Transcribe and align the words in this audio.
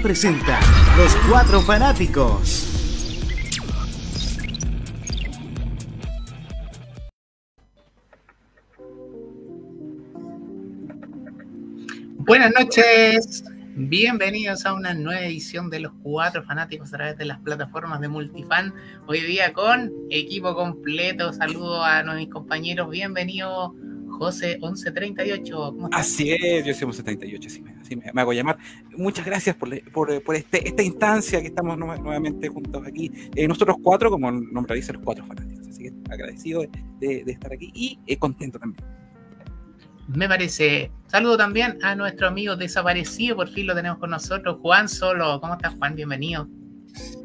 Presenta 0.00 0.58
Los 0.96 1.14
Cuatro 1.28 1.60
Fanáticos. 1.60 2.68
Buenas 12.18 12.52
noches, 12.58 13.44
bienvenidos 13.74 14.64
a 14.64 14.72
una 14.72 14.94
nueva 14.94 15.20
edición 15.20 15.68
de 15.68 15.80
Los 15.80 15.92
Cuatro 16.02 16.42
Fanáticos 16.42 16.88
a 16.94 16.96
través 16.96 17.18
de 17.18 17.26
las 17.26 17.38
plataformas 17.40 18.00
de 18.00 18.08
Multifan. 18.08 18.72
Hoy 19.06 19.20
día 19.20 19.52
con 19.52 19.92
equipo 20.10 20.54
completo, 20.54 21.32
saludo 21.32 21.84
a 21.84 22.02
mis 22.14 22.30
compañeros, 22.30 22.88
bienvenido 22.88 23.74
José 24.22 24.58
1138. 24.60 25.56
¿Cómo 25.56 25.86
estás? 25.86 26.00
Así 26.00 26.30
es, 26.30 26.64
yo 26.64 26.72
soy 26.74 26.86
1138, 26.86 27.48
así 27.48 27.60
me, 27.60 27.72
así 27.72 27.96
me, 27.96 28.04
hago 28.14 28.32
llamar. 28.32 28.56
Muchas 28.96 29.26
gracias 29.26 29.56
por, 29.56 29.68
por, 29.90 30.22
por 30.22 30.36
este, 30.36 30.68
esta 30.68 30.82
instancia 30.82 31.40
que 31.40 31.48
estamos 31.48 31.76
nuevamente 31.76 32.48
juntos 32.48 32.86
aquí. 32.86 33.10
Eh, 33.34 33.48
nosotros 33.48 33.78
cuatro, 33.82 34.10
como 34.10 34.28
el 34.28 34.52
nombre 34.52 34.76
dice, 34.76 34.92
los 34.92 35.02
cuatro 35.02 35.26
fanáticos. 35.26 35.66
Así 35.66 35.82
que 35.82 35.92
agradecido 36.08 36.62
de, 37.00 37.24
de 37.24 37.32
estar 37.32 37.52
aquí 37.52 37.72
y 37.74 37.98
eh, 38.06 38.16
contento 38.16 38.60
también. 38.60 38.84
Me 40.06 40.28
parece. 40.28 40.92
Saludo 41.08 41.36
también 41.36 41.78
a 41.82 41.96
nuestro 41.96 42.28
amigo 42.28 42.54
desaparecido, 42.54 43.34
por 43.36 43.48
fin 43.48 43.66
lo 43.66 43.74
tenemos 43.74 43.98
con 43.98 44.10
nosotros, 44.10 44.58
Juan 44.60 44.88
Solo. 44.88 45.40
¿Cómo 45.40 45.54
estás, 45.54 45.74
Juan? 45.74 45.96
Bienvenido. 45.96 46.48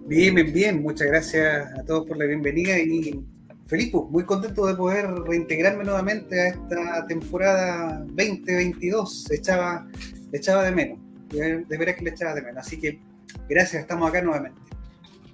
Bien, 0.07 0.33
bien, 0.33 0.51
bien. 0.51 0.81
Muchas 0.81 1.07
gracias 1.07 1.67
a 1.77 1.83
todos 1.83 2.07
por 2.07 2.17
la 2.17 2.25
bienvenida 2.25 2.79
y 2.79 3.19
Felipe, 3.67 3.97
muy 4.09 4.23
contento 4.23 4.65
de 4.65 4.75
poder 4.75 5.09
reintegrarme 5.27 5.83
nuevamente 5.83 6.39
a 6.39 6.47
esta 6.47 7.05
temporada 7.07 7.99
2022. 8.07 9.29
Echaba, 9.31 9.85
echaba 10.31 10.63
de 10.63 10.71
menos, 10.71 10.99
de, 11.29 11.77
veras 11.77 11.95
que 11.95 12.05
le 12.05 12.11
echaba 12.11 12.33
de 12.33 12.43
menos. 12.43 12.65
Así 12.65 12.79
que 12.79 12.99
gracias, 13.49 13.81
estamos 13.81 14.09
acá 14.09 14.21
nuevamente. 14.21 14.59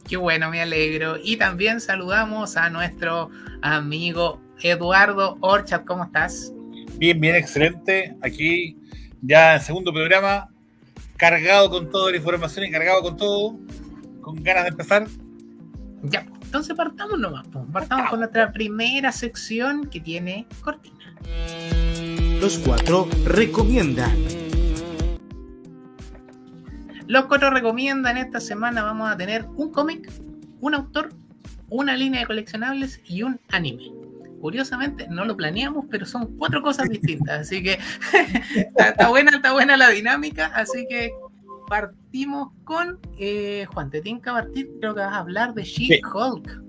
Qué 0.08 0.18
bueno, 0.18 0.50
me 0.50 0.62
alegro. 0.62 1.18
Y 1.24 1.38
también 1.38 1.80
saludamos 1.80 2.58
a 2.58 2.70
nuestro 2.72 3.30
amigo 3.62 4.42
Eduardo 4.62 5.38
Orchat. 5.42 5.86
¿Cómo 5.86 6.06
estás? 6.06 6.52
Bien, 6.98 7.20
bien, 7.20 7.36
excelente. 7.36 8.16
Aquí 8.22 8.78
ya 9.22 9.56
en 9.56 9.62
segundo 9.62 9.94
programa, 9.94 10.50
cargado 11.18 11.70
con 11.70 11.90
toda 11.92 12.10
la 12.12 12.18
información 12.18 12.66
y 12.66 12.72
cargado 12.72 13.02
con 13.04 13.16
todo, 13.16 13.60
con 14.22 14.42
ganas 14.44 14.64
de 14.64 14.70
empezar. 14.70 15.08
Ya, 16.02 16.26
entonces 16.54 16.76
partamos 16.76 17.20
nomás. 17.20 17.48
Partamos 17.72 18.12
con 18.12 18.20
nuestra 18.20 18.52
primera 18.52 19.12
sección 19.12 19.88
que 19.88 20.00
tiene 20.00 20.46
cortina. 20.62 21.16
Los 22.40 22.60
cuatro 22.60 23.08
recomiendan. 23.26 24.16
Los 27.08 27.26
cuatro 27.26 27.50
recomiendan. 27.50 28.18
Esta 28.18 28.40
semana 28.40 28.84
vamos 28.84 29.10
a 29.10 29.18
tener 29.18 29.48
un 29.56 29.72
cómic, 29.72 30.12
un 30.60 30.76
autor, 30.76 31.10
una 31.70 31.98
línea 31.98 32.20
de 32.20 32.28
coleccionables 32.28 33.02
y 33.04 33.24
un 33.24 33.40
anime. 33.50 33.92
Curiosamente, 34.40 35.08
no 35.10 35.26
lo 35.26 35.36
planeamos, 35.36 35.86
pero 35.90 36.06
son 36.06 36.38
cuatro 36.38 36.62
cosas 36.62 36.88
distintas. 36.88 37.42
Así 37.42 37.64
que 37.64 37.80
está, 38.78 39.10
buena, 39.10 39.38
está 39.38 39.54
buena 39.54 39.76
la 39.76 39.90
dinámica. 39.90 40.52
Así 40.54 40.86
que 40.88 41.14
partimos 41.74 42.52
con 42.66 43.00
eh, 43.18 43.66
Juan, 43.74 43.90
te 43.90 44.00
tienen 44.00 44.22
que 44.22 44.30
partir, 44.30 44.70
creo 44.80 44.94
que 44.94 45.00
vas 45.00 45.12
a 45.12 45.18
hablar 45.18 45.56
de 45.56 45.64
She-Hulk. 45.64 46.62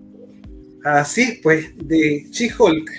Así, 0.82 1.40
pues, 1.42 1.76
de 1.76 2.26
She-Hulk. 2.30 2.90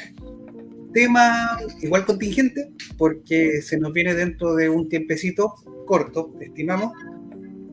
Tema 0.94 1.58
igual 1.82 2.06
contingente, 2.06 2.72
porque 2.96 3.60
se 3.64 3.80
nos 3.80 3.92
viene 3.92 4.14
dentro 4.14 4.54
de 4.54 4.70
un 4.70 4.88
tiempecito 4.88 5.56
corto, 5.88 6.32
estimamos, 6.40 6.92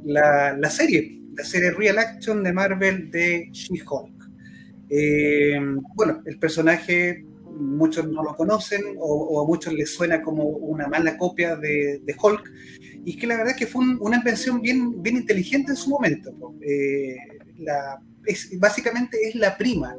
la, 0.02 0.70
serie, 0.70 1.20
la 1.36 1.44
serie 1.44 1.72
Real 1.72 1.98
Action 1.98 2.42
de 2.42 2.54
Marvel 2.54 3.10
de 3.10 3.50
She-Hulk. 3.52 4.30
Eh, 4.88 5.60
bueno, 5.94 6.22
el 6.24 6.38
personaje 6.38 7.22
muchos 7.54 8.08
no 8.08 8.22
lo 8.22 8.34
conocen 8.34 8.80
o, 8.98 9.42
a 9.42 9.46
muchos 9.46 9.74
les 9.74 9.94
suena 9.94 10.22
como 10.22 10.44
una 10.44 10.88
mala 10.88 11.18
copia 11.18 11.54
de, 11.54 12.00
de 12.02 12.16
Hulk, 12.18 12.50
y 13.04 13.16
que 13.16 13.26
la 13.26 13.36
verdad 13.36 13.52
es 13.52 13.58
que 13.58 13.66
fue 13.66 13.84
una 14.00 14.16
invención 14.16 14.60
bien, 14.60 15.02
bien 15.02 15.16
inteligente 15.16 15.72
en 15.72 15.76
su 15.76 15.90
momento. 15.90 16.32
Eh, 16.60 17.16
la, 17.58 18.00
es, 18.26 18.58
básicamente 18.58 19.18
es 19.28 19.34
la 19.34 19.56
prima 19.56 19.94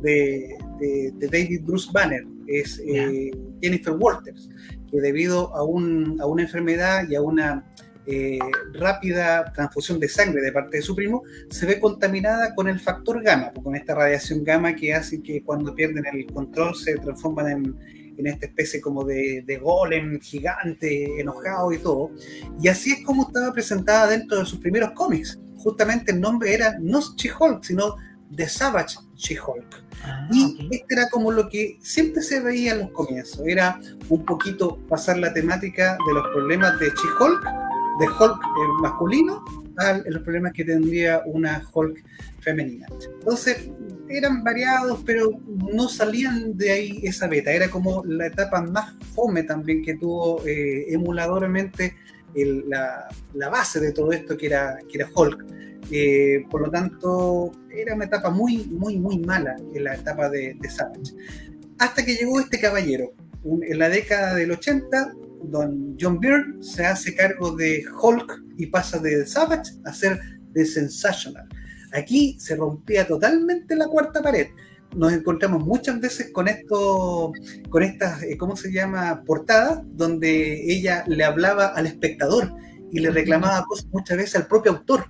de, 0.00 0.56
de, 0.78 1.12
David 1.28 1.62
Bruce 1.64 1.90
Banner, 1.92 2.24
es 2.46 2.80
eh, 2.86 3.30
Jennifer 3.60 3.94
Walters, 3.94 4.48
que 4.90 5.00
debido 5.00 5.54
a, 5.54 5.64
un, 5.64 6.20
a, 6.20 6.26
una 6.26 6.42
enfermedad 6.42 7.08
y 7.08 7.14
a 7.14 7.22
una 7.22 7.64
eh, 8.06 8.38
rápida 8.74 9.50
transfusión 9.52 9.98
de 9.98 10.08
sangre 10.08 10.42
de 10.42 10.52
parte 10.52 10.76
de 10.76 10.82
su 10.82 10.94
primo, 10.94 11.22
se 11.50 11.66
ve 11.66 11.80
contaminada 11.80 12.54
con 12.54 12.68
el 12.68 12.78
factor 12.78 13.22
gamma, 13.22 13.52
con 13.52 13.74
esta 13.74 13.94
radiación 13.94 14.44
gamma 14.44 14.76
que 14.76 14.94
hace 14.94 15.22
que 15.22 15.42
cuando 15.42 15.74
pierden 15.74 16.04
el 16.12 16.26
control 16.26 16.76
se 16.76 16.96
transforman 16.98 17.50
en, 17.50 17.76
en 18.16 18.26
esta 18.26 18.46
especie 18.46 18.80
como 18.80 19.04
de, 19.04 19.42
de, 19.46 19.58
golem 19.58 20.20
gigante, 20.20 21.20
enojado 21.20 21.72
y 21.72 21.78
todo. 21.78 22.10
Y 22.60 22.68
así 22.68 22.92
es 22.92 23.04
como 23.04 23.26
estaba 23.26 23.52
presentada 23.52 24.08
dentro 24.08 24.38
de 24.38 24.46
sus 24.46 24.58
primeros 24.58 24.92
cómics. 24.92 25.38
Justamente 25.56 26.12
el 26.12 26.20
nombre 26.20 26.52
era 26.52 26.76
no 26.80 27.00
She-Hulk, 27.00 27.64
sino 27.64 27.96
The 28.34 28.48
Savage 28.48 28.96
She-Hulk. 29.16 29.84
Ah, 30.04 30.28
y 30.30 30.68
este 30.70 30.94
era 30.94 31.08
como 31.10 31.32
lo 31.32 31.48
que 31.48 31.78
siempre 31.80 32.22
se 32.22 32.40
veía 32.40 32.72
en 32.72 32.80
los 32.80 32.90
comienzos. 32.90 33.40
Era 33.46 33.80
un 34.08 34.24
poquito 34.24 34.78
pasar 34.88 35.18
la 35.18 35.32
temática 35.32 35.96
de 36.06 36.14
los 36.14 36.26
problemas 36.28 36.78
de 36.78 36.86
She-Hulk, 36.88 37.44
de 38.00 38.06
Hulk 38.06 38.40
masculino, 38.80 39.44
los 40.06 40.22
problemas 40.22 40.52
que 40.52 40.64
tendría 40.64 41.22
una 41.26 41.62
Hulk 41.72 42.04
femenina. 42.40 42.86
Entonces, 43.20 43.70
eran 44.08 44.44
variados, 44.44 45.02
pero 45.04 45.30
no 45.72 45.88
salían 45.88 46.56
de 46.56 46.70
ahí 46.70 47.00
esa 47.02 47.26
beta. 47.26 47.52
Era 47.52 47.70
como 47.70 48.04
la 48.04 48.26
etapa 48.26 48.62
más 48.62 48.94
fome 49.14 49.42
también 49.42 49.82
que 49.82 49.96
tuvo 49.96 50.44
eh, 50.46 50.92
emuladoramente 50.92 51.96
la, 52.34 53.08
base 53.50 53.80
de 53.80 53.92
todo 53.92 54.12
esto 54.12 54.36
que 54.36 54.46
era, 54.46 54.78
que 54.88 54.98
era 54.98 55.10
Hulk. 55.14 55.44
Eh, 55.90 56.44
por 56.50 56.62
lo 56.62 56.70
tanto, 56.70 57.52
era 57.70 57.94
una 57.94 58.06
etapa 58.06 58.30
muy, 58.30 58.64
muy, 58.66 58.98
muy 58.98 59.18
mala 59.18 59.56
en 59.74 59.84
la 59.84 59.94
etapa 59.94 60.28
de, 60.28 60.56
de 60.60 60.70
Savage. 60.70 61.14
Hasta 61.78 62.04
que 62.04 62.14
llegó 62.14 62.40
este 62.40 62.60
caballero. 62.60 63.12
en 63.44 63.78
la 63.78 63.88
década 63.88 64.34
del 64.34 64.52
80, 64.52 65.14
don 65.50 65.96
John 66.00 66.18
Byrne 66.20 66.62
se 66.62 66.84
hace 66.84 67.14
cargo 67.14 67.54
de 67.56 67.84
Hulk 68.00 68.42
y 68.58 68.66
pasa 68.66 68.98
de 68.98 69.26
Savage 69.26 69.72
a 69.84 69.92
ser 69.92 70.20
de 70.52 70.64
Sensational 70.64 71.48
Aquí 71.94 72.36
se 72.40 72.56
rompía 72.56 73.06
totalmente 73.06 73.76
la 73.76 73.86
cuarta 73.86 74.20
pared. 74.20 74.48
Nos 74.96 75.12
encontramos 75.12 75.64
muchas 75.64 76.00
veces 76.00 76.30
con 76.32 76.48
esto, 76.48 77.32
con 77.70 77.82
estas, 77.84 78.22
eh, 78.24 78.36
¿cómo 78.36 78.56
se 78.56 78.72
llama? 78.72 79.22
Portadas, 79.24 79.80
donde 79.92 80.72
ella 80.72 81.04
le 81.06 81.22
hablaba 81.24 81.66
al 81.66 81.86
espectador 81.86 82.52
y 82.90 82.98
le 82.98 83.10
reclamaba 83.10 83.64
cosas 83.64 83.86
muchas 83.92 84.16
veces 84.16 84.36
al 84.36 84.48
propio 84.48 84.72
autor. 84.72 85.06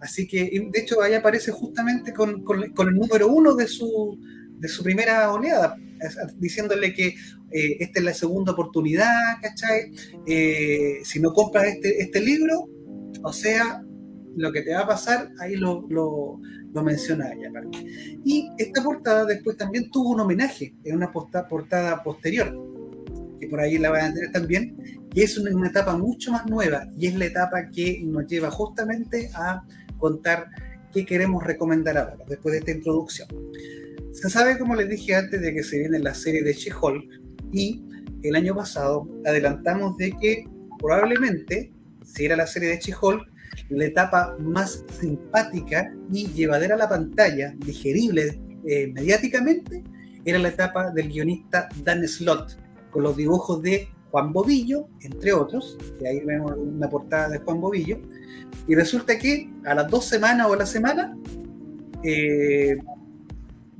Así 0.00 0.26
que, 0.26 0.44
de 0.72 0.80
hecho, 0.80 1.02
ahí 1.02 1.12
aparece 1.12 1.52
justamente 1.52 2.14
con, 2.14 2.42
el 2.48 2.94
número 2.94 3.28
uno 3.28 3.54
de 3.54 3.66
su, 3.68 4.18
de 4.60 4.68
su 4.68 4.82
primera 4.82 5.32
oleada, 5.32 5.76
diciéndole 6.38 6.92
que 6.92 7.08
eh, 7.50 7.76
esta 7.80 7.98
es 7.98 8.04
la 8.04 8.14
segunda 8.14 8.52
oportunidad, 8.52 9.40
¿cachai? 9.42 9.92
Eh, 10.26 11.00
si 11.02 11.20
no 11.20 11.32
compras 11.32 11.66
este, 11.66 12.02
este 12.02 12.20
libro, 12.20 12.68
o 13.22 13.32
sea, 13.32 13.82
lo 14.36 14.52
que 14.52 14.62
te 14.62 14.72
va 14.72 14.80
a 14.80 14.86
pasar, 14.86 15.30
ahí 15.40 15.56
lo, 15.56 15.86
lo, 15.88 16.38
menciona 16.82 17.32
ella. 17.32 17.50
Y 18.24 18.48
esta 18.58 18.82
portada 18.82 19.24
después 19.24 19.56
también 19.56 19.90
tuvo 19.90 20.10
un 20.10 20.20
homenaje 20.20 20.74
en 20.84 20.96
una 20.96 21.10
portada 21.10 22.02
posterior, 22.02 22.54
que 23.40 23.48
por 23.48 23.60
ahí 23.60 23.78
la 23.78 23.90
van 23.90 24.12
a 24.12 24.14
tener 24.14 24.32
también, 24.32 24.76
que 25.10 25.24
es 25.24 25.36
una, 25.36 25.66
etapa 25.66 25.96
mucho 25.96 26.32
más 26.32 26.46
nueva 26.46 26.86
y 26.96 27.08
es 27.08 27.16
la 27.16 27.26
etapa 27.26 27.70
que 27.70 28.00
nos 28.04 28.26
lleva 28.26 28.50
justamente 28.50 29.30
a 29.34 29.62
contar 29.98 30.48
qué 30.92 31.04
queremos 31.04 31.44
recomendar 31.44 31.98
ahora, 31.98 32.24
después 32.28 32.52
de 32.52 32.58
esta 32.60 32.70
introducción. 32.70 33.28
Se 34.12 34.28
sabe, 34.28 34.58
como 34.58 34.74
les 34.74 34.88
dije 34.88 35.14
antes, 35.14 35.40
de 35.40 35.54
que 35.54 35.62
se 35.62 35.78
viene 35.78 35.98
la 35.98 36.14
serie 36.14 36.42
de 36.42 36.52
She-Hulk 36.52 37.04
y 37.52 37.82
el 38.22 38.36
año 38.36 38.54
pasado 38.54 39.08
adelantamos 39.24 39.96
de 39.96 40.12
que 40.20 40.44
probablemente, 40.78 41.72
si 42.04 42.24
era 42.24 42.36
la 42.36 42.46
serie 42.46 42.70
de 42.70 42.78
She-Hulk, 42.78 43.30
la 43.70 43.84
etapa 43.84 44.36
más 44.38 44.84
simpática 45.00 45.92
y 46.12 46.26
llevadera 46.28 46.74
a 46.74 46.78
la 46.78 46.88
pantalla, 46.88 47.54
digerible 47.58 48.40
eh, 48.66 48.92
mediáticamente, 48.92 49.84
era 50.24 50.38
la 50.38 50.48
etapa 50.48 50.90
del 50.90 51.08
guionista 51.08 51.68
Dan 51.84 52.06
Slott, 52.06 52.58
con 52.90 53.04
los 53.04 53.16
dibujos 53.16 53.62
de 53.62 53.88
Juan 54.10 54.32
Bobillo, 54.32 54.88
entre 55.02 55.32
otros, 55.32 55.78
que 55.98 56.08
ahí 56.08 56.20
vemos 56.24 56.52
una 56.56 56.88
portada 56.88 57.28
de 57.28 57.38
Juan 57.38 57.60
Bobillo, 57.60 57.98
y 58.66 58.74
resulta 58.74 59.18
que 59.18 59.48
a 59.64 59.74
las 59.74 59.88
dos 59.88 60.04
semanas 60.04 60.48
o 60.48 60.54
a 60.54 60.56
la 60.56 60.66
semana, 60.66 61.16
eh, 62.02 62.76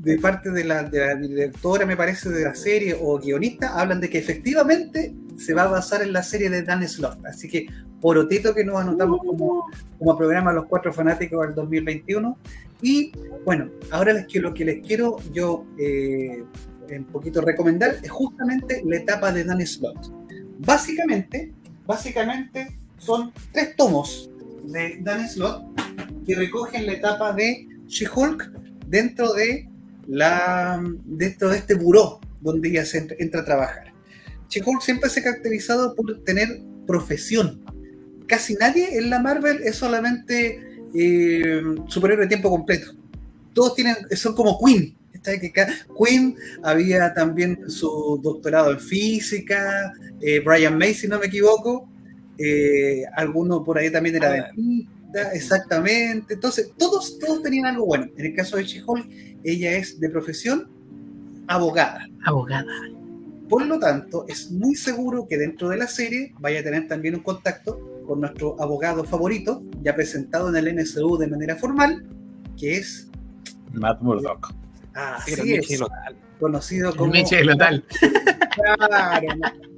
de 0.03 0.19
parte 0.19 0.51
de 0.51 0.65
la, 0.65 0.83
de 0.83 0.99
la, 0.99 1.15
directora, 1.15 1.85
me 1.85 1.97
parece, 1.97 2.31
de 2.31 2.45
la 2.45 2.55
serie 2.55 2.97
o 2.99 3.19
guionista, 3.19 3.79
hablan 3.79 4.01
de 4.01 4.09
que 4.09 4.19
efectivamente 4.19 5.15
se 5.37 5.53
va 5.53 5.65
a 5.65 5.69
basar 5.69 6.03
en 6.03 6.13
la 6.13 6.23
serie 6.23 6.49
de 6.49 6.63
Dan 6.63 6.87
Slott. 6.89 7.25
Así 7.27 7.49
que 7.49 7.67
porotito 8.01 8.55
que 8.55 8.65
nos 8.65 8.81
anotamos 8.81 9.21
como, 9.21 9.67
como 9.99 10.17
programa 10.17 10.55
Los 10.55 10.67
Cuatro 10.67 10.93
Fanáticos 10.93 11.47
del 11.47 11.55
2021. 11.55 12.39
Y 12.81 13.13
bueno, 13.45 13.69
ahora 13.91 14.15
les 14.15 14.27
quiero, 14.27 14.49
lo 14.49 14.55
que 14.55 14.65
les 14.65 14.87
quiero 14.87 15.19
yo 15.33 15.67
eh, 15.79 16.45
un 16.91 17.05
poquito 17.05 17.43
recomendar 17.43 17.97
es 18.03 18.11
justamente 18.11 18.83
la 18.87 18.97
etapa 18.97 19.31
de 19.33 19.45
Dan 19.45 19.65
Slott. 19.67 20.13
Básicamente, 20.61 21.53
básicamente 21.87 22.75
son 22.97 23.33
tres 23.53 23.77
tomos 23.77 24.31
de 24.65 24.99
Dan 25.03 25.29
Slott 25.29 25.63
que 26.25 26.35
recogen 26.35 26.87
la 26.87 26.93
etapa 26.95 27.35
de 27.35 27.69
She-Hulk 27.87 28.51
dentro 28.87 29.33
de 29.35 29.70
la 30.11 30.83
dentro 31.05 31.49
de 31.49 31.59
este 31.59 31.75
buró 31.75 32.21
donde 32.41 32.69
ella 32.69 32.85
se 32.85 32.99
entra, 32.99 33.17
entra 33.21 33.41
a 33.43 33.45
trabajar. 33.45 33.93
She-Hulk 34.49 34.83
siempre 34.83 35.09
se 35.09 35.21
ha 35.21 35.25
caracterizado 35.25 35.95
por 35.95 36.25
tener 36.25 36.61
profesión. 36.87 37.65
Casi 38.27 38.55
nadie 38.55 38.99
en 38.99 39.11
la 39.11 39.21
Marvel 39.21 39.61
es 39.63 39.77
solamente 39.77 40.61
eh, 40.95 41.63
superhéroe 41.87 42.25
de 42.25 42.29
tiempo 42.29 42.51
completo. 42.51 42.93
Todos 43.55 43.75
tienen, 43.75 43.97
son 44.17 44.35
como 44.35 44.59
Queen. 44.59 44.97
Queen 45.99 46.35
había 46.63 47.13
también 47.13 47.69
su 47.69 48.19
doctorado 48.23 48.73
en 48.73 48.81
física, 48.81 49.93
eh, 50.21 50.41
Brian 50.41 50.79
May, 50.79 50.95
si 50.95 51.07
no 51.07 51.19
me 51.19 51.27
equivoco, 51.27 51.89
eh, 52.39 53.03
alguno 53.15 53.63
por 53.63 53.77
ahí 53.77 53.91
también 53.91 54.17
era 54.17 54.31
dentista, 54.31 54.91
exactamente. 55.33 56.35
Entonces, 56.35 56.73
todos, 56.77 57.19
todos 57.19 57.43
tenían 57.43 57.67
algo 57.67 57.87
bueno. 57.87 58.07
En 58.17 58.27
el 58.27 58.35
caso 58.35 58.57
de 58.57 58.65
She-Hulk, 58.65 59.09
ella 59.45 59.73
es 59.73 59.99
de 59.99 60.09
profesión 60.11 60.69
abogada. 61.47 62.07
Abogada. 62.25 62.73
Por 63.49 63.67
lo 63.67 63.79
tanto, 63.81 64.25
es 64.29 64.51
muy 64.53 64.77
seguro 64.77 65.27
que 65.29 65.37
dentro 65.37 65.69
de 65.69 65.77
la 65.77 65.89
serie 65.89 66.33
vaya 66.39 66.61
a 66.61 66.63
tener 66.63 66.87
también 66.87 67.17
un 67.17 67.23
contacto 67.23 67.81
con 68.07 68.21
nuestro 68.21 68.61
abogado 68.61 69.05
favorito, 69.05 69.63
ya 69.83 69.95
presentado 69.95 70.49
en 70.49 70.57
el 70.57 70.77
NSU 70.77 71.17
de 71.17 71.27
manera 71.27 71.57
formal, 71.57 72.07
que 72.57 72.77
es 72.77 73.11
Matt 73.73 74.01
Murdock. 74.03 74.53
Así 74.95 75.55
es, 75.55 75.81
conocido 76.39 76.95
como... 76.95 77.13
El 77.13 77.23
Michi 77.23 77.43
Lotal. 77.43 77.85
Claro, 78.51 79.27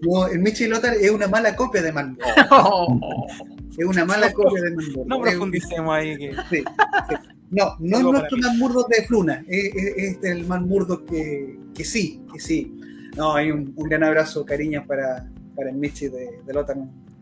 no, 0.02 0.26
el 0.26 0.38
Michi 0.38 0.66
Lotal 0.66 0.94
es 0.94 1.10
una 1.10 1.28
mala 1.28 1.54
copia 1.54 1.82
de 1.82 1.92
Matt 1.92 2.18
Es 3.76 3.84
una 3.84 4.04
mala 4.04 4.32
copia 4.32 4.62
de 4.62 4.70
Matt 4.72 5.06
No 5.06 5.20
profundicemos 5.20 5.94
ahí. 5.94 6.16
Que... 6.16 6.34
Sí, 6.50 6.64
sí. 7.08 7.14
No, 7.50 7.76
no 7.80 7.98
es 7.98 8.02
nuestro 8.02 8.38
Murdock 8.58 8.88
de 8.88 9.04
Fluna, 9.04 9.44
es, 9.46 9.74
es, 9.74 9.96
es 9.96 10.24
el 10.24 10.46
Matt 10.46 10.62
Murdock 10.62 11.04
que, 11.08 11.58
que 11.74 11.84
sí, 11.84 12.22
que 12.32 12.40
sí. 12.40 12.80
No, 13.16 13.34
hay 13.34 13.50
un, 13.50 13.74
un 13.76 13.88
gran 13.88 14.02
abrazo, 14.04 14.44
cariño 14.44 14.84
para, 14.86 15.30
para 15.54 15.68
el 15.68 15.76
Michi 15.76 16.08
de, 16.08 16.40
de 16.46 16.64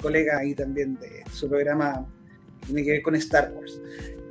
colega 0.01 0.39
ahí 0.39 0.55
también 0.55 0.95
de 1.01 1.25
su 1.33 1.49
programa 1.49 2.07
que 2.61 2.67
tiene 2.67 2.85
que 2.85 2.91
ver 2.93 3.03
con 3.03 3.15
Star 3.17 3.53
Wars. 3.53 3.81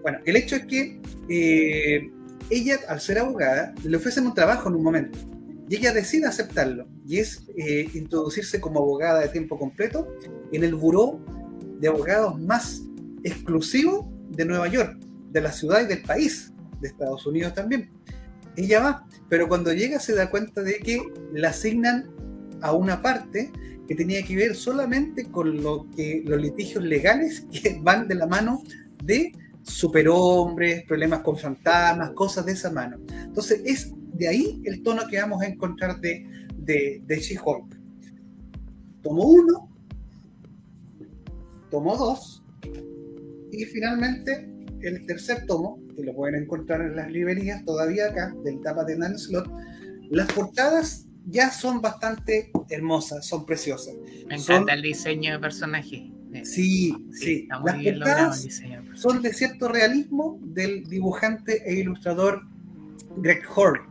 Bueno, 0.02 0.20
el 0.26 0.36
hecho 0.38 0.56
es 0.56 0.66
que 0.66 1.02
eh, 1.28 2.10
ella, 2.50 2.80
al 2.88 3.02
ser 3.02 3.20
abogada, 3.20 3.74
le 3.84 3.98
ofrecen 3.98 4.26
un 4.26 4.34
trabajo 4.34 4.70
en 4.70 4.76
un 4.76 4.84
momento 4.84 5.20
y 5.68 5.76
ella 5.76 5.94
decide 5.94 6.26
aceptarlo 6.26 6.88
y 7.06 7.20
es 7.20 7.46
eh, 7.58 7.90
introducirse 7.94 8.60
como 8.62 8.80
abogada 8.80 9.20
de 9.20 9.28
tiempo 9.28 9.60
completo 9.60 10.08
en 10.52 10.64
el 10.64 10.76
buró 10.76 11.20
de 11.80 11.88
abogados 11.88 12.40
más 12.40 12.84
exclusivo 13.24 14.12
de 14.30 14.46
Nueva 14.46 14.68
York, 14.68 14.98
de 15.32 15.42
la 15.42 15.52
ciudad 15.52 15.82
y 15.82 15.88
del 15.88 16.02
país, 16.04 16.54
de 16.82 16.88
Estados 16.88 17.26
Unidos 17.26 17.54
también. 17.54 17.90
Ella 18.56 18.82
va, 18.82 19.08
pero 19.30 19.48
cuando 19.48 19.74
llega 19.74 20.00
se 20.00 20.16
da 20.16 20.30
cuenta 20.30 20.62
de 20.62 20.80
que 20.80 21.02
la 21.34 21.50
asignan 21.50 22.10
a 22.62 22.74
una 22.74 23.02
parte 23.02 23.52
que 23.88 23.96
tenía 23.96 24.24
que 24.24 24.36
ver 24.36 24.56
solamente 24.56 25.26
con 25.26 25.64
lo 25.64 25.90
que 25.96 26.24
los 26.26 26.42
litigios 26.42 26.84
legales 26.84 27.46
que 27.52 27.80
van 27.82 28.08
de 28.08 28.16
la 28.16 28.28
mano 28.28 28.62
de 29.04 29.32
superhombres, 29.64 30.84
problemas 30.86 31.20
con 31.20 31.38
fantasmas, 31.38 32.12
cosas 32.12 32.46
de 32.46 32.54
esa 32.54 32.72
mano. 32.72 32.98
Entonces 33.10 33.62
es 33.66 33.94
de 34.14 34.28
ahí 34.28 34.62
el 34.66 34.84
tono 34.84 35.08
que 35.08 35.20
vamos 35.20 35.42
a 35.42 35.48
encontrar 35.48 36.00
de, 36.02 36.26
de, 36.58 37.02
de 37.06 37.20
She-Hulk. 37.20 37.80
Tomo 39.02 39.24
uno, 39.24 39.69
tomo 41.70 41.96
dos, 41.98 42.44
y 43.52 43.66
finalmente 43.66 44.50
el 44.82 45.06
tercer 45.06 45.46
tomo, 45.46 45.80
que 45.96 46.04
lo 46.04 46.14
pueden 46.16 46.44
encontrar 46.44 46.82
en 46.82 46.96
las 46.96 47.12
librerías 47.12 47.64
todavía 47.66 48.08
acá, 48.08 48.34
del 48.44 48.62
tapa 48.62 48.84
de 48.86 48.98
Nan 48.98 49.18
Slot, 49.18 49.50
las 50.10 50.32
portadas 50.32 51.06
ya 51.26 51.52
son 51.52 51.82
bastante 51.82 52.52
hermosas, 52.70 53.26
son 53.28 53.46
preciosas. 53.46 53.96
Me 54.28 54.38
Son- 54.40 54.56
encanta 54.56 54.74
el 54.74 54.82
diseño 54.82 55.34
de 55.34 55.40
personaje. 55.40 56.12
Sí, 56.44 56.96
sí. 57.12 57.42
Está 57.44 57.60
muy 57.60 57.84
Las 57.84 57.98
portadas 57.98 58.48
son 58.94 59.22
de 59.22 59.34
cierto 59.34 59.68
realismo 59.68 60.40
del 60.44 60.84
dibujante 60.86 61.64
e 61.66 61.74
ilustrador 61.80 62.44
Greg 63.18 63.42
Horn. 63.56 63.82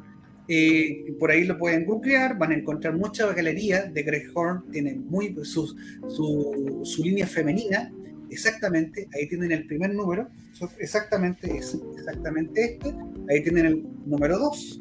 Eh, 0.50 1.14
por 1.20 1.30
ahí 1.30 1.44
lo 1.44 1.58
pueden 1.58 1.84
googlear, 1.84 2.38
van 2.38 2.52
a 2.52 2.54
encontrar 2.54 2.96
muchas 2.96 3.34
galerías 3.36 3.92
de 3.92 4.02
Greg 4.02 4.30
Horn, 4.34 4.70
tienen 4.72 5.06
muy 5.06 5.36
su, 5.42 5.76
su, 6.08 6.80
su 6.84 7.02
línea 7.04 7.26
femenina, 7.26 7.92
exactamente, 8.30 9.08
ahí 9.14 9.28
tienen 9.28 9.52
el 9.52 9.66
primer 9.66 9.94
número, 9.94 10.30
exactamente 10.78 11.54
es 11.54 11.78
exactamente 11.98 12.64
este, 12.64 12.94
ahí 13.28 13.42
tienen 13.42 13.66
el 13.66 13.84
número 14.06 14.38
2 14.38 14.80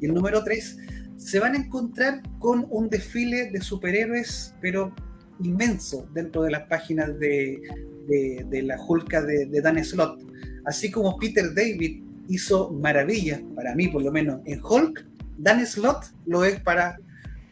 y 0.00 0.06
el 0.06 0.14
número 0.14 0.42
3, 0.42 0.78
se 1.16 1.38
van 1.38 1.54
a 1.54 1.58
encontrar 1.58 2.20
con 2.40 2.66
un 2.68 2.88
desfile 2.88 3.52
de 3.52 3.60
superhéroes, 3.60 4.56
pero 4.60 4.92
inmenso 5.40 6.08
dentro 6.12 6.42
de 6.42 6.50
las 6.50 6.66
páginas 6.66 7.16
de, 7.20 7.60
de, 8.08 8.44
de 8.50 8.62
la 8.62 8.76
Hulka 8.80 9.22
de, 9.22 9.46
de 9.46 9.60
Dan 9.60 9.82
Slott. 9.84 10.20
Así 10.64 10.90
como 10.90 11.16
Peter 11.18 11.54
David 11.54 12.02
hizo 12.28 12.70
maravillas, 12.72 13.40
para 13.54 13.74
mí 13.74 13.88
por 13.88 14.02
lo 14.02 14.10
menos, 14.10 14.40
en 14.44 14.60
Hulk, 14.62 15.13
Dan 15.38 15.66
Slott 15.66 16.06
lo 16.26 16.44
es 16.44 16.60
para, 16.60 16.98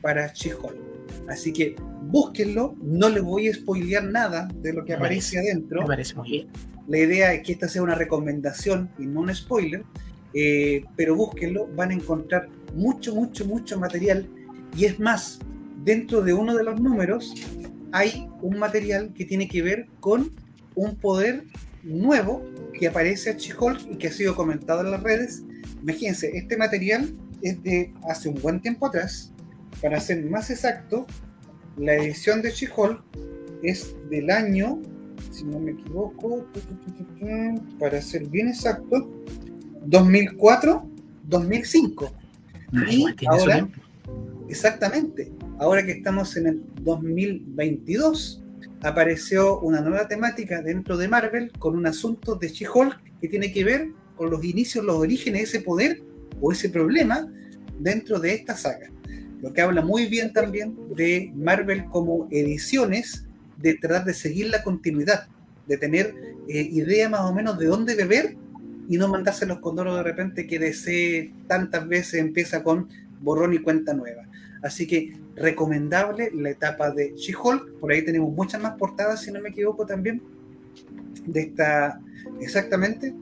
para 0.00 0.32
She-Hulk. 0.32 0.76
Así 1.28 1.52
que 1.52 1.76
búsquenlo, 2.02 2.74
no 2.82 3.08
les 3.08 3.22
voy 3.22 3.48
a 3.48 3.54
spoilear 3.54 4.04
nada 4.04 4.48
de 4.60 4.72
lo 4.72 4.84
que 4.84 4.92
Me 4.92 4.98
aparece 4.98 5.38
adentro. 5.38 5.80
Me 5.80 5.86
parece 5.86 6.14
muy 6.14 6.30
bien. 6.30 6.48
La 6.88 6.98
idea 6.98 7.32
es 7.32 7.42
que 7.42 7.52
esta 7.52 7.68
sea 7.68 7.82
una 7.82 7.94
recomendación 7.94 8.90
y 8.98 9.06
no 9.06 9.20
un 9.20 9.34
spoiler, 9.34 9.84
eh, 10.34 10.84
pero 10.96 11.14
búsquenlo, 11.14 11.68
van 11.74 11.90
a 11.90 11.94
encontrar 11.94 12.48
mucho, 12.74 13.14
mucho, 13.14 13.44
mucho 13.44 13.78
material. 13.78 14.28
Y 14.76 14.86
es 14.86 14.98
más, 14.98 15.38
dentro 15.84 16.22
de 16.22 16.32
uno 16.32 16.54
de 16.54 16.64
los 16.64 16.80
números 16.80 17.34
hay 17.92 18.28
un 18.40 18.58
material 18.58 19.12
que 19.14 19.24
tiene 19.24 19.48
que 19.48 19.62
ver 19.62 19.86
con 20.00 20.30
un 20.74 20.96
poder 20.96 21.44
nuevo 21.82 22.42
que 22.78 22.88
aparece 22.88 23.30
a 23.30 23.36
She-Hulk 23.36 23.92
y 23.92 23.96
que 23.96 24.08
ha 24.08 24.12
sido 24.12 24.34
comentado 24.34 24.80
en 24.80 24.90
las 24.90 25.02
redes. 25.02 25.42
Imagínense, 25.82 26.30
este 26.34 26.56
material 26.56 27.14
es 27.42 27.62
de 27.62 27.92
hace 28.08 28.28
un 28.28 28.40
buen 28.40 28.60
tiempo 28.60 28.86
atrás. 28.86 29.32
Para 29.80 29.98
ser 30.00 30.24
más 30.24 30.50
exacto, 30.50 31.06
la 31.76 31.94
edición 31.94 32.42
de 32.42 32.50
She-Hulk 32.50 33.02
es 33.62 33.94
del 34.10 34.30
año 34.30 34.80
si 35.30 35.44
no 35.44 35.58
me 35.58 35.72
equivoco, 35.72 36.46
para 37.78 38.00
ser 38.02 38.26
bien 38.28 38.48
exacto, 38.48 39.10
2004, 39.86 40.88
2005. 41.24 42.12
Y 42.88 43.06
ahora, 43.26 43.68
exactamente, 44.48 45.32
ahora 45.58 45.84
que 45.84 45.92
estamos 45.92 46.36
en 46.36 46.46
el 46.46 46.62
2022, 46.82 48.42
apareció 48.82 49.60
una 49.60 49.80
nueva 49.80 50.08
temática 50.08 50.60
dentro 50.62 50.96
de 50.96 51.08
Marvel 51.08 51.52
con 51.58 51.76
un 51.76 51.86
asunto 51.86 52.34
de 52.34 52.48
She-Hulk 52.48 53.20
que 53.20 53.28
tiene 53.28 53.52
que 53.52 53.64
ver 53.64 53.88
con 54.16 54.30
los 54.30 54.44
inicios, 54.44 54.84
los 54.84 54.96
orígenes 54.96 55.42
de 55.52 55.58
ese 55.58 55.60
poder 55.60 56.02
o 56.42 56.52
ese 56.52 56.68
problema 56.68 57.26
dentro 57.78 58.18
de 58.18 58.34
esta 58.34 58.56
saga. 58.56 58.90
Lo 59.40 59.52
que 59.52 59.62
habla 59.62 59.80
muy 59.80 60.06
bien 60.06 60.32
también 60.32 60.76
de 60.94 61.32
Marvel 61.34 61.86
como 61.86 62.28
ediciones 62.30 63.24
de 63.56 63.74
tratar 63.74 64.04
de 64.04 64.14
seguir 64.14 64.48
la 64.48 64.62
continuidad, 64.62 65.26
de 65.66 65.78
tener 65.78 66.14
eh, 66.48 66.68
idea 66.70 67.08
más 67.08 67.22
o 67.22 67.32
menos 67.32 67.58
de 67.58 67.66
dónde 67.66 67.94
beber 67.94 68.36
y 68.88 68.98
no 68.98 69.08
mandarse 69.08 69.46
los 69.46 69.60
condoros 69.60 69.96
de 69.96 70.02
repente 70.02 70.46
que 70.46 70.58
DC 70.58 71.32
tantas 71.46 71.88
veces 71.88 72.14
empieza 72.20 72.62
con 72.62 72.88
borrón 73.20 73.54
y 73.54 73.58
cuenta 73.58 73.94
nueva. 73.94 74.24
Así 74.62 74.86
que 74.86 75.16
recomendable 75.34 76.30
la 76.34 76.50
etapa 76.50 76.90
de 76.90 77.14
She-Hulk, 77.16 77.78
por 77.80 77.92
ahí 77.92 78.04
tenemos 78.04 78.32
muchas 78.32 78.60
más 78.60 78.76
portadas, 78.76 79.22
si 79.22 79.32
no 79.32 79.40
me 79.40 79.48
equivoco 79.48 79.86
también, 79.86 80.22
de 81.26 81.40
esta, 81.40 82.00
exactamente, 82.40 83.14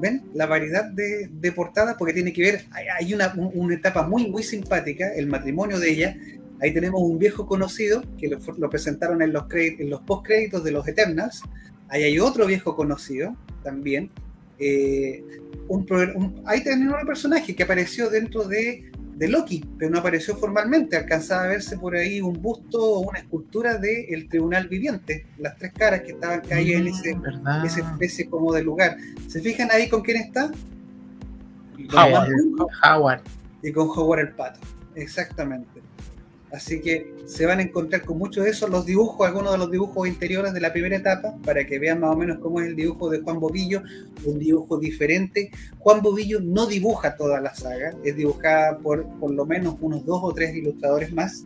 ¿ven? 0.00 0.24
La 0.34 0.46
variedad 0.46 0.84
de, 0.84 1.28
portadas, 1.52 1.96
porque 1.98 2.14
tiene 2.14 2.32
que 2.32 2.42
ver, 2.42 2.64
hay, 2.70 2.86
una, 3.14 3.32
un- 3.36 3.50
una 3.54 3.74
etapa 3.74 4.06
muy, 4.06 4.30
muy 4.30 4.42
simpática, 4.42 5.12
el 5.14 5.26
matrimonio 5.26 5.78
de 5.78 5.90
ella, 5.90 6.16
Ahí 6.60 6.74
tenemos 6.74 7.00
un 7.00 7.20
viejo 7.20 7.46
conocido 7.46 8.02
que 8.18 8.26
lo, 8.26 8.40
presentaron 8.68 9.22
en 9.22 9.32
los, 9.32 9.44
en 9.54 9.88
los 9.90 10.00
post-créditos 10.00 10.64
de 10.64 10.72
los 10.72 10.88
Eternals. 10.88 11.40
Ahí 11.88 12.02
hay 12.02 12.18
otro 12.18 12.46
viejo 12.46 12.74
conocido 12.74 13.36
también. 13.62 14.10
Eh, 14.58 15.22
un, 15.68 15.86
un- 16.16 16.42
ahí 16.46 16.64
tenemos 16.64 17.00
un 17.00 17.06
personaje 17.06 17.54
que 17.54 17.62
apareció 17.62 18.10
dentro 18.10 18.42
de 18.42 18.87
de 19.18 19.28
Loki, 19.28 19.64
pero 19.78 19.90
no 19.90 19.98
apareció 19.98 20.36
formalmente. 20.36 20.96
Alcanzaba 20.96 21.44
a 21.44 21.48
verse 21.48 21.76
por 21.76 21.96
ahí 21.96 22.20
un 22.20 22.40
busto 22.40 22.80
o 22.80 23.00
una 23.00 23.18
escultura 23.18 23.76
del 23.76 24.28
tribunal 24.28 24.68
viviente, 24.68 25.26
las 25.38 25.56
tres 25.56 25.72
caras 25.72 26.02
que 26.02 26.12
estaban 26.12 26.40
caídas 26.42 26.80
en 26.80 26.86
ese, 26.88 27.14
Mm, 27.16 27.66
esa 27.66 27.80
especie 27.80 28.30
como 28.30 28.52
de 28.52 28.62
lugar. 28.62 28.96
¿Se 29.26 29.40
fijan 29.40 29.70
ahí 29.72 29.88
con 29.88 30.02
quién 30.02 30.18
está? 30.18 30.50
Howard. 31.92 32.30
Howard. 32.84 33.20
y 33.62 33.72
con 33.72 33.88
Howard 33.88 34.20
el 34.20 34.32
Pato. 34.34 34.60
Exactamente. 34.94 35.82
Así 36.52 36.80
que 36.80 37.14
se 37.26 37.44
van 37.44 37.58
a 37.58 37.62
encontrar 37.62 38.04
con 38.04 38.18
muchos 38.18 38.44
de 38.44 38.50
esos 38.50 38.70
los 38.70 38.86
dibujos, 38.86 39.26
algunos 39.26 39.52
de 39.52 39.58
los 39.58 39.70
dibujos 39.70 40.08
interiores 40.08 40.54
de 40.54 40.60
la 40.60 40.72
primera 40.72 40.96
etapa, 40.96 41.36
para 41.44 41.66
que 41.66 41.78
vean 41.78 42.00
más 42.00 42.14
o 42.14 42.16
menos 42.16 42.38
cómo 42.38 42.60
es 42.60 42.68
el 42.68 42.76
dibujo 42.76 43.10
de 43.10 43.20
Juan 43.20 43.38
Bobillo, 43.38 43.82
un 44.24 44.38
dibujo 44.38 44.78
diferente. 44.78 45.50
Juan 45.78 46.00
Bobillo 46.00 46.40
no 46.40 46.66
dibuja 46.66 47.16
toda 47.16 47.40
la 47.40 47.54
saga, 47.54 47.94
es 48.02 48.16
dibujada 48.16 48.78
por 48.78 49.06
por 49.18 49.30
lo 49.32 49.44
menos 49.44 49.76
unos 49.80 50.04
dos 50.06 50.20
o 50.22 50.32
tres 50.32 50.54
ilustradores 50.54 51.12
más. 51.12 51.44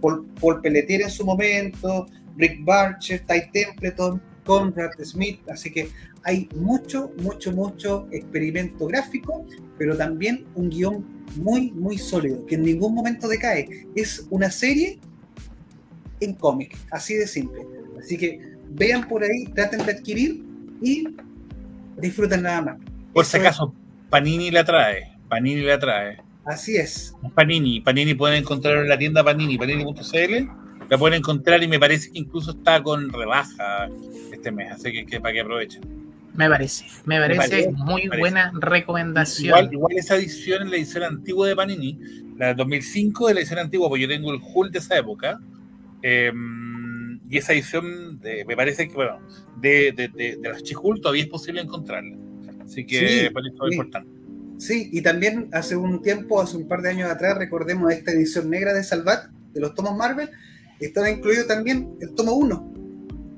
Paul, 0.00 0.26
Paul 0.40 0.60
Pelletier 0.60 1.02
en 1.02 1.10
su 1.10 1.24
momento, 1.24 2.06
Rick 2.36 2.64
Barcher, 2.64 3.20
Ty 3.26 3.50
Templeton, 3.52 4.20
Conrad 4.50 4.90
Smith, 5.04 5.38
así 5.48 5.70
que 5.70 5.90
hay 6.24 6.48
mucho, 6.56 7.12
mucho, 7.22 7.52
mucho 7.52 8.08
experimento 8.10 8.86
gráfico, 8.86 9.46
pero 9.78 9.96
también 9.96 10.44
un 10.56 10.70
guion 10.70 11.04
muy, 11.36 11.70
muy 11.70 11.96
sólido, 11.98 12.44
que 12.46 12.56
en 12.56 12.62
ningún 12.64 12.94
momento 12.94 13.28
decae. 13.28 13.86
Es 13.94 14.26
una 14.30 14.50
serie 14.50 14.98
en 16.20 16.34
cómic, 16.34 16.76
así 16.90 17.14
de 17.14 17.26
simple. 17.28 17.62
Así 17.98 18.18
que 18.18 18.40
vean 18.70 19.06
por 19.08 19.22
ahí, 19.22 19.44
traten 19.54 19.86
de 19.86 19.92
adquirir 19.92 20.44
y 20.82 21.04
disfruten 21.98 22.42
nada 22.42 22.62
más. 22.62 22.76
Por 23.12 23.24
si 23.24 23.36
es- 23.36 23.42
acaso, 23.42 23.72
Panini 24.10 24.50
la 24.50 24.64
trae. 24.64 25.16
Panini 25.28 25.62
la 25.62 25.78
trae. 25.78 26.18
Así 26.44 26.76
es. 26.76 27.14
Panini. 27.34 27.80
Panini 27.80 28.14
pueden 28.14 28.38
encontrar 28.42 28.78
en 28.78 28.88
la 28.88 28.98
tienda 28.98 29.22
Panini, 29.22 29.56
panini.cl. 29.56 30.48
La 30.90 30.98
pueden 30.98 31.18
encontrar 31.18 31.62
y 31.62 31.68
me 31.68 31.78
parece 31.78 32.10
que 32.12 32.18
incluso 32.18 32.50
está 32.50 32.82
con 32.82 33.10
rebaja 33.12 33.88
este 34.32 34.50
mes. 34.50 34.72
Así 34.72 34.92
que, 34.92 35.06
que 35.06 35.20
para 35.20 35.32
que 35.32 35.40
aprovechen. 35.40 35.82
Me 36.34 36.48
parece. 36.48 36.84
Me 37.06 37.18
parece 37.18 37.38
parece, 37.38 37.70
muy 37.72 38.02
parece. 38.08 38.18
buena 38.20 38.52
recomendación. 38.60 39.46
Igual, 39.46 39.72
igual 39.72 39.92
esa 39.96 40.16
edición 40.16 40.64
es 40.64 40.70
la 40.70 40.76
edición 40.76 41.02
antigua 41.04 41.46
de 41.48 41.56
Panini, 41.56 41.98
la 42.36 42.48
de 42.48 42.54
2005 42.54 43.28
de 43.28 43.34
la 43.34 43.40
edición 43.40 43.58
antigua, 43.60 43.88
porque 43.88 44.02
yo 44.02 44.08
tengo 44.08 44.32
el 44.32 44.40
Hulk 44.42 44.72
de 44.72 44.78
esa 44.78 44.98
época. 44.98 45.40
eh, 46.02 46.32
y 47.28 47.36
esa 47.38 47.52
edición, 47.52 48.18
de- 48.20 48.44
me 48.44 48.56
parece 48.56 48.88
que, 48.88 48.94
bueno, 48.94 49.20
de, 49.60 49.92
de, 49.92 50.08
de, 50.08 50.36
de 50.42 50.48
las 50.48 50.64
She-Hulk 50.64 51.00
todavía 51.00 51.22
es 51.22 51.28
posible 51.28 51.60
encontrarla. 51.60 52.16
Así 52.64 52.84
que 52.84 53.08
Sí, 53.26 53.30
por 53.30 53.46
eso 53.46 53.54
es 53.66 53.68
sí. 53.70 53.74
importante. 53.76 54.10
Sí, 54.58 54.90
y 54.92 55.00
también 55.00 55.48
hace 55.52 55.76
un 55.76 56.02
tiempo, 56.02 56.40
hace 56.40 56.56
un 56.56 56.66
par 56.66 56.82
de 56.82 56.90
años 56.90 57.08
atrás, 57.08 57.38
recordemos 57.38 57.92
esta 57.92 58.10
edición 58.10 58.50
negra 58.50 58.72
de 58.74 58.82
Salvat, 58.82 59.30
de 59.52 59.60
los 59.60 59.74
tomos 59.76 59.96
Marvel, 59.96 60.28
estaba 60.86 61.10
incluido 61.10 61.46
también 61.46 61.90
el 62.00 62.14
tomo 62.14 62.32
1. 62.34 62.72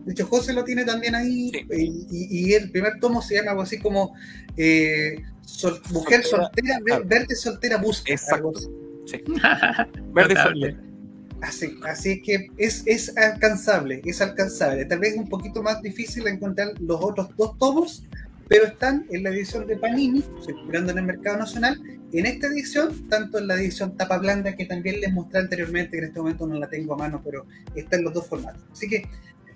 De 0.05 0.13
hecho, 0.13 0.27
José 0.27 0.53
lo 0.53 0.65
tiene 0.65 0.85
también 0.85 1.15
ahí, 1.15 1.51
Sí. 1.71 2.07
y, 2.11 2.51
y- 2.51 2.55
el 2.55 2.71
primer 2.71 2.99
tomo 3.01 3.23
se 3.23 3.37
llama 3.37 3.51
algo 3.53 3.63
así 3.63 3.79
como 3.79 4.15
eh, 4.57 5.17
sol- 5.45 5.81
Mujer 5.93 6.25
Soltera, 6.25 6.75
soltera, 6.77 6.99
ver- 6.99 7.07
verte 7.07 7.35
soltera 7.37 7.77
busca. 7.77 8.13
Exacto. 8.13 8.35
algo 8.35 8.53
así. 8.57 8.69
Sí. 9.07 9.23
Verde 10.13 10.35
soltero. 10.43 10.77
Así, 11.41 11.75
así 11.85 12.11
es 12.13 12.19
que 12.25 12.47
es, 12.57 12.83
es 12.87 13.17
alcanzable, 13.17 14.01
es 14.05 14.21
alcanzable. 14.21 14.85
Tal 14.85 15.01
vez 15.01 15.17
un 15.17 15.29
poquito 15.29 15.61
más 15.63 15.83
difícil 15.83 16.27
encontrar 16.29 16.69
los 16.81 16.99
otros 17.03 17.29
dos 17.37 17.59
tomos, 17.59 18.05
pero 18.53 18.67
están 18.67 19.07
en 19.11 19.23
la 19.23 19.31
edición 19.31 19.67
de 19.67 19.79
Panini, 19.79 20.23
circulando 20.45 20.93
en 20.93 20.99
el 20.99 21.05
mercado 21.07 21.39
nacional. 21.39 21.81
En 22.13 22.27
esta 22.27 22.49
edición, 22.49 23.09
tanto 23.09 23.39
en 23.39 23.47
la 23.47 23.55
edición 23.55 23.97
tapa 23.97 24.19
blanda 24.19 24.55
que 24.55 24.67
también 24.67 25.01
les 25.01 25.11
mostré 25.11 25.41
anteriormente, 25.41 25.93
que 25.93 25.99
en 26.01 26.05
este 26.05 26.19
momento 26.19 26.47
no 26.47 26.59
la 26.59 26.69
tengo 26.69 26.93
a 26.93 26.99
mano, 26.99 27.23
pero 27.25 27.47
está 27.75 27.97
en 27.97 28.05
los 28.05 28.13
dos 28.13 28.29
formatos. 28.29 28.63
Así 28.71 28.91
que 28.91 29.09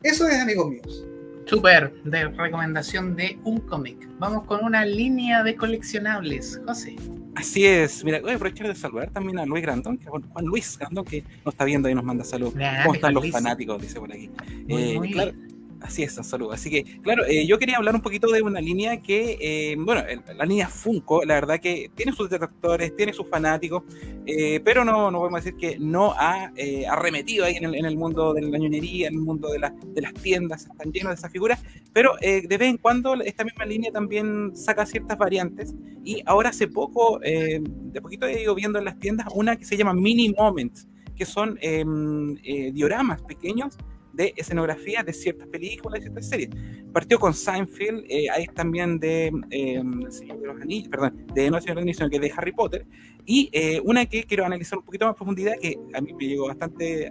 eso 0.02 0.26
es, 0.26 0.40
amigos 0.40 0.70
míos. 0.70 1.06
Super, 1.44 1.92
de 2.04 2.28
recomendación 2.28 3.14
de 3.14 3.38
un 3.44 3.60
cómic. 3.60 4.08
Vamos 4.18 4.44
con 4.46 4.64
una 4.64 4.86
línea 4.86 5.42
de 5.42 5.56
coleccionables. 5.56 6.58
José. 6.66 6.96
Así 7.36 7.66
es. 7.66 8.02
Mira, 8.02 8.20
voy 8.20 8.32
a 8.32 8.36
aprovechar 8.36 8.66
de 8.66 8.74
saludar 8.74 9.10
también 9.10 9.38
a 9.38 9.44
Luis 9.44 9.62
Grandón, 9.62 9.98
que, 9.98 10.08
Juan 10.08 10.24
Luis 10.46 10.78
Grandón, 10.78 11.04
que 11.04 11.22
nos 11.44 11.52
está 11.52 11.66
viendo 11.66 11.90
y 11.90 11.94
nos 11.94 12.02
manda 12.02 12.24
saludos. 12.24 12.54
¿Cómo 12.82 12.94
están 12.94 13.12
los 13.12 13.24
Luis. 13.24 13.32
fanáticos? 13.32 13.80
Dice 13.82 14.00
por 14.00 14.10
aquí. 14.10 14.30
Muy, 14.66 14.82
Eh, 14.82 14.98
muy 14.98 15.10
claro, 15.12 15.32
así 15.80 16.02
es, 16.02 16.16
un 16.18 16.24
saludo. 16.24 16.52
Así 16.52 16.70
que, 16.70 16.84
claro, 17.02 17.24
eh, 17.26 17.46
yo 17.46 17.58
quería 17.58 17.76
hablar 17.76 17.94
un 17.94 18.00
poquito 18.02 18.28
de 18.30 18.42
una 18.42 18.60
línea 18.60 19.00
que, 19.02 19.36
eh, 19.40 19.76
bueno, 19.78 20.02
la 20.36 20.44
línea 20.44 20.68
Funko, 20.68 21.24
la 21.24 21.34
verdad 21.34 21.60
que 21.60 21.90
tiene 21.94 22.12
sus 22.12 22.28
detractores, 22.30 22.94
tiene 22.96 23.12
sus 23.12 23.28
fanáticos, 23.28 23.82
eh, 24.26 24.60
pero 24.64 24.84
no, 24.84 25.10
no 25.10 25.18
podemos 25.18 25.44
decir 25.44 25.58
que 25.58 25.78
no 25.78 26.12
ha 26.16 26.52
eh, 26.56 26.86
arremetido 26.86 27.44
ahí 27.44 27.56
en 27.56 27.64
el, 27.64 27.74
en 27.74 27.84
el 27.86 27.96
mundo 27.96 28.34
de 28.34 28.42
la 28.42 28.58
ñoñería, 28.58 29.08
en 29.08 29.14
el 29.14 29.20
mundo 29.20 29.48
de, 29.50 29.58
la- 29.58 29.74
de 29.86 30.00
las 30.00 30.14
tiendas, 30.14 30.66
están 30.66 30.92
llenos 30.92 31.10
de 31.10 31.14
esas 31.14 31.30
figuras, 31.32 31.62
pero 31.92 32.12
eh, 32.20 32.42
de 32.46 32.58
vez 32.58 32.68
en 32.68 32.78
cuando 32.78 33.14
esta 33.14 33.44
misma 33.44 33.64
línea 33.66 33.92
también 33.92 34.54
saca 34.56 34.86
ciertas 34.86 35.16
variantes 35.18 35.74
y 36.04 36.22
ahora 36.26 36.50
hace 36.50 36.68
poco, 36.68 37.20
eh, 37.22 37.60
de 37.62 38.00
poquito 38.00 38.26
he 38.26 38.42
ido 38.42 38.54
viendo 38.54 38.78
en 38.78 38.84
las 38.84 38.98
tiendas 38.98 39.26
una 39.34 39.56
que 39.56 39.64
se 39.64 39.76
llama 39.76 39.94
Mini 39.94 40.32
Moments, 40.36 40.86
que 41.16 41.24
son 41.24 41.58
em, 41.62 42.34
dioramas 42.74 43.22
pequeños 43.22 43.76
de 44.16 44.32
escenografía 44.36 45.02
de 45.02 45.12
ciertas 45.12 45.46
películas 45.48 46.00
y 46.00 46.02
ciertas 46.02 46.28
series. 46.28 46.50
Partió 46.92 47.18
con 47.18 47.34
Seinfeld, 47.34 48.04
eh, 48.08 48.28
hay 48.30 48.46
también 48.46 48.98
de 48.98 49.30
eh, 49.50 49.82
de 49.82 50.46
los 50.46 50.60
Anillos, 50.60 50.88
perdón, 50.88 51.26
de 51.34 52.10
que 52.10 52.20
de 52.20 52.32
Harry 52.36 52.52
Potter, 52.52 52.86
y 53.24 53.48
eh, 53.52 53.80
una 53.84 54.06
que 54.06 54.24
quiero 54.24 54.44
analizar 54.46 54.78
un 54.78 54.84
poquito 54.84 55.04
más 55.06 55.14
profundidad, 55.14 55.54
que 55.60 55.76
a 55.94 56.00
mí 56.00 56.12
me 56.14 56.26
llegó 56.26 56.46
bastante 56.48 57.08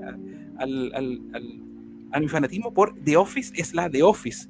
al, 0.57 0.91
al- 0.95 1.21
al- 1.33 1.61
a 2.11 2.19
mi 2.19 2.27
fanatismo 2.27 2.73
por 2.73 2.95
The 3.03 3.17
Office, 3.17 3.53
es 3.55 3.73
la 3.73 3.89
The 3.89 4.01
Office. 4.01 4.49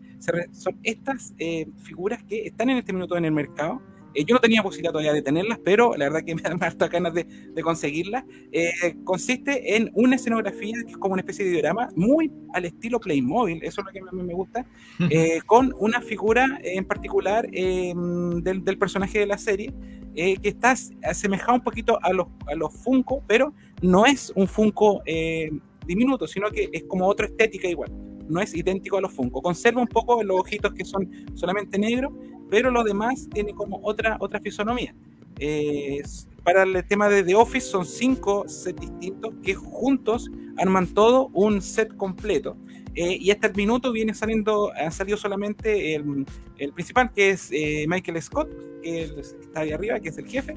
Son 0.51 0.77
estas 0.83 1.33
eh, 1.39 1.67
figuras 1.83 2.23
que 2.23 2.45
están 2.47 2.69
en 2.69 2.77
este 2.77 2.93
minuto 2.93 3.17
en 3.17 3.25
el 3.25 3.31
mercado. 3.31 3.81
Eh, 4.15 4.25
yo 4.25 4.33
no 4.33 4.39
tenía 4.39 4.63
posibilidad 4.63 4.91
todavía 4.91 5.13
de 5.13 5.21
tenerlas, 5.21 5.59
pero 5.63 5.95
la 5.95 6.05
verdad 6.05 6.23
que 6.25 6.35
me 6.35 6.41
dan 6.41 6.61
hartas 6.63 6.89
ganas 6.89 7.13
de, 7.13 7.25
de 7.25 7.61
conseguirlas. 7.61 8.23
Eh, 8.51 8.71
consiste 9.03 9.75
en 9.75 9.91
una 9.93 10.15
escenografía 10.15 10.75
que 10.85 10.91
es 10.91 10.97
como 10.97 11.13
una 11.13 11.21
especie 11.21 11.45
de 11.45 11.51
diorama, 11.51 11.89
muy 11.95 12.31
al 12.53 12.65
estilo 12.65 12.99
Playmobil, 12.99 13.59
eso 13.63 13.81
es 13.81 13.85
lo 13.87 13.91
que 13.91 13.99
a 13.99 14.11
mí 14.11 14.23
me 14.23 14.33
gusta, 14.33 14.65
eh, 15.09 15.39
con 15.45 15.73
una 15.77 16.01
figura 16.01 16.59
en 16.63 16.85
particular 16.85 17.47
eh, 17.51 17.93
del, 18.41 18.63
del 18.63 18.77
personaje 18.77 19.19
de 19.19 19.25
la 19.27 19.37
serie, 19.37 19.73
eh, 20.17 20.37
que 20.37 20.49
está 20.49 20.75
asemejado 21.03 21.55
un 21.55 21.61
poquito 21.61 21.99
a 22.01 22.13
los, 22.13 22.27
a 22.47 22.55
los 22.55 22.73
Funko, 22.73 23.21
pero 23.27 23.53
no 23.81 24.05
es 24.05 24.31
un 24.33 24.47
Funko 24.47 25.01
eh, 25.05 25.51
diminuto, 25.85 26.25
sino 26.25 26.49
que 26.51 26.69
es 26.71 26.85
como 26.85 27.05
otra 27.05 27.25
estética 27.25 27.67
igual. 27.67 27.91
No 28.29 28.39
es 28.39 28.55
idéntico 28.55 28.97
a 28.97 29.01
los 29.01 29.11
Funko. 29.11 29.41
Conserva 29.41 29.81
un 29.81 29.87
poco 29.87 30.23
los 30.23 30.39
ojitos 30.39 30.73
que 30.73 30.85
son 30.85 31.09
solamente 31.33 31.77
negros, 31.77 32.13
pero 32.49 32.71
lo 32.71 32.83
demás 32.83 33.27
tiene 33.33 33.53
como 33.53 33.79
otra, 33.83 34.17
otra 34.19 34.39
fisonomía. 34.39 34.93
Eh, 35.39 36.01
para 36.43 36.63
el 36.63 36.85
tema 36.87 37.09
de 37.09 37.23
The 37.23 37.35
Office 37.35 37.67
son 37.67 37.85
cinco 37.85 38.47
sets 38.47 38.79
distintos 38.79 39.33
que 39.43 39.55
juntos 39.55 40.29
arman 40.57 40.87
todo 40.87 41.29
un 41.33 41.61
set 41.61 41.95
completo. 41.97 42.55
Eh, 42.93 43.17
y 43.19 43.31
hasta 43.31 43.47
el 43.47 43.55
minuto 43.55 43.91
viene 43.91 44.13
saliendo, 44.13 44.71
ha 44.73 44.89
salido 44.89 45.17
solamente 45.17 45.95
el, 45.95 46.25
el 46.57 46.71
principal, 46.71 47.11
que 47.11 47.31
es 47.31 47.49
eh, 47.51 47.85
Michael 47.89 48.21
Scott, 48.21 48.49
que 48.81 49.03
es- 49.03 49.33
que 49.33 49.41
está 49.45 49.61
ahí 49.61 49.71
arriba, 49.73 49.99
que 49.99 50.09
es 50.09 50.17
el 50.17 50.27
jefe, 50.27 50.55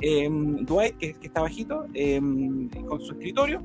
eh, 0.00 0.28
Dwight, 0.30 0.96
que, 0.98 1.14
que 1.14 1.26
está 1.26 1.40
bajito, 1.40 1.86
eh, 1.94 2.20
con 2.86 3.00
su 3.00 3.12
escritorio. 3.12 3.62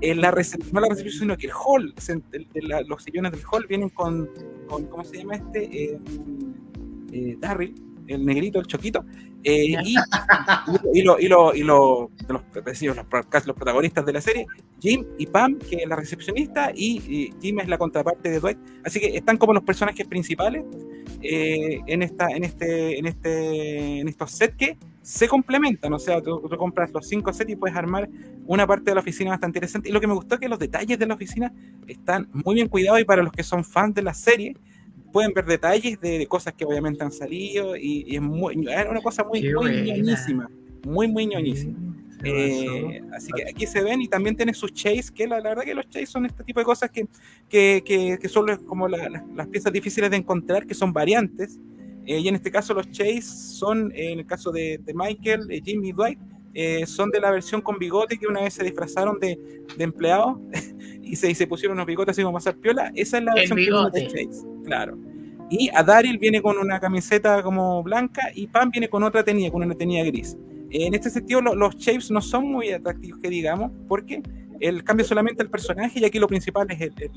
En 0.00 0.20
la 0.20 0.30
no 0.72 0.80
la 0.80 0.88
recepción, 0.88 1.20
sino 1.20 1.36
que 1.36 1.46
el 1.46 1.52
hall, 1.52 1.94
el- 2.32 2.48
de 2.52 2.62
la- 2.62 2.82
los 2.82 3.02
sillones 3.02 3.32
del 3.32 3.40
hall 3.50 3.66
vienen 3.66 3.88
con, 3.88 4.28
con 4.68 4.84
¿cómo 4.86 5.02
se 5.04 5.18
llama 5.18 5.34
este? 5.36 5.64
Eh, 5.64 5.98
eh, 7.14 7.36
Darryl, 7.38 7.74
el 8.06 8.24
negrito, 8.26 8.58
el 8.60 8.66
choquito. 8.66 9.04
eh, 9.46 9.76
y, 9.84 9.94
y, 10.94 11.02
lo, 11.02 11.18
y, 11.20 11.28
lo, 11.28 11.54
y 11.54 11.62
lo- 11.62 12.10
de 12.26 12.32
los, 12.32 12.42
los, 12.52 13.46
los 13.46 13.56
protagonistas 13.56 14.04
de 14.06 14.12
la 14.12 14.20
serie, 14.20 14.46
Jim 14.80 15.04
y 15.18 15.26
Pam, 15.26 15.58
que 15.58 15.76
es 15.76 15.88
la 15.88 15.96
recepcionista, 15.96 16.70
y, 16.74 16.96
y 17.08 17.34
Jim 17.40 17.60
es 17.60 17.68
la 17.68 17.76
contraparte 17.78 18.30
de 18.30 18.40
Dwight. 18.40 18.58
Así 18.84 19.00
que 19.00 19.16
están 19.16 19.36
como 19.36 19.52
los 19.52 19.62
personajes 19.62 20.06
principales 20.06 20.64
eh, 21.22 21.80
en, 21.86 22.02
esta, 22.02 22.28
en, 22.30 22.44
este, 22.44 22.98
en, 22.98 23.06
este, 23.06 24.00
en 24.00 24.08
estos 24.08 24.30
sets 24.30 24.56
que 24.56 24.76
se 25.02 25.28
complementan. 25.28 25.92
O 25.92 25.98
sea, 25.98 26.20
tú, 26.22 26.40
tú 26.48 26.56
compras 26.56 26.90
los 26.92 27.06
cinco 27.06 27.32
sets 27.32 27.50
y 27.50 27.56
puedes 27.56 27.76
armar 27.76 28.08
una 28.46 28.66
parte 28.66 28.90
de 28.90 28.94
la 28.94 29.00
oficina 29.00 29.30
bastante 29.30 29.58
interesante. 29.58 29.88
Y 29.88 29.92
lo 29.92 30.00
que 30.00 30.06
me 30.06 30.14
gustó 30.14 30.34
es 30.36 30.40
que 30.40 30.48
los 30.48 30.58
detalles 30.58 30.98
de 30.98 31.06
la 31.06 31.14
oficina 31.14 31.52
están 31.86 32.28
muy 32.32 32.54
bien 32.54 32.68
cuidados 32.68 33.00
y 33.00 33.04
para 33.04 33.22
los 33.22 33.32
que 33.32 33.42
son 33.42 33.62
fans 33.64 33.94
de 33.94 34.02
la 34.02 34.14
serie 34.14 34.54
pueden 35.14 35.32
ver 35.32 35.46
detalles 35.46 36.00
de, 36.00 36.18
de 36.18 36.26
cosas 36.26 36.52
que 36.54 36.64
obviamente 36.64 37.04
han 37.04 37.12
salido 37.12 37.76
y, 37.76 38.04
y 38.08 38.16
es, 38.16 38.20
muy, 38.22 38.54
es 38.68 38.86
una 38.90 39.00
cosa 39.00 39.22
muy, 39.22 39.40
Qué 39.42 39.54
muy 39.54 39.70
ñoñísima. 39.82 40.50
Muy, 40.84 41.06
muy 41.08 41.26
ñoñísima. 41.28 41.78
Eh, 42.24 43.00
así 43.12 43.30
que 43.32 43.48
aquí 43.48 43.64
se 43.66 43.80
ven 43.82 44.02
y 44.02 44.08
también 44.08 44.34
tiene 44.36 44.52
sus 44.54 44.72
chase, 44.72 45.12
que 45.14 45.26
la, 45.28 45.38
la 45.40 45.50
verdad 45.50 45.62
que 45.64 45.74
los 45.74 45.88
chase 45.88 46.06
son 46.06 46.26
este 46.26 46.42
tipo 46.42 46.58
de 46.58 46.64
cosas 46.66 46.90
que, 46.90 47.06
que, 47.48 47.82
que, 47.84 48.18
que 48.20 48.28
son 48.28 48.46
como 48.66 48.88
la- 48.88 49.08
la- 49.08 49.24
las 49.36 49.46
piezas 49.46 49.72
difíciles 49.72 50.10
de 50.10 50.16
encontrar, 50.16 50.66
que 50.66 50.74
son 50.74 50.92
variantes. 50.92 51.58
Eh, 52.06 52.18
y 52.18 52.26
en 52.28 52.34
este 52.34 52.50
caso 52.50 52.74
los 52.74 52.90
chase 52.90 53.22
son, 53.22 53.92
eh, 53.94 54.12
en 54.12 54.18
el 54.18 54.26
caso 54.26 54.50
de, 54.50 54.78
de 54.84 54.94
Michael, 54.94 55.42
eh, 55.50 55.60
Jimmy 55.64 55.90
y 55.90 55.92
Dwight, 55.92 56.18
eh, 56.54 56.86
son 56.86 57.10
de 57.10 57.20
la 57.20 57.30
versión 57.30 57.60
con 57.60 57.78
bigote 57.78 58.18
que 58.18 58.26
una 58.26 58.40
vez 58.42 58.54
se 58.54 58.64
disfrazaron 58.64 59.18
de, 59.20 59.38
de 59.76 59.84
empleados 59.84 60.38
y 61.04 61.16
se, 61.16 61.30
y 61.30 61.34
se 61.34 61.46
pusieron 61.46 61.76
unos 61.76 61.86
bigotes 61.86 62.12
así 62.12 62.22
como 62.22 62.34
pasar 62.34 62.56
piola. 62.56 62.90
Esa 62.94 63.18
es 63.18 63.24
la 63.24 63.32
versión 63.34 63.56
de. 63.90 64.06
Chase, 64.08 64.46
claro. 64.64 64.96
Y 65.50 65.70
a 65.74 65.82
Daryl 65.82 66.18
viene 66.18 66.40
con 66.40 66.56
una 66.58 66.80
camiseta 66.80 67.42
como 67.42 67.82
blanca 67.82 68.30
y 68.34 68.46
Pam 68.46 68.70
viene 68.70 68.88
con 68.88 69.02
otra 69.02 69.22
tenía, 69.22 69.50
con 69.50 69.62
una 69.62 69.74
tenía 69.74 70.02
gris. 70.04 70.36
En 70.70 70.94
este 70.94 71.10
sentido, 71.10 71.40
lo- 71.40 71.54
los 71.54 71.76
shapes 71.76 72.10
no 72.10 72.20
son 72.20 72.50
muy 72.50 72.70
atractivos 72.70 73.20
que 73.20 73.28
digamos, 73.28 73.70
porque 73.86 74.22
el 74.68 74.82
cambia 74.84 75.04
solamente 75.04 75.42
el 75.42 75.50
personaje 75.50 76.00
y 76.00 76.04
aquí 76.04 76.18
lo 76.18 76.26
principal 76.26 76.66
es 76.70 76.80
el, 76.80 76.94
el- 76.98 77.10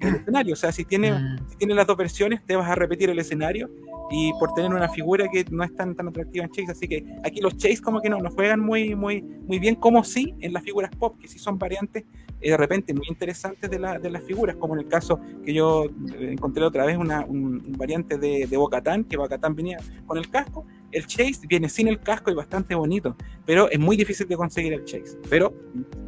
el 0.00 0.14
escenario. 0.16 0.52
O 0.52 0.56
sea, 0.56 0.70
si 0.72 0.84
tiene, 0.84 1.12
Mm. 1.12 1.38
si 1.48 1.56
tiene 1.56 1.74
las 1.74 1.86
dos 1.86 1.96
versiones, 1.96 2.40
te 2.44 2.56
vas 2.56 2.68
a 2.70 2.74
repetir 2.74 3.10
el 3.10 3.18
escenario 3.18 3.70
y 4.10 4.32
por 4.40 4.52
tener 4.54 4.70
una 4.72 4.88
figura 4.88 5.26
que 5.32 5.44
no 5.50 5.62
es 5.64 5.74
tan, 5.74 5.94
tan 5.94 6.08
atractiva 6.08 6.44
en 6.44 6.50
Chase. 6.50 6.72
Así 6.72 6.88
que 6.88 7.04
aquí 7.24 7.40
los 7.40 7.56
Chase 7.56 7.80
como 7.80 8.00
que 8.00 8.10
no, 8.10 8.18
no 8.18 8.30
juegan 8.30 8.60
muy, 8.60 8.94
muy, 8.94 9.22
muy 9.22 9.58
bien, 9.58 9.74
como 9.76 10.04
sí 10.04 10.34
en 10.40 10.52
las 10.52 10.62
figuras 10.62 10.90
pop, 10.98 11.16
que 11.18 11.28
sí 11.28 11.38
son 11.38 11.58
variantes 11.58 12.04
eh, 12.42 12.50
de 12.50 12.56
repente 12.56 12.94
muy 12.94 13.06
interesantes 13.08 13.70
de, 13.70 13.78
la- 13.78 13.98
de 13.98 14.10
las 14.10 14.22
figuras, 14.24 14.56
como 14.56 14.74
en 14.74 14.80
el 14.80 14.88
caso 14.88 15.20
que 15.44 15.52
yo 15.54 15.84
eh, 16.18 16.32
encontré 16.32 16.64
otra 16.64 16.84
vez 16.86 16.96
una, 16.96 17.24
un, 17.24 17.62
un 17.66 17.72
variante 17.76 18.16
de, 18.18 18.46
de 18.46 18.56
Bocatán, 18.56 19.04
que 19.04 19.16
Bocatán 19.16 19.54
venía 19.54 19.78
con 20.06 20.16
el 20.18 20.28
casco. 20.30 20.66
El 20.92 21.06
Chase 21.06 21.40
viene 21.48 21.68
sin 21.68 21.88
el 21.88 22.00
casco 22.00 22.30
y 22.30 22.34
bastante 22.34 22.74
bonito, 22.74 23.16
pero 23.46 23.70
es 23.70 23.78
muy 23.78 23.96
difícil 23.96 24.26
de 24.26 24.36
conseguir 24.36 24.72
el 24.72 24.84
Chase. 24.84 25.18
Pero, 25.28 25.54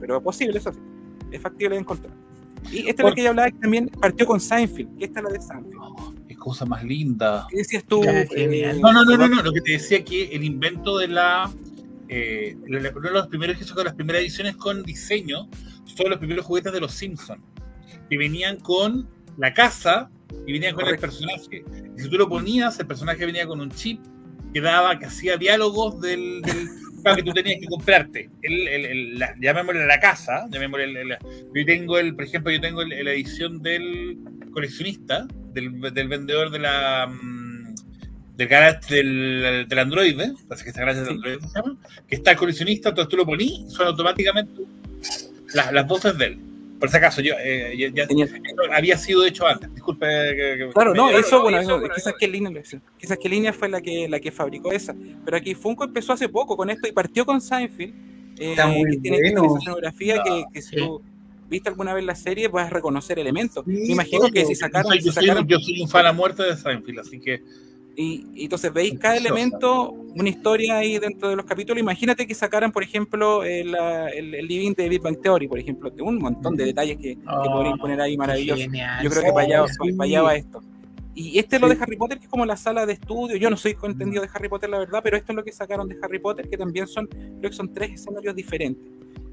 pero 0.00 0.16
es 0.18 0.22
posible, 0.22 0.58
eso 0.58 0.72
sí. 0.72 0.80
Es 1.30 1.40
factible 1.40 1.76
de 1.76 1.80
encontrar. 1.80 2.12
Y 2.70 2.88
esta 2.88 3.02
es 3.02 3.08
la 3.08 3.14
que 3.14 3.22
yo 3.22 3.30
hablaba 3.30 3.50
que 3.50 3.58
también 3.58 3.88
partió 3.88 4.24
con 4.26 4.40
Seinfeld, 4.40 4.96
que 4.98 5.06
esta 5.06 5.20
es 5.20 5.24
la 5.24 5.30
de 5.32 5.40
Seinfeld. 5.40 5.76
Oh, 5.80 6.14
qué 6.28 6.36
cosa 6.36 6.64
más 6.64 6.84
linda. 6.84 7.46
¿Qué 7.50 7.58
decías 7.58 7.84
tú? 7.84 8.04
Ya, 8.04 8.20
eh, 8.20 8.28
genial. 8.28 8.80
No, 8.80 8.92
no, 8.92 9.04
no, 9.04 9.16
no, 9.16 9.28
no. 9.28 9.42
Lo 9.42 9.52
que 9.52 9.60
te 9.60 9.72
decía 9.72 10.04
que 10.04 10.24
el 10.34 10.44
invento 10.44 10.98
de 10.98 11.08
la. 11.08 11.50
eh, 12.08 12.56
uno 12.60 12.80
de 12.80 13.10
los 13.10 13.26
primeros 13.28 13.56
que 13.56 13.64
hizo 13.64 13.74
con 13.74 13.84
las 13.84 13.94
primeras 13.94 14.22
ediciones 14.22 14.56
con 14.56 14.82
diseño 14.82 15.48
son 15.84 16.10
los 16.10 16.18
primeros 16.18 16.44
juguetes 16.46 16.72
de 16.72 16.80
los 16.80 16.92
Simpsons. 16.92 17.42
Que 18.08 18.18
venían 18.18 18.60
con 18.60 19.08
la 19.38 19.52
casa 19.54 20.10
y 20.46 20.52
venían 20.52 20.74
con 20.74 20.84
Correcto. 20.84 21.06
el 21.06 21.10
personaje. 21.10 21.64
Y 21.96 22.00
si 22.02 22.10
tú 22.10 22.16
lo 22.16 22.28
ponías, 22.28 22.78
el 22.78 22.86
personaje 22.86 23.26
venía 23.26 23.46
con 23.46 23.60
un 23.60 23.70
chip 23.70 24.00
que 24.52 24.60
daba, 24.60 24.98
que 24.98 25.06
hacía 25.06 25.36
diálogos 25.36 26.00
del. 26.00 26.42
que 27.16 27.22
tú 27.22 27.32
tenías 27.32 27.60
que 27.60 27.66
comprarte. 27.66 28.30
El, 28.42 28.68
el, 28.68 28.84
el- 28.86 29.18
la- 29.18 29.34
llamémosle 29.40 29.86
la 29.86 29.98
casa. 29.98 30.46
Llamémosle 30.50 30.84
el- 30.84 30.96
el- 30.96 31.18
yo 31.54 31.64
tengo 31.66 31.98
el, 31.98 32.14
por 32.14 32.24
ejemplo, 32.24 32.52
yo 32.52 32.60
tengo 32.60 32.82
el- 32.82 33.04
la 33.04 33.12
edición 33.12 33.60
del 33.62 34.18
coleccionista, 34.52 35.26
del, 35.52 35.80
del 35.80 36.08
vendedor 36.08 36.50
de 36.50 36.58
la. 36.60 37.06
mm, 37.08 37.74
del 38.36 38.48
garage 38.48 38.94
del, 38.94 39.66
del 39.68 39.78
Android, 39.78 40.18
¿eh? 40.20 40.32
que 40.48 40.68
está 40.70 40.80
garage 40.80 41.00
del 41.00 41.08
Sí. 41.08 41.12
Android 41.14 41.38
se 41.40 41.54
llama, 41.60 41.76
que 42.08 42.14
está 42.14 42.30
el 42.30 42.36
coleccionista, 42.38 42.88
entonces 42.88 43.10
tú 43.10 43.16
lo 43.18 43.26
ponís 43.26 43.70
suena 43.70 43.90
automáticamente 43.90 44.62
las, 45.54 45.70
las 45.72 45.86
voces 45.86 46.16
de 46.16 46.24
él. 46.26 46.38
Por 46.82 46.90
si 46.90 46.96
acaso, 46.96 47.20
yo 47.20 47.34
eh, 47.38 47.76
ya, 47.78 47.90
ya- 47.94 48.08
tenía- 48.08 48.26
había 48.74 48.98
sido 48.98 49.24
hecho 49.24 49.46
antes. 49.46 49.72
Disculpe. 49.72 50.04
que- 50.04 50.56
que- 50.58 50.70
Claro, 50.74 50.92
que 50.92 50.96
no, 50.98 51.10
eso, 51.10 51.40
bueno, 51.40 51.60
eso, 51.60 51.78
no, 51.78 51.88
quizás 51.88 52.12
que 52.18 52.26
línea. 52.26 52.60
Quizás 52.98 53.18
que 53.22 53.28
línea 53.28 53.52
fue 53.52 53.68
la 53.68 53.80
que 53.80 54.08
la 54.08 54.18
que 54.18 54.32
fabricó 54.32 54.72
esa. 54.72 54.92
Pero 55.24 55.36
aquí 55.36 55.54
Funko 55.54 55.84
empezó 55.84 56.12
hace 56.12 56.28
poco 56.28 56.56
con 56.56 56.70
esto 56.70 56.88
y 56.88 56.92
partió 56.92 57.24
con 57.24 57.40
Seinfeld. 57.40 57.94
eh, 58.36 58.50
Está 58.50 58.66
muy 58.66 58.90
que 58.90 58.96
tiene, 58.98 59.18
bueno. 59.32 59.56
escenografía 59.58 60.22
que, 60.24 60.44
que 60.52 60.60
si 60.60 60.70
Sí. 60.70 60.76
tú 60.78 61.00
viste 61.48 61.68
alguna 61.68 61.94
vez 61.94 62.02
la 62.04 62.16
serie 62.16 62.48
vas 62.48 62.66
a 62.66 62.70
reconocer 62.70 63.16
elementos. 63.20 63.64
Sí, 63.64 63.70
Me 63.70 63.92
imagino 63.92 64.28
que 64.32 64.44
si 64.44 64.56
sacaron, 64.56 64.90
si 64.94 65.02
yo 65.04 65.12
soy- 65.12 65.26
sacaron 65.26 65.46
yo 65.46 65.60
soy 65.60 65.82
un 65.82 65.88
fan 65.88 66.06
a 66.06 66.12
muerte 66.12 66.42
de 66.42 66.56
Seinfeld, 66.56 66.98
así 66.98 67.20
que 67.20 67.42
y, 67.96 68.24
y 68.34 68.44
entonces 68.44 68.72
veis 68.72 68.98
cada 68.98 69.16
elemento, 69.16 69.90
una 69.90 70.28
historia 70.28 70.78
ahí 70.78 70.98
dentro 70.98 71.28
de 71.28 71.36
los 71.36 71.44
capítulos. 71.44 71.80
Imagínate 71.80 72.26
que 72.26 72.34
sacaran, 72.34 72.72
por 72.72 72.82
ejemplo, 72.82 73.44
el, 73.44 73.72
la- 73.72 74.08
el, 74.08 74.34
el 74.34 74.46
living 74.46 74.72
de 74.74 74.88
Big 74.88 75.00
Bang 75.02 75.20
Theory, 75.20 75.46
por 75.48 75.58
ejemplo, 75.58 75.90
de 75.90 76.02
un 76.02 76.18
montón 76.18 76.56
de 76.56 76.64
detalles 76.64 76.96
que, 76.96 77.16
que 77.16 77.22
Oh, 77.28 77.42
podrían 77.52 77.78
poner 77.78 78.00
ahí 78.00 78.16
maravillosos. 78.16 78.66
Yo 79.02 79.10
creo 79.10 79.22
que 79.22 79.32
para 79.32 79.46
allá, 79.46 79.64
sí. 79.68 79.92
para 79.92 80.04
allá 80.06 80.22
va 80.22 80.34
esto. 80.36 80.62
Y 81.14 81.38
este 81.38 81.56
es 81.56 81.62
lo 81.62 81.68
de 81.68 81.76
Harry 81.78 81.96
Potter, 81.98 82.18
que 82.18 82.24
es 82.24 82.30
como 82.30 82.46
la 82.46 82.56
sala 82.56 82.86
de 82.86 82.94
estudio. 82.94 83.36
Yo 83.36 83.50
no 83.50 83.56
soy 83.58 83.76
entendido 83.82 84.22
de 84.22 84.30
Harry 84.32 84.48
Potter, 84.48 84.70
la 84.70 84.78
verdad, 84.78 85.00
pero 85.04 85.18
esto 85.18 85.32
es 85.32 85.36
lo 85.36 85.44
que 85.44 85.52
sacaron 85.52 85.86
de 85.86 85.98
Harry 86.02 86.18
Potter, 86.18 86.48
que 86.48 86.56
también 86.56 86.86
son, 86.86 87.06
creo 87.06 87.50
que 87.50 87.52
son 87.52 87.70
tres 87.74 87.90
escenarios 87.92 88.34
diferentes. 88.34 88.82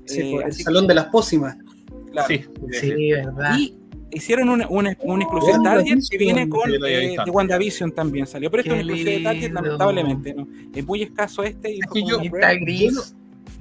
Sí, 0.04 0.19
Eh, 0.36 0.41
el 0.45 0.54
salón 0.54 0.88
de 0.88 0.95
las 0.95 1.06
pócimas. 1.06 1.56
que, 1.56 2.12
claro. 2.12 2.28
sí. 2.28 2.45
Sí, 2.72 3.12
verdad. 3.12 3.58
Y 3.58 3.74
hicieron 4.12 4.50
una, 4.50 4.67
una, 4.67 4.95
una 5.02 5.26
WandaVision. 5.28 5.63
Target 5.63 6.00
que 6.10 6.17
viene 6.17 6.50
con 6.50 6.69
Sí, 6.72 6.78
lo 6.78 6.86
eh, 6.88 7.15
de 7.26 7.32
WandaVision 7.32 7.91
también 7.91 8.28
salió. 8.28 8.50
Pero 8.52 8.62
esto 8.62 8.76
es 8.76 8.84
una 8.84 8.93
exclusiva 8.93 9.17
de 9.17 9.24
Target, 9.24 9.52
lamentablemente. 9.54 10.34
¿no? 10.34 10.48
Es 10.74 10.86
muy 10.86 11.04
escaso 11.04 11.43
este. 11.43 11.76
Y 11.76 11.80
Es 11.80 11.86
que 11.91 12.04
yo- 12.04 12.19
está 12.22 12.54
gris. 12.56 13.15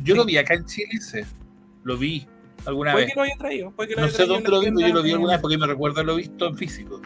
Yo 0.04 0.14
lo 0.14 0.24
vi 0.24 0.37
acá 0.37 0.54
en 0.54 0.64
Chile, 0.64 0.88
ese. 0.92 1.24
lo 1.84 1.96
vi 1.96 2.26
alguna 2.66 2.92
Puede 2.92 3.06
vez. 3.06 3.14
que 3.14 3.18
lo 3.20 3.24
haya 3.24 3.37
traído. 3.37 3.70
Puede 3.72 3.88
que 3.88 3.94
lo 3.96 4.00
No 4.02 4.06
haya 4.06 4.12
sé 4.12 4.16
traído 4.18 4.34
dónde 4.34 4.50
lo 4.50 4.61
vi, 4.61 4.66
pero 4.66 4.88
yo 4.88 4.94
lo 4.94 5.02
vi 5.02 5.11
alguna 5.12 5.32
vez 5.32 5.40
porque 5.40 5.58
me 5.58 5.66
recuerdo 5.66 5.96
haberlo 5.96 6.16
visto 6.16 6.46
en 6.46 6.56
físico. 6.56 7.00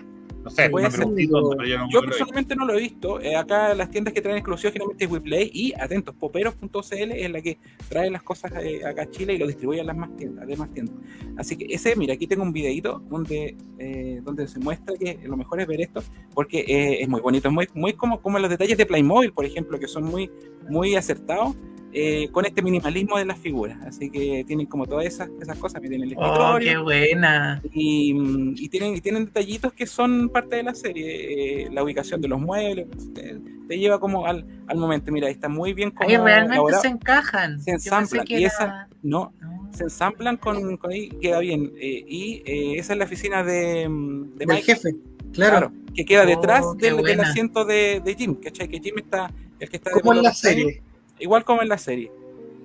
No 0.45 0.51
sé, 0.51 0.71
pero 0.71 0.89
yo 0.89 2.01
no 2.01 2.01
personalmente 2.03 2.57
no 2.57 2.67
lo 2.67 2.75
he 2.75 2.81
visto. 2.81 3.21
Eh, 3.21 3.37
acá 3.37 3.75
las 3.75 3.91
tiendas 3.91 4.13
que 4.13 4.21
traen 4.21 4.39
exclusivos 4.39 4.73
generalmente 4.73 5.05
es 5.05 5.11
WePlay 5.11 5.51
y 5.53 5.73
atentos, 5.75 6.15
poperos.cl 6.17 7.13
es 7.13 7.31
la 7.31 7.41
que 7.41 7.59
trae 7.89 8.11
las 8.11 8.23
cosas 8.23 8.53
eh, 8.63 8.85
acá 8.85 9.03
a 9.03 9.11
Chile 9.11 9.35
y 9.35 9.39
lo 9.39 9.47
distribuye 9.47 9.81
a 9.81 9.85
las 9.85 9.97
más 9.97 10.15
tiendas, 10.17 10.47
de 10.47 10.57
más 10.57 10.73
tiendas. 10.73 10.97
Así 11.37 11.57
que 11.57 11.67
ese, 11.73 11.95
mira, 11.97 12.15
aquí 12.15 12.27
tengo 12.27 12.43
un 12.43 12.53
videito 12.53 13.03
donde, 13.09 13.57
eh, 13.79 14.21
donde 14.25 14.49
se 14.49 14.59
muestra 14.59 14.97
que 14.97 15.19
lo 15.23 15.37
mejor 15.37 15.61
es 15.61 15.67
ver 15.67 15.81
esto 15.81 16.03
porque 16.35 16.65
es 17.01 17.09
muy 17.09 17.21
bonito, 17.21 17.49
es 17.49 17.55
muy, 17.55 17.69
muy 17.75 17.93
como, 17.93 18.21
como 18.21 18.39
los 18.39 18.51
detalles 18.51 18.77
de 18.77 18.87
Playmobil, 18.87 19.33
por 19.33 19.45
ejemplo, 19.45 19.79
que 19.79 19.87
son 19.87 20.05
muy, 20.05 20.31
muy 20.69 20.97
acertados. 20.97 21.55
Eh, 21.95 22.29
con 22.33 22.45
este 22.47 22.63
minimalismo 22.63 23.19
de 23.19 23.25
las 23.27 23.39
figuras, 23.39 23.79
así 23.87 24.09
que 24.11 24.45
tienen 24.47 24.67
como 24.67 24.87
todas 24.87 25.05
esas, 25.07 25.29
esas 25.41 25.59
cosas, 25.59 25.81
tienen 25.83 26.03
el 26.03 26.15
Oh, 26.17 26.23
escritorio, 26.59 26.73
qué 26.73 26.79
buena. 26.83 27.63
y, 27.73 28.15
y 28.57 28.69
tienen, 28.69 28.97
y 28.97 29.01
tienen 29.01 29.27
detallitos 29.27 29.73
que 29.75 29.87
son 29.87 30.29
parte 30.31 30.57
de 30.57 30.63
la 30.63 30.75
serie. 30.75 31.65
eh, 31.65 31.69
la 31.71 31.83
ubicación 31.85 32.21
de 32.21 32.29
los 32.29 32.41
muebles 32.41 32.87
te, 33.15 33.39
te 33.69 33.79
lleva 33.79 34.01
como 34.01 34.27
al, 34.27 34.47
al 34.67 34.77
momento. 34.79 35.13
Mira, 35.13 35.27
ahí 35.29 35.33
está 35.35 35.49
muy 35.49 35.73
bien 35.75 35.91
como 35.91 36.09
Ahí 36.09 36.17
realmente 36.17 36.55
elaborado. 36.55 36.83
se 36.83 36.89
encajan. 36.89 37.61
Se 37.61 37.71
ensamblan, 37.73 38.25
y 38.29 38.35
era- 38.37 38.47
esa- 38.49 38.89
No, 39.03 39.33
No. 39.41 39.71
se 39.75 39.85
ensamblan 39.85 40.37
con, 40.39 40.77
con 40.79 40.93
ahí, 40.93 41.09
queda 41.21 41.41
bien. 41.41 41.73
eh, 41.81 42.05
y 42.09 42.43
eh, 42.47 42.79
esa 42.79 42.93
es 42.95 42.99
la 42.99 43.05
oficina 43.05 43.43
de, 43.45 43.53
de 43.53 44.47
Del 44.47 44.49
Mike, 44.49 44.63
jefe. 44.63 44.91
Claro. 45.33 45.71
claro, 45.71 45.73
que 45.95 46.05
queda 46.05 46.23
Oh, 46.23 46.27
detrás 46.27 46.65
del, 46.79 47.21
asiento 47.21 47.65
de, 47.65 48.01
de 48.05 48.15
Jim. 48.15 48.35
¿Cachai? 48.35 48.69
Que 48.69 48.81
Jim 48.81 48.95
está, 48.99 49.31
el 49.61 49.69
que 49.69 49.77
está 49.77 49.91
Como 49.91 50.13
en 50.15 50.23
la 50.23 50.33
serie. 50.35 50.83
Igual 51.23 51.45
como 51.45 51.63
en 51.63 51.69
la 51.69 51.79
serie. 51.79 52.11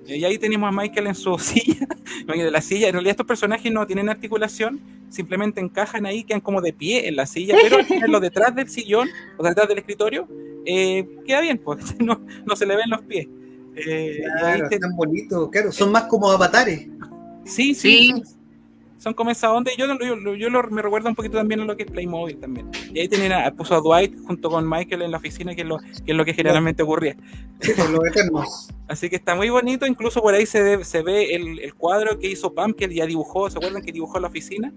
Y 0.06 0.24
ahí 0.24 0.38
tenemos 0.38 0.68
a 0.68 0.72
Michael 0.72 1.06
en 1.08 1.14
su 1.14 1.38
silla. 1.38 1.86
Imagínate, 2.22 2.50
la 2.50 2.60
silla, 2.60 2.88
en 2.88 2.94
realidad 2.94 3.12
estos 3.12 3.26
personajes 3.26 3.70
no 3.72 3.86
tienen 3.86 4.08
articulación, 4.08 4.80
simplemente 5.10 5.60
encajan 5.60 6.06
ahí, 6.06 6.24
quedan 6.24 6.40
como 6.40 6.60
de 6.60 6.72
pie 6.72 7.08
en 7.08 7.16
la 7.16 7.26
silla, 7.26 7.56
pero 7.62 7.84
tenerlo 7.86 8.20
detrás 8.20 8.54
del 8.54 8.68
sillón 8.68 9.08
o 9.36 9.42
detrás 9.42 9.68
del 9.68 9.78
escritorio, 9.78 10.26
eh, 10.66 11.06
queda 11.26 11.40
bien, 11.40 11.58
pues 11.58 11.78
no, 12.00 12.20
no 12.46 12.56
se 12.56 12.66
le 12.66 12.76
ven 12.76 12.90
los 12.90 13.02
pies. 13.02 13.26
Eh, 13.76 14.18
Claro, 14.40 14.68
te- 14.68 14.74
están 14.76 14.96
bonitos, 14.96 15.50
claro. 15.50 15.70
Son 15.72 15.92
más 15.92 16.04
como 16.04 16.30
avatares. 16.30 16.88
sí, 17.44 17.74
sí, 17.74 18.12
Sí. 18.14 18.22
Son- 18.98 19.14
como 19.14 19.30
esa 19.30 19.52
onda. 19.52 19.70
y 19.74 19.78
Yo, 19.78 19.86
yo, 19.98 20.34
yo, 20.34 20.50
lo- 20.50 20.62
me 20.70 20.82
recuerdo 20.82 21.08
un 21.08 21.14
poquito 21.14 21.38
también 21.38 21.60
a 21.60 21.64
lo 21.64 21.76
que 21.76 21.84
es 21.84 21.90
Playmobil 21.90 22.36
también. 22.38 22.70
Y 22.92 23.00
ahí 23.00 23.08
a, 23.32 23.50
puso 23.52 23.74
a 23.76 23.80
Dwight 23.80 24.14
junto 24.26 24.50
con 24.50 24.68
Michael 24.68 25.02
en 25.02 25.10
la 25.12 25.16
oficina, 25.18 25.54
que 25.54 25.62
es 25.62 25.66
lo 25.66 25.78
que, 25.78 25.86
es 26.06 26.16
lo 26.16 26.24
que 26.24 26.34
generalmente 26.34 26.82
ocurría. 26.82 27.16
Sí, 27.60 27.72
eternos. 28.04 28.68
Así 28.88 29.08
que 29.10 29.16
está 29.16 29.34
muy 29.34 29.50
bonito, 29.50 29.86
incluso 29.86 30.20
por 30.22 30.34
ahí 30.34 30.46
se, 30.46 30.62
ve- 30.62 30.84
se 30.84 31.02
ve 31.02 31.34
el, 31.34 31.58
el 31.60 31.74
cuadro 31.74 32.18
que 32.18 32.28
hizo 32.28 32.54
Pam, 32.54 32.72
que 32.72 32.86
él 32.86 32.92
ya 32.94 33.06
dibujó, 33.06 33.50
¿se 33.50 33.58
acuerdan 33.58 33.82
que 33.82 33.92
dibujó 33.92 34.18
la 34.18 34.28
oficina? 34.28 34.72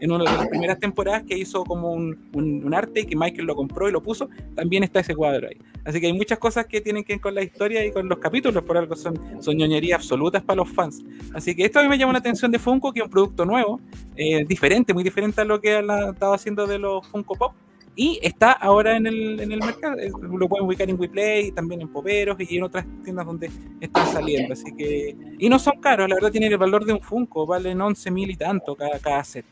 En 0.00 0.12
una 0.12 0.24
de 0.30 0.36
las 0.36 0.48
primeras 0.48 0.78
temporadas 0.78 1.22
que 1.22 1.38
hizo 1.38 1.64
como 1.64 1.92
un, 1.92 2.28
un- 2.34 2.74
arte 2.74 3.00
y 3.00 3.06
que 3.06 3.16
Michael 3.16 3.46
lo 3.46 3.54
compró 3.56 3.88
y 3.88 3.92
lo 3.92 4.02
puso, 4.02 4.28
también 4.54 4.84
está 4.84 5.00
ese 5.00 5.14
cuadro 5.14 5.48
ahí. 5.48 5.56
Así 5.84 6.00
que 6.00 6.06
hay 6.08 6.12
muchas 6.12 6.38
cosas 6.38 6.66
que 6.66 6.80
tienen 6.80 7.02
que 7.04 7.14
ver 7.14 7.20
con 7.20 7.34
la 7.34 7.42
historia 7.42 7.84
y 7.84 7.92
con 7.92 8.08
los 8.08 8.18
capítulos, 8.18 8.62
por 8.64 8.76
algo 8.76 8.94
son, 8.96 9.18
son 9.42 9.56
ñoñerías 9.56 10.00
absolutas 10.00 10.42
para 10.42 10.56
los 10.58 10.68
fans. 10.68 11.02
Así 11.32 11.54
que 11.54 11.64
esto 11.64 11.78
a 11.78 11.82
mí 11.82 11.88
me 11.88 11.96
llama 11.96 12.12
la 12.12 12.18
atención 12.18 12.50
de 12.50 12.58
Funko, 12.58 12.92
que 12.92 13.00
es 13.00 13.04
un 13.04 13.10
producto 13.10 13.44
nuevo, 13.46 13.80
eh, 14.16 14.44
diferente, 14.46 14.92
muy 14.92 15.04
diferente 15.04 15.40
a 15.40 15.44
lo 15.44 15.60
que 15.60 15.76
han 15.76 15.88
estado 16.10 16.34
haciendo 16.34 16.66
de 16.66 16.78
los 16.78 17.06
Funko 17.08 17.34
Pop. 17.34 17.52
Y 17.98 18.20
está 18.22 18.52
ahora 18.52 18.94
en 18.94 19.06
el, 19.06 19.40
en 19.40 19.52
el 19.52 19.58
mercado, 19.60 19.96
lo 20.20 20.48
pueden 20.50 20.66
ubicar 20.66 20.88
en 20.90 21.00
WePlay, 21.00 21.50
también 21.52 21.80
en 21.80 21.88
Poperos 21.88 22.36
y 22.38 22.58
en 22.58 22.62
otras 22.62 22.84
tiendas 23.02 23.24
donde 23.24 23.50
están 23.80 24.06
saliendo. 24.12 24.52
Así 24.52 24.70
que. 24.76 25.16
Y 25.38 25.48
no 25.48 25.58
son 25.58 25.80
caros, 25.80 26.06
la 26.06 26.16
verdad 26.16 26.30
tienen 26.30 26.52
el 26.52 26.58
valor 26.58 26.84
de 26.84 26.92
un 26.92 27.00
Funko, 27.00 27.46
valen 27.46 27.80
11 27.80 28.10
mil 28.10 28.30
y 28.30 28.36
tanto 28.36 28.76
cada, 28.76 28.98
cada 28.98 29.24
set. 29.24 29.46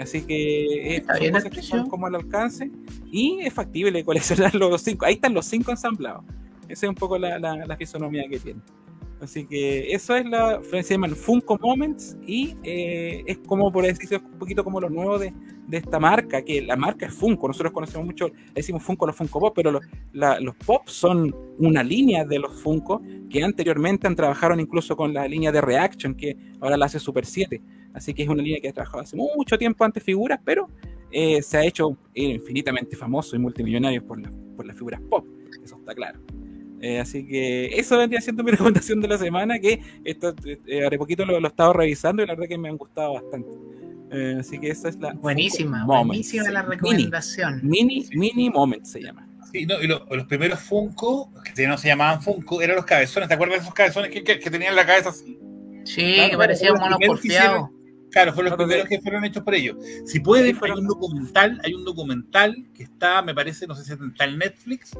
Así 0.00 0.22
que 0.22 0.96
eh, 0.96 1.04
son 1.04 1.32
cosas 1.32 1.50
que 1.50 1.62
son 1.62 1.88
como 1.88 2.06
al 2.06 2.14
alcance 2.14 2.70
y 3.10 3.40
es 3.42 3.52
factible 3.52 4.04
coleccionar 4.04 4.54
los 4.54 4.80
cinco. 4.80 5.04
Ahí 5.04 5.14
están 5.14 5.34
los 5.34 5.46
cinco 5.46 5.72
ensamblados. 5.72 6.24
Esa 6.68 6.86
es 6.86 6.88
un 6.88 6.94
poco 6.94 7.18
la, 7.18 7.40
la, 7.40 7.66
la 7.66 7.76
fisonomía 7.76 8.28
que 8.30 8.38
tiene. 8.38 8.60
Así 9.22 9.46
que 9.46 9.92
eso 9.92 10.16
es 10.16 10.26
la. 10.26 10.60
Se 10.82 10.82
llaman 10.82 11.14
Funko 11.14 11.56
Moments 11.56 12.16
y 12.26 12.56
eh, 12.64 13.22
es 13.24 13.38
como, 13.38 13.70
por 13.70 13.86
decirlo, 13.86 14.18
un 14.18 14.38
poquito 14.38 14.64
como 14.64 14.80
lo 14.80 14.90
nuevo 14.90 15.16
de, 15.16 15.32
de, 15.68 15.76
esta 15.76 16.00
marca, 16.00 16.42
que 16.42 16.60
la 16.60 16.74
marca 16.74 17.06
es 17.06 17.14
Funko. 17.14 17.46
Nosotros 17.46 17.72
conocemos 17.72 18.04
mucho, 18.04 18.32
decimos 18.52 18.82
Funko 18.82 19.06
los 19.06 19.14
Funko 19.14 19.38
Pop, 19.38 19.52
pero 19.54 19.70
los, 19.70 19.84
la, 20.12 20.40
los 20.40 20.56
Pop 20.56 20.88
son 20.88 21.32
una 21.58 21.84
línea 21.84 22.24
de 22.24 22.40
los 22.40 22.60
Funko 22.60 23.00
que 23.30 23.44
anteriormente 23.44 24.08
han 24.08 24.16
trabajaron 24.16 24.58
incluso 24.58 24.96
con 24.96 25.14
la 25.14 25.28
línea 25.28 25.52
de 25.52 25.60
Reaction, 25.60 26.16
que 26.16 26.36
ahora 26.60 26.76
la 26.76 26.86
hace 26.86 26.98
Super 26.98 27.24
7. 27.24 27.62
Así 27.94 28.14
que 28.14 28.24
es 28.24 28.28
una 28.28 28.42
línea 28.42 28.60
que 28.60 28.70
ha 28.70 28.72
trabajado 28.72 29.04
hace 29.04 29.16
mucho 29.16 29.56
tiempo 29.56 29.84
antes 29.84 30.02
figuras, 30.02 30.40
pero 30.44 30.68
eh, 31.12 31.42
se 31.42 31.58
ha 31.58 31.64
hecho 31.64 31.96
infinitamente 32.14 32.96
famoso 32.96 33.36
y 33.36 33.38
multimillonario 33.38 34.04
por, 34.04 34.20
la, 34.20 34.32
por 34.56 34.66
las 34.66 34.76
figuras 34.76 35.00
pop. 35.08 35.24
Eso 35.62 35.76
está 35.76 35.94
claro. 35.94 36.18
Eh, 36.82 36.98
así 36.98 37.24
que 37.24 37.66
eso 37.78 37.96
vendría 37.96 38.20
siendo 38.20 38.42
mi 38.42 38.50
recomendación 38.52 39.00
de 39.00 39.08
la 39.08 39.16
semana, 39.16 39.58
que 39.60 39.80
esto 40.04 40.34
eh, 40.44 40.84
hace 40.84 40.98
poquito 40.98 41.24
lo, 41.24 41.38
lo, 41.38 41.46
he 41.46 41.50
estado 41.50 41.72
revisando 41.72 42.22
y 42.22 42.26
la 42.26 42.34
verdad 42.34 42.48
que 42.48 42.58
me 42.58 42.68
han 42.68 42.76
gustado 42.76 43.14
bastante. 43.14 43.50
Eh, 44.10 44.36
así 44.40 44.58
que 44.58 44.68
esa 44.68 44.88
es 44.88 44.96
la... 44.96 45.12
Buenísima, 45.14 45.86
buenísima 45.86 46.50
la 46.50 46.62
recomendación. 46.62 47.60
Mini, 47.62 48.06
mini, 48.10 48.32
mini 48.34 48.50
Moment 48.50 48.84
se 48.84 49.00
llama. 49.00 49.26
Sí, 49.52 49.64
no, 49.64 49.80
y 49.80 49.86
lo, 49.86 50.04
los 50.10 50.26
primeros 50.26 50.60
Funko, 50.60 51.30
que 51.54 51.66
no 51.66 51.78
se 51.78 51.88
llamaban 51.88 52.20
Funko, 52.20 52.60
eran 52.60 52.76
los 52.76 52.84
cabezones. 52.84 53.28
¿Te 53.28 53.34
acuerdas 53.34 53.58
de 53.58 53.62
esos 53.62 53.74
cabezones 53.74 54.10
que, 54.10 54.24
que, 54.24 54.38
que 54.38 54.50
tenían 54.50 54.74
la 54.74 54.84
cabeza 54.84 55.10
así? 55.10 55.38
Sí, 55.84 56.14
claro, 56.14 56.30
que 56.30 56.36
parecían 56.36 56.74
monos 56.74 56.98
porfiados. 57.06 57.70
Claro, 58.10 58.34
fueron 58.34 58.50
los 58.50 58.58
primeros 58.58 58.88
que 58.88 59.00
fueron 59.00 59.24
hechos 59.24 59.42
por 59.42 59.54
ellos. 59.54 59.76
Si 60.04 60.20
pueden, 60.20 60.58
hay 60.62 60.70
un 60.72 60.86
documental, 60.86 61.60
hay 61.64 61.72
un 61.72 61.84
documental 61.84 62.66
que 62.74 62.82
está, 62.82 63.22
me 63.22 63.34
parece, 63.34 63.66
no 63.66 63.74
sé 63.74 63.84
si 63.84 63.92
está 63.92 64.24
en 64.24 64.38
Netflix 64.38 64.94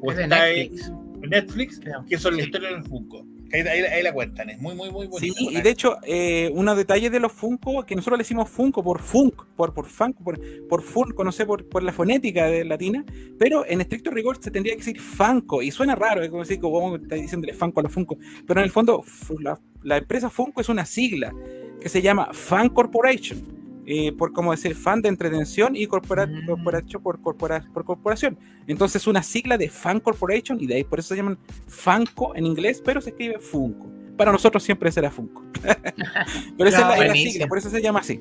o 0.00 0.10
Es 0.10 0.18
está 0.18 0.44
de 0.44 0.68
Netflix. 0.70 0.86
en 0.88 1.03
Netflix, 1.28 1.80
que 2.08 2.18
son 2.18 2.32
la 2.34 2.38
Sí. 2.40 2.44
historia 2.46 2.70
del 2.70 2.82
Funko. 2.84 3.26
Ahí, 3.52 3.60
ahí- 3.60 3.82
ahí 3.82 4.02
la 4.02 4.12
cuentan, 4.12 4.50
es 4.50 4.60
muy, 4.60 4.74
muy, 4.74 4.90
muy 4.90 5.04
Sí, 5.20 5.30
bonito. 5.30 5.50
y 5.58 5.62
de 5.62 5.70
hecho, 5.70 5.96
eh, 6.04 6.50
unos 6.54 6.76
detalles 6.76 7.12
de 7.12 7.20
los 7.20 7.30
Funko, 7.30 7.84
que 7.86 7.94
nosotros 7.94 8.18
le 8.18 8.22
decimos 8.22 8.50
Funko 8.50 8.82
por 8.82 9.00
Funk, 9.00 9.44
por, 9.56 9.72
por 9.72 9.86
Funko, 9.86 10.24
por, 10.24 10.40
por 10.68 10.82
Funko, 10.82 11.22
no 11.22 11.30
sé, 11.30 11.46
por, 11.46 11.68
por 11.68 11.82
la 11.84 11.92
fonética 11.92 12.46
de 12.46 12.64
latina, 12.64 13.04
pero 13.38 13.64
en 13.66 13.80
estricto 13.80 14.10
rigor 14.10 14.38
se 14.40 14.50
tendría 14.50 14.74
que 14.74 14.78
decir 14.78 15.00
Funko, 15.00 15.62
y 15.62 15.70
suena 15.70 15.94
raro, 15.94 16.22
es 16.22 16.30
como 16.30 16.42
decir, 16.42 16.58
como 16.58 16.96
está 16.96 17.14
diciéndole 17.14 17.52
Funko 17.54 17.78
a 17.80 17.82
los 17.84 17.92
Funko, 17.92 18.18
pero 18.46 18.58
en 18.60 18.64
el 18.64 18.70
fondo 18.72 19.04
la, 19.38 19.60
la 19.84 19.98
empresa 19.98 20.30
Funko 20.30 20.60
es 20.60 20.68
una 20.68 20.84
sigla 20.84 21.32
que 21.80 21.88
se 21.88 22.02
llama 22.02 22.30
Fan 22.32 22.70
Corporation. 22.70 23.63
Eh, 23.86 24.12
por 24.12 24.32
como 24.32 24.50
decir 24.52 24.74
fan 24.74 25.02
de 25.02 25.08
entretención 25.08 25.76
y 25.76 25.86
corpora, 25.86 26.26
Mm. 26.26 26.46
corporacho 26.46 27.00
por, 27.00 27.20
corpora- 27.20 27.64
por 27.72 27.84
corporación. 27.84 28.38
Entonces 28.66 29.02
es 29.02 29.06
una 29.06 29.22
sigla 29.22 29.58
de 29.58 29.68
Fan 29.68 30.00
Corporation 30.00 30.58
y 30.60 30.66
de 30.66 30.76
ahí 30.76 30.84
por 30.84 30.98
eso 31.00 31.08
se 31.08 31.16
llaman 31.16 31.38
Funko 31.68 32.34
en 32.34 32.46
inglés, 32.46 32.82
pero 32.84 33.00
se 33.00 33.10
escribe 33.10 33.38
Funko. 33.38 33.90
Para 34.16 34.32
nosotros 34.32 34.62
siempre 34.62 34.90
será 34.92 35.10
Funko. 35.10 35.42
pero 36.56 36.68
esa 36.68 36.78
es 36.80 36.84
la- 36.86 36.92
es 36.94 36.98
la, 37.00 37.06
buenísimo. 37.06 37.32
sigla, 37.32 37.46
por 37.46 37.58
eso 37.58 37.70
se 37.70 37.82
llama 37.82 38.00
así. 38.00 38.20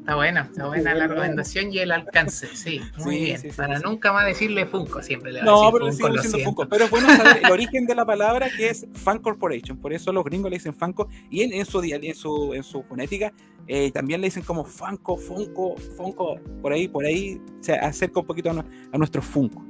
Está 0.00 0.16
buena, 0.16 0.42
está 0.42 0.66
buena 0.66 0.92
la 0.94 1.06
recomendación 1.06 1.72
y 1.72 1.78
el 1.78 1.90
alcance, 1.90 2.46
sí, 2.54 2.78
muy 2.98 3.14
Sí, 3.16 3.24
bien. 3.24 3.40
sí, 3.40 3.48
Para 3.56 3.78
nunca 3.78 4.12
más 4.12 4.26
decirle 4.26 4.66
Funko, 4.66 5.02
siempre 5.02 5.32
le 5.32 5.40
voy 5.40 5.48
a 5.48 5.50
No, 5.50 5.60
decir 5.60 5.72
pero 5.72 5.86
le 5.86 5.92
Funko, 5.92 5.96
siguen 5.96 6.16
lo 6.16 6.22
diciendo. 6.22 6.44
Funko. 6.44 6.68
Pero 6.68 6.84
es 6.84 6.90
bueno 6.90 7.16
saber 7.16 7.40
el 7.42 7.50
origen 7.50 7.86
de 7.86 7.94
la 7.94 8.04
palabra 8.04 8.48
que 8.54 8.68
es 8.68 8.86
Fan 8.92 9.18
Corporation. 9.20 9.78
Por 9.78 9.94
eso 9.94 10.12
los 10.12 10.22
gringos 10.22 10.50
le 10.50 10.58
dicen 10.58 10.74
Funko. 10.74 11.08
Y 11.30 11.40
en, 11.40 11.54
en 11.54 11.64
su, 11.64 11.82
en, 11.82 12.14
su, 12.14 12.52
en 12.52 12.62
su 12.62 12.82
fonética 12.82 13.32
eh, 13.66 13.90
también 13.90 14.20
le 14.20 14.26
dicen 14.26 14.42
como 14.42 14.64
Funko, 14.64 15.16
Funko, 15.16 15.76
Funko. 15.96 16.38
Por 16.62 16.72
ahí, 16.72 16.88
por 16.88 17.04
ahí 17.04 17.40
se 17.60 17.74
acerca 17.74 18.20
un 18.20 18.26
poquito 18.26 18.50
a, 18.50 18.54
nu- 18.54 18.64
a 18.92 18.98
nuestro 18.98 19.22
Funko. 19.22 19.64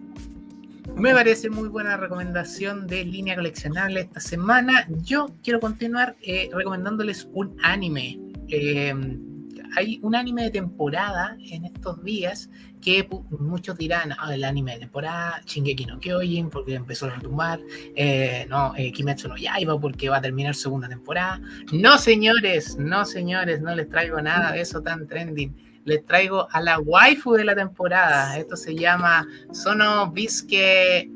Me 0.96 1.12
parece 1.12 1.50
muy 1.50 1.68
buena 1.68 1.96
recomendación 1.96 2.86
de 2.86 3.04
línea 3.04 3.34
coleccionable 3.34 4.00
esta 4.00 4.20
semana. 4.20 4.86
Yo 5.02 5.28
quiero 5.42 5.58
continuar 5.58 6.14
eh, 6.22 6.50
recomendándoles 6.52 7.28
un 7.32 7.56
anime. 7.62 8.20
Eh, 8.48 8.94
hay 9.76 9.98
un 10.02 10.14
anime 10.14 10.42
de 10.44 10.50
temporada 10.50 11.36
en 11.50 11.64
estos 11.64 12.04
días 12.04 12.48
que 12.84 13.08
muchos 13.38 13.78
dirán, 13.78 14.12
ah, 14.18 14.34
el 14.34 14.44
anime 14.44 14.74
de 14.74 14.80
temporada, 14.80 15.40
Shingeki 15.46 15.86
no 15.86 15.98
Kyojin, 15.98 16.50
porque 16.50 16.74
empezó 16.74 17.06
a 17.06 17.10
retumbar, 17.10 17.58
eh, 17.96 18.46
no, 18.50 18.74
eh, 18.76 18.92
Kimetsu 18.92 19.26
no 19.28 19.36
Yaiba, 19.38 19.80
porque 19.80 20.10
va 20.10 20.18
a 20.18 20.20
terminar 20.20 20.54
segunda 20.54 20.86
temporada. 20.86 21.40
No, 21.72 21.96
señores, 21.96 22.76
no, 22.76 23.06
señores, 23.06 23.62
no 23.62 23.74
les 23.74 23.88
traigo 23.88 24.20
nada 24.20 24.52
de 24.52 24.60
eso 24.60 24.82
tan 24.82 25.06
trending. 25.06 25.56
Les 25.86 26.04
traigo 26.04 26.46
a 26.50 26.60
la 26.60 26.78
waifu 26.78 27.32
de 27.32 27.44
la 27.44 27.54
temporada. 27.54 28.36
Esto 28.36 28.54
se 28.54 28.74
llama 28.74 29.26
Sono 29.50 30.10
Bisque 30.10 31.08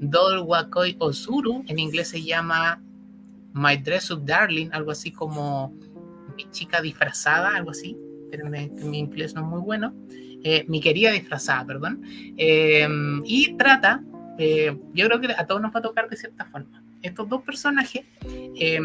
Dol 0.00 0.40
Wakoi 0.40 0.96
Osuru. 0.98 1.62
En 1.68 1.78
inglés 1.78 2.08
se 2.08 2.22
llama 2.22 2.82
My 3.52 3.76
Dress 3.76 4.10
Up 4.10 4.24
Darling, 4.24 4.70
algo 4.72 4.90
así 4.90 5.10
como 5.12 5.74
mi 6.36 6.50
chica 6.50 6.80
disfrazada, 6.80 7.54
algo 7.54 7.70
así. 7.70 7.96
Espérenme, 8.24 8.74
que 8.74 8.84
mi 8.84 8.98
inglés 8.98 9.34
no 9.34 9.42
es 9.42 9.46
muy 9.46 9.60
bueno. 9.60 9.94
Eh, 10.44 10.64
mi 10.68 10.80
querida 10.80 11.12
disfrazada, 11.12 11.64
perdón. 11.66 12.02
Eh, 12.36 12.88
y 13.24 13.54
trata, 13.54 14.02
eh, 14.38 14.76
yo 14.94 15.06
creo 15.06 15.20
que 15.20 15.32
a 15.32 15.46
todos 15.46 15.60
nos 15.60 15.74
va 15.74 15.78
a 15.80 15.82
tocar 15.82 16.08
de 16.08 16.16
cierta 16.16 16.44
forma. 16.46 16.82
Estos 17.02 17.28
dos 17.28 17.42
personajes, 17.42 18.04
eh, 18.56 18.78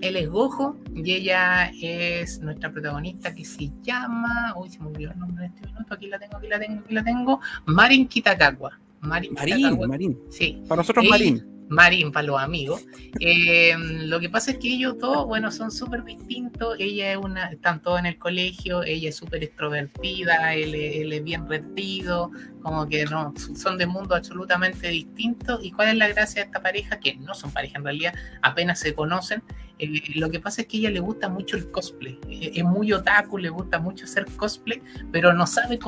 él 0.00 0.16
es 0.16 0.28
Gojo 0.28 0.76
y 0.94 1.12
ella 1.12 1.70
es 1.80 2.40
nuestra 2.40 2.70
protagonista 2.70 3.34
que 3.34 3.44
se 3.44 3.70
llama. 3.82 4.54
Uy, 4.56 4.70
se 4.70 4.78
me 4.80 4.88
olvidó 4.88 5.12
el 5.12 5.18
nombre 5.18 5.42
de 5.42 5.48
este 5.54 5.66
minuto. 5.66 5.94
Aquí 5.94 6.06
la 6.08 6.18
tengo, 6.18 6.36
aquí 6.36 6.48
la 6.48 6.58
tengo, 6.58 6.80
aquí 6.80 6.94
la 6.94 7.04
tengo. 7.04 7.40
Marin 7.66 8.06
Kitakawa. 8.08 8.78
Marin, 9.00 9.34
Marín, 9.34 9.56
Kitakawa. 9.56 9.86
Marín. 9.88 10.18
Sí, 10.30 10.62
Para 10.68 10.80
nosotros. 10.80 11.06
Marín. 11.08 11.53
Marín 11.68 12.12
para 12.12 12.26
los 12.26 12.40
amigos. 12.40 12.84
Eh, 13.20 13.74
lo 13.78 14.20
que 14.20 14.28
pasa 14.28 14.52
es 14.52 14.58
que 14.58 14.68
ellos 14.68 14.98
todos, 14.98 15.26
bueno, 15.26 15.50
son 15.50 15.70
súper 15.70 16.04
distintos. 16.04 16.76
Ella 16.78 17.12
es 17.12 17.16
una, 17.16 17.46
están 17.50 17.80
todos 17.80 17.98
en 18.00 18.06
el 18.06 18.18
colegio, 18.18 18.82
ella 18.82 19.08
es 19.08 19.16
súper 19.16 19.42
extrovertida, 19.42 20.54
él, 20.54 20.74
él 20.74 21.12
es 21.12 21.24
bien 21.24 21.48
retido, 21.48 22.30
como 22.62 22.86
que 22.88 23.04
no, 23.06 23.32
son 23.56 23.78
de 23.78 23.86
mundos 23.86 24.16
absolutamente 24.18 24.88
distintos. 24.88 25.64
¿Y 25.64 25.72
cuál 25.72 25.88
es 25.88 25.96
la 25.96 26.08
gracia 26.08 26.42
de 26.42 26.46
esta 26.46 26.62
pareja? 26.62 27.00
Que 27.00 27.16
no 27.16 27.34
son 27.34 27.50
pareja 27.50 27.78
en 27.78 27.84
realidad, 27.84 28.14
apenas 28.42 28.78
se 28.80 28.94
conocen. 28.94 29.42
Eh, 29.78 30.02
lo 30.16 30.30
que 30.30 30.40
pasa 30.40 30.62
es 30.62 30.68
que 30.68 30.76
ella 30.76 30.90
le 30.90 31.00
gusta 31.00 31.28
mucho 31.28 31.56
el 31.56 31.70
cosplay, 31.70 32.18
Eh, 32.28 32.52
es 32.54 32.64
muy 32.64 32.92
otaku, 32.92 33.38
le 33.38 33.48
gusta 33.48 33.78
mucho 33.78 34.04
hacer 34.04 34.26
cosplay, 34.36 34.80
pero 35.10 35.32
no 35.32 35.46
sabe, 35.46 35.78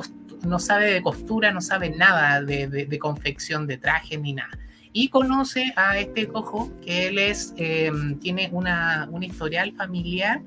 no 0.45 0.59
sabe 0.59 0.93
de 0.93 1.03
costura, 1.03 1.53
no 1.53 1.61
sabe 1.61 1.91
nada 1.91 2.43
de, 2.43 2.67
de- 2.67 2.87
de 2.87 2.99
confección 2.99 3.67
de 3.67 3.79
trajes 3.79 4.21
ni 4.21 4.33
nada 4.33 4.59
y 4.99 5.11
conoce 5.11 5.75
a 5.77 5.99
este 5.99 6.27
cojo 6.27 6.73
que 6.81 7.09
él 7.09 7.19
es 7.19 7.53
eh, 7.59 7.93
tiene 8.19 8.49
una, 8.51 9.07
un 9.13 9.23
historial 9.23 9.75
familiar 9.77 10.41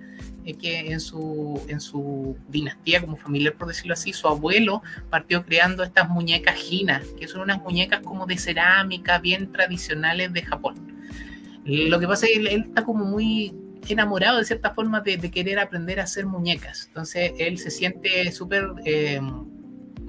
eh, 0.43 0.55
que 0.55 0.91
en 0.91 0.99
su, 0.99 1.62
en 1.67 1.79
su 1.79 2.35
dinastía 2.47 2.99
como 2.99 3.15
familiar 3.15 3.53
por 3.53 3.67
decirlo 3.67 3.93
así 3.93 4.12
su 4.12 4.27
abuelo 4.27 4.81
partió 5.12 5.45
creando 5.45 5.83
estas 5.83 6.09
muñecas 6.09 6.55
Hina 6.67 7.03
que 7.19 7.27
son 7.27 7.41
unas 7.41 7.62
muñecas 7.62 7.99
como 7.99 8.25
de 8.25 8.39
cerámica 8.39 9.19
bien 9.19 9.51
tradicionales 9.51 10.33
de 10.33 10.41
Japón. 10.41 10.97
Lo 11.63 11.99
que 11.99 12.07
pasa 12.07 12.25
es 12.25 12.31
que 12.31 12.39
él, 12.39 12.65
está 12.69 12.83
como 12.83 13.05
muy 13.05 13.53
enamorado 13.88 14.39
de 14.39 14.45
cierta 14.45 14.73
forma 14.73 15.01
de, 15.01 15.17
de 15.17 15.29
querer 15.29 15.59
aprender 15.59 15.99
a 15.99 16.05
hacer 16.05 16.25
muñecas. 16.25 16.85
Entonces 16.88 17.33
él 17.38 17.59
se 17.59 17.69
siente 17.69 18.31
súper 18.31 18.71
eh, 18.83 19.21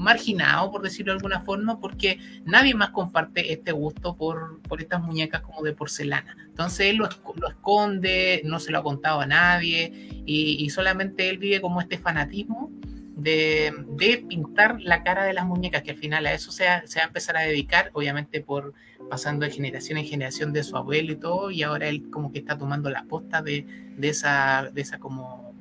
marginado, 0.00 0.70
por 0.70 0.82
decirlo 0.82 1.12
de 1.12 1.18
alguna 1.18 1.40
forma, 1.40 1.78
porque 1.78 2.18
nadie 2.44 2.74
más 2.74 2.90
comparte 2.90 3.52
este 3.52 3.72
gusto 3.72 4.16
por, 4.16 4.60
por 4.62 4.80
estas 4.80 5.02
muñecas 5.02 5.42
como 5.42 5.62
de 5.62 5.72
porcelana. 5.72 6.36
Entonces 6.46 6.86
él 6.86 6.96
lo, 6.96 7.08
lo 7.36 7.48
esconde, 7.48 8.42
no 8.44 8.58
se 8.58 8.72
lo 8.72 8.78
ha 8.78 8.82
contado 8.82 9.20
a 9.20 9.26
nadie 9.26 10.22
y, 10.26 10.68
solamente 10.70 11.28
él 11.28 11.38
vive 11.38 11.60
como 11.60 11.80
este 11.80 11.98
fanatismo 11.98 12.70
de, 13.16 13.72
de 13.96 14.24
pintar 14.28 14.80
la 14.80 15.02
cara 15.02 15.24
de 15.24 15.32
las 15.32 15.44
muñecas, 15.46 15.82
que 15.82 15.90
al 15.90 15.96
final 15.96 16.26
a 16.26 16.32
eso 16.32 16.52
se 16.52 16.64
se 16.84 16.98
va 17.00 17.04
a 17.04 17.08
empezar 17.08 17.36
a 17.36 17.42
dedicar, 17.42 17.90
obviamente 17.92 18.40
por 18.40 18.72
pasando 19.10 19.44
de 19.44 19.50
generación 19.50 19.98
en 19.98 20.06
generación 20.06 20.52
de 20.52 20.62
su 20.62 20.76
abuelo 20.76 21.12
y 21.12 21.16
todo, 21.16 21.50
y 21.50 21.62
ahora 21.62 21.88
él 21.88 22.08
como 22.10 22.32
que 22.32 22.38
está 22.38 22.56
tomando 22.56 22.88
la 22.90 23.04
posta 23.04 23.42
de, 23.42 23.66
de 23.96 24.08
esa, 24.08 24.70
de 24.72 24.80
esa 24.80 24.98
como 24.98 25.52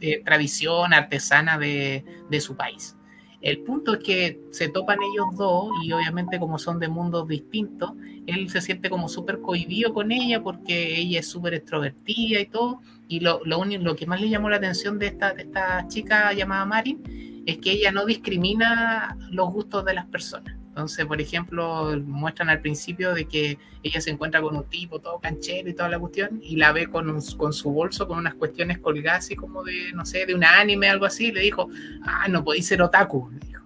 eh, 0.00 0.22
tradición 0.24 0.92
artesana 0.92 1.58
de, 1.58 2.04
de 2.28 2.40
su 2.40 2.56
país. 2.56 2.96
El 3.44 3.58
punto 3.58 3.92
es 3.92 3.98
que 4.02 4.40
se 4.52 4.68
topan 4.70 4.98
ellos 5.02 5.26
dos 5.36 5.70
y 5.84 5.92
obviamente 5.92 6.38
como 6.38 6.58
son 6.58 6.78
de 6.78 6.88
mundos 6.88 7.28
distintos, 7.28 7.92
él 8.26 8.48
se 8.48 8.62
siente 8.62 8.88
como 8.88 9.06
súper 9.06 9.42
cohibido 9.42 9.92
con 9.92 10.12
ella 10.12 10.42
porque 10.42 10.98
ella 10.98 11.20
es 11.20 11.28
súper 11.28 11.52
extrovertida 11.52 12.40
y 12.40 12.46
todo. 12.46 12.80
Y 13.06 13.20
lo, 13.20 13.44
lo, 13.44 13.58
único, 13.58 13.84
lo 13.84 13.96
que 13.96 14.06
más 14.06 14.18
le 14.18 14.30
llamó 14.30 14.48
la 14.48 14.56
atención 14.56 14.98
de 14.98 15.08
esta, 15.08 15.34
de 15.34 15.42
esta 15.42 15.86
chica 15.88 16.32
llamada 16.32 16.64
Marin 16.64 17.42
es 17.44 17.58
que 17.58 17.72
ella 17.72 17.92
no 17.92 18.06
discrimina 18.06 19.18
los 19.30 19.52
gustos 19.52 19.84
de 19.84 19.92
las 19.92 20.06
personas. 20.06 20.63
Entonces, 20.74 21.06
por 21.06 21.20
ejemplo, 21.20 21.96
muestran 22.04 22.48
al 22.50 22.60
principio 22.60 23.14
de 23.14 23.26
que 23.26 23.58
ella 23.84 24.00
se 24.00 24.10
encuentra 24.10 24.42
con 24.42 24.56
un 24.56 24.64
tipo 24.64 24.98
todo 24.98 25.20
canchero 25.20 25.68
y 25.68 25.72
toda 25.72 25.88
la 25.88 26.00
cuestión, 26.00 26.40
y 26.42 26.56
la 26.56 26.72
ve 26.72 26.88
con, 26.88 27.08
un- 27.08 27.22
con 27.36 27.52
su 27.52 27.70
bolso, 27.70 28.08
con 28.08 28.18
unas 28.18 28.34
cuestiones 28.34 28.78
colgadas, 28.80 29.24
así 29.26 29.36
como 29.36 29.62
de, 29.62 29.92
no 29.94 30.04
sé, 30.04 30.26
de 30.26 30.34
un 30.34 30.42
anime, 30.42 30.88
algo 30.88 31.04
así, 31.04 31.26
y 31.28 31.32
le 31.32 31.42
dijo, 31.42 31.68
ah, 32.02 32.26
no 32.28 32.42
podéis 32.42 32.66
ser 32.66 32.82
otaku, 32.82 33.30
le 33.30 33.38
dijo. 33.46 33.62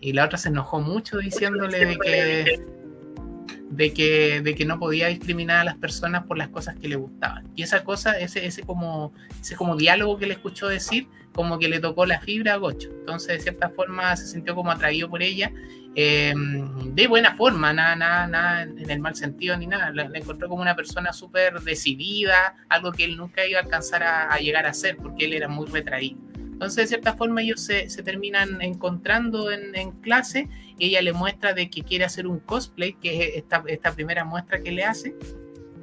Y 0.00 0.14
la 0.14 0.24
otra 0.24 0.38
se 0.38 0.48
enojó 0.48 0.80
mucho 0.80 1.18
diciéndole 1.18 1.84
de 1.84 1.98
que, 1.98 2.64
de 3.70 3.94
que, 3.94 4.40
de 4.42 4.54
que 4.54 4.64
no 4.64 4.78
podía 4.78 5.06
discriminar 5.06 5.58
a 5.58 5.64
las 5.64 5.76
personas 5.76 6.24
por 6.24 6.36
las 6.36 6.48
cosas 6.48 6.76
que 6.76 6.88
le 6.88 6.96
gustaban. 6.96 7.48
Y 7.54 7.62
esa 7.62 7.84
cosa, 7.84 8.18
ese, 8.18 8.44
ese, 8.44 8.62
como, 8.62 9.12
ese 9.40 9.56
como 9.56 9.76
diálogo 9.76 10.18
que 10.18 10.26
le 10.26 10.34
escuchó 10.34 10.68
decir, 10.68 11.06
como 11.32 11.58
que 11.58 11.68
le 11.68 11.78
tocó 11.78 12.04
la 12.04 12.20
fibra 12.20 12.54
a 12.54 12.56
Gocho. 12.56 12.90
Entonces, 12.90 13.38
de 13.38 13.40
cierta 13.40 13.70
forma, 13.70 14.14
se 14.16 14.26
sintió 14.26 14.56
como 14.56 14.72
atraído 14.72 15.08
por 15.08 15.22
ella, 15.22 15.52
eh, 15.94 16.34
de 16.84 17.06
buena 17.06 17.34
forma, 17.34 17.72
nada, 17.72 17.96
nada, 17.96 18.26
nada 18.26 18.62
en 18.62 18.90
el 18.90 19.00
mal 19.00 19.14
sentido 19.14 19.56
ni 19.56 19.68
nada. 19.68 19.92
La, 19.92 20.10
encontró 20.14 20.48
como 20.48 20.62
una 20.62 20.74
persona 20.74 21.12
súper 21.12 21.60
decidida, 21.60 22.56
algo 22.68 22.92
que 22.92 23.04
él 23.04 23.16
nunca 23.16 23.46
iba 23.46 23.60
a 23.60 23.62
alcanzar 23.62 24.02
a, 24.02 24.32
a 24.32 24.38
llegar 24.38 24.66
a 24.66 24.74
ser, 24.74 24.96
porque 24.96 25.26
él 25.26 25.34
era 25.34 25.46
muy 25.46 25.66
retraído. 25.66 26.29
Entonces, 26.60 26.84
de 26.84 26.86
cierta 26.88 27.14
forma, 27.14 27.40
ellos 27.40 27.62
se, 27.62 27.88
se 27.88 28.02
terminan 28.02 28.60
encontrando 28.60 29.50
en, 29.50 29.74
en, 29.74 29.92
clase 29.92 30.46
y 30.78 30.88
ella 30.88 31.00
le 31.00 31.14
muestra 31.14 31.54
de 31.54 31.70
que 31.70 31.80
quiere 31.80 32.04
hacer 32.04 32.26
un 32.26 32.38
cosplay, 32.38 32.92
que 33.00 33.24
es 33.24 33.36
esta, 33.36 33.64
esta 33.66 33.94
primera 33.94 34.26
muestra 34.26 34.60
que 34.60 34.70
le 34.70 34.84
hace, 34.84 35.16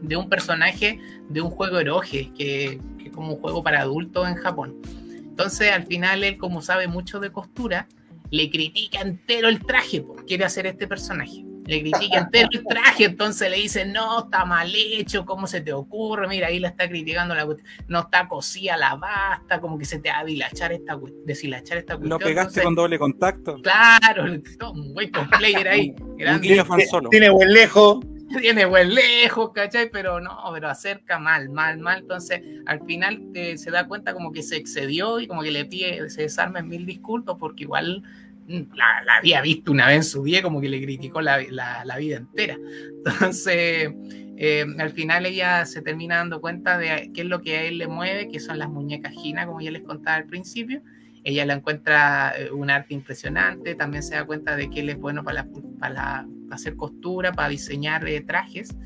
de 0.04 0.16
un 0.16 0.30
personaje 0.30 1.00
de 1.30 1.42
un 1.42 1.50
juego 1.50 1.80
eroge, 1.80 2.32
que, 2.38 2.80
que 3.00 3.06
es 3.08 3.12
como 3.12 3.34
un 3.34 3.40
juego 3.40 3.64
para 3.64 3.82
adultos 3.82 4.28
en 4.28 4.36
Japón. 4.36 4.80
Entonces, 5.10 5.72
al 5.72 5.88
final, 5.88 6.24
él, 6.24 6.38
como 6.38 6.62
sabe 6.62 6.88
mucho 6.88 7.20
de 7.20 7.32
costura, 7.32 7.88
le 8.30 8.52
critica 8.52 9.02
entero 9.02 9.50
el 9.50 9.66
traje, 9.66 10.02
porque 10.02 10.26
quiere 10.26 10.46
hacer 10.46 10.68
este 10.68 10.88
personaje 10.88 11.47
le 11.68 11.82
critica 11.82 12.20
entero 12.20 12.48
el 12.52 12.64
traje, 12.66 13.06
entonces 13.06 13.52
le 13.52 13.58
dice, 13.58 13.86
no, 13.86 14.26
está 14.26 14.46
mal 14.46 14.72
hecho, 14.74 15.26
¿cómo 15.26 15.48
se 15.48 15.62
te 15.62 15.74
ocurre? 15.74 16.28
Mira, 16.28 16.48
ahí 16.48 16.60
la 16.60 16.70
está 16.70 16.88
criticando, 16.88 17.36
la 17.36 17.48
no 17.88 18.00
está 18.00 18.28
cosida 18.28 18.78
la 18.78 18.96
basta, 18.96 19.60
como 19.60 19.78
que 19.78 19.86
se 19.86 20.00
te 20.00 20.10
va 20.10 20.20
a 20.20 20.26
dilachar 20.26 20.72
esta, 20.72 20.98
deshilachar 21.26 21.80
esta 21.80 21.98
cuestión. 21.98 22.10
Lo 22.10 22.20
pegaste 22.20 22.62
entonces, 22.62 22.64
con 22.64 22.76
doble 22.76 23.00
contacto. 23.00 23.62
Claro, 23.62 24.26
un 24.74 24.94
buen 24.94 25.12
cosplayer 25.12 25.68
ahí. 25.68 25.94
grande. 26.18 26.48
Tiene, 26.48 26.64
tiene 27.10 27.30
buen 27.30 27.54
lejos. 27.54 28.00
Tiene 28.42 28.66
buen 28.66 28.94
lejos, 28.94 29.52
¿cachai? 29.54 29.90
Pero 29.90 30.20
no, 30.20 30.38
pero 30.54 30.70
acerca 30.70 31.18
mal, 31.18 31.50
mal, 31.50 31.80
mal. 31.80 32.00
Entonces, 32.00 32.42
al 32.66 32.84
final 32.86 33.24
eh, 33.34 33.58
se 33.58 33.72
da 33.72 33.88
cuenta 33.88 34.14
como 34.14 34.34
que 34.34 34.44
se 34.44 34.58
excedió 34.58 35.20
y 35.20 35.28
como 35.28 35.44
que 35.44 35.52
le 35.52 35.64
pide, 35.64 36.10
se 36.10 36.24
desarma 36.24 36.60
en 36.60 36.68
mil 36.68 36.86
disculpas 36.86 37.38
porque 37.40 37.64
igual 37.64 38.04
la, 38.48 39.18
había 39.18 39.42
visto 39.42 39.72
una 39.72 39.88
vez 39.88 39.96
en 39.98 40.04
su 40.04 40.24
vida, 40.24 40.42
como 40.42 40.62
que 40.62 40.70
le 40.70 40.82
criticó 40.82 41.22
la, 41.22 41.42
la, 41.52 41.98
vida 41.98 42.18
entera. 42.18 42.58
Entonces, 43.06 43.92
eh, 44.38 44.66
al 44.78 44.90
final 44.92 45.26
ella 45.26 45.66
se 45.66 45.82
termina 45.82 46.18
dando 46.18 46.40
cuenta 46.42 46.78
de 46.78 47.12
qué 47.14 47.22
es 47.22 47.28
lo 47.28 47.42
que 47.42 47.58
a 47.58 47.64
él 47.64 47.78
le 47.78 47.88
mueve, 47.88 48.30
que 48.30 48.40
son 48.40 48.60
las 48.60 48.70
muñecas 48.70 49.14
Gina, 49.14 49.46
como 49.46 49.62
ya 49.62 49.72
les 49.72 49.84
contaba 49.84 50.18
al 50.18 50.26
principio. 50.26 50.82
Ella 51.24 51.46
la 51.46 51.56
encuentra 51.56 52.34
un 52.54 52.70
arte 52.70 52.94
impresionante, 52.94 53.76
también 53.76 54.02
se 54.02 54.16
da 54.16 54.26
cuenta 54.26 54.56
de 54.56 54.70
que 54.70 54.80
él 54.80 54.90
es 54.90 54.98
bueno 54.98 55.24
para, 55.24 55.46
para, 55.78 56.26
para 56.48 56.56
hacer 56.56 56.78
costura, 56.78 57.34
para 57.34 57.50
diseñar 57.50 58.08
eh, 58.08 58.22
trajes, 58.22 58.78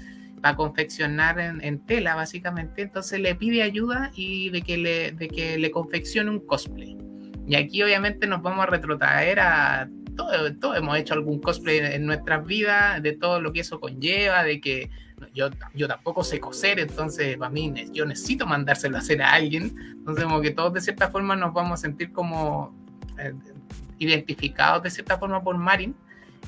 para 0.41 0.55
confeccionar 0.55 1.39
en, 1.39 1.63
en, 1.63 1.85
tela, 1.85 2.15
básicamente. 2.15 2.81
Entonces 2.81 3.19
le 3.19 3.35
pide 3.35 3.61
ayuda 3.61 4.11
y 4.15 4.49
de 4.49 4.63
que 4.63 4.77
le, 4.77 5.11
de 5.11 5.27
que 5.27 5.59
le 5.59 5.69
confeccione 5.69 6.31
un 6.31 6.39
cosplay. 6.39 6.97
Y 7.51 7.55
aquí 7.55 7.83
obviamente 7.83 8.27
nos 8.27 8.41
vamos 8.41 8.63
a 8.63 8.65
retrotraer 8.67 9.41
a 9.41 9.89
todo, 10.15 10.55
todo, 10.55 10.73
hemos 10.73 10.97
hecho 10.97 11.15
algún 11.15 11.41
cosplay 11.41 11.79
en 11.79 12.05
nuestras 12.05 12.45
vidas, 12.45 13.03
de 13.03 13.11
todo 13.11 13.41
lo 13.41 13.51
que 13.51 13.59
eso 13.59 13.81
conlleva, 13.81 14.45
de 14.45 14.61
que 14.61 14.89
yo, 15.33 15.49
yo 15.73 15.89
tampoco 15.89 16.23
sé 16.23 16.39
coser, 16.39 16.79
entonces 16.79 17.35
para 17.35 17.51
mí 17.51 17.73
yo 17.91 18.05
necesito 18.05 18.45
mandárselo 18.45 18.95
a 18.95 18.99
hacer 18.99 19.21
a 19.21 19.33
alguien, 19.33 19.75
entonces 19.97 20.23
como 20.23 20.39
que 20.39 20.51
todos 20.51 20.71
de 20.71 20.79
cierta 20.79 21.09
forma 21.09 21.35
nos 21.35 21.53
vamos 21.53 21.73
a 21.73 21.81
sentir 21.81 22.13
como 22.13 22.73
eh, 23.19 23.33
identificados 23.99 24.83
de 24.83 24.89
cierta 24.89 25.17
forma 25.17 25.43
por 25.43 25.57
Marin, 25.57 25.93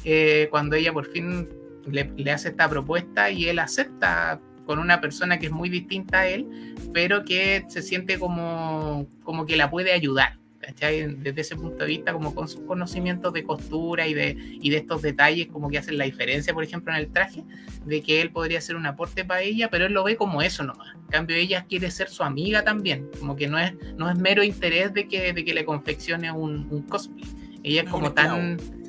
eh, 0.05 0.47
cuando 0.51 0.77
ella 0.77 0.93
por 0.93 1.07
fin 1.07 1.49
le, 1.85 2.13
le 2.15 2.31
hace 2.31 2.47
esta 2.47 2.69
propuesta 2.69 3.29
y 3.29 3.49
él 3.49 3.59
acepta 3.59 4.39
con 4.65 4.79
una 4.79 5.01
persona 5.01 5.37
que 5.37 5.47
es 5.47 5.51
muy 5.51 5.67
distinta 5.67 6.21
a 6.21 6.27
él, 6.29 6.77
pero 6.93 7.25
que 7.25 7.65
se 7.67 7.81
siente 7.81 8.17
como, 8.17 9.05
como 9.25 9.45
que 9.45 9.57
la 9.57 9.69
puede 9.69 9.91
ayudar. 9.91 10.41
¿Cachai? 10.65 11.15
Desde 11.15 11.41
ese 11.41 11.55
punto 11.55 11.77
de 11.79 11.85
vista, 11.85 12.13
como 12.13 12.33
con 12.33 12.47
sus 12.47 12.61
conocimientos 12.61 13.33
de 13.33 13.43
costura 13.43 14.07
y 14.07 14.13
de, 14.13 14.37
y 14.39 14.69
de 14.69 14.77
estos 14.77 15.01
detalles, 15.01 15.47
como 15.47 15.69
que 15.69 15.77
hacen 15.77 15.97
la 15.97 16.05
diferencia, 16.05 16.53
por 16.53 16.63
ejemplo, 16.63 16.93
en 16.93 16.99
el 16.99 17.11
traje, 17.11 17.43
de 17.85 18.01
que 18.01 18.21
él 18.21 18.31
podría 18.31 18.61
ser 18.61 18.75
un 18.75 18.85
aporte 18.85 19.25
para 19.25 19.41
ella, 19.41 19.69
pero 19.69 19.85
él 19.85 19.93
lo 19.93 20.03
ve 20.03 20.15
como 20.15 20.41
eso 20.41 20.63
nomás. 20.63 20.95
En 20.95 21.07
cambio, 21.07 21.35
ella 21.35 21.65
quiere 21.67 21.91
ser 21.91 22.09
su 22.09 22.23
amiga 22.23 22.63
también, 22.63 23.09
como 23.19 23.35
que 23.35 23.47
no 23.47 23.59
es, 23.59 23.73
no 23.97 24.09
es 24.09 24.17
mero 24.17 24.43
interés 24.43 24.93
de 24.93 25.07
que, 25.07 25.33
de 25.33 25.45
que 25.45 25.53
le 25.53 25.65
confeccione 25.65 26.31
un, 26.31 26.67
un 26.69 26.81
cosplay. 26.83 27.25
Ella 27.63 27.83
es 27.83 27.89
como 27.89 28.11
tan 28.11 28.57
Claro, 28.57 28.82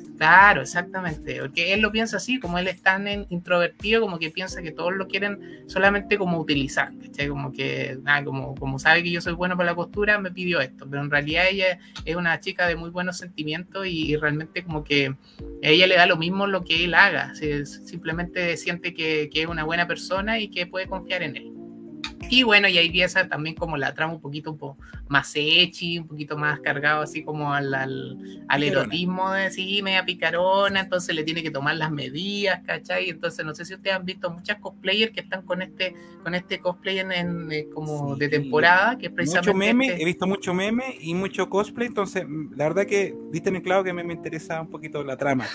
exactamente. 0.61 1.39
Porque 1.41 1.73
él 1.73 1.81
lo 1.81 1.91
piensa 1.91 2.17
así, 2.17 2.39
como 2.39 2.57
él 2.57 2.67
es 2.67 2.81
tan 2.81 3.07
introvertido, 3.29 4.01
como 4.01 4.19
que 4.19 4.29
piensa 4.29 4.61
que 4.61 4.71
todos 4.71 4.93
lo 4.93 5.07
quieren 5.07 5.63
solamente 5.67 6.17
como 6.17 6.39
utilizar. 6.39 6.91
Como 7.27 7.51
que, 7.51 7.97
como, 8.23 8.79
sabe 8.79 9.03
que 9.03 9.11
yo 9.11 9.21
soy 9.21 9.33
bueno 9.33 9.55
para 9.57 9.71
la 9.71 9.75
costura, 9.75 10.19
me 10.19 10.31
pidió 10.31 10.59
esto. 10.59 10.87
Pero 10.89 11.01
en 11.01 11.11
realidad 11.11 11.45
ella 11.49 11.79
es 12.05 12.15
una 12.15 12.39
chica 12.39 12.67
de 12.67 12.75
muy 12.75 12.89
buenos 12.89 13.17
sentimientos 13.17 13.87
y, 13.87 14.15
realmente 14.15 14.63
como 14.63 14.83
que 14.83 15.15
ella 15.61 15.87
le 15.87 15.95
da 15.95 16.05
lo 16.05 16.17
mismo 16.17 16.47
lo 16.47 16.63
que 16.63 16.85
él 16.85 16.93
haga. 16.93 17.33
simplemente 17.35 18.57
siente 18.57 18.93
que 18.93 19.29
es 19.33 19.47
una 19.47 19.63
buena 19.63 19.87
persona 19.87 20.39
y 20.39 20.49
que 20.49 20.67
puede 20.67 20.87
confiar 20.87 21.23
en 21.23 21.35
él. 21.35 21.54
Y 22.29 22.43
bueno, 22.43 22.67
y 22.67 22.77
ahí 22.77 22.87
empieza 22.87 23.27
también 23.27 23.55
como 23.55 23.77
la 23.77 23.93
trama 23.93 24.13
un 24.13 24.21
poquito 24.21 24.57
más 25.07 25.31
echi, 25.35 25.99
un 25.99 26.07
poquito 26.07 26.37
más 26.37 26.59
cargado 26.59 27.01
así 27.01 27.23
como 27.23 27.53
al, 27.53 27.73
al, 27.73 28.43
al 28.47 28.63
erotismo 28.63 29.31
de 29.31 29.51
sí, 29.51 29.81
media 29.83 30.03
picarona, 30.05 30.81
entonces 30.81 31.15
le 31.15 31.23
tiene 31.23 31.43
que 31.43 31.51
tomar 31.51 31.75
las 31.75 31.91
medidas, 31.91 32.61
¿cachai? 32.65 33.09
Entonces 33.09 33.45
no 33.45 33.53
sé 33.53 33.65
si 33.65 33.75
ustedes 33.75 33.95
han 33.95 34.05
visto 34.05 34.31
muchas 34.31 34.59
cosplayers 34.59 35.11
que 35.11 35.21
están 35.21 35.43
con 35.43 35.61
este, 35.61 35.95
con 36.23 36.33
este 36.33 36.59
cosplay 36.59 36.99
en, 36.99 37.11
en 37.11 37.51
eh, 37.51 37.67
como 37.73 38.15
sí, 38.15 38.19
de 38.19 38.29
temporada, 38.29 38.97
que 38.97 39.07
es 39.07 39.11
precisamente... 39.11 39.53
Mucho 39.53 39.57
meme, 39.57 39.87
este... 39.87 40.01
he 40.01 40.05
visto 40.05 40.27
mucho 40.27 40.53
meme 40.53 40.97
y 40.99 41.13
mucho 41.13 41.49
cosplay, 41.49 41.87
entonces 41.87 42.25
la 42.55 42.65
verdad 42.65 42.85
que 42.85 43.15
viste 43.31 43.49
en 43.49 43.57
el 43.57 43.61
clavo 43.61 43.83
que 43.83 43.93
me, 43.93 44.03
me 44.03 44.13
interesa 44.13 44.61
un 44.61 44.69
poquito 44.69 45.03
la 45.03 45.17
trama. 45.17 45.45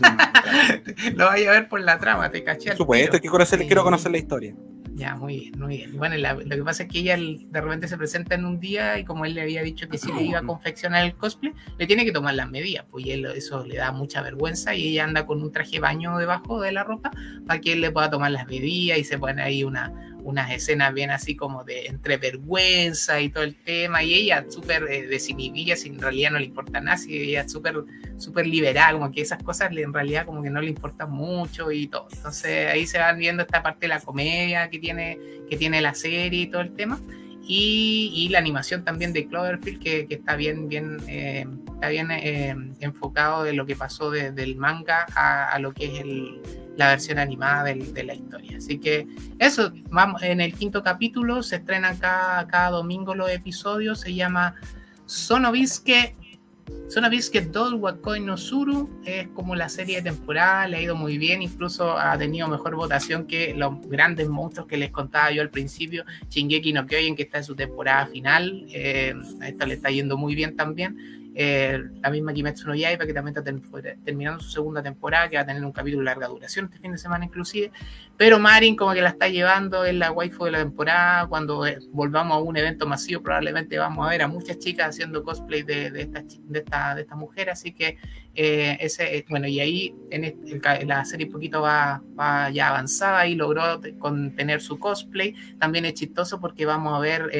Lo 1.14 1.26
vaya 1.26 1.50
a 1.50 1.52
ver 1.52 1.68
por 1.68 1.80
la 1.80 1.98
trama, 1.98 2.30
te 2.30 2.42
caché. 2.42 2.70
Por 2.70 2.78
supuesto, 2.78 3.20
que 3.20 3.28
conocer, 3.28 3.60
sí. 3.60 3.66
quiero 3.66 3.84
conocer 3.84 4.10
la 4.10 4.18
historia. 4.18 4.54
Ya, 4.96 5.14
muy 5.14 5.40
bien, 5.40 5.58
muy 5.58 5.76
bien. 5.76 5.98
Bueno, 5.98 6.16
la, 6.16 6.32
lo 6.32 6.56
que 6.56 6.62
pasa 6.62 6.84
es 6.84 6.88
que 6.88 7.00
ella 7.00 7.18
de 7.18 7.60
repente 7.60 7.86
se 7.86 7.98
presenta 7.98 8.34
en 8.34 8.46
un 8.46 8.58
día 8.58 8.98
y 8.98 9.04
como 9.04 9.26
él 9.26 9.34
le 9.34 9.42
había 9.42 9.62
dicho 9.62 9.90
que 9.90 9.98
si 9.98 10.10
le 10.10 10.22
iba 10.22 10.38
a 10.38 10.42
confeccionar 10.46 11.04
el 11.04 11.14
cosplay, 11.14 11.52
le 11.76 11.86
tiene 11.86 12.06
que 12.06 12.12
tomar 12.12 12.34
las 12.34 12.50
medidas, 12.50 12.86
pues 12.90 13.04
y 13.04 13.10
él, 13.10 13.26
eso 13.26 13.62
le 13.66 13.76
da 13.76 13.92
mucha 13.92 14.22
vergüenza 14.22 14.74
y 14.74 14.88
ella 14.88 15.04
anda 15.04 15.26
con 15.26 15.42
un 15.42 15.52
traje 15.52 15.80
baño 15.80 16.16
debajo 16.16 16.62
de 16.62 16.72
la 16.72 16.82
ropa 16.82 17.10
para 17.46 17.60
que 17.60 17.74
él 17.74 17.82
le 17.82 17.90
pueda 17.90 18.08
tomar 18.08 18.30
las 18.30 18.46
medidas 18.46 18.98
y 18.98 19.04
se 19.04 19.18
pone 19.18 19.42
ahí 19.42 19.64
una, 19.64 19.92
unas 20.26 20.50
escenas 20.50 20.92
bien 20.92 21.10
así 21.10 21.36
como 21.36 21.62
de 21.62 21.86
entre 21.86 22.16
vergüenza 22.16 23.20
y 23.20 23.30
todo 23.30 23.44
el 23.44 23.54
tema, 23.54 24.02
y 24.02 24.12
ella 24.12 24.44
súper 24.48 24.82
eh, 24.90 25.06
desinhibida, 25.06 25.76
si 25.76 25.88
en 25.88 26.00
realidad 26.00 26.32
no 26.32 26.38
le 26.40 26.46
importa 26.46 26.80
nada, 26.80 26.96
si 26.96 27.16
ella 27.16 27.48
súper 27.48 27.76
súper 28.18 28.46
liberal, 28.46 28.94
como 28.94 29.12
que 29.12 29.20
esas 29.20 29.42
cosas 29.42 29.70
en 29.70 29.92
realidad 29.92 30.26
como 30.26 30.42
que 30.42 30.50
no 30.50 30.60
le 30.60 30.70
importan 30.70 31.12
mucho 31.12 31.70
y 31.70 31.86
todo. 31.86 32.08
Entonces 32.12 32.68
ahí 32.68 32.86
se 32.86 32.98
van 32.98 33.18
viendo 33.18 33.42
esta 33.42 33.62
parte 33.62 33.82
de 33.82 33.88
la 33.88 34.00
comedia 34.00 34.68
que 34.68 34.80
tiene, 34.80 35.18
que 35.48 35.56
tiene 35.56 35.80
la 35.80 35.94
serie 35.94 36.42
y 36.42 36.46
todo 36.48 36.62
el 36.62 36.74
tema. 36.74 37.00
Y, 37.48 38.28
la 38.30 38.38
animación 38.38 38.84
también 38.84 39.12
de 39.12 39.26
Cloverfield 39.26 39.80
que, 39.80 40.06
está 40.10 40.34
bien, 40.36 40.68
bien, 40.68 40.98
eh, 41.06 41.46
está 41.74 41.88
bien 41.88 42.10
eh, 42.10 42.54
enfocado 42.80 43.44
de 43.44 43.52
lo 43.52 43.66
que 43.66 43.76
pasó 43.76 44.10
de, 44.10 44.32
del 44.32 44.56
manga 44.56 45.06
a, 45.14 45.56
lo 45.60 45.72
que 45.72 45.98
es 45.98 46.04
la 46.76 46.88
versión 46.88 47.18
animada 47.18 47.64
de 47.64 48.04
la 48.04 48.14
historia. 48.14 48.58
Así 48.58 48.78
que 48.78 49.06
eso, 49.38 49.72
vamos, 49.90 50.22
en 50.22 50.40
el 50.40 50.54
quinto 50.54 50.82
capítulo 50.82 51.42
se 51.42 51.56
estrenan 51.56 51.98
cada, 51.98 52.46
cada 52.48 52.70
domingo 52.70 53.14
los 53.14 53.30
episodios, 53.30 54.00
se 54.00 54.14
llama 54.14 54.56
Sonobisque 55.06 56.16
Sonobisque 56.88 57.40
Doll 57.40 57.74
Wakoi 57.74 58.20
no 58.20 58.36
Suru 58.36 58.88
es 59.04 59.26
como 59.28 59.56
la 59.56 59.68
serie 59.68 59.96
de 59.96 60.10
temporada, 60.10 60.68
le 60.68 60.76
ha 60.76 60.82
ido 60.82 60.94
muy 60.94 61.18
bien, 61.18 61.42
incluso 61.42 61.98
ha 61.98 62.16
tenido 62.16 62.46
mejor 62.48 62.76
votación 62.76 63.26
que 63.26 63.54
los 63.54 63.80
grandes 63.88 64.28
monstruos 64.28 64.68
que 64.68 64.76
les 64.76 64.90
contaba 64.90 65.32
yo 65.32 65.42
al 65.42 65.50
principio, 65.50 66.04
Shingeki 66.30 66.72
no 66.72 66.86
Kyojin 66.86 67.16
que 67.16 67.24
está 67.24 67.38
en 67.38 67.44
su 67.44 67.56
temporada 67.56 68.06
final, 68.06 68.66
eh, 68.68 69.14
a 69.40 69.48
esta 69.48 69.66
le 69.66 69.74
está 69.74 69.90
yendo 69.90 70.16
muy 70.16 70.34
bien 70.34 70.54
también. 70.54 71.15
Eh, 71.38 71.78
la 72.00 72.08
misma 72.08 72.32
Kimetsu 72.32 72.66
no 72.66 72.74
Yaiba 72.74 73.04
que 73.04 73.12
también 73.12 73.36
está 73.36 73.44
terminando 74.02 74.40
su 74.40 74.48
segunda 74.48 74.82
temporada 74.82 75.28
que 75.28 75.36
va 75.36 75.42
a 75.42 75.46
tener 75.46 75.62
un 75.62 75.70
capítulo 75.70 76.00
de 76.00 76.06
larga 76.06 76.28
duración 76.28 76.64
este 76.64 76.78
fin 76.78 76.92
de 76.92 76.98
semana 76.98 77.26
inclusive. 77.26 77.70
Pero 78.16 78.38
Marin 78.38 78.74
como 78.74 78.94
que 78.94 79.02
la 79.02 79.10
está 79.10 79.28
llevando 79.28 79.84
en 79.84 79.98
la 79.98 80.12
waifu 80.12 80.46
de 80.46 80.52
la 80.52 80.58
temporada 80.60 81.26
cuando 81.26 81.66
eh, 81.66 81.78
volvamos 81.92 82.38
a 82.38 82.40
un 82.40 82.56
evento 82.56 82.86
masivo 82.86 83.22
probablemente 83.22 83.76
vamos 83.76 84.06
a 84.06 84.10
ver 84.10 84.22
a 84.22 84.28
muchas 84.28 84.58
chicas 84.58 84.88
haciendo 84.88 85.22
cosplay 85.22 85.62
de, 85.62 85.90
de, 85.90 86.02
esta, 86.02 86.22
de, 86.22 86.58
esta, 86.58 86.94
de 86.94 87.02
esta 87.02 87.16
mujer 87.16 87.50
así 87.50 87.72
que 87.72 87.98
eh, 88.34 88.78
ese 88.80 89.22
bueno 89.28 89.46
y 89.46 89.60
ahí 89.60 89.94
en 90.10 90.24
el, 90.24 90.62
la 90.86 91.04
serie 91.04 91.26
poquito 91.26 91.60
va, 91.60 92.02
va, 92.18 92.48
ya 92.48 92.68
avanzada 92.68 93.26
y 93.26 93.34
logró 93.34 93.78
contener 93.98 94.62
su 94.62 94.78
cosplay. 94.78 95.34
También 95.58 95.84
es 95.84 95.94
chistoso 95.94 96.40
porque 96.40 96.64
vamos 96.64 96.94
a 96.94 96.98
ver 96.98 97.30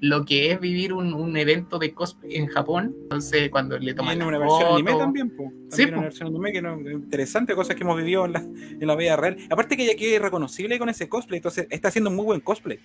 lo 0.00 0.24
que 0.24 0.52
es 0.52 0.60
vivir 0.60 0.92
un, 0.92 1.12
un 1.12 1.36
evento 1.36 1.78
de 1.78 1.92
cosplay 1.92 2.36
en 2.36 2.46
Japón. 2.46 2.94
Entonces, 3.02 3.50
cuando 3.50 3.78
le 3.78 3.94
toman 3.94 4.16
Tiene 4.18 4.24
la 4.24 4.28
una 4.28 4.38
versión 4.38 4.72
anime 4.74 4.92
foto- 4.92 5.02
también, 5.04 5.30
po. 5.30 5.44
También 5.44 5.70
Sí, 5.70 5.84
una 5.92 6.00
versión 6.02 6.28
anime 6.28 6.52
que 6.52 6.62
no, 6.62 6.80
interesante, 6.90 7.54
cosas 7.54 7.74
que 7.76 7.82
hemos 7.82 7.96
vivido 7.96 8.24
en 8.24 8.32
la, 8.32 8.40
en 8.40 8.86
la 8.86 8.94
vida 8.96 9.16
real. 9.16 9.36
Aparte 9.50 9.76
que 9.76 9.84
ella 9.84 9.96
quede 9.96 10.18
reconocible 10.18 10.78
con 10.78 10.88
ese 10.88 11.08
cosplay, 11.08 11.38
entonces 11.38 11.66
está 11.70 11.88
haciendo 11.88 12.10
muy 12.10 12.24
buen 12.24 12.40
cosplay. 12.40 12.78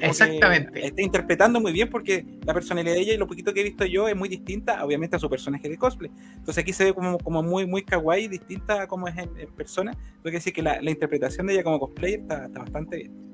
Que 0.00 0.06
Exactamente. 0.06 0.86
Está 0.86 1.02
interpretando 1.02 1.60
muy 1.60 1.72
bien 1.72 1.88
porque 1.88 2.24
la 2.44 2.52
personalidad 2.54 2.94
de 2.94 3.00
ella 3.00 3.12
y 3.14 3.16
lo 3.16 3.26
poquito 3.26 3.52
que 3.54 3.60
he 3.60 3.64
visto 3.64 3.84
yo 3.84 4.08
es 4.08 4.16
muy 4.16 4.28
distinta, 4.28 4.84
obviamente, 4.84 5.16
a 5.16 5.18
su 5.18 5.28
personaje 5.30 5.68
de 5.68 5.76
cosplay. 5.76 6.10
Entonces 6.36 6.58
aquí 6.62 6.72
se 6.72 6.84
ve 6.84 6.94
como, 6.94 7.18
como 7.18 7.42
muy, 7.42 7.66
muy 7.66 7.82
kawaii, 7.82 8.26
distinta 8.28 8.82
a 8.82 8.86
como 8.88 9.06
es 9.06 9.16
en, 9.18 9.30
en 9.38 9.50
persona. 9.52 9.92
Tengo 9.92 10.24
que 10.24 10.30
decir 10.32 10.52
que 10.52 10.62
la, 10.62 10.80
la 10.80 10.90
interpretación 10.90 11.46
de 11.46 11.52
ella 11.54 11.62
como 11.62 11.78
cosplayer 11.78 12.20
está, 12.20 12.46
está 12.46 12.60
bastante 12.60 12.96
bien. 12.96 13.33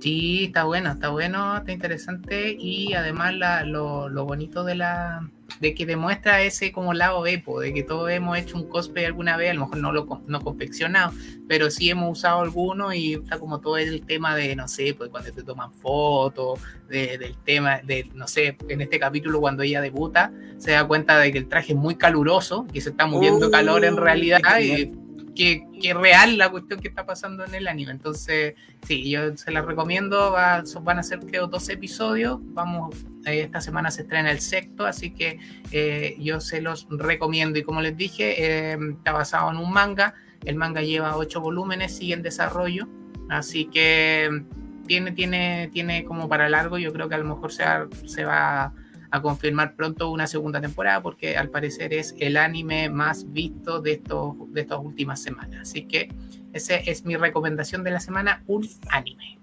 Sí, 0.00 0.44
está 0.44 0.64
bueno, 0.64 0.90
está 0.92 1.10
bueno, 1.10 1.58
está 1.58 1.72
interesante 1.72 2.56
y 2.58 2.94
además 2.94 3.34
la- 3.34 3.64
lo, 3.64 4.08
lo 4.08 4.24
bonito 4.24 4.64
de 4.64 4.74
la 4.74 5.28
de 5.58 5.74
que 5.74 5.84
demuestra 5.84 6.40
ese 6.42 6.72
como 6.72 6.94
lado 6.94 7.26
Epo, 7.26 7.60
de 7.60 7.74
que 7.74 7.82
todos 7.82 8.10
hemos 8.10 8.38
hecho 8.38 8.56
un 8.56 8.66
cosplay 8.68 9.04
alguna 9.04 9.36
vez, 9.36 9.50
a 9.50 9.54
lo 9.54 9.60
mejor 9.62 9.76
no 9.78 9.92
lo 9.92 10.22
no 10.26 10.40
confeccionado, 10.40 11.12
pero 11.48 11.70
sí 11.70 11.90
hemos 11.90 12.18
usado 12.18 12.40
alguno 12.40 12.94
y 12.94 13.14
está 13.14 13.38
como 13.38 13.60
todo 13.60 13.76
el 13.76 14.06
tema 14.06 14.34
de, 14.36 14.56
no 14.56 14.68
sé, 14.68 14.94
pues 14.96 15.10
cuando 15.10 15.32
te 15.32 15.42
toman 15.42 15.74
fotos, 15.74 16.60
de- 16.88 17.18
del 17.18 17.36
tema 17.44 17.80
de, 17.80 18.08
no 18.14 18.26
sé, 18.26 18.56
en 18.68 18.80
este 18.80 18.98
capítulo 18.98 19.38
cuando 19.40 19.62
ella 19.62 19.82
debuta, 19.82 20.32
se 20.56 20.70
da 20.70 20.86
cuenta 20.86 21.18
de 21.18 21.30
que 21.30 21.38
el 21.38 21.48
traje 21.48 21.72
es 21.72 21.78
muy 21.78 21.96
caluroso, 21.96 22.66
que 22.72 22.80
se 22.80 22.90
está 22.90 23.04
muriendo 23.06 23.48
Oh, 23.48 23.50
calor 23.50 23.84
en 23.84 23.96
realidad 23.98 24.40
qué 24.56 24.64
y 24.64 24.92
que, 25.34 25.62
que 25.80 25.94
real 25.94 26.36
la 26.38 26.50
cuestión 26.50 26.80
que 26.80 26.88
está 26.88 27.06
pasando 27.06 27.44
en 27.44 27.54
el 27.54 27.68
anime. 27.68 27.92
Entonces, 27.92 28.54
sí, 28.86 29.08
yo 29.10 29.36
se 29.36 29.50
las 29.52 29.64
recomiendo. 29.64 30.32
va- 30.32 30.62
van 30.82 30.98
a 30.98 31.02
ser, 31.02 31.20
creo, 31.20 31.46
dos 31.46 31.68
episodios. 31.68 32.38
Vamos, 32.42 32.94
eh, 33.26 33.40
esta 33.42 33.60
semana 33.60 33.90
se 33.90 34.02
estrena 34.02 34.30
el 34.30 34.40
sexto, 34.40 34.86
así 34.86 35.10
que 35.12 35.38
eh, 35.72 36.16
yo 36.18 36.40
se 36.40 36.60
los 36.60 36.86
recomiendo. 36.90 37.58
Y 37.58 37.62
como 37.62 37.80
les 37.80 37.96
dije, 37.96 38.72
eh, 38.72 38.78
está 38.92 39.12
basado 39.12 39.50
en 39.50 39.56
un 39.58 39.72
manga. 39.72 40.14
El 40.44 40.56
manga 40.56 40.82
lleva 40.82 41.16
ocho 41.16 41.40
volúmenes, 41.40 41.96
sigue 41.96 42.14
en 42.14 42.22
desarrollo. 42.22 42.88
Así 43.28 43.66
que 43.66 44.42
tiene, 44.86 45.12
tiene, 45.12 45.68
tiene 45.72 46.04
como 46.04 46.28
para 46.28 46.48
largo. 46.48 46.78
Yo 46.78 46.92
creo 46.92 47.08
que 47.08 47.14
a 47.14 47.18
lo 47.18 47.24
mejor 47.24 47.52
se 47.52 47.64
va, 47.64 47.86
se 48.06 48.24
va 48.24 48.72
a 49.10 49.20
confirmar 49.22 49.74
pronto 49.74 50.10
una 50.10 50.26
segunda 50.26 50.60
temporada 50.60 51.02
porque 51.02 51.36
al 51.36 51.50
parecer 51.50 51.92
es 51.92 52.14
el 52.18 52.36
anime 52.36 52.88
más 52.88 53.32
visto 53.32 53.80
de, 53.80 53.92
estos, 53.92 54.34
de 54.52 54.60
estas 54.60 54.78
últimas 54.80 55.20
semanas. 55.22 55.68
Así 55.70 55.82
que 55.82 56.08
esa 56.52 56.76
es 56.76 57.04
mi 57.04 57.16
recomendación 57.16 57.82
de 57.84 57.90
la 57.90 58.00
semana, 58.00 58.42
un 58.46 58.68
anime. 58.90 59.38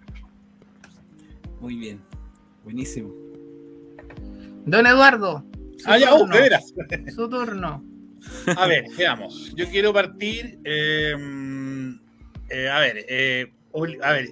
Muy 1.59 1.75
bien. 1.75 1.99
Buenísimo. 2.63 3.13
Don 4.65 4.85
Eduardo. 4.85 5.43
su 5.77 5.89
Ah, 5.89 5.97
ya, 5.97 6.13
oh, 6.13 6.19
turno, 6.19 6.35
de 6.35 6.41
veras. 6.41 6.73
su 7.15 7.29
turno. 7.29 7.83
A 8.57 8.67
ver, 8.67 8.85
veamos. 8.97 9.53
Yo 9.55 9.67
quiero 9.69 9.93
partir. 9.93 10.59
eh, 10.63 11.15
eh, 12.49 12.69
a 12.69 12.79
ver, 12.79 13.05
eh, 13.09 13.53
a 14.03 14.11
ver, 14.13 14.29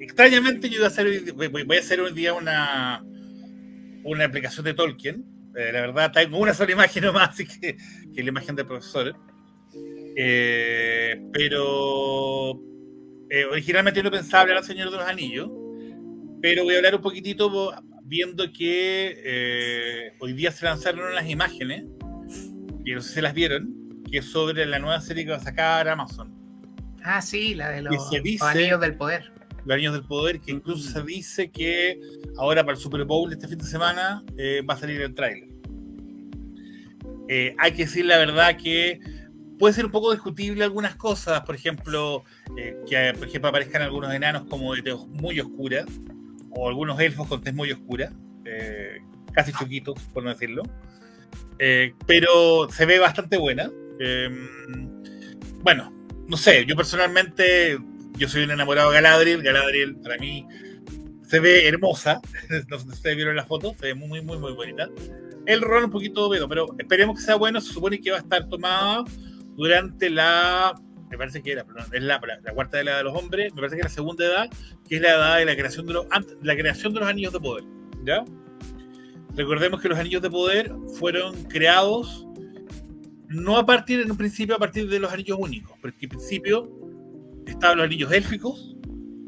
extrañamente 0.00 0.68
yo 0.70 0.78
voy 0.78 0.84
a 0.84 0.88
hacer, 0.88 1.32
voy 1.34 1.76
a 1.76 1.80
hacer 1.80 2.00
un 2.00 2.14
día 2.14 2.32
una, 2.34 3.04
una 4.08 4.24
aplicación 4.24 4.64
de 4.64 4.74
Tolkien. 4.74 5.24
Eh, 5.56 5.70
la 5.72 5.80
verdad, 5.80 6.12
tengo 6.12 6.38
una 6.38 6.54
sola 6.54 6.72
imagen 6.72 7.04
nomás, 7.04 7.28
así 7.30 7.46
que, 7.46 7.76
que 8.14 8.22
la 8.22 8.28
imagen 8.28 8.56
del 8.56 8.66
profesor. 8.66 9.14
Eh, 10.20 11.20
pero 11.32 12.60
eh, 13.30 13.44
originalmente 13.50 14.02
no 14.02 14.10
pensaba 14.10 14.42
hablar 14.42 14.58
al 14.58 14.64
Señor 14.64 14.90
de 14.90 14.96
los 14.96 15.06
Anillos, 15.06 15.48
pero 16.42 16.64
voy 16.64 16.74
a 16.74 16.78
hablar 16.78 16.94
un 16.96 17.02
poquitito 17.02 17.72
viendo 18.04 18.50
que 18.52 20.12
hoy 20.18 20.32
día 20.32 20.50
se 20.50 20.64
lanzaron 20.64 21.12
unas 21.12 21.28
imágenes 21.28 21.84
que 22.84 22.94
no 22.94 23.00
sé 23.02 23.14
si 23.14 23.20
las 23.20 23.34
vieron, 23.34 24.02
que 24.10 24.18
es 24.18 24.24
sobre 24.24 24.64
la 24.66 24.78
nueva 24.78 25.00
serie 25.00 25.24
que 25.24 25.30
va 25.32 25.36
a 25.36 25.40
sacar 25.40 25.88
Amazon, 25.88 26.34
Ah, 27.04 27.22
sí, 27.22 27.54
la 27.54 27.70
de 27.70 27.82
dice- 27.88 28.20
los 28.22 28.42
anillos 28.42 28.80
del 28.80 28.96
poder. 28.96 29.32
Los 29.76 29.92
del 29.92 30.04
Poder, 30.04 30.40
que 30.40 30.50
incluso 30.50 30.90
se 30.90 31.02
dice 31.02 31.50
que 31.50 32.00
ahora 32.38 32.64
para 32.64 32.76
el 32.76 32.82
Super 32.82 33.04
Bowl 33.04 33.30
este 33.32 33.46
fin 33.46 33.58
de 33.58 33.64
semana 33.64 34.24
eh, 34.36 34.62
va 34.68 34.74
a 34.74 34.78
salir 34.78 35.00
el 35.02 35.14
tráiler. 35.14 35.48
Eh, 37.28 37.54
hay 37.58 37.72
que 37.72 37.84
decir 37.84 38.06
la 38.06 38.16
verdad 38.16 38.56
que 38.56 38.98
puede 39.58 39.74
ser 39.74 39.84
un 39.84 39.90
poco 39.90 40.12
discutible 40.12 40.64
algunas 40.64 40.96
cosas, 40.96 41.42
por 41.42 41.54
ejemplo, 41.54 42.24
eh, 42.56 42.76
que 42.88 43.12
por 43.18 43.28
ejemplo 43.28 43.50
aparezcan 43.50 43.82
algunos 43.82 44.12
enanos 44.14 44.44
como 44.46 44.74
de 44.74 44.82
tez 44.82 44.94
muy 45.08 45.38
oscura, 45.38 45.84
o 46.50 46.68
algunos 46.68 46.98
elfos 46.98 47.28
con 47.28 47.42
tez 47.42 47.54
muy 47.54 47.70
oscura, 47.70 48.10
casi 49.32 49.52
chiquitos, 49.52 50.00
por 50.14 50.22
no 50.24 50.30
decirlo. 50.30 50.62
Pero 52.06 52.70
se 52.70 52.86
ve 52.86 52.98
bastante 52.98 53.36
buena. 53.36 53.70
Bueno, 55.62 55.92
no 56.28 56.36
sé, 56.36 56.64
yo 56.66 56.76
personalmente, 56.76 57.78
yo 58.18 58.28
soy 58.28 58.44
un 58.44 58.50
enamorado 58.50 58.90
de 58.90 58.96
Galadriel. 58.96 59.42
Galadriel, 59.42 59.96
para 59.96 60.18
mí, 60.18 60.46
se 61.26 61.40
ve 61.40 61.66
hermosa. 61.66 62.20
No 62.68 62.78
sé 62.78 62.84
si 62.84 62.90
ustedes 62.90 63.16
vieron 63.16 63.36
la 63.36 63.44
foto, 63.44 63.74
se 63.78 63.86
ve 63.86 63.94
muy, 63.94 64.20
muy, 64.20 64.38
muy, 64.38 64.52
bonita. 64.52 64.88
El 65.46 65.62
rol 65.62 65.84
un 65.84 65.90
poquito 65.90 66.28
vedo, 66.28 66.48
pero 66.48 66.74
esperemos 66.78 67.16
que 67.16 67.22
sea 67.22 67.36
bueno. 67.36 67.60
Se 67.60 67.72
supone 67.72 68.00
que 68.00 68.10
va 68.10 68.18
a 68.18 68.20
estar 68.20 68.48
tomada 68.48 69.04
durante 69.56 70.10
la. 70.10 70.74
Me 71.10 71.16
parece 71.16 71.42
que 71.42 71.52
era, 71.52 71.64
perdón, 71.64 71.86
es 71.92 72.02
la, 72.02 72.20
la 72.42 72.52
cuarta 72.52 72.80
edad 72.80 72.98
de 72.98 73.04
los 73.04 73.16
hombres, 73.16 73.54
me 73.54 73.62
parece 73.62 73.76
que 73.76 73.80
es 73.80 73.86
la 73.86 73.94
segunda 73.94 74.26
edad, 74.26 74.50
que 74.86 74.96
es 74.96 75.00
la 75.00 75.08
edad 75.08 75.38
de 75.38 75.46
la 75.46 75.56
creación 75.56 75.86
de 75.86 75.94
los, 75.94 76.06
la 76.42 76.54
creación 76.54 76.92
de 76.92 77.00
los 77.00 77.08
anillos 77.08 77.32
de 77.32 77.40
poder. 77.40 77.64
¿Ya? 78.04 78.24
Recordemos 79.34 79.80
que 79.80 79.88
los 79.88 79.98
anillos 79.98 80.20
de 80.20 80.28
poder 80.28 80.70
fueron 80.98 81.44
creados 81.44 82.26
no 83.28 83.56
a 83.56 83.64
partir, 83.64 84.00
en 84.00 84.10
un 84.10 84.16
principio, 84.16 84.56
a 84.56 84.58
partir 84.58 84.88
de 84.88 84.98
los 84.98 85.12
anillos 85.12 85.38
únicos, 85.38 85.76
porque 85.80 86.06
en 86.06 86.10
principio 86.10 86.77
estaban 87.50 87.78
los 87.78 87.86
anillos 87.86 88.12
élficos, 88.12 88.76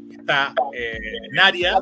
está 0.09 0.53
eh, 0.73 0.97
Naria, 1.33 1.79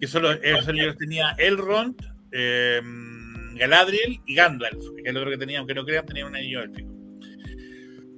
que 0.00 0.06
son 0.06 0.22
los, 0.22 0.38
esos 0.42 0.96
tenía 0.96 1.34
Elrond, 1.38 1.96
eh, 2.32 2.80
Galadriel 3.54 4.20
y 4.26 4.34
Gandalf, 4.34 4.84
que 4.96 5.02
es 5.02 5.08
el 5.08 5.16
otro 5.16 5.30
que 5.30 5.38
tenía, 5.38 5.58
aunque 5.58 5.74
no 5.74 5.84
crean, 5.84 6.06
tenía 6.06 6.26
un 6.26 6.36
anillo 6.36 6.62
élfico. 6.62 6.94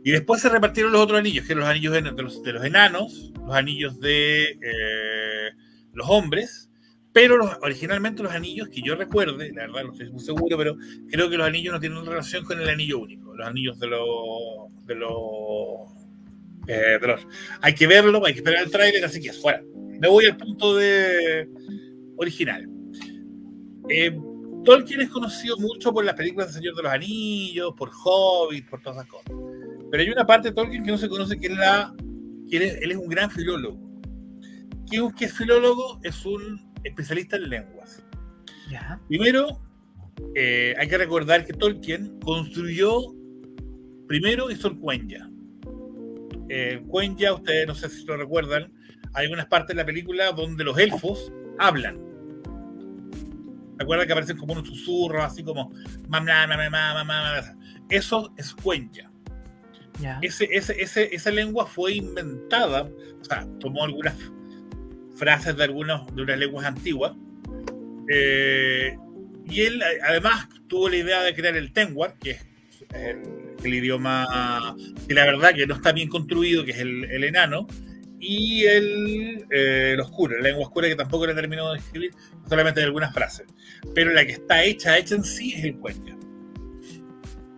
Y 0.02 0.12
después 0.12 0.40
se 0.40 0.48
repartieron 0.48 0.92
los 0.92 1.00
otros 1.02 1.18
anillos, 1.18 1.46
que 1.46 1.52
eran 1.52 1.60
los 1.60 1.70
anillos 1.70 1.92
de, 1.92 2.22
los, 2.22 2.42
de 2.42 2.52
los 2.52 2.64
enanos, 2.64 3.32
los 3.34 3.54
anillos 3.54 4.00
de 4.00 4.58
eh, 4.62 5.50
los 5.92 6.08
hombres, 6.08 6.70
pero 7.12 7.36
originalmente 7.62 8.22
los 8.22 8.32
anillos 8.32 8.68
que 8.68 8.82
yo 8.82 8.94
recuerde, 8.94 9.52
la 9.52 9.66
verdad 9.66 9.84
no 9.84 9.92
estoy 9.92 10.10
muy 10.10 10.20
seguro, 10.20 10.56
pero 10.56 10.76
creo 11.10 11.28
que 11.28 11.36
los 11.36 11.46
anillos 11.46 11.74
no 11.74 11.80
tienen 11.80 12.04
relación 12.06 12.44
con 12.44 12.60
el 12.60 12.68
anillo 12.68 12.98
único, 12.98 13.34
los 13.34 13.46
anillos 13.46 13.78
de 13.78 13.86
los... 13.88 14.86
De 14.86 14.94
los, 14.94 15.99
eh, 16.66 16.98
hay 17.60 17.74
que 17.74 17.86
verlo, 17.86 18.24
hay 18.24 18.32
que 18.34 18.40
esperar 18.40 18.64
el 18.64 18.70
tráiler, 18.70 19.04
así 19.04 19.20
que 19.20 19.28
es 19.28 19.40
fuera. 19.40 19.62
Me 20.00 20.08
voy 20.08 20.26
al 20.26 20.36
punto 20.36 20.76
de 20.76 21.48
original. 22.16 22.68
Eh, 23.88 24.16
Tolkien 24.64 25.00
es 25.00 25.08
conocido 25.08 25.56
mucho 25.58 25.92
por 25.92 26.04
las 26.04 26.14
películas 26.14 26.48
de 26.48 26.54
Señor 26.54 26.76
de 26.76 26.82
los 26.82 26.92
Anillos, 26.92 27.72
por 27.76 27.90
Hobbit, 28.04 28.68
por 28.68 28.80
todas 28.82 28.98
esas 28.98 29.08
cosas. 29.10 29.32
Pero 29.90 30.02
hay 30.02 30.10
una 30.10 30.26
parte 30.26 30.48
de 30.48 30.54
Tolkien 30.54 30.82
que 30.84 30.90
no 30.90 30.98
se 30.98 31.08
conoce, 31.08 31.38
que 31.38 31.46
es 31.48 31.56
la. 31.56 31.94
Que 32.48 32.56
él, 32.58 32.62
es, 32.64 32.74
él 32.82 32.90
es 32.92 32.96
un 32.98 33.08
gran 33.08 33.30
filólogo. 33.30 33.78
¿Qué 34.90 34.96
es- 34.98 35.14
qué 35.16 35.24
es 35.26 35.32
filólogo? 35.32 35.98
Es 36.02 36.24
un 36.26 36.70
especialista 36.84 37.36
en 37.36 37.48
lenguas. 37.48 38.02
Ya. 38.70 39.00
Primero, 39.08 39.60
eh, 40.34 40.74
hay 40.78 40.88
que 40.88 40.98
recordar 40.98 41.44
que 41.46 41.52
Tolkien 41.52 42.18
construyó, 42.20 43.14
primero 44.06 44.50
hizo 44.50 44.68
el 44.68 44.78
Cuenya. 44.78 45.29
El 46.50 46.82
Cuenya, 46.82 47.32
ustedes 47.32 47.66
no 47.66 47.74
sé 47.74 47.88
si 47.88 48.04
lo 48.04 48.16
recuerdan, 48.16 48.72
hay 49.14 49.28
unas 49.32 49.46
partes 49.46 49.68
de 49.68 49.82
la 49.82 49.86
película 49.86 50.32
donde 50.32 50.64
los 50.64 50.76
elfos 50.78 51.32
hablan. 51.58 51.98
¿Recuerdan 53.78 54.06
que 54.06 54.12
aparecen 54.12 54.36
como 54.36 54.52
unos 54.52 54.66
susurros, 54.68 55.22
así 55.24 55.42
como 55.42 55.72
mamá, 56.08 56.46
mamá, 56.46 56.68
mamá, 56.68 56.94
mamá? 57.04 57.56
Eso 57.88 58.32
es 58.36 58.52
Cuenya. 58.54 59.10
Ya. 60.00 60.18
Ese, 60.22 60.48
ese, 60.50 60.80
ese- 60.82 61.14
esa 61.14 61.30
lengua 61.30 61.66
fue 61.66 61.94
inventada, 61.94 62.82
o 63.20 63.24
sea, 63.24 63.46
tomó 63.58 63.84
algunas 63.84 64.14
frases 65.16 65.56
de, 65.56 65.64
algunos, 65.64 66.14
de 66.14 66.22
unas 66.22 66.38
lenguas 66.38 66.64
antiguas, 66.66 67.12
eh, 68.08 68.96
y 69.46 69.60
él 69.62 69.82
además 70.06 70.48
tuvo 70.68 70.88
la 70.88 70.96
idea 70.96 71.22
de 71.22 71.34
crear 71.34 71.56
el 71.56 71.72
Tenwar, 71.72 72.16
que 72.18 72.30
es 72.32 72.46
el, 72.94 73.49
el 73.64 73.74
idioma 73.74 74.74
que 75.06 75.14
la 75.14 75.24
verdad 75.24 75.54
que 75.54 75.66
no 75.66 75.74
está 75.74 75.92
bien 75.92 76.08
construido, 76.08 76.64
que 76.64 76.72
es 76.72 76.78
el, 76.78 77.04
el 77.04 77.24
enano, 77.24 77.66
y 78.20 78.64
el, 78.66 79.46
eh, 79.50 79.96
oscuro, 80.00 80.36
la 80.36 80.42
lengua 80.42 80.66
oscura 80.66 80.88
que 80.88 80.94
tampoco 80.94 81.26
le 81.26 81.34
terminó 81.34 81.72
de 81.72 81.78
escribir, 81.78 82.12
solamente 82.46 82.80
de 82.80 82.86
algunas 82.86 83.14
frases. 83.14 83.46
Pero 83.94 84.12
la 84.12 84.26
que 84.26 84.32
está 84.32 84.62
hecha, 84.62 84.98
hecha 84.98 85.14
en 85.14 85.24
sí, 85.24 85.54
es 85.54 85.64
el 85.64 85.76
cuento. 85.76 86.12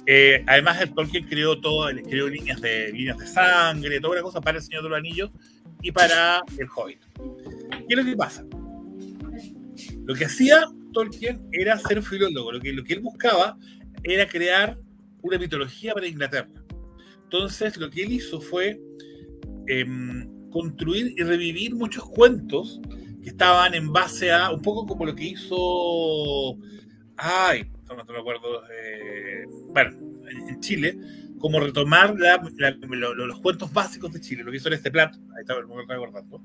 Eh, 0.06 0.42
además, 0.46 0.78
Tolkien 0.94 1.26
creó 1.26 1.60
todo, 1.60 1.88
creó 2.08 2.28
líneas 2.28 2.60
de, 2.60 2.92
líneas 2.92 3.18
de 3.18 3.26
sangre, 3.26 4.00
toda 4.00 4.14
una 4.14 4.22
cosa 4.22 4.40
para 4.40 4.58
el 4.58 4.62
Señor 4.62 4.84
de 4.84 4.88
los 4.88 4.98
Anillos 4.98 5.30
y 5.82 5.90
para 5.90 6.42
el 6.56 6.68
Hobbit. 6.74 7.00
¿Qué 7.88 7.94
es 7.94 7.96
lo 7.96 8.04
que 8.04 8.16
pasa? 8.16 8.44
Lo 10.04 10.14
que 10.14 10.24
hacía 10.24 10.66
Tolkien 10.92 11.42
era 11.52 11.78
ser 11.78 12.02
filólogo, 12.02 12.52
lo 12.52 12.60
que, 12.60 12.72
lo 12.72 12.84
que 12.84 12.94
él 12.94 13.00
buscaba 13.00 13.56
era 14.04 14.28
crear 14.28 14.78
una 15.22 15.38
mitología 15.38 15.94
para 15.94 16.06
Inglaterra. 16.06 16.50
Entonces, 17.24 17.76
lo 17.76 17.90
que 17.90 18.02
él 18.02 18.12
hizo 18.12 18.40
fue 18.40 18.80
em, 19.66 20.28
construir 20.50 21.14
y 21.16 21.22
revivir 21.22 21.74
muchos 21.74 22.04
cuentos 22.04 22.80
que 23.22 23.30
estaban 23.30 23.74
en 23.74 23.92
base 23.92 24.30
a 24.30 24.50
un 24.50 24.60
poco 24.60 24.86
como 24.86 25.06
lo 25.06 25.14
que 25.14 25.24
hizo. 25.24 26.58
Ay, 27.16 27.70
no 27.88 27.94
me 27.94 28.18
acuerdo. 28.18 28.62
Eh, 28.70 29.44
bueno, 29.68 29.96
en 30.48 30.60
Chile, 30.60 30.98
como 31.38 31.58
retomar 31.60 32.14
los 32.16 33.40
cuentos 33.40 33.72
básicos 33.72 34.12
de 34.12 34.20
Chile, 34.20 34.44
lo 34.44 34.50
que 34.50 34.58
hizo 34.58 34.68
en 34.68 34.74
este 34.74 34.90
plato, 34.90 35.18
ahí 35.34 35.40
estaba 35.40 35.60
el 35.60 35.88
recordando, 35.88 36.42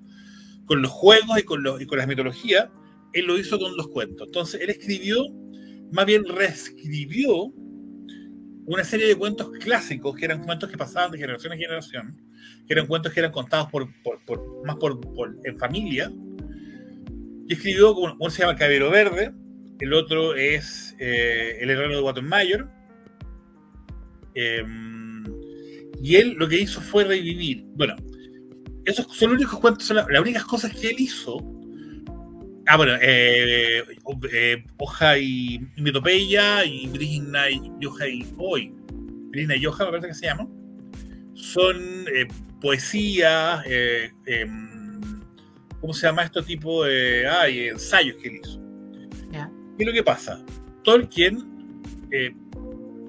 con 0.66 0.82
los 0.82 0.92
juegos 0.92 1.40
y 1.40 1.44
con, 1.44 1.64
los, 1.64 1.82
y 1.82 1.86
con 1.86 1.98
las 1.98 2.08
mitologías, 2.08 2.70
él 3.14 3.26
lo 3.26 3.38
hizo 3.38 3.60
con 3.60 3.76
los 3.78 3.88
cuentos. 3.90 4.28
Entonces, 4.28 4.62
él 4.62 4.70
escribió, 4.70 5.24
más 5.92 6.06
bien 6.06 6.26
reescribió 6.26 7.54
una 8.68 8.84
serie 8.84 9.08
de 9.08 9.16
cuentos 9.16 9.50
clásicos, 9.60 10.16
que 10.16 10.26
eran 10.26 10.44
cuentos 10.44 10.70
que 10.70 10.78
pasaban 10.78 11.12
de 11.12 11.18
generación 11.18 11.54
en 11.54 11.60
generación, 11.60 12.22
que 12.68 12.74
eran 12.74 12.86
cuentos 12.86 13.14
que 13.14 13.22
eran 13.22 13.32
contados 13.32 13.70
por, 13.72 13.88
más 14.66 14.76
por, 14.76 15.00
en 15.44 15.58
familia, 15.58 16.12
y 17.48 17.54
escribió, 17.54 17.96
uno 17.96 18.30
se 18.30 18.42
llama 18.42 18.58
Cabero 18.58 18.92
Verde, 18.92 19.34
el 19.80 19.94
otro 19.94 20.36
es 20.36 20.96
eh, 21.00 21.58
El 21.62 21.70
herrero 21.70 21.96
de 21.96 22.02
Wattenmayor, 22.02 22.70
em, 24.34 25.24
y 26.02 26.16
él 26.18 26.34
lo 26.38 26.48
que 26.50 26.60
hizo 26.60 26.82
fue 26.82 27.06
revivir, 27.06 27.64
bueno, 27.76 27.96
esos 28.84 29.06
son 29.16 29.30
los 29.32 29.40
únicos 29.40 29.60
cuentos, 29.60 29.90
las, 29.90 30.22
únicas 30.22 30.46
cosas 30.46 30.74
que 30.74 30.90
él 30.90 30.96
hizo. 31.00 31.38
Ah, 32.70 32.76
bueno, 32.76 32.94
eh, 33.02 33.84
eh, 34.34 34.66
Hoja 34.78 35.18
y, 35.18 35.60
Mitopeya 35.78 36.66
y 36.66 36.88
Brina 36.88 37.50
y 37.50 37.72
Yoja 37.80 38.08
y 38.08 38.28
Hoy. 38.38 38.74
Brina 39.30 39.56
y 39.56 39.62
Yoja, 39.62 39.86
me 39.86 39.92
parece 39.92 40.10
que 40.10 40.14
se 40.14 40.26
llama. 40.26 40.48
Son 41.34 42.06
poesía, 42.60 43.64
em, 43.66 45.00
¿cómo 45.80 45.94
se 45.94 46.08
llama 46.08 46.24
esto 46.24 46.44
tipo 46.44 46.84
de 46.84 47.28
ay, 47.28 47.70
ensayos 47.70 48.18
que 48.18 48.30
él 48.30 48.42
hizo? 48.44 48.60
¿Qué 49.32 49.84
es 49.84 49.88
lo 49.88 49.94
que 49.94 50.04
pasa? 50.04 50.44
Tolkien, 50.84 51.82
eh, 52.12 52.34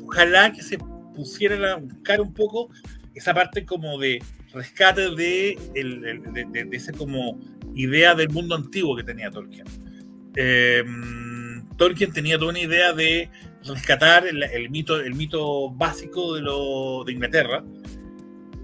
ojalá 0.04 0.52
que 0.52 0.62
se 0.62 0.78
pusiera 1.16 1.72
a 1.72 1.76
buscar 1.76 2.20
un 2.20 2.32
poco 2.32 2.68
esa 3.14 3.34
parte 3.34 3.64
como 3.64 3.98
de 3.98 4.22
rescate 4.52 5.10
de, 5.16 5.58
de, 5.74 6.68
esa 6.76 6.92
como 6.92 7.40
idea 7.78 8.14
del 8.14 8.28
mundo 8.28 8.54
antiguo 8.54 8.96
que 8.96 9.04
tenía 9.04 9.30
Tolkien. 9.30 9.66
Em, 10.36 11.66
Tolkien 11.76 12.12
tenía 12.12 12.38
toda 12.38 12.50
una 12.50 12.60
idea 12.60 12.92
de 12.92 13.30
rescatar 13.64 14.26
el, 14.26 14.70
mito, 14.70 15.00
el 15.00 15.14
mito 15.14 15.70
básico 15.70 16.34
de, 16.34 16.42
lo, 16.42 17.04
de 17.04 17.12
Inglaterra, 17.12 17.64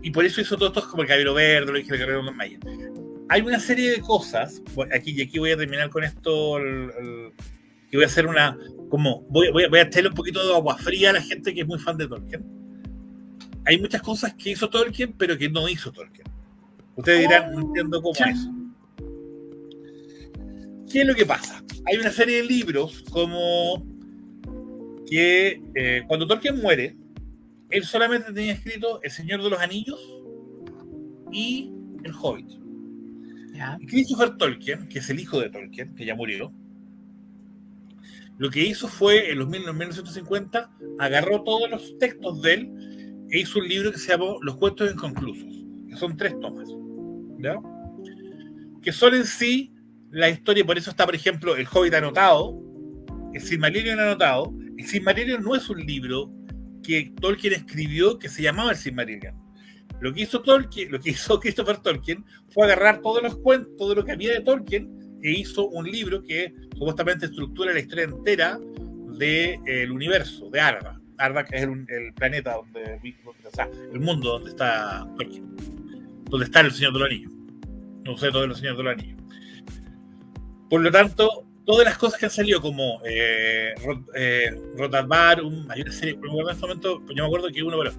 y 0.02 0.10
por 0.10 0.24
eso 0.24 0.40
hizo 0.40 0.56
todo 0.56 0.68
esto 0.68 0.88
como 0.88 1.02
el 1.02 1.08
Caballero 1.08 1.34
Verde, 1.34 1.72
lo 1.72 1.78
dije 1.78 1.92
el 1.92 1.98
Guerrero 1.98 2.24
de 2.24 2.30
Maya 2.30 2.58
hay 3.28 3.40
una 3.40 3.58
serie 3.58 3.90
de 3.90 4.00
cosas, 4.00 4.62
aquí 4.92 5.12
y 5.12 5.22
aquí 5.22 5.38
voy 5.38 5.52
a 5.52 5.56
terminar 5.56 5.90
con 5.90 6.04
esto, 6.04 6.56
que 7.90 7.96
voy 7.96 8.04
a 8.04 8.06
hacer 8.06 8.26
una, 8.26 8.56
como, 8.90 9.22
voy, 9.22 9.50
voy, 9.50 9.78
a 9.78 9.82
echarle 9.82 10.10
un 10.10 10.14
poquito 10.14 10.46
de 10.46 10.54
agua 10.54 10.76
fría 10.76 11.10
a 11.10 11.14
la 11.14 11.22
gente 11.22 11.54
que 11.54 11.62
es 11.62 11.66
muy 11.66 11.78
fan 11.78 11.96
de 11.96 12.06
Tolkien. 12.06 12.44
Hay 13.66 13.80
muchas 13.80 14.02
cosas 14.02 14.34
que 14.34 14.50
hizo 14.50 14.68
Tolkien, 14.68 15.14
pero 15.14 15.38
que 15.38 15.48
no 15.48 15.68
hizo 15.68 15.90
Tolkien. 15.90 16.26
Ustedes 16.96 17.20
dirán, 17.20 17.52
no 17.52 17.60
entiendo 17.62 18.02
cómo 18.02 18.14
es. 18.14 18.48
¿Qué 20.94 21.00
es 21.00 21.08
lo 21.08 21.16
que 21.16 21.26
pasa? 21.26 21.60
Hay 21.86 21.96
una 21.96 22.12
serie 22.12 22.36
de 22.36 22.44
libros 22.44 23.02
como 23.10 23.84
que 25.10 25.60
eh, 25.74 26.04
cuando 26.06 26.24
Tolkien 26.24 26.62
muere, 26.62 26.96
él 27.70 27.82
solamente 27.82 28.32
tenía 28.32 28.52
escrito 28.52 29.02
El 29.02 29.10
Señor 29.10 29.42
de 29.42 29.50
los 29.50 29.58
Anillos 29.58 29.98
y 31.32 31.72
El 32.04 32.12
Hobbit. 32.14 32.48
Christopher 33.88 34.36
Tolkien, 34.36 34.86
que 34.86 35.00
es 35.00 35.10
el 35.10 35.18
hijo 35.18 35.40
de 35.40 35.50
Tolkien, 35.50 35.96
que 35.96 36.04
ya 36.04 36.14
murió, 36.14 36.52
lo 38.38 38.48
que 38.48 38.64
hizo 38.64 38.86
fue, 38.86 39.32
en 39.32 39.40
los 39.40 39.48
1950, 39.48 40.70
agarró 41.00 41.42
todos 41.42 41.68
los 41.72 41.98
textos 41.98 42.40
de 42.40 42.54
él 42.54 43.26
e 43.30 43.40
hizo 43.40 43.58
un 43.58 43.66
libro 43.66 43.90
que 43.90 43.98
se 43.98 44.12
llamó 44.12 44.38
Los 44.42 44.58
cuentos 44.58 44.92
inconclusos, 44.92 45.64
que 45.88 45.96
son 45.96 46.16
tres 46.16 46.38
tomas, 46.38 46.68
¿ya? 47.40 47.56
que 48.80 48.92
son 48.92 49.16
en 49.16 49.24
sí 49.24 49.73
la 50.14 50.30
historia, 50.30 50.64
por 50.64 50.78
eso 50.78 50.90
está, 50.90 51.04
por 51.04 51.14
ejemplo, 51.14 51.56
El 51.56 51.66
Hobbit 51.70 51.94
anotado, 51.94 52.56
el 53.34 53.40
Silmarillion 53.40 53.98
anotado. 53.98 54.54
El 54.78 54.86
Silmarillion 54.86 55.42
no 55.42 55.56
es 55.56 55.68
un 55.68 55.84
libro 55.84 56.30
que 56.84 57.12
Tolkien 57.20 57.54
escribió 57.54 58.18
que 58.18 58.28
se 58.28 58.42
llamaba 58.42 58.70
el 58.70 58.76
Silmarillion. 58.76 59.34
Lo 60.00 60.14
que 60.14 60.22
hizo 60.22 60.40
Tolkien, 60.40 60.92
lo 60.92 61.00
que 61.00 61.10
hizo 61.10 61.40
Christopher 61.40 61.78
Tolkien 61.78 62.24
fue 62.48 62.64
agarrar 62.64 63.00
todos 63.00 63.22
los 63.22 63.36
cuentos, 63.38 63.74
todo 63.76 63.94
lo 63.96 64.04
que 64.04 64.12
había 64.12 64.32
de 64.32 64.40
Tolkien 64.40 65.18
e 65.20 65.32
hizo 65.32 65.66
un 65.66 65.90
libro 65.90 66.22
que 66.22 66.54
supuestamente 66.74 67.26
estructura 67.26 67.72
la 67.72 67.80
historia 67.80 68.04
entera 68.04 68.58
del 68.58 69.58
de, 69.64 69.88
universo, 69.90 70.48
de 70.50 70.60
Arda. 70.60 71.00
Arda, 71.18 71.44
que 71.44 71.56
es 71.56 71.62
el, 71.62 72.14
planeta 72.14 72.54
donde, 72.54 73.00
o 73.24 73.50
sea, 73.50 73.68
el 73.92 74.00
mundo 74.00 74.30
donde 74.30 74.50
está 74.50 75.06
Tolkien, 75.16 75.56
donde 76.26 76.44
está 76.44 76.60
el 76.60 76.70
Señor 76.70 76.92
de 76.92 76.98
los 77.00 77.08
Anillos. 77.08 77.32
No 78.04 78.16
sé, 78.16 78.30
todo 78.30 78.44
el 78.44 78.54
Señor 78.54 78.76
de 78.76 78.82
los 78.84 78.92
Anillos. 78.92 79.23
Por 80.74 80.82
lo 80.82 80.90
tanto, 80.90 81.44
todas 81.64 81.84
las 81.84 81.96
cosas 81.96 82.18
que 82.18 82.26
han 82.26 82.32
salido, 82.32 82.60
como 82.60 83.00
eh, 83.04 83.76
eh 84.16 84.60
Rotabar, 84.76 85.40
un, 85.40 85.70
hay 85.70 85.82
una 85.82 85.92
serie, 85.92 86.14
en 86.14 86.50
este 86.50 86.66
momento, 86.66 87.00
yo 87.14 87.22
me 87.22 87.26
acuerdo 87.26 87.46
que 87.52 87.62
uno, 87.62 87.78
pero 87.78 87.92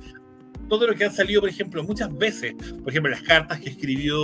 todo 0.68 0.86
lo 0.86 0.94
que 0.94 1.06
ha 1.06 1.10
salido, 1.10 1.40
por 1.40 1.50
ejemplo, 1.50 1.82
muchas 1.86 2.14
veces, 2.18 2.54
por 2.84 2.90
ejemplo, 2.90 3.10
las 3.10 3.22
cartas 3.22 3.62
que 3.62 3.70
escribió 3.70 4.18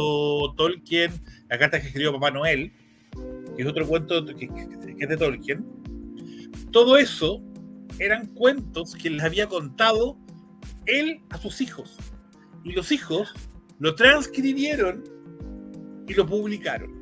Tolkien, 0.57 1.13
las 1.47 1.59
cartas 1.59 1.79
que 1.79 1.87
escribió 1.87 2.11
Papá 2.11 2.31
Noel, 2.31 2.73
que 3.55 3.61
es 3.61 3.65
otro 3.69 3.87
cuento 3.87 4.25
que, 4.25 4.49
es 4.99 5.07
de 5.07 5.15
Tolkien, 5.15 5.65
todo 6.71 6.97
eso 6.97 7.41
eran 7.99 8.25
cuentos 8.33 8.95
que 8.95 9.11
les 9.11 9.23
había 9.23 9.47
contado 9.47 10.17
él 10.87 11.21
a 11.29 11.37
sus 11.37 11.61
hijos. 11.61 11.95
Y 12.65 12.73
los 12.73 12.91
hijos 12.91 13.33
lo 13.79 13.95
transcribieron 13.95 15.05
y 16.05 16.13
lo 16.15 16.25
publicaron. 16.25 17.00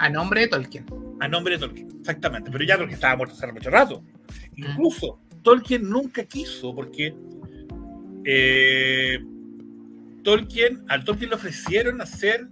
A 0.00 0.08
nombre 0.08 0.40
de 0.40 0.48
Tolkien. 0.48 0.86
A 1.20 1.28
nombre 1.28 1.54
de 1.54 1.60
Tolkien, 1.60 1.88
exactamente. 2.00 2.50
Pero 2.50 2.64
ya 2.64 2.78
Tolkien 2.78 2.94
estaba 2.94 3.16
muerto 3.16 3.34
hace 3.34 3.52
mucho 3.52 3.68
rato. 3.68 4.02
Incluso 4.56 5.20
Tolkien 5.42 5.90
nunca 5.90 6.24
quiso, 6.24 6.74
porque 6.74 7.14
eh, 8.24 9.22
Tolkien, 10.24 10.84
al 10.88 11.04
Tolkien 11.04 11.28
le 11.28 11.36
ofrecieron 11.36 12.00
hacer 12.00 12.48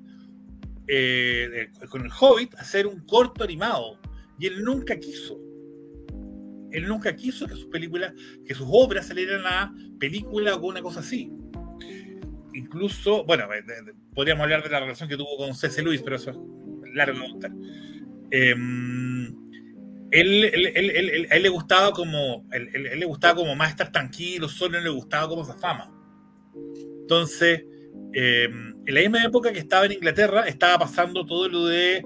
eh, 0.88 1.70
con 1.88 2.05
el 2.05 2.11
Hobbit, 2.20 2.55
hacer 2.57 2.86
un 2.86 3.01
corto 3.07 3.44
animado. 3.44 3.99
Y 4.38 4.46
él 4.46 4.62
nunca 4.62 4.99
quiso. 4.99 5.40
Él 6.70 6.86
nunca 6.86 7.16
quiso 7.16 7.46
que 7.46 7.55
sus 7.55 7.68
películas, 7.68 8.12
que 8.44 8.55
sus 8.55 8.68
obras 8.70 9.07
salieran 9.07 9.46
a 9.46 9.74
película 9.99 10.55
o 10.55 10.66
una 10.66 10.82
cosa 10.82 11.01
así. 11.01 11.32
Incluso, 12.53 13.24
bueno, 13.24 13.44
eh, 13.55 13.64
podríamos 14.14 14.42
hablar 14.42 14.62
de 14.62 14.68
la 14.68 14.80
relación 14.80 15.09
que 15.09 15.16
tuvo 15.16 15.34
con 15.38 15.55
C.C. 15.55 15.82
Lewis, 15.82 16.03
pero 16.03 16.16
eso 16.16 16.32
es 16.32 16.36
largo 16.95 17.20
de 17.20 17.28
contar. 17.30 17.51
Em, 18.30 19.26
él, 20.11 20.45
él, 20.45 21.43
le 21.43 21.49
gustaba 21.49 21.93
como 21.93 22.47
él, 22.53 22.70
le 22.72 23.07
gustaba 23.07 23.34
como 23.34 23.55
más 23.55 23.70
estar 23.70 23.93
tranquilo, 23.93 24.49
solo 24.49 24.80
le 24.80 24.89
gustaba 24.89 25.28
como 25.28 25.43
esa 25.43 25.55
fama. 25.55 25.93
Entonces, 27.03 27.64
em, 28.12 28.74
en 28.86 28.95
la 28.95 29.01
misma 29.01 29.24
época 29.24 29.53
que 29.53 29.59
estaba 29.59 29.86
en 29.86 29.93
Inglaterra, 29.93 30.47
estaba 30.47 30.78
pasando 30.78 31.26
todo 31.26 31.49
lo 31.49 31.66
de 31.66 32.03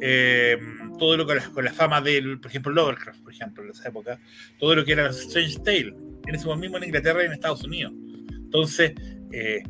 em, 0.00 0.80
todo 1.00 1.16
lo 1.16 1.26
con 1.26 1.36
la, 1.36 1.44
con 1.50 1.64
la 1.64 1.72
fama 1.72 2.00
del, 2.00 2.38
por 2.40 2.50
ejemplo, 2.50 2.72
Lovecraft, 2.72 3.22
por 3.22 3.32
ejemplo, 3.32 3.64
en 3.64 3.70
esa 3.70 3.88
época, 3.88 4.20
todo 4.58 4.76
lo 4.76 4.84
que 4.84 4.92
era 4.92 5.08
Strange 5.08 5.58
Tale, 5.64 5.94
en 6.26 6.34
ese 6.34 6.46
momento 6.46 6.76
en 6.76 6.84
Inglaterra 6.84 7.22
y 7.22 7.26
en 7.26 7.32
Estados 7.32 7.64
Unidos. 7.64 7.92
Entonces, 8.30 8.92
eh, 9.32 9.62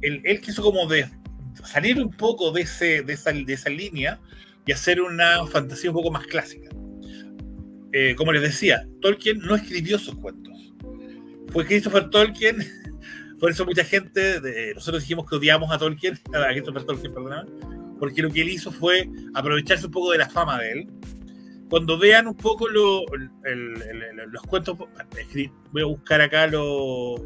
él, 0.00 0.40
quiso 0.40 0.62
como 0.62 0.86
de 0.86 1.06
salir 1.64 1.98
un 1.98 2.10
poco 2.10 2.50
de, 2.52 2.62
ese, 2.62 3.02
de, 3.02 3.12
esa, 3.12 3.32
de 3.32 3.52
esa 3.52 3.70
línea 3.70 4.20
y 4.66 4.72
hacer 4.72 5.00
una 5.00 5.46
fantasía 5.46 5.90
un 5.90 5.96
poco 5.96 6.10
más 6.10 6.26
clásica. 6.26 6.70
Eh, 7.92 8.14
como 8.16 8.32
les 8.32 8.42
decía, 8.42 8.86
Tolkien 9.00 9.38
no 9.38 9.54
escribió 9.54 9.98
sus 9.98 10.16
cuentos. 10.16 10.74
Fue 11.52 11.64
Christopher 11.64 12.10
Tolkien, 12.10 12.58
por 13.40 13.50
eso 13.50 13.64
mucha 13.64 13.84
gente, 13.84 14.40
nosotros 14.74 15.02
dijimos 15.02 15.28
que 15.28 15.36
odiamos 15.36 15.72
a 15.72 15.78
Tolkien, 15.78 16.18
a 16.34 16.48
Christopher 16.48 16.84
Tolkien, 16.84 17.14
perdón, 17.14 17.96
porque 17.98 18.22
lo 18.22 18.30
que 18.30 18.42
él 18.42 18.50
hizo 18.50 18.70
fue 18.70 19.08
aprovecharse 19.34 19.86
un 19.86 19.92
poco 19.92 20.12
de 20.12 20.18
la 20.18 20.28
fama 20.28 20.58
de 20.60 20.72
él. 20.72 20.88
Cuando 21.70 21.98
vean 21.98 22.28
un 22.28 22.36
poco 22.36 22.68
los 22.68 23.06
cuentos, 24.48 24.78
voy 25.72 25.82
a 25.82 25.86
buscar 25.86 26.20
acá 26.20 26.46
los... 26.46 27.20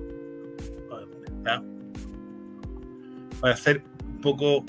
Para 3.40 3.54
hacer 3.54 3.82
poco 4.20 4.64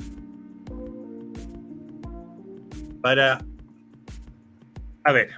para. 3.01 3.43
A 5.03 5.11
ver. 5.11 5.29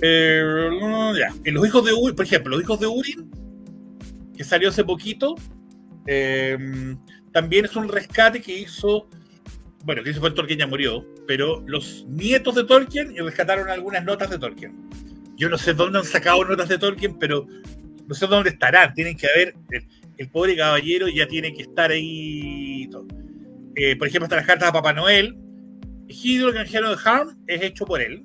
Eh, 0.00 0.70
ya. 1.18 1.52
Los 1.52 1.66
hijos 1.66 1.84
de 1.84 1.92
Urin, 1.92 2.16
por 2.16 2.24
ejemplo, 2.24 2.52
los 2.52 2.62
hijos 2.62 2.80
de 2.80 2.86
Urin, 2.86 3.30
que 4.36 4.44
salió 4.44 4.68
hace 4.68 4.84
poquito, 4.84 5.36
eh, 6.06 6.96
también 7.32 7.64
es 7.64 7.76
un 7.76 7.88
rescate 7.88 8.40
que 8.40 8.58
hizo. 8.58 9.08
Bueno, 9.84 10.04
que 10.04 10.14
fue 10.14 10.30
Tolkien 10.30 10.60
ya 10.60 10.66
murió, 10.66 11.04
pero 11.26 11.62
los 11.66 12.06
nietos 12.08 12.54
de 12.54 12.64
Tolkien 12.64 13.16
rescataron 13.16 13.68
algunas 13.68 14.04
notas 14.04 14.30
de 14.30 14.38
Tolkien. 14.38 14.88
Yo 15.36 15.48
no 15.48 15.58
sé 15.58 15.74
dónde 15.74 15.98
han 15.98 16.04
sacado 16.04 16.44
notas 16.44 16.68
de 16.68 16.78
Tolkien, 16.78 17.18
pero 17.18 17.48
no 18.06 18.14
sé 18.14 18.26
dónde 18.28 18.50
estarán. 18.50 18.94
Tienen 18.94 19.16
que 19.16 19.26
haber. 19.26 19.54
El, 20.22 20.30
pobre 20.30 20.56
caballero 20.56 21.08
ya 21.08 21.26
tiene 21.26 21.52
que 21.52 21.62
estar 21.62 21.90
ahí. 21.90 22.88
Eh, 23.76 23.96
por 23.96 24.08
ejemplo, 24.08 24.24
están 24.24 24.38
las 24.38 24.46
cartas 24.46 24.68
a 24.68 24.72
Papá 24.72 24.92
Noel. 24.92 25.36
Hidro, 26.08 26.48
el 26.48 26.54
granjero 26.54 26.90
de 26.90 26.96
Harm, 27.04 27.38
es 27.46 27.62
hecho 27.62 27.84
por 27.86 28.00
él. 28.00 28.24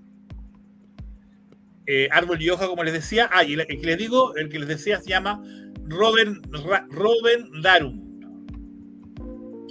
Eh, 1.86 2.10
Árbol 2.12 2.42
y 2.42 2.50
hoja, 2.50 2.68
como 2.68 2.84
les 2.84 2.94
decía. 2.94 3.30
Ah, 3.32 3.44
y 3.46 3.54
el, 3.54 3.62
el 3.62 3.68
que 3.80 3.86
les 3.86 3.98
digo, 3.98 4.36
el 4.36 4.50
que 4.50 4.60
les 4.60 4.68
decía 4.68 5.00
se 5.00 5.10
llama 5.10 5.42
Robin, 5.86 6.42
Ra- 6.52 6.86
Robin 6.90 7.62
Darum, 7.62 8.20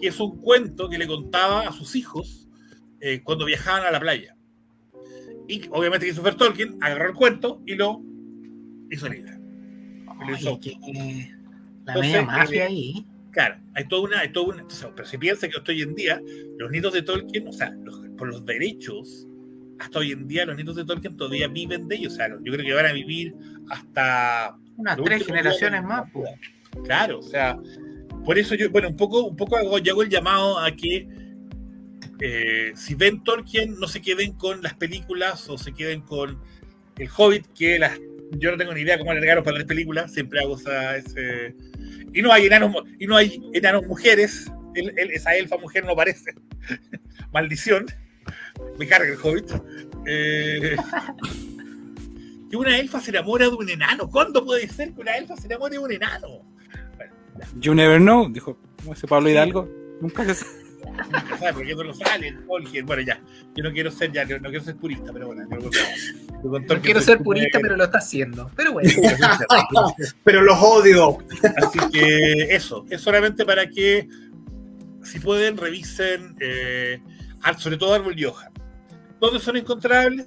que 0.01 0.09
es 0.09 0.19
un 0.19 0.39
cuento 0.41 0.89
que 0.89 0.97
le 0.97 1.07
contaba 1.07 1.69
a 1.69 1.73
sus 1.73 1.95
hijos 1.95 2.49
eh, 3.01 3.21
cuando 3.23 3.45
viajaban 3.45 3.85
a 3.85 3.91
la 3.91 4.01
playa. 4.01 4.35
Y 5.47 5.63
obviamente 5.71 6.07
Christopher 6.07 6.35
Tolkien 6.37 6.79
agarró 6.81 7.11
el 7.11 7.15
cuento 7.15 7.63
y 7.67 7.75
lo 7.75 8.01
hizo 8.91 9.09
libre. 9.11 9.35
Lo 10.27 10.35
hizo- 10.35 10.59
la 11.87 11.93
Entonces, 11.95 12.13
media 12.13 12.23
mafia 12.27 12.63
eh, 12.65 12.67
ahí. 12.67 13.07
Claro, 13.33 13.57
hay 13.75 13.87
toda 13.89 14.03
una, 14.03 14.21
hay 14.21 14.29
toda 14.33 14.47
una 14.49 14.63
entonces, 14.63 14.89
pero 14.95 15.07
si 15.09 15.19
piensa 15.19 15.49
que 15.49 15.57
hasta 15.59 15.73
hoy 15.73 15.83
en 15.83 15.95
día 15.95 16.21
los 16.59 16.71
nietos 16.71 16.93
de 16.95 17.03
Tolkien, 17.03 17.49
o 17.49 17.53
sea, 17.53 17.71
los- 17.85 18.01
por 18.17 18.29
los 18.29 18.45
derechos, 18.47 19.27
hasta 19.79 19.99
hoy 19.99 20.13
en 20.13 20.27
día 20.27 20.47
los 20.47 20.57
nietos 20.57 20.77
de 20.77 20.85
Tolkien 20.85 21.17
todavía 21.17 21.49
viven 21.49 21.87
de 21.87 21.97
ellos, 21.97 22.15
o 22.15 22.17
sea, 22.17 22.29
yo 22.29 22.53
creo 22.53 22.65
que 22.65 22.73
van 22.73 22.87
a 22.87 22.93
vivir 22.93 23.35
hasta 23.71 24.57
Unas 24.77 24.97
tres 25.05 25.27
generaciones 25.27 25.83
más. 25.85 26.11
pues. 26.13 26.31
Claro, 26.85 27.19
o 27.19 27.23
sea, 27.23 27.59
por 28.25 28.39
eso 28.39 28.55
yo, 28.55 28.71
bueno, 28.71 28.89
un 28.89 28.97
poco, 28.97 29.25
un 29.25 29.37
poco 29.37 29.57
hago, 29.57 29.79
yo 29.79 29.93
hago 29.93 30.03
el 30.03 30.09
llamado 30.09 30.59
a 30.59 30.71
que 30.73 31.07
eh, 32.21 32.73
si 32.75 32.95
ven 32.95 33.23
Tolkien, 33.23 33.79
no 33.79 33.87
se 33.87 34.01
queden 34.01 34.33
con 34.33 34.63
las 34.63 34.75
películas 34.75 35.49
o 35.51 35.59
se 35.59 35.73
queden 35.75 36.01
con 36.01 36.39
el 36.97 37.09
Hobbit, 37.15 37.47
que 37.55 37.79
las, 37.79 37.99
yo 38.33 38.51
no 38.51 38.57
tengo 38.57 38.73
ni 38.73 38.81
idea 38.81 38.99
cómo 38.99 39.11
alargaron 39.11 39.45
para 39.45 39.59
las 39.59 39.67
películas, 39.67 40.13
siempre 40.13 40.41
hago 40.41 40.57
esa, 40.57 40.97
ese... 40.97 41.55
Y 42.17 42.23
no 42.23 42.33
hay 42.33 42.47
enanos, 42.47 42.75
y 42.99 43.07
no 43.07 43.15
hay 43.17 43.41
enanos 43.53 43.87
mujeres, 43.87 44.51
el- 44.75 44.99
el- 44.99 45.11
esa 45.11 45.37
elfa 45.37 45.59
mujer 45.59 45.85
no 45.85 45.93
aparece. 45.93 46.35
Maldición. 47.33 47.85
Me 48.79 48.87
carga 48.87 49.09
el 49.13 49.19
Hobbit. 49.23 49.51
Eh, 50.07 50.77
que 52.51 52.57
una 52.57 52.79
elfa 52.79 53.01
se 53.01 53.11
enamora 53.11 53.47
de 53.51 53.55
un 53.55 53.69
enano. 53.69 54.09
¿Cuándo 54.09 54.45
puede 54.45 54.67
ser 54.69 54.95
que 54.95 55.01
una 55.03 55.17
elfa 55.17 55.37
se 55.37 55.47
enamore 55.47 55.73
de 55.75 55.79
un 55.79 55.93
enano? 55.93 56.27
You 57.61 57.75
never 57.75 57.99
know, 58.01 58.31
dijo 58.33 58.59
¿cómo 58.79 58.95
ese 58.95 59.07
Pablo 59.07 59.29
Hidalgo. 59.29 59.69
Nunca 60.01 60.25
se 60.25 60.47
sabe. 61.39 61.53
Porque 61.53 61.75
no 61.75 61.83
lo 61.85 61.95
sale 61.95 62.29
el 62.29 62.47
Tolkien. 62.47 62.87
Bueno, 62.87 63.03
ya. 63.03 63.21
Yo 63.55 63.65
no 63.65 63.73
quiero 63.73 63.91
ser, 63.91 64.13
ya, 64.13 64.25
no, 64.25 64.39
no 64.39 64.51
quiero 64.51 64.65
ser 64.65 64.77
purista, 64.77 65.13
pero 65.13 65.27
bueno. 65.27 65.43
No 65.45 66.51
Tolkien 66.51 66.81
quiero 66.81 67.01
ser 67.01 67.19
purista, 67.19 67.59
pero 67.61 67.77
lo 67.77 67.85
está 67.85 67.99
haciendo. 67.99 68.51
Pero 68.57 68.73
bueno. 68.75 68.91
Pero 70.25 70.43
los 70.43 70.59
odio. 70.61 71.19
Así 71.57 71.79
que 71.93 72.55
eso, 72.55 72.85
es 72.91 73.01
solamente 73.01 73.45
para 73.45 73.69
que, 73.69 74.09
si 75.03 75.21
pueden, 75.21 75.57
revisen, 75.57 76.37
eh, 76.41 77.01
sobre 77.59 77.77
todo 77.77 77.95
Árbol 77.95 78.19
y 78.19 78.25
Hoja. 78.25 78.51
¿Dónde 79.21 79.41
son 79.41 79.57
encontrables? 79.57 80.27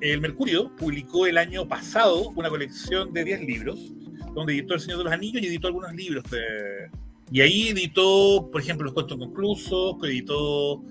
El 0.00 0.20
Mercurio 0.20 0.70
publicó 0.76 1.26
el 1.26 1.38
año 1.38 1.66
pasado 1.66 2.30
una 2.36 2.48
colección 2.48 3.12
de 3.12 3.24
10 3.24 3.40
libros, 3.40 3.92
donde 4.36 4.52
editó 4.54 4.74
El 4.74 4.80
Señor 4.80 4.98
de 4.98 5.04
los 5.04 5.12
Anillos 5.12 5.42
y 5.42 5.46
editó 5.46 5.66
algunos 5.66 5.92
libros. 5.94 6.22
de- 6.30 6.90
y 7.32 7.40
ahí 7.40 7.68
editó, 7.70 8.48
por 8.52 8.60
ejemplo, 8.60 8.84
Los 8.84 8.94
Cuentos 8.94 9.18
Conclusos, 9.18 9.96
editó... 10.04 10.84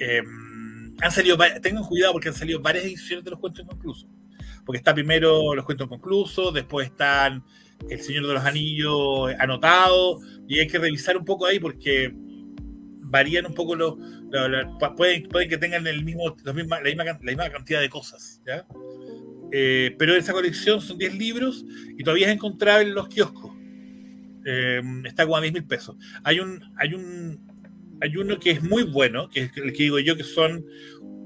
eh, 0.00 0.22
han 1.00 1.12
salido, 1.12 1.36
tengan 1.62 1.84
cuidado 1.84 2.12
porque 2.14 2.28
han 2.28 2.34
salido 2.34 2.60
varias 2.60 2.84
ediciones 2.86 3.24
de 3.24 3.30
Los 3.30 3.38
Cuentos 3.40 3.64
Conclusos 3.66 4.08
porque 4.64 4.78
está 4.78 4.92
primero 4.94 5.54
los 5.54 5.64
cuentos 5.64 5.86
conclusos, 5.86 6.52
después 6.52 6.88
están 6.88 7.44
El 7.88 8.00
Señor 8.00 8.26
de 8.26 8.34
los 8.34 8.44
Anillos 8.44 9.30
anotado, 9.38 10.18
y 10.48 10.58
hay 10.58 10.66
que 10.66 10.78
revisar 10.80 11.16
un 11.16 11.24
poco 11.24 11.46
ahí 11.46 11.60
porque 11.60 12.10
varían 12.12 13.46
un 13.46 13.54
poco 13.54 13.76
los. 13.76 13.94
lo- 14.28 14.48
lo- 14.48 14.78
pa- 14.78 14.96
pueden, 14.96 15.28
pueden 15.28 15.48
que 15.48 15.56
tengan 15.56 15.86
el 15.86 16.04
mismo, 16.04 16.34
los 16.42 16.54
misma- 16.56 16.80
la, 16.80 16.84
misma, 16.88 17.04
la 17.04 17.14
misma 17.20 17.48
cantidad 17.50 17.80
de 17.80 17.88
cosas, 17.88 18.42
¿ya? 18.44 18.66
Eh, 19.52 19.94
pero 19.98 20.14
esa 20.14 20.32
colección 20.32 20.80
son 20.80 20.98
10 20.98 21.14
libros 21.16 21.64
y 21.96 22.02
todavía 22.02 22.28
es 22.28 22.34
encontrable 22.34 22.88
en 22.88 22.94
los 22.94 23.08
kioscos. 23.08 23.52
Eh, 24.44 24.80
está 25.04 25.24
como 25.24 25.36
a 25.36 25.40
10 25.40 25.52
mil 25.52 25.64
pesos. 25.64 25.96
Hay 26.24 26.40
un, 26.40 26.62
hay 26.76 26.94
un, 26.94 27.40
hay 28.00 28.16
uno 28.16 28.38
que 28.38 28.50
es 28.52 28.62
muy 28.62 28.84
bueno, 28.84 29.28
que 29.28 29.42
es 29.42 29.56
el 29.56 29.72
que 29.72 29.84
digo 29.84 29.98
yo 29.98 30.16
que 30.16 30.24
son, 30.24 30.64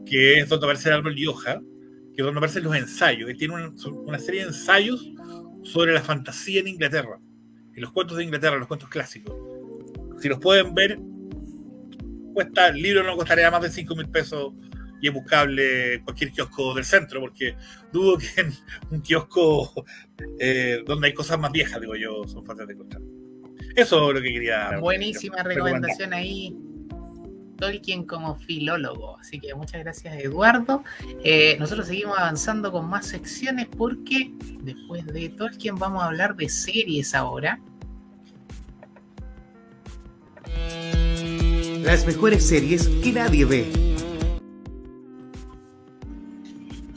que 0.07 0.39
es 0.39 0.49
donde 0.49 0.66
aparece 0.66 0.89
el 0.89 0.97
árbol 0.97 1.18
y 1.18 1.27
hoja, 1.27 1.61
que 2.14 2.23
es 2.23 2.25
donde 2.25 2.39
aparecen 2.39 2.64
los 2.64 2.77
ensayos. 2.77 3.29
Él 3.29 3.37
tiene 3.37 3.55
una, 3.55 3.73
una 4.07 4.18
serie 4.18 4.43
de 4.43 4.49
ensayos 4.49 5.11
sobre 5.62 5.93
la 5.93 6.01
fantasía 6.01 6.61
en 6.61 6.68
Inglaterra, 6.68 7.21
y 7.77 7.81
los 7.81 7.93
cuentos 7.93 8.16
de 8.16 8.25
Inglaterra, 8.25 8.57
los 8.59 8.68
cuentos 8.68 8.89
clásicos. 8.89 9.35
Si 10.21 10.29
los 10.29 10.39
pueden 10.39 10.75
ver, 10.75 10.99
cuesta, 12.35 12.68
el 12.68 12.77
libro 12.77 13.03
no 13.05 13.16
costaría 13.16 13.51
más 13.51 13.62
de 13.62 13.71
5 13.71 13.97
mil 13.97 14.09
pesos 14.09 14.55
y 15.01 15.09
es 15.09 15.14
buscable 15.14 15.94
en 15.94 16.05
cualquier 16.05 16.32
kiosco 16.32 16.74
del 16.74 16.84
centro, 16.84 17.20
porque 17.20 17.57
dudo 17.92 18.18
que 18.18 18.40
en 18.40 18.53
un 18.90 19.01
kiosco 19.01 19.84
eh, 20.38 20.82
donde 20.86 21.09
hay 21.09 21.14
cosas 21.14 21.38
más 21.38 21.53
viejas, 21.53 21.80
digo 21.80 21.96
yo, 21.96 22.26
son 22.26 22.44
fáciles 22.44 22.68
de 22.68 22.74
encontrar. 22.74 23.03
Eso 23.76 24.09
es 24.09 24.14
lo 24.14 24.22
que 24.22 24.32
quería. 24.32 24.78
Buenísima 24.78 25.42
recomendación 25.42 26.12
ahí. 26.12 26.57
Tolkien 27.57 28.05
como 28.05 28.36
filólogo. 28.36 29.18
Así 29.18 29.38
que 29.38 29.55
muchas 29.55 29.82
gracias, 29.82 30.16
Eduardo. 30.18 30.82
Eh, 31.22 31.57
nosotros 31.59 31.86
seguimos 31.86 32.18
avanzando 32.18 32.72
con 32.72 32.88
más 32.88 33.07
secciones 33.07 33.66
porque 33.66 34.32
después 34.62 35.07
de 35.07 35.28
Tolkien 35.28 35.76
vamos 35.76 36.03
a 36.03 36.07
hablar 36.07 36.34
de 36.36 36.48
series 36.48 37.14
ahora. 37.14 37.61
Las 41.82 42.07
mejores 42.07 42.46
series 42.46 42.88
que 43.03 43.12
nadie 43.12 43.44
ve. 43.44 43.89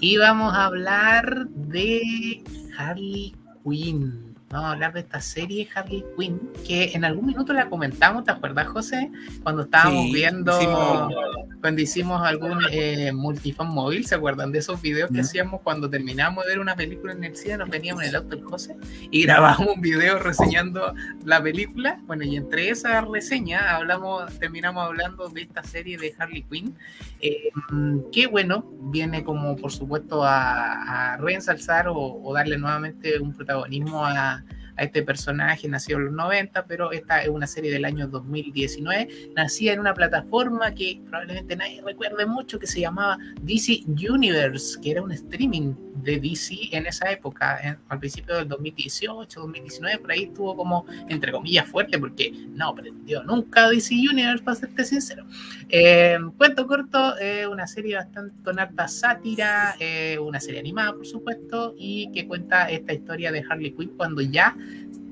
Y 0.03 0.17
vamos 0.17 0.53
a 0.53 0.65
hablar 0.65 1.47
de 1.47 2.43
Harley 2.77 3.33
Quinn. 3.63 4.32
Vamos 4.53 4.69
a 4.69 4.71
hablar 4.73 4.93
de 4.93 4.99
esta 4.99 5.19
serie 5.19 5.67
Harley 5.73 6.05
Quinn, 6.15 6.39
que 6.63 6.91
en 6.93 7.03
algún 7.03 7.25
minuto 7.25 7.53
la 7.53 7.69
comentamos, 7.71 8.23
¿te 8.23 8.29
acuerdas, 8.29 8.67
José? 8.67 9.09
Cuando 9.41 9.63
estábamos 9.63 10.03
Sí, 10.05 10.13
viendo, 10.13 10.51
hicimos- 10.61 11.13
cuando 11.59 11.81
hicimos 11.81 12.21
algún 12.21 12.59
eh, 12.71 13.11
multifan 13.13 13.67
móvil, 13.69 14.05
¿se 14.05 14.13
acuerdan 14.13 14.51
de 14.51 14.59
esos 14.59 14.79
videos 14.79 15.09
que 15.11 15.21
hacíamos 15.21 15.61
cuando 15.61 15.89
terminábamos 15.89 16.43
de 16.43 16.51
ver 16.51 16.59
una 16.59 16.75
película 16.75 17.13
en 17.13 17.23
el 17.23 17.35
cine? 17.35 17.57
Nos 17.57 17.69
veníamos 17.69 18.03
en 18.03 18.09
el 18.09 18.15
auto 18.17 18.35
el 18.35 18.43
José 18.43 18.75
y 19.09 19.23
grabamos 19.23 19.67
un 19.75 19.81
video 19.81 20.19
reseñando 20.19 20.93
la 21.25 21.41
película. 21.41 21.99
Bueno, 22.05 22.23
y 22.23 22.35
entre 22.35 22.69
esa 22.69 23.01
reseña 23.01 23.75
hablamos, 23.75 24.37
terminamos 24.37 24.85
hablando 24.85 25.29
de 25.29 25.41
esta 25.41 25.63
serie 25.63 25.97
de 25.97 26.13
Harley 26.19 26.43
Quinn, 26.43 26.75
eh, 27.21 27.49
que 28.11 28.27
bueno, 28.27 28.65
viene 28.91 29.23
como 29.23 29.55
por 29.55 29.71
supuesto 29.71 30.23
a, 30.23 31.13
a 31.13 31.17
reensalzar 31.17 31.87
o, 31.87 31.95
o 31.97 32.33
darle 32.35 32.57
nuevamente 32.59 33.17
un 33.19 33.33
protagonismo 33.33 34.05
a, 34.05 34.42
a 34.77 34.83
este 34.83 35.03
personaje 35.03 35.67
nacido 35.67 35.99
en 35.99 36.05
los 36.05 36.13
90, 36.13 36.65
pero 36.65 36.91
esta 36.91 37.21
es 37.23 37.29
una 37.29 37.47
serie 37.47 37.71
del 37.71 37.85
año 37.85 38.07
2019, 38.07 39.31
nacida 39.35 39.73
en 39.73 39.79
una 39.79 39.93
plataforma 39.93 40.73
que 40.73 41.01
probablemente 41.09 41.55
nadie 41.55 41.81
recuerde 41.81 42.25
mucho, 42.25 42.59
que 42.59 42.67
se 42.67 42.79
llamaba 42.81 43.17
DC 43.41 43.83
Universe, 43.87 44.79
que 44.81 44.91
era 44.91 45.01
un 45.01 45.11
streaming 45.11 45.73
de 46.03 46.19
DC 46.19 46.69
en 46.71 46.85
esa 46.87 47.11
época, 47.11 47.59
en- 47.63 47.77
al 47.87 47.99
principio 47.99 48.35
del 48.35 48.47
2018, 48.47 49.39
2019, 49.41 49.99
por 49.99 50.11
ahí 50.11 50.23
estuvo 50.23 50.55
como, 50.55 50.85
entre 51.07 51.31
comillas, 51.31 51.67
fuerte, 51.67 51.97
porque 51.97 52.31
no 52.49 52.73
prendió 52.75 53.23
nunca 53.23 53.69
DC 53.69 53.93
Universe, 53.95 54.43
para 54.43 54.55
serte 54.55 54.83
sincero. 54.85 55.25
Eh, 55.69 56.17
cuento 56.37 56.67
corto, 56.67 57.17
eh, 57.19 57.47
una 57.47 57.67
serie 57.67 57.95
bastante 57.95 58.33
con 58.43 58.59
harta 58.59 58.87
sátira, 58.87 59.75
eh, 59.79 60.17
una 60.19 60.39
serie 60.39 60.59
animada, 60.59 60.93
por 60.93 61.05
supuesto, 61.05 61.75
y 61.77 62.11
que 62.11 62.27
cuenta 62.27 62.69
esta 62.69 62.93
historia 62.93 63.31
de 63.31 63.43
Harley 63.49 63.71
Quinn 63.71 63.89
cuando 63.95 64.21
ya 64.21 64.55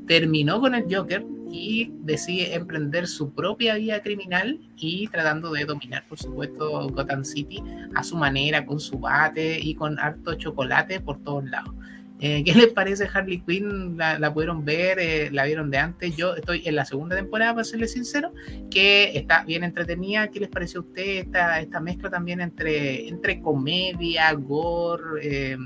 terminó 0.08 0.60
con 0.60 0.76
el 0.76 0.94
Joker 0.94 1.26
y 1.52 1.92
decide 2.00 2.56
emprender 2.56 3.08
su 3.08 3.34
propia 3.34 3.76
vida 3.76 4.02
criminal 4.02 4.60
y 4.78 5.08
tratando 5.08 5.52
de 5.52 5.66
dominar, 5.66 6.06
por 6.08 6.18
supuesto, 6.18 6.90
Gotham 6.90 7.26
City 7.26 7.62
a 7.94 8.04
su 8.04 8.16
manera, 8.16 8.66
con 8.66 8.80
su 8.80 9.00
bate 9.00 9.60
y 9.60 9.76
con 9.76 10.00
harto 10.00 10.34
chocolate 10.36 11.02
por 11.02 11.22
todos 11.24 11.44
lados. 11.46 11.74
Eh, 12.22 12.44
¿Qué 12.44 12.54
les 12.56 12.68
parece 12.68 13.10
Harley 13.12 13.42
Quinn? 13.42 13.98
¿La, 13.98 14.18
la 14.18 14.34
pudieron 14.34 14.64
ver? 14.64 15.00
Eh, 15.00 15.30
¿La 15.32 15.46
vieron 15.46 15.72
de 15.72 15.80
antes? 15.80 16.16
Yo 16.16 16.36
estoy 16.36 16.62
en 16.66 16.76
la 16.76 16.86
segunda 16.86 17.16
temporada, 17.16 17.54
para 17.54 17.64
serles 17.64 17.92
sincero, 17.92 18.32
que 18.70 19.18
está 19.18 19.44
bien 19.44 19.64
entretenida. 19.64 20.30
¿Qué 20.30 20.40
les 20.40 20.50
pareció 20.50 20.82
a 20.82 20.84
usted 20.84 21.04
esta, 21.04 21.60
esta 21.60 21.80
mezcla 21.80 22.10
también 22.10 22.40
entre, 22.40 23.10
entre 23.10 23.42
comedia, 23.42 24.32
gore 24.34 25.20
eh, 25.22 25.58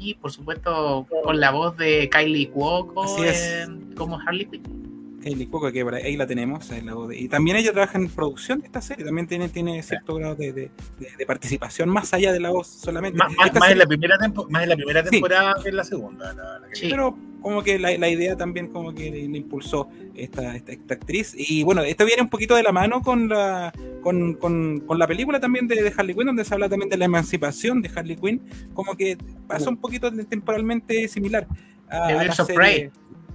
y 0.00 0.14
por 0.14 0.32
supuesto 0.32 1.06
con 1.22 1.38
la 1.38 1.50
voz 1.50 1.76
de 1.76 2.08
Kylie 2.10 2.48
Cuoco 2.48 3.04
como 3.96 4.18
Harley 4.18 4.46
Quinn? 4.46 4.79
Hailey 5.24 5.46
Cuoco, 5.46 5.70
que 5.70 5.84
ahí 6.02 6.16
la 6.16 6.26
tenemos. 6.26 6.70
ahí 6.70 6.80
la 6.82 6.94
y 7.14 7.28
también 7.28 7.56
ella 7.56 7.72
trabaja 7.72 7.98
en 7.98 8.08
producción 8.08 8.60
de 8.60 8.66
esta 8.66 8.80
serie, 8.80 9.04
también 9.04 9.26
tiene, 9.26 9.48
tiene 9.48 9.82
cierto 9.82 10.14
grado 10.14 10.34
de, 10.34 10.52
de- 10.52 10.70
de- 11.18 11.26
participación 11.26 11.88
más 11.88 12.12
allá 12.14 12.32
de 12.32 12.40
la 12.40 12.50
voz 12.50 12.66
solamente. 12.66 13.18
Más, 13.18 13.28
más- 13.32 13.36
más 13.38 13.54
en 13.56 13.62
serie- 13.62 13.76
la 13.76 13.86
primera 13.86 14.18
tempo- 14.18 14.46
más 14.48 14.62
en 14.62 14.68
la 14.70 14.76
primera 14.76 15.04
Sí. 15.04 15.10
temporada 15.10 15.54
que 15.62 15.68
en 15.68 15.76
la 15.76 15.84
segunda. 15.84 16.32
la- 16.32 16.58
la 16.58 16.68
que- 16.68 16.76
Sí. 16.76 16.88
pero 16.90 17.16
como 17.42 17.62
que 17.62 17.78
la, 17.78 17.96
la 17.96 18.08
idea 18.08 18.36
también 18.36 18.68
como 18.68 18.92
que 18.94 19.10
le, 19.10 19.26
le 19.28 19.38
impulsó 19.38 19.88
esta, 20.14 20.54
esta, 20.56 20.72
esta 20.72 20.94
actriz 20.94 21.34
y 21.36 21.62
bueno 21.62 21.82
esto 21.82 22.04
viene 22.04 22.20
un 22.22 22.28
poquito 22.28 22.54
de 22.54 22.62
la 22.62 22.70
mano 22.72 23.00
con 23.00 23.28
la 23.30 23.72
con, 24.02 24.34
con, 24.34 24.80
con 24.80 24.98
la 24.98 25.06
película 25.06 25.40
también 25.40 25.66
de, 25.66 25.82
de 25.82 25.92
Harley 25.96 26.14
Quinn 26.14 26.26
donde 26.26 26.44
se 26.44 26.52
habla 26.52 26.68
también 26.68 26.90
de 26.90 26.98
la 26.98 27.06
emancipación 27.06 27.80
de 27.80 27.90
Harley 27.94 28.16
Quinn 28.16 28.42
como 28.74 28.94
que 28.94 29.16
pasó 29.46 29.70
un 29.70 29.78
poquito 29.78 30.10
temporalmente 30.12 31.08
similar 31.08 31.46
a, 31.88 32.08
a 32.08 32.24
la 32.24 32.32
serie-. 32.34 32.90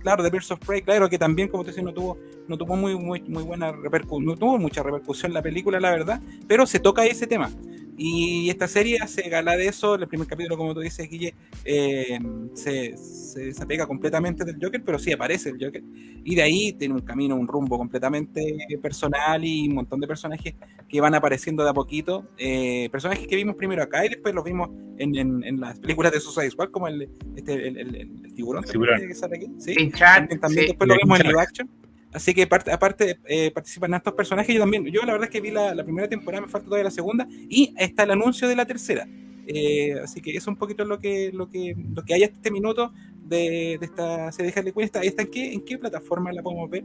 Claro 0.06 0.22
de 0.22 0.30
Birds 0.30 0.52
of 0.52 0.60
Prey 0.60 0.84
claro 0.84 1.10
que 1.10 1.18
también 1.18 1.50
como 1.50 1.64
te 1.64 1.72
decía 1.72 1.84
no 1.84 1.92
tuvo 1.92 2.20
no 2.48 2.58
tuvo 2.58 2.76
muy 2.76 2.96
muy 2.96 3.22
muy 3.24 3.42
buena 3.42 3.72
repercusión 3.72 4.26
no 4.26 4.38
tuvo 4.38 4.60
mucha 4.60 4.84
repercusión 4.84 5.34
la 5.34 5.42
película 5.42 5.80
la 5.80 5.90
verdad 5.90 6.22
pero 6.48 6.68
se 6.68 6.80
toca 6.80 7.06
ese 7.06 7.26
tema 7.26 7.50
y 7.98 8.50
esta 8.50 8.68
serie 8.68 8.98
hace 9.02 9.22
gala 9.30 9.56
de 9.56 9.68
eso. 9.68 9.96
El 9.96 10.08
primer 10.08 10.28
capítulo, 10.28 10.58
como 10.58 10.74
tú 10.74 10.82
dices, 10.82 11.10
Guille, 11.10 11.34
eh, 11.64 12.20
se, 12.54 12.98
se 12.98 13.40
desapega 13.46 13.88
completamente 13.88 14.44
del 14.44 14.58
Joker, 14.62 14.84
pero 14.84 15.00
sí 15.00 15.12
aparece 15.12 15.50
el 15.50 15.64
Joker. 15.64 15.82
Y 16.24 16.36
de 16.36 16.42
ahí 16.42 16.74
tiene 16.74 16.94
un 16.96 17.02
camino, 17.02 17.36
un 17.36 17.48
rumbo 17.48 17.78
completamente 17.78 18.58
personal 18.82 19.44
y 19.46 19.68
un 19.68 19.76
montón 19.76 20.00
de 20.02 20.08
personajes 20.08 20.56
que 20.90 21.02
van 21.02 21.16
apareciendo 21.16 21.64
de 21.64 21.70
a 21.70 21.74
poquito. 21.74 22.28
Eh, 22.38 22.90
personajes 22.92 23.28
que 23.28 23.36
vimos 23.36 23.56
primero 23.56 23.82
acá 23.84 24.06
y 24.06 24.10
después 24.10 24.34
los 24.36 24.44
vimos 24.44 24.70
en, 24.98 25.16
en- 25.16 25.44
en 25.44 25.60
las 25.60 25.80
películas 25.80 26.12
de 26.12 26.20
Suicide 26.20 26.52
Squad, 26.52 26.70
como 26.72 26.88
el, 26.88 27.10
este, 27.36 27.54
el, 27.68 27.78
el- 27.78 27.96
el- 27.96 28.26
el 28.26 28.34
tiburón, 28.34 28.64
El 28.66 28.72
tiburón. 28.72 29.08
que 29.08 29.16
sale 29.16 29.38
aquí. 29.38 29.48
Sí. 29.60 29.74
Pinchar, 29.76 30.20
También, 30.20 30.40
también 30.42 30.62
sí. 30.64 30.68
después 30.70 30.88
lo 30.88 30.94
De 30.96 31.00
vemos 31.04 31.20
en 31.20 31.28
live 31.28 31.40
action. 31.42 31.70
Así 32.16 32.34
que 32.34 32.48
parte- 32.48 32.72
aparte 32.72 33.20
eh, 33.26 33.52
participan 33.52 33.94
estos 33.94 34.14
personajes. 34.14 34.54
Yo 34.56 34.62
también, 34.62 34.86
yo 34.86 35.02
la 35.04 35.12
verdad 35.14 35.26
es 35.28 35.32
que 35.32 35.42
vi 35.42 35.52
la, 35.52 35.76
la 35.76 35.84
primera 35.84 36.08
temporada, 36.08 36.42
me 36.46 36.52
falta 36.52 36.66
todavía 36.66 36.86
la 36.86 36.92
segunda, 36.92 37.28
y 37.50 37.74
está 37.78 38.04
el 38.04 38.12
anuncio 38.12 38.48
de 38.48 38.56
la 38.56 38.66
tercera. 38.66 39.08
Eh, 39.48 39.94
así 40.04 40.22
que 40.22 40.32
eso 40.32 40.40
es 40.40 40.48
un 40.48 40.56
poquito 40.56 40.86
lo 40.86 40.98
que, 41.00 41.32
lo 41.32 41.48
que, 41.50 41.76
lo 41.94 42.04
que 42.04 42.16
hay 42.16 42.24
hasta 42.24 42.36
este 42.38 42.50
minuto 42.52 42.92
de, 43.26 43.78
de 43.80 43.86
esta 43.86 44.32
serie 44.32 44.52
de 44.52 44.60
Harley 44.60 44.74
Quinn. 44.74 44.84
¿Está, 44.86 45.02
está 45.02 45.22
en, 45.22 45.30
qué, 45.30 45.54
en 45.54 45.64
qué 45.66 45.78
plataforma 45.78 46.32
la 46.34 46.42
podemos 46.42 46.70
ver? 46.70 46.84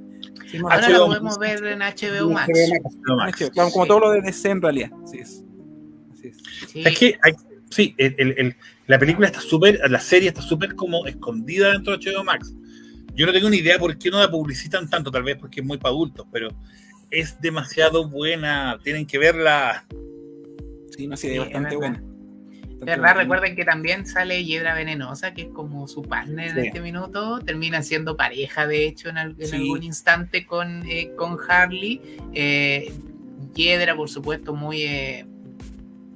Si 0.51 0.59
no 0.59 0.69
Ahora 0.69 0.87
recuerdo. 0.89 0.91
la 0.91 0.99
HBO 0.99 1.09
podemos 1.09 1.39
ver 1.39 1.65
en 1.65 1.79
HBO 1.79 2.31
Max. 2.31 3.51
Como 3.55 3.71
Sí. 3.85 3.89
todo 3.89 4.01
lo 4.01 4.11
de 4.11 4.21
DC 4.23 4.51
en 4.51 4.61
realidad. 4.61 4.91
Así 5.05 5.19
es. 5.19 5.45
Así 6.13 6.29
es. 6.29 6.37
Sí. 6.69 6.83
Es 6.85 6.99
que 6.99 7.19
hay- 7.23 7.33
sí, 7.71 7.95
el- 7.97 8.15
el- 8.19 8.35
el- 8.37 8.57
la 8.89 8.99
película 8.99 9.27
está 9.29 9.41
súper, 9.41 9.81
la 9.89 10.01
serie 10.01 10.29
está 10.29 10.43
súper 10.43 10.75
como 10.75 11.07
escondida 11.07 11.73
dentro 11.73 11.97
de 11.97 12.05
HBO 12.11 12.25
Max. 12.25 12.53
Yo 13.21 13.27
no 13.27 13.35
tengo 13.35 13.51
ni 13.51 13.59
idea 13.59 13.79
por 13.79 13.99
qué 13.99 14.11
no 14.11 14.19
la 14.19 14.31
publicitan 14.31 14.89
tanto, 14.89 15.11
tal 15.11 15.23
vez 15.25 15.37
porque 15.37 15.61
es 15.61 15.67
muy 15.67 15.77
para 15.77 15.91
adultos, 15.93 16.27
pero 16.33 16.49
es 17.11 17.39
demasiado 17.39 18.09
buena. 18.09 18.79
Tienen 18.83 19.05
que 19.05 19.19
verla. 19.19 19.85
Sí, 20.97 21.07
no, 21.07 21.19
sí, 21.19 21.29
Sí, 21.29 21.35
es 21.35 21.41
bastante 21.41 21.77
verdad. 21.77 22.01
Bastante 22.01 22.79
De 22.79 22.85
verdad, 22.87 23.17
recuerden 23.17 23.57
que 23.57 23.67
también 23.67 24.07
sale 24.07 24.43
Hiedra 24.43 24.73
Venenosa, 24.75 25.35
que 25.35 25.43
es 25.43 25.49
como 25.49 25.87
su 25.87 26.01
partner 26.01 26.49
en 26.49 26.63
Sí. 26.63 26.67
este 26.69 26.81
minuto. 26.81 27.41
Termina 27.41 27.83
siendo 27.83 28.17
pareja, 28.17 28.67
de 28.67 28.87
hecho, 28.87 29.11
en, 29.11 29.19
al- 29.19 29.37
en 29.39 29.47
Sí. 29.49 29.57
algún 29.57 29.83
instante 29.83 30.47
con, 30.47 30.83
eh, 30.89 31.11
con 31.15 31.37
Harley. 31.47 32.01
Eh, 32.33 32.91
Hiedra, 33.55 33.95
por 33.97 34.09
supuesto, 34.09 34.55
muy 34.55 34.83
eh, 34.85 35.27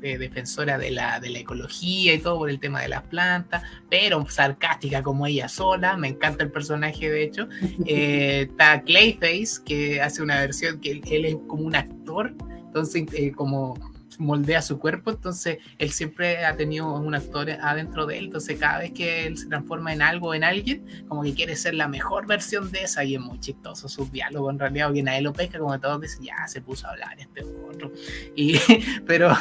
eh, 0.04 0.18
defensora 0.18 0.76
de 0.76 0.90
la, 0.90 1.18
de 1.18 1.30
la 1.30 1.38
ecología 1.38 2.12
y 2.12 2.18
todo 2.18 2.36
por 2.40 2.50
el 2.50 2.60
tema 2.60 2.82
de 2.82 2.88
las 2.88 3.04
plantas, 3.04 3.62
pero 3.88 4.28
sarcástica 4.28 5.02
como 5.02 5.26
ella 5.26 5.48
sola. 5.48 5.96
Me 5.96 6.08
encanta 6.08 6.44
el 6.44 6.50
personaje, 6.50 7.10
de 7.10 7.22
hecho. 7.22 7.48
Eh, 7.86 8.48
está 8.50 8.82
Clayface, 8.82 9.62
que 9.64 10.00
hace 10.00 10.22
una 10.22 10.40
versión 10.40 10.80
que 10.80 10.90
él, 10.92 11.02
él 11.10 11.24
es 11.24 11.36
como 11.46 11.64
un 11.64 11.74
actor, 11.74 12.34
entonces, 12.66 13.04
eh, 13.12 13.32
como 13.32 13.78
moldea 14.18 14.62
su 14.62 14.78
cuerpo, 14.78 15.10
entonces 15.10 15.58
él 15.78 15.90
siempre 15.90 16.44
ha 16.44 16.56
tenido 16.56 16.92
un 16.94 17.14
actor 17.14 17.50
adentro 17.50 18.06
de 18.06 18.18
él, 18.18 18.24
entonces 18.26 18.58
cada 18.58 18.78
vez 18.78 18.92
que 18.92 19.26
él 19.26 19.36
se 19.36 19.46
transforma 19.46 19.92
en 19.92 20.02
algo 20.02 20.34
en 20.34 20.44
alguien, 20.44 20.84
como 21.08 21.22
que 21.22 21.34
quiere 21.34 21.56
ser 21.56 21.74
la 21.74 21.88
mejor 21.88 22.26
versión 22.26 22.70
de 22.70 22.82
esa 22.82 23.04
y 23.04 23.14
es 23.14 23.20
muy 23.20 23.40
chistoso 23.40 23.88
su 23.88 24.06
diálogo 24.10 24.50
en 24.50 24.58
realidad, 24.58 24.92
a 24.94 25.16
él 25.18 25.24
lo 25.24 25.32
pesca, 25.32 25.58
como 25.58 25.78
todos 25.80 26.00
dicen, 26.00 26.24
ya 26.24 26.46
se 26.46 26.60
puso 26.60 26.86
a 26.86 26.90
hablar 26.90 27.18
este 27.18 27.42
otro, 27.42 27.92
y, 28.36 28.58
pero, 29.06 29.32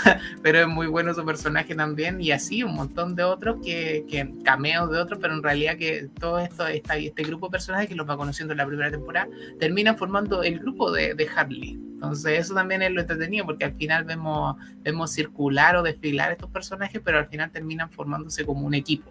pero 0.42 0.62
es 0.62 0.68
muy 0.68 0.88
bueno 0.88 1.14
su 1.14 1.26
personaje 1.26 1.76
también, 1.76 2.20
y 2.22 2.32
así 2.32 2.64
un 2.64 2.76
montón 2.76 3.16
de 3.16 3.24
otros 3.24 3.58
que, 3.64 4.06
que 4.10 4.34
cameos 4.44 4.90
de 4.92 5.00
otros, 5.00 5.20
pero 5.22 5.34
en 5.34 5.44
realidad 5.44 5.78
que 5.78 6.10
todo 6.20 6.40
esto, 6.40 6.68
esta, 6.68 6.98
este 6.98 7.24
grupo 7.24 7.48
de 7.48 7.52
personajes 7.52 7.88
que 7.88 7.96
los 7.96 8.10
va 8.10 8.18
conociendo 8.18 8.54
en 8.54 8.58
la 8.58 8.66
primera 8.66 8.92
temporada, 8.92 9.28
terminan 9.60 9.98
formando 9.98 10.44
el 10.44 10.60
grupo 10.60 10.92
de, 10.92 11.14
de 11.14 11.28
Harley. 11.36 11.93
Entonces 12.04 12.39
eso 12.39 12.54
también 12.54 12.82
es 12.82 12.91
lo 12.91 12.99
entretenido 12.99 13.45
porque 13.45 13.64
al 13.64 13.76
final 13.76 14.04
vemos, 14.04 14.58
vemos 14.82 15.12
circular 15.12 15.78
o 15.78 15.84
desfilar 15.84 16.34
estos 16.34 16.49
personajes, 16.49 17.01
pero 17.04 17.18
al 17.18 17.28
final 17.28 17.49
terminan 17.49 17.89
formándose 17.89 18.45
como 18.45 18.68
un 18.68 18.74
equipo. 18.74 19.10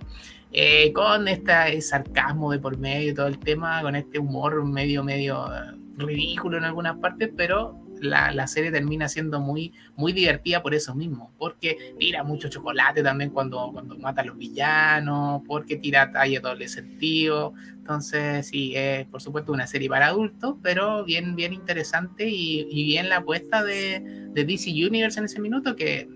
Eh, 0.52 0.92
con 0.92 1.26
este 1.26 1.80
sarcasmo 1.80 2.52
de 2.52 2.58
por 2.58 2.76
medio 2.76 3.10
y 3.10 3.14
todo 3.14 3.28
el 3.28 3.38
tema, 3.38 3.80
con 3.80 3.96
este 3.96 4.18
humor 4.18 4.62
medio, 4.66 5.02
medio 5.02 5.46
eh, 5.46 5.72
ridículo 5.96 6.58
en 6.58 6.64
algunas 6.64 6.98
partes, 6.98 7.30
pero 7.34 7.80
la, 8.02 8.32
la, 8.32 8.46
serie 8.46 8.70
termina 8.70 9.08
siendo 9.08 9.40
muy, 9.40 9.72
muy 9.96 10.12
divertida 10.12 10.62
por 10.62 10.74
eso 10.74 10.94
mismo, 10.94 11.32
porque 11.38 11.94
tira 11.98 12.22
mucho 12.22 12.48
chocolate 12.48 13.02
también 13.02 13.30
cuando, 13.30 13.70
cuando 13.72 13.96
mata 13.96 14.22
a 14.22 14.24
los 14.24 14.36
villanos, 14.36 15.42
porque 15.46 15.76
tira 15.76 16.10
talla 16.10 16.40
doble 16.40 16.68
sentido. 16.68 17.54
Entonces, 17.74 18.46
sí, 18.46 18.74
es 18.76 19.06
por 19.06 19.22
supuesto 19.22 19.52
una 19.52 19.66
serie 19.66 19.88
para 19.88 20.08
adultos, 20.08 20.56
pero 20.62 21.04
bien, 21.04 21.34
bien 21.36 21.52
interesante 21.52 22.28
y, 22.28 22.64
bien 22.84 23.08
la 23.08 23.18
apuesta 23.18 23.62
de, 23.64 24.28
de, 24.32 24.44
DC 24.44 24.70
Universe 24.70 25.18
en 25.18 25.24
ese 25.24 25.40
minuto, 25.40 25.74
que 25.76 26.08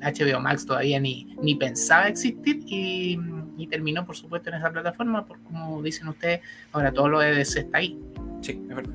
HBO 0.00 0.40
Max 0.40 0.64
todavía 0.64 1.00
ni, 1.00 1.36
ni 1.42 1.54
pensaba 1.54 2.08
existir 2.08 2.60
y, 2.66 3.18
terminó, 3.70 4.04
por 4.04 4.16
supuesto, 4.16 4.48
en 4.48 4.56
esa 4.56 4.70
plataforma, 4.70 5.26
por 5.26 5.38
como 5.42 5.82
dicen 5.82 6.08
ustedes, 6.08 6.40
ahora 6.72 6.92
todo 6.92 7.08
lo 7.08 7.20
de 7.20 7.34
DC 7.34 7.60
está 7.60 7.78
ahí. 7.78 7.96
Sí, 8.40 8.52
es 8.52 8.74
verdad 8.74 8.94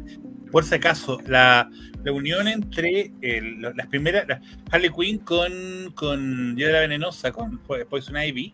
por 0.55 0.63
si 0.63 0.75
acaso, 0.75 1.19
la, 1.27 1.69
la 2.05 2.11
unión 2.11 2.47
entre 2.47 3.11
el, 3.21 3.61
las 3.61 3.87
primeras, 3.87 4.25
Harley 4.71 4.91
Quinn 4.91 5.17
con, 5.17 5.91
con 5.95 6.55
Hiedra 6.55 6.81
Venenosa, 6.81 7.31
con 7.31 7.57
Poison 7.89 8.15
Ivy, 8.15 8.53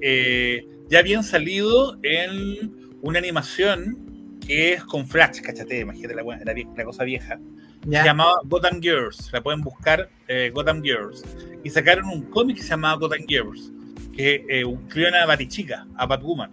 eh, 0.00 0.64
ya 0.88 1.00
habían 1.00 1.24
salido 1.24 1.98
en 2.04 2.72
una 3.02 3.18
animación 3.18 4.38
que 4.46 4.74
es 4.74 4.84
con 4.84 5.08
Flash, 5.08 5.40
cachate, 5.40 5.80
imagínate 5.80 6.14
la, 6.14 6.22
la, 6.22 6.54
la 6.76 6.84
cosa 6.84 7.02
vieja. 7.02 7.40
¿Ya? 7.86 8.02
Se 8.02 8.06
llamaba 8.06 8.40
Gotham 8.44 8.80
Girls, 8.80 9.30
la 9.32 9.42
pueden 9.42 9.60
buscar 9.60 10.08
eh, 10.28 10.50
Gotham 10.54 10.80
Girls. 10.80 11.24
Y 11.64 11.70
sacaron 11.70 12.08
un 12.08 12.22
cómic 12.30 12.58
que 12.58 12.62
se 12.62 12.68
llamaba 12.70 12.96
Gotham 12.96 13.26
Girls, 13.26 13.72
que 14.14 14.46
eh, 14.48 14.60
incluyó 14.60 15.08
a 15.14 15.26
Batichica, 15.26 15.86
a 15.96 16.06
Batwoman. 16.06 16.52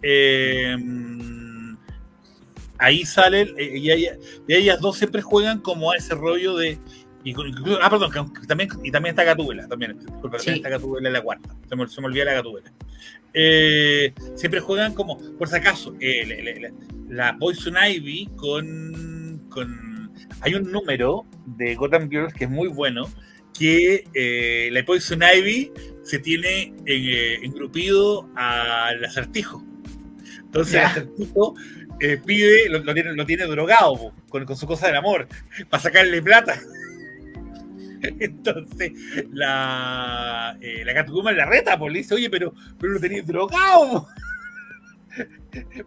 Eh, 0.00 0.76
ahí 2.82 3.04
salen, 3.04 3.48
eh, 3.56 3.78
y, 3.78 3.90
ellas 4.52 4.80
dos 4.80 4.98
siempre 4.98 5.22
juegan 5.22 5.60
como 5.60 5.92
a 5.92 5.96
ese 5.96 6.14
rollo 6.14 6.56
de. 6.56 6.78
Y, 7.24 7.34
ah, 7.80 7.88
perdón, 7.88 8.10
que, 8.32 8.46
también, 8.46 8.68
y 8.82 8.90
también 8.90 9.12
está 9.12 9.22
Gatúbela, 9.22 9.68
también, 9.68 9.96
disculpa, 9.96 10.38
sí. 10.38 10.46
también 10.46 10.56
está 10.56 10.68
Gatúbela 10.70 11.08
en 11.08 11.12
la 11.12 11.22
cuarta, 11.22 11.54
se 11.68 11.76
me, 11.76 11.88
se 11.88 12.00
me 12.00 12.08
olvida 12.08 12.24
la 12.24 12.34
Gatúbela. 12.34 12.72
Eh, 13.34 14.12
siempre 14.34 14.60
juegan 14.60 14.94
como, 14.94 15.18
por 15.38 15.48
si 15.48 15.56
acaso, 15.56 15.94
eh, 16.00 16.26
la, 16.26 16.60
la, 16.60 16.74
la, 17.08 17.38
Poison 17.38 17.74
Ivy 17.76 18.28
con, 18.36 19.46
con. 19.48 20.12
Hay 20.40 20.54
un 20.54 20.70
número 20.70 21.24
de 21.46 21.74
Gotham 21.74 22.10
Girls 22.10 22.34
que 22.34 22.44
es 22.44 22.50
muy 22.50 22.68
bueno, 22.68 23.08
que 23.58 24.04
eh, 24.14 24.68
la 24.72 24.84
Poison 24.84 25.20
Ivy 25.22 25.72
se 26.02 26.18
tiene 26.18 26.74
engrupido 26.86 28.28
al 28.34 29.04
acertijo. 29.04 29.64
Entonces, 30.38 30.74
el 30.74 30.80
acertijo 30.80 31.54
eh, 32.02 32.18
pide, 32.18 32.68
lo, 32.68 32.80
lo, 32.80 32.92
tiene, 32.94 33.14
lo 33.14 33.24
tiene 33.24 33.46
drogado 33.46 33.96
po, 33.96 34.14
con, 34.28 34.44
con, 34.44 34.56
su 34.56 34.66
cosa 34.66 34.88
del 34.88 34.96
amor, 34.96 35.28
para 35.70 35.82
sacarle 35.82 36.20
plata. 36.20 36.58
Entonces, 38.02 38.92
la, 39.30 40.58
eh, 40.60 40.84
la 40.84 40.94
Catwoman 40.94 41.36
la 41.36 41.46
reta, 41.46 41.78
pues 41.78 41.92
le 41.92 41.98
dice, 42.00 42.14
oye, 42.14 42.28
pero, 42.28 42.52
pero 42.78 42.94
lo 42.94 43.00
tenéis 43.00 43.24
drogado. 43.24 44.08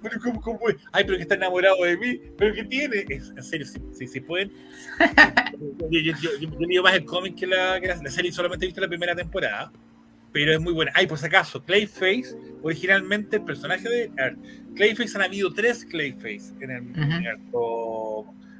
pero 0.01 0.19
¿cómo, 0.23 0.39
cómo 0.39 0.59
Ay, 0.93 1.03
pero 1.03 1.17
que 1.17 1.23
está 1.23 1.35
enamorado 1.35 1.83
de 1.83 1.97
mí. 1.97 2.21
¿Pero 2.37 2.53
qué 2.53 2.63
tiene? 2.63 3.05
Es, 3.09 3.33
en 3.35 3.43
serio, 3.43 3.65
si, 3.65 3.81
si, 3.93 4.07
si 4.07 4.21
pueden. 4.21 4.53
yo, 5.91 5.99
yo, 5.99 6.29
yo, 6.39 6.83
más 6.83 6.95
el 6.95 7.03
cómic 7.03 7.35
que, 7.35 7.47
la, 7.47 7.79
que 7.81 7.87
la, 7.87 7.95
la, 8.01 8.09
serie, 8.09 8.31
solamente 8.31 8.65
he 8.65 8.69
visto 8.69 8.79
la 8.79 8.87
primera 8.87 9.15
temporada. 9.15 9.69
Pero 10.35 10.51
es 10.51 10.59
muy 10.59 10.73
buena. 10.73 10.91
Ay, 10.93 11.07
por 11.07 11.17
si 11.17 11.27
acaso, 11.27 11.63
Clayface, 11.63 12.35
originalmente 12.61 13.37
el 13.37 13.43
personaje 13.43 13.87
de. 13.87 14.11
a 14.19 14.23
ver, 14.25 14.35
Clayface 14.75 15.15
han 15.17 15.23
habido 15.23 15.53
tres 15.53 15.85
Clayface 15.85 16.51
en 16.59 16.71
el 16.71 16.93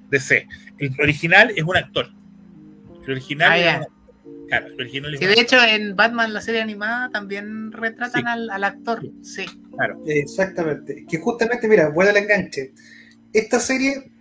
DC. 0.10 0.48
El 0.78 0.96
original 1.02 1.52
es 1.54 1.64
un 1.64 1.76
actor. 1.76 2.08
El 3.06 3.12
original 3.12 3.52
Ah, 3.52 3.58
un 3.58 3.68
actor. 3.68 3.92
Claro, 4.48 4.68
el 4.68 4.74
original 4.80 5.14
es 5.16 5.20
Sí, 5.20 5.26
un 5.26 5.34
de 5.36 5.42
actor. 5.42 5.60
hecho, 5.60 5.76
en 5.76 5.96
Batman, 5.98 6.34
la 6.34 6.40
serie 6.40 6.62
animada, 6.62 7.10
también 7.10 7.74
retratan 7.74 8.22
Sí. 8.22 8.28
al, 8.28 8.50
al 8.50 8.64
actor. 8.64 9.02
Sí. 9.22 9.46
Exactamente. 10.08 11.06
Que 11.10 11.18
justamente, 11.20 11.68
mira, 11.68 11.90
vuelve 11.90 12.12
al 12.12 12.18
enganche. 12.24 12.72
Esta 13.34 13.60
serie 13.60 14.12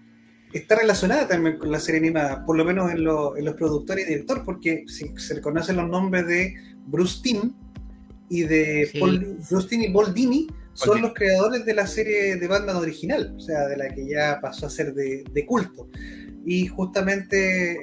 está 0.58 0.76
relacionada 0.76 1.26
también 1.28 1.58
con 1.58 1.70
la 1.70 1.80
serie 1.80 2.00
animada, 2.00 2.44
por 2.46 2.56
lo 2.56 2.64
menos 2.64 2.90
en, 2.90 3.04
lo- 3.04 3.36
en 3.36 3.44
los 3.44 3.54
productores 3.54 4.06
y 4.06 4.08
director, 4.10 4.42
porque 4.44 4.84
si 4.86 5.12
se 5.16 5.34
le 5.34 5.40
conocen 5.40 5.76
los 5.76 5.88
nombres 5.88 6.26
de 6.26 6.54
Bruce 6.86 7.20
Timm 7.22 7.52
y 8.28 8.42
de 8.42 8.88
Sí. 8.90 8.98
Paul, 9.00 9.38
Bruce 9.50 9.68
Timm 9.68 9.82
y 9.82 9.90
Paul 9.92 10.14
Dini, 10.14 10.46
son 10.72 11.02
los 11.02 11.14
creadores 11.14 11.64
de 11.64 11.72
la 11.74 11.86
serie 11.86 12.34
de 12.36 12.46
Batman 12.48 12.76
original, 12.76 13.32
o 13.36 13.40
sea, 13.40 13.68
de 13.68 13.76
la 13.76 13.88
que 13.94 14.06
ya 14.08 14.40
pasó 14.40 14.66
a 14.66 14.70
ser 14.70 14.92
de, 14.94 15.22
de 15.32 15.46
culto. 15.46 15.88
Y 16.46 16.66
justamente 16.66 17.78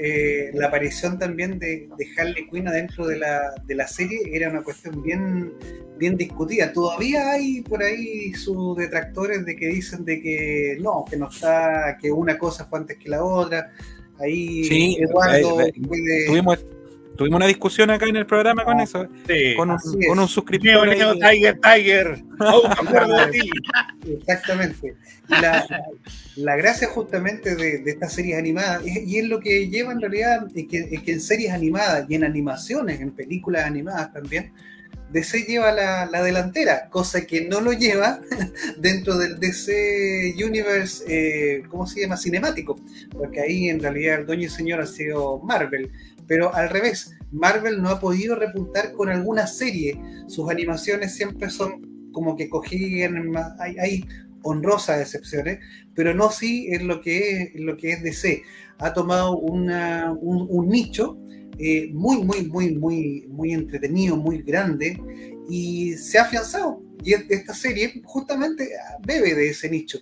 eh, 0.47 0.51
la 0.53 0.68
aparición 0.68 1.18
también 1.18 1.57
de, 1.57 1.89
de 1.97 2.07
Harley 2.18 2.47
Quinn 2.49 2.68
adentro 2.68 3.07
de 3.07 3.18
la, 3.18 3.39
de 3.66 3.76
la 3.76 3.88
serie 3.88 4.20
era 4.32 4.49
una 4.49 4.62
cuestión 4.62 5.01
bien, 5.01 5.53
bien 5.97 6.16
discutida. 6.16 6.72
Todavía 6.72 7.32
hay 7.32 7.62
por 7.62 7.82
ahí 7.82 8.34
sus 8.34 8.78
detractores 8.78 9.45
de 9.45 9.55
que 9.55 9.68
dicen 9.68 10.05
de 10.05 10.22
que 10.22 10.78
no, 10.80 11.03
que 11.09 11.18
no 11.18 11.30
está, 11.30 11.97
que 11.99 12.12
una 12.12 12.38
cosa 12.38 12.66
fue 12.66 12.80
antes 12.80 12.97
que 12.97 13.09
la 13.09 13.24
otra. 13.24 13.72
Ahí 14.20 14.64
Sí, 14.66 14.97
Eduardo 14.99 15.62
eh, 15.62 15.74
eh, 15.76 15.82
puede- 15.88 16.26
Tuvimos, 16.28 16.66
tuvimos 17.22 17.38
una 17.38 17.48
discusión 17.48 17.90
acá 17.90 18.06
en 18.08 18.16
el 18.18 18.26
programa 18.26 18.64
con 18.66 18.80
Ah, 18.80 18.84
eso, 18.84 19.08
Sí. 19.28 19.56
con 19.56 19.70
un, 19.72 19.78
es. 19.78 20.08
con 20.08 20.20
un 20.20 20.28
suscriptor. 20.28 20.88
Neo, 20.88 21.14
Tiger, 21.16 21.60
Tiger. 21.60 22.24
Oh, 22.40 22.68
me 22.68 22.88
acuerdo 22.90 23.18
de 23.26 23.32
ti. 23.32 23.50
Exactamente. 24.20 24.96
La, 25.30 25.66
la 26.36 26.56
gracia 26.58 26.88
justamente 26.90 27.56
de, 27.56 27.80
de 27.80 27.92
estas 27.92 28.14
series 28.14 28.38
animadas, 28.38 28.82
es- 28.86 29.08
y 29.08 29.20
es 29.20 29.26
lo 29.26 29.40
que 29.40 29.70
lleva 29.70 29.92
en 29.94 30.02
realidad, 30.02 30.48
es 30.56 30.68
que, 30.68 30.90
es 30.92 31.02
que 31.04 31.12
en 31.14 31.22
series 31.22 31.52
animadas 31.54 32.06
y 32.10 32.16
en 32.16 32.24
animaciones, 32.24 33.00
en 33.00 33.12
películas 33.12 33.66
animadas 33.66 34.12
también, 34.12 34.52
DC 35.12 35.44
lleva 35.44 35.74
la, 35.74 36.06
la 36.06 36.24
delantera, 36.24 36.88
cosa 36.90 37.26
que 37.26 37.42
no 37.42 37.60
lo 37.60 37.74
lleva 37.74 38.22
dentro 38.78 39.18
del 39.18 39.40
DC 39.40 40.36
Universe, 40.44 41.04
eh, 41.08 41.64
¿cómo 41.70 41.86
se 41.86 42.02
llama? 42.02 42.16
Cinemático, 42.16 42.80
porque 43.12 43.42
ahí 43.42 43.68
en 43.70 43.82
realidad 43.82 44.22
el 44.22 44.26
dueño 44.26 44.46
y 44.46 44.50
señor 44.50 44.80
ha 44.82 44.86
sido 44.88 45.40
Marvel, 45.40 45.92
pero 46.28 46.54
al 46.54 46.70
revés, 46.70 47.14
Marvel 47.32 47.82
no 47.82 47.90
ha 47.90 48.00
podido 48.00 48.36
repuntar 48.36 48.92
con 48.94 49.10
alguna 49.10 49.48
serie, 49.48 50.00
sus 50.28 50.50
animaciones 50.50 51.16
siempre 51.16 51.50
son 51.50 52.10
como 52.12 52.36
que 52.36 52.50
cogían, 52.50 53.34
hay, 53.60 54.06
honrosas 54.44 55.00
excepciones, 55.00 55.60
pero 55.94 56.16
no 56.16 56.32
sí 56.32 56.68
en 56.72 56.88
lo 56.88 57.00
que 57.00 57.44
es, 57.44 57.56
en 57.56 57.66
lo 57.68 57.78
que 57.78 57.92
es 57.92 58.02
DC. 58.04 58.42
Ha 58.80 58.92
tomado 58.92 59.38
un, 59.38 59.68
nicho 60.68 61.20
eh, 61.60 61.92
muy, 61.94 62.24
muy, 62.24 62.48
muy, 62.48 62.76
muy, 62.76 63.28
muy 63.30 63.54
entretenido, 63.54 64.18
muy 64.18 64.42
grande, 64.42 65.00
y 65.48 65.94
se 65.94 66.18
ha 66.18 66.24
afianzado. 66.24 66.82
Y 67.04 67.14
es- 67.14 67.26
esta 67.30 67.54
serie 67.54 68.02
justamente 68.04 68.70
bebe 69.06 69.36
de 69.36 69.50
ese 69.50 69.70
nicho, 69.70 70.02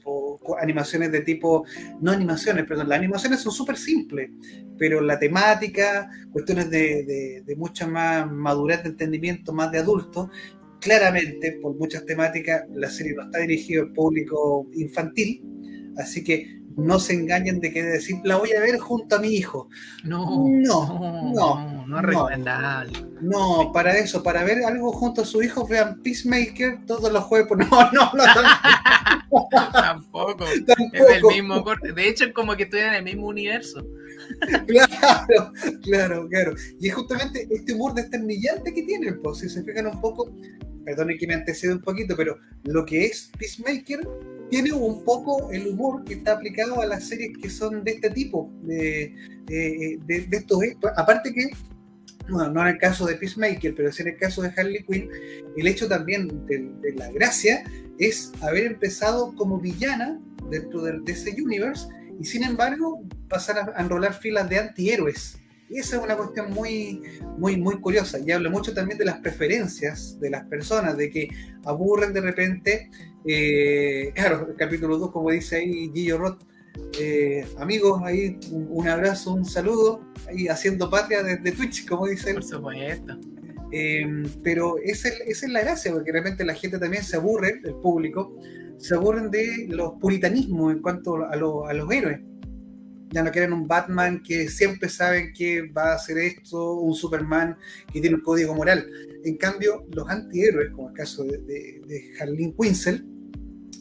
animaciones 0.61 1.11
de 1.11 1.21
tipo, 1.21 1.65
no 2.01 2.11
animaciones, 2.11 2.65
perdón, 2.65 2.89
las 2.89 2.97
animaciones 2.99 3.39
son 3.41 3.51
súper 3.51 3.77
simples, 3.77 4.29
pero 4.77 5.01
la 5.01 5.19
temática, 5.19 6.09
cuestiones 6.31 6.69
de, 6.69 7.03
de- 7.03 7.43
de 7.45 7.55
mucha 7.55 7.85
más 7.87 8.31
madurez 8.31 8.83
de 8.83 8.89
entendimiento, 8.89 9.53
más 9.53 9.71
de 9.71 9.79
adulto, 9.79 10.29
claramente, 10.79 11.59
por 11.61 11.75
muchas 11.75 12.05
temáticas, 12.05 12.63
la 12.73 12.89
serie 12.89 13.13
no 13.15 13.23
está 13.23 13.39
dirigida 13.39 13.81
al 13.81 13.91
público 13.93 14.67
infantil, 14.75 15.43
así 15.97 16.23
que 16.23 16.57
no 16.77 16.97
se 16.99 17.13
engañen 17.13 17.59
de 17.59 17.73
que 17.73 17.83
decir, 17.83 18.17
la 18.23 18.37
voy 18.37 18.53
a 18.53 18.61
ver 18.61 18.77
junto 18.79 19.17
a 19.17 19.19
mi 19.19 19.29
hijo. 19.35 19.67
No, 20.05 20.47
No, 20.47 21.33
no, 21.33 21.78
no, 21.89 21.97
es 21.97 22.03
no. 22.03 22.09
recomendable. 22.09 23.05
No, 23.21 23.71
para 23.73 23.97
eso, 23.97 24.23
para 24.23 24.43
ver 24.43 24.63
algo 24.63 24.91
junto 24.93 25.21
a 25.23 25.25
su 25.25 25.41
hijo, 25.41 25.67
vean 25.67 26.01
Peacemaker 26.01 26.85
todos 26.85 27.11
los 27.11 27.23
jueves. 27.25 27.47
por- 27.47 27.57
No, 27.69 27.91
no, 27.91 28.11
no, 28.13 28.23
tampoco. 28.23 29.49
Tampoco. 29.73 30.45
Es 30.45 30.65
del 31.07 31.23
mismo 31.23 31.63
corte. 31.63 31.91
De 31.93 32.07
hecho, 32.07 32.25
es 32.25 32.33
como 32.33 32.55
que 32.55 32.63
estuvieran 32.63 32.93
en 32.93 32.99
el 32.99 33.03
mismo 33.03 33.27
universo. 33.27 33.85
Claro, 34.67 35.51
claro, 35.83 36.27
claro. 36.29 36.53
Y 36.79 36.87
es 36.89 36.93
justamente 36.95 37.47
este 37.49 37.73
humor 37.73 37.93
desternillante 37.93 38.73
que 38.73 38.83
tiene, 38.83 39.13
pues, 39.13 39.39
si 39.39 39.49
se 39.49 39.63
fijan 39.63 39.87
un 39.87 39.99
poco, 40.01 40.31
perdonen 40.85 41.17
que 41.17 41.27
me 41.27 41.33
antecede 41.35 41.73
un 41.73 41.81
poquito, 41.81 42.15
pero 42.15 42.37
lo 42.63 42.85
que 42.85 43.05
es 43.05 43.31
Peacemaker 43.37 44.07
tiene 44.49 44.71
un 44.71 45.03
poco 45.03 45.51
el 45.51 45.67
humor 45.67 46.03
que 46.05 46.15
está 46.15 46.33
aplicado 46.33 46.81
a 46.81 46.85
las 46.85 47.07
series 47.07 47.37
que 47.37 47.49
son 47.49 47.83
de 47.83 47.91
este 47.91 48.09
tipo, 48.11 48.51
de, 48.63 49.13
de, 49.45 49.99
de- 50.05 50.21
de 50.27 50.37
estos, 50.37 50.59
aparte 50.95 51.33
que, 51.33 51.49
no 52.29 52.61
en 52.61 52.67
el 52.67 52.77
caso 52.77 53.05
de 53.05 53.15
Peacemaker, 53.15 53.75
pero 53.75 53.91
sí 53.91 54.01
en 54.01 54.09
el 54.09 54.17
caso 54.17 54.41
de 54.41 54.51
Harley 54.55 54.83
Quinn, 54.83 55.09
el 55.57 55.67
hecho 55.67 55.87
también 55.87 56.45
de, 56.45 56.71
de 56.81 56.95
la 56.95 57.11
gracia 57.11 57.63
es 57.97 58.31
haber 58.41 58.65
empezado 58.65 59.33
como 59.35 59.59
villana 59.59 60.19
dentro 60.49 60.81
del 60.83 61.03
DC 61.03 61.35
Universe 61.41 61.87
y 62.19 62.25
sin 62.25 62.43
embargo 62.43 63.03
pasar 63.27 63.57
a, 63.59 63.73
a 63.75 63.81
enrolar 63.81 64.13
filas 64.13 64.49
de 64.49 64.59
antihéroes. 64.59 65.37
Y 65.69 65.77
esa 65.77 65.97
es 65.97 66.03
una 66.03 66.17
cuestión 66.17 66.51
muy, 66.51 67.01
muy, 67.37 67.55
muy 67.55 67.79
curiosa. 67.79 68.17
Y 68.17 68.31
habla 68.31 68.49
mucho 68.49 68.73
también 68.73 68.97
de 68.97 69.05
las 69.05 69.19
preferencias 69.19 70.19
de 70.19 70.31
las 70.31 70.43
personas, 70.45 70.97
de 70.97 71.11
que 71.11 71.29
aburren 71.63 72.11
de 72.11 72.21
repente. 72.21 72.89
eh, 73.25 74.11
claro, 74.15 74.47
el 74.49 74.55
capítulo 74.55 74.97
2, 74.97 75.11
como 75.11 75.29
dice 75.29 75.57
ahí 75.57 75.91
Gillo 75.93 76.17
Roth, 76.17 76.41
eh, 76.99 77.45
amigos, 77.57 78.01
ahí 78.03 78.37
un, 78.51 78.67
un 78.69 78.87
abrazo, 78.87 79.33
un 79.33 79.45
saludo, 79.45 80.01
ahí 80.27 80.47
haciendo 80.47 80.89
patria 80.89 81.23
desde 81.23 81.51
Twitch, 81.51 81.87
como 81.87 82.07
dice. 82.07 82.33
Por 82.33 82.43
supuesto. 82.43 83.17
Eh, 83.71 84.23
pero 84.43 84.77
esa 84.83 85.09
es, 85.09 85.47
la 85.47 85.61
gracia, 85.61 85.91
porque 85.93 86.11
de 86.11 86.17
repente 86.19 86.43
la 86.43 86.55
gente 86.55 86.79
también 86.79 87.03
se 87.03 87.17
aburre, 87.17 87.61
el 87.63 87.75
público, 87.75 88.35
se 88.77 88.95
aburren 88.95 89.29
de 89.29 89.67
los 89.69 89.93
puritanismos 89.99 90.73
en 90.73 90.81
cuanto 90.81 91.17
a, 91.23 91.35
lo- 91.35 91.67
a 91.67 91.73
los 91.73 91.91
héroes. 91.91 92.19
Ya 93.11 93.23
no 93.23 93.31
quieren 93.31 93.53
un 93.53 93.67
Batman 93.67 94.21
que 94.23 94.49
siempre 94.49 94.87
saben 94.87 95.33
que 95.33 95.63
va 95.69 95.91
a 95.93 95.95
hacer 95.95 96.17
esto, 96.19 96.75
un 96.75 96.93
Superman 96.93 97.57
que 97.91 98.01
tiene 98.01 98.15
un 98.17 98.21
código 98.21 98.53
moral. 98.53 98.87
En 99.23 99.35
cambio, 99.37 99.85
los 99.93 100.07
antihéroes, 100.09 100.71
como 100.71 100.89
el 100.89 100.93
caso 100.95 101.23
de, 101.23 101.39
de, 101.39 101.81
de 101.87 102.11
Harleen 102.19 102.53
Quinzel, 102.53 103.05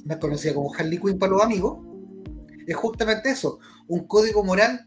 más 0.06 0.16
conocida 0.16 0.54
como 0.54 0.72
Harley 0.74 0.98
Quinn 0.98 1.18
para 1.18 1.32
los 1.32 1.42
amigos, 1.42 1.78
es 2.70 2.76
justamente 2.76 3.30
eso, 3.30 3.58
un 3.88 4.06
código 4.06 4.44
moral 4.44 4.86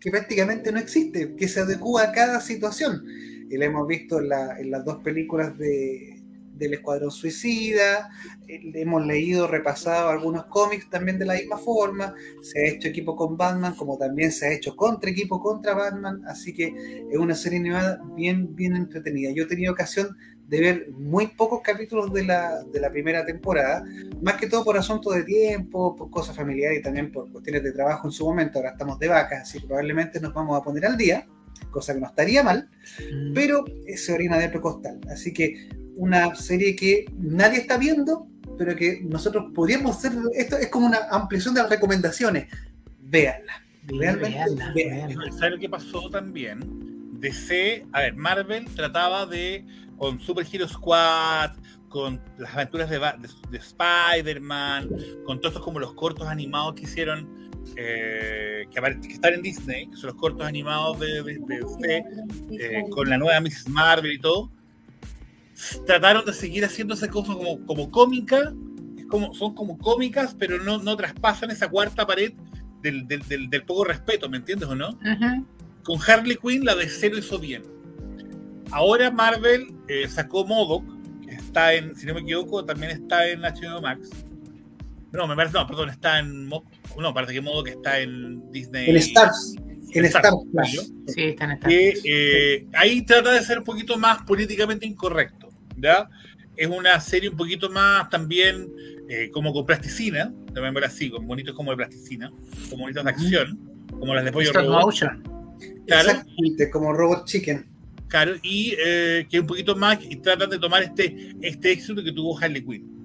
que 0.00 0.10
prácticamente 0.10 0.72
no 0.72 0.78
existe, 0.78 1.34
que 1.36 1.48
se 1.48 1.60
adecua 1.60 2.02
a 2.04 2.12
cada 2.12 2.40
situación. 2.40 3.04
Y 3.50 3.56
lo 3.56 3.64
hemos 3.64 3.86
visto 3.86 4.18
en, 4.18 4.28
la- 4.28 4.58
en 4.58 4.70
las 4.70 4.84
dos 4.84 4.98
películas 5.02 5.56
de, 5.58 6.20
del 6.54 6.74
Escuadrón 6.74 7.10
Suicida, 7.10 8.10
eh, 8.48 8.60
hemos 8.74 9.04
leído, 9.06 9.46
repasado 9.46 10.08
algunos 10.08 10.46
cómics 10.46 10.88
también 10.90 11.18
de 11.18 11.24
la 11.26 11.34
misma 11.34 11.58
forma, 11.58 12.14
se 12.42 12.60
ha 12.60 12.68
hecho 12.72 12.88
equipo 12.88 13.14
con 13.16 13.36
Batman, 13.36 13.74
como 13.76 13.96
también 13.98 14.32
se 14.32 14.46
ha 14.46 14.52
hecho 14.52 14.74
contra 14.76 15.10
equipo 15.10 15.40
contra 15.40 15.74
Batman, 15.74 16.22
así 16.26 16.52
que 16.52 16.74
es 17.10 17.18
una 17.18 17.34
serie 17.34 17.58
animada 17.60 18.00
bien, 18.16 18.54
bien 18.54 18.74
entretenida. 18.76 19.30
Yo 19.32 19.44
he 19.44 19.46
tenido 19.46 19.72
ocasión 19.72 20.16
de 20.48 20.60
ver 20.60 20.88
muy 20.92 21.26
pocos 21.28 21.60
capítulos 21.62 22.12
de 22.12 22.24
la, 22.24 22.62
de 22.64 22.80
la 22.80 22.90
primera 22.90 23.24
temporada, 23.26 23.82
más 24.22 24.34
que 24.36 24.46
todo 24.48 24.64
por 24.64 24.78
asuntos 24.78 25.14
de 25.14 25.24
tiempo, 25.24 25.96
por 25.96 26.08
cosas 26.10 26.36
familiares 26.36 26.78
y 26.78 26.82
también 26.82 27.10
por 27.10 27.30
cuestiones 27.32 27.62
de 27.64 27.72
trabajo 27.72 28.06
en 28.06 28.12
su 28.12 28.24
momento. 28.24 28.58
Ahora 28.58 28.70
estamos 28.70 28.98
de 28.98 29.08
vaca, 29.08 29.40
así 29.42 29.60
que 29.60 29.66
probablemente 29.66 30.20
nos 30.20 30.32
vamos 30.32 30.58
a 30.58 30.62
poner 30.62 30.86
al 30.86 30.96
día, 30.96 31.26
cosa 31.70 31.94
que 31.94 32.00
no 32.00 32.06
estaría 32.06 32.42
mal, 32.42 32.68
Mm. 33.12 33.32
pero 33.34 33.64
se 33.96 34.12
orina 34.12 34.38
de 34.38 34.48
precostal. 34.48 35.00
Así 35.10 35.32
que 35.32 35.68
una 35.96 36.34
serie 36.36 36.76
que 36.76 37.06
nadie 37.18 37.58
está 37.60 37.76
viendo, 37.78 38.28
pero 38.58 38.76
que 38.76 39.00
nosotros 39.02 39.46
podríamos 39.54 39.96
hacer. 39.96 40.12
Esto 40.34 40.56
es 40.58 40.68
como 40.68 40.86
una 40.86 40.98
ampliación 41.10 41.54
de 41.54 41.62
las 41.62 41.70
recomendaciones. 41.70 42.46
Véanla. 43.02 43.52
realmente, 43.88 44.36
Veanla, 44.38 44.72
vean. 44.74 45.08
veanla. 45.08 45.32
¿Sabes 45.32 45.50
lo 45.54 45.58
que 45.58 45.68
pasó 45.68 46.08
también? 46.10 46.60
DC, 47.20 47.86
a 47.92 48.00
ver, 48.02 48.14
Marvel 48.14 48.66
trataba 48.74 49.26
de, 49.26 49.64
con 49.98 50.20
Super 50.20 50.46
Hero 50.50 50.68
Squad, 50.68 51.52
con 51.88 52.20
las 52.38 52.52
aventuras 52.54 52.90
de, 52.90 52.98
de- 52.98 53.50
de 53.50 53.58
Spider-Man, 53.58 54.88
con 55.24 55.40
todos 55.40 55.52
estos 55.52 55.64
como 55.64 55.78
los 55.80 55.94
cortos 55.94 56.26
animados 56.28 56.74
que 56.74 56.82
hicieron, 56.82 57.50
eh, 57.76 58.64
que, 58.70 58.80
que 59.08 59.12
están 59.14 59.34
en 59.34 59.42
Disney, 59.42 59.88
que 59.88 59.96
son 59.96 60.08
los 60.08 60.16
cortos 60.16 60.46
animados 60.46 61.00
de, 61.00 61.22
de- 61.22 61.38
DC, 61.46 62.04
eh, 62.52 62.82
con 62.90 63.08
la 63.08 63.18
nueva 63.18 63.40
Mrs. 63.40 63.68
Marvel 63.68 64.12
y 64.12 64.18
todo, 64.18 64.50
trataron 65.86 66.24
de 66.24 66.32
seguir 66.32 66.64
haciéndose 66.64 67.08
cosas 67.08 67.36
como, 67.36 67.64
como 67.66 67.90
cómica, 67.90 68.52
es 68.98 69.06
como, 69.06 69.32
son 69.34 69.54
como 69.54 69.78
cómicas, 69.78 70.34
pero 70.38 70.62
no, 70.62 70.78
no 70.78 70.96
traspasan 70.96 71.50
esa 71.50 71.68
cuarta 71.68 72.06
pared 72.06 72.32
del, 72.82 73.06
del- 73.08 73.22
del- 73.26 73.48
del 73.50 73.62
poco 73.64 73.84
respeto, 73.84 74.28
¿me 74.28 74.36
entiendes 74.38 74.68
o 74.68 74.74
no? 74.74 74.90
Ujú. 74.90 75.46
con 75.82 75.98
Harley 76.06 76.36
Quinn 76.36 76.64
la 76.64 76.74
de 76.74 76.88
cero 76.88 77.16
hizo 77.16 77.38
bien. 77.38 77.62
Ahora 78.70 79.10
Marvel 79.10 79.74
eh, 79.88 80.08
sacó 80.08 80.44
Modoc, 80.46 80.84
que 81.26 81.34
está 81.34 81.74
en, 81.74 81.94
si 81.96 82.06
no 82.06 82.14
me 82.14 82.20
equivoco, 82.20 82.64
también 82.64 82.92
está 82.92 83.28
en 83.28 83.40
HBO 83.40 83.80
Max. 83.80 84.10
No, 85.12 85.26
me 85.26 85.34
parece, 85.34 85.54
no, 85.54 85.66
perdón, 85.66 85.90
está 85.90 86.18
en. 86.18 86.48
No, 86.48 87.14
parece 87.14 87.32
que 87.32 87.40
Modoc 87.40 87.68
está 87.68 87.98
en 87.98 88.50
Disney. 88.52 88.90
En 88.90 88.96
Stars. 88.96 89.54
En 89.92 90.04
Star 90.04 90.24
Star 90.24 90.32
Plus. 90.52 90.92
Plus. 90.92 90.92
Sí, 91.14 91.22
están 91.24 91.52
en 91.52 91.60
que 91.60 91.94
eh, 92.04 92.66
ahí 92.74 93.02
trata 93.02 93.32
de 93.32 93.42
ser 93.42 93.58
un 93.58 93.64
poquito 93.64 93.96
más 93.96 94.22
políticamente 94.22 94.86
incorrecto, 94.86 95.48
¿ya? 95.76 96.08
Es 96.56 96.66
una 96.66 97.00
serie 97.00 97.28
un 97.28 97.36
poquito 97.36 97.70
más 97.70 98.10
también 98.10 98.68
eh, 99.08 99.30
como 99.30 99.52
con 99.52 99.64
plasticina, 99.64 100.32
también 100.52 100.74
ver 100.74 100.84
así, 100.84 101.10
con 101.10 101.26
bonitos 101.26 101.54
como 101.54 101.70
de 101.70 101.76
plasticina, 101.76 102.30
con 102.68 102.80
bonitos 102.80 103.04
de 103.04 103.10
acción, 103.10 103.86
como 103.90 104.14
las 104.14 104.24
de 104.24 104.32
Pollo 104.32 104.52
Robot, 104.52 104.82
motion. 104.82 105.22
claro, 105.86 106.10
Exactamente, 106.10 106.70
como 106.70 106.92
Robot 106.92 107.24
Chicken. 107.26 107.75
Claro, 108.08 108.34
y 108.42 108.74
eh, 108.84 109.26
que 109.28 109.40
un 109.40 109.46
poquito 109.46 109.74
más, 109.76 109.98
y 110.02 110.16
tratan 110.16 110.50
de 110.50 110.58
tomar 110.58 110.82
este, 110.82 111.34
este 111.42 111.72
éxito 111.72 112.02
que 112.02 112.12
tuvo 112.12 112.38
Harley 112.38 112.64
Quinn. 112.64 112.96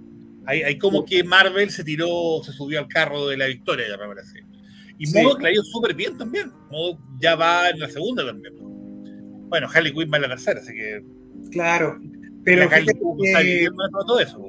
Hay, 0.45 0.63
hay 0.63 0.77
como 0.77 1.05
que 1.05 1.23
Marvel 1.23 1.69
se 1.69 1.83
tiró, 1.83 2.41
se 2.43 2.51
subió 2.51 2.79
al 2.79 2.87
carro 2.87 3.27
de 3.27 3.37
la 3.37 3.45
victoria, 3.47 3.85
ya 3.87 3.97
me 3.97 4.07
parece. 4.13 4.39
Y 4.97 5.05
Sí. 5.05 5.21
Modo 5.21 5.37
que 5.37 5.43
le 5.43 5.49
ha 5.49 5.53
ido 5.53 5.63
súper 5.63 5.93
bien 5.95 6.17
también. 6.17 6.51
Modo 6.71 6.99
ya 7.19 7.35
va 7.35 7.69
en 7.69 7.79
la 7.79 7.89
segunda 7.89 8.25
también. 8.25 8.53
Bueno, 9.49 9.67
Harley 9.73 9.93
Quinn 9.93 10.09
va 10.11 10.17
en 10.17 10.23
la 10.23 10.29
tercera, 10.29 10.59
así 10.59 10.73
que 10.73 11.03
Claro. 11.51 11.99
Pero 12.43 12.63
fíjate 12.69 12.85
que, 12.93 13.69
todo 14.05 14.19
eso. 14.19 14.43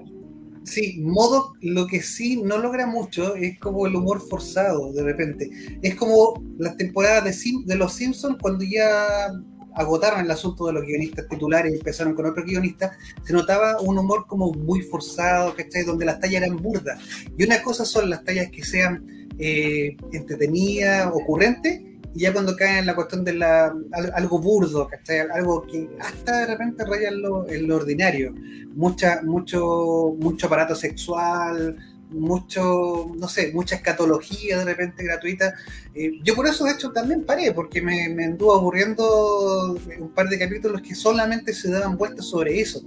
sí, 0.64 0.98
modo 1.02 1.52
lo 1.60 1.86
que 1.86 2.00
sí 2.00 2.40
no 2.42 2.56
logra 2.58 2.86
mucho 2.86 3.34
es 3.34 3.58
como 3.58 3.86
el 3.86 3.94
humor 3.94 4.20
forzado 4.28 4.92
de 4.92 5.02
repente. 5.02 5.50
Es 5.82 5.94
como 5.96 6.42
las 6.58 6.76
temporadas 6.76 7.24
de, 7.24 7.32
Sim- 7.32 7.64
de 7.66 7.76
los 7.76 7.92
Simpsons 7.94 8.36
cuando 8.40 8.64
ya 8.64 9.28
agotaron 9.74 10.20
el 10.20 10.30
asunto 10.30 10.66
de 10.66 10.72
los 10.74 10.84
guionistas 10.84 11.26
titulares 11.28 11.72
y 11.72 11.76
empezaron 11.78 12.14
con 12.14 12.26
otros 12.26 12.44
guionistas, 12.46 12.96
se 13.24 13.32
notaba 13.32 13.80
un 13.80 13.98
humor 13.98 14.26
como 14.26 14.52
muy 14.52 14.82
forzado, 14.82 15.54
¿cachai? 15.54 15.84
Donde 15.84 16.04
las 16.04 16.20
tallas 16.20 16.42
eran 16.42 16.56
burdas. 16.56 17.00
Y 17.36 17.44
una 17.44 17.62
cosa 17.62 17.84
son 17.84 18.10
las 18.10 18.22
tallas 18.24 18.50
que 18.50 18.64
sean 18.64 19.28
eh, 19.38 19.96
entretenidas, 20.12 21.10
ocurrentes, 21.12 21.80
y 22.14 22.20
ya 22.20 22.32
cuando 22.34 22.54
caen 22.54 22.78
en 22.80 22.86
la 22.86 22.94
cuestión 22.94 23.24
de 23.24 23.32
la, 23.32 23.74
al- 23.92 24.12
algo 24.14 24.38
burdo, 24.38 24.86
¿cachai? 24.86 25.20
Algo 25.20 25.62
que 25.66 25.88
hasta 25.98 26.40
de 26.40 26.46
repente 26.46 26.84
raya 26.84 27.08
en 27.08 27.22
lo, 27.22 27.48
en 27.48 27.66
lo 27.66 27.76
ordinario. 27.76 28.34
Mucha, 28.74 29.22
mucho, 29.22 30.14
mucho 30.18 30.46
aparato 30.46 30.74
sexual, 30.74 31.76
mucho, 32.12 33.12
no 33.16 33.28
sé, 33.28 33.52
mucha 33.52 33.76
escatología 33.76 34.58
de 34.58 34.64
repente 34.64 35.04
gratuita. 35.04 35.54
Eh, 35.94 36.20
yo 36.22 36.34
por 36.34 36.46
eso 36.46 36.64
de 36.64 36.72
hecho 36.72 36.92
también 36.92 37.24
paré, 37.24 37.52
porque 37.52 37.82
me, 37.82 38.08
me 38.08 38.24
anduvo 38.24 38.54
aburriendo 38.54 39.74
un 39.98 40.10
par 40.14 40.28
de 40.28 40.38
capítulos 40.38 40.82
que 40.82 40.94
solamente 40.94 41.52
se 41.52 41.70
daban 41.70 41.96
vueltas 41.96 42.26
sobre 42.26 42.60
eso. 42.60 42.82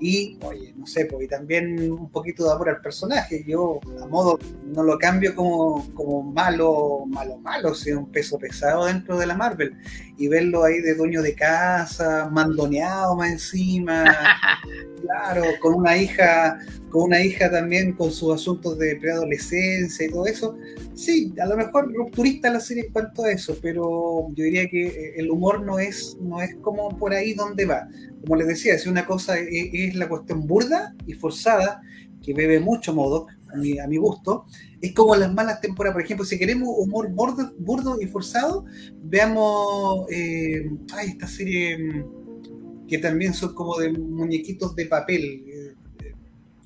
Y, 0.00 0.38
oye, 0.44 0.74
no 0.76 0.86
sé, 0.86 1.06
pues, 1.06 1.24
y 1.24 1.28
también 1.28 1.90
un 1.90 2.10
poquito 2.10 2.44
de 2.44 2.52
amor 2.52 2.68
al 2.68 2.80
personaje. 2.80 3.44
Yo, 3.46 3.80
a 4.00 4.06
modo, 4.06 4.38
no 4.64 4.82
lo 4.84 4.96
cambio 4.98 5.34
como, 5.34 5.92
como 5.94 6.22
malo, 6.22 7.04
malo, 7.06 7.38
malo, 7.38 7.74
sino 7.74 8.00
un 8.00 8.10
peso 8.12 8.38
pesado 8.38 8.86
dentro 8.86 9.18
de 9.18 9.26
la 9.26 9.34
Marvel. 9.34 9.76
Y 10.18 10.26
verlo 10.28 10.64
ahí 10.64 10.80
de 10.80 10.94
dueño 10.94 11.22
de 11.22 11.34
casa, 11.34 12.28
mandoneado 12.30 13.16
más 13.16 13.30
encima, 13.30 14.04
claro, 15.00 15.44
con 15.60 15.74
una 15.74 15.96
hija, 15.96 16.58
con 16.90 17.04
una 17.04 17.22
hija 17.22 17.50
también 17.50 17.92
con 17.92 18.10
sus 18.10 18.34
asuntos 18.34 18.76
de 18.78 18.96
preadolescencia 18.96 20.06
y 20.06 20.10
todo 20.10 20.26
eso. 20.26 20.58
Sí, 20.94 21.32
a 21.40 21.46
lo 21.46 21.56
mejor 21.56 21.94
rupturista 21.94 22.50
la 22.50 22.58
serie 22.58 22.86
en 22.86 22.92
cuanto 22.92 23.24
a 23.24 23.30
eso, 23.30 23.56
pero 23.62 24.28
yo 24.34 24.44
diría 24.44 24.68
que 24.68 24.88
eh, 24.88 25.12
el 25.16 25.30
humor 25.30 25.64
no 25.64 25.78
es, 25.78 26.16
no 26.20 26.42
es 26.42 26.56
como 26.56 26.88
por 26.98 27.14
ahí 27.14 27.34
donde 27.34 27.64
va. 27.64 27.88
Como 28.22 28.34
les 28.34 28.48
decía, 28.48 28.76
si 28.78 28.88
una 28.88 29.06
cosa 29.06 29.38
es, 29.38 29.70
es 29.72 29.94
la 29.94 30.08
cuestión 30.08 30.46
burda 30.48 30.94
y 31.06 31.14
forzada, 31.14 31.80
que 32.22 32.34
bebe 32.34 32.60
mucho 32.60 32.92
a 32.92 33.56
mi, 33.56 33.78
a 33.78 33.86
mi 33.86 33.96
gusto, 33.96 34.46
es 34.80 34.94
como 34.94 35.16
las 35.16 35.32
malas 35.32 35.60
temporadas. 35.60 35.94
Por 35.94 36.02
ejemplo, 36.02 36.24
si 36.26 36.38
queremos 36.38 36.68
humor 36.78 37.08
burdo, 37.10 37.52
burdo 37.58 38.00
y 38.00 38.06
forzado, 38.06 38.64
veamos 39.02 40.06
eh, 40.10 40.70
ay, 40.94 41.08
esta 41.08 41.26
serie 41.26 41.76
mm, 41.78 42.86
que 42.86 42.98
también 42.98 43.34
son 43.34 43.54
como 43.54 43.76
de 43.78 43.92
muñequitos 43.92 44.74
de 44.76 44.86
papel. 44.86 45.22
eh, 45.46 45.74
eh, 46.04 46.14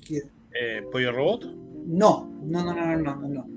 que- 0.05 0.17
Eh, 0.55 0.81
Pollo 0.91 1.11
Robot. 1.11 1.45
no, 1.87 2.31
no, 2.43 2.63
no, 2.63 2.73
no, 2.73 2.95
no, 2.97 3.15
no. 3.15 3.27
no. 3.27 3.47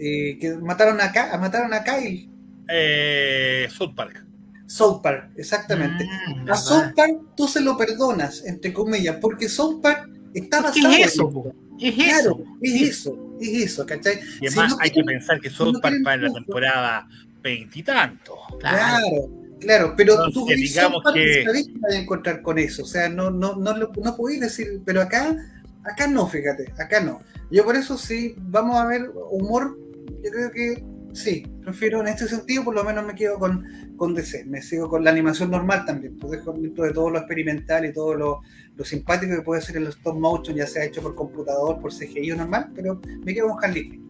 Eh, 0.00 0.38
que 0.40 0.56
mataron 0.56 1.00
a, 1.00 1.10
Ka- 1.12 1.36
mataron 1.38 1.72
a 1.74 1.82
Kyle. 1.84 2.30
Eh, 2.70 3.66
South 3.70 3.94
Park. 3.94 4.24
South 4.66 5.00
Park, 5.02 5.30
exactamente. 5.36 6.04
Mm, 6.04 6.50
A. 6.50 6.54
South 6.56 6.92
Park 6.94 7.18
tú 7.36 7.48
se 7.48 7.60
lo 7.60 7.76
perdonas, 7.76 8.44
entre 8.44 8.72
comillas, 8.72 9.16
porque 9.20 9.48
South 9.48 9.80
Park 9.82 10.08
está 10.34 10.58
¿Qué 10.72 10.82
basado 10.82 10.94
es 10.94 11.06
eso? 11.06 11.26
en 11.28 11.32
po? 11.34 11.52
Es 11.80 11.94
Claro, 11.94 12.38
eso. 12.40 12.44
es 12.62 12.82
eso, 12.82 13.27
es 13.40 13.72
eso, 13.72 13.86
¿cachai? 13.86 14.18
Y 14.40 14.46
Si 14.48 14.58
además 14.58 14.70
no 14.72 14.76
hay 14.80 14.90
que 14.90 15.02
pensar 15.04 15.40
que 15.40 15.50
si 15.50 15.62
no 15.62 15.72
va 15.80 16.14
en 16.14 16.22
la 16.22 16.32
temporada 16.32 17.08
veintitantos. 17.42 18.38
Claro. 18.60 18.76
Claro, 18.78 19.30
claro, 19.60 19.94
pero 19.96 20.12
Entonces, 20.14 20.34
tú 20.34 20.46
digamos 20.46 21.02
que- 21.14 21.44
a 21.90 21.94
encontrar 21.94 22.42
con 22.42 22.58
eso, 22.58 22.82
o 22.82 22.86
sea, 22.86 23.08
no, 23.08 23.30
no, 23.30 23.56
no, 23.56 23.76
lo- 23.76 23.92
no 24.02 24.16
podéis 24.16 24.40
decir, 24.40 24.80
pero 24.84 25.02
acá, 25.02 25.36
acá 25.84 26.06
no, 26.06 26.26
fíjate, 26.26 26.72
acá 26.78 27.00
no. 27.00 27.20
Yo 27.50 27.64
por 27.64 27.76
eso 27.76 27.96
sí, 27.96 28.34
vamos 28.38 28.76
a 28.76 28.86
ver 28.86 29.10
humor, 29.30 29.78
yo 30.22 30.30
creo 30.30 30.50
que 30.50 30.84
sí, 31.12 31.46
prefiero 31.62 32.00
en 32.00 32.08
este 32.08 32.28
sentido, 32.28 32.64
por 32.64 32.74
lo 32.74 32.84
menos 32.84 33.04
me 33.06 33.14
quedo 33.14 33.38
con, 33.38 33.64
con 33.96 34.14
DC, 34.14 34.44
me 34.46 34.62
sigo 34.62 34.88
con 34.88 35.04
la 35.04 35.10
animación 35.10 35.50
normal 35.50 35.84
también, 35.84 36.16
pues 36.18 36.32
dejo 36.32 36.52
dentro 36.52 36.84
de 36.84 36.92
todo 36.92 37.10
lo 37.10 37.18
experimental 37.18 37.84
y 37.84 37.92
todo 37.92 38.14
lo, 38.14 38.40
lo 38.76 38.84
simpático 38.84 39.34
que 39.34 39.42
puede 39.42 39.62
ser 39.62 39.76
el 39.76 39.86
stop 39.88 40.18
motion, 40.18 40.56
ya 40.56 40.66
sea 40.66 40.84
hecho 40.84 41.02
por 41.02 41.14
computador, 41.14 41.80
por 41.80 41.92
CGI 41.92 42.32
o 42.32 42.36
normal, 42.36 42.70
pero 42.74 43.00
me 43.24 43.34
quedo 43.34 43.48
con 43.48 43.64
Harley 43.64 43.90
Quinn. 43.90 44.08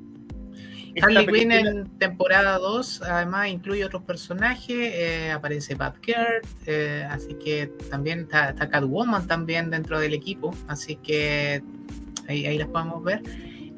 Harley 1.00 1.26
Quinn 1.26 1.52
en 1.52 1.98
temporada 1.98 2.58
2 2.58 3.02
además 3.02 3.48
incluye 3.48 3.84
otros 3.84 4.02
personajes, 4.02 4.76
eh, 4.76 5.30
aparece 5.30 5.74
Batgirl, 5.74 6.42
eh, 6.66 7.06
así 7.08 7.34
que 7.34 7.72
también 7.90 8.20
está, 8.20 8.50
está 8.50 8.68
Catwoman 8.68 9.26
también 9.26 9.70
dentro 9.70 10.00
del 10.00 10.14
equipo, 10.14 10.54
así 10.66 10.96
que 10.96 11.62
ahí, 12.26 12.46
ahí 12.46 12.58
las 12.58 12.68
podemos 12.68 13.02
ver. 13.04 13.22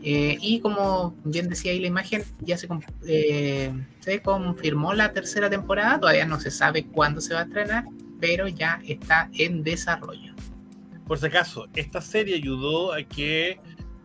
Eh, 0.02 0.38
y 0.40 0.60
como 0.60 1.14
bien 1.24 1.48
decía 1.48 1.72
ahí 1.72 1.78
la 1.80 1.88
imagen, 1.88 2.24
ya 2.40 2.56
se, 2.56 2.66
eh, 3.06 3.70
se 4.00 4.22
confirmó 4.22 4.94
la 4.94 5.12
tercera 5.12 5.50
temporada, 5.50 6.00
todavía 6.00 6.24
no 6.24 6.40
se 6.40 6.50
sabe 6.50 6.84
cuándo 6.86 7.20
se 7.20 7.34
va 7.34 7.40
a 7.40 7.44
estrenar, 7.44 7.84
pero 8.18 8.48
ya 8.48 8.80
está 8.86 9.28
en 9.34 9.62
desarrollo. 9.62 10.32
Por 11.06 11.18
si 11.18 11.26
acaso, 11.26 11.66
esta 11.74 12.00
serie 12.00 12.36
ayudó 12.36 12.92
a 12.94 13.02
que 13.02 13.58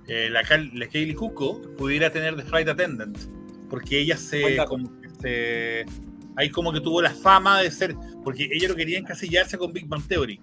eh, 0.08 0.30
la, 0.30 0.42
la 0.74 0.88
Kaylee 0.88 1.14
Cuoco 1.16 1.62
pudiera 1.78 2.10
tener 2.10 2.36
de 2.36 2.44
Flight 2.44 2.68
Attendant, 2.68 3.18
porque 3.70 4.00
ella 4.00 4.18
se, 4.18 4.58
como 4.68 4.92
se- 5.22 5.86
ahí 6.36 6.50
como 6.50 6.74
que 6.74 6.82
tuvo 6.82 7.02
la 7.02 7.12
fama 7.12 7.62
de 7.62 7.72
ser, 7.72 7.96
porque 8.24 8.50
ella 8.52 8.68
no 8.68 8.76
quería 8.76 9.00
encasillarse 9.00 9.58
con 9.58 9.72
Big 9.72 9.88
Bang 9.88 10.06
Theory. 10.08 10.42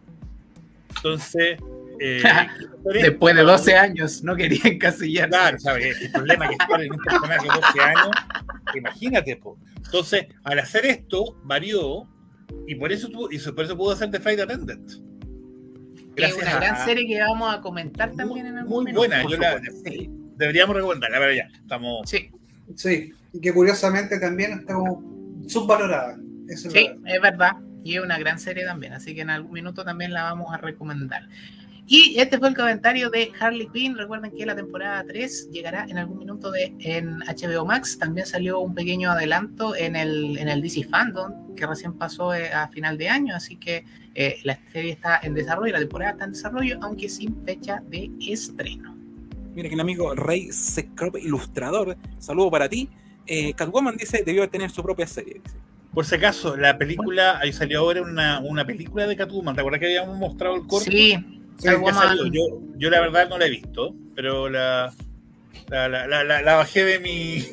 Entonces, 0.97 1.59
eh, 2.03 2.23
Después 3.03 3.35
de 3.37 3.43
12 3.43 3.75
años, 3.77 4.23
no 4.25 4.35
quería 4.37 4.61
encasillar. 4.65 5.29
Claro, 5.29 5.59
¿sabes? 5.59 6.01
El 6.01 6.11
problema 6.13 6.49
que 6.49 6.55
estar 6.55 6.83
en 6.83 6.93
un 6.93 6.99
personaje 6.99 7.43
de 7.47 7.55
12 7.55 7.81
años, 7.81 8.11
imagínate, 8.75 9.37
po. 9.37 9.59
Entonces, 9.77 10.27
al 10.45 10.59
hacer 10.59 10.87
esto, 10.87 11.41
varió 11.45 12.09
y 12.67 12.75
por 12.75 12.93
eso, 12.93 13.09
tuvo- 13.09 13.29
y 13.31 13.39
por 13.39 13.65
eso 13.65 13.77
pudo 13.77 13.93
hacer 13.93 14.11
The 14.11 14.21
Flight 14.21 14.41
Attendant. 14.41 14.91
Es 16.17 16.35
una 16.37 16.57
gran 16.57 16.75
a- 16.75 16.85
serie 16.85 17.07
que 17.07 17.21
vamos 17.21 17.55
a 17.55 17.61
comentar 17.61 18.13
también 18.13 18.47
en 18.47 18.59
algún 18.59 18.85
muy 18.85 18.93
buena, 18.93 19.23
yo 19.23 19.37
la-. 19.39 19.61
Sí, 19.85 20.11
Deberíamos 20.37 20.75
recomendarla, 20.77 21.19
pero 21.19 21.33
ya, 21.35 21.49
estamos. 21.55 22.09
sí, 22.09 22.31
Sí, 22.77 23.13
y 23.33 23.41
que 23.41 23.53
curiosamente 23.53 24.19
también 24.19 24.53
está 24.61 24.75
como 24.75 25.43
subvalorada. 25.47 26.17
Eso 26.49 26.69
es 26.69 26.75
sí, 26.75 26.89
verdad. 26.89 27.03
es 27.15 27.21
verdad. 27.21 27.53
Y 27.85 27.97
es 27.97 28.03
una 28.03 28.19
gran 28.19 28.39
serie 28.39 28.65
también, 28.65 28.93
así 28.93 29.15
que 29.15 29.23
en 29.23 29.31
algún 29.31 29.53
minuto 29.53 29.85
también 29.85 30.13
la 30.13 30.23
vamos 30.25 30.53
a 30.55 30.57
recomendar. 30.59 31.23
Y 31.87 32.19
este 32.19 32.39
fue 32.39 32.49
el 32.49 32.55
comentario 32.55 33.11
de 33.11 33.33
Harley 33.39 33.69
Quinn. 33.73 33.97
Recuerden 33.97 34.31
que 34.31 34.47
la 34.47 34.55
temporada 34.55 35.05
3 35.07 35.51
llegará 35.51 35.85
en 35.89 35.99
algún 35.99 36.19
minuto 36.19 36.51
de, 36.51 36.75
en 36.79 37.19
HBO 37.21 37.65
Max. 37.67 37.99
También 37.99 38.27
salió 38.27 38.61
un 38.61 38.75
pequeño 38.75 39.11
adelanto 39.11 39.75
en 39.75 39.97
el, 39.97 40.39
en 40.39 40.49
el 40.49 40.63
DC 40.63 40.85
Fandom, 40.85 41.55
que 41.55 41.67
recién 41.67 41.95
pasó 41.95 42.35
eh, 42.35 42.53
a 42.53 42.69
final 42.69 42.97
de 42.97 43.09
año. 43.09 43.35
Así 43.35 43.57
que 43.57 43.85
eh, 44.15 44.39
la 44.45 44.59
serie 44.73 44.93
está 44.93 45.21
en 45.23 45.35
desarrollo, 45.35 45.73
la 45.73 45.81
temporada 45.81 46.13
está 46.13 46.25
en 46.25 46.33
desarrollo, 46.33 46.79
aunque 46.83 47.09
sin 47.09 47.45
fecha 47.45 47.83
de 47.89 48.11
estreno. 48.21 48.97
Mira 49.55 49.69
que 49.69 49.75
el 49.75 49.81
amigo 49.81 50.15
Rey 50.15 50.51
Secrop, 50.51 51.17
ilustrador, 51.17 51.97
saludo 52.19 52.51
para 52.51 52.69
ti. 52.69 52.89
Eh, 53.27 53.53
Catwoman 53.55 53.97
dice 53.97 54.23
debió 54.25 54.49
tener 54.49 54.71
su 54.71 54.83
propia 54.83 55.07
serie. 55.07 55.41
dice. 55.45 55.57
Por 55.93 56.07
si 56.07 56.15
acaso, 56.15 56.57
la 56.57 56.79
película, 56.79 57.39
ahí 57.39 57.53
salió 57.53 57.81
ahora 57.81 58.01
una, 58.01 58.41
una 58.41 58.65
película 58.65 59.07
de 59.07 59.15
Catwoman. 59.15 59.55
¿Te 59.55 59.61
acuerdas 59.61 59.81
que 59.81 59.87
habíamos 59.87 60.17
mostrado 60.17 60.57
el 60.57 60.63
corto? 60.63 60.91
Sí, 60.91 61.42
Sí, 61.59 61.65
Ya 61.67 61.73
Catwoman- 61.75 61.95
salió. 61.95 62.27
Yo, 62.27 62.61
yo 62.77 62.91
la 62.91 63.01
verdad 63.01 63.29
no 63.29 63.39
la 63.39 63.47
he 63.47 63.51
visto, 63.51 63.95
pero 64.15 64.49
la, 64.49 64.93
la, 65.69 65.89
la, 65.89 66.07
la- 66.07 66.25
la- 66.25 66.43
la 66.43 66.55
bajé 66.57 66.85
de 66.85 66.99
mi. 66.99 67.45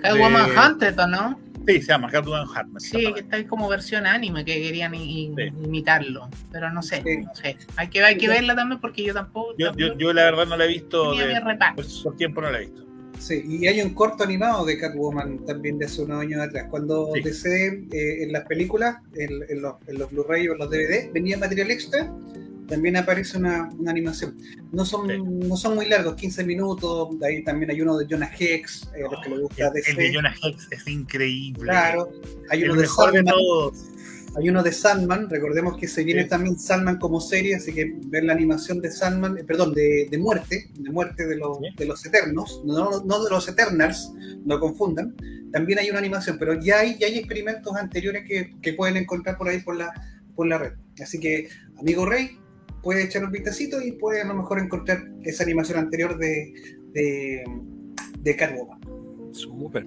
Catwoman 0.00 0.50
de- 0.50 0.56
Hunted, 0.58 0.98
¿o 1.00 1.06
no? 1.06 1.40
Sí, 1.66 1.82
se 1.82 1.88
llama 1.88 2.08
Catwoman 2.10 2.46
Hartman. 2.54 2.80
Sí, 2.80 3.12
que 3.12 3.20
está 3.20 3.36
ahí 3.36 3.44
como 3.44 3.68
versión 3.68 4.06
anime 4.06 4.44
que 4.44 4.60
querían 4.62 4.94
i- 4.94 5.32
Sí. 5.36 5.42
imitarlo. 5.62 6.28
Pero 6.50 6.70
no 6.72 6.82
sé, 6.82 7.02
Sí. 7.04 7.18
no 7.18 7.34
sé. 7.34 7.56
Hay 7.76 7.88
que, 7.88 8.02
hay 8.02 8.16
que 8.16 8.28
verla 8.28 8.54
también 8.56 8.80
porque 8.80 9.02
yo 9.04 9.12
tampoco. 9.14 9.52
Yo, 9.58 9.66
yo, 9.76 9.88
tampoco 9.88 9.98
yo 10.00 10.12
la 10.14 10.24
verdad 10.24 10.46
no 10.46 10.56
la 10.56 10.64
he 10.64 10.68
visto. 10.68 11.14
De, 11.14 11.40
pues, 11.76 12.00
por 12.02 12.16
tiempo 12.16 12.40
no 12.40 12.50
la 12.50 12.58
he 12.58 12.60
visto. 12.62 12.86
Sí, 13.18 13.44
y 13.46 13.66
hay 13.66 13.82
un 13.82 13.92
corto 13.92 14.24
animado 14.24 14.64
de 14.64 14.78
Catwoman 14.78 15.44
también 15.44 15.76
de 15.78 15.84
hace 15.84 16.00
unos 16.00 16.22
años 16.22 16.40
atrás. 16.40 16.66
Cuando 16.70 17.10
Sí. 17.14 17.20
DC 17.20 17.86
eh, 17.92 18.22
en 18.24 18.32
las 18.32 18.46
películas, 18.46 18.96
en, 19.14 19.30
en 19.50 19.60
los, 19.60 19.74
en 19.86 19.98
los 19.98 20.10
Blu-ray 20.10 20.48
o 20.48 20.52
en 20.54 20.58
los 20.58 20.70
DVD, 20.70 21.10
venía 21.12 21.36
material 21.36 21.70
extra, 21.70 22.10
también 22.70 22.96
aparece 22.96 23.36
una, 23.36 23.68
una 23.78 23.90
animación. 23.90 24.38
No 24.72 24.84
son, 24.86 25.06
Sí. 25.08 25.18
no 25.22 25.56
son 25.56 25.74
muy 25.74 25.86
largos, 25.86 26.14
15 26.14 26.44
minutos. 26.44 27.18
De 27.18 27.26
ahí 27.26 27.44
también 27.44 27.70
hay 27.70 27.80
uno 27.82 27.98
de 27.98 28.06
Jonah 28.08 28.30
Hex, 28.38 28.88
eh, 28.96 29.02
los 29.10 29.20
que 29.22 29.28
les 29.30 29.40
gusta 29.40 29.66
El, 29.66 29.72
DC. 29.74 29.90
el 29.90 29.96
de 29.98 30.14
Jonah 30.14 30.34
Hex 30.42 30.68
es 30.70 30.88
increíble. 30.88 31.64
Claro, 31.64 32.10
hay 32.48 32.62
el 32.62 32.70
uno 32.70 32.76
de 32.80 32.86
mejor 32.86 33.12
de 33.12 33.18
Sandman. 33.18 33.90
Hay 34.36 34.48
uno 34.48 34.62
de 34.62 34.70
Sandman, 34.70 35.28
recordemos 35.28 35.76
que 35.76 35.88
se 35.88 36.04
viene 36.04 36.22
Sí. 36.22 36.28
también 36.28 36.56
Sandman 36.56 36.98
como 37.00 37.20
serie, 37.20 37.56
así 37.56 37.72
que 37.74 37.92
ver 38.06 38.22
la 38.22 38.32
animación 38.32 38.80
de 38.80 38.92
Sandman, 38.92 39.36
eh, 39.38 39.42
perdón, 39.44 39.74
de, 39.74 40.06
de 40.08 40.18
muerte, 40.18 40.70
de 40.72 40.90
muerte 40.90 41.26
de 41.26 41.36
los, 41.36 41.58
Sí. 41.58 41.64
de 41.76 41.84
los 41.84 42.06
Eternos, 42.06 42.62
no, 42.64 43.02
no 43.04 43.24
de 43.24 43.28
los 43.30 43.48
Eternals, 43.48 44.12
no 44.44 44.60
confundan. 44.60 45.16
También 45.52 45.80
hay 45.80 45.90
una 45.90 45.98
animación, 45.98 46.36
pero 46.38 46.54
ya 46.60 46.78
hay, 46.78 46.96
ya 46.96 47.08
hay 47.08 47.18
experimentos 47.18 47.74
anteriores 47.74 48.22
que, 48.24 48.54
que 48.62 48.72
pueden 48.74 48.96
encontrar 48.98 49.36
por 49.36 49.48
ahí 49.48 49.60
por 49.62 49.74
la, 49.76 49.90
por 50.36 50.46
la 50.46 50.58
red. 50.58 50.72
Así 51.02 51.18
que, 51.18 51.48
amigo 51.76 52.06
Rey, 52.06 52.38
puede 52.82 53.04
echar 53.04 53.24
un 53.24 53.30
vistacito 53.32 53.80
y 53.82 53.92
puede 53.92 54.22
a 54.22 54.26
lo 54.26 54.34
mejor 54.34 54.58
encontrar 54.60 55.02
esa 55.22 55.42
animación 55.44 55.78
anterior 55.78 56.18
de, 56.18 56.52
de, 56.92 57.44
de 58.18 58.36
Catwoman. 58.36 58.80
Súper. 59.32 59.86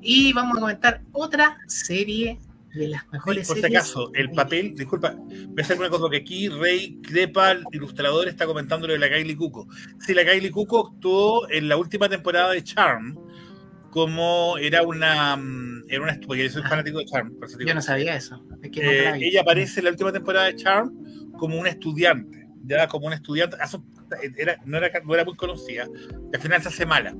Y 0.00 0.32
vamos 0.32 0.56
a 0.56 0.60
comentar 0.60 1.02
otra 1.12 1.58
serie 1.68 2.38
de 2.74 2.88
las 2.88 3.06
mejores 3.12 3.46
por 3.46 3.58
si 3.58 3.66
acaso, 3.66 4.10
el 4.14 4.30
papel, 4.30 4.74
disculpa, 4.74 5.14
voy 5.14 5.54
a 5.58 5.60
hacer 5.62 5.78
una 5.78 5.90
cosa 5.90 6.06
que 6.10 6.16
aquí 6.16 6.48
Rey 6.48 6.98
Crepa, 7.02 7.52
el 7.52 7.64
ilustrador, 7.72 8.28
está 8.28 8.46
comentando 8.46 8.86
lo 8.86 8.94
de 8.94 8.98
la 8.98 9.10
Kylie 9.10 9.36
Cuco. 9.36 9.68
Sí, 10.00 10.14
la 10.14 10.24
Kylie 10.24 10.50
Cuco 10.50 10.88
actuó 10.92 11.50
en 11.50 11.68
la 11.68 11.76
última 11.76 12.08
temporada 12.08 12.50
de 12.52 12.64
Charm 12.64 13.18
como 13.90 14.56
era 14.56 14.82
una 14.84 15.36
mm, 15.36 15.82
era 15.90 16.02
una 16.02 16.18
porque 16.26 16.44
yo 16.44 16.50
soy 16.50 16.62
Ah. 16.64 16.68
fanático 16.70 16.98
de 16.98 17.04
Charm, 17.04 17.34
por 17.34 17.46
eso 17.46 17.58
digo. 17.58 17.68
Yo 17.68 17.74
no 17.74 17.82
sabía 17.82 18.16
eso. 18.16 18.42
Es 18.62 18.70
que 18.70 18.82
no 18.82 18.90
Eh, 18.90 19.18
ella 19.20 19.42
aparece 19.42 19.80
en 19.80 19.84
la 19.84 19.90
última 19.90 20.10
temporada 20.12 20.46
de 20.46 20.56
Charm 20.56 20.96
como 21.42 21.58
una 21.58 21.70
estudiante, 21.70 22.46
ya 22.64 22.86
como 22.86 23.06
una 23.08 23.16
estudiante, 23.16 23.56
un- 23.60 23.82
era, 24.38 24.56
no, 24.64 24.78
era, 24.78 25.00
no 25.04 25.12
era 25.12 25.24
muy 25.24 25.34
conocida, 25.34 25.88
y 26.32 26.36
al 26.36 26.40
final 26.40 26.62
se 26.62 26.68
hace 26.68 26.86
mala 26.86 27.10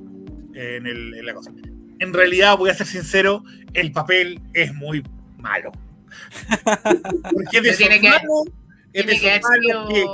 en, 0.53 0.87
el- 0.87 1.13
en 1.13 1.25
la 1.25 1.33
cosa. 1.33 1.51
En 1.99 2.13
realidad, 2.13 2.57
voy 2.57 2.69
a 2.69 2.73
ser 2.73 2.87
sincero, 2.87 3.43
el 3.73 3.91
papel 3.91 4.39
es 4.53 4.73
muy 4.73 5.03
malo. 5.39 5.73
Porque 7.33 7.57
es 7.57 7.63
de 7.63 7.73
tiene 7.73 7.99
que- 7.99 8.07
es 8.93 9.05
de 9.07 9.11
que 9.19 9.41
que- 9.89 10.05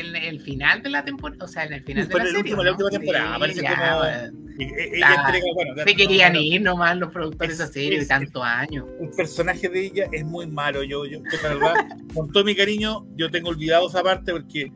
en 0.00 0.16
el 0.16 0.40
final 0.40 0.82
de 0.82 0.90
la 0.90 1.04
temporada, 1.04 1.44
o 1.44 1.48
sea, 1.48 1.64
en 1.64 1.72
el 1.74 1.82
final 1.84 2.04
Sí, 2.04 2.08
de 2.08 2.14
la 2.18 2.22
el 2.24 2.28
serie. 2.30 2.42
último- 2.42 2.60
¿o 2.60 2.64
la 2.64 2.70
no? 2.70 2.76
última 2.76 2.90
temporada, 2.90 3.34
Sí, 3.34 3.40
parece 3.40 3.62
ya, 3.62 3.74
como- 3.76 3.98
bueno. 3.98 4.46
e- 4.58 4.64
e- 4.64 4.96
ella 4.96 5.06
Ah, 5.08 5.22
entrega, 5.26 5.46
bueno, 5.54 5.76
ya- 5.76 5.84
Se 5.84 5.94
querían 5.96 6.32
no, 6.32 6.38
no, 6.38 6.44
ir 6.44 6.62
nomás 6.62 6.96
los 6.96 7.12
productores 7.12 7.58
de 7.58 7.64
esa 7.64 7.72
serie 7.72 7.98
de 8.00 8.06
tantos 8.06 8.42
años. 8.44 8.86
el 9.00 9.10
personaje 9.10 9.68
de 9.68 9.84
ella 9.86 10.06
es 10.12 10.24
muy 10.24 10.46
malo. 10.46 10.82
Yo, 10.82 11.04
yo, 11.06 11.20
la 11.42 11.48
verdad, 11.54 11.74
con 12.14 12.30
todo 12.32 12.44
mi 12.44 12.54
cariño, 12.54 13.06
yo 13.16 13.30
tengo 13.30 13.50
olvidado 13.50 13.88
esa 13.88 14.02
parte 14.02 14.32
porque 14.32 14.72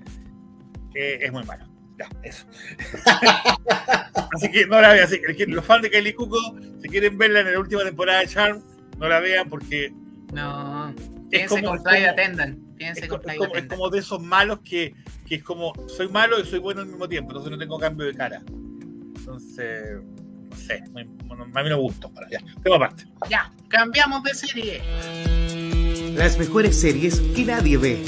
eh, 0.94 1.18
es 1.22 1.32
muy 1.32 1.44
malo. 1.44 1.64
Ya, 1.98 2.08
eso. 2.22 2.46
así 4.34 4.50
que 4.50 4.66
no 4.66 4.80
la 4.80 4.92
vean. 4.92 5.04
Así 5.04 5.20
que 5.36 5.46
los 5.46 5.64
fans 5.64 5.82
de 5.82 5.90
Kylie 5.90 6.14
Cuco, 6.14 6.38
si 6.82 6.88
quieren 6.88 7.16
verla 7.18 7.40
en 7.40 7.52
la 7.52 7.58
última 7.60 7.82
temporada 7.84 8.20
de 8.20 8.26
Charm, 8.26 8.62
no 8.98 9.08
la 9.08 9.20
vean 9.20 9.48
porque 9.48 9.92
No. 10.32 10.94
es 11.30 11.48
como, 11.48 11.68
con 11.68 11.82
Fly 11.82 12.04
como, 12.04 12.69
Es 12.80 13.06
con 13.08 13.20
como- 13.20 13.32
es 13.32 13.40
Attendant. 13.40 13.68
como 13.70 13.90
de 13.90 13.98
esos 13.98 14.22
malos 14.22 14.60
que, 14.60 14.94
que 15.26 15.34
es 15.36 15.42
como 15.44 15.72
soy 15.88 16.08
malo 16.08 16.40
y 16.40 16.44
soy 16.46 16.58
bueno 16.58 16.80
al 16.80 16.86
mismo 16.86 17.08
tiempo, 17.08 17.30
entonces 17.30 17.50
no 17.52 17.58
tengo 17.58 17.78
cambio 17.78 18.06
de 18.06 18.14
cara. 18.14 18.42
Entonces, 18.46 20.00
no 20.50 20.56
sé, 20.56 20.82
muy- 20.92 21.04
bueno, 21.26 21.44
a 21.44 21.62
mí 21.62 21.68
no 21.68 21.76
me 21.76 21.82
gusta. 21.82 22.08
Para 22.08 22.26
allá. 22.26 22.38
Tema 22.62 22.76
aparte. 22.76 23.04
Ya, 23.28 23.52
cambiamos 23.68 24.22
de 24.24 24.34
serie. 24.34 24.82
Las 26.16 26.38
mejores 26.38 26.80
series 26.80 27.20
que 27.20 27.44
nadie 27.44 27.76
ve. 27.76 28.02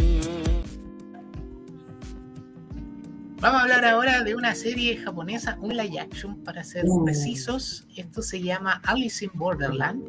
Vamos 3.40 3.58
a 3.60 3.62
hablar 3.64 3.84
ahora 3.84 4.22
de 4.22 4.36
una 4.36 4.54
serie 4.54 4.96
japonesa, 4.98 5.58
un 5.60 5.76
live 5.76 5.98
action 5.98 6.42
para 6.44 6.62
ser 6.62 6.84
Uh. 6.86 7.04
precisos. 7.04 7.86
Esto 7.96 8.22
se 8.22 8.40
llama 8.40 8.80
Alice 8.84 9.24
in 9.24 9.32
Borderland. 9.34 10.04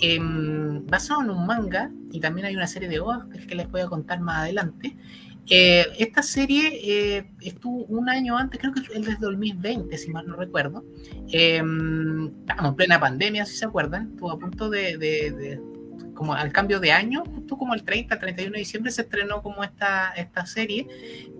Em, 0.00 0.84
basado 0.86 1.22
en 1.22 1.30
un 1.30 1.46
manga 1.46 1.90
y 2.10 2.20
también 2.20 2.46
hay 2.46 2.56
una 2.56 2.66
serie 2.66 2.88
de 2.88 3.00
del 3.30 3.46
que 3.46 3.54
les 3.54 3.70
voy 3.70 3.80
a 3.82 3.86
contar 3.86 4.20
más 4.20 4.38
adelante. 4.40 4.96
Eh, 5.50 5.84
esta 5.98 6.22
serie 6.22 6.70
eh, 7.18 7.30
estuvo 7.42 7.84
un 7.84 8.08
año 8.08 8.36
antes, 8.38 8.58
creo 8.60 8.72
que 8.72 8.80
fue 8.82 8.96
desde 8.98 9.16
2020, 9.20 9.96
si 9.98 10.10
mal 10.10 10.26
no 10.26 10.36
recuerdo. 10.36 10.84
Em, 11.30 12.28
estábamos 12.40 12.70
en 12.70 12.76
plena 12.76 12.98
pandemia, 13.00 13.44
si 13.44 13.56
se 13.56 13.64
acuerdan. 13.66 14.10
Estuvo 14.12 14.30
a 14.30 14.38
punto 14.38 14.70
de, 14.70 14.96
de- 14.96 15.30
de- 15.32 15.60
como 16.14 16.32
al 16.34 16.52
cambio 16.52 16.78
de 16.80 16.92
año, 16.92 17.24
justo 17.24 17.56
como 17.58 17.74
el 17.74 17.82
30, 17.82 18.18
31 18.18 18.52
de 18.52 18.58
diciembre 18.60 18.92
se 18.92 19.02
estrenó 19.02 19.42
como 19.42 19.64
esta, 19.64 20.12
esta 20.12 20.46
serie 20.46 20.86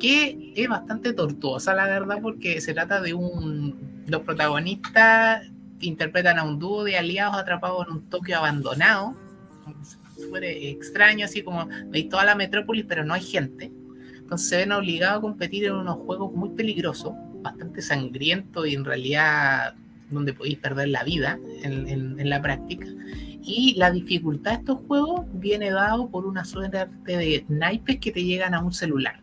que 0.01 0.53
es 0.57 0.69
bastante 0.69 1.13
tortuosa, 1.13 1.75
la 1.75 1.87
verdad, 1.87 2.19
porque 2.21 2.61
se 2.61 2.75
trata 2.75 3.01
de 3.01 3.15
un. 3.15 3.95
Los 4.07 4.21
protagonistas 4.23 5.47
interpretan 5.87 6.39
a 6.39 6.45
un 6.45 6.59
dúo 6.59 6.85
de 6.85 6.97
aliados 6.97 7.37
atrapados 7.37 7.87
en 7.87 7.95
un 7.95 8.11
Tokio 8.11 8.39
abandonado. 8.39 9.14
Súper 10.16 10.45
extraño, 10.45 11.24
así 11.24 11.43
como 11.43 11.68
veis 11.89 12.09
toda 12.09 12.24
la 12.24 12.35
metrópolis, 12.35 12.85
pero 12.89 13.05
no 13.05 13.14
hay 13.14 13.22
gente. 13.22 13.70
Entonces 14.16 14.49
se 14.49 14.57
ven 14.57 14.72
obligados 14.72 15.18
a 15.18 15.20
competir 15.20 15.64
en 15.66 15.72
unos 15.74 15.97
juegos 15.99 16.32
muy 16.32 16.51
peligrosos, 16.51 17.12
bastante 17.43 17.82
sangrientos 17.82 18.66
y 18.66 18.74
en 18.74 18.85
realidad 18.85 19.74
donde 20.11 20.32
podéis 20.32 20.59
perder 20.59 20.89
la 20.89 21.03
vida 21.05 21.39
en, 21.62 21.89
en- 21.89 22.20
en 22.20 22.30
la 22.30 22.41
práctica. 22.41 22.87
Y 23.47 23.74
la 23.76 23.91
dificultad 23.91 24.53
de 24.53 24.57
estos 24.59 24.78
juegos 24.87 25.26
viene 25.35 25.70
dado 25.70 26.09
por 26.09 26.24
una 26.26 26.45
suerte 26.45 26.87
de 27.05 27.45
naipes 27.49 27.99
que 27.99 28.11
te 28.12 28.24
llegan 28.24 28.55
a 28.55 28.61
un 28.62 28.72
celular 28.72 29.20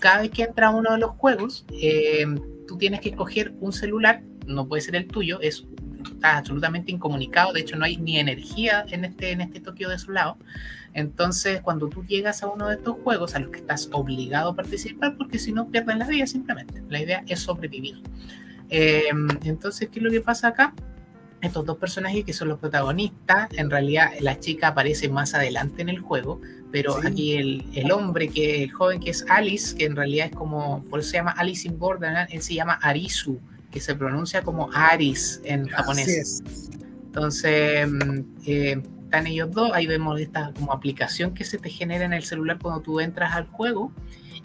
cada 0.00 0.20
vez 0.20 0.30
que 0.32 0.42
entra 0.42 0.68
uno 0.68 0.92
de 0.92 0.98
los 0.98 1.12
juegos, 1.12 1.64
eh, 1.80 2.26
tú 2.68 2.76
tienes 2.76 3.00
que 3.00 3.08
escoger 3.10 3.54
un 3.60 3.72
celular, 3.72 4.22
no 4.46 4.66
puede 4.68 4.82
ser 4.82 4.96
el 4.96 5.06
tuyo, 5.06 5.40
es, 5.40 5.64
estás 6.04 6.36
absolutamente 6.36 6.92
incomunicado, 6.92 7.52
de 7.52 7.60
hecho 7.60 7.76
no 7.76 7.84
hay 7.84 7.96
ni 7.96 8.18
energía 8.18 8.84
en 8.90 9.04
este, 9.04 9.30
en 9.32 9.40
este 9.40 9.60
Tokio 9.60 9.88
de 9.88 9.98
su 9.98 10.12
lado. 10.12 10.36
Entonces, 10.92 11.60
cuando 11.60 11.88
tú 11.88 12.04
llegas 12.04 12.42
a 12.42 12.46
uno 12.46 12.68
de 12.68 12.76
estos 12.76 12.96
juegos 13.02 13.34
a 13.34 13.40
los 13.40 13.50
que 13.50 13.58
estás 13.58 13.88
obligado 13.92 14.50
a 14.50 14.56
participar, 14.56 15.16
porque 15.16 15.38
si 15.38 15.52
no 15.52 15.68
pierden 15.68 15.98
la 15.98 16.06
vida 16.06 16.26
simplemente, 16.26 16.82
la 16.88 17.00
idea 17.00 17.24
es 17.26 17.40
sobrevivir. 17.40 18.00
Eh, 18.70 19.04
entonces, 19.44 19.88
¿qué 19.90 19.98
es 19.98 20.02
lo 20.04 20.10
que 20.10 20.20
pasa 20.20 20.48
acá? 20.48 20.72
Estos 21.42 21.66
dos 21.66 21.76
personajes 21.78 22.24
que 22.24 22.32
son 22.32 22.48
los 22.48 22.58
protagonistas, 22.58 23.48
en 23.52 23.70
realidad 23.70 24.12
la 24.20 24.38
chica 24.38 24.68
aparece 24.68 25.08
más 25.08 25.34
adelante 25.34 25.82
en 25.82 25.88
el 25.90 25.98
juego, 25.98 26.40
pero 26.70 27.00
Sí. 27.00 27.06
aquí 27.06 27.32
el, 27.34 27.64
el 27.74 27.92
hombre, 27.92 28.28
que 28.28 28.62
el 28.62 28.70
joven 28.72 29.00
que 29.00 29.10
es 29.10 29.26
Alice, 29.28 29.76
que 29.76 29.84
en 29.84 29.96
realidad 29.96 30.28
es 30.30 30.36
como, 30.36 30.82
por 30.84 31.00
eso 31.00 31.10
se 31.10 31.16
llama 31.18 31.32
Alice 31.32 31.68
in 31.68 31.78
Borderland, 31.78 32.28
él 32.32 32.40
se 32.40 32.54
llama 32.54 32.74
Arisu, 32.80 33.40
que 33.74 33.80
se 33.80 33.96
pronuncia 33.96 34.40
como 34.42 34.70
Aris 34.72 35.40
en 35.42 35.66
japonés. 35.66 36.44
Entonces, 37.06 37.90
mm, 37.90 38.20
eh, 38.46 38.80
están 39.02 39.26
ellos 39.26 39.50
dos, 39.50 39.72
ahí 39.74 39.88
vemos 39.88 40.20
esta 40.20 40.52
como 40.52 40.72
aplicación 40.72 41.34
que 41.34 41.44
se 41.44 41.58
te 41.58 41.70
genera 41.70 42.04
en 42.04 42.12
el 42.12 42.22
celular 42.22 42.60
cuando 42.62 42.82
tú 42.82 43.00
entras 43.00 43.34
al 43.34 43.48
juego. 43.48 43.90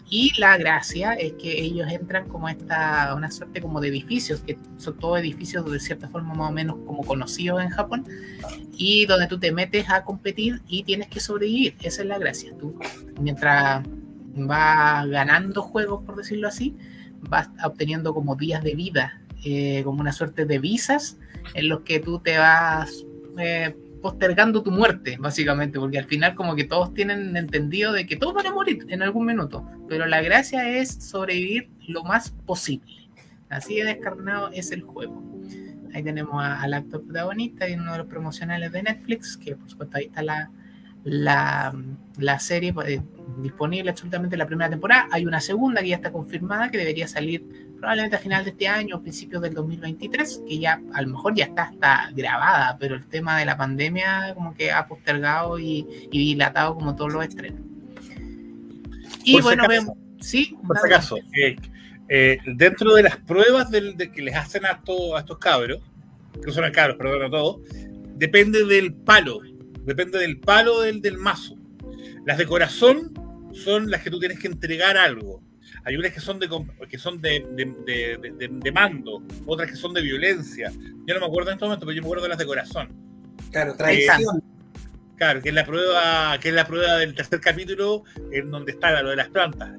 Y 0.08 0.32
la 0.40 0.58
gracia 0.58 1.12
es 1.12 1.34
que 1.34 1.62
ellos 1.62 1.86
entran 1.92 2.26
como 2.26 2.48
esta, 2.48 3.14
una 3.14 3.30
suerte 3.30 3.60
como 3.60 3.80
de 3.80 3.86
edificios, 3.86 4.40
que 4.40 4.58
son 4.78 4.98
todos 4.98 5.20
edificios 5.20 5.70
de 5.70 5.78
cierta 5.78 6.08
forma 6.08 6.34
más 6.34 6.50
o 6.50 6.52
menos 6.52 6.76
como 6.84 7.04
conocidos 7.04 7.62
en 7.62 7.68
Japón, 7.68 8.04
y 8.72 9.06
donde 9.06 9.28
tú 9.28 9.38
te 9.38 9.52
metes 9.52 9.88
a 9.90 10.02
competir 10.02 10.60
y 10.66 10.82
tienes 10.82 11.06
que 11.06 11.20
sobrevivir. 11.20 11.76
Esa 11.82 12.02
es 12.02 12.08
la 12.08 12.18
gracia. 12.18 12.52
Tú, 12.58 12.76
mientras 13.20 13.84
vas 14.34 15.06
ganando 15.06 15.62
juegos, 15.62 16.02
por 16.04 16.16
decirlo 16.16 16.48
así, 16.48 16.76
vas 17.28 17.48
obteniendo 17.64 18.14
como 18.14 18.36
días 18.36 18.62
de 18.62 18.74
vida, 18.74 19.20
eh, 19.44 19.82
como 19.84 20.00
una 20.00 20.12
suerte 20.12 20.44
de 20.44 20.58
visas 20.58 21.18
en 21.54 21.68
los 21.68 21.80
que 21.80 22.00
tú 22.00 22.20
te 22.20 22.38
vas 22.38 23.04
eh, 23.38 23.74
postergando 24.02 24.62
tu 24.62 24.70
muerte, 24.70 25.16
básicamente, 25.18 25.78
porque 25.78 25.98
al 25.98 26.06
final 26.06 26.34
como 26.34 26.56
que 26.56 26.64
todos 26.64 26.94
tienen 26.94 27.36
entendido 27.36 27.92
de 27.92 28.06
que 28.06 28.16
todos 28.16 28.34
van 28.34 28.46
a 28.46 28.54
morir 28.54 28.86
en 28.88 29.02
algún 29.02 29.26
minuto, 29.26 29.66
pero 29.88 30.06
la 30.06 30.22
gracia 30.22 30.68
es 30.78 30.90
sobrevivir 30.94 31.68
lo 31.86 32.02
más 32.04 32.30
posible. 32.46 33.08
Así 33.50 33.76
de 33.76 33.84
descarnado 33.84 34.50
es 34.52 34.70
el 34.70 34.82
juego. 34.82 35.22
Ahí 35.92 36.02
tenemos 36.02 36.42
al 36.42 36.72
actor 36.72 37.02
protagonista 37.04 37.68
y 37.68 37.74
uno 37.74 37.92
de 37.92 37.98
los 37.98 38.06
promocionales 38.06 38.70
de 38.72 38.82
Netflix, 38.84 39.36
que 39.36 39.56
por 39.56 39.68
supuesto 39.68 39.98
ahí 39.98 40.04
está 40.04 40.22
la, 40.22 40.50
la, 41.02 41.74
la 42.20 42.38
serie, 42.38 42.74
eh, 42.86 43.00
disponible 43.42 43.90
absolutamente 43.90 44.36
la 44.36 44.46
primera 44.46 44.68
temporada. 44.70 45.08
Hay 45.10 45.26
una 45.26 45.40
segunda 45.40 45.80
que 45.82 45.88
ya 45.88 45.96
está 45.96 46.12
confirmada 46.12 46.70
que 46.70 46.78
debería 46.78 47.06
salir 47.08 47.44
probablemente 47.78 48.16
a 48.16 48.18
final 48.18 48.44
de 48.44 48.50
este 48.50 48.68
año 48.68 48.96
o 48.96 49.00
principios 49.02 49.40
del 49.42 49.54
2023, 49.54 50.42
que 50.46 50.58
ya 50.58 50.80
a 50.92 51.02
lo 51.02 51.08
mejor 51.08 51.34
ya 51.34 51.44
está, 51.46 51.70
está 51.72 52.10
grabada, 52.14 52.76
pero 52.78 52.94
el 52.94 53.06
tema 53.06 53.38
de 53.38 53.44
la 53.46 53.56
pandemia 53.56 54.34
como 54.34 54.54
que 54.54 54.70
ha 54.70 54.86
postergado 54.86 55.58
y, 55.58 55.86
y 56.12 56.18
dilatado 56.18 56.74
como 56.74 56.94
todos 56.94 57.12
los 57.12 57.24
estrenos. 57.24 57.60
Y 59.24 59.32
Por 59.34 59.42
si 59.42 59.46
bueno, 59.48 59.64
acaso, 59.64 59.80
vemos. 59.80 59.96
Sí, 60.20 60.56
Por 60.66 60.78
si 60.78 60.86
acaso, 60.86 61.16
eh, 61.34 61.56
eh, 62.08 62.38
dentro 62.56 62.94
de 62.94 63.02
las 63.04 63.16
pruebas 63.16 63.70
del- 63.70 63.96
de 63.96 64.10
que 64.12 64.22
les 64.22 64.34
hacen 64.36 64.66
a, 64.66 64.82
to- 64.82 65.16
a 65.16 65.20
estos 65.20 65.38
cabros, 65.38 65.80
que 66.44 66.50
son 66.52 66.64
a 66.64 66.72
cabros, 66.72 66.96
perdón, 66.98 67.22
a 67.22 67.30
todos, 67.30 67.60
depende 68.16 68.64
del 68.66 68.92
palo, 68.92 69.40
depende 69.84 70.18
del 70.18 70.38
palo 70.40 70.80
del, 70.82 71.00
del 71.00 71.16
mazo. 71.16 71.56
Las 72.26 72.38
de 72.38 72.46
corazón 72.46 73.12
son 73.52 73.90
las 73.90 74.02
que 74.02 74.10
tú 74.10 74.18
tienes 74.18 74.38
que 74.38 74.46
entregar 74.48 74.96
algo. 74.96 75.42
Hay 75.84 75.96
unas 75.96 76.12
que 76.12 76.20
son 76.20 76.38
de 76.38 76.48
que 76.88 76.98
son 76.98 77.20
de, 77.20 77.46
de- 77.52 77.74
de- 77.86 78.30
de- 78.38 78.48
de 78.52 78.72
mando, 78.72 79.22
otras 79.46 79.70
que 79.70 79.76
son 79.76 79.94
de 79.94 80.02
violencia. 80.02 80.70
Yo 81.06 81.14
no 81.14 81.20
me 81.20 81.26
acuerdo 81.26 81.50
en 81.50 81.54
este 81.54 81.64
momento, 81.64 81.86
pero 81.86 81.94
yo 81.96 82.02
me 82.02 82.06
acuerdo 82.06 82.22
de 82.24 82.28
las 82.30 82.38
de 82.38 82.46
corazón. 82.46 82.88
Claro, 83.50 83.72
está. 83.72 83.84
traición. 83.84 84.42
Claro, 85.16 85.42
que 85.42 85.50
es 85.50 85.54
la 85.54 85.66
prueba, 85.66 86.38
que 86.40 86.48
es 86.48 86.54
la 86.54 86.66
prueba 86.66 86.96
del 86.96 87.14
tercer 87.14 87.40
capítulo, 87.40 88.04
en 88.32 88.50
donde 88.50 88.72
está 88.72 89.02
lo 89.02 89.10
de 89.10 89.16
las 89.16 89.28
plantas. 89.28 89.70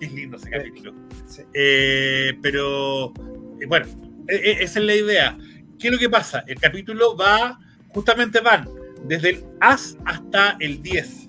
Es 0.00 0.12
lindo 0.12 0.36
ese 0.36 0.50
capítulo. 0.50 0.94
Sí. 1.26 1.42
Eh, 1.54 2.36
pero 2.42 3.12
eh, 3.60 3.66
bueno, 3.68 3.86
e- 4.28 4.34
e- 4.34 4.62
esa 4.64 4.80
es 4.80 4.84
la 4.84 4.94
idea. 4.96 5.38
¿Qué 5.78 5.88
es 5.88 5.92
lo 5.92 5.98
que 5.98 6.10
pasa? 6.10 6.44
El 6.46 6.58
capítulo 6.60 7.16
va, 7.16 7.58
justamente 7.88 8.40
van 8.40 8.68
desde 9.06 9.30
el 9.30 9.44
As 9.60 9.96
hasta 10.04 10.56
el 10.60 10.82
10. 10.82 11.23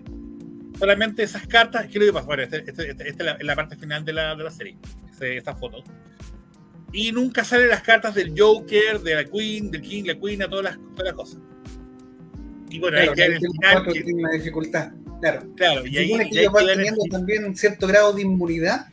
Solamente 0.79 1.23
esas 1.23 1.47
cartas, 1.47 1.87
¿qué 1.87 1.99
que 1.99 2.11
pasa? 2.13 2.25
Bueno, 2.25 2.43
esta 2.43 2.57
este, 2.57 2.89
este- 2.89 3.09
esta 3.09 3.31
es 3.37 3.43
la, 3.45 3.55
parte 3.55 3.75
final 3.77 4.03
de 4.03 4.13
la, 4.13 4.35
de 4.35 4.43
la 4.43 4.51
serie, 4.51 4.77
este- 5.09 5.37
esta 5.37 5.55
foto. 5.55 5.83
Y 6.91 7.11
nunca 7.11 7.43
salen 7.43 7.69
las 7.69 7.81
cartas 7.81 8.15
del 8.15 8.33
Joker, 8.37 8.99
de 9.01 9.15
la 9.15 9.25
Queen, 9.25 9.71
del 9.71 9.81
King, 9.81 10.03
la 10.05 10.15
Queen, 10.19 10.41
a 10.43 10.49
todas 10.49 10.65
las, 10.65 10.77
todas 10.95 11.05
las 11.05 11.13
cosas. 11.13 11.39
Y 12.69 12.79
bueno, 12.79 12.97
Claro, 12.97 13.11
ahí 13.11 13.17
ya 13.17 13.25
en 13.25 13.33
el 13.33 13.39
final, 13.39 13.85
que- 13.85 14.01
tiene 14.03 14.19
una 14.23 14.31
dificultad. 14.31 14.91
Claro. 15.21 15.47
claro, 15.55 15.85
y 15.85 15.93
Se 15.93 15.99
ahí, 15.99 16.07
supone 16.09 16.29
que 16.29 16.39
ellos 16.41 16.53
van 16.53 16.63
en 16.65 16.69
el- 16.69 16.75
teniendo 16.77 17.03
también 17.09 17.45
un 17.45 17.55
cierto 17.55 17.87
grado 17.87 18.13
de 18.13 18.21
inmunidad 18.21 18.87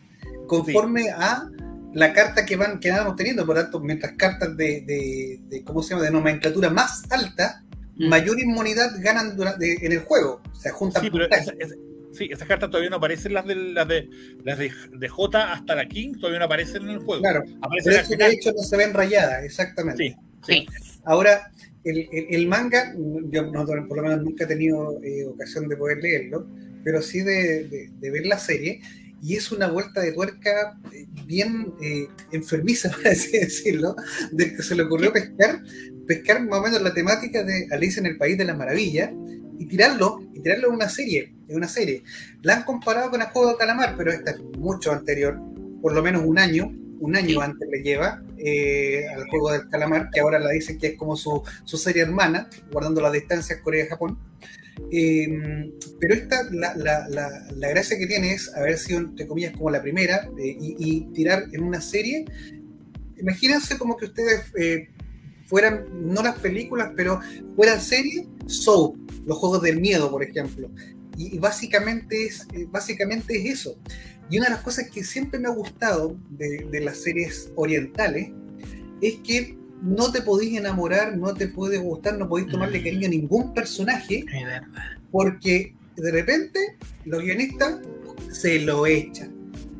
conforme 0.47 1.11
a 1.11 1.49
la 1.95 2.13
carta 2.13 2.47
que 2.47 2.57
van, 2.57 2.79
que 2.81 2.91
van 2.91 3.07
obteniendo. 3.07 3.45
Por 3.45 3.57
tanto, 3.57 3.81
mientras 3.81 4.13
cartas 4.13 4.57
de, 4.57 4.83
de, 4.83 5.41
de, 5.49 5.65
¿cómo 5.65 5.83
se 5.83 5.91
llama? 5.91 6.05
de 6.05 6.11
nomenclatura 6.13 6.71
más 6.71 7.03
alta. 7.11 7.65
Mayor 7.97 8.41
inmunidad 8.41 8.91
ganan 9.01 9.37
durante, 9.37 9.85
en 9.85 9.93
el 9.93 10.01
juego. 10.01 10.41
O 10.51 10.55
sea, 10.55 10.73
juntan 10.73 11.03
Sí, 11.03 11.11
pero 11.11 11.25
puntaje. 11.29 11.43
esa- 11.43 11.55
esa- 11.59 11.75
sí, 12.13 12.29
esas 12.31 12.49
cartas 12.49 12.71
todavía 12.71 12.91
no 12.91 12.97
aparecen 12.97 13.35
las 13.35 13.47
de 13.47 13.55
las 13.55 13.89
de 13.89 14.09
las 14.45 14.59
de, 14.59 14.71
de 14.93 15.09
J 15.09 15.53
hasta 15.53 15.75
la 15.75 15.87
King, 15.87 16.15
todavía 16.19 16.39
no 16.41 16.45
aparecen 16.47 16.83
en 16.83 16.91
el 16.91 16.99
juego. 16.99 17.23
Claro. 17.23 17.43
Aparecen 17.61 17.93
Por 17.93 18.01
eso, 18.01 18.11
de 18.11 18.17
final. 18.17 18.33
hecho, 18.33 18.53
no 18.53 18.63
se 18.63 18.77
ven 18.77 18.95
rayadas, 18.95 19.45
exactamente. 19.45 20.03
Sí. 20.05 20.17
Sí, 20.47 20.67
Ahora, 21.05 21.51
el, 21.85 22.09
el- 22.13 22.27
el 22.31 22.47
manga, 22.49 22.95
yo 23.31 23.43
no, 23.51 23.65
por 23.67 23.97
lo 23.97 24.03
menos 24.03 24.23
nunca 24.23 24.45
he 24.45 24.47
tenido 24.47 25.01
eh, 25.03 25.25
ocasión 25.27 25.69
de 25.69 25.77
poder 25.77 25.99
leerlo, 25.99 26.47
pero 26.85 27.01
sí 27.03 27.21
de, 27.21 27.65
de- 27.69 27.91
de 28.01 28.11
ver 28.11 28.27
la 28.27 28.39
serie, 28.39 28.81
y 29.23 29.37
es 29.37 29.53
una 29.53 29.69
vuelta 29.69 30.01
de 30.01 30.13
tuerca 30.13 30.77
eh, 30.93 31.07
bien 31.25 31.73
eh, 31.81 32.09
enfermiza, 32.33 32.91
por 32.97 33.07
así 33.07 33.39
decirlo, 33.39 33.95
del 34.33 34.57
que 34.57 34.63
se 34.63 34.75
le 34.75 34.83
ocurrió 34.83 35.13
pescar, 35.13 35.63
pescar 36.07 36.45
más 36.45 36.59
o 36.59 36.63
menos 36.63 36.83
la 36.83 36.93
temática 36.93 37.45
de 37.45 37.69
Alicia 37.71 38.01
en 38.01 38.07
el 38.07 38.19
País 38.19 38.37
de 38.37 38.45
las 38.45 38.59
Maravillas, 38.59 39.13
y 39.59 39.67
tirarlo, 39.67 40.21
y 40.35 40.41
tirarlo 40.41 40.69
en 40.69 40.75
una 40.75 40.89
serie, 40.89 41.33
en 41.47 41.57
una 41.57 41.69
serie. 41.69 42.03
La 42.43 42.57
han 42.57 42.65
comparado 42.65 43.11
con 43.11 43.21
el 43.21 43.29
juego 43.29 43.51
de 43.51 43.57
calamar, 43.57 43.95
pero 43.97 44.11
esta 44.11 44.33
es 44.33 44.41
mucho 44.59 44.91
anterior, 44.91 45.39
por 45.81 45.95
lo 45.95 46.03
menos 46.03 46.25
un 46.27 46.39
año, 46.39 46.73
un 46.99 47.17
año 47.17 47.41
antes 47.41 47.69
le 47.71 47.81
lleva 47.81 48.23
eh, 48.39 49.07
al 49.15 49.29
juego 49.29 49.53
del 49.53 49.69
calamar, 49.69 50.11
que 50.11 50.21
ahora 50.21 50.41
la 50.41 50.51
dicen 50.51 50.79
que 50.79 50.89
es 50.89 50.97
como 50.97 51.17
su, 51.17 51.43
su 51.65 51.77
serie 51.77 52.03
hermana, 52.03 52.49
guardando 52.73 53.01
las 53.01 53.13
distancias 53.13 53.61
Corea-Japón. 53.63 54.19
Eh, 54.91 55.71
pero 56.01 56.15
esta, 56.15 56.45
la, 56.51 56.75
la, 56.77 57.09
la, 57.09 57.47
la 57.55 57.69
gracia 57.69 57.99
que 57.99 58.07
tiene 58.07 58.33
es 58.35 58.53
haber 58.55 58.79
sido, 58.79 59.01
entre 59.01 59.27
comillas, 59.27 59.53
como 59.57 59.71
la 59.71 59.83
primera 59.83 60.29
eh, 60.39 60.57
y, 60.61 60.77
y 60.79 61.01
tirar 61.13 61.45
en 61.53 61.63
una 61.63 61.81
serie. 61.81 62.25
Imagínense 63.19 63.79
como 63.79 63.97
que 63.97 64.07
ustedes 64.07 64.43
eh, 64.59 64.89
fueran, 65.47 65.85
no 65.93 66.23
las 66.23 66.39
películas, 66.39 66.91
pero 66.97 67.21
fueran 67.55 67.81
series, 67.81 68.27
Soap, 68.47 68.97
los 69.25 69.39
juegos 69.39 69.63
del 69.63 69.81
miedo, 69.81 70.11
por 70.11 70.23
ejemplo. 70.23 70.71
Y, 71.17 71.37
y 71.37 71.39
básicamente, 71.39 72.27
es, 72.27 72.47
eh, 72.53 72.67
básicamente 72.71 73.37
es 73.37 73.61
eso. 73.61 73.79
Y 74.31 74.39
una 74.39 74.47
de 74.47 74.55
las 74.55 74.63
cosas 74.63 74.89
que 74.91 75.05
siempre 75.05 75.39
me 75.39 75.49
ha 75.49 75.53
gustado 75.53 76.17
de, 76.31 76.67
de 76.71 76.81
las 76.81 76.99
series 76.99 77.53
orientales 77.55 78.31
es 79.01 79.17
que 79.17 79.57
no 79.83 80.11
te 80.13 80.23
podéis 80.23 80.57
enamorar, 80.59 81.17
no 81.17 81.35
te 81.35 81.49
puede 81.49 81.79
gustar, 81.79 82.17
no 82.17 82.29
podéis 82.29 82.49
tomarle 82.51 82.83
cariño 82.83 83.07
a 83.09 83.11
ningún 83.11 83.53
personaje, 83.53 84.25
es 84.33 84.45
verdad. 84.45 84.63
porque 85.11 85.75
de 85.97 86.11
repente 86.13 86.59
los 87.05 87.23
guionistas 87.23 87.81
se 88.31 88.61
lo 88.61 88.87
echan, 88.87 89.33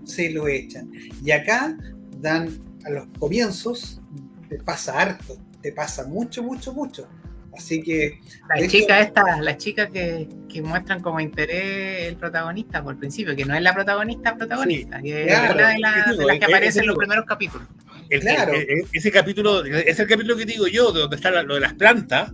se 0.05 0.31
lo 0.31 0.49
echan. 0.49 0.91
Y 1.25 1.31
acá 1.31 1.77
dan 2.21 2.49
a 2.85 2.91
los 2.91 3.07
comienzos, 3.19 4.01
te 4.49 4.59
pasa 4.59 5.01
harto, 5.01 5.37
te 5.63 5.73
pasa 5.73 6.05
mucho, 6.07 6.43
mucho, 6.43 6.75
mucho. 6.75 7.09
Así 7.57 7.83
que 7.83 8.19
Las 8.49 8.59
De 8.61 8.65
hecho- 8.67 8.79
chicas 8.79 9.07
estas, 9.07 9.41
las 9.41 9.57
chicas 9.59 9.91
que, 9.91 10.27
que 10.49 10.63
muestran 10.63 11.01
como 11.01 11.21
interés 11.21 12.09
el 12.09 12.17
protagonista 12.17 12.83
por 12.83 12.99
principio, 12.99 13.37
que 13.37 13.45
no 13.45 13.55
es 13.55 13.63
la 13.63 13.75
protagonista 13.75 14.35
protagonista, 14.37 15.01
que 15.01 15.27
claro, 15.27 15.45
es 15.51 15.55
una 15.55 15.69
de, 15.69 15.79
las- 15.79 16.07
digo, 16.11 16.17
de 16.21 16.27
las 16.27 16.39
que 16.39 16.45
aparece 16.47 16.81
en 16.81 16.87
los 16.87 16.97
primeros 16.97 17.25
capítulos. 17.27 17.69
El- 18.13 18.21
Claro. 18.21 18.53
el- 18.53 18.61
el- 18.69 18.87
ese 18.93 19.11
capítulo, 19.11 19.65
es 19.65 19.99
el 19.99 20.07
capítulo 20.07 20.37
que 20.37 20.45
digo 20.45 20.67
yo, 20.67 20.93
de 20.93 21.01
donde 21.01 21.17
está 21.17 21.31
la- 21.31 21.43
lo 21.43 21.55
de 21.55 21.61
las 21.61 21.75
plantas, 21.75 22.33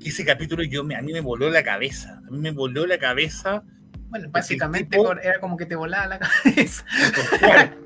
que 0.00 0.08
ese 0.08 0.24
capítulo 0.24 0.62
yo 0.64 0.84
me, 0.84 0.94
a 0.96 1.02
mí 1.02 1.12
me 1.12 1.20
voló 1.20 1.50
la 1.50 1.62
cabeza. 1.62 2.20
A 2.26 2.30
mí 2.30 2.38
me 2.38 2.50
voló 2.52 2.86
la 2.86 2.98
cabeza. 2.98 3.62
Bueno, 4.10 4.28
básicamente 4.30 4.96
tipo- 4.96 5.12
era 5.20 5.40
como 5.40 5.56
que 5.56 5.66
te 5.66 5.74
volaba 5.74 6.06
la 6.06 6.18
cabeza. 6.18 6.84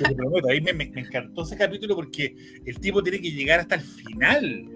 Lo 0.00 0.16
prometo, 0.16 0.48
ahí 0.48 0.60
me, 0.60 0.72
me- 0.72 0.90
me 0.90 1.00
encantó 1.02 1.42
ese 1.42 1.56
capítulo 1.56 1.96
porque 1.96 2.34
el 2.64 2.78
tipo 2.80 3.02
tiene 3.02 3.20
que 3.20 3.30
llegar 3.32 3.60
hasta 3.60 3.74
el 3.76 3.80
final 3.80 4.68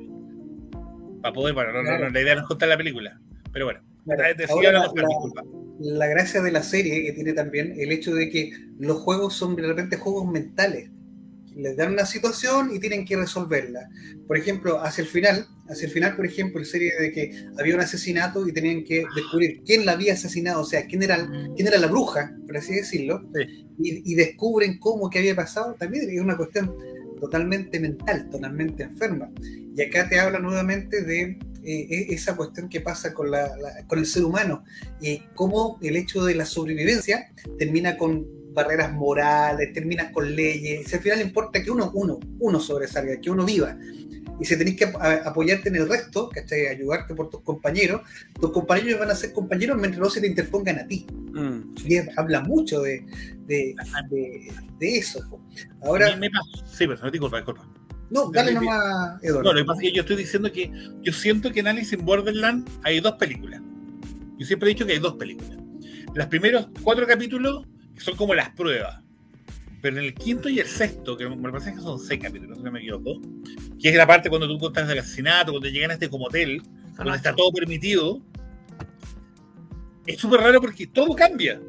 para 1.22 1.32
poder, 1.34 1.54
bueno, 1.54 1.72
no, 1.72 1.82
no, 1.82 1.98
no, 1.98 2.09
la 2.11 2.20
idea 2.20 2.34
no 2.34 2.42
es 2.42 2.46
contar 2.46 2.68
la 2.68 2.76
película, 2.76 3.20
pero 3.52 3.64
bueno, 3.66 3.80
Claro, 4.04 4.22
ahora 4.48 4.72
la 4.72 4.88
la- 5.80 6.06
gracia 6.06 6.40
de 6.42 6.50
la 6.50 6.62
serie 6.62 7.04
que 7.04 7.12
tiene 7.12 7.32
también 7.34 7.74
el 7.78 7.92
hecho 7.92 8.14
de 8.14 8.30
que 8.30 8.50
los 8.78 8.98
juegos 8.98 9.34
son 9.34 9.54
de 9.56 9.62
repente 9.66 9.96
juegos 9.96 10.26
mentales. 10.30 10.90
Les 11.59 11.76
dan 11.76 11.92
una 11.92 12.06
situación 12.06 12.70
y 12.72 12.78
tienen 12.78 13.04
que 13.04 13.16
resolverla. 13.16 13.88
Por 14.26 14.38
ejemplo, 14.38 14.80
hacia 14.80 15.02
el 15.02 15.09
final, 15.09 15.46
hacia 15.68 15.86
el 15.86 15.92
final, 15.92 16.14
por 16.16 16.24
ejemplo, 16.24 16.61
la 16.61 16.66
serie 16.66 16.92
de 17.00 17.12
que 17.12 17.32
había 17.59 17.74
un 17.74 17.80
asesinato 17.80 18.46
y 18.46 18.52
tenían 18.52 18.84
que 18.84 19.04
descubrir 19.14 19.61
quién 19.66 19.84
la 19.84 19.92
había 19.92 20.12
asesinado, 20.12 20.61
o 20.62 20.64
sea, 20.64 20.86
quién 20.86 21.02
era, 21.02 21.28
quién 21.57 21.66
era 21.66 21.78
la 21.78 21.88
bruja, 21.88 22.34
por 22.46 22.57
así 22.57 22.74
decirlo, 22.74 23.28
Sí. 23.34 23.66
y, 23.80 24.12
y 24.12 24.14
descubren 24.14 24.78
cómo 24.78 25.11
que 25.11 25.18
había 25.18 25.34
pasado, 25.34 25.74
también 25.78 26.08
es 26.08 26.20
una 26.20 26.37
cuestión 26.37 26.74
totalmente 27.20 27.80
mental, 27.80 28.28
totalmente 28.30 28.84
enferma. 28.84 29.28
Y 29.76 29.83
acá 29.83 30.08
te 30.08 30.20
habla 30.20 30.38
nuevamente 30.38 31.03
de 31.03 31.38
eh, 31.64 31.87
e- 31.91 32.14
esa 32.14 32.37
cuestión 32.37 32.68
que 32.68 32.80
pasa 32.80 33.12
con, 33.12 33.30
la, 33.33 33.57
la- 33.57 33.84
con 33.88 33.99
el 33.99 34.07
ser 34.07 34.24
humano, 34.24 34.64
y 35.00 35.18
cómo 35.34 35.78
el 35.83 35.96
hecho 35.96 36.24
de 36.24 36.37
la 36.37 36.46
sobrevivencia 36.46 37.33
termina 37.58 37.96
con 37.96 38.26
barreras 38.63 38.93
morales, 38.93 39.72
termina 39.72 40.11
con 40.13 40.25
leyes, 40.35 40.91
y 40.93 40.95
al 40.97 41.03
final 41.03 41.21
importa 41.21 41.63
que 41.63 41.71
uno, 41.71 41.91
uno, 41.95 42.18
uno 42.41 42.61
sobresalga, 42.61 43.21
que 43.21 43.30
uno 43.30 43.45
viva. 43.45 43.76
Y 44.41 44.45
si 44.45 44.57
tenés 44.57 44.76
que 44.76 44.85
apoyarte 44.85 45.68
en 45.68 45.76
el 45.76 45.89
resto, 45.89 46.29
¿cachai? 46.29 46.67
ayudarte 46.68 47.13
por 47.14 47.29
tus 47.29 47.41
compañeros, 47.43 48.03
tus 48.41 48.53
compañeros 48.53 49.01
van 49.01 49.11
a 49.11 49.14
ser 49.17 49.33
compañeros 49.33 49.76
mientras 49.79 50.01
no 50.01 50.09
se 50.11 50.21
te 50.21 50.29
interpongan 50.29 50.79
a 50.79 50.87
ti. 50.87 51.07
Mm, 51.33 51.76
sí. 51.76 51.85
Y 51.89 51.97
es- 51.97 52.09
habla 52.17 52.41
mucho 52.43 52.80
de, 52.83 53.05
de, 53.47 53.75
de- 54.11 54.53
de 54.79 54.97
eso. 54.99 55.18
po. 55.29 55.41
Ahora, 55.83 56.14
me 56.17 56.30
pasó- 56.30 56.64
sí, 56.67 56.87
pero 56.87 57.11
disculpa, 57.11 57.39
disculpa. 57.39 57.68
no, 58.11 58.30
dale 58.30 58.51
de- 58.51 58.55
nomás, 58.55 58.79
No, 59.22 59.29
Eduardo. 59.29 59.53
lo 59.53 59.59
que 59.61 59.64
pasa 59.64 59.80
es 59.83 59.89
que 59.89 59.95
yo 59.97 60.03
estoy 60.03 60.17
diciendo 60.17 60.53
que 60.53 60.71
yo 61.03 61.13
siento 61.13 61.51
que 61.53 61.61
en 61.61 61.67
Alice 61.67 61.95
in 61.97 62.05
Borderland 62.05 62.68
hay 62.85 63.01
dos 63.01 63.14
películas. 63.14 63.61
Yo 64.39 64.47
siempre 64.47 64.71
he 64.71 64.75
dicho 64.75 64.87
que 64.87 64.93
hay 64.93 64.99
dos 65.01 65.14
películas. 65.14 65.59
Los 66.14 66.26
primeros 66.26 66.68
cuatro 66.85 67.07
capítulos 67.09 67.67
son 68.00 68.16
como 68.16 68.34
las 68.34 68.50
pruebas. 68.50 69.00
Pero 69.80 69.99
en 69.99 70.04
el 70.07 70.14
quinto 70.14 70.49
y 70.49 70.58
el 70.58 70.66
sexto, 70.66 71.16
que 71.16 71.29
me 71.29 71.50
parece 71.50 71.72
que 71.72 71.80
son 71.80 72.00
seis 72.00 72.20
capítulos, 72.20 72.58
si 72.58 72.64
no 72.64 72.72
me 72.72 72.80
equivoco, 72.80 73.20
que 73.80 73.91
es 73.91 73.95
la 73.95 74.07
parte 74.07 74.29
cuando 74.29 74.49
tú 74.49 74.58
contas 74.58 74.91
el 74.91 74.99
asesinato, 74.99 75.53
cuando 75.53 75.68
llegan 75.68 75.91
a 75.91 75.95
este 75.95 76.08
como 76.11 76.26
hotel, 76.26 76.61
donde 76.96 77.16
está 77.16 77.33
todo 77.34 77.53
permitido, 77.53 78.20
es 80.07 80.18
súper 80.18 80.41
raro 80.41 80.61
porque 80.61 80.87
todo 80.87 81.14
cambia. 81.14 81.61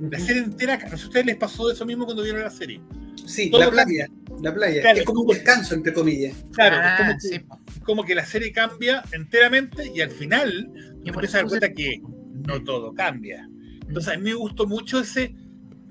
La 0.00 0.18
serie 0.18 0.42
entera, 0.42 0.78
no 0.90 0.96
sé 0.96 1.04
a 1.04 1.06
ustedes 1.08 1.26
les 1.26 1.36
pasó 1.36 1.70
eso 1.70 1.84
mismo 1.84 2.04
cuando 2.04 2.22
vieron 2.22 2.42
la 2.42 2.50
serie. 2.50 2.80
Sí, 3.26 3.50
todo 3.50 3.60
la 3.60 3.70
playa, 3.70 4.08
la 4.40 4.54
playa. 4.54 4.80
Claro, 4.80 4.98
es 4.98 5.04
como 5.04 5.20
un 5.20 5.28
descanso, 5.28 5.74
entre 5.74 5.92
comillas. 5.92 6.34
Claro, 6.52 6.76
Ah, 6.80 6.94
es 6.94 6.98
como 6.98 7.12
que- 7.12 7.20
sí, 7.20 7.38
po. 7.40 7.60
como 7.84 8.04
que 8.04 8.14
la 8.14 8.24
serie 8.26 8.50
cambia 8.50 9.02
enteramente 9.12 9.92
y 9.94 10.00
al 10.00 10.10
final 10.10 10.72
empiezas 11.04 11.34
a 11.34 11.38
dar 11.38 11.46
cuenta 11.48 11.72
que 11.72 12.00
no 12.48 12.62
todo 12.64 12.94
cambia. 12.94 13.48
Entonces 13.86 14.14
a 14.14 14.16
mí 14.16 14.24
me 14.24 14.34
gustó 14.34 14.66
mucho 14.66 15.00
ese, 15.00 15.34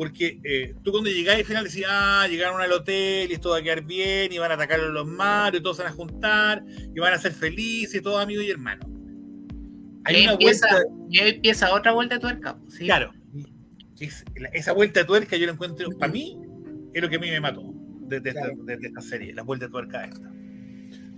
porque 0.01 0.39
eh, 0.43 0.73
tú 0.81 0.89
cuando 0.91 1.11
llegás 1.11 1.35
al 1.35 1.45
final 1.45 1.63
decías, 1.65 1.91
ah, 1.93 2.25
llegaron 2.27 2.59
al 2.59 2.71
hotel 2.71 3.29
y 3.29 3.35
esto 3.35 3.51
va 3.51 3.57
a 3.57 3.61
quedar 3.61 3.83
bien, 3.83 4.33
y 4.33 4.39
van 4.39 4.49
a 4.49 4.55
atacar 4.55 4.79
a 4.79 4.87
los 4.87 5.05
malos, 5.05 5.59
y 5.59 5.63
todos 5.63 5.77
se 5.77 5.83
van 5.83 5.91
a 5.91 5.95
juntar, 5.95 6.63
y 6.95 6.99
van 6.99 7.13
a 7.13 7.19
ser 7.19 7.33
felices, 7.33 7.93
y 7.93 8.01
todos 8.01 8.19
amigos 8.19 8.43
y 8.45 8.49
hermanos. 8.49 8.87
Y 8.89 10.01
Hay 10.05 10.15
ahí 10.15 10.23
una 10.23 10.31
empieza, 10.31 10.67
vuelta, 10.71 10.89
y 11.07 11.19
empieza 11.19 11.71
otra 11.75 11.91
vuelta 11.91 12.15
de 12.15 12.21
tuerca. 12.21 12.57
pues, 12.57 12.73
¿sí? 12.73 12.85
claro, 12.85 13.11
es- 13.99 14.25
la- 14.37 14.49
esa 14.49 14.73
vuelta 14.73 15.01
de 15.01 15.05
tuerca 15.05 15.37
yo 15.37 15.45
la 15.45 15.51
encuentro, 15.51 15.87
para 15.99 16.11
mí, 16.11 16.35
es 16.95 17.01
lo 17.03 17.07
que 17.07 17.17
a 17.17 17.19
mí 17.19 17.29
me 17.29 17.39
mató 17.39 17.71
de, 18.07 18.19
de 18.21 18.29
esta, 18.29 18.41
Claro. 18.41 18.63
de- 18.63 18.77
de 18.77 18.87
esta 18.87 19.01
serie, 19.01 19.35
la 19.35 19.43
vuelta 19.43 19.67
de 19.67 19.71
tuerca 19.71 20.03
esta. 20.05 20.31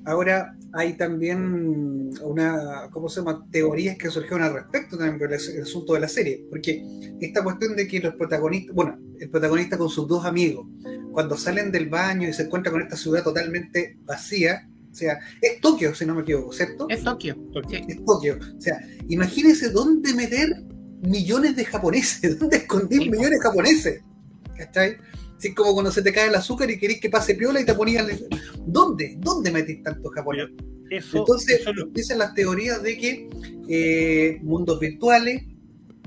Ahora 0.06 0.56
hay 0.74 0.94
también 0.94 2.12
una, 2.22 2.90
¿cómo 2.92 3.08
se 3.08 3.22
llama? 3.22 3.46
Teorías 3.52 3.98
que 3.98 4.10
surgieron 4.10 4.44
al 4.44 4.54
respecto 4.54 4.98
también 4.98 5.20
con 5.20 5.32
el, 5.32 5.40
el 5.40 5.62
asunto 5.64 5.94
de 5.94 6.00
la 6.00 6.08
serie, 6.08 6.46
porque 6.50 6.84
esta 7.22 7.44
cuestión 7.44 7.76
de 7.76 7.88
que 7.88 8.00
los 8.00 8.16
protagonistas, 8.16 8.76
bueno, 8.76 9.00
el 9.20 9.30
protagonista 9.30 9.78
con 9.78 9.90
sus 9.90 10.08
dos 10.08 10.26
amigos, 10.26 10.68
cuando 11.12 11.38
salen 11.38 11.72
del 11.72 11.90
baño 11.90 12.28
y 12.28 12.34
se 12.34 12.44
encuentran 12.44 12.74
con 12.74 12.82
esta 12.82 12.98
ciudad 12.98 13.24
totalmente 13.24 13.98
vacía, 14.04 14.68
o 14.92 14.96
sea, 14.96 15.20
es 15.42 15.60
Tokio, 15.60 15.96
si 15.96 16.06
no 16.06 16.14
me 16.14 16.22
equivoco, 16.22 16.54
¿cierto? 16.54 16.86
Es 16.90 17.04
Tokio. 17.04 17.36
Sí. 17.68 17.84
Es 17.88 18.06
Tokio. 18.06 18.38
O 18.58 18.62
sea, 18.62 18.80
imagínense 19.08 19.70
dónde 19.70 20.14
meter 20.14 20.50
millones 21.02 21.56
de 21.56 21.66
japoneses, 21.66 22.38
dónde 22.40 22.60
po. 22.60 22.80
millones 22.80 23.32
de 23.32 23.40
japoneses. 23.40 24.02
¿Cachai? 24.56 24.98
Así 25.44 25.54
como 25.54 25.74
cuando 25.74 25.92
se 25.92 26.02
te 26.02 26.14
cae 26.14 26.30
el 26.30 26.36
azúcar 26.36 26.72
y 26.72 26.80
querés 26.80 27.02
que 27.02 27.10
pase 27.10 27.36
piola 27.36 27.60
y 27.60 27.66
te 27.66 27.74
ponían. 27.74 28.08
¿Dónde? 28.66 29.18
¿Dónde 29.20 29.52
metís 29.52 29.84
tantos 29.84 30.10
japoneses? 30.14 30.52
Eso, 30.90 31.18
Entonces, 31.18 31.60
eso 31.60 31.74
lo- 31.74 31.84
empiezan 31.84 32.20
las 32.20 32.34
teorías 32.34 32.82
de 32.82 32.98
que 32.98 33.30
eh, 33.68 34.40
mundos 34.42 34.80
virtuales, 34.80 35.44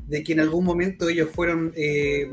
de 0.06 0.22
que 0.22 0.32
en 0.32 0.40
algún 0.40 0.64
momento 0.64 1.10
ellos 1.10 1.28
fueron 1.34 1.70
eh, 1.76 2.30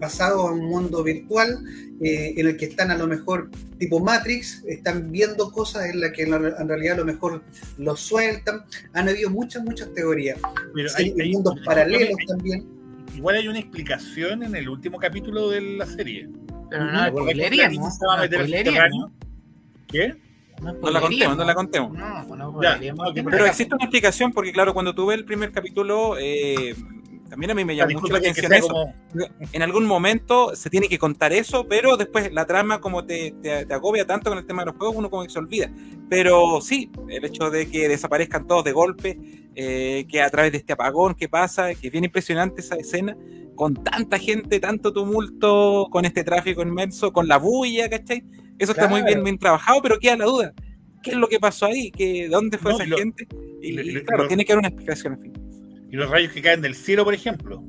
pasados 0.00 0.48
a 0.48 0.52
un 0.52 0.64
mundo 0.64 1.04
virtual 1.04 1.62
eh, 2.02 2.34
en 2.36 2.46
el 2.48 2.56
que 2.56 2.64
están 2.64 2.90
a 2.90 2.98
lo 2.98 3.06
mejor 3.06 3.48
tipo 3.78 4.00
Matrix, 4.00 4.64
están 4.66 5.12
viendo 5.12 5.52
cosas 5.52 5.90
en 5.90 6.00
las 6.00 6.10
que 6.10 6.22
en, 6.22 6.32
la- 6.32 6.56
en 6.58 6.68
realidad 6.68 6.94
a 6.94 6.98
lo 6.98 7.04
mejor 7.04 7.44
los 7.78 8.00
sueltan. 8.00 8.64
Han 8.94 9.08
habido 9.08 9.30
muchas, 9.30 9.62
muchas 9.62 9.94
teorías. 9.94 10.40
pero 10.74 10.88
Sí, 10.88 10.94
hay- 11.04 11.14
hay- 11.20 11.32
mundos 11.34 11.54
hay- 11.58 11.64
paralelos 11.64 12.18
también. 12.26 12.79
Igual 13.16 13.36
hay 13.36 13.48
una 13.48 13.58
explicación 13.58 14.42
en 14.42 14.54
el 14.54 14.68
último 14.68 14.98
capítulo 14.98 15.48
de 15.50 15.60
la 15.60 15.86
serie. 15.86 16.28
Pero 16.70 16.84
no 16.84 16.90
¿Te 16.90 16.96
la 16.96 17.04
acordás 17.04 17.26
que 17.26 17.32
spoileríamos. 17.34 17.76
Clarín 17.76 17.90
se 17.92 18.06
va 18.06 18.12
a 18.12 18.16
No 18.16 18.22
meter 18.22 18.38
spoileríamos. 18.38 18.74
subterráneo? 18.78 19.10
¿Qué? 19.88 20.14
No 20.60 20.90
la 20.90 21.00
contemos, 21.00 21.36
no 21.36 21.44
la 21.44 21.54
contemos. 21.54 21.92
No, 21.92 22.36
no 22.36 22.62
Ya, 22.62 22.70
spoileríamos. 22.74 23.08
ok, 23.10 23.18
Pero 23.30 23.46
existe 23.46 23.74
una 23.74 23.84
explicación 23.84 24.32
porque, 24.32 24.52
claro, 24.52 24.72
cuando 24.74 24.94
tuve 24.94 25.14
el 25.14 25.24
primer 25.24 25.50
capítulo, 25.52 26.16
eh, 26.18 26.74
también 27.28 27.50
a 27.52 27.54
mí 27.54 27.64
me 27.64 27.74
Ya, 27.74 27.86
llamó 27.86 28.00
mucho 28.00 28.12
la 28.12 28.18
atención 28.18 28.52
eso. 28.52 28.68
como- 28.68 28.94
En 29.52 29.62
algún 29.62 29.86
momento 29.86 30.54
se 30.54 30.68
tiene 30.70 30.88
que 30.88 30.98
contar 30.98 31.32
eso, 31.32 31.66
pero 31.66 31.96
después 31.96 32.32
la 32.32 32.44
trama 32.46 32.80
como 32.80 33.04
te, 33.04 33.32
te, 33.42 33.66
te 33.66 33.74
agobia 33.74 34.06
tanto 34.06 34.30
con 34.30 34.38
el 34.38 34.46
tema 34.46 34.62
de 34.62 34.66
los 34.66 34.76
juegos, 34.76 34.96
uno 34.96 35.10
como 35.10 35.22
que 35.24 35.30
se 35.30 35.38
olvida. 35.38 35.70
Pero 36.08 36.60
sí, 36.60 36.90
el 37.08 37.24
hecho 37.24 37.50
de 37.50 37.68
que 37.70 37.88
desaparezcan 37.88 38.46
todos 38.46 38.64
de 38.64 38.72
golpe, 38.72 39.18
eh, 39.54 40.06
que 40.08 40.22
a 40.22 40.30
través 40.30 40.52
de 40.52 40.58
este 40.58 40.72
apagón 40.72 41.14
que 41.14 41.28
pasa, 41.28 41.74
que 41.74 41.88
es 41.88 41.92
bien 41.92 42.04
impresionante 42.04 42.60
esa 42.60 42.76
escena, 42.76 43.16
con 43.54 43.74
tanta 43.74 44.18
gente, 44.18 44.58
tanto 44.60 44.92
tumulto, 44.92 45.88
con 45.90 46.04
este 46.04 46.24
tráfico 46.24 46.62
inmenso, 46.62 47.12
con 47.12 47.28
la 47.28 47.36
bulla, 47.38 47.88
¿cachai? 47.90 48.24
Eso 48.58 48.72
está 48.72 48.88
muy 48.88 49.02
bien, 49.02 49.22
bien 49.24 49.38
trabajado, 49.38 49.80
pero 49.82 49.98
queda 49.98 50.16
la 50.16 50.24
duda. 50.26 50.52
¿Qué 51.02 51.10
es 51.12 51.16
lo 51.16 51.28
que 51.28 51.40
pasó 51.40 51.66
ahí? 51.66 51.90
¿Qué, 51.90 52.28
¿Dónde 52.28 52.58
fue 52.58 52.72
No, 52.72 52.78
esa 52.78 52.86
lo- 52.86 52.98
gente? 52.98 53.26
Y, 53.62 53.72
lo- 53.72 54.02
claro, 54.04 54.22
lo- 54.24 54.28
tiene 54.28 54.44
que 54.44 54.52
haber 54.52 54.60
una 54.60 54.68
explicación 54.68 55.14
al 55.14 55.20
fin. 55.20 55.32
Y 55.90 55.96
los 55.96 56.08
rayos 56.10 56.32
que 56.32 56.42
caen 56.42 56.60
del 56.60 56.74
cielo, 56.74 57.04
por 57.04 57.14
ejemplo. 57.14 57.62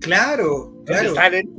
Claro, 0.00 0.72
¿Dónde 0.84 0.92
claro. 0.92 1.14
salen? 1.14 1.50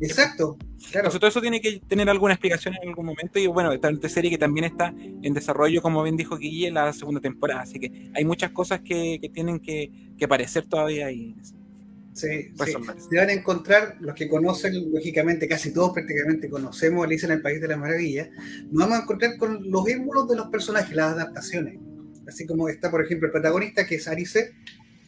Exacto. 0.00 0.56
Claro. 0.58 1.06
Entonces, 1.08 1.20
todo 1.20 1.28
eso 1.28 1.40
tiene 1.40 1.60
que 1.60 1.80
tener 1.86 2.08
alguna 2.08 2.34
explicación 2.34 2.74
en 2.82 2.88
algún 2.88 3.06
momento. 3.06 3.38
Y 3.38 3.46
bueno, 3.46 3.72
esta 3.72 4.08
serie 4.08 4.30
que 4.30 4.38
también 4.38 4.64
está 4.64 4.94
en 4.96 5.34
desarrollo, 5.34 5.82
como 5.82 6.02
bien 6.02 6.16
dijo 6.16 6.36
Guille, 6.36 6.68
en 6.68 6.74
la 6.74 6.92
segunda 6.92 7.20
temporada. 7.20 7.62
Así 7.62 7.78
que 7.78 8.10
hay 8.14 8.24
muchas 8.24 8.50
cosas 8.50 8.80
que, 8.80 9.18
que 9.20 9.28
tienen 9.28 9.60
que, 9.60 9.90
que 10.18 10.24
aparecer 10.24 10.66
todavía 10.66 11.06
ahí. 11.06 11.34
Sí, 12.12 12.52
sí. 12.64 12.72
Se 13.08 13.16
van 13.16 13.28
a 13.28 13.32
encontrar, 13.32 13.96
los 14.00 14.14
que 14.14 14.28
conocen, 14.28 14.92
lógicamente, 14.92 15.46
casi 15.46 15.72
todos 15.72 15.92
prácticamente 15.92 16.50
conocemos 16.50 17.04
Alicia 17.04 17.26
en 17.26 17.32
el 17.32 17.42
País 17.42 17.60
de 17.60 17.68
las 17.68 17.78
Maravillas, 17.78 18.28
nos 18.70 18.82
vamos 18.82 18.98
a 18.98 19.02
encontrar 19.02 19.36
con 19.36 19.70
los 19.70 19.88
émulos 19.88 20.28
de 20.28 20.36
los 20.36 20.48
personajes, 20.48 20.94
las 20.94 21.12
adaptaciones. 21.12 21.78
Así 22.26 22.46
como 22.46 22.68
está, 22.68 22.90
por 22.90 23.04
ejemplo, 23.04 23.26
el 23.26 23.32
protagonista, 23.32 23.86
que 23.86 23.94
es 23.94 24.08
Alice, 24.08 24.52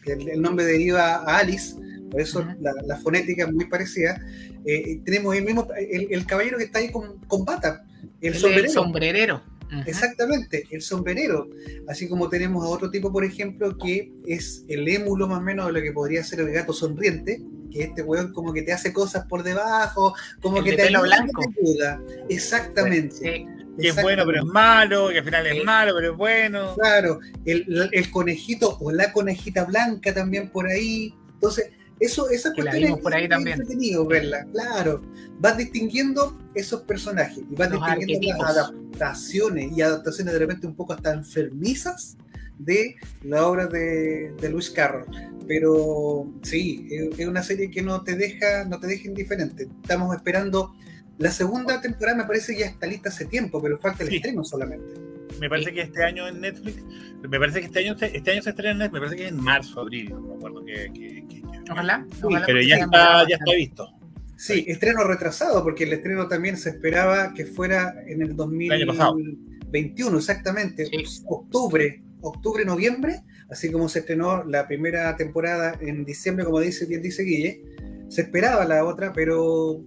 que 0.05 0.13
el, 0.13 0.29
el 0.29 0.41
nombre 0.41 0.65
deriva 0.65 1.17
a 1.17 1.39
Alice, 1.39 1.75
por 2.11 2.21
eso 2.21 2.47
la, 2.61 2.73
la 2.87 2.97
fonética 2.99 3.45
es 3.45 3.53
muy 3.53 3.67
parecida. 3.67 4.21
Eh, 4.67 5.01
tenemos 5.05 5.35
el 5.37 5.45
mismo, 5.45 5.67
el, 5.77 6.09
el 6.11 6.27
caballero 6.27 6.59
que 6.59 6.65
está 6.65 6.79
ahí 6.79 6.91
con, 6.91 7.19
con 7.27 7.45
bata, 7.45 7.85
el 8.21 8.35
El 8.35 8.39
sombrerero. 8.39 8.73
sombrerero. 8.73 9.43
Ujú. 9.67 9.81
Exactamente, 9.87 10.65
el 10.71 10.83
sombrerero. 10.83 11.49
Así 11.89 12.09
como 12.09 12.29
tenemos 12.29 12.65
a 12.65 12.69
otro 12.69 12.91
tipo, 12.91 13.11
por 13.11 13.25
ejemplo, 13.25 13.77
que 13.79 14.13
es 14.27 14.65
el 14.69 14.87
émulo 14.89 15.27
más 15.27 15.39
o 15.39 15.43
menos 15.43 15.67
de 15.67 15.73
lo 15.73 15.81
que 15.83 15.93
podría 15.93 16.23
ser 16.23 16.41
el 16.41 16.51
gato 16.53 16.73
sonriente, 16.75 17.41
que 17.71 17.85
este 17.85 18.03
weón 18.03 18.33
como 18.35 18.53
que 18.53 18.61
te 18.63 18.73
hace 18.73 18.93
cosas 18.93 19.25
por 19.27 19.43
debajo, 19.43 20.15
como 20.43 20.59
El 20.59 20.65
que 20.65 20.71
de 20.73 20.77
te 20.77 20.83
pelo 20.85 20.99
ayuda, 21.03 21.17
blanco. 21.23 21.43
te 21.55 21.61
ayuda. 21.71 22.01
Exactamente. 22.29 23.15
Sí. 23.17 23.47
Que 23.81 23.89
es 23.89 24.03
bueno, 24.03 24.25
pero 24.27 24.41
es 24.41 24.45
malo, 24.45 25.09
que 25.09 25.19
al 25.21 25.25
final 25.25 25.47
es 25.47 25.55
Sí. 25.55 25.63
malo, 25.65 25.95
pero 25.97 26.13
es 26.13 26.17
bueno. 26.19 26.75
Claro, 26.75 27.21
el, 27.47 27.89
el 27.91 28.11
conejito 28.11 28.77
o 28.81 28.93
la 28.93 29.11
conejita 29.13 29.65
blanca 29.65 30.13
también 30.13 30.51
por 30.51 30.67
ahí. 30.67 31.15
Entonces, 31.33 31.71
eso, 32.03 32.29
esa 32.31 32.53
Que 32.53 32.63
la 32.63 32.73
vimos 32.75 33.01
por 33.01 33.15
ahí 33.15 33.25
es 33.25 33.31
también. 33.31 33.61
entretenido 33.61 34.07
verla, 34.07 34.45
claro. 34.53 35.03
Vas 35.39 35.57
distinguiendo 35.57 36.39
esos 36.55 36.83
personajes 36.83 37.39
y 37.51 37.55
vas 37.55 37.71
Los 37.71 37.81
distinguiendo 37.99 38.43
las 38.45 38.57
adaptaciones 38.57 39.73
y 39.77 39.83
adaptaciones 39.83 40.33
de 40.35 40.39
repente 40.39 40.67
un 40.67 40.75
poco 40.75 40.93
hasta 40.93 41.13
enfermizas 41.13 42.17
de 42.59 42.97
la 43.23 43.47
obra 43.47 43.67
de, 43.67 44.33
de 44.41 44.49
Luis 44.51 44.71
Carroll. 44.71 45.07
Pero 45.49 46.33
sí, 46.43 46.87
es, 47.19 47.27
una 47.27 47.43
serie 47.43 47.71
que 47.71 47.83
no 47.83 48.03
te 48.03 48.15
deja, 48.15 48.65
no 48.65 48.79
te 48.79 48.87
deja 48.87 49.09
indiferente. 49.09 49.69
Estamos 49.83 50.15
esperando 50.15 50.75
la 51.19 51.31
segunda 51.31 51.81
temporada, 51.81 52.17
me 52.19 52.25
parece 52.25 52.55
que 52.55 52.61
ya 52.61 52.67
está 52.67 52.87
lista 52.87 53.09
hace 53.09 53.27
tiempo, 53.27 53.61
pero 53.61 53.79
falta 53.79 54.03
el 54.05 54.11
Sí. 54.11 54.17
estreno 54.17 54.45
solamente. 54.45 54.95
Me 55.41 55.49
parece 55.49 55.73
que 55.73 55.81
este 55.83 56.05
año 56.05 56.29
en 56.29 56.41
Netflix, 56.41 56.83
me 57.29 57.39
parece 57.39 57.61
que 57.61 57.67
este 57.67 57.79
año, 57.81 57.99
se- 57.99 58.17
este 58.17 58.31
año 58.31 58.43
se 58.43 58.51
estrena 58.51 58.73
en 58.73 58.79
Netflix, 58.79 58.93
me 58.95 59.01
parece 59.07 59.17
que 59.17 59.25
es 59.27 59.33
en 59.33 59.41
marzo, 59.43 59.81
abril, 59.81 60.11
no 60.11 60.21
me 60.21 60.35
acuerdo 60.35 60.65
que, 60.65 60.91
que- 60.93 61.25
que- 61.29 61.42
Ojalá. 61.71 62.07
Sí, 62.11 62.19
ojalá 62.23 62.47
pero 62.47 62.63
ya 62.63 62.77
está, 62.77 63.29
ya 63.29 63.37
está 63.37 63.55
visto. 63.55 63.89
Sí, 64.37 64.65
estreno 64.67 65.05
retrasado, 65.05 65.63
porque 65.63 65.85
el 65.85 65.93
estreno 65.93 66.27
también 66.27 66.57
se 66.57 66.71
esperaba 66.71 67.33
que 67.33 67.47
fuera 67.47 67.95
en 68.07 68.23
el 68.23 68.33
año 68.73 68.87
pasado. 68.89 69.13
2021, 69.13 70.19
exactamente, 70.19 70.87
Sí. 70.87 71.23
octubre, 71.27 72.03
octubre, 72.21 72.65
noviembre, 72.65 73.23
así 73.51 73.71
como 73.71 73.89
se 73.89 74.01
estrenó 74.01 74.45
la 74.45 74.67
primera 74.67 75.17
temporada 75.17 75.79
en 75.81 76.05
diciembre, 76.05 76.45
como 76.45 76.59
dice 76.61 76.87
bien 76.87 77.03
dice 77.03 77.23
Guille, 77.23 77.63
se 78.09 78.23
esperaba 78.23 78.65
la 78.65 78.85
otra, 78.85 79.13
pero 79.13 79.81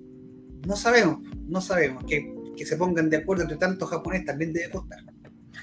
no 0.66 0.76
sabemos, 0.76 1.20
no 1.48 1.62
sabemos, 1.62 2.04
que, 2.06 2.34
que 2.56 2.66
se 2.66 2.78
pongan 2.78 3.10
de 3.10 3.18
acuerdo 3.18 3.44
entre 3.44 3.58
tantos 3.58 3.90
japoneses 3.90 4.26
también 4.26 4.54
debe 4.54 4.70
costar. 4.70 5.00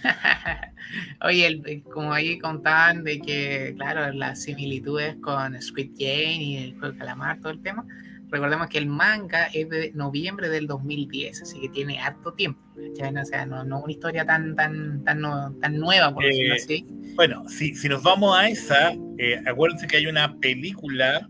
Oye, 1.23 1.47
el- 1.47 1.83
como 1.85 2.13
ahí 2.13 2.39
contaban 2.39 3.05
de 3.05 3.21
que, 3.21 3.75
claro, 3.77 4.13
las 4.13 4.43
similitudes 4.43 5.17
con 5.21 5.61
Squid 5.61 5.91
Game 5.93 6.43
y 6.43 6.57
el 6.57 6.73
juego 6.75 6.93
de 6.93 6.99
calamar, 6.99 7.41
todo 7.41 7.53
el 7.53 7.63
tema. 7.63 7.85
Recordemos 8.31 8.69
que 8.69 8.79
el 8.79 8.87
manga 8.87 9.45
es 9.53 9.69
de 9.69 9.93
noviembre 9.93 10.49
del 10.49 10.67
2010, 10.67 11.43
así 11.43 11.61
que 11.61 11.69
tiene 11.69 12.01
harto 12.01 12.33
tiempo. 12.33 12.61
¿cachai? 12.97 13.15
O 13.17 13.25
sea, 13.27 13.45
no, 13.45 13.63
no 13.65 13.81
una 13.81 13.93
historia 13.93 14.25
tan, 14.25 14.57
tan, 14.57 15.05
tan, 15.05 15.21
no- 15.21 15.53
tan 15.61 15.77
nueva, 15.79 16.15
por 16.15 16.25
Eh, 16.25 16.29
decirlo 16.29 16.55
así. 16.55 16.87
Bueno, 17.15 17.47
si, 17.49 17.75
si 17.75 17.89
nos 17.91 18.03
vamos 18.03 18.37
a 18.37 18.49
esa, 18.49 18.93
eh, 19.19 19.39
acuérdense 19.47 19.87
que 19.87 19.99
hay 19.99 20.07
una 20.07 20.35
película 20.39 21.29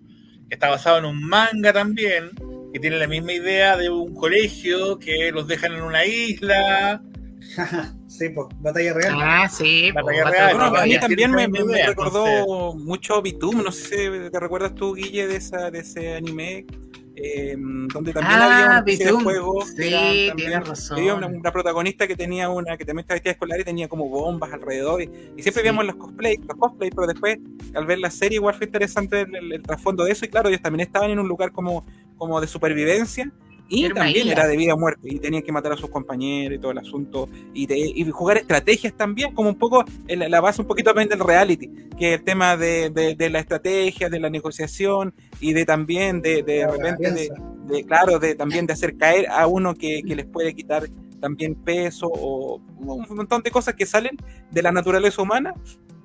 que 0.49 0.55
está 0.55 0.69
basada 0.71 0.99
en 1.01 1.07
un 1.07 1.21
manga 1.25 1.73
también, 1.73 2.31
que 2.73 2.79
tiene 2.79 2.97
la 2.99 3.09
misma 3.09 3.33
idea 3.33 3.77
de 3.77 3.91
un 3.91 4.15
colegio 4.15 4.99
que 5.01 5.33
los 5.33 5.49
dejan 5.49 5.73
en 5.73 5.83
una 5.83 6.07
isla. 6.07 7.03
sí, 8.19 8.29
pues, 8.31 8.47
batalla 8.61 8.93
real. 8.95 9.15
Ah, 9.21 9.49
sí. 9.49 9.91
Pues, 9.93 10.05
talla 10.07 10.25
Battle 10.25 10.39
real, 10.39 10.57
Bueno, 10.59 10.79
a 10.79 10.87
mí 10.87 10.99
también 11.01 11.31
me, 11.33 11.47
recordó 11.87 12.75
mucho 12.75 13.21
Bitum, 13.23 13.63
no 13.63 13.73
sé 13.73 13.85
si 14.25 14.31
te 14.31 14.41
recuerdas 14.41 14.75
tú, 14.75 14.95
Guille, 14.95 15.27
de, 15.27 15.37
esa, 15.37 15.71
de 15.71 15.81
ese 15.81 16.15
anime, 16.15 16.67
eh, 17.15 17.55
donde 17.59 18.13
también 18.13 18.41
Ah, 18.41 18.79
había 18.79 18.83
Bitum. 18.83 19.23
juego. 19.23 19.67
Sí, 19.67 20.31
tienes 20.37 20.67
razón. 20.67 20.99
Había 20.99 21.15
una, 21.15 21.27
una 21.27 21.53
protagonista 21.53 22.07
que 22.07 22.17
tenía 22.17 22.49
una, 22.49 22.77
que 22.77 22.85
también 22.85 23.01
estaba 23.05 23.17
vestida 23.17 23.33
escolar 23.33 23.61
y 23.61 23.65
tenía 23.65 23.87
como 23.89 24.09
bombas 24.09 24.53
alrededor. 24.53 25.03
Y, 25.03 25.05
y 25.37 25.43
siempre 25.43 25.53
Sí. 25.53 25.61
veíamos 25.61 25.85
los 25.87 25.97
cosplay, 25.97 26.37
los 26.39 26.57
cosplay, 26.59 26.91
pero 26.91 27.07
después, 27.07 27.39
al 27.75 27.87
ver 27.87 27.99
la 27.99 28.11
serie, 28.11 28.37
igual 28.37 28.55
fue 28.55 28.67
interesante 28.67 29.21
el, 29.23 29.35
el- 29.37 29.53
el 29.53 29.63
trasfondo 29.63 30.05
de 30.05 30.13
eso. 30.13 30.25
Y 30.25 30.29
claro, 30.29 30.49
ellos 30.49 30.63
también 30.63 30.87
estaban 30.87 31.11
en 31.11 31.19
un 31.19 31.29
lugar 31.29 31.53
como, 31.53 31.85
como 32.17 32.41
de 32.41 32.47
supervivencia. 32.47 33.31
Y 33.69 33.87
Era 33.87 33.95
también 33.95 34.29
era 34.29 34.47
de 34.47 34.57
vida 34.57 34.75
o 34.75 34.79
muerte, 34.79 35.09
y 35.11 35.19
tenían 35.19 35.43
que 35.43 35.51
matar 35.53 35.73
a 35.73 35.77
sus 35.77 35.89
compañeros 35.89 36.59
y 36.59 36.61
todo 36.61 36.73
el 36.73 36.79
asunto, 36.79 37.29
y, 37.55 37.67
te- 37.67 37.79
y 37.79 38.05
jugar 38.11 38.37
estrategias 38.37 38.93
también, 38.95 39.35
como 39.35 39.49
un 39.49 39.55
poco, 39.59 39.85
la, 40.09 40.29
la 40.29 40.41
base 40.43 40.61
un 40.61 40.67
poquito 40.69 40.91
también 40.91 41.09
del 41.09 41.21
reality, 41.21 41.71
que 41.99 42.15
el 42.15 42.23
tema 42.23 42.57
de, 42.57 42.91
de, 42.91 43.15
de 43.15 43.31
la 43.31 43.39
estrategia, 43.39 44.11
de 44.11 44.21
la 44.21 44.29
negociación, 44.29 45.15
y 45.41 45.55
de 45.55 45.65
también, 45.65 46.21
de, 46.21 46.43
de, 46.43 46.67
repente, 46.67 47.31
de, 47.67 47.85
claro, 47.85 48.19
de 48.19 48.35
también 48.35 48.67
de 48.67 48.75
hacer 48.75 48.97
caer 48.99 49.27
a 49.31 49.47
uno 49.47 49.75
que, 49.75 50.03
que 50.03 50.17
les 50.17 50.27
puede 50.27 50.55
quitar 50.55 50.89
también 51.21 51.55
peso, 51.55 52.09
o 52.13 52.61
un 52.79 53.07
montón 53.17 53.43
de 53.43 53.51
cosas 53.51 53.75
que 53.75 53.87
salen 53.87 54.17
de 54.51 54.61
la 54.61 54.73
naturaleza 54.73 55.23
humana 55.23 55.55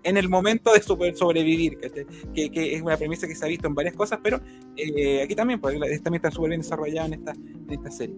en 0.07 0.17
el 0.17 0.29
momento 0.29 0.73
de 0.73 0.81
super- 0.81 1.15
sobrevivir, 1.15 1.77
que, 2.33 2.49
que 2.49 2.75
es 2.75 2.81
una 2.81 2.95
premisa 2.97 3.27
que 3.27 3.35
se 3.35 3.43
ha 3.45 3.47
visto 3.47 3.67
en 3.67 3.75
varias 3.75 3.95
cosas, 3.95 4.19
pero 4.23 4.39
eh, 4.75 5.21
aquí 5.23 5.35
también, 5.35 5.59
la- 5.61 5.69
también 6.01 6.15
está 6.15 6.31
súper 6.31 6.49
bien 6.49 6.61
desarrollada 6.61 7.07
en 7.07 7.13
esta, 7.13 7.31
en 7.33 7.71
esta 7.71 7.91
serie. 7.91 8.15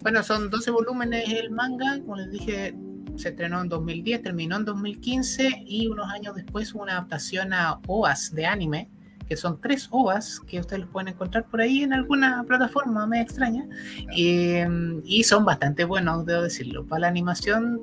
Bueno, 0.00 0.22
son 0.22 0.50
12 0.50 0.70
volúmenes 0.70 1.28
el 1.32 1.50
manga, 1.50 2.00
como 2.00 2.16
les 2.16 2.30
dije, 2.30 2.74
se 3.16 3.28
estrenó 3.30 3.60
en 3.62 3.68
2010, 3.68 4.22
terminó 4.22 4.56
en 4.56 4.64
2015 4.64 5.64
y 5.66 5.86
unos 5.86 6.08
años 6.10 6.34
después 6.34 6.74
hubo 6.74 6.82
una 6.82 6.92
adaptación 6.92 7.52
a 7.52 7.78
OVAs 7.86 8.34
de 8.34 8.46
anime, 8.46 8.88
que 9.28 9.36
son 9.36 9.60
tres 9.60 9.86
OVAs 9.92 10.40
que 10.40 10.58
ustedes 10.58 10.80
los 10.80 10.90
pueden 10.90 11.08
encontrar 11.08 11.46
por 11.46 11.60
ahí 11.60 11.82
en 11.84 11.92
alguna 11.92 12.42
plataforma 12.46 13.06
me 13.06 13.20
extraña, 13.20 13.64
eh, 14.16 14.66
y 15.04 15.22
son 15.22 15.44
bastante 15.44 15.84
buenos, 15.84 16.26
debo 16.26 16.42
decirlo. 16.42 16.84
Para 16.84 17.02
la 17.02 17.08
animación, 17.08 17.80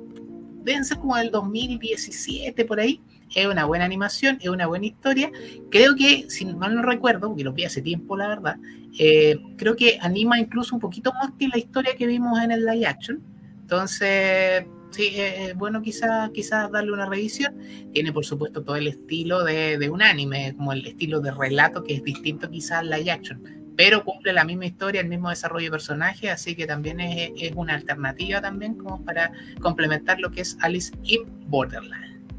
deben 0.62 0.84
ser 0.84 0.98
como 0.98 1.16
del 1.16 1.30
2017 1.30 2.64
por 2.64 2.80
ahí. 2.80 3.00
Es 3.34 3.46
una 3.46 3.64
buena 3.64 3.84
animación, 3.84 4.38
es 4.40 4.48
una 4.48 4.66
buena 4.66 4.86
historia. 4.86 5.30
Creo 5.70 5.94
que, 5.94 6.28
si 6.28 6.44
mal 6.46 6.74
no 6.74 6.82
recuerdo, 6.82 7.28
porque 7.28 7.44
lo 7.44 7.52
vi 7.52 7.64
hace 7.64 7.80
tiempo, 7.80 8.16
la 8.16 8.28
verdad, 8.28 8.56
eh, 8.98 9.36
creo 9.56 9.76
que 9.76 9.98
anima 10.00 10.38
incluso 10.38 10.74
un 10.74 10.80
poquito 10.80 11.12
más 11.12 11.32
que 11.38 11.46
la 11.48 11.58
historia 11.58 11.94
que 11.94 12.06
vimos 12.06 12.40
en 12.42 12.50
el 12.50 12.64
live 12.64 12.86
action. 12.86 13.22
Entonces, 13.60 14.64
sí, 14.90 15.12
es 15.14 15.54
bueno 15.54 15.80
quizás 15.80 16.30
quizás 16.30 16.72
darle 16.72 16.92
una 16.92 17.06
revisión. 17.06 17.54
Tiene, 17.92 18.12
por 18.12 18.24
supuesto, 18.24 18.62
todo 18.62 18.74
el 18.74 18.88
estilo 18.88 19.44
de, 19.44 19.78
de 19.78 19.90
un 19.90 20.02
anime, 20.02 20.54
como 20.56 20.72
el 20.72 20.84
estilo 20.84 21.20
de 21.20 21.30
relato 21.30 21.84
que 21.84 21.94
es 21.94 22.02
distinto 22.02 22.50
quizás 22.50 22.80
al 22.80 22.90
live 22.90 23.12
action. 23.12 23.59
Pero 23.80 24.04
cumple 24.04 24.34
la 24.34 24.44
misma 24.44 24.66
historia, 24.66 25.00
el 25.00 25.08
mismo 25.08 25.30
desarrollo 25.30 25.64
de 25.64 25.70
personaje, 25.70 26.30
así 26.30 26.54
que 26.54 26.66
también 26.66 27.00
es, 27.00 27.30
es 27.40 27.52
una 27.56 27.72
alternativa 27.72 28.38
también 28.42 28.74
como 28.74 29.02
para 29.06 29.32
complementar 29.58 30.20
lo 30.20 30.30
que 30.30 30.42
es 30.42 30.58
Alice 30.60 30.92
in 31.04 31.22
Borderland. 31.46 32.30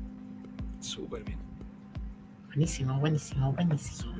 Súper 0.82 1.24
bien. 1.24 1.40
Buenísimo, 2.46 3.00
buenísimo, 3.00 3.54
buenísimo. 3.54 4.14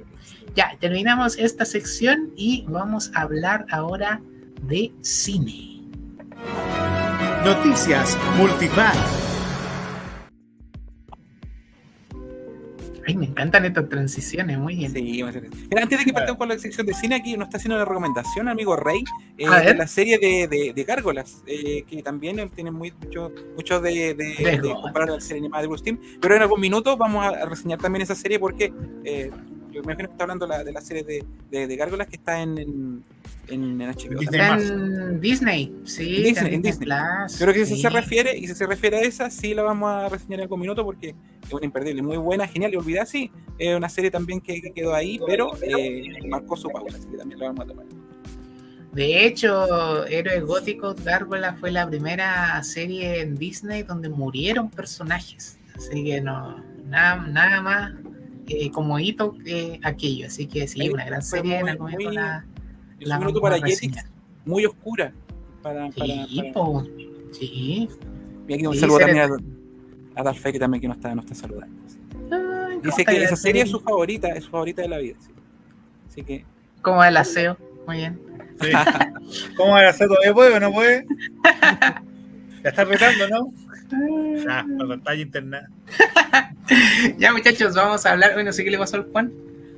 Ya, 0.56 0.76
terminamos 0.80 1.38
esta 1.38 1.64
sección 1.64 2.32
y 2.36 2.66
vamos 2.68 3.12
a 3.14 3.22
hablar 3.22 3.68
ahora 3.70 4.20
de 4.64 4.92
cine. 5.02 5.84
Noticias 7.46 8.18
Multifan. 8.36 8.98
Ay, 13.12 13.18
me 13.18 13.26
encantan 13.26 13.66
estas 13.66 13.90
transiciones, 13.90 14.58
muy 14.58 14.76
bien. 14.76 14.94
Sí, 14.94 15.22
Mira, 15.70 15.84
antes 15.84 16.00
de 16.00 16.06
que 16.06 16.14
partamos 16.14 16.38
con 16.38 16.48
la 16.48 16.58
sección 16.58 16.88
de 16.88 16.94
cine, 16.94 17.16
aquí 17.16 17.36
nos 17.36 17.48
está 17.48 17.58
haciendo 17.58 17.76
una 17.76 17.84
recomendación, 17.84 18.48
amigo 18.48 18.78
Rey, 18.78 19.04
eh, 19.38 19.50
de 19.50 19.76
la 19.76 19.86
serie 19.86 20.18
de, 20.18 20.48
de, 20.48 20.72
de 20.74 20.84
Gárgolas, 20.86 21.44
eh, 21.46 21.84
que 21.84 22.02
también 22.02 22.40
eh, 22.40 22.50
tiene 22.56 22.72
muy, 22.72 22.94
mucho, 23.04 23.34
mucho 23.58 23.82
de, 23.82 24.14
de, 24.14 24.60
de 24.62 24.74
comparar 24.82 25.10
a 25.10 25.14
la 25.16 25.20
serie 25.20 25.40
animada 25.40 25.64
de 25.64 25.68
Bruce 25.68 25.84
Timm. 25.84 25.98
Pero 26.22 26.38
en 26.38 26.42
algún 26.42 26.62
minuto 26.62 26.96
vamos 26.96 27.26
a, 27.26 27.44
reseñar 27.46 27.80
también 27.80 28.02
esa 28.02 28.16
serie 28.16 28.40
porque 28.40 28.72
eh, 29.04 29.30
yo 29.72 29.82
me 29.82 29.92
imagino 29.92 30.08
que 30.08 30.14
está 30.14 30.24
hablando 30.24 30.48
la, 30.48 30.64
de 30.64 30.72
la 30.72 30.80
serie 30.80 31.04
de, 31.04 31.26
de, 31.50 31.68
de 31.68 31.76
Gárgolas 31.76 32.08
que 32.08 32.16
está 32.16 32.42
en, 32.42 32.58
en, 32.58 33.04
en, 33.48 33.82
en 33.82 33.90
HBO. 33.90 34.20
Disney. 35.20 35.74
sí, 35.84 36.06
Disney, 36.24 36.56
en 36.56 36.62
Disney. 36.62 36.88
Plus, 36.88 37.38
Creo 37.38 37.54
que 37.54 37.66
si 37.66 37.76
sí. 37.76 37.82
se 37.82 37.90
refiere, 37.90 38.38
y 38.38 38.48
si 38.48 38.56
se 38.56 38.66
refiere 38.68 38.98
a 38.98 39.02
esa, 39.02 39.30
sí 39.30 39.54
la 39.54 39.64
vamos 39.64 39.90
a 39.92 40.10
reseñar 40.10 40.40
en 40.40 40.44
algún 40.44 40.60
minuto 40.62 40.84
porque 40.86 41.16
es 41.46 41.54
una 41.54 41.66
imperdible, 41.66 42.02
muy 42.02 42.18
buena, 42.18 42.48
genial, 42.48 42.74
y 42.74 42.78
olvidar, 42.78 43.08
sí, 43.08 43.32
es 43.58 43.76
una 43.76 43.90
serie 43.90 44.10
también 44.12 44.40
que, 44.42 44.62
que 44.62 44.72
quedó 44.72 44.94
ahí, 44.94 45.20
pero 45.26 45.52
eh, 45.62 46.04
marcó 46.28 46.56
su 46.56 46.70
pausa, 46.70 46.98
así 46.98 47.08
que 47.10 47.18
también 47.18 47.40
la 47.40 47.48
vamos 47.48 47.66
a 47.66 47.68
tomar. 47.68 47.86
De 48.94 49.26
hecho, 49.26 50.06
Héroes 50.06 50.44
Góticos, 50.44 51.02
Gárgola 51.04 51.54
fue 51.60 51.72
la 51.72 51.88
primera 51.90 52.62
serie 52.64 53.22
en 53.22 53.36
Disney 53.36 53.84
donde 53.84 54.10
murieron 54.10 54.70
personajes. 54.70 55.58
Así 55.76 56.04
que 56.04 56.20
no, 56.20 56.62
nada, 56.88 57.26
nada 57.28 57.62
más 57.62 57.94
eh, 58.48 58.70
como 58.70 59.00
hito 59.00 59.34
que 59.46 59.80
aquello. 59.84 60.28
Así 60.28 60.46
que 60.46 60.68
sí, 60.68 60.90
una 60.90 61.06
gran 61.06 61.22
serie 61.22 61.60
en 61.60 61.70
algún 61.70 61.86
momento 61.92 62.10
muy- 62.10 62.16
la, 62.16 62.46
Es 63.02 63.08
la 63.08 63.16
un 63.16 63.20
minuto 63.22 63.42
vamos 63.42 63.60
para 63.60 63.66
a 63.66 63.68
Jetix, 63.70 63.82
reseñar. 63.96 64.06
muy 64.46 64.66
oscura. 64.66 65.12
Para, 65.62 65.90
para, 65.90 66.26
Sí, 66.28 66.52
para- 66.54 66.86
sí. 67.32 67.90
Y 68.48 68.54
aquí 68.54 68.66
un 68.66 68.74
Sí, 68.74 68.80
saludo 68.80 69.00
también 69.00 69.20
a, 69.20 70.20
a 70.20 70.24
Darth 70.24 70.42
Vader 70.44 70.60
también 70.60 70.82
que 70.82 70.88
nos 70.88 70.98
está, 70.98 71.14
nos 71.16 71.26
está 71.26 71.36
saludando. 71.36 71.76
Ay, 72.32 72.78
¿cómo 72.78 72.82
Dice 72.84 73.06
que 73.06 73.24
esa 73.24 73.36
serie 73.36 73.64
es 73.64 73.70
su 73.70 73.80
favorita, 73.80 74.30
es 74.30 74.44
su 74.46 74.52
favorita 74.52 74.82
de 74.82 74.88
la 74.88 74.98
vida. 75.00 75.16
sí. 75.20 75.32
Así 76.10 76.24
que 76.24 76.46
¿Cómo 76.82 76.98
va 76.98 77.08
el 77.10 77.18
aseo? 77.18 77.58
Muy 77.88 77.98
bien. 77.98 78.20
Sí. 78.60 78.70
¿Cómo 79.58 79.72
va 79.74 79.82
a 79.82 79.90
hacer? 79.90 80.08
¿Todavía 80.08 80.34
puede 80.34 80.56
o 80.56 80.60
no 80.60 80.72
puede? 80.72 81.06
Ya 82.64 82.70
está 82.70 82.84
retando, 82.84 83.28
¿no? 83.28 83.48
Ya, 84.44 84.64
la 84.68 84.88
pantalla 84.88 85.22
interna. 85.22 85.70
Ya, 87.18 87.34
muchachos, 87.34 87.76
vamos 87.76 88.06
a 88.06 88.12
hablar. 88.12 88.34
Bueno, 88.34 88.54
sí 88.54 88.64
que 88.64 88.72
le 88.72 88.78
pasó 88.78 88.98
al 88.98 89.12
Juan. 89.12 89.32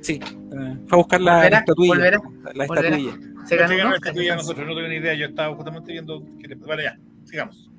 Sí, 0.04 0.20
eh, 0.22 0.76
fue 0.86 0.96
a 0.96 0.96
buscar 0.96 1.20
la, 1.20 1.34
¿Volverá? 1.34 1.50
la 1.50 1.58
estatuilla. 1.58 1.94
¿Volverá? 1.94 2.18
La 2.54 2.66
¿Volverá? 2.66 2.88
estatuilla. 2.96 3.46
Se 3.46 3.56
ganó 3.56 3.74
Oscar, 3.74 3.94
estatuilla 3.96 4.32
a 4.32 4.36
nosotros, 4.36 4.66
no 4.66 4.74
tengo 4.74 4.88
ni 4.88 4.94
idea. 4.96 5.14
Yo 5.14 5.26
estaba 5.26 5.54
justamente 5.54 5.92
viendo. 5.92 6.22
que 6.40 6.48
le- 6.48 6.54
Vale, 6.56 6.84
ya, 6.84 6.98
sigamos. 7.24 7.70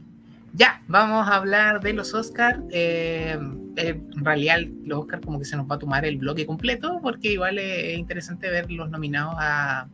Ya, 0.54 0.82
vamos 0.88 1.28
a 1.28 1.36
hablar 1.36 1.82
de 1.82 1.94
los 1.94 2.14
Oscars. 2.14 2.60
Eh, 2.72 3.38
eh, 3.78 4.00
en 4.16 4.26
realidad, 4.26 4.60
los 4.86 5.00
Oscars 5.00 5.26
como 5.26 5.40
que 5.40 5.46
se 5.46 5.58
nos 5.58 5.70
va 5.70 5.76
a 5.76 5.80
tomar 5.80 6.06
el 6.06 6.18
bloque 6.18 6.46
completo, 6.46 7.00
porque 7.02 7.32
igual 7.34 7.58
es 7.60 7.98
interesante 7.98 8.50
ver 8.50 8.72
los 8.72 8.90
nominados 8.90 9.36
a, 9.38 9.88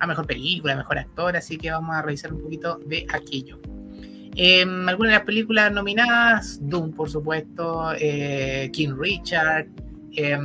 a 0.00 0.06
mejor 0.06 0.26
película, 0.26 0.74
mejor 0.74 0.98
actor, 0.98 1.36
así 1.36 1.58
que 1.58 1.70
vamos 1.70 1.94
a 1.94 2.02
revisar 2.02 2.32
un 2.32 2.40
poquito 2.40 2.80
de 2.86 3.06
aquello. 3.12 3.60
Eh, 4.36 4.62
algunas 4.62 5.12
de 5.12 5.16
las 5.18 5.24
películas 5.26 5.70
nominadas, 5.72 6.58
Doom, 6.62 6.92
por 6.92 7.10
supuesto, 7.10 7.92
eh, 7.98 8.70
King 8.72 8.94
Richard, 8.98 9.66
eh, 10.16 10.38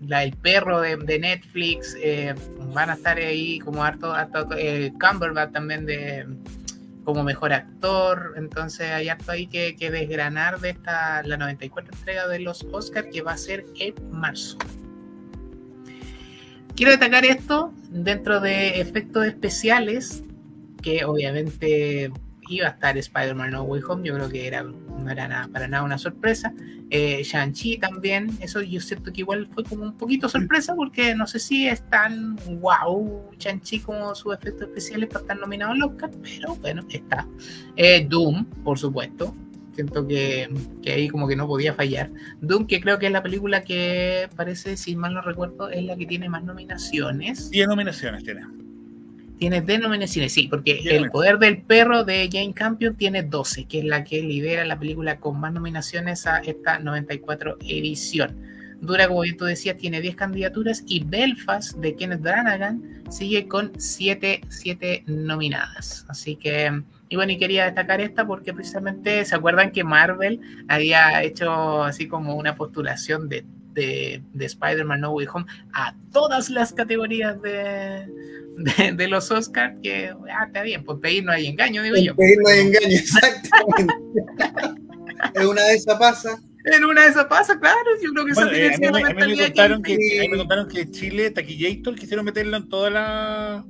la 0.00 0.30
Perro 0.42 0.80
de, 0.80 1.18
Netflix, 1.18 1.96
eh, 2.02 2.34
van 2.74 2.90
a 2.90 2.94
estar 2.94 3.18
ahí 3.18 3.58
como 3.58 3.84
harto, 3.84 4.12
harto 4.12 4.48
eh, 4.56 4.92
Cumberbatch 4.98 5.52
también 5.52 5.86
de 5.86 6.26
como 7.04 7.22
mejor 7.22 7.52
actor, 7.52 8.34
entonces 8.36 8.90
hay 8.90 9.08
harto 9.08 9.32
ahí 9.32 9.46
que, 9.46 9.74
que 9.74 9.90
desgranar 9.90 10.60
de 10.60 10.70
esta, 10.70 11.22
la 11.22 11.36
94 11.36 11.94
entrega 11.94 12.28
de 12.28 12.40
los 12.40 12.64
Oscars 12.72 13.08
que 13.10 13.22
va 13.22 13.32
a 13.32 13.36
ser 13.36 13.64
en 13.78 13.94
marzo. 14.10 14.58
Quiero 16.76 16.92
destacar 16.92 17.24
esto 17.24 17.74
dentro 17.90 18.40
de 18.40 18.80
efectos 18.80 19.26
especiales, 19.26 20.22
que 20.82 21.04
obviamente 21.04 22.10
iba 22.48 22.68
a 22.68 22.70
estar 22.70 22.96
Spider-Man 22.96 23.50
No 23.50 23.62
Way 23.64 23.82
Home, 23.88 24.08
yo 24.08 24.14
creo 24.14 24.28
que 24.28 24.46
era, 24.46 24.64
no 25.00 25.10
era 25.10 25.28
nada, 25.28 25.48
para 25.48 25.68
nada 25.68 25.82
una 25.82 25.98
sorpresa. 25.98 26.52
Eh, 26.90 27.22
Shang-Chi 27.22 27.78
también, 27.78 28.30
eso 28.40 28.60
yo 28.62 28.80
siento 28.80 29.12
que 29.12 29.20
igual 29.20 29.48
fue 29.52 29.64
como 29.64 29.84
un 29.84 29.96
poquito 29.96 30.28
sorpresa, 30.28 30.74
porque 30.74 31.14
no 31.14 31.26
sé 31.26 31.38
si 31.38 31.68
es 31.68 31.82
tan 31.88 32.36
wow 32.60 33.30
Shang-Chi 33.38 33.80
como 33.80 34.14
sus 34.14 34.34
efectos 34.34 34.68
especiales 34.68 35.08
para 35.08 35.20
estar 35.20 35.38
nominado 35.38 35.72
al 35.72 35.82
Oscar, 35.82 36.10
pero 36.22 36.56
bueno, 36.56 36.82
está. 36.88 37.26
Eh, 37.76 38.06
Doom, 38.08 38.44
por 38.64 38.78
supuesto. 38.78 39.34
Siento 39.72 40.06
que, 40.06 40.52
que 40.82 40.92
ahí 40.92 41.08
como 41.08 41.28
que 41.28 41.36
no 41.36 41.46
podía 41.46 41.74
fallar. 41.74 42.10
Doom, 42.40 42.66
que 42.66 42.80
creo 42.80 42.98
que 42.98 43.06
es 43.06 43.12
la 43.12 43.22
película 43.22 43.62
que 43.62 44.28
parece, 44.36 44.76
si 44.76 44.96
mal 44.96 45.14
no 45.14 45.22
recuerdo, 45.22 45.70
es 45.70 45.84
la 45.84 45.96
que 45.96 46.06
tiene 46.06 46.28
más 46.28 46.42
nominaciones. 46.44 47.50
10 47.50 47.68
nominaciones 47.68 48.24
tiene. 48.24 48.42
Tiene 49.40 49.62
denominaciones, 49.62 50.34
sí, 50.34 50.48
porque 50.48 50.82
El 50.84 51.10
Poder 51.10 51.38
del 51.38 51.62
Perro 51.62 52.04
de 52.04 52.28
Jane 52.30 52.52
Campion 52.52 52.94
tiene 52.94 53.22
12, 53.22 53.64
que 53.64 53.78
es 53.78 53.84
la 53.86 54.04
que 54.04 54.20
lidera 54.22 54.66
la 54.66 54.78
película 54.78 55.18
con 55.18 55.40
más 55.40 55.50
nominaciones 55.50 56.26
a 56.26 56.40
esta 56.40 56.78
94 56.78 57.56
edición. 57.62 58.36
Dura, 58.82 59.08
como 59.08 59.22
bien 59.22 59.38
tú 59.38 59.46
decías, 59.46 59.78
tiene 59.78 60.02
10 60.02 60.14
candidaturas 60.14 60.84
y 60.86 61.04
Belfast 61.04 61.78
de 61.78 61.96
Kenneth 61.96 62.20
Branagh 62.20 62.76
sigue 63.08 63.48
con 63.48 63.72
7, 63.78 64.42
nominadas. 65.06 66.04
Así 66.10 66.36
que, 66.36 66.82
y 67.08 67.16
bueno, 67.16 67.32
y 67.32 67.38
quería 67.38 67.64
destacar 67.64 68.02
esta 68.02 68.26
porque 68.26 68.52
precisamente 68.52 69.24
se 69.24 69.34
acuerdan 69.34 69.72
que 69.72 69.84
Marvel 69.84 70.38
había 70.68 71.22
hecho 71.22 71.82
así 71.82 72.08
como 72.08 72.34
una 72.34 72.56
postulación 72.56 73.30
de, 73.30 73.46
de, 73.72 74.22
de 74.32 74.44
Spider-Man 74.46 75.00
No 75.00 75.12
Way 75.12 75.26
Home 75.32 75.46
a 75.72 75.94
todas 76.12 76.50
las 76.50 76.72
categorías 76.72 77.40
de, 77.42 78.06
de, 78.56 78.92
de 78.92 79.08
los 79.08 79.30
Oscars, 79.30 79.76
que 79.82 80.12
ah, 80.32 80.44
está 80.46 80.62
bien, 80.62 80.84
pues 80.84 80.98
pedir 81.00 81.24
no 81.24 81.32
hay 81.32 81.46
engaño, 81.46 81.82
digo 81.82 81.96
yo. 81.96 82.14
Pedir 82.16 82.38
no 82.42 82.48
hay 82.50 82.60
engaño, 82.60 82.86
exactamente. 82.90 83.94
es 85.34 85.44
una 85.46 85.62
de 85.64 85.74
esas 85.74 85.98
pasa 85.98 86.38
En 86.64 86.84
una 86.84 87.02
de 87.04 87.08
esas 87.08 87.24
pasa, 87.26 87.58
claro. 87.58 87.78
Yo 88.02 88.10
creo 88.12 88.26
que 88.26 88.32
Bueno, 88.32 88.50
esa 88.50 88.74
eh, 88.74 88.78
tiene 88.78 88.88
a, 88.88 88.90
que 88.90 88.90
ser 88.90 88.92
mí, 88.92 89.00
a 89.00 89.14
mí 89.14 89.14
me 89.14 89.14
mentalidad 89.14 89.46
contaron 89.46 89.82
que, 89.82 89.96
que- 89.96 90.18
a 90.18 90.22
mí 90.22 90.28
me 90.28 90.36
contaron 90.36 90.68
que 90.68 90.90
Chile, 90.90 91.30
Taquillator, 91.30 91.94
quisieron 91.94 92.24
meterlo 92.24 92.56
en 92.56 92.68
toda 92.68 92.90
la. 92.90 93.64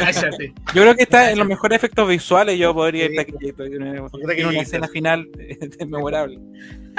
Cállate. 0.00 0.52
Yo 0.74 0.82
creo 0.82 0.94
que 0.96 1.02
está 1.04 1.30
en 1.30 1.38
los 1.38 1.46
mejores 1.48 1.76
efectos 1.76 2.08
visuales. 2.08 2.58
Yo 2.58 2.74
podría 2.74 3.06
Sí. 3.06 3.12
ir 3.14 3.20
aquí, 3.20 3.32
tiene 3.38 4.00
una 4.46 4.60
escena 4.62 4.88
final 4.88 5.28
memorable. 5.88 6.38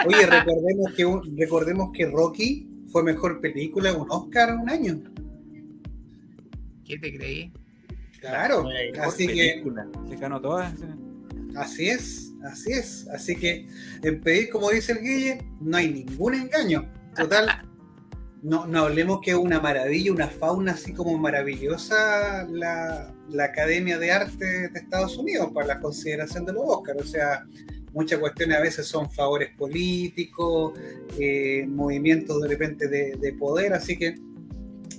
Oye, 0.05 0.25
recordemos 0.25 0.93
que, 0.95 1.05
un- 1.05 1.37
recordemos 1.37 1.89
que 1.93 2.05
Rocky 2.05 2.67
fue 2.91 3.03
mejor 3.03 3.39
película 3.41 3.93
un 3.93 4.09
Oscar 4.09 4.55
un 4.55 4.69
año. 4.69 4.99
¿Qué 6.85 6.97
te 6.97 7.15
creí? 7.15 7.51
Claro, 8.19 8.67
así 9.01 9.27
que 9.27 9.33
Película. 9.53 9.87
Se 10.09 10.15
ganó 10.17 10.41
todas. 10.41 10.73
así 11.55 11.87
es, 11.89 12.33
así 12.43 12.71
es. 12.71 13.07
Así 13.13 13.35
que 13.35 13.67
en 14.03 14.19
pedir, 14.21 14.49
como 14.49 14.69
dice 14.71 14.93
el 14.93 14.99
Guille, 14.99 15.37
no 15.61 15.77
hay 15.77 15.89
ningún 15.93 16.33
engaño. 16.35 16.85
Total, 17.15 17.47
no, 18.41 18.65
no 18.67 18.79
hablemos 18.85 19.19
que 19.21 19.31
es 19.31 19.37
una 19.37 19.59
maravilla, 19.59 20.11
una 20.11 20.27
fauna 20.27 20.71
así 20.73 20.93
como 20.93 21.17
maravillosa 21.17 22.45
la, 22.49 23.13
la 23.29 23.43
Academia 23.43 23.97
de 23.97 24.11
Arte 24.11 24.69
de 24.69 24.79
Estados 24.79 25.17
Unidos 25.17 25.51
para 25.53 25.67
la 25.67 25.79
consideración 25.79 26.45
de 26.45 26.53
los 26.53 26.63
Oscars. 26.65 27.01
O 27.01 27.05
sea, 27.05 27.45
muchas 27.93 28.19
cuestiones 28.19 28.57
a 28.57 28.61
veces 28.61 28.87
son 28.87 29.11
favores 29.11 29.49
políticos, 29.57 30.73
eh, 31.19 31.65
movimientos 31.67 32.41
de 32.41 32.47
repente 32.47 32.87
de, 32.87 33.17
de 33.19 33.33
poder, 33.33 33.73
así 33.73 33.97
que 33.97 34.15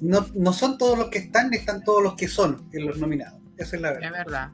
no, 0.02 0.26
no 0.34 0.52
son 0.52 0.78
todos 0.78 0.98
los 0.98 1.08
que 1.08 1.18
están, 1.18 1.52
están 1.54 1.82
todos 1.84 2.02
los 2.02 2.14
que 2.14 2.28
son 2.28 2.68
en 2.72 2.86
los 2.86 2.98
nominados. 2.98 3.40
Esa 3.56 3.76
es 3.76 3.82
la 3.82 3.90
Es 3.92 4.00
verdad. 4.00 4.12
verdad. 4.24 4.50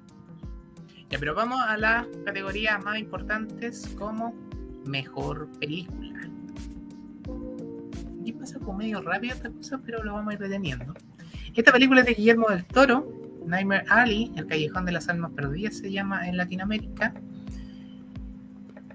Ya, 1.09 1.19
pero 1.21 1.35
vamos 1.35 1.61
a 1.61 1.77
las 1.77 2.07
categorías 2.25 2.83
más 2.85 2.99
importantes 2.99 3.89
como 3.97 4.35
mejor 4.85 5.49
película. 5.61 6.16
Y 8.27 8.33
pasa 8.33 8.59
como 8.59 8.79
medio 8.79 9.01
rápido 9.03 9.35
esta 9.35 9.51
cosa, 9.51 9.81
pero 9.87 10.03
lo 10.03 10.15
vamos 10.15 10.33
a 10.33 10.35
ir 10.35 10.41
deteniendo. 10.41 10.93
Esta 11.55 11.71
película 11.73 12.01
es 12.01 12.07
de 12.07 12.15
Guillermo 12.15 12.49
del 12.49 12.65
Toro, 12.65 13.09
Nightmare 13.47 13.85
Alley, 13.89 14.33
El 14.37 14.47
Callejón 14.47 14.85
de 14.85 14.91
las 14.91 15.09
Almas 15.09 15.31
Perdidas 15.31 15.79
se 15.79 15.93
llama 15.93 16.29
en 16.29 16.37
Latinoamérica. 16.37 17.15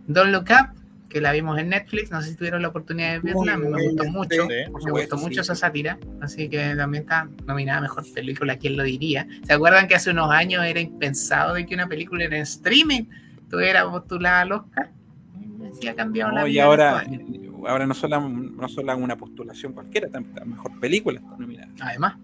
Don't 0.07 0.31
Look 0.33 0.47
Up, 0.49 0.77
que 1.07 1.21
la 1.21 1.31
vimos 1.31 1.57
en 1.59 1.69
Netflix, 1.69 2.11
no 2.11 2.21
sé 2.21 2.31
si 2.31 2.35
tuvieron 2.35 2.61
la 2.61 2.67
oportunidad 2.67 3.13
de 3.13 3.19
verla, 3.19 3.53
a 3.53 3.57
mí 3.57 3.69
me 3.69 3.87
gustó 3.87 4.03
mucho. 4.11 4.43
sí. 4.43 4.85
Me 4.85 4.91
gustó 4.91 5.17
sí. 5.17 5.23
mucho 5.23 5.41
esa 5.41 5.55
sátira, 5.55 5.97
así 6.19 6.49
que 6.49 6.75
también 6.75 7.03
está 7.03 7.29
nominada 7.47 7.77
a 7.77 7.81
mejor 7.83 8.03
película, 8.13 8.57
¿quién 8.57 8.75
lo 8.75 8.83
diría? 8.83 9.27
¿Se 9.47 9.53
acuerdan 9.53 9.87
que 9.87 9.95
hace 9.95 10.11
unos 10.11 10.29
años 10.29 10.65
era 10.65 10.81
impensado 10.81 11.53
de 11.53 11.65
que 11.65 11.73
una 11.73 11.87
película 11.87 12.25
en 12.25 12.33
streaming 12.33 13.03
estuviera 13.43 13.89
postulada 13.89 14.41
al 14.41 14.51
Oscar? 14.51 14.91
Sí 15.79 15.87
ha 15.87 15.95
cambiado 15.95 16.33
la 16.33 16.41
No, 16.41 16.47
y 16.47 16.51
vida 16.51 16.63
en 16.63 16.67
ahora. 16.67 17.05
Ahora 17.67 17.85
no 17.87 17.93
solo, 17.93 18.27
no 18.29 18.67
solo 18.69 18.95
una 18.97 19.15
postulación 19.17 19.73
cualquiera, 19.73 20.09
también 20.09 20.49
mejor 20.49 20.79
película 20.79 21.19
está 21.19 21.37
nominada. 21.37 21.71
Además. 21.81 22.15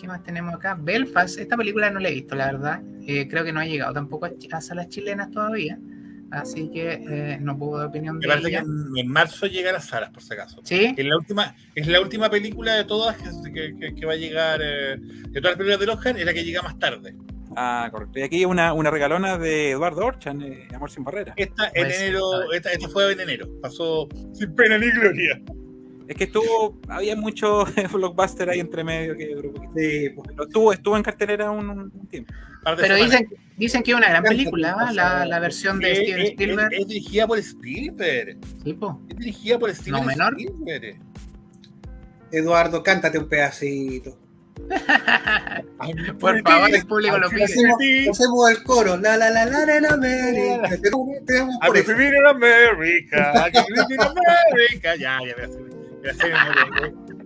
¿Qué 0.00 0.06
más 0.06 0.22
tenemos 0.22 0.54
acá? 0.54 0.78
Belfast, 0.78 1.38
esta 1.38 1.56
película 1.56 1.90
no 1.90 1.98
la 2.00 2.08
he 2.10 2.14
visto, 2.14 2.34
la 2.34 2.46
verdad. 2.52 2.82
Eh, 3.06 3.26
creo 3.28 3.44
que 3.44 3.52
no 3.52 3.60
ha 3.60 3.64
llegado 3.64 3.94
tampoco 3.94 4.26
a, 4.26 4.60
salas 4.60 4.88
chilenas 4.88 5.30
todavía. 5.30 5.78
Así 6.30 6.68
que 6.70 6.92
eh, 7.08 7.38
no 7.40 7.56
puedo 7.56 7.78
dar 7.78 7.86
opinión 7.88 8.16
Me 8.18 8.22
de 8.22 8.28
parece 8.28 8.48
que 8.50 8.56
ella. 8.56 8.64
en, 8.64 8.98
en 8.98 9.08
marzo 9.08 9.46
llega 9.46 9.70
a 9.70 9.74
las 9.74 9.86
salas, 9.86 10.10
por 10.10 10.22
si 10.22 10.34
acaso. 10.34 10.60
¿Sí? 10.64 10.92
Es 10.96 11.06
la 11.06 11.16
última, 11.16 11.54
es 11.74 11.86
la 11.86 12.00
última 12.00 12.28
película 12.28 12.74
de 12.74 12.84
todas 12.84 13.16
que, 13.16 13.52
que- 13.52 13.76
que- 13.78 13.94
que 13.94 14.06
va 14.06 14.12
a 14.12 14.16
llegar, 14.16 14.60
eh, 14.62 14.96
de 14.98 15.40
todas 15.40 15.52
las 15.52 15.56
películas 15.56 15.80
del 15.80 15.90
Oscar, 15.90 16.18
es 16.18 16.26
la 16.26 16.34
que 16.34 16.44
llega 16.44 16.62
más 16.62 16.78
tarde. 16.78 17.16
Ah, 17.56 17.88
correcto. 17.90 18.18
Y 18.18 18.22
aquí 18.22 18.44
una, 18.44 18.72
una 18.74 18.90
regalona 18.90 19.38
de 19.38 19.70
Eduardo 19.70 20.04
Orchan, 20.04 20.42
eh, 20.42 20.68
Amor 20.74 20.90
sin 20.90 21.04
barrera. 21.04 21.32
Esta 21.36 21.66
en 21.74 21.84
Pues, 21.86 22.00
enero, 22.00 22.52
esta, 22.52 22.70
esta 22.72 22.88
fue 22.88 23.12
en 23.12 23.20
enero, 23.20 23.48
pasó 23.62 24.08
sin 24.34 24.54
pena 24.54 24.76
ni 24.78 24.90
gloria. 24.90 25.40
Es 26.06 26.14
que 26.16 26.24
estuvo, 26.24 26.78
había 26.88 27.16
mucho 27.16 27.64
blockbuster 27.92 28.50
ahí 28.50 28.60
entre 28.60 28.84
medio 28.84 29.16
que 29.16 29.26
Sí, 29.74 30.10
pues, 30.10 30.28
pero 30.28 30.44
estuvo, 30.44 30.72
estuvo 30.72 30.96
en 30.96 31.02
cartelera 31.02 31.50
un, 31.50 31.68
un 31.70 32.06
tiempo. 32.08 32.32
Pero 32.76 32.94
dicen, 32.96 33.28
dicen 33.56 33.82
que 33.82 33.92
es 33.92 33.96
una 33.96 34.08
gran 34.10 34.22
película, 34.24 34.76
¿ah? 34.78 34.92
la, 34.92 35.24
la 35.24 35.38
versión 35.38 35.78
de 35.78 35.94
Steven 35.94 36.20
es- 36.20 36.30
Spielberg. 36.30 36.72
Es, 36.74 36.80
es 36.80 36.86
dirigida 36.88 37.26
por 37.26 37.38
Spielberg. 37.38 38.38
Sí, 38.64 38.72
po. 38.74 39.00
Es 39.08 39.16
dirigida 39.16 39.58
por 39.58 39.72
Steven 39.74 40.00
No 40.00 40.06
menor. 40.06 40.34
Spielberg. 40.38 40.98
Eduardo, 42.32 42.82
cántate 42.82 43.18
un 43.18 43.28
pedacito. 43.28 44.18
Por 46.18 46.42
favor, 46.42 46.74
el 46.74 46.86
público 46.86 47.18
lo 47.18 47.28
pide. 47.30 47.44
Hacemos, 47.44 47.78
hacemos 48.10 48.50
el 48.50 48.62
coro. 48.64 48.96
La 48.96 49.16
la 49.16 49.30
la 49.30 49.46
la 49.46 49.66
la 49.66 49.80
la 49.80 49.88
América. 49.90 50.70
A 51.60 51.70
vivir 51.70 52.14
en 52.14 52.26
América, 52.26 53.32
a 53.32 53.48
vivir 53.48 53.86
en 53.90 54.00
América. 54.00 54.96
Ya, 54.96 55.18
ya, 55.20 55.36
ya, 55.36 55.44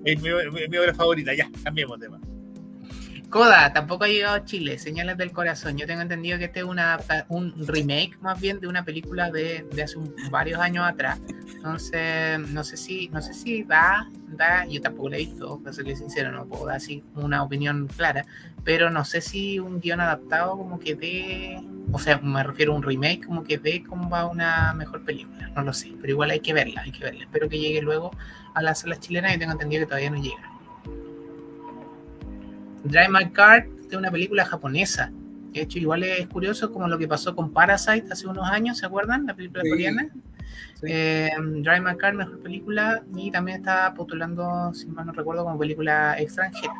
es 0.04 0.20
mi, 0.22 0.30
obra 0.30 0.94
favorita. 0.94 1.34
Ya, 1.34 1.50
cambiemos 1.62 1.98
de 2.00 2.06
tema. 2.06 2.20
Coda, 3.30 3.72
tampoco 3.72 4.02
ha 4.02 4.08
llegado 4.08 4.34
a 4.34 4.44
Chile, 4.44 4.76
Señales 4.76 5.16
del 5.16 5.30
Corazón. 5.30 5.78
Yo 5.78 5.86
tengo 5.86 6.02
entendido 6.02 6.36
que 6.36 6.46
este 6.46 6.60
es 6.60 6.64
una, 6.64 6.98
un 7.28 7.54
remake 7.64 8.18
más 8.20 8.40
bien 8.40 8.58
de 8.58 8.66
una 8.66 8.84
película 8.84 9.30
de, 9.30 9.64
de 9.72 9.82
hace 9.84 9.98
varios 10.32 10.58
años 10.60 10.84
atrás. 10.84 11.20
Entonces, 11.54 12.40
no 12.48 12.64
sé 12.64 12.76
si, 12.76 13.08
no 13.10 13.22
sé 13.22 13.32
si 13.32 13.62
da, 13.62 14.10
da, 14.26 14.66
yo 14.66 14.80
tampoco 14.80 15.10
la 15.10 15.16
he 15.16 15.20
visto, 15.20 15.60
para 15.60 15.72
serle 15.72 15.94
sincero, 15.94 16.32
no 16.32 16.44
puedo 16.46 16.66
dar 16.66 16.76
así 16.76 17.04
una 17.14 17.44
opinión 17.44 17.86
clara, 17.86 18.26
pero 18.64 18.90
no 18.90 19.04
sé 19.04 19.20
si 19.20 19.60
un 19.60 19.78
guion 19.78 20.00
adaptado 20.00 20.56
como 20.56 20.80
que 20.80 20.96
dé, 20.96 21.62
o 21.92 22.00
sea, 22.00 22.18
me 22.18 22.42
refiero 22.42 22.72
a 22.72 22.76
un 22.76 22.82
remake 22.82 23.26
como 23.26 23.44
que 23.44 23.58
dé 23.58 23.84
como 23.84 24.10
va 24.10 24.26
una 24.26 24.74
mejor 24.74 25.04
película, 25.04 25.52
no 25.54 25.62
lo 25.62 25.72
sé, 25.72 25.92
pero 26.00 26.14
igual 26.14 26.30
hay 26.30 26.40
que 26.40 26.52
verla, 26.52 26.80
hay 26.80 26.90
que 26.90 27.04
verla. 27.04 27.22
Espero 27.22 27.48
que 27.48 27.60
llegue 27.60 27.80
luego 27.80 28.10
a 28.54 28.62
las 28.62 28.80
salas 28.80 28.98
chilenas 28.98 29.36
y 29.36 29.38
tengo 29.38 29.52
entendido 29.52 29.82
que 29.82 29.86
todavía 29.86 30.10
no 30.10 30.20
llega. 30.20 30.49
Drive 32.84 33.08
My 33.08 33.30
Car 33.30 33.68
de 33.88 33.96
una 33.96 34.10
película 34.10 34.44
japonesa. 34.44 35.12
De 35.52 35.62
hecho, 35.62 35.78
igual 35.78 36.02
es 36.04 36.26
curioso 36.28 36.72
como 36.72 36.86
lo 36.88 36.96
que 36.98 37.08
pasó 37.08 37.34
con 37.34 37.52
Parasite 37.52 38.06
hace 38.10 38.26
unos 38.26 38.48
años, 38.48 38.78
¿se 38.78 38.86
acuerdan? 38.86 39.26
La 39.26 39.34
película 39.34 39.62
Sí. 39.64 39.70
coreana. 39.70 40.08
Sí. 40.74 40.86
Eh, 40.88 41.30
Drive 41.38 41.80
My 41.80 41.96
Car, 41.96 42.14
mejor 42.14 42.38
película, 42.40 43.02
y 43.14 43.30
también 43.30 43.58
está 43.58 43.92
postulando, 43.94 44.72
si 44.74 44.86
mal 44.86 45.06
no 45.06 45.12
recuerdo, 45.12 45.44
como 45.44 45.58
película 45.58 46.18
extranjera. 46.18 46.72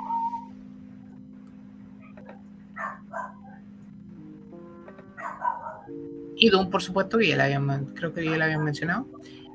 Y 6.36 6.48
Doom, 6.48 6.70
por 6.70 6.82
supuesto, 6.82 7.18
que 7.18 7.28
ya 7.28 7.36
la 7.36 7.44
habían, 7.44 7.86
creo 7.94 8.14
que 8.14 8.24
ya 8.24 8.36
la 8.36 8.47
habían 8.47 8.64
mencionado. 8.64 9.06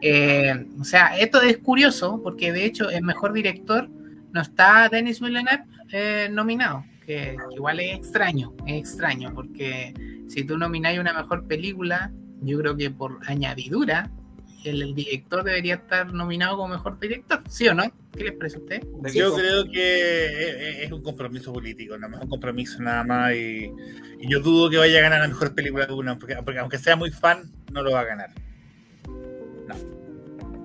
Eh, 0.01 0.67
o 0.79 0.83
sea, 0.83 1.17
esto 1.17 1.41
es 1.41 1.57
curioso 1.57 2.21
porque 2.21 2.51
de 2.51 2.65
hecho 2.65 2.89
el 2.89 3.03
mejor 3.03 3.33
director 3.33 3.89
no 4.33 4.41
está 4.41 4.87
Denis 4.89 5.19
Villeneuve 5.19 5.63
eh, 5.91 6.29
nominado, 6.31 6.83
que, 7.05 7.37
que 7.37 7.55
igual 7.55 7.79
es 7.79 7.95
extraño, 7.95 8.53
es 8.65 8.79
extraño 8.79 9.33
porque 9.33 9.93
si 10.27 10.43
tú 10.43 10.57
nomináis 10.57 10.99
una 10.99 11.13
mejor 11.13 11.47
película, 11.47 12.11
yo 12.41 12.59
creo 12.59 12.75
que 12.75 12.89
por 12.91 13.19
añadidura 13.27 14.11
el, 14.63 14.81
el 14.81 14.95
director 14.95 15.43
debería 15.43 15.75
estar 15.75 16.11
nominado 16.11 16.57
como 16.57 16.69
mejor 16.69 16.99
director, 16.99 17.43
¿sí 17.47 17.67
o 17.67 17.73
no? 17.73 17.83
¿Qué 18.11 18.23
les 18.23 18.33
parece 18.33 18.57
a 18.57 18.59
usted? 18.59 18.83
Sí, 19.07 19.19
Yo 19.19 19.31
po. 19.31 19.37
creo 19.37 19.65
que 19.71 20.25
es, 20.25 20.85
es 20.85 20.91
un 20.91 21.03
compromiso 21.03 21.53
político, 21.53 21.97
nada 21.97 22.09
más 22.09 22.23
un 22.23 22.29
compromiso 22.29 22.81
nada 22.81 23.03
más. 23.03 23.33
Y, 23.33 23.71
y 24.19 24.29
yo 24.29 24.39
dudo 24.39 24.69
que 24.69 24.77
vaya 24.77 24.99
a 24.99 25.01
ganar 25.01 25.21
la 25.21 25.27
mejor 25.27 25.53
película 25.53 25.85
de 25.85 25.93
una, 25.93 26.17
porque, 26.17 26.35
porque 26.43 26.59
aunque 26.59 26.77
sea 26.77 26.95
muy 26.95 27.11
fan, 27.11 27.51
no 27.71 27.83
lo 27.83 27.91
va 27.91 28.01
a 28.01 28.05
ganar. 28.05 28.31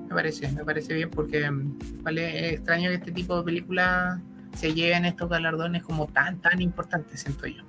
Me 0.09 0.14
parece, 0.14 0.51
me 0.52 0.64
parece 0.64 0.94
bien 0.94 1.10
porque 1.10 1.48
mm, 1.48 2.02
vale, 2.02 2.47
es 2.47 2.52
extraño 2.55 2.90
que 2.90 2.97
este 2.97 3.12
tipo 3.12 3.36
de 3.36 3.44
películas 3.44 4.20
se 4.55 4.74
lleven 4.74 5.05
estos 5.05 5.28
galardones 5.28 5.82
como 5.82 6.06
tan, 6.06 6.40
tan 6.40 6.60
importantes, 6.60 7.20
siento 7.20 7.47
yo. 7.47 7.62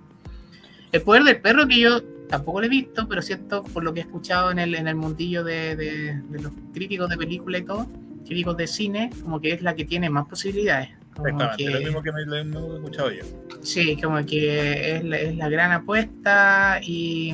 El 0.91 1.01
poder 1.01 1.23
del 1.23 1.39
perro 1.41 1.67
que 1.67 1.79
yo 1.79 2.01
tampoco 2.27 2.59
lo 2.61 2.65
he 2.65 2.69
visto, 2.69 3.07
pero 3.07 3.21
siento 3.21 3.63
por 3.63 3.83
lo 3.83 3.93
que 3.93 4.01
he 4.01 4.03
escuchado 4.03 4.51
en 4.51 4.59
el, 4.59 4.75
en 4.75 4.87
el 4.87 4.95
mundillo 4.95 5.43
de, 5.43 5.75
de- 5.75 6.21
de 6.21 6.39
los 6.41 6.51
críticos 6.73 7.09
de 7.09 7.17
película 7.17 7.57
y 7.57 7.63
todo, 7.63 7.87
críticos 8.25 8.57
de 8.57 8.67
cine, 8.67 9.09
como 9.21 9.39
que 9.39 9.51
es 9.53 9.61
la 9.61 9.75
que 9.75 9.85
tiene 9.85 10.09
más 10.09 10.27
posibilidades. 10.27 10.89
Exactamente, 11.13 11.57
que- 11.65 11.69
lo 11.71 11.79
mismo 11.79 12.01
que 12.01 12.11
me, 12.11 12.25
lo 12.25 12.67
que 12.67 12.71
he 12.71 12.75
escuchado 12.75 13.11
yo. 13.11 13.23
Sí, 13.61 13.95
como 14.01 14.25
que 14.25 14.95
es 14.95 15.03
la, 15.03 15.17
es 15.19 15.35
la 15.35 15.49
gran 15.49 15.71
apuesta 15.71 16.79
y, 16.81 17.33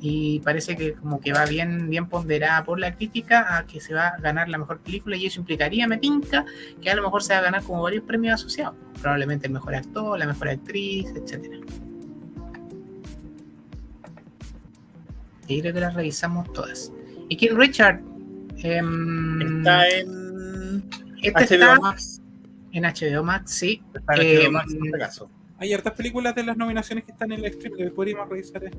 y 0.00 0.40
parece 0.40 0.76
que 0.76 0.92
como 0.92 1.18
que 1.20 1.32
va 1.32 1.46
bien, 1.46 1.88
bien 1.88 2.08
ponderada 2.08 2.62
por 2.64 2.78
la 2.78 2.94
crítica 2.94 3.56
a 3.56 3.64
que 3.66 3.80
se 3.80 3.94
va 3.94 4.08
a 4.08 4.18
ganar 4.20 4.48
la 4.50 4.58
mejor 4.58 4.80
película 4.80 5.16
y 5.16 5.26
eso 5.26 5.40
implicaría, 5.40 5.86
me 5.88 5.96
tinca, 5.96 6.44
que 6.82 6.90
a 6.90 6.94
lo 6.94 7.02
mejor 7.02 7.22
se 7.22 7.32
va 7.32 7.38
a 7.38 7.42
ganar 7.42 7.62
como 7.62 7.80
varios 7.82 8.04
premios 8.04 8.34
asociados. 8.34 8.74
Probablemente 9.00 9.46
el 9.46 9.52
mejor 9.54 9.74
actor, 9.74 10.18
la 10.18 10.26
mejor 10.26 10.48
actriz, 10.48 11.06
etcétera. 11.16 11.56
Y 15.48 15.60
creo 15.60 15.72
que 15.74 15.80
las 15.80 15.94
revisamos 15.94 16.52
todas. 16.52 16.92
Y 17.28 17.36
King 17.36 17.54
Richard 17.54 18.00
em, 18.58 19.58
Está 19.58 19.88
en 19.88 20.84
este 21.22 21.32
HBO 21.32 21.42
está 21.42 21.80
Max. 21.80 22.21
En 22.72 22.84
HBO 22.84 23.22
Max, 23.22 23.50
sí. 23.52 23.82
Está 23.94 24.14
en 24.16 24.20
Eh, 24.22 24.44
HBO 24.46 24.52
Max, 24.52 24.74
acaso. 24.94 25.30
hay 25.58 25.72
hartas 25.72 25.92
películas 25.94 26.34
de 26.34 26.42
las 26.44 26.56
nominaciones 26.56 27.04
que 27.04 27.12
están 27.12 27.30
en 27.32 27.40
el 27.40 27.46
strip 27.46 27.76
que 27.76 27.90
podríamos 27.90 28.28
revisar. 28.28 28.64
eh, 28.64 28.70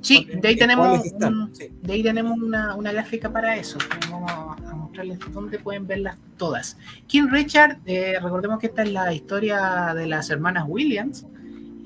Sí, 0.00 0.26
de 0.34 0.48
ahí 0.48 0.56
tenemos, 0.56 1.00
un- 1.22 1.54
sí. 1.54 1.68
de 1.80 1.92
ahí 1.92 2.02
tenemos 2.02 2.36
una, 2.38 2.74
una 2.74 2.90
gráfica 2.92 3.30
para 3.32 3.56
eso. 3.56 3.78
Vamos 4.10 4.32
a 4.32 4.74
mostrarles 4.74 5.18
dónde 5.32 5.58
pueden 5.60 5.86
verlas 5.86 6.18
todas. 6.36 6.76
King 7.06 7.28
Richard, 7.30 7.78
eh, 7.86 8.18
recordemos 8.20 8.58
que 8.58 8.66
esta 8.66 8.82
es 8.82 8.90
la 8.92 9.12
historia 9.14 9.94
de 9.94 10.06
las 10.08 10.28
hermanas 10.30 10.64
Williams, 10.66 11.24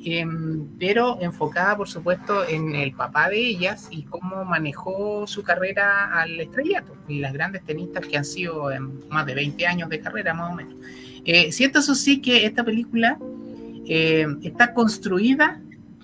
em, 0.05 0.66
pero 0.78 1.19
enfocada, 1.20 1.77
por 1.77 1.89
supuesto, 1.89 2.47
en 2.48 2.74
el 2.74 2.93
papá 2.93 3.28
de 3.28 3.39
ellas 3.39 3.89
y 3.90 4.05
cómo 4.05 4.44
manejó 4.44 5.27
su 5.27 5.43
carrera 5.43 6.19
al 6.20 6.39
estrellato 6.40 6.94
y 7.09 7.19
las 7.19 7.32
grandes 7.32 7.65
tenistas 7.65 8.07
que 8.07 8.16
han 8.16 8.24
sido 8.24 8.70
en 8.70 9.07
más 9.09 9.27
de 9.27 9.35
20 9.35 9.66
años 9.66 9.89
de 9.90 10.01
carrera, 10.01 10.32
más 10.32 10.53
o 10.53 10.55
menos. 10.55 10.74
Eh, 11.27 11.51
siento 11.53 11.81
eso 11.81 11.94
sí 11.94 12.20
que 12.20 12.47
esta 12.47 12.65
película 12.65 13.19
eh, 13.86 14.27
está 14.43 14.73
construida 14.73 15.61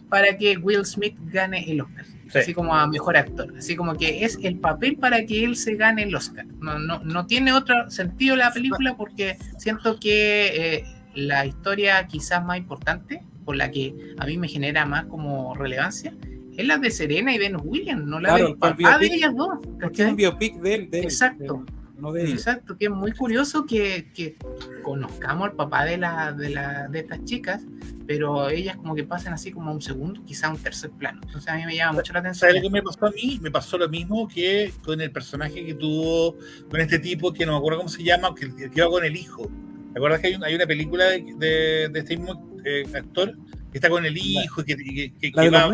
para 0.08 0.36
que 0.36 0.56
Will 0.58 0.84
Smith 0.84 1.16
gane 1.32 1.70
el 1.70 1.80
Oscar, 1.80 2.04
Sí. 2.28 2.38
así 2.38 2.54
como 2.54 2.74
a 2.74 2.86
mejor 2.86 3.16
actor, 3.16 3.52
así 3.56 3.76
como 3.76 3.94
que 3.94 4.24
es 4.24 4.38
el 4.42 4.56
papel 4.58 4.96
para 4.96 5.24
que 5.24 5.44
él 5.44 5.54
se 5.56 5.74
gane 5.76 6.02
el 6.04 6.14
Oscar. 6.14 6.46
No, 6.60 6.78
no, 6.78 7.02
no 7.04 7.26
tiene 7.26 7.52
otro 7.52 7.90
sentido 7.90 8.36
la 8.36 8.52
película 8.52 8.96
porque 8.96 9.36
siento 9.58 9.98
que 10.00 10.76
eh, 10.76 10.84
la 11.14 11.44
historia 11.46 12.06
quizás 12.06 12.44
más 12.44 12.58
importante, 12.58 13.22
por 13.44 13.56
la 13.56 13.70
que 13.70 13.94
a 14.18 14.26
mí 14.26 14.36
me 14.38 14.48
genera 14.48 14.84
más 14.86 15.04
como 15.06 15.54
relevancia, 15.54 16.12
es 16.56 16.66
la 16.66 16.76
de 16.78 16.90
Serena 16.90 17.34
y 17.34 17.38
Venus 17.38 17.62
Williams, 17.64 18.04
no 18.04 18.20
la 18.20 18.28
Claro, 18.30 18.44
del 18.44 18.52
el 18.52 18.58
papá 18.58 18.76
de 18.76 19.08
biopic. 19.08 19.12
ellas 19.12 19.34
dos. 19.36 19.58
Porque 19.80 20.02
es 20.02 20.08
un 20.08 20.16
biopic 20.16 20.54
de 20.60 20.74
él, 20.74 20.90
de 20.90 20.98
él, 21.00 21.04
Exacto. 21.04 21.64
de- 21.66 21.81
no 22.02 22.12
de 22.12 22.24
ella. 22.24 22.32
Exacto, 22.34 22.76
que 22.76 22.86
es 22.86 22.90
muy 22.90 23.12
curioso 23.12 23.64
que, 23.64 24.10
que 24.12 24.36
conozcamos 24.82 25.48
al 25.50 25.54
papá 25.56 25.84
de, 25.84 25.96
la, 25.96 26.32
de, 26.32 26.50
la, 26.50 26.88
de 26.88 26.98
estas 26.98 27.24
chicas, 27.24 27.62
pero 28.06 28.50
ellas 28.50 28.76
como 28.76 28.94
que 28.94 29.04
pasan 29.04 29.32
así 29.32 29.52
como 29.52 29.70
a 29.70 29.72
un 29.72 29.80
segundo, 29.80 30.22
quizá 30.24 30.48
a 30.48 30.50
un 30.50 30.58
tercer 30.58 30.90
plano. 30.90 31.20
Entonces 31.24 31.48
a 31.48 31.56
mí 31.56 31.64
me 31.64 31.76
llama 31.76 31.92
mucho 31.92 32.12
la 32.12 32.18
atención. 32.18 32.50
¿Sabes 32.50 32.56
lo 32.62 32.68
que 32.68 32.72
me 32.72 32.82
pasó 32.82 33.06
a 33.06 33.10
mí? 33.10 33.38
Me 33.40 33.50
pasó 33.50 33.78
lo 33.78 33.88
mismo 33.88 34.26
que 34.28 34.72
con 34.84 35.00
el 35.00 35.10
personaje 35.12 35.64
que 35.64 35.74
tuvo, 35.74 36.36
con 36.68 36.80
este 36.80 36.98
tipo 36.98 37.32
que 37.32 37.46
no 37.46 37.52
me 37.52 37.58
acuerdo 37.58 37.78
cómo 37.78 37.88
se 37.88 38.02
llama, 38.02 38.34
que, 38.34 38.52
que 38.54 38.70
iba 38.74 38.88
con 38.90 39.04
el 39.04 39.16
hijo. 39.16 39.48
¿Te 39.92 39.98
acuerdas 39.98 40.20
que 40.20 40.26
hay, 40.26 40.34
un- 40.34 40.44
hay 40.44 40.54
una 40.54 40.66
película 40.66 41.04
de, 41.04 41.24
de- 41.36 41.88
de 41.88 41.98
este 42.00 42.16
mismo 42.16 42.50
eh, 42.64 42.84
actor 42.94 43.36
que 43.70 43.78
está 43.78 43.88
con 43.88 44.04
el 44.04 44.16
hijo 44.18 44.60
y 44.62 44.64
que, 44.64 44.76
que, 44.76 45.12
que- 45.20 45.30
va, 45.50 45.68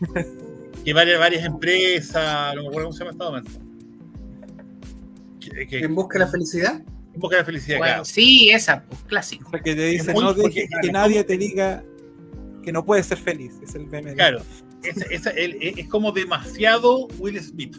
varias 1.18 1.44
empresas, 1.44 2.54
no 2.54 2.62
me 2.62 2.68
acuerdo 2.68 2.88
cómo 2.88 2.92
se 2.92 3.04
llama 3.04 3.10
este 3.12 3.24
momento. 3.24 3.50
Que, 5.50 5.66
que- 5.66 5.78
En 5.80 5.94
busca 5.94 6.18
de 6.18 6.24
la 6.24 6.30
felicidad. 6.30 6.82
en 7.14 7.20
busca 7.20 7.36
de 7.36 7.42
la 7.42 7.46
felicidad, 7.46 7.78
Bueno, 7.78 7.92
claro. 7.92 8.04
sí, 8.04 8.50
esa, 8.50 8.82
pues 8.84 9.02
clásico. 9.04 9.50
Porque 9.50 9.74
te 9.74 9.86
dice, 9.86 10.12
muy- 10.12 10.24
no 10.24 10.32
dejes 10.34 10.66
claro, 10.68 10.80
que 10.82 10.86
es 10.86 10.92
nadie 10.92 11.24
te 11.24 11.36
diga 11.36 11.84
que 12.62 12.72
no 12.72 12.84
puedes 12.84 13.06
ser 13.06 13.18
feliz. 13.18 13.54
Es 13.62 13.74
el 13.74 13.86
meme. 13.86 14.14
Claro, 14.14 14.40
es, 14.82 14.96
es- 15.10 15.26
el- 15.26 15.56
es 15.60 15.88
como 15.88 16.12
demasiado 16.12 17.06
Will 17.18 17.38
Smith. 17.42 17.76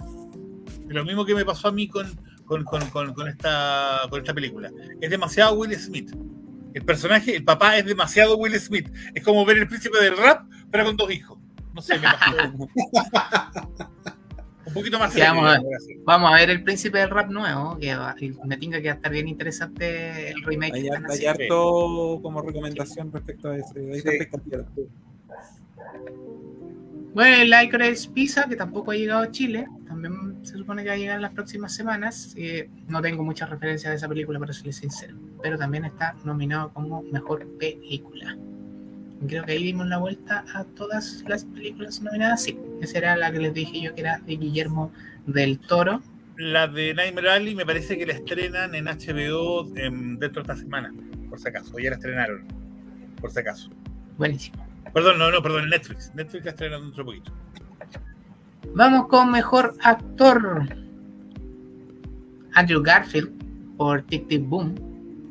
Lo 0.87 1.03
mismo 1.05 1.25
que 1.25 1.33
me 1.33 1.45
pasó 1.45 1.69
a 1.69 1.71
mí 1.71 1.87
con, 1.87 2.05
con, 2.45 2.63
con- 2.65 2.87
con- 2.89 3.13
con 3.13 3.27
esta, 3.27 4.01
con 4.09 4.19
esta 4.19 4.33
película. 4.33 4.69
Es 5.01 5.09
demasiado 5.09 5.55
Will 5.55 5.73
Smith. 5.79 6.11
El 6.73 6.83
personaje, 6.83 7.35
el 7.35 7.43
papá 7.43 7.77
es 7.77 7.85
demasiado 7.85 8.35
Will 8.37 8.59
Smith. 8.59 8.89
Es 9.13 9.23
como 9.23 9.45
ver 9.45 9.57
el 9.59 9.67
príncipe 9.67 9.99
del 10.03 10.17
rap, 10.17 10.45
pero 10.71 10.85
con 10.85 10.97
dos 10.97 11.11
hijos. 11.11 11.39
No 11.73 11.81
sé, 11.81 11.95
me 11.97 12.01
pasó. 12.07 12.35
Un 14.73 14.81
poquito 14.81 14.97
más 14.97 15.15
vamos 15.15 15.45
a. 15.45 15.61
Vamos 16.03 16.31
a 16.31 16.35
ver 16.35 16.49
el 16.49 16.63
príncipe 16.63 16.97
del 16.97 17.09
rap 17.11 17.29
nuevo, 17.29 17.77
que 17.77 17.93
va- 17.95 18.15
me 18.45 18.57
tinca 18.57 18.81
que 18.81 18.87
va 18.87 18.93
a 18.93 18.95
estar 18.95 19.11
bien 19.11 19.27
interesante 19.27 20.31
el 20.31 20.41
remake. 20.43 20.73
Hay, 20.73 20.89
hay 21.19 21.25
harto 21.27 22.19
como 22.21 22.41
recomendación 22.41 23.11
respecto 23.11 23.49
a 23.51 23.57
ese. 23.57 23.79
Hay 23.79 24.01
Sí. 24.01 24.09
expectativa. 24.09 24.63
Bueno, 27.13 27.35
el 27.43 27.51
Licorice 27.51 28.09
Pizza, 28.09 28.45
que 28.49 28.55
tampoco 28.55 28.89
ha 28.89 28.95
llegado 28.95 29.21
a 29.21 29.29
Chile, 29.31 29.67
también 29.87 30.39
se 30.43 30.57
supone 30.57 30.81
que 30.81 30.89
va 30.89 30.95
a 30.95 30.97
llegar 30.97 31.17
en 31.17 31.21
las 31.21 31.33
próximas 31.33 31.75
semanas. 31.75 32.33
Eh, 32.35 32.69
no 32.87 33.01
tengo 33.01 33.23
muchas 33.23 33.51
referencias 33.51 33.91
de 33.91 33.97
esa 33.97 34.07
película, 34.09 34.39
para 34.39 34.51
serles 34.53 34.77
sincero, 34.77 35.15
pero 35.43 35.55
también 35.59 35.85
está 35.85 36.15
nominado 36.23 36.73
como 36.73 37.03
mejor 37.03 37.45
película. 37.59 38.35
Creo 39.27 39.45
que 39.45 39.51
ahí 39.53 39.63
dimos 39.63 39.87
la 39.87 39.97
vuelta 39.97 40.43
a 40.53 40.63
todas 40.63 41.23
las 41.27 41.45
películas 41.45 42.01
nominadas. 42.01 42.43
Sí, 42.43 42.57
esa 42.81 42.97
era 42.97 43.15
la 43.15 43.31
que 43.31 43.39
les 43.39 43.53
dije 43.53 43.81
yo 43.81 43.93
que 43.95 44.01
era 44.01 44.19
de 44.19 44.35
Guillermo 44.35 44.91
del 45.25 45.59
Toro. 45.59 46.01
La 46.37 46.67
de 46.67 46.93
Nightmare 46.93 47.29
Alley 47.29 47.55
me 47.55 47.65
parece 47.65 47.97
que 47.97 48.05
la 48.05 48.13
estrenan 48.13 48.73
en 48.75 48.85
HBO 48.87 49.67
en- 49.77 50.17
dentro 50.19 50.41
de 50.43 50.51
esta 50.53 50.55
semana, 50.55 50.91
por 51.29 51.39
si 51.39 51.47
acaso. 51.47 51.77
Ya 51.79 51.91
la 51.91 51.95
estrenaron, 51.97 52.43
por 53.21 53.31
si 53.31 53.39
acaso. 53.39 53.69
Buenísimo. 54.17 54.65
Perdón, 54.93 55.17
no, 55.19 55.31
no, 55.31 55.41
perdón, 55.41 55.63
en 55.65 55.69
Netflix. 55.69 56.11
Netflix 56.15 56.45
la 56.45 56.51
estrenan 56.51 56.81
dentro 56.81 57.03
de 57.03 57.11
poquito. 57.11 57.31
Vamos 58.75 59.07
con 59.07 59.31
mejor 59.31 59.75
actor. 59.81 60.67
Andrew 62.53 62.81
Garfield 62.83 63.31
por 63.77 64.01
Tic 64.03 64.27
Tic 64.27 64.43
Boom, 64.47 64.75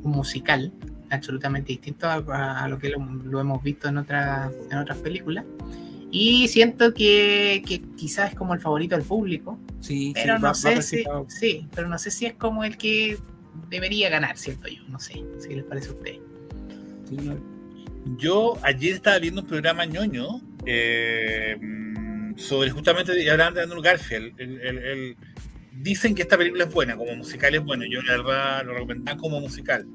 un 0.02 0.10
musical 0.10 0.72
absolutamente 1.12 1.72
distinto 1.72 2.06
a, 2.08 2.62
a 2.64 2.68
lo 2.68 2.78
que 2.78 2.88
lo, 2.90 2.98
lo 3.00 3.40
hemos 3.40 3.62
visto 3.62 3.88
en, 3.88 3.98
otras 3.98 4.50
en 4.70 4.78
otras 4.78 4.98
películas. 4.98 5.44
Y 6.10 6.46
siento 6.48 6.92
que, 6.92 7.62
que 7.66 7.80
quizás 7.96 8.32
es 8.32 8.38
como 8.38 8.52
el 8.54 8.60
favorito 8.60 8.94
del 8.96 9.04
público, 9.04 9.58
Sí, 9.80 10.08
sí, 10.08 10.12
pero 10.14 10.34
va- 10.34 10.38
no 10.40 10.46
va 10.48 10.54
sé 10.54 10.68
si, 10.82 10.96
recitado. 10.96 11.26
sí, 11.28 11.66
pero 11.74 11.88
no 11.88 11.98
sé 11.98 12.10
si 12.10 12.26
es 12.26 12.34
como 12.34 12.64
el 12.64 12.76
que 12.76 13.16
debería 13.70 14.10
ganar, 14.10 14.36
siento 14.36 14.68
yo. 14.68 14.82
No 14.88 14.98
sé, 15.00 15.22
si 15.38 15.54
les 15.54 15.64
parece 15.64 15.88
a 15.88 15.92
ustedes. 15.92 16.20
Sí, 17.08 17.16
no- 17.16 17.36
Yo 18.18 18.58
ayer 18.62 18.94
estaba 18.94 19.18
viendo 19.18 19.40
un 19.40 19.46
programa 19.46 19.84
ñoño 19.86 20.40
eh, 20.66 21.56
sobre 22.36 22.70
justamente 22.70 23.30
hablaban 23.30 23.54
de 23.54 23.62
Andrew 23.62 23.80
Garfield. 23.82 24.34
El- 24.38 24.60
el- 24.60 24.78
el- 24.78 25.16
dicen 25.72 26.14
que 26.14 26.22
esta 26.22 26.36
película 26.36 26.64
es 26.64 26.72
buena, 26.74 26.96
como 26.96 27.14
musical 27.16 27.54
es 27.54 27.62
bueno. 27.64 27.84
Yo 27.90 28.02
la 28.02 28.16
verdad 28.18 28.64
lo 28.66 28.74
recomendaba 28.74 29.16
como 29.18 29.40
musical. 29.40 29.86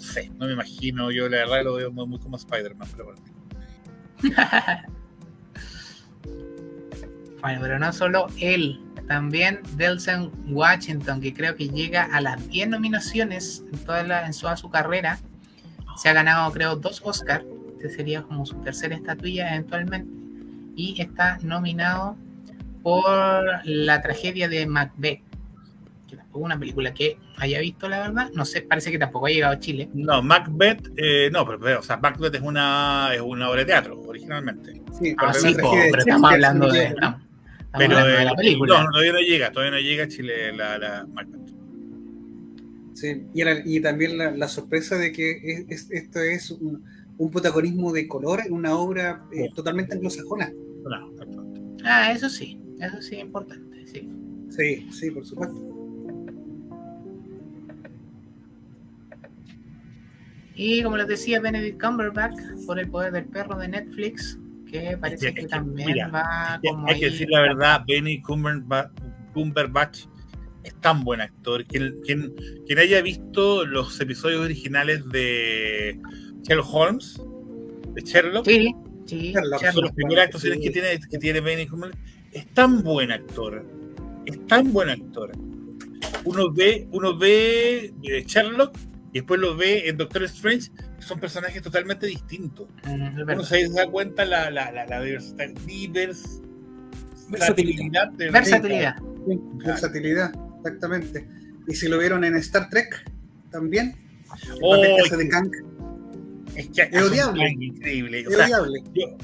Sé, 0.00 0.30
no 0.38 0.46
me 0.46 0.52
imagino. 0.54 1.10
Yo 1.10 1.28
la 1.28 1.38
verdad 1.38 1.64
lo 1.64 1.74
veo 1.74 1.92
muy, 1.92 2.06
muy 2.06 2.18
como 2.18 2.36
Spider-Man. 2.36 2.88
Pero 2.92 3.04
bueno. 3.04 3.22
Bueno, 7.40 7.60
pero 7.62 7.78
no 7.78 7.90
solo 7.92 8.26
él, 8.38 8.80
también 9.08 9.60
Delson 9.76 10.30
Washington, 10.48 11.20
que 11.20 11.32
creo 11.32 11.56
que 11.56 11.68
llega 11.68 12.04
a 12.04 12.20
las 12.20 12.46
10 12.48 12.68
nominaciones 12.68 13.64
en 13.72 13.78
toda, 13.78 14.02
la, 14.02 14.26
en 14.26 14.32
toda 14.32 14.56
su 14.56 14.70
carrera. 14.70 15.18
Se 15.96 16.10
ha 16.10 16.12
ganado, 16.12 16.52
creo, 16.52 16.76
dos 16.76 17.00
Oscars. 17.02 17.44
Este 17.72 17.88
sería 17.88 18.22
como 18.22 18.44
su 18.44 18.56
tercera 18.56 18.94
estatuilla 18.94 19.54
eventualmente. 19.54 20.10
Y 20.76 21.00
está 21.00 21.38
nominado 21.40 22.16
por 22.82 23.46
la 23.64 24.02
tragedia 24.02 24.48
de 24.48 24.66
Macbeth. 24.66 25.22
Una 26.32 26.58
película 26.58 26.94
que 26.94 27.18
haya 27.38 27.58
visto, 27.60 27.88
la 27.88 27.98
verdad. 28.00 28.30
No 28.34 28.44
sé, 28.44 28.62
parece 28.62 28.92
que 28.92 28.98
tampoco 28.98 29.26
ha 29.26 29.30
llegado 29.30 29.52
a 29.54 29.58
Chile. 29.58 29.88
No, 29.94 30.22
Macbeth, 30.22 30.90
eh, 30.96 31.28
no, 31.32 31.44
pero, 31.44 31.58
pero, 31.58 31.80
o 31.80 31.82
sea, 31.82 31.96
Macbeth 31.96 32.34
es 32.36 32.40
una, 32.42 33.10
es 33.14 33.20
una 33.20 33.48
obra 33.50 33.60
de 33.60 33.66
teatro, 33.66 34.00
originalmente. 34.02 34.80
Sí, 35.00 35.12
Ah, 35.18 35.32
pero 35.32 35.34
sí, 35.34 35.54
po, 35.60 35.72
pero 35.72 35.98
estamos 35.98 36.32
hablando 36.32 36.68
de, 36.68 36.90
¿no? 36.90 36.94
estamos 36.94 37.20
Pero 37.78 37.96
hablando 37.98 38.18
de 38.18 38.24
la 38.24 38.34
película. 38.34 38.82
no, 38.84 38.90
todavía 38.90 39.12
no 39.12 39.18
llega, 39.20 39.50
todavía 39.52 39.72
no 39.72 39.80
llega 39.80 40.04
a 40.04 40.08
Chile 40.08 40.52
la, 40.56 40.78
la 40.78 41.06
Macbeth. 41.12 41.40
Sí, 42.94 43.22
y, 43.34 43.80
también 43.80 44.18
la, 44.18 44.30
la 44.30 44.46
sorpresa 44.48 44.96
de 44.98 45.10
que 45.12 45.30
es- 45.42 45.64
es- 45.68 45.90
esto 45.90 46.20
es 46.20 46.50
un, 46.50 46.84
un 47.18 47.30
protagonismo 47.30 47.92
de 47.92 48.06
color 48.06 48.40
en 48.46 48.52
una 48.52 48.74
obra 48.76 49.24
eh, 49.32 49.46
Sí. 49.48 49.54
totalmente 49.54 49.94
anglosajona. 49.94 50.52
No. 50.84 51.12
Ah, 51.84 52.12
eso 52.12 52.28
sí, 52.28 52.60
eso 52.78 53.00
sí 53.00 53.16
es 53.16 53.22
importante, 53.22 53.86
sí. 53.86 54.08
Sí, 54.50 54.88
sí, 54.92 55.10
por 55.10 55.24
supuesto. 55.24 55.79
Y 60.62 60.82
como 60.82 60.98
les 60.98 61.06
decía, 61.08 61.40
Benedict 61.40 61.80
Cumberbatch 61.80 62.38
por 62.66 62.78
el 62.78 62.90
poder 62.90 63.12
del 63.12 63.24
perro 63.24 63.56
de 63.56 63.66
Netflix, 63.68 64.38
que 64.70 64.94
parece 65.00 65.32
que- 65.32 65.46
también 65.46 65.88
mira, 65.88 66.08
va 66.08 66.60
como 66.62 66.86
hay 66.86 67.00
que 67.00 67.06
decir 67.06 67.30
la 67.30 67.40
verdad, 67.40 67.82
Benny 67.88 68.20
Cumberbatch, 68.20 68.90
Cumberbatch 69.32 70.00
es 70.62 70.74
tan 70.82 71.02
buen 71.02 71.22
actor. 71.22 71.64
Quien, 71.64 71.94
quien, 72.04 72.34
quien 72.66 72.78
haya 72.78 73.00
visto 73.00 73.64
los 73.64 73.98
episodios 74.02 74.42
originales 74.44 75.08
de 75.08 75.98
Sherlock 76.42 76.74
Holmes, 76.74 77.22
de 77.94 78.02
Sherlock, 78.02 78.44
Sí, 78.46 78.74
sí, 79.06 79.32
Sherlock, 79.32 79.64
son 79.72 79.84
las 79.86 79.94
primeras 79.94 80.26
actuaciones 80.26 80.60
que 80.60 80.68
tiene, 80.68 81.00
que 81.10 81.16
tiene 81.16 81.40
Benny 81.40 81.68
Cumberbatch, 81.68 81.98
es 82.32 82.46
tan 82.52 82.82
buen 82.82 83.10
actor. 83.12 83.64
Es 84.26 84.46
tan 84.46 84.74
buen 84.74 84.90
actor. 84.90 85.32
Uno 86.26 86.52
ve, 86.52 86.86
uno 86.92 87.16
ve 87.16 87.94
eh, 88.02 88.24
Sherlock 88.26 88.76
y 89.12 89.18
después 89.20 89.40
lo 89.40 89.56
ve 89.56 89.88
en 89.88 89.96
Doctor 89.96 90.22
Strange, 90.24 90.70
que 90.96 91.02
son 91.02 91.18
personajes 91.20 91.60
totalmente 91.62 92.06
distintos. 92.06 92.68
Mm, 92.84 93.22
Uno 93.22 93.42
se 93.44 93.68
da 93.68 93.86
cuenta 93.88 94.24
la, 94.24 94.50
la, 94.50 94.70
la, 94.70 94.86
la 94.86 95.02
diversidad, 95.02 95.48
divers- 95.66 96.40
Versatilidad. 97.28 98.08
de- 98.12 98.30
Versatilidad. 98.30 98.96
Sí, 98.98 99.40
Versatilidad, 99.64 100.32
exactamente. 100.58 101.28
Y 101.68 101.74
si 101.74 101.88
lo 101.88 101.98
vieron 101.98 102.24
en 102.24 102.36
Star 102.36 102.68
Trek, 102.70 103.04
también. 103.50 103.94
El 104.46 104.58
Oh, 104.62 104.70
papel 104.76 104.94
que 104.96 105.02
hace 105.02 105.16
de 105.16 105.28
Kang. 105.28 105.50
Es 106.56 106.68
que 106.70 106.82
Es 106.82 107.02
odiable. 107.02 107.46
es 107.46 107.52
increíble. 107.60 108.26
O 108.26 108.30
sea, 108.30 108.44
odiable. 108.46 108.82
yo, 108.94 109.16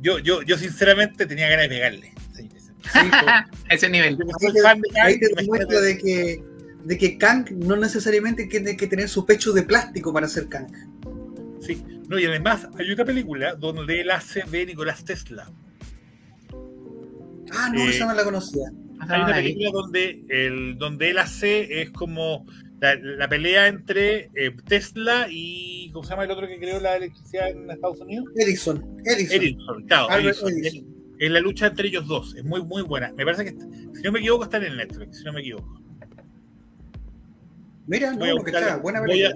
yo, 0.00 0.18
yo, 0.18 0.42
yo 0.42 0.58
sinceramente 0.58 1.26
tenía 1.26 1.48
ganas 1.48 1.64
de 1.64 1.68
pegarle. 1.68 2.12
Sí, 2.34 2.48
sí. 2.56 2.58
Sí, 2.92 2.98
po. 3.10 3.28
A 3.28 3.46
ese 3.70 3.88
nivel. 3.88 4.16
Yo 4.16 4.24
Ahí 4.24 4.30
soy 4.40 4.52
te, 4.54 4.60
fan 4.62 4.80
de 4.80 4.88
Kang, 4.90 5.06
ahí 5.06 5.18
te 5.18 5.80
de 5.80 5.98
que, 5.98 6.44
de 6.84 6.98
que 6.98 7.16
Kang 7.18 7.50
no 7.50 7.76
necesariamente 7.76 8.46
tiene 8.46 8.76
que 8.76 8.86
tener 8.86 9.08
su 9.08 9.24
pecho 9.24 9.52
de 9.52 9.62
plástico 9.62 10.12
para 10.12 10.28
ser 10.28 10.48
Kang. 10.48 10.68
Sí, 11.60 11.82
no, 12.08 12.18
y 12.18 12.26
además 12.26 12.68
hay 12.78 12.92
una 12.92 13.04
película 13.04 13.54
donde 13.54 14.00
él 14.00 14.10
hace 14.10 14.42
de 14.50 14.66
Nicolás 14.66 15.04
Tesla. 15.04 15.50
Ah, 17.52 17.70
no, 17.72 17.80
Eh, 17.80 17.88
esa 17.90 18.06
no 18.06 18.14
la 18.14 18.24
conocía. 18.24 18.70
Hay 19.00 19.20
una 19.20 19.34
película 19.34 19.70
donde, 19.72 20.24
el, 20.28 20.78
donde 20.78 21.10
él 21.10 21.18
hace 21.18 21.82
es 21.82 21.90
como 21.90 22.46
la, 22.80 22.94
la 22.96 23.28
pelea 23.28 23.68
entre 23.68 24.30
eh, 24.34 24.54
Tesla 24.66 25.26
y. 25.30 25.90
¿Cómo 25.92 26.04
se 26.04 26.10
llama 26.10 26.24
el 26.24 26.30
otro 26.30 26.46
que 26.46 26.58
creó 26.58 26.80
la 26.80 26.96
electricidad 26.96 27.50
en 27.50 27.70
Estados 27.70 28.00
Unidos? 28.00 28.26
Edison. 28.36 28.98
Edison. 29.04 29.42
Edison, 29.42 29.82
claro. 29.86 30.10
Albert 30.10 30.38
Edison. 30.38 30.58
Edison. 30.58 30.94
Es 31.18 31.30
la 31.30 31.40
lucha 31.40 31.66
entre 31.68 31.88
ellos 31.88 32.06
dos. 32.06 32.34
Es 32.34 32.44
muy, 32.44 32.62
muy 32.62 32.82
buena. 32.82 33.12
Me 33.12 33.24
parece 33.24 33.44
que, 33.44 33.50
si 33.52 34.02
no 34.02 34.12
me 34.12 34.18
equivoco, 34.18 34.44
está 34.44 34.56
en 34.58 34.64
el 34.64 34.76
Netflix. 34.76 35.18
Si 35.18 35.24
no 35.24 35.32
me 35.32 35.40
equivoco. 35.40 35.83
Mira, 37.86 38.12
no, 38.12 38.18
Voy 38.18 38.28
a 38.28 38.32
lo 38.32 38.36
que 38.38 38.50
buscarla. 38.50 38.68
está. 38.68 38.82
Buena 38.82 39.00
Voy 39.00 39.22
a-. 39.24 39.32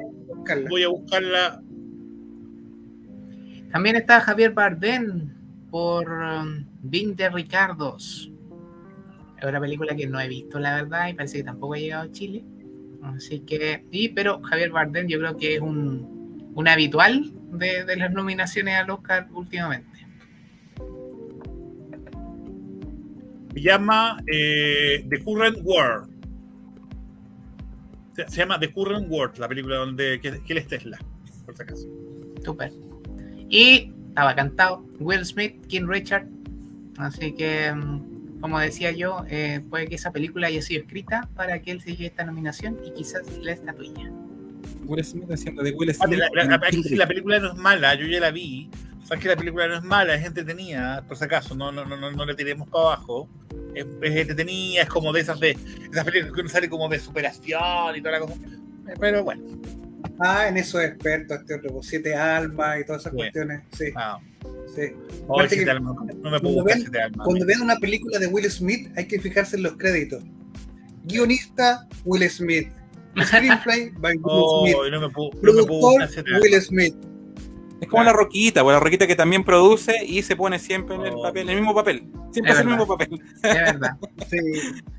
Voy 0.69 0.83
a 0.83 0.89
buscarla. 0.89 1.63
También 3.73 3.97
está 3.97 4.21
Javier 4.21 4.53
Bardem 4.53 5.31
por 5.71 6.11
um, 6.11 6.65
20 6.83 7.29
Ricardos. 7.31 8.33
Es 9.41 9.45
una 9.45 9.61
película 9.61 9.95
que 9.95 10.07
no 10.07 10.19
he 10.21 10.27
visto, 10.27 10.59
la 10.59 10.75
verdad, 10.77 11.09
y 11.09 11.15
parece 11.15 11.39
que 11.39 11.45
tampoco 11.45 11.75
ha 11.75 11.79
llegado 11.79 12.05
a 12.09 12.13
Chile. 12.13 12.45
Así 13.03 13.41
que, 13.41 13.85
y, 13.93 14.09
pero 14.09 14.41
Javier 14.43 14.71
Bardem 14.71 15.07
yo 15.07 15.19
creo 15.19 15.37
que 15.37 15.55
es 15.57 15.61
un, 15.61 16.51
un 16.55 16.69
habitual 16.69 17.31
de, 17.53 17.85
de 17.85 17.97
las 17.97 18.11
nominaciones 18.13 18.75
al 18.75 18.91
Oscar 18.91 19.29
últimamente. 19.33 19.87
Se 23.55 23.61
llama 23.61 24.23
eh, 24.27 25.05
The 25.09 25.23
Current 25.23 25.59
World. 25.63 26.18
Se, 28.27 28.37
llama 28.39 28.59
The 28.59 28.73
Current 28.73 29.07
World, 29.11 29.39
la 29.39 29.49
película 29.49 29.77
donde 29.77 30.21
que, 30.21 30.41
que 30.43 30.53
él 30.53 30.59
es 30.59 30.67
Tesla, 30.67 30.99
por 31.45 31.57
si 31.57 31.63
acaso. 31.63 31.89
Súper. 32.45 32.73
Y 33.49 33.93
estaba 34.09 34.35
cantado 34.35 34.85
Will 34.99 35.25
Smith, 35.25 35.65
King 35.69 35.87
Richard. 35.87 36.27
Así 36.97 37.33
que, 37.33 37.73
mm, 37.73 38.41
como 38.41 38.59
decía 38.59 38.91
yo, 38.91 39.25
eh, 39.29 39.61
puede 39.71 39.87
que 39.87 39.95
esa 39.95 40.11
película 40.11 40.49
haya 40.49 40.61
sido 40.63 40.83
escrita 40.83 41.29
para 41.37 41.61
que 41.63 41.71
él 41.71 41.81
se 41.81 41.93
lleve 41.93 42.07
esta 42.07 42.25
nominación 42.25 42.79
y 42.85 42.93
quizás 42.93 43.23
la 43.39 43.53
estatuilla. 43.53 44.11
Will 44.85 45.05
Smith 45.05 45.31
haciendo 45.31 45.63
de 45.63 45.73
Will 45.73 45.91
Ah, 45.91 46.07
Smith. 46.07 46.19
La, 46.35 46.45
la 46.45 47.07
película 47.07 47.39
no 47.39 47.53
es 47.53 47.55
mala, 47.55 47.95
yo 47.95 48.07
ya 48.07 48.21
la 48.21 48.31
vi. 48.31 48.69
Sabes 49.09 49.23
que 49.23 49.29
la 49.29 49.37
película 49.37 49.67
no 49.69 49.77
es 49.79 49.83
mala, 49.85 50.15
es 50.15 50.27
entretenida, 50.27 51.03
por 51.09 51.17
si 51.17 51.25
acaso, 51.25 51.55
no, 51.55 51.73
no, 51.73 51.85
no, 51.87 51.97
no, 51.97 52.11
no 52.13 52.27
le 52.27 52.35
tiremos 52.35 52.69
para 52.69 52.85
abajo. 52.85 53.27
Es, 53.75 53.87
es 54.03 54.17
entretenida, 54.17 54.83
es 54.83 54.89
como 54.89 55.13
de 55.15 55.21
esas 55.23 55.41
de 55.41 55.57
esas 55.91 56.05
películas 56.05 56.35
que 56.35 56.41
uno 56.43 56.51
sale 56.51 56.69
como 56.69 56.89
de 56.91 56.99
superación 56.99 57.97
y 57.97 58.01
toda 58.03 58.13
la 58.13 58.21
cosa. 58.21 58.35
Pero 59.01 59.25
bueno, 59.25 59.43
Ah, 60.21 60.47
en 60.49 60.57
eso 60.57 60.81
es 60.81 60.91
experto 60.91 61.35
este 61.35 61.55
otro, 61.55 61.73
pues, 61.73 61.87
siete 61.87 62.15
almas 62.15 62.81
y 62.81 62.85
todas 62.85 63.03
esas 63.03 63.13
cuestiones. 63.15 63.63
Sí, 63.73 63.87
ah, 63.97 64.19
sí. 64.75 64.83
Aparte 65.25 65.49
siete 65.49 65.65
que 65.65 65.71
almas, 65.71 65.95
no 65.95 66.05
me 66.05 66.13
cuando 66.21 66.41
puedo 66.41 66.55
buscar 66.57 66.65
ven- 66.75 66.81
siete 66.83 67.03
almas. 67.03 67.25
Cuando 67.25 67.47
ven 67.47 67.61
una 67.63 67.77
película 67.77 68.19
de 68.19 68.27
Will 68.27 68.51
Smith, 68.51 68.91
hay 68.97 69.07
que 69.09 69.21
fijarse 69.21 69.57
en 69.57 69.63
los 69.65 69.77
créditos. 69.77 70.23
Guionista, 71.05 71.87
Will 72.05 72.29
Smith. 72.31 72.69
Screenplay 73.25 73.91
by 73.99 74.13
Will 74.17 74.23
Oh, 74.25 74.63
Smith. 74.67 74.77
no 74.93 75.01
me 75.01 75.09
puedo, 75.11 75.31
no 75.43 75.53
me 75.53 75.65
puedo 75.65 75.81
Productor, 75.81 76.09
siete 76.09 76.31
almas. 76.31 76.43
Will 76.43 76.61
Smith. 76.63 76.95
Es 77.81 77.89
como 77.89 78.03
la 78.03 78.13
Roquita, 78.13 78.63
pues 78.65 78.75
la 78.75 78.81
Roquita 78.81 79.07
que 79.07 79.15
también 79.15 79.45
produce 79.45 80.05
y 80.05 80.23
se 80.23 80.35
pone 80.35 80.59
siempre 80.59 80.97
en 80.97 81.03
el 81.07 81.15
Oh. 81.15 81.23
papel, 81.23 81.43
en 81.45 81.51
el 81.51 81.57
mismo 81.57 81.75
papel. 81.75 82.09
Siempre 82.33 82.53
Es 82.53 82.59
el 82.61 82.67
mismo 82.67 82.87
papel. 82.87 83.09
De 83.11 83.49
verdad. 83.49 83.97
Sí. 84.29 84.39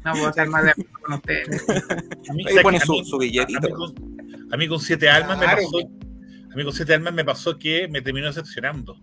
No 0.06 0.11
puedo 0.14 0.30
estar 0.30 0.47
más 0.47 0.64
de 0.64 0.72
acuerdo 0.72 0.91
con 1.03 1.14
ustedes. 1.15 1.65
A 2.30 2.34
mí, 2.34 2.43
Ahí 2.45 2.49
¿sabes 2.53 2.64
pone 2.64 2.80
su- 2.80 2.91
mí- 2.93 3.06
su 3.06 3.15
a 3.15 3.19
billetito. 3.19 3.68
mí 3.68 3.73
con- 3.73 4.53
A 4.53 4.57
mí 4.57 4.68
con 4.68 4.80
siete 4.80 5.10
almas 5.10 5.38
Claro. 5.39 5.57
me 5.57 5.64
pasó. 5.64 5.77
A 6.51 6.56
mí 6.56 6.64
con 6.64 6.73
siete 6.73 6.93
almas 6.93 7.14
me 7.14 7.26
pasó 7.26 7.57
que 7.60 7.88
me 7.89 8.01
terminó 8.01 8.27
decepcionando. 8.27 8.97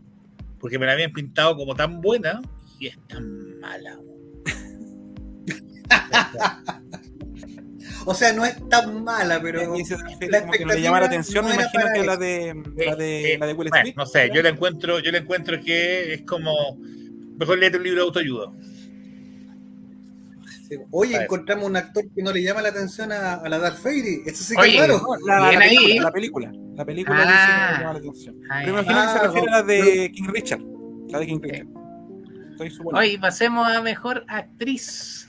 Porque 0.59 0.79
me 0.79 0.87
la 0.87 0.93
habían 0.93 1.13
pintado 1.13 1.55
como 1.57 1.75
tan 1.75 2.01
buena 2.01 2.41
y 2.81 2.87
es 2.89 2.99
tan 3.07 3.61
mala. 3.61 3.99
O 8.09 8.15
sea, 8.15 8.33
no 8.33 8.45
es 8.45 8.57
tan 8.69 9.03
mala, 9.03 9.41
pero 9.43 9.59
la 9.61 9.67
como 10.41 10.53
que 10.53 10.65
no 10.65 10.73
le 10.75 10.81
llama 10.81 11.01
la 11.01 11.07
atención, 11.07 11.45
no 11.45 11.49
me 11.51 11.57
imagino 11.57 11.85
que 11.93 12.07
la 12.07 12.17
de, 12.17 12.55
la 12.87 12.95
de, 12.97 13.35
Eh, 13.35 13.39
la 13.39 13.47
de 13.47 13.53
Will 13.53 13.69
bueno, 13.69 13.83
Smith. 13.85 13.97
no 13.97 14.07
sé, 14.07 14.31
yo 14.33 14.43
la 14.43 14.49
encuentro, 14.51 15.01
yo 15.01 15.11
la 15.11 15.19
encuentro 15.19 15.61
que 15.61 16.15
es 16.15 16.23
como 16.23 16.79
mejor 17.39 17.59
leer 17.59 17.77
un 17.77 17.83
libro 17.83 18.01
de 18.03 18.07
autoayuda. 18.07 18.53
Sí. 20.69 20.77
Oye, 20.91 21.15
A 21.15 21.19
ver. 21.19 21.25
encontramos 21.27 21.65
un 21.67 21.77
actor 21.77 22.05
que 22.15 22.23
no 22.23 22.33
le 22.33 22.43
llama 22.43 22.61
la 22.63 22.71
atención 22.71 23.13
a, 23.13 23.35
a 23.35 23.49
la 23.49 23.59
Darth 23.59 23.83
Vader. 23.85 24.21
Eso 24.27 24.43
sí 24.45 24.55
que 24.55 24.61
Oye, 24.63 24.75
es 24.77 24.81
raro. 24.83 25.01
No, 25.01 25.27
la, 25.27 25.49
Bien 25.51 25.59
la 25.61 25.65
ahí. 25.67 25.77
película, 25.77 26.05
la 26.05 26.13
película. 26.13 26.53
La 26.77 26.85
película 26.85 27.17
Ah. 27.19 27.27
dice 27.27 27.47
que 27.47 27.63
no 27.63 27.71
le 27.73 27.79
llama 27.79 27.93
la 27.93 27.99
atención. 27.99 28.35
Ay, 28.51 28.65
Pero 28.67 28.79
imagino 28.81 29.01
que 29.01 29.09
se 29.09 29.19
Ah, 29.19 29.23
refiere 29.23 29.47
a 29.49 29.51
la 29.51 29.63
de 29.63 30.13
King 30.13 30.29
Richard. 30.29 30.61
La 31.09 31.19
de 31.21 31.27
King 31.27 31.41
Richard. 31.43 31.67
Estoy. 32.53 32.73
Hoy 32.93 33.19
pasemos 33.19 33.69
a 33.69 33.81
mejor 33.83 34.25
actriz. 34.29 35.29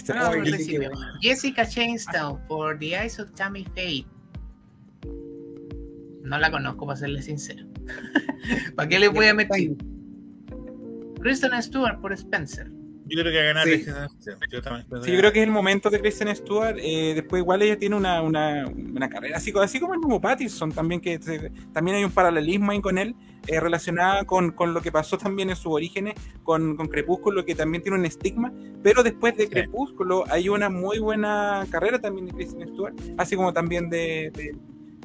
Sí, 0.00 0.76
bueno. 0.78 0.96
Jessica 1.20 1.66
Chastain 1.66 2.38
por 2.48 2.78
The 2.78 2.96
Eyes 3.02 3.18
of 3.20 3.30
Tammy 3.32 3.64
Faye. 3.74 4.06
No 6.22 6.38
la 6.38 6.50
conozco, 6.50 6.86
para 6.86 6.96
serle 6.98 7.20
sincero. 7.22 7.66
¿Para 8.76 8.88
qué 8.88 8.98
le 8.98 9.08
voy 9.08 9.26
a 9.26 9.34
meter? 9.34 9.70
Kristen 11.20 11.62
Stewart 11.62 12.00
por 12.00 12.12
Spencer. 12.12 12.70
Yo 13.06 13.20
creo 13.20 13.32
que 13.32 13.36
va 13.36 13.42
a 13.42 13.46
ganar 13.46 13.64
Sí. 13.66 13.84
yo 14.50 14.62
también 14.62 14.86
Sí, 15.02 15.10
yo 15.12 15.18
creo 15.18 15.32
que 15.32 15.40
es 15.40 15.44
el 15.44 15.50
momento 15.50 15.90
de 15.90 16.00
Kristen 16.00 16.34
Stewart. 16.34 16.76
eh, 16.80 17.12
después, 17.14 17.40
igual 17.42 17.60
ella 17.62 17.76
tiene 17.78 17.96
una, 17.96 18.22
una, 18.22 18.66
una 18.68 19.08
carrera, 19.10 19.36
así, 19.36 19.52
así 19.60 19.78
como 19.80 19.92
el 19.94 20.00
mismo 20.00 20.20
Pattinson, 20.20 20.72
también 20.72 21.00
que 21.00 21.20
se- 21.20 21.50
también 21.72 21.96
hay 21.98 22.04
un 22.04 22.12
paralelismo 22.12 22.70
ahí 22.72 22.80
con 22.80 22.96
él, 22.98 23.14
eh, 23.46 23.60
relacionada 23.60 24.24
con, 24.24 24.52
con 24.52 24.74
lo 24.74 24.80
que 24.80 24.92
pasó 24.92 25.18
también 25.18 25.50
en 25.50 25.56
sus 25.56 25.72
orígenes, 25.72 26.14
con, 26.42 26.76
con 26.76 26.88
Crepúsculo, 26.88 27.44
que 27.44 27.54
también 27.54 27.82
tiene 27.82 27.98
un 27.98 28.04
estigma. 28.04 28.52
Pero 28.82 29.02
después 29.02 29.36
de 29.36 29.44
Sí. 29.44 29.50
Crepúsculo, 29.50 30.24
hay 30.28 30.48
una 30.48 30.68
muy 30.68 30.98
buena 30.98 31.66
carrera 31.70 32.00
también 32.00 32.26
de 32.26 32.32
Kristen 32.32 32.68
Stewart, 32.68 32.94
así 33.18 33.36
como 33.36 33.52
también 33.52 33.88
de. 33.90 34.30
de 34.34 34.54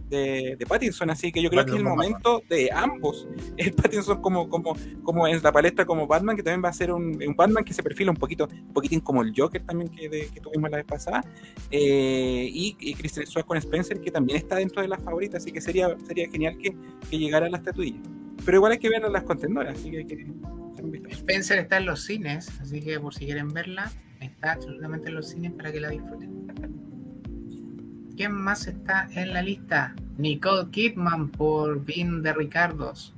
de, 0.10 0.56
de 0.58 0.66
Pattinson, 0.66 1.10
así 1.10 1.32
que 1.32 1.42
yo 1.42 1.50
creo 1.50 1.66
que 1.66 1.72
es 1.72 1.78
el 1.78 1.84
Batman. 1.84 1.98
momento 2.10 2.44
de 2.50 2.70
ambos. 2.72 3.28
El 3.58 3.74
Pattinson 3.74 4.22
como, 4.22 4.48
como, 4.50 4.76
como 5.04 5.28
en 5.28 5.42
la 5.44 5.52
palestra 5.52 5.86
como 5.86 6.08
Batman, 6.08 6.36
que 6.36 6.44
también 6.44 6.64
va 6.64 6.70
a 6.70 6.74
ser 6.74 6.92
un, 6.92 7.22
un 7.22 7.36
Batman 7.36 7.64
que 7.64 7.74
se 7.74 7.84
perfila 7.84 8.12
un 8.12 8.18
poquito, 8.18 8.48
un 8.52 8.74
poquitín 8.74 9.00
como 9.02 9.22
el 9.22 9.34
Joker 9.36 9.64
también 9.64 9.90
que, 9.90 10.08
de- 10.10 10.28
que 10.34 10.40
tuvimos 10.40 10.70
la 10.72 10.78
vez 10.78 10.86
pasada. 10.86 11.24
Eh, 11.72 12.50
y, 12.52 12.76
y 12.80 12.94
Kristen 12.94 13.26
Stewart 13.28 13.46
con 13.46 13.58
Spencer, 13.58 14.00
que 14.00 14.12
también 14.12 14.38
está 14.38 14.56
dentro 14.58 14.82
de 14.82 14.88
las 14.88 15.02
favoritas, 15.04 15.44
así 15.44 15.52
que 15.52 15.62
sería, 15.62 15.96
sería 16.08 16.30
genial 16.30 16.58
que, 16.58 16.76
que 17.10 17.18
llegara 17.18 17.48
a 17.48 17.50
la 17.50 17.58
estatuilla. 17.58 18.00
Pero 18.46 18.58
igual 18.58 18.72
hay 18.74 18.78
que 18.80 18.90
ver 18.90 19.04
a 19.04 19.10
las 19.10 19.24
contendoras, 19.24 19.78
así 19.78 19.92
que 19.92 19.98
hay 19.98 20.06
que. 20.06 20.28
Spencer 21.10 21.58
está 21.60 21.78
en 21.78 21.86
los 21.86 22.04
cines, 22.04 22.50
así 22.62 22.82
que 22.82 23.00
por 23.00 23.14
si 23.14 23.26
quieren 23.26 23.50
verla, 23.50 23.92
está 24.22 24.54
absolutamente 24.54 25.10
en 25.10 25.16
los 25.16 25.28
cines 25.30 25.52
para 25.54 25.72
que 25.72 25.80
la 25.82 25.90
disfruten. 25.90 26.87
¿Quién 28.18 28.32
más 28.32 28.66
está 28.66 29.08
en 29.14 29.32
la 29.32 29.44
lista? 29.44 29.96
Nicole 30.18 30.72
Kidman 30.72 31.30
por 31.30 31.86
Vin 31.86 32.24
de 32.24 32.34
Ricardos. 32.34 33.14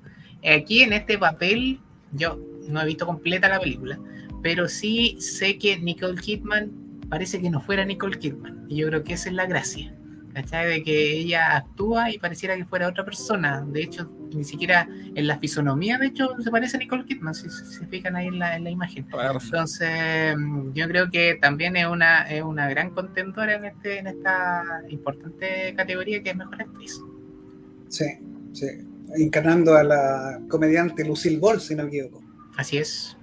Aquí 0.45 0.81
en 0.81 0.91
este 0.91 1.17
papel, 1.17 1.79
yo 2.11 2.37
no 2.67 2.81
he 2.81 2.85
visto 2.85 3.05
completa 3.05 3.47
la 3.47 3.61
película, 3.61 3.97
pero 4.43 4.67
sí 4.67 5.15
sé 5.21 5.57
que 5.57 5.79
Nicole 5.79 6.19
Kidman 6.19 6.71
parece 7.07 7.41
que 7.41 7.49
no 7.49 7.61
fuera 7.61 7.85
Nicole 7.85 8.19
Kidman. 8.19 8.65
Y 8.67 8.75
yo 8.75 8.87
creo 8.87 9.05
que 9.05 9.13
esa 9.13 9.29
es 9.29 9.35
la 9.35 9.45
gracia. 9.45 9.95
¿Cachai? 10.33 10.67
De 10.67 10.83
que 10.83 11.13
ella 11.13 11.55
actúa 11.55 12.11
y 12.11 12.19
pareciera 12.19 12.57
que 12.57 12.65
fuera 12.65 12.89
otra 12.89 13.05
persona. 13.05 13.65
De 13.65 13.81
hecho, 13.81 14.11
ni 14.33 14.43
siquiera 14.43 14.87
en 15.15 15.27
la 15.27 15.39
fisonomía, 15.39 15.97
de 15.97 16.07
hecho, 16.07 16.29
se 16.39 16.51
parece 16.51 16.77
a 16.77 16.79
Nicole 16.79 17.05
Kidman, 17.05 17.33
si 17.33 17.49
si 17.49 17.65
se 17.65 17.87
fijan 17.87 18.15
ahí 18.15 18.27
en 18.27 18.39
la, 18.39 18.55
en 18.55 18.63
la 18.63 18.69
imagen. 18.69 19.07
Entonces, 19.43 20.37
mm, 20.37 20.73
yo 20.73 20.87
creo 20.87 21.09
que 21.09 21.37
también 21.41 21.75
es 21.75 21.87
una, 21.87 22.21
es 22.29 22.43
una 22.43 22.69
gran 22.69 22.91
contendora 22.91 23.55
en, 23.55 23.65
este, 23.65 23.99
en 23.99 24.07
esta 24.07 24.63
importante 24.89 25.73
categoría 25.75 26.21
que 26.23 26.31
es 26.31 26.35
mejor 26.35 26.61
actriz. 26.61 27.01
Sí, 27.89 28.05
sí. 28.53 28.67
Encarnando 29.15 29.75
a 29.75 29.83
la 29.83 30.39
comediante 30.47 31.03
Lucille 31.03 31.39
Ball, 31.39 31.59
si 31.59 31.75
no 31.75 31.83
me 31.83 31.89
equivoco. 31.89 32.23
Así 32.55 32.77
es. 32.77 33.17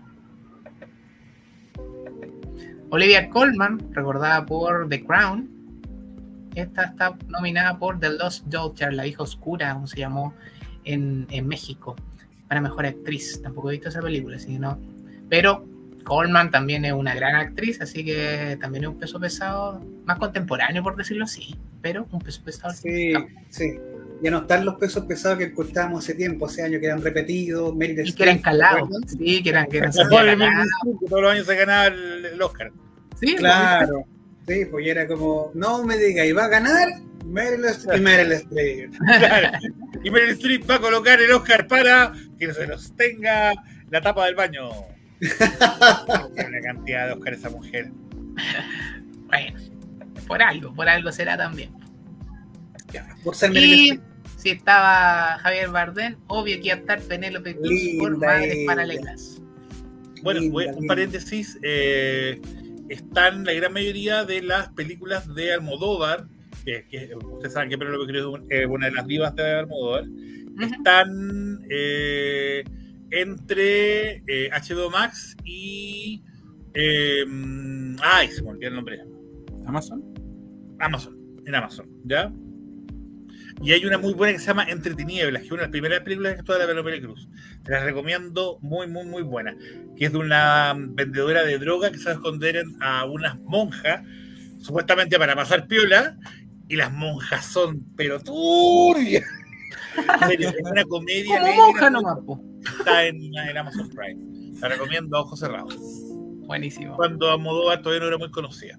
Olivia 2.91 3.29
Colman, 3.31 3.93
recordada 3.93 4.47
por 4.47 4.89
The 4.89 5.05
Crown. 5.05 5.51
Esta 6.55 6.85
está 6.85 7.17
nominada 7.29 7.79
por 7.79 8.01
The 8.01 8.11
Lost 8.11 8.47
Daughter, 8.47 8.93
la 8.95 9.07
hija 9.07 9.23
oscura, 9.23 9.75
como 9.75 9.87
se 9.87 9.99
llamó 9.99 10.35
en, 10.87 11.27
en 11.31 11.47
México, 11.47 11.97
para 12.49 12.63
mejor 12.63 12.87
actriz. 12.87 13.41
Tampoco 13.43 13.71
he 13.71 13.75
visto 13.75 13.91
esa 13.91 14.01
película, 14.01 14.37
así 14.37 14.53
que 14.53 14.59
no. 14.59 14.81
Pero 15.29 15.67
Coleman 16.05 16.51
también 16.51 16.85
es 16.85 16.93
una 16.93 17.15
gran 17.15 17.35
actriz, 17.35 17.81
así 17.81 18.05
que 18.05 18.57
también 18.61 18.85
es 18.85 18.91
un 18.91 18.99
peso 18.99 19.21
pesado, 19.21 19.85
más 20.05 20.19
contemporáneo 20.19 20.83
por 20.83 20.97
decirlo 20.97 21.25
así, 21.25 21.57
pero 21.83 22.07
un 22.11 22.21
peso 22.21 22.43
pesado. 22.45 22.73
Sí, 22.73 23.13
sí. 23.51 23.79
Ya 24.23 24.31
no 24.31 24.39
están 24.39 24.65
los 24.65 24.77
pesos 24.77 25.05
pesados 25.05 25.37
que 25.37 25.45
encontrábamos 25.45 26.05
hace 26.05 26.15
tiempo, 26.15 26.47
hace 26.47 26.63
años 26.63 26.81
que 26.81 26.87
eran 26.87 27.03
repetidos, 27.03 27.75
Meryl 27.77 27.99
Y 28.01 28.03
que 28.05 28.09
Streep, 28.09 28.29
eran 28.29 28.39
calados, 28.39 28.89
sí, 29.09 29.43
que 29.43 29.51
eran, 29.51 29.67
que 29.67 29.79
eran 29.79 29.93
que 29.93 29.99
todos 31.07 31.23
los 31.23 31.33
años 31.33 31.47
se 31.47 31.55
ganaba 31.55 31.89
el, 31.89 32.25
el 32.25 32.41
Oscar. 32.41 32.73
Sí, 33.21 33.35
Claro. 33.35 34.05
Sí, 34.47 34.65
pues 34.71 34.87
ya 34.87 34.93
era 34.93 35.09
como, 35.09 35.51
no 35.55 35.83
me 35.83 35.99
diga, 35.99 36.25
y 36.25 36.33
va 36.33 36.45
a 36.45 36.49
ganar 36.49 36.89
Meryl 37.27 37.65
Streep 37.67 37.99
y 37.99 38.01
Meryl 38.01 38.33
Streep. 38.33 38.95
Claro. 39.19 39.59
Y 40.05 40.11
Meryl 40.11 40.31
Streep 40.31 40.69
va 40.71 40.77
a 40.77 40.81
colocar 40.81 41.21
el 41.21 41.31
Oscar 41.33 41.67
para 41.67 42.13
que 42.39 42.53
se 42.53 42.67
nos 42.67 42.95
tenga 42.97 43.53
la 43.91 44.01
tapa 44.01 44.27
del 44.27 44.35
baño. 44.35 44.71
Una 45.21 46.61
cantidad 46.63 47.07
de 47.07 47.13
Oscar 47.15 47.35
esa 47.35 47.51
mujer. 47.51 47.91
Bueno, 49.27 49.59
por 50.27 50.43
algo, 50.43 50.75
por 50.75 50.89
algo 50.89 51.11
será 51.13 51.37
también. 51.37 51.71
Ya, 52.93 53.07
por 53.25 53.35
ser 53.35 53.51
Meryl 53.51 53.69
Y 53.75 53.89
Streep. 53.91 54.03
si 54.37 54.51
estaba 54.51 55.39
Javier 55.39 55.69
Bardem, 55.71 56.17
obvio 56.29 56.57
que 56.61 56.67
iba 56.69 56.77
a 56.77 56.79
estar 56.79 57.01
Penélope 57.03 57.57
Cruz 57.57 57.81
por 57.99 58.17
Madres. 58.19 58.67
Paralelas. 58.67 59.43
Bueno, 60.23 60.41
Linda, 60.41 60.57
un 60.57 60.65
linda. 60.77 60.87
paréntesis. 60.89 61.59
eh, 61.63 62.41
están 62.89 63.45
la 63.45 63.53
gran 63.53 63.73
mayoría 63.73 64.25
de 64.25 64.43
las 64.43 64.69
películas 64.71 65.35
de 65.35 65.53
Almodóvar, 65.53 66.27
que, 66.67 66.87
que 66.89 67.15
ustedes 67.15 67.55
saben 67.55 67.71
que 67.71 67.79
Penélope 67.79 68.13
Cruz 68.13 68.45
es 68.51 68.65
un- 68.67 68.73
una 68.73 68.87
de 68.87 68.93
las 68.93 69.07
divas 69.07 69.35
de 69.37 69.51
Almodóvar, 69.53 70.05
Ujú. 70.05 70.63
están 70.63 71.61
eh, 71.71 72.65
entre 73.11 74.23
eh, 74.27 74.51
HBO 74.53 74.91
Max 74.91 75.37
y. 75.45 76.23
eh, 76.75 77.25
ay, 78.03 78.29
se 78.29 78.43
me 78.43 78.51
olvidó 78.51 78.69
el 78.69 78.75
nombre. 78.75 79.01
Amazon. 79.67 80.03
Amazon, 80.79 81.17
en 81.47 81.55
Amazon, 81.55 81.89
¿ya? 82.05 82.31
Y 83.63 83.73
hay 83.73 83.87
una 83.87 83.97
muy 83.97 84.13
buena 84.13 84.35
que 84.35 84.39
se 84.39 84.47
llama 84.49 84.65
Entre 84.69 84.95
Tinieblas, 84.95 85.41
que 85.41 85.47
es 85.47 85.53
una 85.53 85.63
de 85.63 85.67
las 85.69 85.73
primeras 85.73 86.01
películas 86.01 86.37
que 86.37 86.43
toda 86.43 86.59
la 86.59 86.67
Penélope 86.67 87.01
Cruz. 87.01 87.27
Te 87.65 87.71
la 87.73 87.83
recomiendo, 87.83 88.59
muy, 88.61 88.87
muy, 88.87 89.07
muy 89.07 89.23
buena. 89.23 89.57
Que 89.97 90.05
es 90.07 90.13
de 90.13 90.19
una 90.19 90.75
vendedora 90.77 91.43
de 91.45 91.59
droga 91.59 91.91
que 91.91 91.97
se 91.97 92.05
va 92.05 92.11
a 92.11 92.15
esconder 92.15 92.57
en- 92.57 92.77
a 92.83 93.07
unas 93.07 93.39
monjas, 93.41 94.03
supuestamente 94.59 95.19
para 95.19 95.35
pasar 95.35 95.67
piola, 95.67 96.19
y 96.69 96.77
las 96.77 96.93
monjas 96.93 97.45
son, 97.47 97.85
pero 97.97 98.21
turbias. 98.21 99.25
Una 100.71 100.85
comedia 100.85 101.41
Como 101.41 101.55
monja 101.55 101.91
nomás, 101.91 102.19
está 102.79 103.07
en, 103.07 103.35
en 103.35 103.57
Amazon 103.57 103.89
Prime. 103.89 104.21
La 104.61 104.69
recomiendo 104.69 105.17
a 105.17 105.21
ojos 105.23 105.41
cerrados. 105.41 105.77
Buenísimo. 106.47 106.97
Cuando 106.97 107.31
Almodóvar 107.31 107.83
todavía 107.83 108.01
no 108.01 108.09
era 108.09 108.19
muy 108.19 108.31
conocida. 108.31 108.79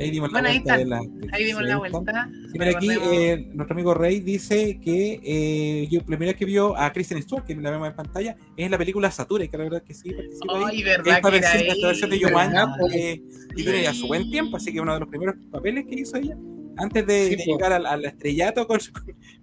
Ahí 0.00 0.10
dimos 0.10 0.30
Bueno, 0.30 0.48
la 0.48 0.54
ahí 0.54 0.60
vuelta 0.60 0.78
de. 0.78 1.28
Ahí 1.32 1.44
dimos 1.44 1.62
la 1.62 1.76
vuelta. 1.76 2.28
Sí, 2.32 2.58
mira, 2.58 2.70
aquí 2.70 2.88
eh, 2.90 3.50
nuestro 3.52 3.74
amigo 3.74 3.92
Rey 3.92 4.20
dice 4.20 4.80
que 4.82 5.20
eh, 5.22 5.88
yo, 5.90 6.00
la 6.00 6.06
primera 6.06 6.32
vez 6.32 6.36
que 6.38 6.46
vio 6.46 6.74
a 6.76 6.90
Kristen 6.90 7.22
Stewart, 7.22 7.44
que 7.44 7.54
la 7.54 7.70
vemos 7.70 7.88
en 7.88 7.94
pantalla, 7.94 8.36
es 8.56 8.64
en 8.64 8.70
la 8.70 8.78
película 8.78 9.10
Satura, 9.10 9.44
y 9.44 9.48
que 9.48 9.58
la 9.58 9.64
verdad 9.64 9.82
que 9.82 9.92
sí 9.92 10.10
participa 10.10 10.56
ahí. 10.56 10.64
Ay, 10.66 10.82
verdad 10.82 11.16
Esta 11.16 11.30
que 11.30 11.36
era 11.36 11.52
versión, 11.86 12.10
de 12.10 12.16
ella. 12.16 12.28
Jumanji, 12.28 12.98
eh, 12.98 13.22
y 13.56 13.62
tiene 13.62 13.82
ya 13.82 13.92
su 13.92 14.06
buen 14.06 14.30
tiempo, 14.30 14.56
así 14.56 14.72
que 14.72 14.80
uno 14.80 14.94
de 14.94 15.00
los 15.00 15.08
primeros 15.08 15.36
papeles 15.50 15.84
que 15.86 15.96
hizo 15.96 16.16
ella, 16.16 16.36
antes 16.78 17.06
de, 17.06 17.28
Sí, 17.28 17.36
de 17.36 17.44
llegar 17.44 17.72
al, 17.74 17.84
al 17.84 18.04
estrellato 18.06 18.66
con, 18.66 18.78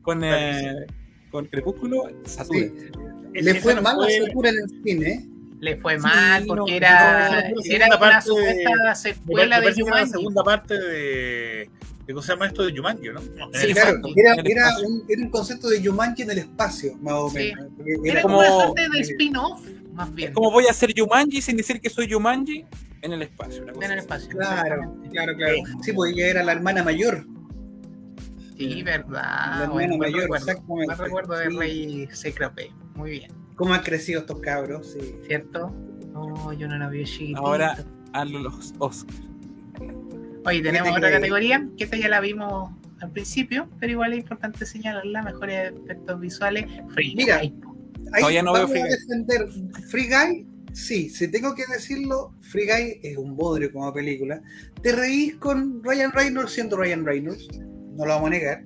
con, 0.01 0.23
eh, 0.23 0.87
con 1.29 1.45
Crepúsculo, 1.45 2.03
Satura. 2.25 2.59
Sí. 2.61 3.41
Le 3.41 3.53
fue 3.55 3.79
mal 3.79 3.97
la 3.99 4.07
Sakura 4.25 4.49
en 4.49 4.55
el 4.55 4.83
cine. 4.83 5.29
Le 5.59 5.75
fue 5.77 5.95
Sí, 5.95 6.01
mal 6.03 6.45
porque 6.47 6.71
no, 6.71 6.77
era, 6.77 7.29
no, 7.49 7.49
no, 7.55 7.61
era 7.65 7.87
una 7.87 7.99
parte 7.99 8.15
de- 8.15 8.21
supuesta 8.21 8.69
Me 8.89 8.95
secuela 8.95 9.55
parece 9.57 9.69
de 9.69 9.75
que 9.75 9.81
era 9.81 9.89
la 9.89 9.95
Jumanji. 9.97 10.11
segunda 10.11 10.43
parte 10.43 10.73
de, 10.79 11.69
de 12.05 12.13
¿cómo 12.13 12.21
se 12.21 12.31
llama 12.33 12.45
esto? 12.47 12.63
De 12.63 12.77
Jumanji, 12.77 13.07
¿no? 13.09 13.21
Sí, 13.21 13.73
Claro, 13.73 13.99
era, 14.15 14.35
era 14.45 14.77
un, 14.85 15.03
era 15.09 15.21
un 15.23 15.29
concepto 15.31 15.67
de 15.69 15.83
Jumanji 15.83 16.21
en 16.21 16.31
el 16.31 16.37
espacio, 16.39 16.95
más 17.01 17.13
o 17.15 17.29
Sí. 17.31 17.37
menos. 17.37 17.65
Porque 17.75 17.91
Era 18.03 18.11
Era 18.11 18.21
como 18.21 18.37
una 18.39 18.49
suerte 18.51 18.87
de 18.89 18.99
spin-off, 18.99 19.61
más 19.93 20.13
bien. 20.13 20.29
Es 20.29 20.35
como 20.35 20.51
voy 20.51 20.67
a 20.67 20.71
hacer 20.71 20.93
Jumanji 20.95 21.41
sin 21.41 21.57
decir 21.57 21.81
que 21.81 21.89
soy 21.89 22.11
Jumanji 22.11 22.63
en 23.01 23.13
el 23.13 23.21
espacio. 23.23 23.63
una 23.63 23.73
cosa 23.73 23.85
en 23.87 23.91
el 23.93 23.97
así. 23.99 24.05
espacio. 24.05 24.29
Claro, 24.29 24.95
claro, 25.11 25.35
claro. 25.35 25.55
Sí, 25.81 25.91
pues 25.93 26.13
ella 26.13 26.27
era 26.27 26.43
la 26.43 26.51
hermana 26.51 26.83
mayor. 26.83 27.25
Sí, 28.57 28.83
La 28.83 28.97
verdad. 28.97 29.23
hermana 29.23 29.69
Bueno, 29.71 29.97
buen 29.97 29.99
mayor, 29.99 30.21
recuerdo. 30.21 30.45
exactamente. 30.51 30.85
Buen 30.85 30.97
recuerdo 30.99 31.33
de 31.35 31.49
Sí. 31.49 31.57
Rey 31.57 32.07
Secrope. 32.11 32.71
Muy 32.95 33.09
bien. 33.11 33.31
¿Cómo 33.57 33.73
han 33.73 33.81
crecido 33.81 34.21
estos 34.21 34.39
cabros? 34.39 34.93
Sí. 34.93 35.15
¿Cierto? 35.27 35.75
No, 36.13 36.53
yo 36.53 36.67
no 36.69 36.77
la 36.77 36.87
vi 36.89 37.03
chiquitito. 37.03 37.39
Ahora- 37.39 37.75
A 38.13 38.23
los 38.23 38.73
Oscars. 38.79 39.21
Oye, 40.45 40.61
tenemos 40.61 40.95
otra 40.95 41.11
categoría, 41.11 41.67
que 41.77 41.83
esta 41.83 41.97
ya 41.97 42.07
la 42.07 42.21
vimos 42.21 42.71
al 43.01 43.11
principio, 43.11 43.67
pero 43.79 43.91
igual 43.91 44.13
es 44.13 44.19
importante 44.19 44.65
señalarla, 44.65 45.21
mejores 45.21 45.73
efectos 45.83 46.19
visuales. 46.19 46.65
Free 46.93 47.15
Mira, 47.15 47.39
Guy. 47.39 47.53
Ahí 48.13 48.21
Todavía 48.21 48.43
no 48.43 48.53
veo 48.53 48.67
Free 48.69 48.81
Guy. 48.81 48.89
defender 48.89 49.47
Free 49.89 50.07
Guy. 50.07 50.47
Sí, 50.73 51.09
si 51.09 51.27
tengo 51.29 51.53
que 51.53 51.63
decirlo, 51.71 52.33
Free 52.39 52.65
Guy 52.65 52.99
es 53.03 53.17
un 53.17 53.35
bodrio 53.35 53.71
como 53.73 53.91
película. 53.93 54.41
Te 54.81 54.93
reís 54.93 55.35
con 55.35 55.83
Ryan 55.83 56.11
Reynolds 56.13 56.51
siendo 56.53 56.77
Ryan 56.77 57.03
Reynolds, 57.05 57.47
no 57.59 58.05
lo 58.05 58.13
vamos 58.13 58.27
a 58.27 58.29
negar. 58.31 58.63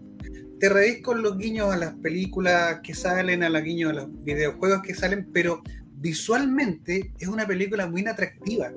Te 0.61 0.69
reís 0.69 1.01
con 1.01 1.23
los 1.23 1.39
guiños 1.39 1.73
a 1.73 1.75
las 1.75 1.95
películas 1.95 2.81
que 2.83 2.93
salen, 2.93 3.41
a 3.41 3.49
los 3.49 3.63
guiños 3.63 3.89
a 3.89 3.93
los 3.93 4.23
videojuegos 4.23 4.83
que 4.83 4.93
salen, 4.93 5.27
pero 5.33 5.63
visualmente 5.97 7.11
es 7.17 7.27
una 7.27 7.47
película 7.47 7.87
muy 7.87 8.01
inatractiva. 8.01 8.71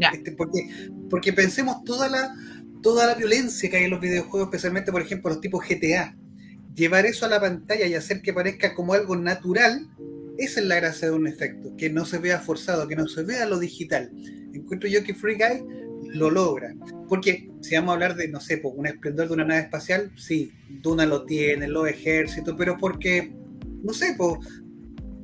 Ya. 0.00 0.08
Este, 0.08 0.32
porque, 0.32 0.68
porque 1.08 1.32
pensemos 1.32 1.84
toda 1.84 2.08
la, 2.08 2.34
toda 2.82 3.06
la 3.06 3.14
violencia 3.14 3.70
que 3.70 3.76
hay 3.76 3.84
en 3.84 3.90
los 3.90 4.00
videojuegos, 4.00 4.48
especialmente, 4.48 4.90
por 4.90 5.02
ejemplo, 5.02 5.30
los 5.30 5.40
tipos 5.40 5.64
GTA. 5.64 6.16
Llevar 6.74 7.06
eso 7.06 7.26
a 7.26 7.28
la 7.28 7.40
pantalla 7.40 7.86
y 7.86 7.94
hacer 7.94 8.22
que 8.22 8.32
parezca 8.32 8.74
como 8.74 8.94
algo 8.94 9.14
natural, 9.14 9.88
esa 10.36 10.58
es 10.58 10.66
la 10.66 10.80
gracia 10.80 11.10
de 11.10 11.14
un 11.14 11.28
efecto, 11.28 11.76
que 11.76 11.90
no 11.90 12.06
se 12.06 12.18
vea 12.18 12.40
forzado, 12.40 12.88
que 12.88 12.96
no 12.96 13.06
se 13.06 13.22
vea 13.22 13.46
lo 13.46 13.60
digital. 13.60 14.10
Encuentro 14.52 14.88
yo 14.88 15.04
que 15.04 15.14
Free 15.14 15.36
Guy 15.36 15.64
lo 16.14 16.30
logra. 16.30 16.74
Porque 17.08 17.50
si 17.60 17.74
vamos 17.74 17.90
a 17.90 17.94
hablar 17.94 18.16
de, 18.16 18.28
no 18.28 18.40
sé, 18.40 18.58
pues, 18.58 18.74
un 18.76 18.86
esplendor 18.86 19.28
de 19.28 19.34
una 19.34 19.44
nave 19.44 19.62
espacial, 19.62 20.12
sí, 20.16 20.52
Duna 20.68 21.06
lo 21.06 21.24
tiene, 21.24 21.68
los 21.68 21.88
ejércitos, 21.88 22.54
pero 22.56 22.76
porque, 22.78 23.32
no 23.82 23.92
sé, 23.92 24.14
pues, 24.16 24.38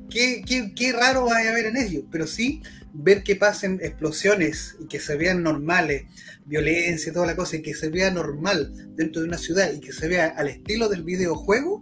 qué, 0.09 0.41
qué, 0.45 0.73
qué 0.75 0.91
raro 0.93 1.25
va 1.25 1.37
a 1.37 1.49
haber 1.49 1.67
en 1.67 1.77
ello. 1.77 2.03
Pero 2.11 2.27
sí, 2.27 2.61
ver 2.93 3.23
que 3.23 3.35
pasen 3.35 3.79
explosiones 3.81 4.75
y 4.79 4.87
que 4.87 4.99
se 4.99 5.15
vean 5.15 5.43
normales, 5.43 6.05
violencia 6.45 7.13
toda 7.13 7.27
la 7.27 7.35
cosa, 7.35 7.57
y 7.57 7.61
que 7.61 7.73
se 7.73 7.89
vea 7.89 8.11
normal 8.11 8.73
dentro 8.95 9.21
de 9.21 9.27
una 9.27 9.37
ciudad 9.37 9.71
y 9.73 9.79
que 9.79 9.93
se 9.93 10.07
vea 10.07 10.27
al 10.37 10.47
estilo 10.47 10.89
del 10.89 11.03
videojuego, 11.03 11.81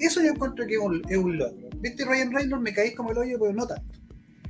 eso 0.00 0.20
yo 0.20 0.30
encuentro 0.30 0.66
que 0.66 0.74
es 0.74 0.80
un, 0.80 1.02
es 1.08 1.16
un 1.16 1.38
logro. 1.38 1.68
¿Viste 1.80 2.04
Ryan 2.04 2.32
Reynolds? 2.32 2.62
Me 2.62 2.72
caí 2.72 2.94
como 2.94 3.10
el 3.10 3.18
hoyo, 3.18 3.38
pero 3.40 3.52
no 3.52 3.66
tanto. 3.66 4.01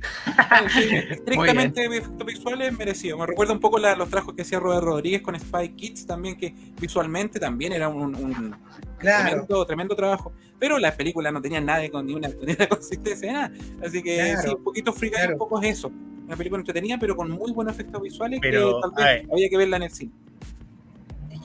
Estrictamente 1.09 1.85
efectos 1.85 2.25
visuales 2.25 2.77
merecido. 2.77 3.17
Me 3.17 3.25
recuerda 3.25 3.53
un 3.53 3.59
poco 3.59 3.77
la- 3.79 3.95
los 3.95 4.09
trabajos 4.09 4.35
que 4.35 4.41
hacía 4.43 4.59
Robert 4.59 4.83
Rodríguez 4.83 5.21
con 5.21 5.39
Spy 5.39 5.69
Kids 5.69 6.05
también, 6.05 6.37
que 6.37 6.53
visualmente 6.79 7.39
también 7.39 7.73
era 7.73 7.89
un, 7.89 8.15
un 8.15 8.55
Claro, 8.97 9.29
tremendo, 9.29 9.65
tremendo 9.65 9.95
trabajo. 9.95 10.33
Pero 10.59 10.79
las 10.79 10.95
películas 10.95 11.33
no 11.33 11.41
tenían 11.41 11.65
nada 11.65 11.87
con 11.89 12.05
ni 12.05 12.13
una, 12.13 12.29
ni 12.29 12.53
una 12.53 12.67
consistencia 12.69 13.27
de 13.27 13.33
nada. 13.33 13.51
Así 13.85 14.01
que 14.01 14.15
Claro, 14.15 14.41
sí, 14.41 14.55
un 14.55 14.63
poquito 14.63 14.93
Guy, 14.93 15.09
claro. 15.09 15.33
un 15.33 15.37
poco 15.39 15.61
es 15.61 15.77
eso. 15.77 15.91
Una 16.25 16.37
película 16.37 16.61
entretenida, 16.61 16.97
pero 16.99 17.15
con 17.15 17.29
muy 17.31 17.51
buenos 17.51 17.73
efectos 17.73 18.01
visuales 18.01 18.39
Pero, 18.41 18.79
que 18.81 18.89
tal 18.95 19.05
vez 19.05 19.27
había 19.31 19.49
que 19.49 19.57
verla 19.57 19.77
en 19.77 19.83
el 19.83 19.91
cine. 19.91 20.11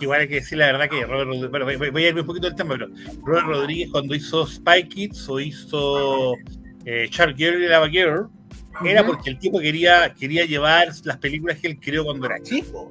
Igual 0.00 0.20
hay 0.20 0.28
que 0.28 0.36
decir 0.36 0.58
la 0.58 0.66
verdad 0.66 0.88
que 0.88 1.04
Robert 1.04 1.26
Rodríguez, 1.26 1.50
bueno, 1.50 1.64
voy, 1.64 1.90
voy 1.90 2.04
a 2.04 2.08
irme 2.08 2.20
un 2.20 2.26
poquito 2.28 2.46
del 2.46 2.54
tema, 2.54 2.74
pero 2.78 2.86
Robert 3.24 3.46
Rodríguez 3.46 3.90
cuando 3.90 4.14
hizo 4.14 4.46
Spy 4.46 4.88
Kids 4.88 5.28
o 5.28 5.40
hizo 5.40 6.34
eh, 6.84 7.08
Shark 7.10 7.36
Girl 7.36 7.60
y 7.60 7.66
Lava 7.66 7.88
Girl, 7.88 8.28
era 8.84 9.04
porque 9.06 9.30
el 9.30 9.38
tipo 9.38 9.58
quería, 9.60 10.14
quería 10.18 10.44
llevar 10.44 10.88
las 11.04 11.16
películas 11.18 11.58
que 11.58 11.68
él 11.68 11.78
creó 11.80 12.04
cuando 12.04 12.26
era 12.26 12.40
chico. 12.42 12.90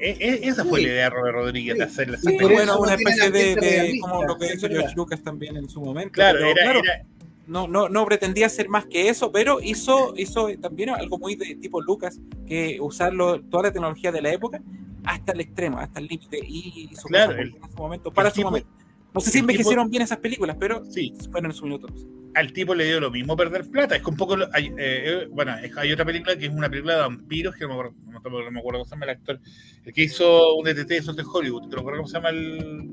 E- 0.00 0.16
e- 0.20 0.48
esa 0.48 0.64
fue 0.64 0.78
Sí. 0.80 0.86
la 0.86 0.92
idea 0.92 1.04
de 1.04 1.10
Robert 1.10 1.34
Rodríguez 1.34 1.76
de 1.76 1.82
hacer 1.84 2.08
las 2.10 2.20
Sí, 2.20 2.28
Sí, 2.38 2.44
bueno, 2.44 2.78
una 2.78 2.94
especie 2.94 3.30
de, 3.32 3.56
de- 3.56 3.98
como 4.00 4.24
lo 4.24 4.38
que 4.38 4.54
hizo. 4.54 4.68
George 4.68 4.94
Lucas 4.96 5.20
también 5.22 5.56
en 5.56 5.68
su 5.68 5.80
momento. 5.80 6.12
Claro, 6.12 6.38
pero, 6.38 6.50
era, 6.52 6.62
claro, 6.62 6.80
era- 6.84 7.04
no, 7.48 7.66
no, 7.66 7.88
no 7.88 8.04
pretendía 8.06 8.48
ser 8.48 8.68
más 8.68 8.86
que 8.86 9.08
eso, 9.08 9.32
pero 9.32 9.60
hizo, 9.60 10.14
hizo 10.16 10.48
también 10.60 10.90
algo 10.90 11.18
muy 11.18 11.34
de 11.34 11.56
tipo 11.56 11.80
Lucas, 11.80 12.20
que 12.46 12.78
usarlo, 12.80 13.40
toda 13.42 13.64
la 13.64 13.72
tecnología 13.72 14.12
de 14.12 14.22
la 14.22 14.30
época 14.32 14.62
hasta 15.04 15.32
el 15.32 15.40
extremo, 15.40 15.78
hasta 15.78 15.98
el 15.98 16.06
límite, 16.06 16.38
y 16.46 16.88
hizo 16.92 17.08
Claro, 17.08 17.32
cosas 17.32 17.40
el- 17.46 17.56
en 17.56 17.70
su 17.72 17.76
momento, 17.78 18.12
para 18.12 18.30
su 18.30 18.36
tipo- 18.36 18.50
momento. 18.50 18.68
No 19.14 19.20
sé 19.20 19.30
si 19.30 19.38
el 19.38 19.42
tipo- 19.42 19.50
envejecieron 19.52 19.90
bien 19.90 20.02
esas 20.02 20.18
películas, 20.18 20.56
pero 20.60 20.84
sí, 20.84 21.12
fueron 21.32 21.50
en 21.50 21.56
su 21.56 21.64
minuto. 21.64 21.88
Al 22.34 22.52
tipo 22.52 22.74
le 22.74 22.84
dio 22.84 23.00
lo 23.00 23.10
mismo 23.10 23.36
perder 23.36 23.68
plata. 23.70 23.96
Es 23.96 24.02
que 24.02 24.10
un 24.10 24.16
poco. 24.16 24.36
lo- 24.36 24.48
hay, 24.52 24.66
eh, 24.66 24.72
eh, 24.78 25.28
bueno, 25.30 25.56
es- 25.58 25.76
hay 25.76 25.92
otra 25.92 26.04
película 26.04 26.36
que 26.36 26.46
es 26.46 26.52
una 26.52 26.68
película 26.68 26.94
de 26.94 27.00
vampiros, 27.00 27.54
que 27.54 27.62
no 27.62 27.68
me 27.68 27.74
acuerdo, 27.74 27.94
no, 28.06 28.20
no 28.44 28.50
me 28.50 28.58
acuerdo 28.60 28.78
cómo 28.80 28.84
se 28.84 28.90
llama 28.90 29.04
el 29.06 29.10
actor. 29.10 29.40
El 29.84 29.92
que 29.92 30.02
hizo 30.02 30.54
un 30.56 30.64
DTT 30.64 30.88
de 31.00 31.12
de 31.12 31.24
Hollywood. 31.32 31.68
¿Te 31.68 31.74
lo 31.76 31.80
acuerdas 31.80 31.98
cómo 32.00 32.08
se 32.08 32.14
llama 32.14 32.28
el, 32.30 32.90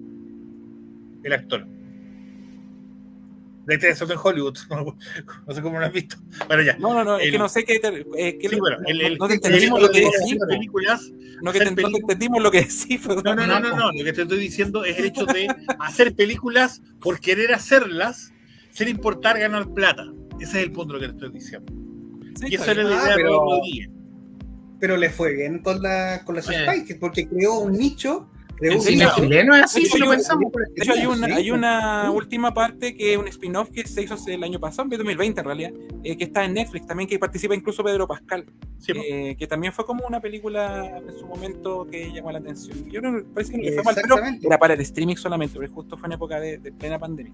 el 1.23 1.33
actor? 1.33 1.67
Solo 3.95 4.13
en 4.13 4.19
Hollywood. 4.23 4.57
No 5.47 5.53
sé 5.53 5.61
cómo 5.61 5.79
lo 5.79 5.85
has 5.85 5.91
visto. 5.91 6.17
Bueno, 6.47 6.61
ya. 6.61 6.77
No, 6.77 6.93
no, 6.93 7.03
no, 7.03 7.17
es 7.17 7.31
que 7.31 7.37
no 7.39 7.49
sé 7.49 7.63
qué. 7.65 7.79
eh, 8.17 8.37
que 8.37 8.49
Sí, 8.49 8.55
no- 8.55 8.61
bueno, 8.61 8.77
el, 8.85 9.01
el- 9.01 9.17
no 9.17 9.27
te 9.27 9.33
entendimos 9.35 9.81
lo 9.81 9.89
que 9.89 10.01
decís. 10.01 10.37
películas. 10.47 11.11
No 11.41 11.51
que 11.51 11.59
te- 11.59 11.71
no 11.71 11.97
entendimos 11.97 12.41
lo 12.43 12.51
que 12.51 12.59
decís. 12.61 13.05
No, 13.07 13.35
no, 13.35 13.35
no, 13.47 13.59
no, 13.59 13.75
no. 13.75 13.91
Lo 13.91 14.03
que 14.03 14.13
te 14.13 14.21
estoy 14.21 14.37
diciendo 14.37 14.85
es 14.85 14.97
el 14.99 15.05
hecho 15.05 15.25
de 15.25 15.47
hacer 15.79 16.15
películas 16.15 16.81
por 17.01 17.19
querer 17.19 17.53
hacerlas 17.53 18.31
sin 18.75 18.89
importar 18.89 19.39
ganar 19.39 19.67
plata. 19.73 20.05
Ese 20.39 20.59
es 20.59 20.65
el 20.65 20.71
punto 20.73 20.93
de 20.93 20.99
lo 20.99 21.07
que 21.07 21.13
te 21.13 21.25
estoy 21.25 21.39
diciendo. 21.39 21.71
Sí, 22.39 22.47
Y 22.49 22.55
esa 22.55 22.71
era 22.71 22.83
la 22.83 22.89
Ah, 22.99 23.03
idea 23.05 23.15
de 23.15 23.23
pero- 23.23 23.39
Rodríguez. 23.39 23.89
Pero 24.77 24.97
le 24.97 25.09
fue 25.09 25.33
bien 25.33 25.59
con, 25.59 25.81
la, 25.81 26.21
con 26.25 26.35
las 26.35 26.47
Kids, 26.47 26.97
porque 26.99 27.27
creó 27.27 27.59
un 27.59 27.71
nicho. 27.71 28.29
Creó 28.57 28.75
un 28.75 28.81
cine 28.81 29.05
nicho. 29.05 29.15
chileno 29.15 29.55
es 29.55 29.63
así, 29.63 29.81
Sí, 29.81 29.87
si 29.91 29.97
lo 29.99 30.05
yo- 30.05 30.11
pensamos. 30.11 30.51
De 30.51 30.83
hecho, 30.83 30.93
hay 30.93 31.05
una, 31.05 31.27
Sí, 31.27 31.33
hay 31.33 31.51
una 31.51 32.03
sí. 32.05 32.09
última 32.09 32.53
parte 32.53 32.95
que 32.95 33.13
es 33.13 33.17
un 33.17 33.27
spin-off 33.29 33.69
que 33.69 33.87
se 33.87 34.01
hizo 34.03 34.15
el 34.27 34.43
año 34.43 34.59
pasado, 34.59 34.83
en 34.83 34.89
2020 34.97 35.39
en 35.41 35.45
realidad, 35.45 35.71
eh, 36.03 36.17
que 36.17 36.25
está 36.25 36.43
en 36.43 36.53
Netflix 36.53 36.85
también, 36.87 37.09
que 37.09 37.17
participa 37.19 37.55
incluso 37.55 37.83
Pedro 37.83 38.05
Pascal, 38.07 38.45
Sí, 38.77 38.91
eh, 38.95 39.35
que 39.39 39.47
también 39.47 39.71
fue 39.73 39.85
como 39.85 40.05
una 40.05 40.19
película 40.21 41.01
en 41.05 41.17
su 41.17 41.25
momento 41.25 41.87
que 41.89 42.11
llamó 42.13 42.31
la 42.31 42.39
atención. 42.39 42.89
Yo 42.89 42.99
creo 43.01 43.15
que 43.15 43.23
parece 43.33 43.51
que 43.53 43.57
no 43.57 43.63
le 43.63 43.73
fue 43.73 43.83
mal, 43.83 43.95
pero 43.95 44.15
era 44.41 44.57
para 44.59 44.73
el 44.73 44.81
streaming 44.81 45.15
solamente, 45.15 45.55
porque 45.55 45.69
justo 45.71 45.97
fue 45.97 46.07
en 46.07 46.13
época 46.13 46.39
de, 46.39 46.57
de 46.57 46.71
plena 46.73 46.99
pandemia. 46.99 47.33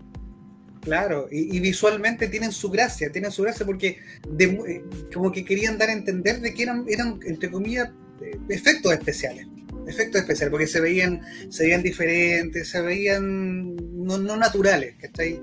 Claro, 0.81 1.27
y, 1.31 1.55
y 1.55 1.59
visualmente 1.59 2.27
tienen 2.27 2.51
su 2.51 2.69
gracia, 2.71 3.11
tienen 3.11 3.31
su 3.31 3.43
gracia 3.43 3.65
porque 3.65 3.97
de- 4.27 4.45
eh, 4.45 4.83
como 5.13 5.31
que 5.31 5.45
querían 5.45 5.77
dar 5.77 5.89
a 5.89 5.93
entender 5.93 6.41
de 6.41 6.53
que 6.53 6.63
eran, 6.63 6.85
eran 6.87 7.19
entre 7.25 7.51
comillas, 7.51 7.89
eh, 8.21 8.37
efectos 8.49 8.91
especiales. 8.93 9.45
Efectos 9.87 10.21
especiales, 10.21 10.51
porque 10.51 10.67
se 10.67 10.79
veían, 10.79 11.21
se 11.49 11.63
veían 11.63 11.83
diferentes, 11.83 12.67
se 12.69 12.81
veían 12.81 13.75
no, 13.75 14.17
no 14.17 14.37
naturales, 14.37 14.95
¿cachai? 14.99 15.39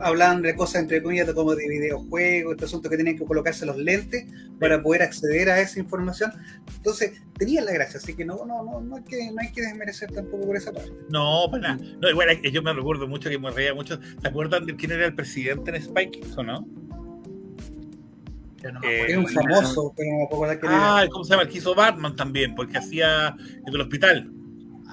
Hablaban 0.00 0.42
de 0.42 0.54
cosas 0.56 0.82
entre 0.82 1.02
comillas 1.02 1.26
de 1.26 1.34
como 1.34 1.54
de 1.54 1.68
videojuegos, 1.68 2.52
este 2.52 2.64
asunto 2.64 2.90
que 2.90 2.96
tenían 2.96 3.16
que 3.16 3.24
colocarse 3.24 3.66
los 3.66 3.76
lentes 3.76 4.26
para 4.58 4.82
poder 4.82 5.02
acceder 5.02 5.50
a 5.50 5.60
esa 5.60 5.78
información. 5.78 6.32
Entonces, 6.76 7.22
tenían 7.38 7.64
la 7.64 7.72
gracia, 7.72 7.98
así 7.98 8.14
que 8.14 8.24
no, 8.24 8.44
no, 8.46 8.62
no, 8.64 8.80
no 8.80 8.96
hay 8.96 9.02
que, 9.02 9.30
no 9.30 9.40
hay 9.40 9.52
que 9.52 9.62
desmerecer 9.62 10.10
tampoco 10.12 10.46
por 10.46 10.56
esa 10.56 10.72
parte. 10.72 10.92
No, 11.10 11.46
para 11.50 11.74
nada. 11.74 11.84
No, 12.00 12.10
igual 12.10 12.40
yo 12.42 12.62
me 12.62 12.72
recuerdo 12.72 13.06
mucho 13.06 13.28
que 13.30 13.38
me 13.38 13.50
reía 13.50 13.74
mucho. 13.74 13.98
¿Se 14.20 14.28
acuerdan 14.28 14.66
de 14.66 14.76
quién 14.76 14.92
era 14.92 15.06
el 15.06 15.14
presidente 15.14 15.70
en 15.70 15.76
Spike 15.76 16.20
o 16.36 16.42
no? 16.42 16.66
No 18.72 18.80
Eh, 18.82 19.02
acuerdo. 19.02 19.04
Era 19.08 19.18
un 19.18 19.28
famoso, 19.28 19.94
pero 19.96 20.10
no 20.10 20.18
me 20.18 20.24
acordar 20.24 20.60
quién 20.60 20.72
era. 20.72 20.98
Ah, 20.98 21.06
¿cómo 21.10 21.24
se 21.24 21.30
llama? 21.30 21.42
El 21.42 21.48
que 21.48 21.58
hizo 21.58 21.74
Batman 21.74 22.16
también, 22.16 22.54
porque 22.54 22.78
hacía 22.78 23.36
el 23.66 23.72
del 23.72 23.82
hospital. 23.82 24.33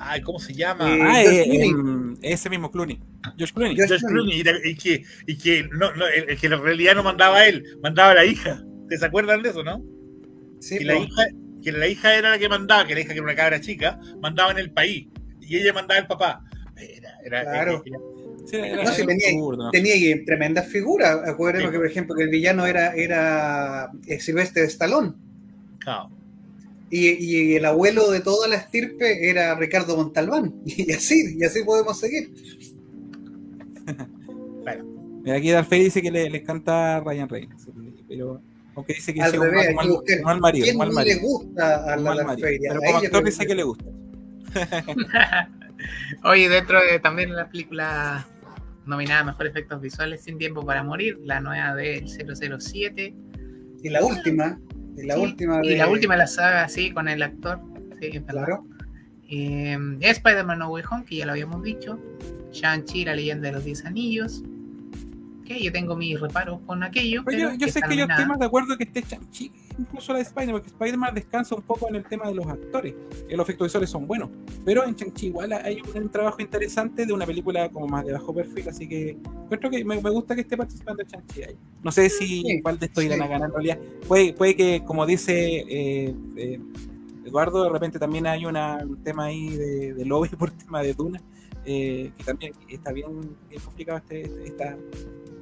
Ay, 0.03 0.21
¿cómo 0.21 0.39
se 0.39 0.53
llama? 0.53 0.89
Eh, 0.89 0.99
ah, 1.01 1.23
eh, 1.23 1.43
Clooney. 1.69 2.17
ese 2.23 2.49
mismo 2.49 2.71
Clooney. 2.71 2.99
George 3.37 3.53
Clooney. 3.53 3.75
George 3.75 3.99
George 3.99 4.05
Clooney, 4.07 4.41
y, 4.41 4.69
y 4.71 4.75
que, 4.75 5.03
y 5.27 5.37
que, 5.37 5.63
no, 5.71 5.93
no, 5.95 6.07
el, 6.07 6.29
el 6.29 6.37
que 6.39 6.47
en 6.47 6.61
realidad 6.61 6.95
no 6.95 7.03
mandaba 7.03 7.45
él, 7.45 7.63
mandaba 7.83 8.11
a 8.11 8.15
la 8.15 8.25
hija. 8.25 8.63
¿Se 8.89 9.05
acuerdan 9.05 9.41
de 9.43 9.49
eso, 9.49 9.63
no? 9.63 9.81
Sí, 10.59 10.79
que, 10.79 10.85
la 10.85 10.95
hija, 10.97 11.23
que 11.63 11.71
la 11.71 11.87
hija 11.87 12.15
era 12.15 12.31
la 12.31 12.39
que 12.39 12.49
mandaba, 12.49 12.85
que 12.87 12.95
la 12.95 13.01
hija 13.01 13.09
que 13.09 13.15
era 13.15 13.23
una 13.23 13.35
cabra 13.35 13.61
chica, 13.61 13.99
mandaba 14.21 14.51
en 14.51 14.57
el 14.57 14.71
país. 14.71 15.07
Y 15.39 15.57
ella 15.57 15.71
mandaba 15.73 15.99
al 16.01 16.07
papá. 16.07 16.43
Era, 16.77 17.11
era, 17.23 17.41
Claro. 17.43 17.83
era- 17.85 17.99
Sí, 18.47 18.55
era- 18.57 18.83
No, 18.83 18.91
sí, 18.91 19.05
tenía- 19.05 19.69
tenía 19.71 20.25
tremendas 20.25 20.67
figuras. 20.67 21.19
Acuérdense 21.27 21.67
Sí. 21.67 21.71
que, 21.73 21.77
por 21.77 21.87
ejemplo, 21.87 22.15
que 22.15 22.23
el 22.23 22.29
villano 22.29 22.65
era, 22.65 22.93
era 22.95 23.91
eh, 24.07 24.19
Silvestre 24.19 24.63
Stallone. 24.63 25.13
claro. 25.79 26.09
Y, 26.93 27.07
y 27.23 27.55
el 27.55 27.63
abuelo 27.65 28.11
de 28.11 28.19
toda 28.19 28.47
la 28.49 28.57
estirpe 28.57 29.29
era 29.29 29.55
Ricardo 29.55 29.95
Montalbán. 29.97 30.53
Y 30.65 30.91
así, 30.91 31.35
y 31.39 31.43
así 31.43 31.63
podemos 31.63 31.97
seguir. 31.99 32.31
Mira, 35.23 35.37
aquí 35.37 35.51
Darfey 35.51 35.83
dice 35.83 36.01
que 36.01 36.09
le, 36.11 36.29
le 36.29 36.39
encanta 36.39 36.99
Ryan 36.99 37.29
Reynolds, 37.29 37.67
pero 38.07 38.41
aunque 38.75 38.93
dice 38.95 39.13
que 39.13 39.21
sí, 39.29 39.37
un 39.37 39.51
mal- 39.53 39.73
mal- 39.75 40.03
mal 40.23 40.39
marido, 40.41 40.63
¿Quién 40.65 40.77
mal 40.77 40.91
marido, 40.91 41.15
le 41.17 41.21
gusta 41.21 41.93
a 41.93 41.95
la 41.95 42.01
mal 42.01 42.17
la 42.17 42.23
marido. 42.23 42.47
feria? 42.47 42.69
Pero 42.71 42.81
como 42.81 42.97
actor 42.97 43.23
dice 43.23 43.45
que 43.45 43.55
le 43.55 43.63
gusta. 43.63 43.85
Oye, 46.23 46.49
dentro 46.49 46.79
de 46.83 46.99
también 46.99 47.35
la 47.35 47.49
película 47.49 48.27
nominada 48.85 49.21
a 49.21 49.23
Mejor 49.25 49.47
Efectos 49.47 49.79
Visuales, 49.81 50.23
Sin 50.23 50.37
Tiempo 50.37 50.65
para 50.65 50.83
Morir, 50.83 51.19
la 51.23 51.39
nueva 51.39 51.75
del 51.75 52.07
007. 52.07 53.13
Y 53.83 53.89
la 53.89 54.03
última, 54.03 54.59
y 54.97 55.03
la 55.05 55.15
Sí, 55.15 55.21
última 55.21 55.59
Y 55.63 55.69
de- 55.69 55.77
la 55.77 55.87
última 55.87 56.13
de 56.15 56.19
la 56.19 56.27
saga, 56.27 56.67
sí, 56.69 56.91
con 56.91 57.07
el 57.07 57.21
actor. 57.23 57.59
Sí. 58.01 58.11
Claro. 58.27 58.65
Eh, 59.29 59.77
Spider-Man 60.01 60.59
No 60.59 60.69
Way 60.69 60.83
Home, 60.91 61.05
que 61.05 61.15
ya 61.17 61.25
lo 61.25 61.31
habíamos 61.31 61.63
dicho. 61.63 61.99
Shang-Chi, 62.51 63.05
la 63.05 63.15
leyenda 63.15 63.47
de 63.47 63.53
los 63.53 63.63
10 63.63 63.85
anillos. 63.85 64.43
Yo 65.59 65.71
tengo 65.71 65.95
mis 65.95 66.19
reparos 66.19 66.59
con 66.65 66.83
aquello. 66.83 67.23
Pero 67.25 67.37
pero 67.37 67.51
yo, 67.51 67.65
yo 67.65 67.71
sé 67.71 67.81
que 67.81 67.95
yo 67.95 68.05
estoy 68.05 68.25
más 68.25 68.39
de 68.39 68.45
acuerdo 68.45 68.77
que 68.77 68.83
esté 68.83 69.01
Shang-Chi, 69.01 69.51
incluso 69.79 70.11
la 70.13 70.19
de 70.19 70.23
Spider-Man, 70.23 70.61
porque 70.61 70.69
Spider-Man 70.69 71.15
descansa 71.15 71.55
un 71.55 71.61
poco 71.61 71.89
en 71.89 71.95
el 71.95 72.03
tema 72.03 72.27
de 72.27 72.35
los 72.35 72.45
actores. 72.47 72.93
los 73.29 73.39
efectos 73.41 73.67
visuales 73.67 73.89
son 73.89 74.07
buenos. 74.07 74.29
Pero 74.65 74.85
en 74.85 74.95
Shang-Chi 74.95 75.27
igual 75.27 75.53
hay 75.53 75.81
un, 75.95 76.09
trabajo 76.09 76.41
interesante 76.41 77.05
de 77.05 77.13
una 77.13 77.25
película 77.25 77.69
como 77.69 77.87
más 77.87 78.05
de 78.05 78.13
bajo 78.13 78.33
perfil, 78.33 78.69
así 78.69 78.87
que 78.87 79.11
encuentro 79.11 79.69
que 79.69 79.83
me, 79.83 80.01
me 80.01 80.09
gusta 80.09 80.35
que 80.35 80.41
esté 80.41 80.57
participando 80.57 81.03
Shang-Chi 81.03 81.43
ahí. 81.43 81.57
No 81.83 81.91
sé 81.91 82.09
si 82.09 82.41
Sí, 82.41 82.61
cuál 82.61 82.77
de 82.79 82.85
estos 82.85 83.03
irán 83.03 83.19
sí. 83.19 83.23
a 83.23 83.27
ganar 83.27 83.49
en 83.49 83.53
realidad. 83.53 83.79
Puede, 84.07 84.33
puede 84.33 84.55
que, 84.55 84.83
como 84.85 85.05
dice 85.05 85.65
eh, 85.67 86.15
eh, 86.37 86.59
Eduardo, 87.25 87.63
de 87.63 87.69
repente 87.69 87.99
también 87.99 88.27
hay 88.27 88.45
una, 88.45 88.77
un 88.77 89.01
tema 89.03 89.25
ahí 89.25 89.49
de, 89.55 89.93
de 89.93 90.05
lobby 90.05 90.29
por 90.37 90.51
tema 90.51 90.81
de 90.81 90.93
Duna, 90.93 91.21
eh, 91.65 92.11
que 92.17 92.23
también 92.23 92.53
está 92.67 92.91
bien, 92.91 93.35
bien 93.49 93.61
complicado 93.63 93.97
este, 93.99 94.21
este- 94.21 94.45
esta, 94.45 94.77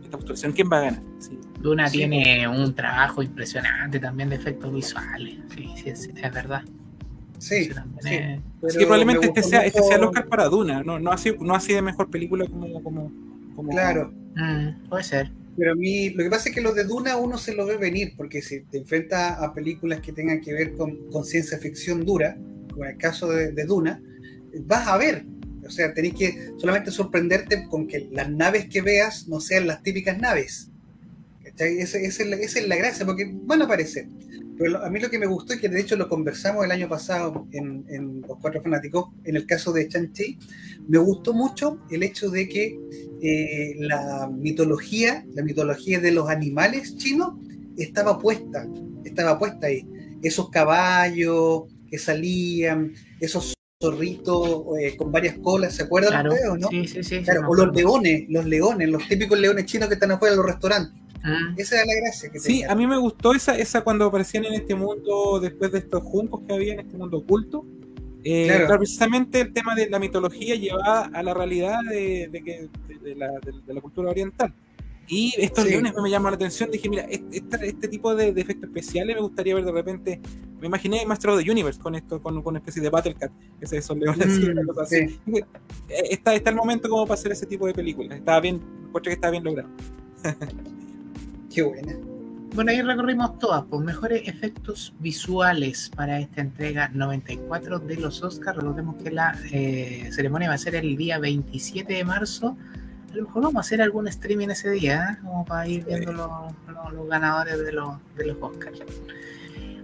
esta 0.09 0.17
postulación. 0.17 0.51
¿Quién 0.53 0.69
va 0.71 0.77
a 0.79 0.81
ganar? 0.81 1.01
Sí. 1.19 1.39
Duna 1.61 1.87
Sí, 1.87 1.97
tiene 1.99 2.47
un 2.47 2.73
trabajo 2.73 3.21
impresionante 3.21 3.99
también 3.99 4.29
de 4.29 4.35
efectos 4.37 4.73
visuales. 4.73 5.35
Sí, 5.55 5.69
sí, 5.75 5.89
es, 5.89 6.09
es 6.15 6.33
verdad. 6.33 6.63
Sí, 7.37 7.65
sí. 7.65 7.69
es- 7.69 7.77
Así 7.77 8.41
Pero 8.61 8.73
que 8.73 8.79
probablemente 8.79 9.19
me 9.19 9.25
este 9.27 9.43
sea, 9.43 9.65
este 9.65 9.81
sea 9.83 9.97
el 9.97 10.03
Oscar 10.03 10.27
para 10.27 10.45
Duna, 10.49 10.83
no, 10.83 10.99
no, 10.99 11.11
así, 11.11 11.33
no 11.39 11.53
así 11.55 11.73
de 11.73 11.81
mejor 11.81 12.09
película 12.09 12.45
como... 12.47 12.81
como, 12.83 13.11
como 13.55 13.69
Claro. 13.69 14.11
Mm, 14.35 14.89
puede 14.89 15.03
ser. 15.03 15.31
Pero 15.57 15.73
a 15.73 15.75
mí, 15.75 16.09
lo 16.11 16.23
que 16.23 16.29
pasa 16.29 16.49
es 16.49 16.55
que 16.55 16.61
lo 16.61 16.73
de 16.73 16.85
Duna 16.85 17.17
uno 17.17 17.37
se 17.37 17.53
lo 17.53 17.65
ve 17.65 17.77
venir, 17.77 18.13
porque 18.17 18.41
si 18.41 18.61
te 18.61 18.77
enfrentas 18.79 19.37
a 19.41 19.53
películas 19.53 19.99
que 19.99 20.11
tengan 20.13 20.41
que 20.41 20.53
ver 20.53 20.73
con, 20.73 21.09
con 21.11 21.23
ciencia 21.25 21.57
ficción 21.57 22.05
dura, 22.05 22.37
como 22.71 22.85
en 22.85 22.91
el 22.91 22.97
caso 22.97 23.29
de, 23.29 23.51
de 23.51 23.65
Duna, 23.65 24.01
vas 24.65 24.87
a 24.87 24.97
ver. 24.97 25.25
O 25.69 25.71
sea, 25.71 25.93
tenés 25.93 26.15
que 26.15 26.51
solamente 26.57 26.89
sorprenderte 26.89 27.67
con 27.69 27.87
que 27.87 28.09
las 28.11 28.27
naves 28.27 28.67
que 28.67 28.81
veas 28.81 29.27
no 29.27 29.39
sean 29.39 29.67
las 29.67 29.83
típicas 29.83 30.17
naves. 30.17 30.71
Esa, 31.43 31.99
es 31.99 32.67
la, 32.67 32.75
gracia, 32.75 33.05
porque 33.05 33.31
van 33.31 33.61
a 33.61 33.65
aparecer. 33.65 34.07
Pero 34.57 34.83
a 34.83 34.89
mí 34.89 34.99
lo 34.99 35.11
que 35.11 35.19
me 35.19 35.27
gustó, 35.27 35.53
y 35.53 35.59
que 35.59 35.69
de 35.69 35.79
hecho 35.79 35.95
lo 35.95 36.09
conversamos 36.09 36.65
el 36.65 36.71
año 36.71 36.89
pasado 36.89 37.47
en, 37.51 37.85
en 37.87 38.21
Los 38.21 38.39
Cuatro 38.41 38.63
Fanáticos, 38.63 39.09
en 39.25 39.35
el 39.35 39.45
caso 39.45 39.71
de 39.71 39.87
Shang-Chi, 39.87 40.39
me 40.87 40.97
gustó 40.97 41.33
mucho 41.33 41.79
el 41.91 42.01
hecho 42.01 42.31
de 42.31 42.49
que 42.49 42.79
eh, 43.21 43.75
la 43.77 44.27
mitología, 44.27 45.23
la 45.35 45.43
mitología 45.43 45.99
de 45.99 46.11
los 46.13 46.29
animales 46.29 46.95
chinos, 46.95 47.35
estaba 47.77 48.17
puesta, 48.17 48.67
estaba 49.03 49.37
puesta 49.37 49.67
ahí. 49.67 49.85
Esos 50.23 50.49
caballos 50.49 51.65
que 51.91 51.99
salían, 51.99 52.93
esos 53.19 53.53
zorritos 54.03 54.65
eh, 54.81 54.97
con 54.97 55.09
varias 55.09 55.37
colas, 55.37 55.73
¿se 55.73 55.83
acuerdan 55.83 56.11
Claro. 56.11 56.29
ustedes 56.33 56.49
o 56.51 56.57
no? 56.57 56.67
Sí, 56.67 56.85
sí, 56.87 56.95
sí. 57.03 57.17
sí, 57.19 57.23
Claro, 57.23 57.47
o 57.47 57.55
los 57.55 57.73
leones, 57.73 58.25
los 58.27 58.45
leones, 58.45 58.89
los 58.89 59.07
típicos 59.07 59.39
leones 59.39 59.65
chinos 59.65 59.87
que 59.87 59.93
están 59.93 60.11
afuera 60.11 60.31
de 60.33 60.37
los 60.37 60.45
restaurantes. 60.45 61.01
Mm, 61.23 61.57
Esa 61.57 61.75
era 61.77 61.85
la 61.85 61.93
gracia 62.01 62.29
que 62.29 62.39
Sí, 62.39 62.47
tenía. 62.47 62.71
a 62.71 62.75
mí 62.75 62.87
me 62.87 62.97
gustó 62.97 63.33
esa, 63.33 63.57
esa 63.57 63.81
cuando 63.81 64.05
aparecían 64.05 64.43
en 64.45 64.53
este 64.55 64.75
mundo, 64.75 65.39
después 65.41 65.71
de 65.71 65.79
estos 65.79 66.03
juncos 66.03 66.41
que 66.45 66.53
había 66.53 66.73
en 66.73 66.81
este 66.81 66.97
mundo 66.97 67.17
oculto. 67.19 67.65
Eh, 68.25 68.47
Claro. 68.47 68.65
claro, 68.65 68.79
precisamente 68.79 69.39
el 69.39 69.53
tema 69.53 69.73
de 69.75 69.89
la 69.89 69.97
mitología 69.97 70.55
llevada 70.55 71.09
a 71.13 71.23
la 71.23 71.33
realidad 71.33 71.79
de, 71.89 72.27
de 72.29 72.43
que, 72.43 72.67
de, 72.89 72.99
de 72.99 73.15
la, 73.15 73.27
de- 73.39 73.61
de 73.65 73.73
la 73.73 73.79
cultura 73.79 74.09
oriental. 74.11 74.53
Y 75.11 75.33
estos 75.39 75.63
Sí. 75.65 75.71
leones 75.71 75.93
me 76.01 76.09
llamaron 76.09 76.33
la 76.39 76.45
atención. 76.45 76.69
Dije, 76.71 76.87
mira, 76.87 77.03
este, 77.09 77.67
este- 77.67 77.87
tipo 77.87 78.13
de, 78.15 78.31
de 78.31 78.41
efectos 78.41 78.67
especiales 78.69 79.15
me 79.15 79.21
gustaría 79.23 79.55
ver 79.55 79.65
de 79.65 79.71
repente. 79.71 80.21
Me 80.61 80.67
imaginé 80.67 81.03
Master 81.05 81.31
of 81.31 81.43
the 81.43 81.49
Universe 81.49 81.79
con 81.79 81.95
esto, 81.95 82.21
con, 82.21 82.41
con 82.43 82.51
una 82.51 82.59
especie 82.59 82.81
de 82.81 82.89
Battle 82.89 83.15
Cat. 83.15 83.31
Ese, 83.59 83.77
esos 83.77 83.97
leones 83.97 84.27
así, 84.27 84.41
Mm, 84.47 84.51
una 84.51 84.63
cosa 84.65 84.81
así. 84.83 85.07
sí. 85.07 85.19
Dije, 85.25 85.45
eh, 85.89 86.03
Está, 86.11 86.35
está 86.35 86.49
el 86.51 86.55
momento 86.55 86.87
como 86.89 87.05
para 87.07 87.15
hacer 87.15 87.31
ese 87.31 87.45
tipo 87.47 87.65
de 87.65 87.73
películas. 87.73 88.19
Estaba 88.19 88.39
bien, 88.39 88.55
encuentro 88.87 89.09
que 89.09 89.13
estaba 89.13 89.31
bien 89.31 89.43
logrado. 89.43 89.69
Qué 91.53 91.63
buena. 91.63 91.93
Bueno, 92.53 92.71
ahí 92.71 92.81
recorrimos 92.81 93.37
todas, 93.37 93.63
pues 93.69 93.81
mejores 93.83 94.27
efectos 94.27 94.93
visuales 94.99 95.91
para 95.95 96.19
esta 96.19 96.41
entrega 96.41 96.89
94 96.89 97.79
de 97.79 97.95
los 97.97 98.23
Oscars. 98.23 98.57
Recordemos 98.57 98.95
que 99.01 99.11
la 99.11 99.37
eh, 99.51 100.09
ceremonia 100.11 100.49
va 100.49 100.55
a 100.55 100.57
ser 100.57 100.75
el 100.75 100.97
día 100.97 101.19
27 101.19 101.93
de 101.93 102.03
marzo. 102.03 102.57
A 103.11 103.15
lo 103.15 103.23
mejor 103.23 103.43
vamos 103.43 103.55
a 103.57 103.59
hacer 103.61 103.81
algún 103.81 104.07
streaming 104.07 104.49
ese 104.49 104.69
día, 104.71 105.11
¿eh? 105.13 105.17
como 105.23 105.45
para 105.45 105.67
ir 105.67 105.83
viendo 105.85 106.11
los, 106.13 106.29
los- 106.67 106.93
los 106.93 107.07
ganadores 107.09 107.57
de 107.59 107.71
los, 107.71 107.95
de 108.15 108.27
los 108.27 108.37
Oscars. 108.39 108.79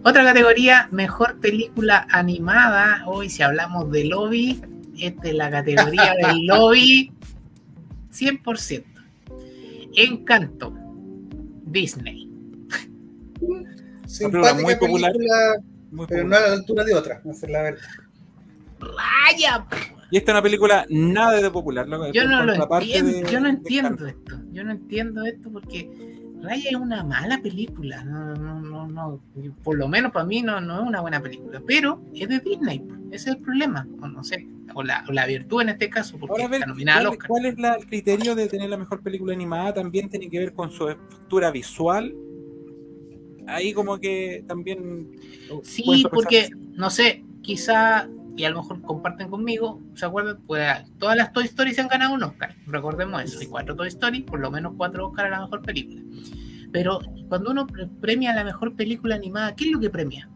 Otra 0.03 0.23
categoría, 0.23 0.87
mejor 0.91 1.39
película 1.39 2.05
animada. 2.11 3.03
Hoy, 3.07 3.29
si 3.29 3.41
hablamos 3.41 3.91
de 3.91 4.05
lobby, 4.05 4.61
esta 4.99 5.27
es 5.27 5.33
la 5.33 5.49
categoría 5.49 6.13
del 6.27 6.45
lobby 6.45 7.11
100%. 8.13 8.83
Encanto. 9.97 10.73
Disney. 11.65 12.29
Simpática 14.05 14.53
muy 14.53 14.75
popular. 14.75 15.11
película, 15.11 15.55
Muy 15.91 16.05
pero 16.07 16.23
no 16.23 16.29
popular. 16.29 16.43
a 16.43 16.47
la 16.49 16.53
altura 16.55 16.83
de 16.83 16.93
otra, 16.93 17.21
esa 17.25 17.45
es 17.47 17.51
la 17.51 17.61
verdad. 17.63 17.81
¡Raya! 18.79 19.65
Y 20.11 20.17
esta 20.17 20.31
es 20.31 20.35
una 20.35 20.41
película 20.43 20.85
nada 20.89 21.41
de 21.41 21.49
popular. 21.51 21.87
lo- 21.87 22.11
Yo 22.11 22.27
no 22.27 22.43
lo 22.43 22.53
entiendo, 22.53 23.11
de- 23.11 23.31
yo 23.31 23.39
no 23.39 23.49
entiendo 23.49 24.07
esto. 24.07 24.39
Yo 24.51 24.63
no 24.63 24.71
entiendo 24.71 25.23
esto 25.25 25.51
porque 25.51 25.89
Raya 26.41 26.69
es 26.69 26.75
una 26.75 27.03
mala 27.03 27.41
película. 27.41 28.03
No, 28.03 28.35
no, 28.35 28.59
no, 28.61 28.87
no. 28.87 29.19
Por 29.63 29.77
lo 29.77 29.87
menos 29.87 30.11
para 30.11 30.25
mí 30.25 30.41
no, 30.43 30.61
no 30.61 30.81
es 30.81 30.87
una 30.87 31.01
buena 31.01 31.19
película. 31.21 31.61
Pero 31.65 32.01
es 32.13 32.29
de 32.29 32.39
Disney. 32.39 32.83
Ese 33.11 33.29
es 33.31 33.35
el 33.35 33.41
problema. 33.41 33.87
O 34.01 34.07
no 34.07 34.23
sé. 34.23 34.47
O 34.75 34.83
la, 34.83 35.03
o 35.07 35.11
la 35.11 35.25
virtud 35.25 35.61
en 35.61 35.69
este 35.69 35.89
caso, 35.89 36.17
porque 36.19 36.41
Ahora, 36.43 36.55
está 36.55 36.67
nominada 36.67 36.99
al 36.99 37.05
¿cuál, 37.05 37.13
Oscar. 37.17 37.27
cuál 37.29 37.45
es 37.45 37.57
la- 37.57 37.73
el 37.75 37.85
criterio 37.85 38.35
de 38.35 38.47
tener 38.47 38.69
la 38.69 38.77
mejor 38.77 39.01
película 39.01 39.33
animada? 39.33 39.73
También 39.73 40.09
tiene 40.09 40.29
que 40.29 40.37
ver 40.39 40.53
con 40.53 40.69
su 40.69 40.85
factura 40.87 41.49
visual. 41.51 42.13
Ahí 43.47 43.73
como 43.73 43.99
que 43.99 44.43
también... 44.47 45.09
Sí, 45.63 46.03
porque, 46.11 46.49
no 46.73 46.89
sé, 46.89 47.23
quizá, 47.41 48.09
y 48.37 48.43
a 48.43 48.49
lo 48.49 48.61
mejor 48.61 48.81
comparten 48.81 49.29
conmigo, 49.29 49.81
¿se 49.95 50.05
acuerdan? 50.05 50.39
Pues 50.45 50.67
todas 50.97 51.15
las 51.17 51.31
Toy 51.33 51.45
Story 51.45 51.73
se 51.73 51.81
han 51.81 51.87
ganado 51.87 52.13
un 52.13 52.23
Oscar, 52.23 52.55
recordemos 52.67 53.21
eso, 53.23 53.39
hay 53.39 53.47
cuatro 53.47 53.75
Toy 53.75 53.87
Story, 53.87 54.21
por 54.23 54.39
lo 54.39 54.51
menos 54.51 54.73
cuatro 54.77 55.07
Oscar 55.07 55.27
a 55.27 55.29
la 55.29 55.41
mejor 55.41 55.61
película. 55.61 56.01
Pero 56.71 56.99
cuando 57.29 57.51
uno 57.51 57.65
pre- 57.67 57.87
premia 58.01 58.33
la 58.35 58.43
mejor 58.43 58.75
película 58.75 59.15
animada, 59.15 59.55
¿qué 59.55 59.65
es 59.65 59.71
lo 59.71 59.79
que 59.79 59.89
premia? 59.89 60.29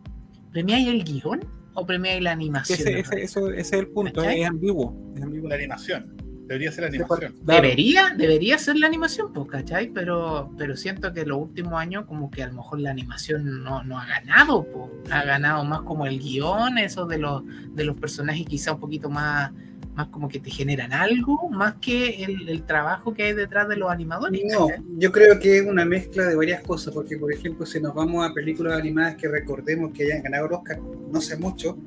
¿Premiáis 0.52 0.88
el 0.88 1.04
guion 1.04 1.42
o 1.74 1.86
premiáis 1.86 2.22
la 2.24 2.32
animación? 2.32 2.80
Ese, 2.80 3.00
ese- 3.00 3.22
eso- 3.24 3.50
ese 3.50 3.60
es 3.60 3.74
el 3.74 3.88
punto, 3.90 4.22
¿Cachai? 4.22 4.42
es 4.44 4.48
ambiguo. 4.48 4.96
Es 5.16 5.22
ambiguo. 5.22 5.50
La 5.50 5.56
animación. 5.56 6.16
Debería 6.50 6.72
ser 6.72 6.82
la 6.82 6.88
animación. 6.88 7.36
Debería, 7.44 8.14
debería 8.18 8.58
ser 8.58 8.76
la 8.78 8.88
animación, 8.88 9.32
pues, 9.32 9.48
¿cachai? 9.50 9.90
Pero, 9.90 10.52
pero 10.58 10.76
siento 10.76 11.14
que 11.14 11.24
los 11.24 11.38
últimos 11.38 11.74
años 11.74 12.06
como 12.08 12.32
que 12.32 12.42
a 12.42 12.48
lo 12.48 12.54
mejor 12.54 12.80
la 12.80 12.90
animación 12.90 13.64
no, 13.64 13.84
no 13.84 14.00
ha 14.00 14.08
ganado, 14.08 14.64
pues. 14.64 15.12
ha 15.12 15.24
ganado 15.26 15.64
más 15.64 15.82
como 15.82 16.08
el 16.08 16.20
guion, 16.20 16.80
eso 16.80 17.06
de 17.06 17.20
los, 17.20 17.44
de 17.76 17.84
los 17.84 17.96
personajes 17.98 18.48
quizá 18.48 18.74
un 18.74 18.80
poquito 18.80 19.12
más, 19.12 19.52
más 20.00 20.08
como 20.08 20.30
que 20.30 20.40
te 20.40 20.50
generan 20.50 20.94
algo, 20.94 21.50
más 21.50 21.76
que 21.82 22.24
el, 22.24 22.48
el 22.48 22.64
trabajo 22.64 23.14
que 23.14 23.24
hay 23.24 23.34
detrás 23.34 23.68
de 23.68 23.76
los 23.76 23.92
animadores. 23.92 24.42
No, 24.50 24.70
yo 24.98 25.12
creo 25.12 25.38
que 25.42 25.58
es 25.58 25.68
una 25.68 25.84
mezcla 25.84 26.24
de 26.26 26.36
varias 26.38 26.62
cosas, 26.64 26.94
porque 26.94 27.18
por 27.18 27.34
ejemplo, 27.34 27.66
si 27.66 27.82
nos 27.82 27.94
vamos 27.94 28.26
a 28.26 28.34
películas 28.34 28.80
animadas 28.80 29.16
que 29.18 29.28
recordemos 29.28 29.92
que 29.92 30.06
hayan 30.06 30.24
ganado 30.24 30.46
el 30.48 30.54
Oscar, 30.54 30.80
no 31.12 31.20
sé 31.20 31.36
mucho, 31.36 31.78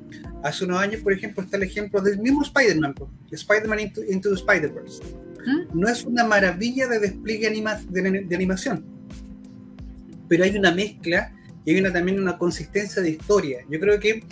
hace 0.43 0.63
unos 0.65 0.79
años, 0.79 1.01
por 1.01 1.11
ejemplo, 1.11 1.41
está 1.43 1.57
el 1.57 1.63
ejemplo 1.63 2.01
del 2.01 2.19
mismo 2.19 2.43
Spider-Man, 2.43 2.93
Spider-Man 3.31 3.79
Into, 3.79 4.03
Into 4.03 4.29
the 4.29 4.35
Spider-Verse. 4.35 5.01
¿Mm? 5.47 5.79
No 5.79 5.87
es 5.89 6.03
una 6.05 6.23
maravilla 6.23 6.87
de 6.87 6.99
despliegue 6.99 7.47
anima- 7.47 7.81
de, 7.89 8.01
de 8.25 8.35
animación, 8.35 8.85
pero 10.29 10.43
hay 10.43 10.55
una 10.55 10.71
mezcla 10.71 11.33
y 11.65 11.71
hay 11.73 11.79
una, 11.79 11.91
también 11.91 12.19
una 12.19 12.37
consistencia 12.37 13.01
de 13.01 13.09
historia. 13.09 13.61
Yo 13.71 13.79
creo 13.79 13.99
que 13.99 14.23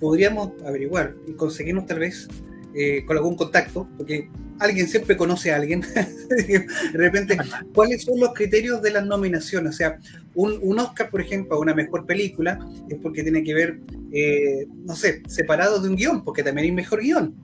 podríamos 0.00 0.50
averiguar 0.66 1.14
y 1.28 1.32
conseguirnos 1.34 1.86
tal 1.86 2.00
vez 2.00 2.28
eh, 2.74 3.04
con 3.06 3.16
algún 3.16 3.36
contacto, 3.36 3.88
porque 3.96 4.28
alguien 4.58 4.88
siempre 4.88 5.16
conoce 5.16 5.52
a 5.52 5.56
alguien. 5.56 5.80
de 6.28 6.66
repente, 6.94 7.36
¿cuáles 7.74 8.02
son 8.02 8.18
los 8.18 8.32
criterios 8.34 8.82
de 8.82 8.90
las 8.90 9.06
nominaciones? 9.06 9.74
O 9.74 9.76
sea, 9.76 9.98
un, 10.34 10.58
un 10.62 10.78
Oscar, 10.78 11.10
por 11.10 11.20
ejemplo, 11.20 11.56
a 11.56 11.60
una 11.60 11.74
mejor 11.74 12.06
película, 12.06 12.58
es 12.88 12.98
porque 12.98 13.22
tiene 13.22 13.42
que 13.42 13.54
ver, 13.54 13.80
eh, 14.12 14.66
no 14.84 14.96
sé, 14.96 15.22
separado 15.28 15.80
de 15.80 15.88
un 15.88 15.96
guion, 15.96 16.24
porque 16.24 16.42
también 16.42 16.66
hay 16.66 16.72
mejor 16.72 17.00
guion. 17.00 17.34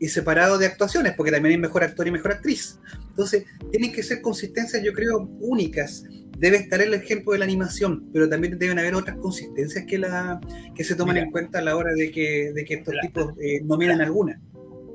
Y 0.00 0.08
separado 0.08 0.58
de 0.58 0.66
actuaciones, 0.66 1.14
porque 1.16 1.32
también 1.32 1.52
hay 1.54 1.58
mejor 1.60 1.82
actor 1.82 2.06
y 2.06 2.10
mejor 2.12 2.32
actriz. 2.32 2.78
Entonces, 3.08 3.44
tienen 3.72 3.92
que 3.92 4.02
ser 4.02 4.20
consistencias, 4.20 4.82
yo 4.82 4.92
creo, 4.92 5.28
únicas. 5.40 6.04
Debe 6.38 6.58
estar 6.58 6.80
el 6.80 6.94
ejemplo 6.94 7.32
de 7.32 7.38
la 7.40 7.44
animación, 7.46 8.08
pero 8.12 8.28
también 8.28 8.58
deben 8.58 8.78
haber 8.78 8.94
otras 8.94 9.16
consistencias 9.16 9.84
que, 9.86 9.98
la, 9.98 10.40
que 10.76 10.84
se 10.84 10.94
toman 10.94 11.14
Mira. 11.14 11.26
en 11.26 11.32
cuenta 11.32 11.58
a 11.58 11.62
la 11.62 11.76
hora 11.76 11.92
de 11.94 12.12
que, 12.12 12.52
de 12.54 12.64
que 12.64 12.74
estos 12.74 12.94
La- 12.94 13.00
tipos 13.02 13.32
eh, 13.40 13.60
nominan 13.64 14.00
alguna. 14.00 14.40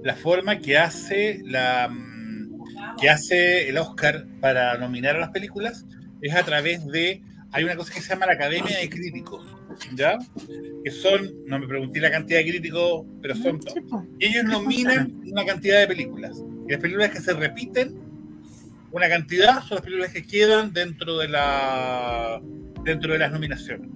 La 0.04 0.16
forma 0.16 0.60
que 0.60 0.78
hace 0.78 1.42
la 1.44 1.90
mm, 1.90 2.96
que 3.00 3.10
hace 3.10 3.68
el 3.70 3.78
Oscar 3.78 4.26
para 4.40 4.78
nominar 4.78 5.16
a 5.16 5.20
las 5.20 5.30
películas 5.32 5.86
es 6.22 6.34
a 6.34 6.44
través 6.44 6.86
de 6.88 7.22
hay 7.52 7.64
una 7.64 7.76
cosa 7.76 7.94
que 7.94 8.02
se 8.02 8.10
llama 8.10 8.26
la 8.26 8.34
Academia 8.34 8.78
de 8.80 8.90
Críticos, 8.90 9.46
¿ya? 9.96 10.18
Que 10.84 10.92
son, 10.92 11.32
no 11.46 11.60
me 11.60 11.68
pregunté 11.68 12.02
la 12.02 12.12
cantidad 12.12 12.40
de 12.40 12.50
críticos, 12.50 13.06
pero 13.22 13.36
son 13.36 13.62
Sí, 13.62 13.80
pues. 13.90 14.04
Y 14.20 14.26
ellos 14.26 14.46
nominan 14.46 15.22
una 15.26 15.46
cantidad 15.46 15.80
de 15.80 15.88
películas. 15.88 16.44
Y 16.68 16.72
las 16.72 16.82
películas 16.82 17.10
que 17.12 17.22
se 17.22 17.34
repiten, 17.34 17.96
una 18.92 19.08
cantidad, 19.08 19.62
son 19.62 19.76
las 19.76 19.82
películas 19.82 20.12
que 20.12 20.24
quedan 20.24 20.74
dentro 20.74 21.18
de 21.18 21.30
la 21.30 22.42
dentro 22.84 23.14
de 23.14 23.20
las 23.20 23.32
nominaciones. 23.32 23.90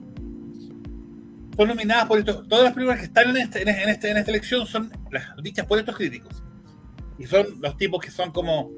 Son 1.57 1.67
nominadas 1.67 2.05
por 2.05 2.19
estos, 2.19 2.47
todas 2.47 2.65
las 2.65 2.73
películas 2.73 2.99
que 2.99 3.05
están 3.05 3.29
en, 3.31 3.37
este, 3.37 3.61
en, 3.63 3.89
este, 3.89 4.11
en 4.11 4.17
esta 4.17 4.31
elección 4.31 4.65
son 4.67 4.91
las 5.11 5.25
dichas 5.41 5.65
por 5.65 5.79
estos 5.79 5.95
críticos. 5.95 6.43
Y 7.17 7.25
son 7.25 7.47
los 7.59 7.75
tipos 7.77 7.99
que 7.99 8.11
son 8.11 8.31
como 8.31 8.71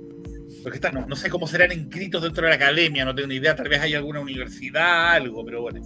los 0.64 0.72
que 0.72 0.76
están, 0.76 0.94
no, 0.94 1.06
no 1.06 1.15
sé 1.15 1.30
cómo 1.30 1.48
serán 1.48 1.72
inscritos 1.72 2.23
dentro 2.23 2.44
de 2.44 2.49
la 2.49 2.56
academia, 2.56 3.06
no 3.06 3.14
tengo 3.14 3.27
ni 3.27 3.36
idea, 3.36 3.56
tal 3.56 3.69
vez 3.69 3.80
hay 3.81 3.94
alguna 3.94 4.19
universidad, 4.19 5.11
algo, 5.11 5.45
pero 5.45 5.61
bueno. 5.61 5.81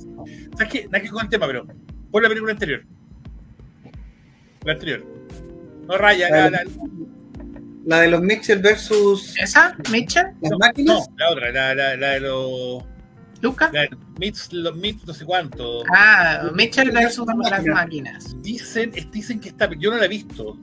¿Sabes 0.58 0.72
qué? 0.72 0.86
Nada 0.86 1.02
que 1.02 1.10
con 1.10 1.24
el 1.24 1.30
tema, 1.30 1.48
pero 1.48 1.68
pon 2.14 2.24
la 2.24 2.30
película 2.30 2.52
anterior. 2.54 2.84
La 4.64 4.74
anterior. 4.74 5.06
No 5.88 5.98
raya, 5.98 6.30
la, 6.30 6.50
la- 6.50 6.64
La 7.86 8.00
de 8.00 8.08
los 8.08 8.22
Mitchell 8.22 8.60
versus 8.60 9.36
¿Esa, 9.38 9.76
Mitchell? 9.92 10.28
las 10.42 10.52
no, 10.52 10.58
máquinas. 10.60 11.10
no, 11.10 11.16
la 11.18 11.30
otra, 11.32 11.52
la, 11.52 11.76
la, 11.76 11.98
la 11.98 12.10
de 12.12 12.20
los. 12.22 12.84
¿Luca? 13.42 13.70
La 13.74 13.82
de 13.82 13.90
Mits, 14.20 14.54
los 14.54 14.74
Mits, 14.78 15.06
no 15.06 15.14
sé 15.14 15.26
cuánto. 15.26 15.84
Ah, 15.94 16.50
Mitchell 16.56 16.92
versus 16.92 17.28
Las 17.28 17.36
las 17.36 17.52
máquinas. 17.52 17.76
máquinas. 17.76 18.42
Dicen, 18.42 18.92
dicen 19.12 19.40
que 19.42 19.50
está. 19.50 19.70
Yo 19.78 19.92
no 19.92 19.98
la 19.98 20.06
he 20.06 20.08
visto. 20.08 20.58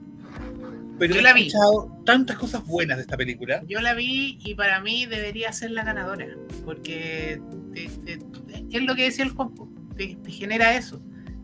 Pero 0.97 1.13
Yo 1.13 1.19
he 1.19 1.23
la 1.23 1.33
vi. 1.33 1.47
escuchado 1.47 1.95
tantas 2.05 2.37
cosas 2.37 2.65
buenas 2.65 2.97
de 2.97 3.01
esta 3.03 3.17
película. 3.17 3.61
Yo 3.67 3.81
la 3.81 3.93
vi 3.93 4.39
y 4.43 4.55
para 4.55 4.79
mí 4.81 5.05
debería 5.05 5.51
ser 5.53 5.71
la 5.71 5.83
ganadora, 5.83 6.25
porque 6.65 7.39
te- 7.73 7.89
te- 8.05 8.17
te- 8.17 8.77
es 8.77 8.83
lo 8.83 8.95
que 8.95 9.03
decía 9.03 9.25
el 9.25 9.33
compo, 9.35 9.69
te, 9.97 10.15
te 10.23 10.31
genera 10.31 10.75
eso. 10.75 11.01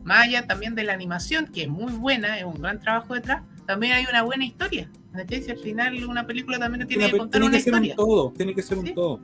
Más 0.08 0.26
allá 0.26 0.48
también 0.48 0.74
de 0.74 0.84
la 0.84 0.94
animación, 0.94 1.48
que 1.48 1.64
es 1.64 1.68
muy 1.68 1.92
buena, 1.92 2.40
es 2.40 2.46
un 2.46 2.62
gran 2.62 2.80
trabajo 2.80 3.14
detrás, 3.14 3.44
también 3.66 3.92
hay 3.94 4.06
una 4.10 4.24
buena 4.24 4.46
historia. 4.46 4.90
¿cachai? 5.14 5.42
Si 5.44 5.52
al 5.52 5.58
final 5.58 6.06
una 6.06 6.26
película 6.26 6.58
también 6.60 6.88
tiene 6.88 7.04
Una 7.06 7.12
que 7.12 7.18
contar 7.18 7.42
tiene 7.42 7.48
una 7.48 7.58
que 7.58 7.64
ser 7.64 7.74
un 7.74 7.86
historia. 7.86 7.96
todo, 7.96 8.32
tiene 8.38 8.56
que 8.56 8.62
ser 8.62 8.78
un 8.78 8.86
Sí. 8.86 8.94
todo. 8.94 9.20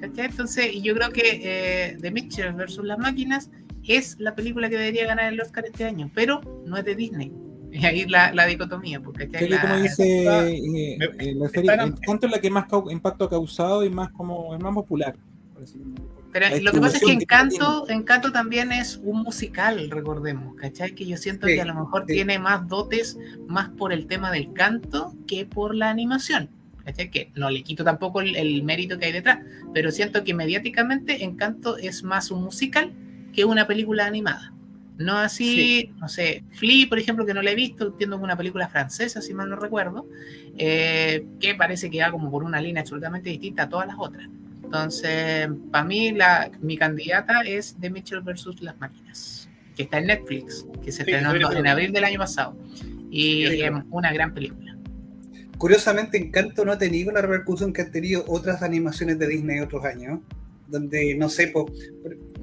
¿cachai? 0.00 0.26
Entonces, 0.26 0.72
y 0.72 0.82
yo 0.82 0.94
creo 0.94 1.10
que 1.10 1.40
eh, 1.42 1.96
The 2.00 2.10
Mitchell 2.12 2.52
versus 2.52 2.84
las 2.84 2.98
máquinas 2.98 3.50
es 3.88 4.16
la 4.20 4.34
película 4.36 4.68
que 4.70 4.76
debería 4.78 5.06
ganar 5.06 5.32
el 5.32 5.40
Oscar 5.40 5.64
este 5.66 5.84
año, 5.84 6.10
pero 6.14 6.40
no 6.64 6.76
es 6.76 6.84
de 6.84 6.94
Disney. 6.94 7.32
Y 7.72 7.84
ahí 7.86 8.04
la, 8.06 8.32
la 8.34 8.46
dicotomía, 8.46 9.00
porque 9.00 9.28
¿cachai? 9.28 9.46
Creo 9.48 9.60
que 9.60 9.62
como 9.66 9.74
La- 9.76 9.82
dice 9.82 10.18
está- 10.18 10.48
eh, 10.48 10.58
eh, 10.58 11.34
la 11.36 11.48
serie, 11.48 11.70
es 11.72 12.30
la 12.30 12.40
que 12.40 12.50
más 12.50 12.66
impacto 12.90 13.24
ha 13.24 13.30
causado 13.30 13.84
y 13.84 13.90
más 13.90 14.10
como 14.10 14.54
es 14.56 14.60
más 14.62 14.74
popular. 14.74 15.16
por 15.52 15.60
decirlo. 15.62 15.94
Pero 16.32 16.46
lo 16.62 16.72
que 16.72 16.80
pasa 16.80 16.96
es 16.96 17.04
que 17.04 17.12
Encanto, 17.12 17.88
Encanto 17.88 18.30
también 18.30 18.72
es 18.72 19.00
un 19.02 19.22
musical, 19.22 19.90
recordemos, 19.90 20.54
¿cachai? 20.54 20.94
Que 20.94 21.06
yo 21.06 21.16
siento 21.16 21.46
Sí, 21.46 21.54
que 21.54 21.60
a 21.60 21.64
lo 21.64 21.74
mejor 21.74 22.04
sí. 22.06 22.14
tiene 22.14 22.38
más 22.38 22.68
dotes 22.68 23.18
más 23.48 23.70
por 23.70 23.92
el 23.92 24.06
tema 24.06 24.30
del 24.30 24.52
canto 24.52 25.14
que 25.26 25.44
por 25.46 25.74
la 25.74 25.90
animación. 25.90 26.48
¿cachai? 26.84 27.10
Que 27.10 27.30
no 27.34 27.50
le 27.50 27.62
quito 27.62 27.84
tampoco 27.84 28.20
el, 28.20 28.36
el 28.36 28.62
mérito 28.62 28.98
que 28.98 29.06
hay 29.06 29.12
detrás, 29.12 29.40
pero 29.74 29.90
siento 29.90 30.24
que 30.24 30.34
mediáticamente 30.34 31.24
Encanto 31.24 31.76
es 31.76 32.02
más 32.04 32.30
un 32.30 32.42
musical 32.42 32.92
que 33.32 33.44
una 33.44 33.66
película 33.66 34.06
animada. 34.06 34.52
No 35.00 35.16
así, 35.16 35.92
no 35.98 36.08
sé, 36.10 36.44
Flea, 36.50 36.86
por 36.86 36.98
ejemplo, 36.98 37.24
que 37.24 37.32
no 37.32 37.40
la 37.40 37.52
he 37.52 37.54
visto, 37.54 37.86
entiendo 37.86 38.18
que 38.18 38.24
una 38.24 38.36
película 38.36 38.68
francesa, 38.68 39.22
si 39.22 39.32
mal 39.32 39.48
no 39.48 39.56
recuerdo, 39.56 40.06
eh, 40.58 41.24
que 41.40 41.54
parece 41.54 41.90
que 41.90 42.02
va 42.02 42.10
como 42.10 42.30
por 42.30 42.44
una 42.44 42.60
línea 42.60 42.82
absolutamente 42.82 43.30
distinta 43.30 43.62
a 43.62 43.68
todas 43.70 43.86
las 43.86 43.96
otras. 43.98 44.28
Entonces, 44.70 45.48
para 45.72 45.84
mí, 45.84 46.12
la, 46.12 46.48
mi 46.60 46.76
candidata 46.78 47.40
es 47.40 47.74
The 47.80 47.90
Mitchell 47.90 48.20
versus 48.20 48.62
las 48.62 48.78
máquinas, 48.78 49.48
que 49.74 49.82
está 49.82 49.98
en 49.98 50.06
Netflix, 50.06 50.64
que 50.84 50.92
se 50.92 51.04
Sí, 51.04 51.10
estrenó 51.10 51.34
en 51.34 51.66
abril 51.66 51.92
del 51.92 52.04
año 52.04 52.20
pasado. 52.20 52.56
Y 53.10 53.46
Sí, 53.48 53.50
sí. 53.56 53.62
es 53.62 53.72
una 53.90 54.12
gran 54.12 54.32
película. 54.32 54.76
Curiosamente, 55.58 56.18
Encanto 56.18 56.64
no 56.64 56.70
ha 56.70 56.78
tenido 56.78 57.10
la 57.10 57.20
repercusión 57.20 57.72
que 57.72 57.82
han 57.82 57.90
tenido 57.90 58.24
otras 58.28 58.62
animaciones 58.62 59.18
de 59.18 59.26
Disney 59.26 59.58
otros 59.58 59.84
años, 59.84 60.20
donde 60.68 61.16
no 61.16 61.28
sé, 61.28 61.48
po- 61.48 61.68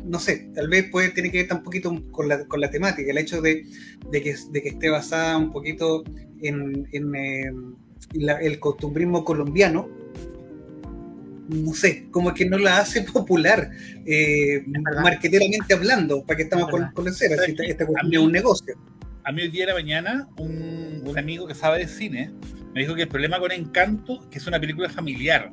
no 0.03 0.19
sé, 0.19 0.49
tal 0.53 0.67
vez 0.67 0.89
puede 0.91 1.09
tener 1.11 1.31
que 1.31 1.43
ver 1.43 1.53
un 1.53 1.63
poquito 1.63 2.03
con 2.11 2.27
la, 2.27 2.43
con 2.45 2.59
la 2.59 2.69
temática, 2.69 3.09
el 3.09 3.17
hecho 3.17 3.41
de, 3.41 3.65
de 4.11 4.21
que, 4.21 4.35
de 4.51 4.61
que 4.61 4.67
esté 4.69 4.89
basada 4.89 5.37
un 5.37 5.49
poquito 5.53 6.03
en, 6.41 6.89
en, 6.91 7.15
eh, 7.15 7.51
la- 8.15 8.41
el 8.41 8.59
costumbrismo 8.59 9.23
colombiano. 9.23 9.87
No 11.49 11.73
sé, 11.73 12.07
como 12.11 12.33
que 12.33 12.45
no 12.45 12.57
la 12.57 12.79
hace 12.79 13.01
popular, 13.13 13.69
eh, 14.05 14.63
marqueteramente 15.01 15.73
hablando, 15.73 16.23
para 16.23 16.37
que 16.37 16.43
estamos 16.43 16.67
Es 16.67 16.71
con, 16.71 16.91
con 16.91 17.05
la 17.05 17.11
cera, 17.11 17.35
si 17.43 17.51
esta, 17.51 17.63
esta 17.63 17.83
A 17.83 17.87
cuestión 17.87 18.09
mí- 18.09 18.15
es 18.17 18.21
un 18.23 18.31
negocio. 18.31 18.75
A 19.23 19.31
mí 19.31 19.41
hoy 19.41 19.49
día 19.49 19.65
de 19.65 19.71
la 19.73 19.77
mañana, 19.77 20.27
un, 20.37 21.01
un 21.05 21.17
amigo 21.19 21.47
que 21.47 21.53
sabe 21.55 21.79
de 21.79 21.87
cine 21.87 22.31
me 22.73 22.81
dijo 22.81 22.95
que 22.95 23.01
el 23.03 23.07
problema 23.09 23.39
con 23.39 23.51
Encanto 23.51 24.21
es 24.23 24.27
que 24.29 24.37
es 24.39 24.47
una 24.47 24.59
película 24.59 24.87
familiar. 24.89 25.51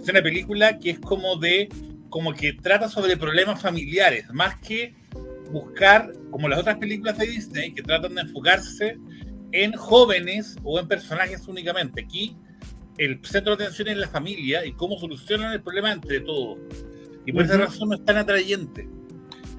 Es 0.00 0.08
una 0.08 0.22
película 0.22 0.78
que 0.78 0.90
es 0.90 0.98
como 1.00 1.36
de, 1.36 1.68
como 2.08 2.32
que 2.34 2.52
trata 2.52 2.88
sobre 2.88 3.16
problemas 3.16 3.60
familiares, 3.60 4.26
más 4.32 4.56
que 4.58 4.94
buscar, 5.50 6.12
como 6.30 6.48
las 6.48 6.60
otras 6.60 6.76
películas 6.78 7.18
de 7.18 7.26
Disney, 7.26 7.72
que 7.72 7.82
tratan 7.82 8.14
de 8.14 8.20
enfocarse 8.22 8.96
en 9.52 9.72
jóvenes 9.72 10.56
o 10.62 10.78
en 10.78 10.86
personajes 10.86 11.48
únicamente. 11.48 12.02
Aquí 12.04 12.36
el 13.04 13.18
centro 13.24 13.56
de 13.56 13.64
atención 13.64 13.88
es 13.88 13.96
la 13.96 14.08
familia 14.08 14.64
y 14.66 14.72
cómo 14.72 14.98
solucionan 14.98 15.52
el 15.52 15.62
problema 15.62 15.92
entre 15.92 16.20
todos. 16.20 16.58
Y 17.24 17.32
por 17.32 17.44
esa 17.44 17.56
razón 17.56 17.88
no 17.88 17.94
es 17.96 18.04
tan 18.04 18.16
atrayente. 18.18 18.86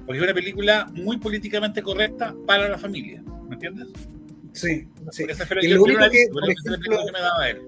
Porque 0.06 0.18
es 0.18 0.24
una 0.24 0.34
película 0.34 0.90
muy 0.94 1.16
políticamente 1.18 1.82
correcta 1.82 2.34
para 2.46 2.68
la 2.68 2.78
familia. 2.78 3.22
¿Me 3.48 3.54
entiendes? 3.54 3.88
Sí, 4.52 4.86
sí. 5.10 5.24
Esa 5.28 5.46
fue 5.46 5.56
la 5.56 5.64
Y 5.64 5.68
que- 5.68 5.74
lo 5.74 5.82
único 5.82 6.00
que, 6.10 6.26
por 6.32 6.42
ejemplo, 6.50 6.98
que 7.06 7.12
me 7.12 7.20
daba 7.20 7.50
él. 7.50 7.58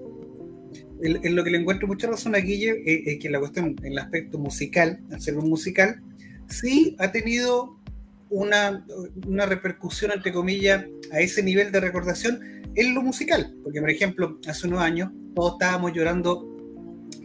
en, 1.01 1.25
en 1.25 1.35
lo 1.35 1.43
que 1.43 1.49
le 1.51 1.57
encuentro 1.57 1.87
mucha 1.87 2.07
razón 2.07 2.35
a 2.35 2.39
Guille 2.39 2.71
eh, 2.85 3.03
es 3.05 3.19
que 3.19 3.29
la 3.29 3.39
cuestión, 3.39 3.75
en 3.83 3.91
el 3.91 3.97
aspecto 3.99 4.37
musical, 4.39 4.99
al 5.11 5.19
ser 5.21 5.37
un 5.37 5.49
musical, 5.49 6.01
sí 6.47 6.95
ha 6.99 7.11
tenido 7.11 7.77
una, 8.29 8.85
una 9.27 9.45
repercusión, 9.45 10.11
entre 10.13 10.31
comillas, 10.31 10.85
a 11.11 11.19
ese 11.19 11.43
nivel 11.43 11.71
de 11.73 11.79
recordación 11.81 12.39
en 12.75 12.93
lo 12.93 13.01
musical. 13.01 13.53
Porque, 13.63 13.81
por 13.81 13.89
ejemplo, 13.89 14.39
hace 14.47 14.67
unos 14.67 14.79
años 14.81 15.11
todos 15.35 15.53
estábamos 15.53 15.93
llorando 15.93 16.47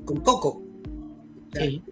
con 0.04 0.20
Coco. 0.20 0.62
Sí. 1.54 1.82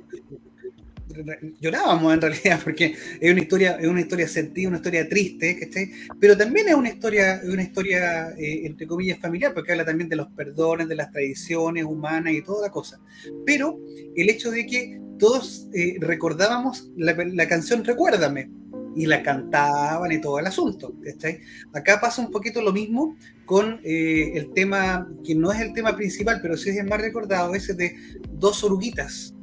Llorábamos 1.61 2.15
en 2.15 2.21
realidad, 2.21 2.61
porque 2.63 2.95
es 3.21 3.33
una 3.33 3.41
historia, 3.41 3.79
es 3.81 3.89
una 3.89 4.01
historia 4.01 4.29
sentida, 4.29 4.69
una 4.69 4.77
historia 4.77 5.09
triste, 5.09 5.59
¿cachai? 5.59 5.91
Pero 6.21 6.37
también 6.37 6.69
es 6.69 6.75
una 6.75 6.91
historia, 6.91 7.41
una 7.45 7.63
historia 7.63 8.31
eh, 8.37 8.67
entre 8.67 8.87
comillas 8.87 9.19
familiar, 9.19 9.55
porque 9.55 9.73
habla 9.73 9.85
también 9.85 10.09
de 10.09 10.17
los 10.17 10.29
perdones, 10.29 10.87
de 10.87 10.97
las 10.97 11.11
tradiciones 11.11 11.85
humanas 11.85 12.35
y 12.35 12.43
toda 12.43 12.67
la 12.67 12.73
cosa. 12.73 13.01
Pero 13.47 13.81
el 14.15 14.29
hecho 14.29 14.51
de 14.51 14.67
que 14.67 15.01
todos 15.19 15.67
eh, 15.73 15.97
recordábamos 16.01 16.91
la, 16.97 17.13
la 17.15 17.49
canción 17.49 17.85
Recuérdame 17.85 18.51
y 18.95 19.07
la 19.07 19.23
cantaban 19.23 20.13
y 20.13 20.21
todo 20.21 20.39
el 20.39 20.47
asunto. 20.47 20.95
¿cachai? 21.03 21.41
Acá 21.73 22.01
pasa 22.01 22.23
un 22.23 22.31
poquito 22.31 22.61
lo 22.63 22.73
mismo 22.73 23.17
con 23.49 23.81
eh, 23.83 24.33
el 24.35 24.53
tema, 24.53 25.09
que 25.25 25.35
no 25.35 25.51
es 25.51 25.61
el 25.61 25.73
tema 25.73 25.97
principal, 25.97 26.41
pero 26.43 26.55
sí 26.55 26.69
es 26.69 26.77
el 26.77 26.87
más 26.87 27.01
recordado, 27.01 27.55
ese 27.55 27.73
de 27.73 27.97
dos 28.35 28.63
oruguitas. 28.63 29.35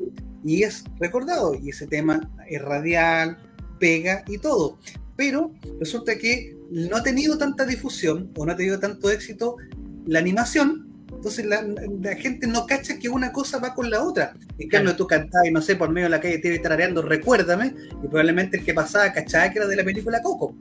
Y 0.43 0.61
es 0.61 0.83
recordado, 0.99 1.55
y 1.55 1.71
ese 1.71 1.87
tema 1.87 2.21
es 2.47 2.61
radial, 2.61 3.35
pega 3.79 4.23
y 4.27 4.37
todo. 4.37 4.77
Pero 5.15 5.51
resulta 5.79 6.19
que 6.19 6.55
no 6.69 6.97
ha 6.97 7.01
tenido 7.01 7.39
tanta 7.39 7.65
difusión 7.65 8.31
o 8.37 8.45
no 8.45 8.51
ha 8.51 8.55
tenido 8.55 8.79
tanto 8.79 9.09
éxito 9.09 9.57
la 10.05 10.19
animación, 10.19 10.87
entonces 11.11 11.47
la, 11.47 11.65
la 11.99 12.15
gente 12.15 12.45
no 12.45 12.67
cacha 12.67 12.99
que 12.99 13.09
una 13.09 13.31
cosa 13.31 13.57
va 13.57 13.73
con 13.73 13.89
la 13.89 14.03
otra. 14.03 14.35
En 14.59 14.69
cambio, 14.69 14.95
tú 14.95 15.07
cantás 15.07 15.47
y 15.47 15.51
no 15.51 15.63
sé, 15.63 15.77
por 15.77 15.89
medio 15.89 16.05
de 16.05 16.11
la 16.11 16.21
calle 16.21 16.37
te 16.37 16.53
iba 16.53 16.61
tarareando, 16.61 17.01
recuérdame, 17.01 17.73
y 18.03 18.07
probablemente 18.07 18.57
el 18.57 18.63
que 18.63 18.75
pasaba 18.75 19.11
cachaba 19.11 19.49
que 19.49 19.57
era 19.57 19.67
de 19.67 19.77
la 19.77 19.83
película 19.83 20.21
Coco. 20.21 20.55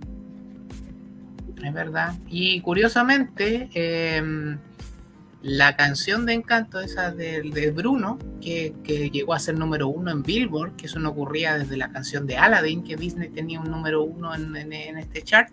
Es 1.64 1.72
verdad. 1.72 2.14
Y 2.28 2.60
curiosamente, 2.60 3.70
eh, 3.74 4.56
la 5.42 5.76
canción 5.76 6.24
de 6.26 6.34
Encanto, 6.34 6.80
esa 6.80 7.10
de, 7.10 7.42
de 7.42 7.70
Bruno, 7.70 8.18
que, 8.40 8.74
que, 8.82 9.10
llegó 9.10 9.34
a 9.34 9.38
ser 9.38 9.58
número 9.58 9.88
uno 9.88 10.10
en 10.10 10.22
Billboard, 10.22 10.76
que 10.76 10.86
eso 10.86 10.98
no 10.98 11.10
ocurría 11.10 11.58
desde 11.58 11.76
la 11.76 11.90
canción 11.90 12.26
de 12.26 12.36
Aladdin, 12.36 12.82
que 12.82 12.96
Disney 12.96 13.28
tenía 13.28 13.60
un 13.60 13.70
número 13.70 14.02
uno 14.02 14.34
en, 14.34 14.56
en, 14.56 14.72
en 14.72 14.98
este 14.98 15.22
chart, 15.22 15.50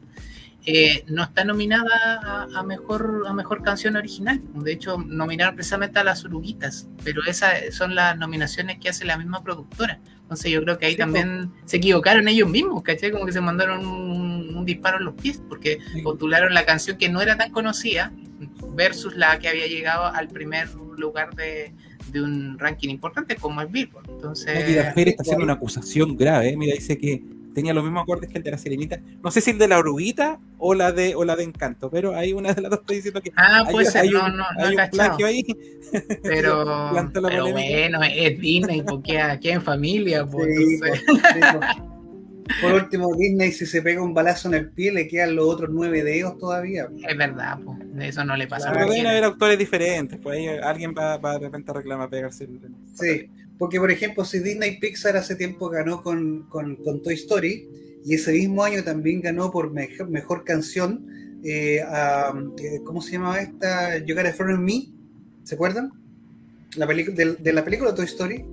eh, 0.65 1.03
no 1.07 1.23
está 1.23 1.43
nominada 1.43 2.21
a, 2.23 2.47
a, 2.59 2.63
mejor, 2.63 3.23
a 3.27 3.33
mejor 3.33 3.63
canción 3.63 3.95
original. 3.95 4.41
De 4.53 4.71
hecho, 4.71 4.97
nominaron 4.97 5.55
precisamente 5.55 5.99
a 5.99 6.03
las 6.03 6.23
oruguitas, 6.23 6.87
pero 7.03 7.21
esas 7.25 7.73
son 7.73 7.95
las 7.95 8.17
nominaciones 8.17 8.77
que 8.79 8.89
hace 8.89 9.05
la 9.05 9.17
misma 9.17 9.43
productora. 9.43 9.99
Entonces 10.31 10.49
yo 10.49 10.63
creo 10.63 10.77
que 10.77 10.85
ahí 10.85 10.93
sí, 10.93 10.97
también 10.97 11.51
se 11.65 11.75
equivocaron 11.75 12.25
ellos 12.29 12.49
mismos, 12.49 12.83
¿cachai? 12.83 13.11
Como 13.11 13.25
que 13.25 13.33
se 13.33 13.41
mandaron 13.41 13.85
un, 13.85 14.55
un 14.55 14.65
disparo 14.65 14.97
en 14.97 15.03
los 15.03 15.13
pies, 15.15 15.41
porque 15.49 15.79
sí. 15.91 16.01
postularon 16.01 16.53
la 16.53 16.63
canción 16.63 16.97
que 16.97 17.09
no 17.09 17.21
era 17.21 17.35
tan 17.35 17.51
conocida 17.51 18.13
versus 18.73 19.13
la 19.17 19.37
que 19.39 19.49
había 19.49 19.67
llegado 19.67 20.05
al 20.05 20.29
primer 20.29 20.69
lugar 20.97 21.35
de, 21.35 21.73
de 22.13 22.21
un 22.21 22.57
ranking 22.57 22.87
importante 22.87 23.35
como 23.35 23.59
el 23.59 23.67
Billboard. 23.67 24.09
Entonces, 24.09 24.93
Fer 24.95 25.09
está 25.09 25.23
haciendo 25.23 25.43
una 25.43 25.53
acusación 25.53 26.15
grave, 26.15 26.51
¿eh? 26.51 26.55
mira, 26.55 26.75
dice 26.75 26.97
que 26.97 27.21
tenía 27.53 27.73
los 27.73 27.83
mismos 27.83 28.03
acordes 28.03 28.29
que 28.29 28.37
el 28.37 28.43
de 28.43 28.51
la 28.51 28.57
Sirenita. 28.57 28.99
No 29.23 29.31
sé 29.31 29.41
si 29.41 29.51
el 29.51 29.57
de 29.57 29.67
la 29.67 29.79
oruguita 29.79 30.39
o 30.57 30.73
la 30.73 30.91
de 30.91 31.15
o 31.15 31.23
la 31.23 31.35
de 31.35 31.43
Encanto, 31.43 31.89
pero 31.89 32.15
hay 32.15 32.33
una 32.33 32.53
de 32.53 32.61
las 32.61 32.71
dos 32.71 32.81
está 32.81 32.93
diciendo 32.93 33.21
que 33.21 33.31
ah, 33.35 33.63
hay, 33.65 33.73
pues 33.73 33.95
hay 33.95 34.09
no, 34.09 34.25
un, 34.25 34.37
no, 34.37 34.45
no 34.57 34.65
hay 34.65 34.75
un 34.75 34.89
plagio 34.89 35.25
ahí. 35.25 35.45
Pero, 36.23 36.91
pero 37.13 37.51
bueno, 37.51 37.99
es 38.03 38.39
Disney, 38.39 38.81
porque 38.81 39.19
aquí 39.19 39.49
en 39.49 39.61
familia. 39.61 40.25
Pues, 40.25 40.47
sí, 40.57 40.79
pues, 40.79 41.01
Por 42.61 42.73
último, 42.73 43.15
Disney, 43.15 43.51
si 43.51 43.65
se 43.65 43.81
pega 43.81 44.01
un 44.01 44.13
balazo 44.13 44.47
en 44.49 44.55
el 44.55 44.69
pie, 44.71 44.91
le 44.91 45.07
quedan 45.07 45.35
los 45.35 45.45
otros 45.45 45.69
nueve 45.71 46.03
dedos 46.03 46.37
todavía. 46.37 46.87
Es 47.07 47.17
verdad, 47.17 47.59
pues, 47.63 47.79
eso 47.99 48.25
no 48.25 48.35
le 48.35 48.47
pasa 48.47 48.71
Pero 48.71 48.87
deben 48.87 49.07
haber 49.07 49.23
autores 49.23 49.57
diferentes, 49.57 50.19
pues 50.21 50.37
ahí 50.37 50.47
alguien 50.47 50.93
va, 50.97 51.17
va 51.17 51.33
de 51.33 51.39
repente 51.39 51.71
a 51.71 51.73
reclamar 51.75 52.09
pegarse 52.09 52.45
el... 52.45 52.59
Sí, 52.93 53.29
porque 53.61 53.79
por 53.79 53.91
ejemplo, 53.91 54.25
si 54.25 54.39
Disney 54.39 54.79
Pixar 54.79 55.15
hace 55.15 55.35
tiempo 55.35 55.69
ganó 55.69 56.01
con, 56.01 56.47
con, 56.49 56.77
con 56.77 57.03
Toy 57.03 57.13
Story, 57.13 57.69
y 58.03 58.15
ese 58.15 58.31
mismo 58.31 58.63
año 58.63 58.83
también 58.83 59.21
ganó 59.21 59.51
por 59.51 59.69
mejor, 59.69 60.09
mejor 60.09 60.43
canción, 60.43 61.05
eh, 61.43 61.79
a, 61.79 62.33
¿cómo 62.83 63.03
se 63.03 63.11
llamaba 63.11 63.39
esta? 63.39 63.99
You 63.99 64.15
Got 64.15 64.25
a 64.25 64.33
Friend 64.33 64.57
in 64.57 64.65
Me, 64.65 64.87
¿se 65.43 65.53
acuerdan? 65.53 65.91
La 66.75 66.87
de, 66.87 67.37
de, 67.39 67.53
la 67.53 67.63
película 67.63 67.93
Toy 67.93 68.05
Story. 68.05 68.43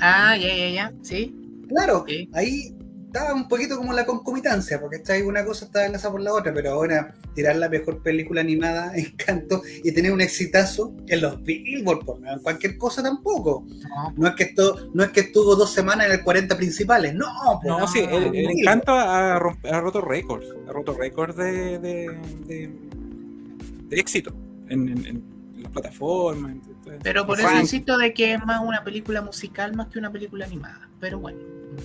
Ah, 0.00 0.36
ya, 0.36 0.56
ya, 0.56 0.70
ya, 0.70 0.92
sí. 1.02 1.34
Claro, 1.68 2.04
sí. 2.06 2.30
ahí 2.32 2.72
estaba 3.12 3.34
un 3.34 3.48
poquito 3.48 3.76
como 3.76 3.92
la 3.92 4.06
concomitancia, 4.06 4.80
porque 4.80 4.96
está 4.96 5.14
ahí 5.14 5.22
una 5.22 5.44
cosa 5.44 5.64
está 5.64 5.84
enlazada 5.84 6.12
por 6.12 6.20
la 6.20 6.32
otra, 6.32 6.54
pero 6.54 6.70
ahora 6.70 7.12
tirar 7.34 7.56
la 7.56 7.68
mejor 7.68 8.02
película 8.02 8.40
animada, 8.40 8.92
Encanto, 8.96 9.62
y 9.82 9.92
tener 9.92 10.12
un 10.12 10.20
exitazo 10.20 10.94
en 11.08 11.20
los 11.20 11.42
Billboard, 11.42 12.04
por 12.04 12.18
en 12.24 12.38
cualquier 12.38 12.78
cosa 12.78 13.02
tampoco. 13.02 13.66
No, 13.68 14.14
no, 14.16 14.28
es 14.28 14.34
que 14.36 14.44
esto, 14.44 14.90
no 14.94 15.02
es 15.02 15.10
que 15.10 15.20
estuvo 15.20 15.56
dos 15.56 15.72
semanas 15.72 16.06
en 16.06 16.12
el 16.12 16.22
40 16.22 16.56
principales, 16.56 17.12
no. 17.14 17.60
No, 17.64 17.80
no 17.80 17.88
sí, 17.88 17.98
el, 17.98 18.34
el 18.34 18.58
Encanto 18.60 18.92
ha, 18.92 19.34
ha, 19.34 19.38
roto 19.80 20.00
récords, 20.00 20.46
ha 20.68 20.72
roto 20.72 20.94
récords 20.94 21.36
de, 21.36 21.78
de, 21.80 22.20
de, 22.46 22.70
de, 23.88 24.00
éxito 24.00 24.32
en, 24.68 24.88
en, 24.88 25.06
en 25.06 25.62
las 25.62 25.72
plataformas. 25.72 26.54
Pero 27.02 27.26
por 27.26 27.40
eso 27.40 27.58
insisto 27.58 27.98
de 27.98 28.14
que 28.14 28.34
es 28.34 28.46
más 28.46 28.60
una 28.64 28.84
película 28.84 29.20
musical 29.20 29.74
más 29.74 29.88
que 29.88 29.98
una 29.98 30.12
película 30.12 30.44
animada, 30.46 30.88
pero 31.00 31.18
bueno. 31.18 31.38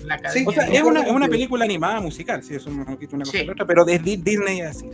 La 0.04 0.18
sí, 0.30 0.44
o 0.46 0.52
sea, 0.52 0.66
es 0.66 0.82
una, 0.82 1.02
es 1.02 1.10
una, 1.10 1.28
película 1.28 1.64
animada 1.64 2.00
musical, 2.00 2.42
sí, 2.42 2.54
eso 2.54 2.70
no 2.70 2.98
quita 2.98 3.16
una 3.16 3.24
cosa 3.24 3.38
sí. 3.38 3.48
otra, 3.48 3.66
pero 3.66 3.84
de 3.84 3.98
Disney 3.98 4.60
así. 4.60 4.88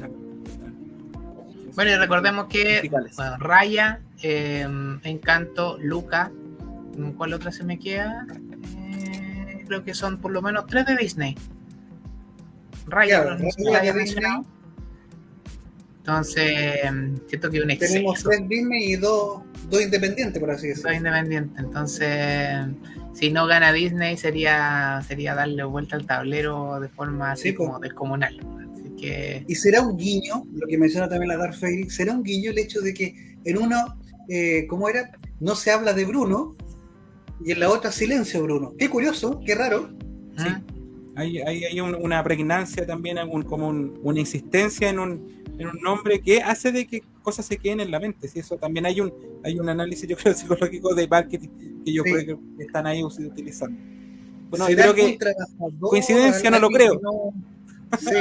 Bueno, 1.75 1.91
y 1.91 1.95
recordemos 1.97 2.47
que 2.47 2.89
bueno, 3.17 3.37
Raya, 3.39 4.01
eh, 4.23 4.67
Encanto, 5.05 5.79
Luca, 5.81 6.31
¿cuál 7.17 7.33
otra 7.33 7.51
se 7.51 7.65
me 7.65 7.79
queda? 7.79 8.27
Eh, 8.77 9.65
creo 9.67 9.83
que 9.85 9.95
son 9.95 10.19
por 10.19 10.33
lo 10.33 10.43
menos 10.43 10.67
tres 10.67 10.87
de 10.87 10.97
Disney. 10.97 11.37
Raya, 12.87 13.23
claro, 13.23 13.39
no 13.59 13.71
la 13.71 13.79
había 13.79 13.95
mencionado. 13.95 14.45
Entonces, 16.05 16.81
siento 17.29 17.49
que 17.49 17.61
un 17.61 17.71
exceso. 17.71 17.93
Tenemos 17.93 18.25
tres 18.25 18.49
Disney 18.49 18.93
y 18.93 18.97
dos, 18.97 19.43
dos 19.71 19.81
independientes, 19.81 20.41
por 20.41 20.51
así 20.51 20.67
decirlo. 20.67 20.91
Dos 20.91 20.99
independientes, 20.99 21.65
entonces 21.65 22.67
si 23.15 23.31
no 23.31 23.47
gana 23.47 23.73
Disney 23.73 24.17
sería 24.17 25.01
sería 25.07 25.37
darle 25.37 25.63
vuelta 25.63 25.95
al 25.95 26.05
tablero 26.05 26.81
de 26.81 26.89
forma 26.89 27.33
así 27.33 27.51
sí, 27.51 27.55
como 27.55 27.79
descomunal. 27.79 28.37
Así 28.73 28.91
que... 29.01 29.45
Y 29.47 29.55
será 29.55 29.81
un 29.83 29.97
guiño, 29.97 30.45
lo 30.53 30.67
que 30.67 30.77
menciona 30.77 31.09
también 31.09 31.29
la 31.29 31.37
Dark 31.37 31.55
Fairy, 31.55 31.89
será 31.89 32.15
un 32.15 32.25
guiño 32.25 32.51
el 32.51 32.59
hecho 32.59 32.81
de 32.81 32.95
que 32.95 33.37
en 33.45 33.59
uno, 33.59 33.97
eh, 34.29 34.67
¿cómo 34.69 34.89
era? 34.89 35.13
No 35.39 35.55
se 35.55 35.71
habla 35.71 35.93
de 35.93 36.05
Bruno 36.05 36.57
y 37.45 37.53
en 37.53 37.61
la 37.61 37.71
otra 37.71 37.93
silencio 37.93 38.43
Bruno. 38.43 38.75
Qué 38.77 38.89
curioso, 38.91 39.41
qué 39.47 39.55
raro. 39.55 39.95
Sí. 40.37 40.49
Hay, 41.15 41.39
hay, 41.39 41.65
hay 41.65 41.81
un, 41.81 41.95
una 41.95 42.25
pregnancia 42.25 42.87
también, 42.87 43.19
un, 43.19 43.43
como 43.43 43.69
un, 43.69 44.01
una 44.03 44.19
insistencia 44.19 44.89
en 44.89 44.99
un, 44.99 45.42
en 45.63 45.69
un 45.69 45.81
nombre 45.81 46.21
que 46.21 46.43
hace 46.43 46.73
de 46.73 46.87
que 46.87 47.03
cosas 47.23 47.47
se 47.47 47.57
queden 47.57 47.81
en 47.81 47.91
la 47.91 48.01
mente. 48.01 48.29
¿sí? 48.29 48.41
Eso 48.41 48.57
también 48.57 48.87
hay 48.87 49.01
un, 49.01 49.13
hay 49.45 49.59
un 49.59 49.69
análisis, 49.69 50.09
yo 50.09 50.17
creo, 50.17 50.35
psicológico 50.35 50.95
de 50.95 51.09
marketing 51.09 51.49
que 51.85 51.93
yo 51.93 52.03
sí. 52.05 52.13
creo 52.13 52.41
que 52.57 52.65
están 52.65 52.87
ahí 52.87 53.03
utilizando. 53.03 53.81
Bueno, 54.51 54.69
yo 54.69 54.77
creo 54.77 54.95
que 54.95 55.19
coincidencia 55.81 56.51
no 56.51 56.59
lo 56.59 56.69
creo. 56.69 57.01
No, 57.03 57.33
sí, 57.99 58.17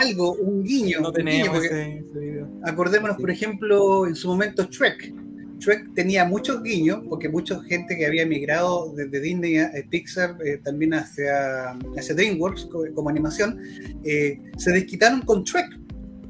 algo, 0.00 0.34
un 0.34 0.62
guiño. 0.62 1.00
No 1.00 1.08
un 1.08 1.14
tenemos 1.14 1.60
guiño 1.60 1.64
ese, 1.64 1.98
ese 1.98 2.18
video. 2.18 2.48
Acordémonos, 2.64 3.16
sí. 3.16 3.22
por 3.22 3.30
ejemplo, 3.30 4.06
en 4.06 4.14
su 4.14 4.28
momento 4.28 4.64
Shrek. 4.64 5.14
Shrek 5.58 5.94
tenía 5.94 6.24
muchos 6.26 6.62
guiños, 6.62 7.00
porque 7.08 7.28
mucha 7.28 7.62
gente 7.62 7.96
que 7.96 8.04
había 8.04 8.22
emigrado 8.22 8.92
desde 8.94 9.20
Disney 9.20 9.58
a 9.58 9.70
Pixar, 9.88 10.36
eh, 10.44 10.60
también 10.62 10.92
hacia, 10.94 11.70
hacia 11.96 12.14
DreamWorks 12.14 12.66
como, 12.66 12.84
como 12.94 13.08
animación, 13.08 13.58
eh, 14.04 14.38
se 14.58 14.72
desquitaron 14.72 15.22
con 15.22 15.44
Shrek. 15.44 15.83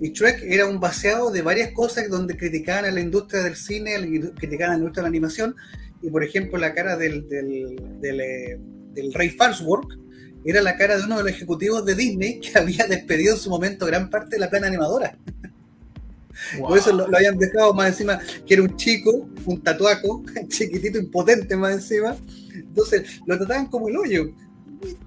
Y 0.04 0.12
Shrek 0.12 0.42
era 0.42 0.66
un 0.66 0.80
vaciado 0.80 1.30
de 1.30 1.40
varias 1.40 1.70
cosas 1.70 2.10
donde 2.10 2.36
criticaban 2.36 2.84
a 2.84 2.90
la 2.90 3.00
industria 3.00 3.42
del 3.42 3.56
cine, 3.56 3.94
criticaban 4.36 4.72
a 4.72 4.74
la 4.74 4.80
industria 4.80 5.00
de 5.00 5.04
la 5.04 5.08
animación, 5.08 5.56
y 6.02 6.10
por 6.10 6.22
ejemplo 6.22 6.58
la 6.58 6.74
cara 6.74 6.98
del, 6.98 7.26
del, 7.26 7.74
del, 8.02 8.20
eh, 8.20 8.60
del 8.92 9.14
rey 9.14 9.30
Farnsworth 9.30 9.98
era 10.44 10.60
la 10.60 10.76
cara 10.76 10.98
de 10.98 11.04
uno 11.04 11.16
de 11.16 11.22
los 11.22 11.32
ejecutivos 11.32 11.86
de 11.86 11.94
Disney 11.94 12.38
que 12.38 12.50
había 12.58 12.86
despedido 12.86 13.32
en 13.32 13.40
su 13.40 13.48
momento 13.48 13.86
gran 13.86 14.10
parte 14.10 14.36
de 14.36 14.40
la 14.40 14.50
plana 14.50 14.66
animadora. 14.66 15.16
Por 16.60 16.76
eso 16.76 16.92
lo, 16.92 17.08
lo 17.08 17.16
habían 17.16 17.38
dejado 17.38 17.72
más 17.72 17.88
encima, 17.88 18.20
que 18.46 18.52
era 18.52 18.62
un 18.62 18.76
chico, 18.76 19.26
un 19.46 19.62
tatuaco, 19.62 20.22
chiquitito, 20.48 20.98
impotente 20.98 21.56
más 21.56 21.72
encima. 21.72 22.14
Entonces 22.52 23.22
lo 23.24 23.38
trataban 23.38 23.68
como 23.68 23.88
el 23.88 23.96
hoyo. 23.96 24.34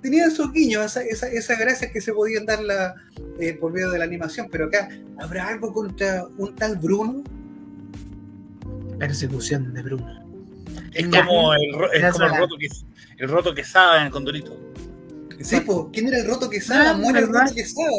Tenía 0.02 0.26
esos 0.28 0.52
guiños, 0.52 0.86
esa, 0.86 1.02
esa, 1.04 1.28
esa 1.28 1.56
gracia 1.56 1.91
que 1.91 2.02
se 2.02 2.14
podían 2.14 2.45
dar 2.45 2.62
la, 2.64 2.95
eh, 3.40 3.54
por 3.54 3.72
medio 3.74 3.90
de 3.91 3.99
la 3.99 4.06
animación, 4.06 4.48
pero 4.52 4.66
acá, 4.66 4.90
¿habrá 5.20 5.48
algo 5.48 5.74
contra 5.74 6.26
un 6.38 6.56
tal 6.56 6.78
Bruno? 6.78 7.24
Persecución 8.99 9.74
de 9.74 9.82
Bruno. 9.84 10.26
Es 10.94 11.10
Ya. 11.10 11.26
como 11.26 11.54
el, 11.54 11.74
ro- 11.74 11.91
es 11.91 12.02
Ya 12.02 12.12
como 12.12 12.26
el 12.26 12.30
será. 12.32 12.41
roto 12.41 12.56
que 12.60 12.68
el 13.18 13.30
roto 13.30 13.54
quesada 13.56 13.99
en 13.99 14.06
el 14.08 14.12
condorito. 14.12 14.60
Sí, 15.41 15.60
po, 15.62 15.90
¿quién 15.91 16.08
era 16.08 16.18
el 16.20 16.28
roto 16.28 16.49
que 16.49 16.58
estaba? 16.58 16.91
Ah, 16.91 16.94
Muere 16.95 17.20
el 17.20 17.28
roto 17.28 17.54
que 17.54 17.62
estaba. 17.62 17.91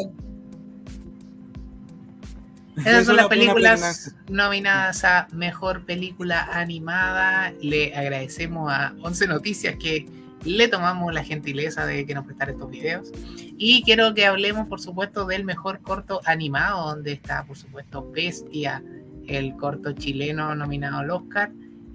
Esas 2.77 3.01
Es 3.01 3.05
son 3.07 3.15
las 3.17 3.27
películas 3.27 4.15
nominadas 4.29 5.03
a 5.03 5.27
Mejor 5.33 5.85
Película 5.85 6.43
Animada. 6.51 7.51
Le 7.61 7.93
agradecemos 7.95 8.71
a 8.71 8.93
11 9.01 9.27
Noticias 9.27 9.75
que 9.77 10.05
le 10.45 10.67
tomamos 10.67 11.13
la 11.13 11.23
gentileza 11.23 11.85
de 11.85 12.05
que 12.05 12.13
nos 12.13 12.25
prestara 12.25 12.51
estos 12.51 12.69
videos. 12.69 13.11
Y 13.57 13.83
quiero 13.83 14.13
que 14.13 14.25
hablemos, 14.25 14.67
por 14.67 14.79
supuesto, 14.79 15.25
del 15.25 15.43
mejor 15.43 15.81
corto 15.81 16.21
animado, 16.25 16.95
donde 16.95 17.13
está, 17.13 17.43
por 17.45 17.57
supuesto, 17.57 18.09
Bestia, 18.11 18.83
el 19.27 19.55
corto 19.55 19.91
chileno 19.93 20.55
nominado 20.55 20.99
al 20.99 21.11
Oscar. 21.11 21.51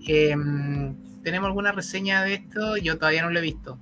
Em, 0.06 0.94
¿Tenemos 1.22 1.48
alguna 1.48 1.72
reseña 1.72 2.22
de 2.22 2.34
esto? 2.34 2.76
Yo 2.76 2.98
todavía 2.98 3.22
no 3.22 3.30
lo 3.30 3.38
he 3.38 3.42
visto. 3.42 3.78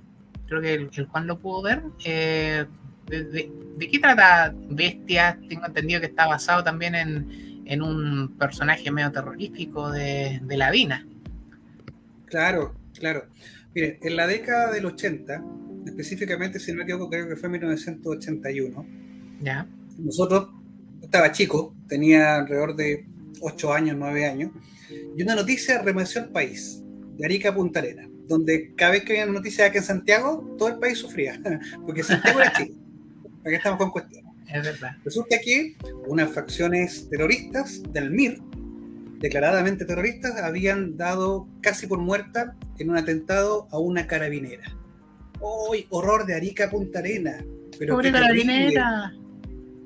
Creo 0.47 0.61
que 0.61 0.73
el, 0.73 0.89
el 0.93 1.05
Juan 1.05 1.27
lo 1.27 1.39
pudo 1.39 1.61
ver. 1.61 1.83
Eh, 2.05 2.65
de, 3.07 3.51
qué 3.91 3.99
trata 3.99 4.53
Bestia? 4.69 5.37
Tengo 5.49 5.65
entendido 5.65 5.99
que 5.99 6.07
está 6.07 6.25
basado 6.25 6.63
también 6.63 6.95
en, 6.95 7.63
en 7.65 7.81
un 7.81 8.35
personaje 8.37 8.89
medio 8.91 9.11
terrorífico 9.11 9.91
de, 9.91 10.39
de 10.41 10.57
la 10.57 10.71
Dina. 10.71 11.05
Claro, 12.25 12.75
claro. 12.93 13.25
Miren, 13.75 13.97
en 14.01 14.15
la 14.15 14.27
década 14.27 14.71
del 14.71 14.85
80, 14.85 15.43
específicamente, 15.87 16.59
si 16.59 16.71
no 16.71 16.77
me 16.77 16.83
equivoco, 16.83 17.09
creo 17.09 17.27
que 17.27 17.35
fue 17.35 17.49
1981, 17.49 18.85
¿Ya? 19.41 19.67
nosotros, 19.97 20.49
estaba 21.01 21.31
chico, 21.31 21.75
tenía 21.87 22.37
alrededor 22.37 22.75
de 22.75 23.05
8 23.41 23.73
años, 23.73 23.97
9 23.97 24.25
años, 24.25 24.51
y 25.17 25.23
una 25.23 25.35
noticia 25.35 25.81
remeció 25.81 26.21
al 26.21 26.29
país, 26.29 26.81
de 27.17 27.25
Arica 27.25 27.49
a 27.49 27.55
Punta 27.55 27.79
Arena, 27.79 28.07
donde 28.27 28.73
cada 28.75 28.91
vez 28.91 29.03
que 29.03 29.13
había 29.13 29.25
una 29.25 29.39
noticia 29.39 29.65
aquí 29.65 29.77
en 29.77 29.83
Santiago, 29.83 30.55
todo 30.57 30.69
el 30.69 30.79
país 30.79 30.97
sufría, 30.97 31.39
porque 31.85 32.03
Santiago 32.03 32.39
era 32.39 32.53
chico. 32.53 32.73
Aquí 33.45 33.55
estamos 33.55 33.77
con 33.77 33.91
cuestiones. 33.91 34.31
Es 34.47 34.63
verdad. 34.63 34.91
Resulta 35.03 35.37
que 35.43 35.75
unas 36.07 36.31
facciones 36.31 37.09
terroristas 37.09 37.81
del 37.91 38.11
MIR, 38.11 38.39
declaradamente 39.23 39.85
terroristas, 39.85 40.37
habían 40.41 40.97
dado 40.97 41.47
casi 41.61 41.87
por 41.87 41.97
muerta 41.97 42.57
en 42.77 42.89
un 42.89 42.97
atentado 42.97 43.69
a 43.71 43.79
una 43.79 44.05
carabinera. 44.05 44.63
¡Uy! 45.39 45.87
horror 45.89 46.25
de 46.25 46.35
Arica 46.35 46.69
Punta 46.69 46.99
Arena! 46.99 47.43
Pero 47.79 47.95
Pobre 47.95 48.11
terrible. 48.11 48.43
carabinera. 48.43 49.13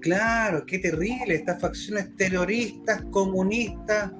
Claro, 0.01 0.65
qué 0.65 0.79
terrible. 0.79 1.35
Estas 1.35 1.61
facciones 1.61 2.15
terroristas, 2.15 3.03
comunistas, 3.11 4.11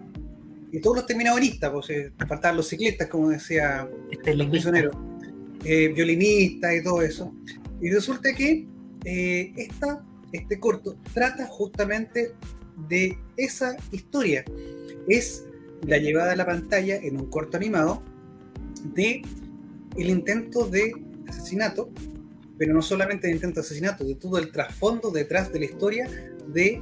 y 0.72 0.80
todos 0.82 0.98
los 0.98 1.06
terminadoristas, 1.08 1.72
pues 1.72 1.90
eh, 1.90 2.14
faltaban 2.28 2.58
los 2.58 2.68
ciclistas, 2.68 3.08
como 3.08 3.30
decía 3.30 3.90
Este 4.12 4.36
los 4.36 4.48
prisioneros, 4.48 4.96
eh, 5.64 5.92
violinistas 5.96 6.76
y 6.76 6.84
todo 6.84 7.02
eso. 7.02 7.34
Y 7.82 7.90
resulta 7.90 8.34
que 8.34 8.68
eh, 9.04 9.52
esta, 9.56 10.04
este 10.32 10.60
corto 10.60 10.96
trata 11.12 11.48
justamente 11.48 12.34
de 12.88 13.18
esa 13.36 13.76
historia. 13.92 14.46
Es 15.08 15.46
la 15.86 15.98
llevada 15.98 16.34
a 16.34 16.36
la 16.36 16.46
pantalla 16.46 16.98
en 16.98 17.20
un 17.20 17.30
corto 17.30 17.58
animado 17.58 18.04
de 18.94 19.22
el 19.98 20.10
intento 20.10 20.68
de 20.68 20.94
asesinato, 21.28 21.90
pero 22.58 22.74
no 22.74 22.82
solamente 22.82 23.28
el 23.28 23.36
intento 23.36 23.62
de 23.62 23.66
asesinato, 23.66 24.04
de 24.04 24.16
todo 24.16 24.38
el 24.38 24.52
trasfondo 24.52 25.12
detrás 25.12 25.52
de 25.52 25.60
la 25.60 25.66
historia 25.66 26.10
de 26.48 26.82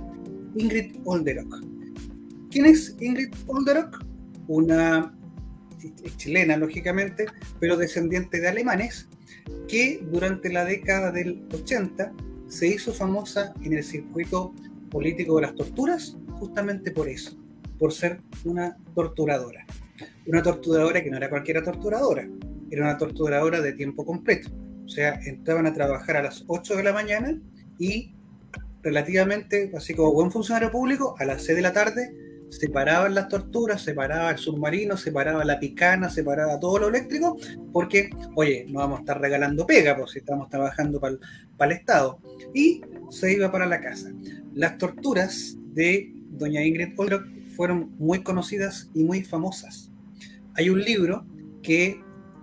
Ingrid 0.55 0.97
Olderock. 1.05 1.63
¿Quién 2.51 2.65
es 2.65 2.95
Ingrid 2.99 3.33
Olderock? 3.47 4.03
Una 4.47 5.13
chilena, 6.17 6.57
lógicamente, 6.57 7.25
pero 7.59 7.77
descendiente 7.77 8.39
de 8.39 8.47
alemanes, 8.47 9.07
que 9.67 10.05
durante 10.11 10.51
la 10.51 10.65
década 10.65 11.11
del 11.11 11.45
80 11.53 12.13
se 12.47 12.67
hizo 12.67 12.93
famosa 12.93 13.53
en 13.61 13.73
el 13.73 13.83
circuito 13.83 14.53
político 14.89 15.35
de 15.35 15.43
las 15.43 15.55
torturas, 15.55 16.17
justamente 16.39 16.91
por 16.91 17.09
eso, 17.09 17.37
por 17.77 17.93
ser 17.93 18.21
una 18.43 18.77
torturadora. 18.93 19.65
Una 20.27 20.41
torturadora 20.41 21.03
que 21.03 21.09
no 21.09 21.17
era 21.17 21.29
cualquiera 21.29 21.63
torturadora, 21.63 22.27
era 22.71 22.83
una 22.83 22.97
torturadora 22.97 23.61
de 23.61 23.73
tiempo 23.73 24.05
completo. 24.05 24.49
O 24.85 24.89
sea, 24.89 25.19
entraban 25.25 25.65
a 25.67 25.73
trabajar 25.73 26.17
a 26.17 26.23
las 26.23 26.43
8 26.47 26.75
de 26.75 26.83
la 26.83 26.93
mañana 26.93 27.39
y 27.79 28.13
relativamente, 28.83 29.71
así 29.75 29.93
como 29.93 30.13
buen 30.13 30.31
funcionario 30.31 30.71
público, 30.71 31.15
a 31.19 31.25
las 31.25 31.43
6 31.43 31.55
de 31.55 31.61
la 31.61 31.73
tarde 31.73 32.15
se 32.49 32.69
paraban 32.69 33.15
las 33.15 33.27
torturas, 33.27 33.81
se 33.81 33.93
paraba 33.93 34.31
el 34.31 34.37
submarino, 34.37 34.95
se 34.97 35.11
paraba 35.11 35.43
la 35.43 35.59
picana, 35.59 36.09
se 36.09 36.23
paraba 36.23 36.59
todo 36.59 36.79
lo 36.79 36.87
eléctrico, 36.89 37.37
porque, 37.73 38.09
oye, 38.35 38.65
no 38.69 38.79
vamos 38.79 38.99
a 38.99 39.01
estar 39.01 39.19
regalando 39.19 39.65
pega, 39.65 39.97
si 40.07 40.19
estamos 40.19 40.49
trabajando 40.49 40.99
para 40.99 41.71
el 41.71 41.77
Estado. 41.77 42.19
Y 42.53 42.81
se 43.09 43.33
iba 43.33 43.51
para 43.51 43.65
la 43.65 43.81
casa. 43.81 44.11
Las 44.53 44.77
torturas 44.77 45.57
de 45.73 46.13
doña 46.29 46.63
Ingrid 46.63 46.93
Olrock 46.97 47.25
fueron 47.55 47.91
muy 47.97 48.21
conocidas 48.23 48.89
y 48.93 49.03
muy 49.03 49.23
famosas. 49.23 49.91
Hay 50.55 50.69
un 50.69 50.81
libro 50.81 51.25
que 51.63 52.01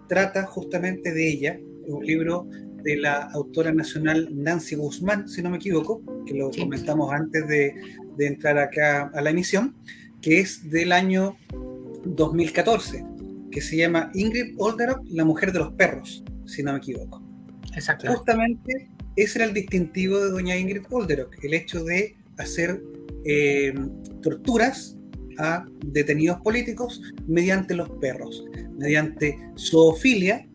trata 0.09 0.44
justamente 0.47 1.12
de 1.12 1.28
ella, 1.28 1.59
un 1.86 2.05
libro 2.05 2.47
de 2.82 2.97
la 2.97 3.22
autora 3.32 3.72
nacional 3.72 4.28
Nancy 4.32 4.74
Guzmán, 4.74 5.28
si 5.28 5.40
no 5.43 5.51
me 5.51 5.56
equivoco, 5.56 6.02
que 6.26 6.34
lo 6.34 6.52
Sí. 6.52 6.60
comentamos 6.60 7.12
antes 7.12 7.47
de, 7.47 7.74
de 8.16 8.26
entrar 8.26 8.59
acá 8.59 9.10
a 9.14 9.20
la 9.22 9.30
emisión, 9.30 9.76
que 10.20 10.40
es 10.40 10.68
del 10.70 10.93
año 10.93 11.36
2014, 12.05 13.05
que 13.51 13.60
se 13.60 13.76
llama 13.76 14.10
Ingrid 14.14 14.55
Olderock, 14.59 15.01
la 15.10 15.24
mujer 15.24 15.52
de 15.52 15.60
los 15.60 15.72
perros, 15.74 16.24
si 16.47 16.62
no 16.62 16.72
me 16.72 16.78
equivoco. 16.78 17.22
Exacto. 17.74 18.12
Justamente 18.12 18.90
ese 19.16 19.39
era 19.39 19.47
el 19.47 19.55
distintivo 19.55 20.18
de 20.18 20.30
doña 20.30 20.56
Ingrid 20.56 20.82
Olderock, 20.90 21.36
el 21.44 21.55
hecho 21.55 21.84
de 21.84 22.16
hacer 22.39 22.82
eh, 23.24 23.72
torturas 24.22 24.97
a 25.39 25.67
detenidos 25.87 26.41
políticos 26.41 27.03
mediante 27.27 27.75
los 27.75 27.89
perros, 27.91 28.45
mediante 28.79 29.39
zoofilia, 29.57 30.47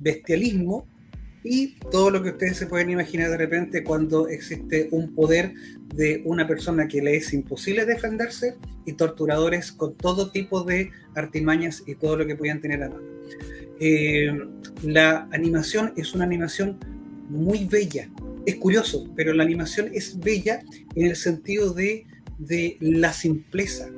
bestialismo 0.00 0.86
y 1.44 1.74
todo 1.90 2.10
lo 2.10 2.22
que 2.22 2.30
ustedes 2.30 2.56
se 2.56 2.66
pueden 2.66 2.90
imaginar 2.90 3.30
de 3.30 3.36
repente 3.36 3.82
cuando 3.82 4.28
existe 4.28 4.88
un 4.92 5.14
poder 5.14 5.54
de 5.94 6.22
una 6.24 6.46
persona 6.46 6.86
que 6.86 7.02
le 7.02 7.16
es 7.16 7.32
imposible 7.32 7.84
defenderse 7.84 8.56
y 8.86 8.92
torturadores 8.92 9.72
con 9.72 9.94
todo 9.96 10.30
tipo 10.30 10.62
de 10.62 10.90
artimañas 11.14 11.82
y 11.86 11.94
todo 11.96 12.16
lo 12.16 12.26
que 12.26 12.36
podían 12.36 12.60
tener 12.60 12.82
a 12.82 12.88
mano. 12.88 13.02
Eh, 13.80 14.32
la 14.84 15.28
animación 15.32 15.92
es 15.96 16.14
una 16.14 16.24
animación 16.24 16.78
muy 17.28 17.64
bella. 17.64 18.08
Es 18.46 18.56
curioso, 18.56 19.08
pero 19.16 19.32
la 19.32 19.42
animación 19.42 19.90
es 19.92 20.18
bella 20.18 20.62
en 20.94 21.06
el 21.06 21.16
sentido 21.16 21.72
de, 21.72 22.06
de 22.46 22.76
la 22.80 23.12
simpleza. 23.12 23.88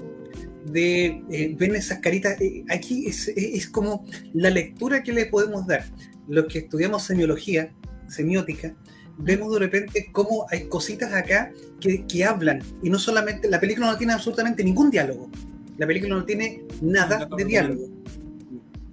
De 0.67 1.23
eh, 1.31 1.55
ven 1.59 1.75
esas 1.75 1.99
caritas. 1.99 2.41
eh, 2.41 2.65
aquí 2.71 3.07
es, 3.07 3.29
es 3.29 3.69
como 3.69 4.05
la 4.33 4.51
lectura 4.51 5.03
que 5.03 5.13
le 5.13 5.27
podemos 5.27 5.67
dar. 5.67 5.85
Los 6.29 6.47
que 6.47 6.61
estudiamos 6.61 7.03
semiología, 7.03 7.73
semiótica, 8.09 8.75
vemos 9.19 9.53
de 9.53 9.59
repente 9.61 10.09
cómo 10.13 10.47
hay 10.51 10.69
cositas 10.69 11.13
acá 11.13 11.53
que, 11.81 12.07
que 12.07 12.25
hablan. 12.25 12.63
Y 12.83 12.91
no 12.91 12.99
solamente, 12.99 13.49
la 13.49 13.61
película 13.61 13.91
no 13.91 13.99
tiene 13.99 14.15
absolutamente 14.15 14.65
ningún 14.65 14.91
diálogo. 14.91 15.31
La 15.77 15.87
película 15.87 16.15
no 16.15 16.25
tiene 16.25 16.63
nada 16.81 17.29
de 17.37 17.45
diálogo. 17.45 17.89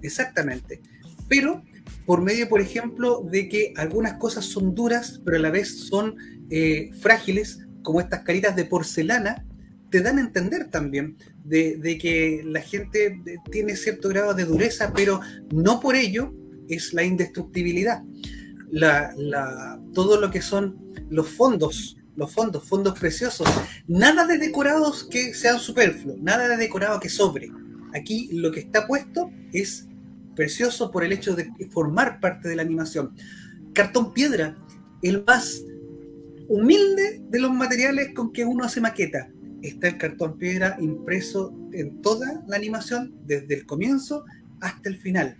Exactamente. 0.02 0.80
Pero 1.28 1.62
por 2.04 2.20
medio, 2.20 2.48
por 2.48 2.60
ejemplo, 2.60 3.26
de 3.30 3.48
que 3.48 3.72
algunas 3.76 4.14
cosas 4.14 4.44
son 4.44 4.74
duras, 4.74 5.20
pero 5.24 5.36
a 5.36 5.40
la 5.40 5.50
vez 5.50 5.86
son 5.86 6.16
eh, 6.50 6.90
frágiles, 7.00 7.60
como 7.82 8.00
estas 8.00 8.20
caritas 8.20 8.54
de 8.56 8.64
porcelana, 8.64 9.44
te 9.90 10.00
dan 10.00 10.18
a 10.18 10.22
entender 10.22 10.70
también 10.70 11.16
de, 11.44 11.98
que 12.00 12.42
la 12.44 12.60
gente 12.62 13.20
de- 13.24 13.38
tiene 13.50 13.76
cierto 13.76 14.08
grado 14.08 14.32
de 14.34 14.44
dureza, 14.44 14.92
pero 14.94 15.20
no 15.52 15.80
por 15.80 15.96
ello 15.96 16.32
es 16.68 16.94
la 16.94 17.04
indestructibilidad. 17.04 18.02
La- 18.70 19.78
todo 19.92 20.18
lo 20.20 20.30
que 20.30 20.40
son 20.40 20.78
los 21.10 21.28
fondos, 21.28 21.98
los 22.16 22.32
fondos, 22.32 22.66
fondos 22.66 22.98
preciosos, 22.98 23.46
nada 23.86 24.26
de 24.26 24.38
decorados 24.38 25.04
que 25.04 25.34
sean 25.34 25.58
superfluos, 25.58 26.18
nada 26.20 26.48
de 26.48 26.56
decorado 26.56 26.98
que 27.00 27.08
sobre. 27.10 27.50
Aquí 27.94 28.30
lo 28.32 28.50
que 28.50 28.60
está 28.60 28.86
puesto 28.86 29.30
es 29.52 29.86
precioso 30.34 30.90
por 30.90 31.04
el 31.04 31.12
hecho 31.12 31.34
de 31.36 31.50
formar 31.70 32.18
parte 32.20 32.48
de 32.48 32.56
la 32.56 32.62
animación. 32.62 33.14
Cartón 33.74 34.14
piedra, 34.14 34.56
el 35.02 35.22
más 35.26 35.62
humilde 36.48 37.22
de 37.28 37.40
los 37.40 37.52
materiales 37.52 38.12
con 38.14 38.32
que 38.32 38.44
uno 38.44 38.64
hace 38.64 38.80
maqueta. 38.80 39.30
Está 39.62 39.88
el 39.88 39.98
cartón 39.98 40.38
piedra 40.38 40.76
impreso 40.80 41.56
en 41.72 42.02
toda 42.02 42.42
la 42.48 42.56
animación, 42.56 43.14
desde 43.24 43.54
el 43.54 43.66
comienzo 43.66 44.24
hasta 44.60 44.88
el 44.88 44.98
final. 44.98 45.36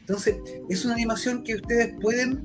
Entonces, 0.00 0.36
es 0.68 0.84
una 0.84 0.94
animación 0.94 1.44
que 1.44 1.54
ustedes 1.54 1.94
pueden, 2.00 2.44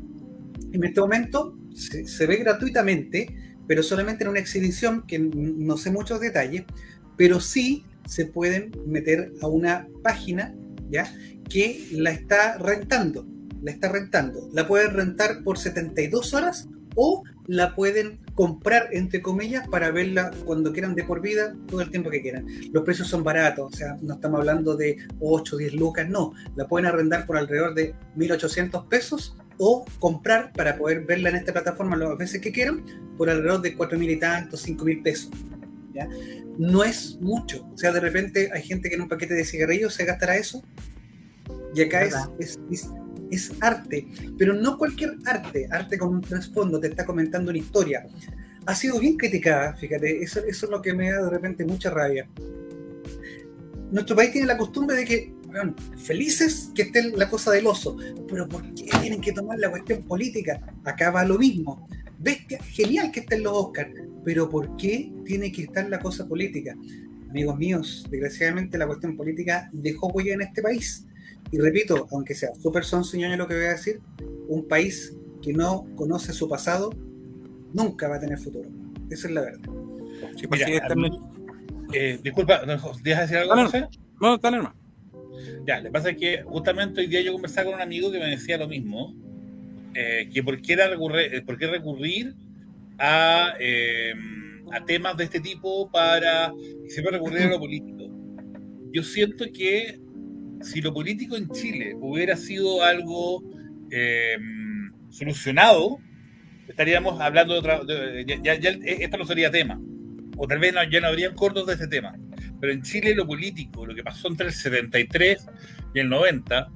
en 0.71 0.83
este 0.83 1.01
momento, 1.01 1.57
se, 1.73 2.27
ve 2.27 2.37
gratuitamente, 2.37 3.35
pero 3.67 3.81
solamente 3.81 4.23
en 4.23 4.29
una 4.29 4.39
exhibición 4.39 5.05
que 5.07 5.19
no 5.19 5.77
sé 5.77 5.91
muchos 5.91 6.19
detalles, 6.19 6.63
pero 7.17 7.39
sí 7.39 7.83
se 8.05 8.25
pueden 8.25 8.71
meter 8.85 9.33
a 9.41 9.47
una 9.47 9.87
página, 10.03 10.53
¿ya? 10.91 11.11
Que 11.49 11.87
la 11.91 12.11
está 12.11 12.57
rentando, 12.59 13.27
la 13.63 13.71
está 13.71 13.89
rentando. 13.89 14.47
La 14.53 14.67
pueden 14.67 14.93
rentar 14.93 15.43
por 15.43 15.57
72 15.57 16.33
horas 16.35 16.69
o 16.95 17.23
la 17.47 17.75
pueden 17.75 18.19
comprar, 18.33 18.89
entre 18.91 19.21
comillas, 19.21 19.67
para 19.67 19.91
verla 19.91 20.31
cuando 20.45 20.73
quieran 20.73 20.95
de 20.95 21.03
por 21.03 21.21
vida, 21.21 21.55
todo 21.67 21.81
el 21.81 21.91
tiempo 21.91 22.09
que 22.09 22.21
quieran. 22.21 22.47
Los 22.71 22.83
precios 22.83 23.07
son 23.07 23.23
baratos, 23.23 23.73
o 23.73 23.75
sea, 23.75 23.97
no 24.01 24.15
estamos 24.15 24.39
hablando 24.39 24.75
de 24.75 24.97
8 25.19 25.55
o 25.55 25.59
10 25.59 25.73
lucas, 25.75 26.09
no. 26.09 26.33
La 26.55 26.67
pueden 26.67 26.87
arrendar 26.87 27.25
por 27.25 27.37
alrededor 27.37 27.73
de 27.73 27.93
1.800 28.17 28.87
pesos 28.87 29.37
o 29.57 29.85
comprar 29.99 30.51
para 30.53 30.77
poder 30.77 31.05
verla 31.05 31.29
en 31.29 31.37
esta 31.37 31.53
plataforma 31.53 31.95
las 31.95 32.17
veces 32.17 32.41
que 32.41 32.51
quieran 32.51 32.83
por 33.17 33.29
alrededor 33.29 33.61
de 33.61 33.77
4.000 33.77 34.11
y 34.11 34.19
tantos, 34.19 34.67
5.000 34.67 35.03
pesos. 35.03 35.31
¿ya? 35.93 36.09
No 36.57 36.83
es 36.83 37.17
mucho. 37.21 37.65
O 37.73 37.77
sea, 37.77 37.91
de 37.91 37.99
repente 37.99 38.49
hay 38.53 38.63
gente 38.63 38.89
que 38.89 38.95
en 38.95 39.01
un 39.01 39.09
paquete 39.09 39.33
de 39.33 39.45
cigarrillos 39.45 39.93
se 39.93 40.05
gastará 40.05 40.35
eso. 40.35 40.63
Y 41.73 41.81
acá 41.81 42.03
es, 42.03 42.15
es, 42.39 42.59
es, 42.71 42.89
es 43.31 43.51
arte, 43.61 44.07
pero 44.37 44.53
no 44.53 44.77
cualquier 44.77 45.17
arte, 45.25 45.67
arte 45.71 45.97
con 45.97 46.15
un 46.15 46.21
trasfondo, 46.21 46.79
te 46.79 46.87
está 46.87 47.05
comentando 47.05 47.49
una 47.51 47.59
historia. 47.59 48.05
Ha 48.65 48.75
sido 48.75 48.99
bien 48.99 49.17
criticada, 49.17 49.75
fíjate, 49.75 50.23
eso, 50.23 50.39
eso 50.39 50.65
es 50.65 50.71
lo 50.71 50.81
que 50.81 50.93
me 50.93 51.11
da 51.11 51.23
de 51.23 51.29
repente 51.29 51.65
mucha 51.65 51.89
rabia. 51.89 52.27
Nuestro 53.91 54.15
país 54.15 54.31
tiene 54.31 54.47
la 54.47 54.57
costumbre 54.57 54.95
de 54.95 55.05
que, 55.05 55.33
felices 55.97 56.71
que 56.75 56.83
esté 56.83 57.11
la 57.11 57.29
cosa 57.29 57.51
del 57.51 57.67
oso, 57.67 57.97
pero 58.27 58.47
¿por 58.47 58.61
qué 58.73 58.89
tienen 59.01 59.21
que 59.21 59.31
tomar 59.31 59.59
la 59.59 59.69
cuestión 59.69 60.03
política? 60.03 60.59
Acá 60.83 61.11
va 61.11 61.23
lo 61.23 61.37
mismo. 61.37 61.87
Bestia, 62.17 62.61
genial 62.63 63.11
que 63.11 63.21
estén 63.21 63.43
los 63.43 63.53
Oscars, 63.53 63.91
pero 64.23 64.49
¿por 64.49 64.75
qué 64.77 65.11
tiene 65.25 65.51
que 65.51 65.63
estar 65.63 65.87
la 65.87 65.99
cosa 65.99 66.27
política? 66.27 66.75
Amigos 67.29 67.57
míos, 67.57 68.07
desgraciadamente 68.09 68.77
la 68.77 68.87
cuestión 68.87 69.15
política 69.15 69.69
dejó 69.71 70.07
huella 70.07 70.33
en 70.33 70.41
este 70.41 70.61
país. 70.61 71.05
Y 71.51 71.59
repito, 71.59 72.07
aunque 72.11 72.33
sea 72.35 72.49
súper 72.55 72.83
sonseñoño 72.83 73.37
lo 73.37 73.47
que 73.47 73.55
voy 73.55 73.65
a 73.65 73.69
decir, 73.71 73.99
un 74.47 74.67
país 74.67 75.15
que 75.41 75.53
no 75.53 75.85
conoce 75.95 76.33
su 76.33 76.49
pasado 76.49 76.91
nunca 77.73 78.07
va 78.07 78.15
a 78.15 78.19
tener 78.19 78.37
futuro. 78.39 78.69
Esa 79.09 79.27
es 79.27 79.33
la 79.33 79.41
verdad. 79.41 79.59
Sí, 80.37 80.47
pues, 80.47 80.65
Mira, 80.65 80.81
sí, 80.81 80.87
también- 80.87 81.13
Eh, 81.93 82.19
disculpa, 82.23 82.65
¿no- 82.65 82.77
¿dejas 83.03 83.29
decir 83.29 83.37
algo, 83.37 83.55
No, 83.55 83.63
no. 83.63 83.69
Nomás. 84.57 84.73
Ya, 85.67 85.81
que 85.81 85.91
pasa 85.91 86.13
que 86.13 86.41
justamente 86.43 87.01
hoy 87.01 87.07
día 87.07 87.21
yo 87.21 87.31
conversaba 87.33 87.65
con 87.65 87.75
un 87.75 87.81
amigo 87.81 88.11
que 88.11 88.19
me 88.19 88.27
decía 88.27 88.57
lo 88.57 88.67
mismo, 88.67 89.13
eh, 89.93 90.29
que 90.33 90.41
por 90.43 90.59
qué, 90.61 90.73
era 90.73 90.87
recurrir, 90.87 91.33
eh, 91.33 91.41
por 91.41 91.57
qué 91.57 91.67
recurrir 91.67 92.33
a, 92.97 93.53
eh, 93.59 94.13
a 94.71 94.83
temas 94.83 95.15
de 95.17 95.25
este 95.25 95.39
tipo 95.39 95.89
para 95.91 96.51
siempre 96.87 97.11
recurrir 97.17 97.43
a 97.43 97.49
lo 97.49 97.59
político. 97.59 98.09
Yo 98.91 99.03
siento 99.03 99.45
que 99.53 99.99
si 100.65 100.81
lo 100.81 100.93
político 100.93 101.35
en 101.37 101.49
Chile 101.49 101.95
hubiera 101.99 102.35
sido 102.35 102.83
algo 102.83 103.43
eh, 103.91 104.37
solucionado, 105.09 105.99
estaríamos 106.67 107.19
hablando 107.21 107.53
de 107.53 107.59
otra... 107.59 107.83
de- 107.83 108.25
ya, 108.27 108.37
ya- 108.41 108.55
ya 108.59 108.71
esto 108.85 109.17
no 109.17 109.25
sería 109.25 109.51
tema. 109.51 109.79
O 110.37 110.47
tal 110.47 110.59
vez 110.59 110.73
no- 110.73 110.83
ya 110.89 110.99
no 110.99 111.07
habrían 111.07 111.33
cortos 111.35 111.65
de 111.67 111.73
este 111.73 111.87
tema. 111.87 112.13
Pero 112.59 112.73
en 112.73 112.81
Chile 112.81 113.13
lo 113.15 113.25
político, 113.27 113.85
lo 113.85 113.93
que 113.95 114.03
pasó 114.03 114.27
entre 114.27 114.47
el 114.47 114.53
73 114.53 115.45
y 115.93 115.99
el 115.99 116.09
90, 116.09 116.67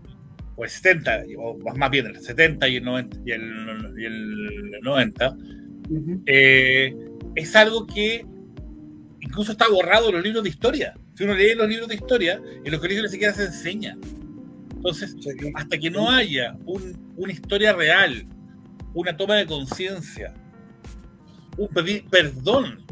o 0.55 0.63
el 0.63 0.69
70, 0.69 1.23
o 1.37 1.57
más- 1.75 1.89
bien 1.89 2.05
el 2.07 2.19
70 2.19 2.67
y 2.67 2.75
el 2.77 2.83
90, 2.83 3.17
y 3.25 3.31
el, 3.31 3.93
y 3.97 4.05
el 4.05 4.79
90 4.83 5.35
Ujú. 5.89 6.21
eh, 6.25 6.93
es 7.35 7.55
algo 7.55 7.87
que 7.87 8.25
incluso 9.39 9.53
está 9.53 9.69
borrado 9.69 10.09
en 10.09 10.15
los 10.15 10.23
libros 10.25 10.43
de 10.43 10.49
historia. 10.49 10.93
Si 11.15 11.23
uno 11.23 11.33
lee 11.33 11.55
los 11.55 11.69
libros 11.69 11.87
de 11.87 11.95
historia, 11.95 12.41
en 12.65 12.69
los 12.69 12.81
colegios 12.81 13.05
ni 13.05 13.09
siquiera 13.09 13.33
se 13.33 13.45
enseña. 13.45 13.97
Entonces, 14.75 15.15
hasta 15.55 15.77
que 15.77 15.89
no 15.89 16.11
haya 16.11 16.57
un- 16.65 17.13
una 17.15 17.31
historia 17.31 17.71
real, 17.71 18.25
una 18.93 19.15
toma 19.15 19.35
de 19.35 19.45
conciencia, 19.45 20.33
un 21.57 21.69
pedir 21.69 22.03
perdón 22.09 22.83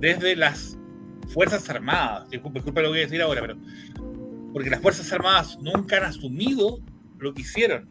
desde 0.00 0.36
las 0.36 0.76
Fuerzas 1.28 1.70
Armadas, 1.70 2.28
disculpe, 2.28 2.58
disculpe 2.58 2.82
lo 2.82 2.88
que 2.88 2.90
voy 2.90 2.98
a 2.98 3.02
decir 3.04 3.22
ahora, 3.22 3.40
pero 3.40 3.56
porque 4.52 4.68
las 4.68 4.80
Fuerzas 4.80 5.10
Armadas 5.14 5.58
nunca 5.62 5.96
han 5.96 6.04
asumido 6.04 6.78
lo 7.18 7.32
que 7.32 7.40
hicieron. 7.40 7.88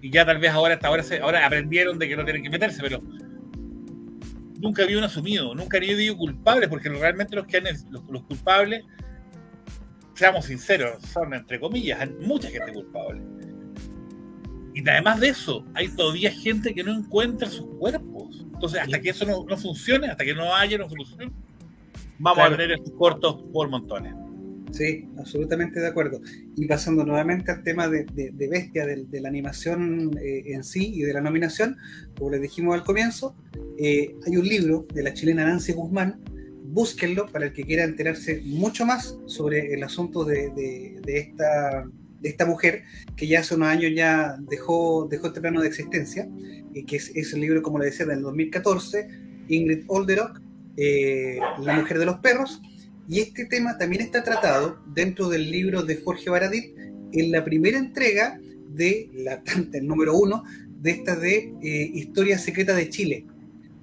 Y 0.00 0.10
ya 0.10 0.24
tal 0.24 0.38
vez 0.38 0.52
ahora, 0.52 0.72
hasta 0.74 0.88
ahora, 0.88 1.02
se, 1.02 1.18
ahora 1.20 1.44
aprendieron 1.44 1.98
de 1.98 2.08
que 2.08 2.16
no 2.16 2.24
tienen 2.24 2.42
que 2.42 2.48
meterse, 2.48 2.80
pero 2.80 3.02
nunca 4.60 4.82
habían 4.82 5.04
asumido, 5.04 5.54
nunca 5.54 5.78
han 5.78 5.84
habido 5.84 6.16
culpables, 6.16 6.68
porque 6.68 6.88
realmente 6.88 7.34
los 7.34 7.46
que 7.46 7.56
han, 7.58 7.64
los, 7.90 8.04
los 8.08 8.22
culpables, 8.24 8.84
seamos 10.14 10.44
sinceros, 10.44 11.02
son 11.02 11.32
entre 11.34 11.58
comillas, 11.58 12.00
hay 12.00 12.10
mucha 12.20 12.48
gente 12.50 12.72
culpable. 12.72 13.22
Y 14.74 14.88
además 14.88 15.18
de 15.20 15.28
eso, 15.30 15.64
hay 15.74 15.88
todavía 15.88 16.30
gente 16.30 16.72
que 16.74 16.84
no 16.84 16.92
encuentra 16.92 17.48
sus 17.48 17.66
cuerpos. 17.78 18.46
Entonces, 18.54 18.80
hasta 18.80 19.00
que 19.00 19.10
eso 19.10 19.24
no, 19.24 19.44
no 19.44 19.56
funcione, 19.56 20.06
hasta 20.08 20.24
que 20.24 20.34
no 20.34 20.54
haya 20.54 20.76
una 20.76 20.88
solución, 20.88 21.32
vamos 22.18 22.36
Claro. 22.38 22.54
a 22.54 22.56
tener 22.56 22.72
estos 22.76 22.92
cortos 22.94 23.36
por 23.52 23.68
montones. 23.68 24.14
Sí, 24.72 25.08
absolutamente 25.18 25.80
de 25.80 25.88
acuerdo. 25.88 26.20
Y 26.56 26.66
pasando 26.66 27.04
nuevamente 27.04 27.50
al 27.50 27.62
tema 27.62 27.88
de, 27.88 28.04
de- 28.14 28.30
de 28.32 28.48
Bestia, 28.48 28.86
de, 28.86 29.04
de 29.04 29.20
la 29.20 29.28
animación 29.28 30.16
eh, 30.22 30.42
en 30.46 30.62
sí 30.64 30.92
y 30.94 31.02
de 31.02 31.12
la 31.12 31.20
nominación, 31.20 31.76
como 32.16 32.30
les 32.30 32.40
dijimos 32.40 32.74
al 32.74 32.84
comienzo, 32.84 33.34
eh, 33.78 34.14
hay 34.26 34.36
un 34.36 34.46
libro 34.46 34.86
de 34.94 35.02
la 35.02 35.12
chilena 35.12 35.44
Nancy 35.44 35.72
Guzmán, 35.72 36.20
búsquenlo 36.72 37.26
para 37.26 37.46
el 37.46 37.52
que 37.52 37.64
quiera 37.64 37.82
enterarse 37.82 38.42
mucho 38.44 38.86
más 38.86 39.18
sobre 39.26 39.74
el 39.74 39.82
asunto 39.82 40.24
de, 40.24 41.00
esta, 41.04 41.84
de 42.20 42.28
esta 42.28 42.46
mujer 42.46 42.84
que 43.16 43.26
ya 43.26 43.40
hace 43.40 43.56
unos 43.56 43.68
años 43.68 43.90
ya 43.92 44.36
dejó, 44.48 45.08
dejó 45.10 45.26
este 45.28 45.40
plano 45.40 45.60
de 45.62 45.66
existencia, 45.68 46.28
y 46.72 46.84
que 46.84 46.96
es, 46.96 47.10
es 47.16 47.32
el 47.32 47.40
libro, 47.40 47.60
como 47.62 47.80
le 47.80 47.86
decía, 47.86 48.06
del 48.06 48.22
2014, 48.22 49.08
Ingrid 49.48 49.82
Olderock, 49.88 50.40
eh, 50.76 51.40
La 51.64 51.74
mujer 51.74 51.98
de 51.98 52.06
los 52.06 52.18
perros, 52.18 52.62
y 53.10 53.18
este 53.18 53.44
tema 53.46 53.76
también 53.76 54.02
está 54.02 54.22
tratado 54.22 54.78
dentro 54.86 55.28
del 55.28 55.50
libro 55.50 55.82
de 55.82 55.96
Jorge 55.96 56.30
Baradit 56.30 56.76
en 57.10 57.32
la 57.32 57.44
primera 57.44 57.76
entrega 57.76 58.38
de 58.68 59.10
la 59.12 59.42
el 59.72 59.84
número 59.84 60.16
uno 60.16 60.44
de 60.80 60.92
esta 60.92 61.16
de 61.16 61.52
eh, 61.60 61.90
Historia 61.92 62.38
Secreta 62.38 62.72
de 62.72 62.88
Chile. 62.88 63.26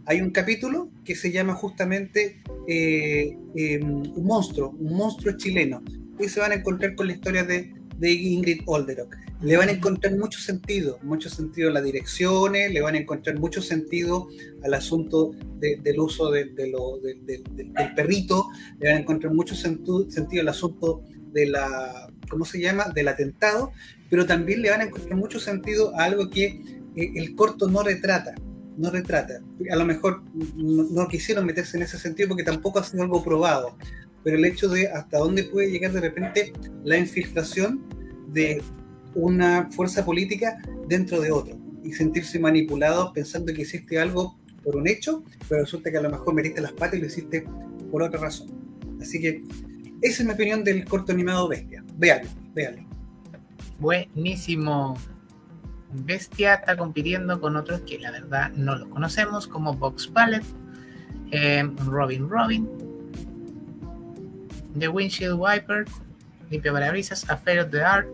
Hay 0.06 0.22
un 0.22 0.32
capítulo 0.32 0.90
que 1.04 1.14
se 1.14 1.34
llama 1.34 1.56
justamente 1.56 2.42
eh, 2.70 3.38
eh, 3.54 3.80
Un 3.82 4.24
monstruo, 4.24 4.70
un 4.80 4.96
monstruo 4.96 5.36
chileno. 5.36 5.84
Y 6.18 6.30
se 6.30 6.40
van 6.40 6.54
a 6.54 6.56
encontrar 6.56 6.96
con 6.96 7.08
la 7.08 7.14
historia 7.14 7.44
de, 7.44 7.74
de 7.98 8.12
Ingrid 8.12 8.62
Olderock. 8.66 9.16
Le 9.42 9.58
van 9.58 9.70
a 9.70 9.72
encontrar 9.72 10.16
mucho 10.18 10.40
sentido, 10.40 11.00
mucho 11.04 11.30
sentido 11.30 11.70
a 11.70 11.74
las 11.74 11.84
direcciones, 11.84 12.72
le 12.72 12.82
van 12.82 12.96
a 12.96 12.98
encontrar 13.00 13.40
mucho 13.40 13.62
sentido 13.62 14.28
al 14.64 14.74
asunto 14.74 15.32
de- 15.60 15.78
del 15.78 16.00
uso 16.00 16.32
de- 16.32 16.46
de 16.46 16.70
lo- 16.70 16.98
de- 17.00 17.16
de- 17.26 17.44
de- 17.52 17.64
del 17.66 17.94
perrito, 17.96 18.48
le 18.80 18.90
van 18.90 18.98
a 18.98 19.02
encontrar 19.02 19.34
mucho 19.34 19.56
sentu- 19.56 20.10
sentido 20.10 20.42
al 20.42 20.48
asunto 20.50 21.02
de 21.34 21.48
la, 21.48 22.12
¿cómo 22.30 22.46
se 22.46 22.60
llama?, 22.60 22.90
del 22.96 23.08
atentado, 23.10 23.72
pero 24.10 24.26
también 24.26 24.62
le 24.62 24.70
van 24.72 24.82
a 24.82 24.86
encontrar 24.86 25.16
mucho 25.18 25.40
sentido 25.40 25.96
a 25.96 26.06
algo 26.06 26.30
que 26.30 26.62
eh, 26.96 27.12
el 27.16 27.36
corto 27.36 27.68
no 27.68 27.84
retrata, 27.84 28.34
no 28.76 28.90
retrata. 28.90 29.40
A 29.72 29.76
lo 29.76 29.86
mejor 29.86 30.24
no, 30.56 30.84
no 30.84 31.08
quisieron 31.08 31.46
meterse 31.46 31.78
en 31.78 31.84
ese 31.84 32.00
sentido 32.00 32.30
porque 32.30 32.44
tampoco 32.44 32.80
ha 32.80 32.84
sido 32.84 33.04
algo 33.04 33.24
probado, 33.24 33.78
pero 34.28 34.40
el 34.40 34.44
hecho 34.44 34.68
de 34.68 34.90
hasta 34.90 35.20
dónde 35.20 35.46
puede 35.46 35.72
llegar 35.72 35.94
de 35.94 36.02
repente 36.02 36.52
la 36.84 36.98
infiltración 36.98 37.82
de 38.28 38.62
una 39.16 39.70
fuerza 39.72 40.04
política 40.04 40.62
dentro 40.90 41.22
de 41.22 41.32
otro 41.32 41.58
y 41.82 41.94
sentirse 41.94 42.38
manipulado 42.38 43.14
pensando 43.14 43.54
que 43.54 43.62
hiciste 43.62 43.98
algo 43.98 44.38
por 44.66 44.76
un 44.76 44.86
hecho, 44.86 45.24
pero 45.48 45.62
resulta 45.62 45.90
que 45.92 46.00
a 46.00 46.02
lo 46.02 46.10
mejor 46.10 46.34
metiste 46.34 46.60
las 46.60 46.74
patas 46.74 46.96
y 46.96 47.00
lo 47.00 47.08
hiciste 47.08 47.46
por 47.90 48.04
otra 48.04 48.20
razón. 48.20 48.50
Así 49.02 49.22
que 49.22 49.46
esa 50.02 50.24
es 50.24 50.28
mi 50.28 50.34
opinión 50.34 50.62
del 50.62 50.84
corto 50.84 51.14
animado 51.14 51.48
Bestia. 51.48 51.86
Véanlo, 51.96 52.30
véanlo. 52.54 52.86
Buenísimo. 53.80 54.98
Bestia 56.04 56.56
está 56.56 56.76
compitiendo 56.76 57.40
con 57.40 57.56
otros 57.56 57.80
que 57.88 57.98
la 57.98 58.12
verdad 58.12 58.52
no 58.58 58.76
los 58.76 58.90
conocemos, 58.90 59.48
como 59.48 59.74
Box 59.74 60.08
Palette, 60.08 60.44
eh, 61.32 61.64
Robin 61.86 62.28
Robin. 62.28 62.87
The 64.80 64.88
Windshield 64.88 65.40
Wiper, 65.40 65.86
Limpia 66.50 66.72
Parabrisas, 66.72 67.30
Affair 67.30 67.60
of 67.60 67.72
the 67.72 67.82
Art. 67.84 68.08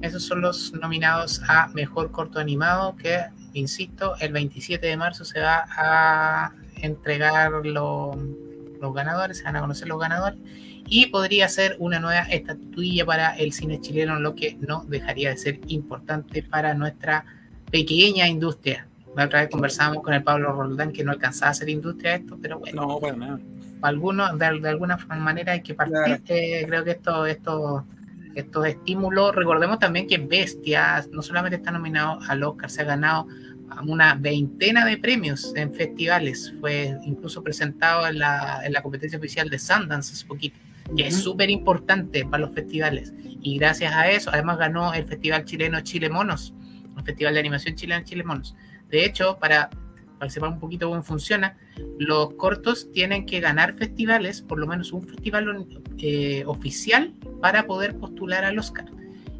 Esos 0.00 0.22
son 0.24 0.40
los 0.40 0.72
nominados 0.74 1.42
a 1.48 1.68
Mejor 1.68 2.10
Corto 2.12 2.38
Animado 2.38 2.94
que, 2.96 3.20
insisto, 3.52 4.14
el 4.20 4.32
27 4.32 4.86
de 4.86 4.96
marzo 4.96 5.24
se 5.24 5.40
va 5.40 5.64
a 5.76 6.52
entregar 6.76 7.50
lo- 7.66 8.16
los 8.80 8.94
ganadores, 8.94 9.38
se 9.38 9.44
van 9.44 9.56
a 9.56 9.60
conocer 9.60 9.88
los 9.88 9.98
ganadores 9.98 10.38
y 10.86 11.06
podría 11.06 11.48
ser 11.48 11.74
una 11.80 11.98
nueva 11.98 12.22
estatuilla 12.22 13.04
para 13.04 13.36
el 13.36 13.52
cine 13.52 13.80
chileno, 13.80 14.20
lo 14.20 14.34
que 14.36 14.56
no 14.60 14.84
dejaría 14.86 15.30
de 15.30 15.36
ser 15.36 15.60
importante 15.66 16.42
para 16.44 16.74
nuestra 16.74 17.24
pequeña 17.70 18.28
industria. 18.28 18.87
La 19.16 19.24
otra 19.24 19.40
vez 19.40 19.50
conversábamos 19.50 20.02
con 20.02 20.14
el 20.14 20.22
Pablo 20.22 20.52
Roldán 20.52 20.92
que 20.92 21.02
no 21.04 21.12
alcanzaba 21.12 21.48
a 21.48 21.50
hacer 21.52 21.68
industria 21.68 22.14
esto, 22.16 22.38
pero 22.40 22.58
bueno, 22.58 22.82
No, 22.86 22.98
para 23.00 23.16
nada. 23.16 23.40
para 23.80 23.90
algunos 23.90 24.38
de, 24.38 24.60
de 24.60 24.68
alguna 24.68 24.96
manera 25.18 25.52
hay 25.52 25.62
que 25.62 25.74
partir. 25.74 25.94
Claro. 25.96 26.22
Eh, 26.28 26.64
creo 26.68 26.84
que 26.84 26.90
esto, 26.92 27.26
esto, 27.26 27.84
estos 28.34 28.66
estímulos, 28.66 29.34
recordemos 29.34 29.78
también 29.78 30.06
que 30.06 30.18
Bestia 30.18 31.04
no 31.10 31.22
solamente 31.22 31.56
está 31.56 31.70
nominado 31.72 32.20
al 32.28 32.42
Oscar, 32.44 32.70
se 32.70 32.82
ha 32.82 32.84
ganado 32.84 33.26
una 33.86 34.14
veintena 34.14 34.84
de 34.86 34.96
premios 34.98 35.52
en 35.56 35.72
festivales. 35.74 36.54
Fue 36.60 36.96
incluso 37.04 37.42
presentado 37.42 38.06
en 38.06 38.18
la, 38.18 38.60
en 38.64 38.72
la 38.72 38.82
competencia 38.82 39.18
oficial 39.18 39.48
de 39.50 39.58
Sundance 39.58 40.12
hace 40.12 40.26
poquito, 40.26 40.56
que 40.96 41.06
es 41.08 41.14
Ujú. 41.14 41.22
súper 41.24 41.50
importante 41.50 42.24
para 42.24 42.44
los 42.46 42.54
festivales. 42.54 43.12
Y 43.42 43.58
gracias 43.58 43.92
a 43.94 44.08
eso, 44.10 44.30
además 44.32 44.58
ganó 44.58 44.94
el 44.94 45.04
Festival 45.04 45.44
Chileno 45.44 45.80
Chile 45.82 46.08
Monos, 46.08 46.54
el 46.96 47.02
Festival 47.04 47.34
de 47.34 47.40
Animación 47.40 47.74
Chileno 47.74 48.04
Chile 48.04 48.24
Monos. 48.24 48.54
De 48.88 49.04
hecho, 49.04 49.38
para, 49.38 49.70
para 50.18 50.28
que 50.28 50.30
sepan 50.30 50.54
un 50.54 50.60
poquito 50.60 50.88
cómo 50.88 51.02
funciona, 51.02 51.56
los 51.98 52.34
cortos 52.34 52.90
tienen 52.92 53.26
que 53.26 53.40
ganar 53.40 53.74
festivales, 53.74 54.42
por 54.42 54.58
lo 54.58 54.66
menos 54.66 54.92
un 54.92 55.02
festival 55.02 55.66
eh, 55.98 56.44
oficial, 56.46 57.14
para 57.40 57.66
poder 57.66 57.96
postular 57.96 58.44
al 58.44 58.58
Oscar. 58.58 58.86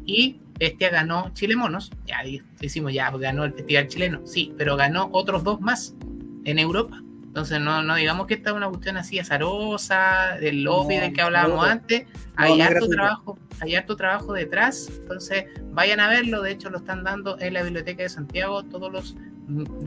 Y 0.05 0.39
Bestia 0.59 0.89
ganó 0.89 1.31
Chile 1.33 1.55
Monos, 1.55 1.91
ya 2.05 2.17
decimos 2.59 2.93
ya, 2.93 3.09
ganó 3.11 3.45
el 3.45 3.53
festival 3.53 3.87
chileno, 3.87 4.21
sí, 4.25 4.53
pero 4.57 4.75
ganó 4.75 5.09
otros 5.13 5.43
dos 5.43 5.61
más 5.61 5.95
en 6.43 6.59
Europa. 6.59 7.01
Entonces 7.23 7.61
no, 7.61 7.83
no 7.83 7.95
digamos 7.95 8.27
que 8.27 8.33
esta 8.33 8.49
es 8.49 8.55
una 8.55 8.67
cuestión 8.67 8.97
así 8.97 9.19
azarosa, 9.19 10.37
del 10.41 10.63
lobby 10.63 10.95
No, 10.95 11.01
del 11.01 11.13
que 11.13 11.21
hablábamos 11.21 11.57
no, 11.57 11.71
antes, 11.71 12.07
hay 12.35 12.59
harto 12.59 12.89
trabajo, 12.89 13.37
hay 13.61 13.75
harto 13.75 13.95
trabajo 13.95 14.33
detrás, 14.33 14.89
entonces 14.89 15.45
vayan 15.71 15.99
a 15.99 16.09
verlo, 16.09 16.41
de 16.41 16.51
hecho 16.51 16.69
lo 16.69 16.79
están 16.79 17.03
dando 17.03 17.39
en 17.39 17.53
la 17.53 17.63
Biblioteca 17.63 18.03
de 18.03 18.09
Santiago 18.09 18.63
todos 18.63 18.91
los 18.91 19.15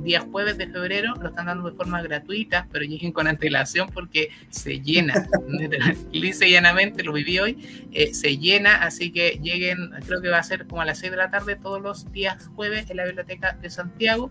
días 0.02 0.24
jueves 0.30 0.58
de 0.58 0.66
febrero, 0.68 1.14
lo 1.20 1.28
están 1.28 1.46
dando 1.46 1.70
de 1.70 1.76
forma 1.76 2.02
gratuita, 2.02 2.66
pero 2.72 2.84
lleguen 2.84 3.12
con 3.12 3.26
antelación 3.26 3.88
porque 3.92 4.28
se 4.50 4.80
llena, 4.80 5.14
y 6.12 6.32
llanamente, 6.32 7.02
lo 7.04 7.12
viví 7.12 7.38
hoy, 7.38 7.88
eh, 7.92 8.12
se 8.14 8.38
llena, 8.38 8.82
así 8.82 9.12
que 9.12 9.38
lleguen, 9.42 9.90
creo 10.06 10.20
que 10.20 10.28
va 10.28 10.38
a 10.38 10.42
ser 10.42 10.66
como 10.66 10.82
a 10.82 10.84
las 10.84 10.98
6 10.98 11.12
de 11.12 11.16
la 11.16 11.30
tarde 11.30 11.56
todos 11.56 11.80
los 11.80 12.10
días 12.12 12.48
jueves 12.54 12.90
en 12.90 12.96
la 12.96 13.04
Biblioteca 13.04 13.52
de 13.60 13.70
Santiago, 13.70 14.30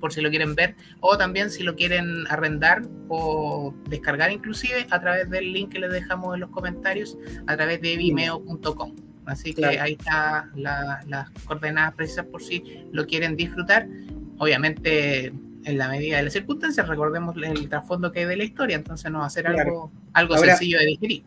por 0.00 0.12
si 0.12 0.20
lo 0.22 0.30
quieren 0.30 0.54
ver, 0.54 0.76
o 1.00 1.18
también 1.18 1.50
si 1.50 1.62
lo 1.62 1.76
quieren 1.76 2.26
arrendar 2.28 2.82
o 3.08 3.74
descargar 3.88 4.32
inclusive 4.32 4.86
a 4.90 5.00
través 5.00 5.28
del 5.28 5.52
link 5.52 5.72
que 5.72 5.78
les 5.78 5.92
dejamos 5.92 6.34
en 6.34 6.40
los 6.40 6.50
comentarios, 6.50 7.18
a 7.46 7.56
través 7.56 7.82
de 7.82 7.96
vimeo.com. 7.96 8.94
Así 9.26 9.52
que 9.52 9.60
Claro. 9.62 9.82
ahí 9.82 9.92
está 9.92 10.48
la- 10.56 11.00
las 11.06 11.30
coordenadas 11.44 11.94
precisas 11.94 12.24
por 12.26 12.42
si 12.42 12.64
lo 12.92 13.06
quieren 13.06 13.36
disfrutar. 13.36 13.86
Obviamente, 14.40 15.26
en 15.64 15.76
la 15.78 15.86
medida 15.90 16.16
de 16.16 16.22
las 16.22 16.32
circunstancias, 16.32 16.88
recordemos 16.88 17.36
el 17.36 17.68
trasfondo 17.68 18.10
que 18.10 18.20
hay 18.20 18.24
de 18.24 18.38
la 18.38 18.44
historia, 18.44 18.76
entonces 18.76 19.12
no 19.12 19.18
va 19.18 19.26
a 19.26 19.30
ser 19.30 19.44
Claro. 19.44 19.60
algo, 19.60 19.92
algo 20.14 20.34
Ahora- 20.36 20.56
sencillo 20.56 20.78
de 20.78 20.86
digerir. 20.86 21.22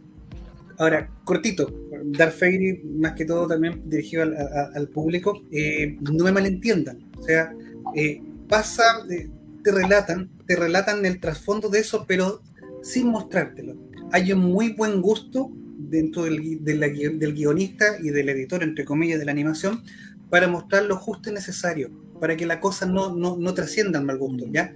Ahora, 0.80 1.08
cortito, 1.24 1.72
Darth 2.06 2.34
Fairy, 2.40 2.82
más 3.00 3.14
que 3.14 3.26
todo 3.26 3.46
también 3.48 3.88
dirigido 3.88 4.24
al, 4.24 4.36
a- 4.36 4.72
al 4.74 4.88
público, 4.88 5.44
eh, 5.52 5.96
no 6.02 6.24
me 6.24 6.32
malentiendan. 6.32 6.98
O 7.20 7.22
sea, 7.22 7.54
eh, 7.96 8.20
pasa, 8.50 8.82
eh, 9.12 9.30
te 9.64 9.72
relatan, 9.72 10.32
te 10.48 10.56
relatan 10.56 11.06
el 11.06 11.20
trasfondo 11.20 11.70
de 11.70 11.82
eso, 11.82 12.06
pero 12.08 12.42
sin 12.82 13.10
mostrártelo. 13.10 13.76
Hay 14.12 14.34
un 14.34 14.40
muy 14.40 14.74
buen 14.74 15.02
gusto 15.04 15.52
dentro 15.78 16.24
del, 16.24 16.64
de 16.64 16.74
la 16.78 16.88
del 16.88 17.34
guionista 17.36 17.86
y 18.02 18.10
del 18.10 18.30
editor, 18.30 18.64
entre 18.64 18.86
comillas, 18.86 19.20
de 19.20 19.26
la 19.26 19.32
animación, 19.32 19.84
para 20.32 20.48
mostrar 20.48 20.86
lo 20.86 20.96
justo 20.98 21.30
y 21.30 21.34
necesario, 21.34 21.92
para 22.24 22.38
que 22.38 22.46
la 22.46 22.62
cosa 22.62 22.86
no, 22.86 23.14
no, 23.14 23.36
no 23.38 23.54
trascienda 23.54 24.00
al 24.00 24.06
mal 24.06 24.18
gusto, 24.18 24.46
¿ya? 24.50 24.74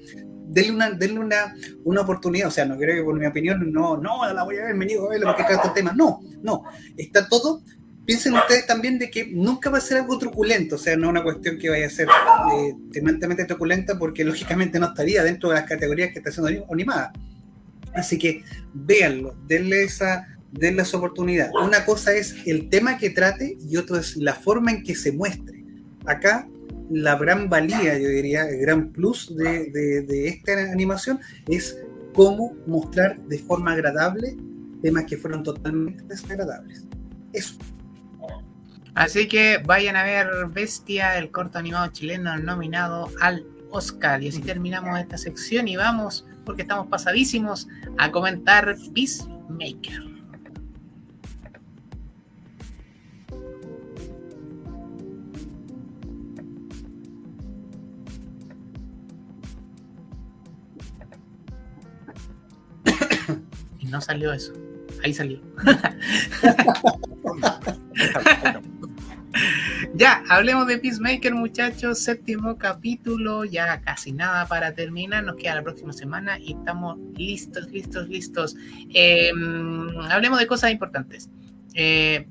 Denle 0.50 0.72
una, 0.72 0.92
denle 0.92 1.20
una, 1.22 1.56
una 1.86 2.02
oportunidad, 2.02 2.50
o 2.50 2.52
sea, 2.52 2.66
no 2.66 2.78
creo 2.78 2.98
que 2.98 3.04
por 3.04 3.18
mi 3.18 3.26
opinión, 3.26 3.72
no, 3.72 3.96
no, 3.96 4.34
la 4.34 4.44
voy 4.44 4.58
a 4.58 4.66
ver, 4.66 4.76
me 4.76 4.86
niego 4.86 5.08
a 5.08 5.12
verla 5.12 5.28
porque 5.28 5.46
trata 5.54 5.70
el 5.70 5.74
tema, 5.74 5.94
no, 5.94 6.20
no, 6.44 6.64
está 6.98 7.30
todo, 7.30 7.62
piensen 8.06 8.34
ustedes 8.34 8.68
también 8.68 9.00
de 9.00 9.10
que 9.10 9.28
nunca 9.28 9.70
va 9.70 9.78
a 9.78 9.82
ser 9.82 10.00
algo 10.00 10.18
truculento, 10.18 10.76
o 10.76 10.78
sea, 10.78 10.98
no 10.98 11.08
una 11.08 11.24
cuestión 11.24 11.58
que 11.58 11.70
vaya 11.70 11.88
a 11.88 11.90
ser 11.90 12.10
eh, 12.54 13.46
truculenta 13.48 13.98
porque 13.98 14.26
lógicamente 14.26 14.78
no 14.78 14.88
estaría 14.88 15.24
dentro 15.24 15.48
de 15.50 15.56
las 15.56 15.70
categorías 15.70 16.12
que 16.12 16.20
está 16.20 16.32
siendo 16.32 16.50
anim- 16.50 16.66
animada. 16.70 17.14
Así 17.94 18.18
que 18.18 18.44
véanlo, 18.74 19.36
denle 19.48 19.84
esa, 19.84 20.28
denle 20.52 20.82
esa 20.84 20.98
oportunidad. 20.98 21.50
Una 21.64 21.86
cosa 21.86 22.14
es 22.14 22.36
el 22.46 22.70
tema 22.70 22.98
que 22.98 23.10
trate 23.10 23.58
y 23.70 23.78
otra 23.78 24.00
es 24.00 24.18
la 24.18 24.34
forma 24.34 24.72
en 24.72 24.84
que 24.84 24.96
se 24.96 25.12
muestre. 25.12 25.64
Acá 26.06 26.48
la 26.90 27.16
gran 27.18 27.50
valía, 27.50 27.98
yo 27.98 28.08
diría, 28.08 28.48
el 28.48 28.60
gran 28.60 28.90
plus 28.92 29.36
de, 29.36 29.70
de- 29.72 30.28
esta 30.28 30.54
animación 30.72 31.20
es 31.48 31.78
cómo 32.14 32.56
mostrar 32.66 33.20
de 33.28 33.40
forma 33.40 33.74
agradable 33.74 34.38
temas 34.82 35.06
que 35.06 35.18
fueron 35.18 35.44
totalmente 35.44 36.04
desagradables. 36.04 36.86
Eso. 37.34 37.58
Así 38.96 39.28
que 39.28 39.62
vayan 39.66 39.96
a 39.96 40.04
ver 40.04 40.28
Bestia, 40.52 41.18
el 41.18 41.30
corto 41.30 41.60
animado 41.60 41.88
chileno 41.92 42.36
nominado 42.38 43.10
al 43.22 43.46
Oscar. 43.70 44.24
Y 44.24 44.30
así 44.30 44.42
terminamos 44.42 45.00
esta 45.00 45.18
sección 45.18 45.68
y 45.68 45.76
vamos, 45.76 46.26
porque 46.46 46.64
estamos 46.64 46.88
pasadísimos, 46.88 47.68
a 48.00 48.12
comentar 48.12 48.76
Peacemaker. 48.96 50.07
No 63.98 64.02
salió 64.02 64.32
eso. 64.32 64.54
Ahí 65.04 65.14
salió. 65.14 65.42
Ya, 69.94 70.24
hablemos 70.30 70.68
de 70.68 70.78
Peacemaker, 70.78 71.34
muchachos. 71.34 72.00
Séptimo 72.00 72.58
capítulo, 72.58 73.46
ya 73.46 73.82
casi 73.82 74.12
nada 74.12 74.48
para 74.48 74.74
terminar. 74.74 75.24
Nos 75.24 75.36
queda 75.36 75.56
la 75.56 75.64
próxima 75.64 75.94
semana 75.94 76.38
y 76.40 76.54
estamos 76.54 76.98
listos, 77.16 77.68
listos, 77.72 78.08
listos. 78.08 78.56
Eh, 78.94 79.32
hablemos 80.10 80.40
de 80.40 80.48
cosas 80.48 80.72
importantes. 80.72 81.30
Eh, 81.74 82.28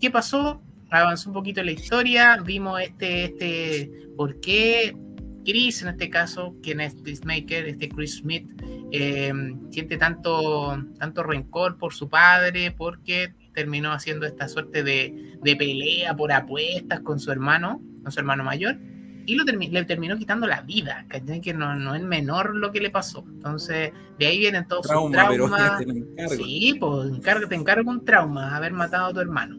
¿Qué 0.00 0.10
pasó? 0.10 0.62
Avanzó 0.90 1.30
un 1.30 1.34
poquito 1.34 1.62
la 1.62 1.72
historia. 1.72 2.36
Vimos 2.44 2.80
este, 2.80 3.24
este, 3.24 3.90
por 4.16 4.40
qué 4.40 4.94
Chris, 5.44 5.82
en 5.82 5.88
este 5.88 6.10
caso, 6.10 6.54
quien 6.62 6.80
es 6.80 6.94
Peacemaker, 6.94 7.66
este 7.66 7.88
Chris 7.88 8.16
Smith, 8.18 8.46
eh, 8.92 9.32
siente 9.70 9.96
tanto, 9.96 10.82
tanto 10.98 11.22
rencor 11.22 11.76
por 11.78 11.92
su 11.94 12.08
padre, 12.08 12.70
porque 12.76 13.32
terminó 13.54 13.92
haciendo 13.92 14.26
esta 14.26 14.46
suerte 14.48 14.82
de, 14.82 15.36
de 15.42 15.56
pelea 15.56 16.14
por 16.16 16.32
apuestas 16.32 17.00
con 17.00 17.18
su 17.18 17.30
hermano, 17.32 17.80
con 18.02 18.12
su 18.12 18.20
hermano 18.20 18.44
mayor, 18.44 18.78
y 19.26 19.34
lo 19.34 19.44
termi- 19.44 19.70
le 19.70 19.84
terminó 19.84 20.16
quitando 20.16 20.46
la 20.46 20.62
vida, 20.62 21.04
¿cachai? 21.08 21.40
que 21.42 21.52
no, 21.52 21.74
no 21.76 21.94
es 21.94 22.02
menor 22.02 22.54
lo 22.56 22.72
que 22.72 22.80
le 22.80 22.88
pasó. 22.90 23.24
Entonces, 23.28 23.92
de 24.18 24.26
ahí 24.26 24.38
vienen 24.38 24.66
todos 24.68 24.82
sus 24.86 24.90
Trauma, 24.92 25.28
pero 25.28 25.46
traumas. 25.48 25.82
Sí, 26.36 26.76
pues 26.80 27.10
encarga- 27.10 27.48
te 27.48 27.54
encargo 27.54 27.90
un 27.90 28.04
trauma, 28.04 28.56
haber 28.56 28.72
matado 28.72 29.06
a 29.08 29.12
tu 29.12 29.20
hermano. 29.20 29.58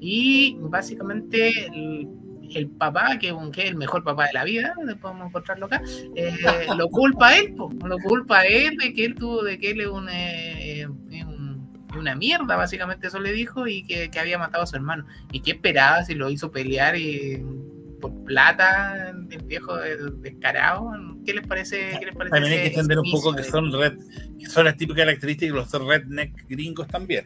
Y 0.00 0.56
básicamente 0.60 1.52
el, 2.54 2.68
papá, 2.68 3.18
que, 3.18 3.28
es 3.28 3.64
el 3.64 3.76
mejor 3.76 4.02
papá 4.04 4.26
de 4.26 4.32
la 4.34 4.44
vida, 4.44 4.74
después 4.78 4.96
podemos 5.00 5.28
encontrarlo 5.28 5.66
acá, 5.66 5.82
eh, 6.14 6.32
lo 6.76 6.88
culpa 6.88 7.28
a 7.28 7.38
él, 7.38 7.54
po, 7.54 7.70
lo 7.84 7.98
culpa 7.98 8.38
a 8.40 8.46
él 8.46 8.76
de 8.76 8.92
que 8.92 9.04
él 9.04 9.14
tuvo, 9.14 9.42
de 9.42 9.58
que 9.58 9.70
él 9.72 9.80
es 9.80 9.86
un, 9.88 10.08
eh, 10.08 10.82
eh, 10.82 11.24
un- 11.24 11.68
una 11.96 12.14
mierda, 12.14 12.56
básicamente 12.56 13.06
eso 13.08 13.18
le 13.18 13.32
dijo, 13.32 13.66
y 13.66 13.82
que, 13.84 14.10
que 14.10 14.18
había 14.20 14.38
matado 14.38 14.62
a 14.62 14.66
su 14.66 14.76
hermano. 14.76 15.06
¿Y 15.32 15.40
qué 15.40 15.52
esperaba 15.52 16.04
si 16.04 16.14
lo 16.14 16.28
hizo 16.30 16.50
pelear 16.52 16.96
y 16.96 17.42
por 18.00 18.12
plata 18.24 19.08
el 19.30 19.42
viejo 19.44 19.82
eh, 19.82 19.96
descarado? 20.20 20.90
¿Qué 21.24 21.32
les 21.34 21.46
parece? 21.46 21.96
¿Qué 21.98 22.06
les 22.06 22.14
parece 22.14 22.30
También 22.34 22.52
hay 22.52 22.60
que 22.60 22.66
entender 22.68 22.98
un 22.98 23.10
poco 23.10 23.34
que 23.34 23.42
son 23.42 23.72
red, 23.72 23.94
que 24.38 24.46
son 24.46 24.66
las 24.66 24.76
típicas 24.76 25.04
características 25.06 25.54
de 25.70 25.78
los 25.78 25.88
redneck 25.88 26.46
gringos 26.48 26.86
también. 26.88 27.24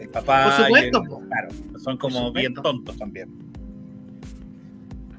El 0.00 0.08
papá 0.08 0.44
Por 0.44 0.52
supuesto, 0.64 0.98
y 0.98 1.02
el- 1.02 1.08
po. 1.08 1.22
claro, 1.28 1.48
son 1.78 1.96
como 1.98 2.32
bien 2.32 2.54
tontos 2.54 2.96
también. 2.96 3.28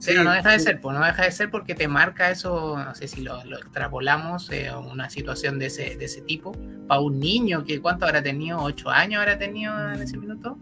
Pero 0.07 0.23
no 0.23 0.31
deja 0.31 0.51
de 0.51 0.59
ser, 0.59 0.81
pues 0.81 0.97
no 0.97 1.05
deja 1.05 1.23
de 1.23 1.31
ser 1.31 1.51
porque 1.51 1.75
te 1.75 1.87
marca 1.87 2.31
eso, 2.31 2.77
no 2.83 2.95
sé 2.95 3.07
si 3.07 3.21
lo, 3.21 3.43
lo 3.45 3.57
extrapolamos 3.57 4.49
eh, 4.51 4.69
a 4.69 4.79
una 4.79 5.09
situación 5.09 5.59
de 5.59 5.67
ese, 5.67 5.95
de 5.97 6.05
ese 6.05 6.21
tipo. 6.21 6.53
Para 6.87 7.01
un 7.01 7.19
niño 7.19 7.63
que 7.63 7.79
cuánto 7.81 8.05
habrá 8.05 8.23
tenido, 8.23 8.59
ocho 8.59 8.89
años 8.89 9.19
habrá 9.19 9.37
tenido 9.37 9.73
en 9.93 10.01
ese 10.01 10.17
minuto. 10.17 10.57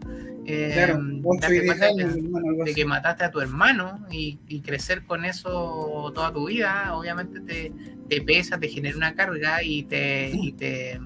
Eh, 0.48 0.72
Claro, 0.74 0.98
darte 1.40 1.66
cuenta 1.66 1.86
de 1.86 1.94
que- 1.96 2.02
años, 2.02 2.16
hermano, 2.16 2.52
de 2.52 2.62
así. 2.64 2.74
que 2.74 2.84
mataste 2.84 3.24
a 3.24 3.30
tu 3.30 3.40
hermano 3.40 4.06
y, 4.10 4.38
y 4.48 4.60
crecer 4.60 5.04
con 5.04 5.24
eso 5.24 6.12
toda 6.14 6.32
tu 6.32 6.46
vida, 6.48 6.94
obviamente 6.94 7.40
te, 7.40 7.72
te 8.08 8.20
pesa, 8.22 8.58
te 8.58 8.68
genera 8.68 8.96
una 8.96 9.14
carga 9.14 9.62
y 9.62 9.82
te, 9.84 10.30
y 10.32 10.52
te 10.52 11.00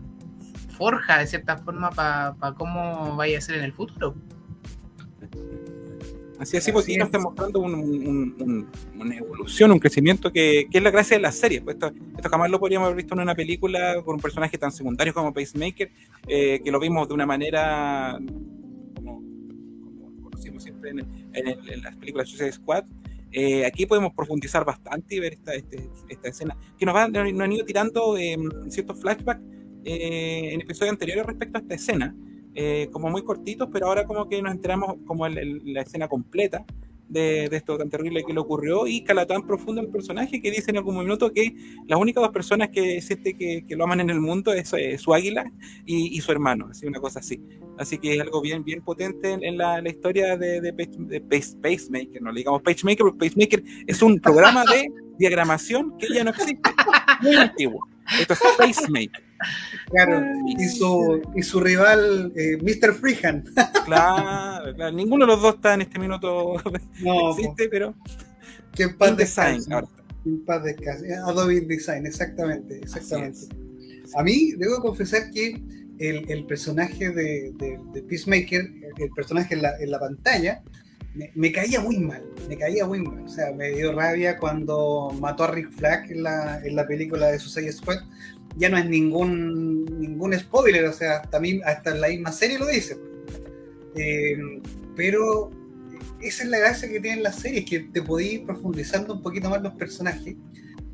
forja 0.77 1.19
de 1.19 1.27
cierta 1.27 1.57
forma 1.59 1.91
para 1.91 2.35
cómo 2.57 3.15
vaya 3.17 3.39
a 3.39 3.41
ser 3.41 3.57
en 3.57 3.65
el 3.65 3.73
futuro. 3.73 4.15
Así 6.41 6.57
así, 6.57 6.73
porque 6.73 6.97
nos 6.97 7.09
es. 7.09 7.15
está 7.15 7.19
mostrando 7.19 7.61
un- 7.61 7.75
un- 7.75 8.35
un- 8.41 8.67
una 8.99 9.15
evolución, 9.17 9.71
un 9.73 9.79
crecimiento 9.79 10.33
que, 10.33 10.67
que 10.71 10.79
es 10.79 10.83
la 10.85 10.91
gracia 10.91 11.17
de 11.17 11.23
las 11.23 11.37
series. 11.37 11.61
Pues 11.63 11.75
esto, 11.77 11.93
esto 12.17 12.29
jamás 12.31 12.51
lo 12.51 12.59
podríamos 12.59 12.87
haber 12.87 12.97
visto 12.97 13.15
en 13.15 13.21
una 13.21 13.35
película 13.35 14.03
con 14.03 14.15
un 14.17 14.21
personaje 14.21 14.57
tan 14.57 14.73
secundario 14.73 15.13
como 15.13 15.33
Pacemaker, 15.35 15.91
eh, 16.27 16.61
que 16.65 16.71
lo 16.71 16.81
vimos 16.81 17.07
de 17.09 17.15
una 17.15 17.27
manera 17.27 18.19
como, 18.97 19.17
como 19.21 20.23
conocimos 20.23 20.63
siempre 20.63 20.91
en, 20.91 21.01
en 21.35 21.47
el- 21.49 21.71
en 21.73 21.83
las 21.83 21.97
películas 21.97 22.27
de 22.27 22.31
Suicide 22.31 22.53
Squad. 22.53 22.85
Eh, 23.33 23.65
aquí 23.65 23.87
podemos 23.87 24.13
profundizar 24.15 24.65
bastante 24.65 25.15
y 25.15 25.21
ver 25.21 25.35
esta, 25.35 25.55
este- 25.55 25.89
esta 26.09 26.29
escena 26.29 26.57
que 26.79 26.85
nos, 26.87 26.95
va, 26.97 27.07
nos 27.07 27.41
han 27.41 27.53
ido 27.53 27.65
tirando 27.65 28.17
eh, 28.17 28.37
ciertos 28.71 29.01
flashbacks 29.01 29.41
eh, 29.85 30.51
en 30.53 30.61
episodios 30.63 30.93
anteriores 30.93 31.25
respecto 31.27 31.59
a 31.59 31.61
esta 31.61 31.75
escena 31.75 32.15
eh, 32.55 32.89
como 32.91 33.09
muy 33.11 33.23
cortitos, 33.23 33.69
pero 33.73 33.87
ahora 33.87 34.05
como 34.05 34.29
que 34.29 34.41
nos 34.43 34.53
enteramos 34.53 34.97
como 35.07 35.29
la 35.29 35.81
escena 35.83 36.09
completa 36.09 36.65
de, 37.09 37.49
de 37.49 37.57
esto 37.57 37.77
tan 37.77 37.91
terrible 37.91 38.23
que 38.25 38.33
le 38.33 38.39
ocurrió 38.39 38.87
y 38.87 39.03
cala 39.03 39.27
tan 39.27 39.45
profundo 39.45 39.81
el 39.81 39.89
personaje 39.89 40.41
que 40.41 40.49
dice 40.53 40.71
en 40.71 40.77
algún 40.77 40.97
minuto 40.97 41.33
que 41.33 41.53
las 41.89 41.99
únicas 41.99 42.23
dos 42.23 42.33
personas 42.33 42.69
que 42.69 43.01
siente 43.03 43.35
que, 43.35 43.65
que 43.67 43.75
lo 43.75 43.83
aman 43.83 43.99
en 44.01 44.11
el 44.11 44.21
mundo 44.21 44.53
es 44.53 44.73
eh, 44.75 44.97
su 44.97 45.13
águila 45.13 45.51
y, 45.85 46.17
y 46.17 46.21
su 46.21 46.31
hermano, 46.31 46.69
así 46.71 46.87
una 46.87 47.01
cosa 47.01 47.19
así. 47.19 47.41
Así 47.79 47.99
que 47.99 48.15
es 48.15 48.21
algo 48.21 48.41
bien, 48.41 48.63
bien 48.63 48.83
potente 48.83 49.33
en, 49.33 49.43
en 49.43 49.59
la, 49.59 49.81
la 49.81 49.89
historia 49.89 50.37
de, 50.37 50.61
de, 50.61 50.73
Page- 50.73 50.99
de 51.09 51.21
Pace- 51.21 51.57
Pacemaker, 51.61 52.23
no 52.23 52.31
le 52.31 52.41
digamos 52.41 52.63
Pacemaker, 52.63 52.99
porque 52.99 53.27
Pacemaker 53.27 53.65
es 53.87 54.03
un 54.03 54.21
programa 54.21 54.65
de 54.67 54.87
diagramación 55.19 55.99
que 55.99 56.07
ya 56.15 56.23
no 56.23 56.31
existe, 56.31 56.71
muy 57.23 57.35
antiguo. 57.37 57.89
Esto 58.21 58.35
es 58.35 58.41
Pacemaker. 58.57 59.30
Claro, 59.91 60.23
y 60.47 60.69
su, 60.69 61.21
y 61.35 61.43
su 61.43 61.61
rival, 61.61 62.33
eh, 62.37 62.59
Mr. 62.63 62.95
Freehand. 62.95 63.49
Claro, 63.85 64.75
claro, 64.75 64.93
ninguno 64.97 65.25
de 65.27 65.33
los 65.33 65.43
dos 65.43 65.55
está 65.57 65.75
en 65.75 65.81
este 65.83 65.99
minuto 65.99 66.55
No, 67.03 67.31
existe, 67.31 67.69
pero 67.69 67.95
que 68.75 68.85
en 68.85 68.97
paz 68.97 69.11
ahora. 69.73 69.89
En 70.25 70.45
paz 70.45 70.63
descanse. 70.63 71.15
Adobe 71.15 71.57
InDesign, 71.57 72.07
exactamente, 72.07 72.79
exactamente. 72.79 73.41
A 74.17 74.23
mí, 74.23 74.53
debo 74.59 74.77
confesar 74.81 75.31
que 75.33 75.61
el, 75.99 76.31
el 76.31 76.45
personaje 76.47 77.11
de, 77.11 77.53
de- 77.57 77.79
de 77.93 78.03
Peacemaker, 78.03 78.61
el 78.99 79.11
personaje 79.17 79.55
en 79.55 79.63
la, 79.63 79.77
en 79.81 79.91
la 79.91 79.99
pantalla, 79.99 80.63
me, 81.15 81.31
me 81.35 81.51
caía 81.51 81.81
muy 81.81 81.99
mal, 81.99 82.23
me 82.49 82.57
caía 82.57 82.87
muy 82.87 83.01
mal. 83.01 83.25
O 83.25 83.29
sea, 83.29 83.53
me 83.53 83.71
dio 83.71 83.93
rabia 83.93 84.39
cuando 84.39 85.11
mató 85.21 85.45
a 85.45 85.51
Rick 85.51 85.73
Flag 85.73 86.11
en 86.13 86.23
la, 86.23 86.61
en 86.65 86.77
la 86.77 86.87
película 86.87 87.27
de 87.33 87.39
Suicide 87.39 87.73
Squad. 87.73 87.99
Ya 88.57 88.69
no 88.69 88.77
es 88.77 88.87
ningún, 88.87 89.85
ningún 89.99 90.39
spoiler, 90.39 90.85
o 90.87 90.93
sea, 90.93 91.19
hasta, 91.19 91.41
mí- 91.41 91.61
hasta 91.65 91.95
la 91.95 92.09
misma 92.09 92.33
serie 92.33 92.59
lo 92.59 92.67
dice. 92.67 92.97
Eh, 93.95 94.37
pero 94.97 95.51
esa 96.21 96.43
es 96.45 96.49
la 96.51 96.59
gracia 96.59 96.89
que 96.89 97.01
tienen 97.01 97.23
las 97.23 97.37
series, 97.37 97.65
que 97.65 97.81
te 97.81 98.03
podés 98.03 98.33
ir 98.35 98.45
profundizando 98.45 99.15
un 99.15 99.23
poquito 99.23 99.49
más 99.51 99.63
los 99.63 99.75
personajes 99.75 100.37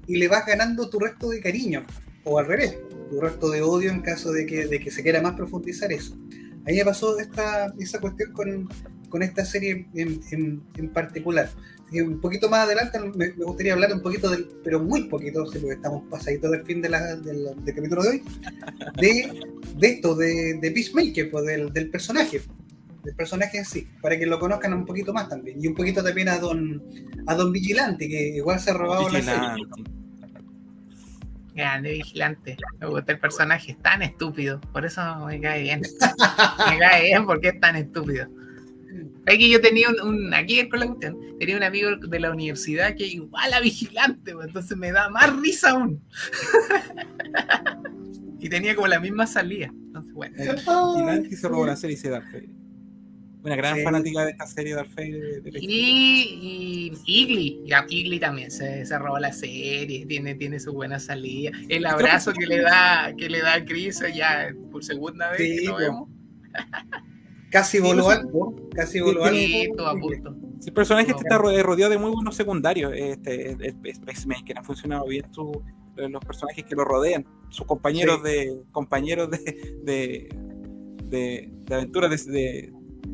y 0.07 0.16
le 0.16 0.28
vas 0.28 0.47
ganando 0.47 0.89
tu 0.89 0.99
resto 1.01 1.31
de 1.31 1.41
cariño, 1.41 1.85
o 2.24 2.39
al 2.39 2.47
revés, 2.47 2.78
tu 3.11 3.20
resto 3.20 3.51
de 3.51 3.62
odio 3.62 3.91
en 3.91 4.03
caso 4.03 4.33
de 4.33 4.47
que, 4.47 4.66
de 4.66 4.78
que 4.78 4.91
se 4.91 5.03
quiera 5.03 5.20
más 5.20 5.35
profundizar 5.35 5.93
eso. 5.93 6.15
A 6.65 6.70
mí 6.70 6.77
me 6.77 6.85
pasó 6.85 7.19
esta, 7.19 7.73
esa 7.78 8.01
cuestión 8.01 8.33
con, 8.33 8.69
con 9.09 9.23
esta 9.23 9.45
serie 9.45 9.87
en, 9.95 10.20
en- 10.31 10.62
en 10.77 10.89
particular. 10.91 11.49
Así 11.85 11.93
que 11.97 12.03
un 12.03 12.20
poquito 12.20 12.49
más 12.51 12.61
adelante 12.65 12.99
me, 12.99 13.28
me 13.35 13.45
gustaría 13.45 13.73
hablar 13.73 13.93
un 13.93 14.03
poquito 14.03 14.28
del, 14.28 14.49
pero 14.65 14.81
muy 14.81 15.05
poquito, 15.05 15.45
porque 15.45 15.69
estamos 15.70 16.03
pasaditos 16.11 16.51
del 16.51 16.65
fin 16.65 16.83
de 16.83 16.89
la- 16.89 17.16
del, 17.16 17.65
del 17.65 17.74
capítulo 17.74 18.03
de 18.03 18.09
hoy, 18.09 18.23
de, 19.01 19.41
de 19.77 19.87
esto, 19.89 20.15
de, 20.16 20.59
de 20.61 20.70
Peacemaker, 20.73 21.31
pues, 21.31 21.45
del, 21.47 21.73
del 21.73 21.89
personaje, 21.91 22.43
del 23.05 23.15
personaje 23.15 23.59
en 23.59 23.65
sí, 23.65 23.87
para 24.03 24.19
que 24.19 24.27
lo 24.27 24.41
conozcan 24.41 24.73
un 24.74 24.85
poquito 24.85 25.12
más 25.12 25.28
también, 25.28 25.62
y 25.62 25.69
un 25.69 25.74
poquito 25.77 26.03
también 26.03 26.28
a 26.28 26.39
Don, 26.39 26.83
a 27.28 27.35
Don 27.37 27.53
Vigilante, 27.53 28.09
que 28.09 28.28
igual 28.37 28.59
se 28.59 28.70
ha 28.73 28.74
robado 28.74 29.09
la 29.09 29.23
serie. 29.23 29.41
Vigilante. 29.55 29.91
Grande 31.55 31.91
vigilante. 31.93 32.57
Me 32.81 32.87
gusta 32.87 33.12
el 33.12 33.19
personaje, 33.19 33.73
es 33.73 33.78
tan 33.81 34.03
estúpido. 34.03 34.61
Por 34.74 34.85
eso 34.85 35.01
me 35.24 35.41
cae 35.41 35.62
bien. 35.62 35.81
me 36.70 36.78
cae 36.78 37.03
bien 37.05 37.24
porque 37.24 37.49
es 37.49 37.61
tan 37.61 37.77
estúpido. 37.77 38.27
Aquí 39.28 39.51
yo 39.51 39.61
tenía 39.61 39.89
un, 39.90 40.01
un- 40.09 40.35
aquí 40.35 40.69
con 40.69 40.81
la 40.81 40.86
cuestión, 40.86 41.19
tenía 41.40 41.57
un 41.57 41.62
amigo 41.65 41.97
de 41.97 42.20
la 42.20 42.31
universidad 42.31 42.94
que 42.94 43.07
igual 43.07 43.53
a 43.53 43.61
vigilante, 43.61 44.32
pues, 44.32 44.47
entonces 44.47 44.77
me 44.77 44.93
da 44.93 45.09
más 45.11 45.35
risa 45.40 45.70
aún. 45.70 46.01
y 48.39 48.48
tenía 48.48 48.74
como 48.74 48.86
la 48.86 49.01
misma 49.01 49.27
salida. 49.27 49.66
Entonces, 49.73 50.12
bueno. 50.12 50.35
Vigilante 50.39 51.28
y 51.31 51.36
se 51.36 51.48
robó 51.48 51.66
la 51.66 51.77
serie 51.77 51.94
y 51.94 51.98
se 51.98 52.11
Darth 52.11 52.27
Vader. 52.27 52.48
Una 53.43 53.57
gran 53.57 53.77
Sí. 53.77 53.82
fanática 53.85 54.24
de 54.24 54.31
esta 54.32 54.47
serie 54.47 54.74
Darth 54.74 54.94
Vader. 54.94 55.43
de- 55.43 55.51
de- 55.53 55.59
Y, 55.61 56.93
y 57.07 57.23
Igli, 57.23 57.61
ya, 57.66 57.86
Igli 57.89 58.19
también 58.19 58.51
se, 58.51 58.85
se 58.85 58.98
robó 58.98 59.19
la 59.19 59.32
serie, 59.32 60.05
tiene, 60.07 60.35
tiene 60.35 60.59
su 60.61 60.73
buena 60.73 60.98
salida. 60.98 61.53
El 61.69 61.86
abrazo 61.86 62.32
que 62.32 62.47
le 62.47 62.61
da, 62.61 63.15
que 63.16 63.31
le 63.31 63.40
da 63.40 63.55
a 63.55 63.65
Chris 63.65 64.03
ya 64.15 64.48
por 64.73 64.85
segunda 64.85 65.31
vez 65.31 65.39
Sí, 65.40 65.57
que 65.61 65.66
lo 65.69 65.77
vemos. 65.77 66.09
Casi 67.51 67.78
voló 67.78 68.10
alto, 68.10 68.55
casi 68.74 69.01
voló 69.01 69.24
alto. 69.24 69.36
El 70.66 70.73
personaje 70.73 71.10
este 71.10 71.23
No. 71.23 71.28
está 71.28 71.39
ro- 71.39 71.62
rodeado 71.62 71.93
de 71.93 71.98
muy 71.98 72.10
buenos 72.10 72.35
secundarios. 72.35 72.93
Este, 72.94 73.52
el, 73.52 73.62
el- 73.62 73.77
el 73.85 74.01
Pacemaker 74.01 74.59
ha 74.59 74.62
funcionado 74.64 75.06
bien 75.06 75.24
su- 75.32 75.62
los 75.97 76.24
personajes 76.24 76.64
que 76.64 76.74
lo 76.74 76.85
rodean, 76.85 77.24
sus 77.48 77.66
compañeros 77.66 78.20
Sí. 78.24 78.31
de 78.31 78.60
compañeros 78.73 79.31
de, 79.31 79.39
de, 79.85 80.28
de, 81.05 81.51
de 81.66 81.74
aventuras 81.74 82.27
de, 82.27 82.32
de, 82.32 82.73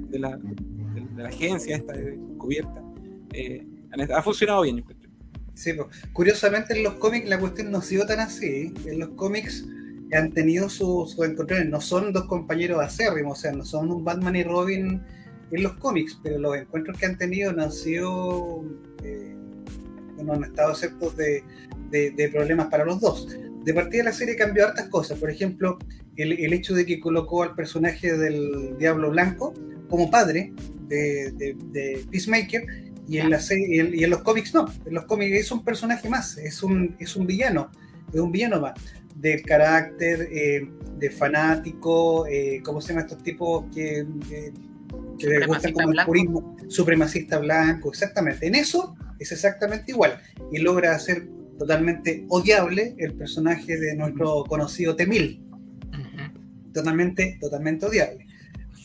de 0.09 0.19
la, 0.19 0.37
de, 0.37 1.01
de 1.15 1.23
la 1.23 1.29
agencia 1.29 1.77
esta 1.77 1.93
de- 1.93 2.19
cubierta. 2.39 2.83
Eh, 3.35 3.65
ha 4.15 4.23
funcionado 4.23 4.63
bien. 4.63 4.83
Sí, 5.55 5.75
pues, 5.75 5.89
curiosamente 6.15 6.75
en 6.77 6.83
los 6.83 6.95
cómics 6.95 7.29
la 7.29 7.39
cuestión 7.39 7.71
no 7.71 7.79
ha 7.79 7.83
sido 7.83 8.07
tan 8.07 8.21
así. 8.21 8.73
En 8.87 8.99
los 8.99 9.11
cómics 9.11 9.67
han 10.17 10.33
tenido 10.33 10.69
sus 10.69 11.13
sus 11.13 11.27
encontrones, 11.27 11.69
no 11.69 11.81
son 11.81 12.13
dos 12.13 12.25
compañeros 12.27 12.81
acérrimos, 12.83 13.39
o 13.39 13.43
sea, 13.43 13.53
no 13.53 13.65
son 13.65 13.91
un 13.91 14.05
Batman 14.05 14.37
y 14.37 14.43
Robin 14.45 15.01
en 15.51 15.63
los 15.63 15.75
cómics, 15.75 16.19
pero 16.23 16.39
los 16.39 16.57
encuentros 16.57 16.99
que 16.99 17.07
han 17.07 17.19
tenido 17.19 17.53
no 17.53 17.63
han 17.65 17.73
sido, 17.73 18.65
eh, 19.05 19.35
no 20.23 20.33
han 20.35 20.45
estado 20.45 20.73
exceptos 20.73 21.17
de, 21.17 21.43
de- 21.91 22.11
de 22.11 22.29
problemas 22.29 22.67
para 22.69 22.85
los 22.85 23.01
dos. 23.01 23.29
De 23.65 23.75
partida 23.75 24.05
la 24.05 24.13
serie 24.13 24.35
cambió 24.37 24.67
hartas 24.67 24.89
cosas, 24.89 25.19
por 25.19 25.31
ejemplo, 25.31 25.79
el, 26.17 26.33
el 26.33 26.53
hecho 26.53 26.75
de 26.75 26.85
que 26.87 27.01
colocó 27.01 27.43
al 27.43 27.55
personaje 27.55 28.17
del 28.17 28.77
Diablo 28.79 29.11
Blanco 29.11 29.55
como 29.89 30.11
padre 30.11 30.53
de, 30.89 31.33
de- 31.33 31.57
de 31.71 32.05
Peacemaker 32.11 32.65
y 33.09 33.19
en, 33.19 33.31
la 33.31 33.41
serie, 33.41 33.67
y 33.77 33.79
en- 33.81 33.95
y 33.95 34.05
en 34.05 34.11
los 34.11 34.23
cómics 34.23 34.55
no. 34.55 34.67
En 34.87 34.95
los 34.95 35.05
cómics 35.05 35.37
es 35.37 35.53
un 35.53 35.65
personaje 35.65 36.09
más, 36.09 36.39
es 36.39 36.63
un, 36.63 36.97
es 36.99 37.15
un 37.17 37.27
villano, 37.27 37.71
es 38.13 38.21
un 38.21 38.33
villano 38.33 38.61
más. 38.61 38.75
Del 39.15 39.43
carácter, 39.43 40.29
eh, 40.33 40.69
de 40.99 41.11
fanático, 41.11 42.27
eh, 42.27 42.61
¿cómo 42.65 42.81
se 42.81 42.89
llama 42.89 43.03
estos 43.03 43.23
tipos 43.23 43.65
que, 43.75 44.01
eh, 44.31 44.53
que 45.19 45.27
les 45.27 45.47
gusta 45.47 45.69
Supremacista 45.69 45.73
como 45.73 45.93
el 45.93 46.07
purismo? 46.07 46.57
Supremacista 46.69 47.39
blanco, 47.39 47.91
exactamente. 47.91 48.47
En 48.47 48.55
eso 48.55 48.97
es 49.19 49.33
exactamente 49.33 49.93
igual. 49.93 50.19
Y 50.51 50.59
logra 50.59 50.95
hacer 50.95 51.29
totalmente 51.59 52.25
odiable 52.29 52.95
el 52.99 53.15
personaje 53.15 53.79
de 53.79 53.95
nuestro 53.95 54.45
conocido 54.45 54.97
Temil 54.97 55.43
totalmente, 56.73 57.39
totalmente 57.41 57.87
odiable. 57.87 58.27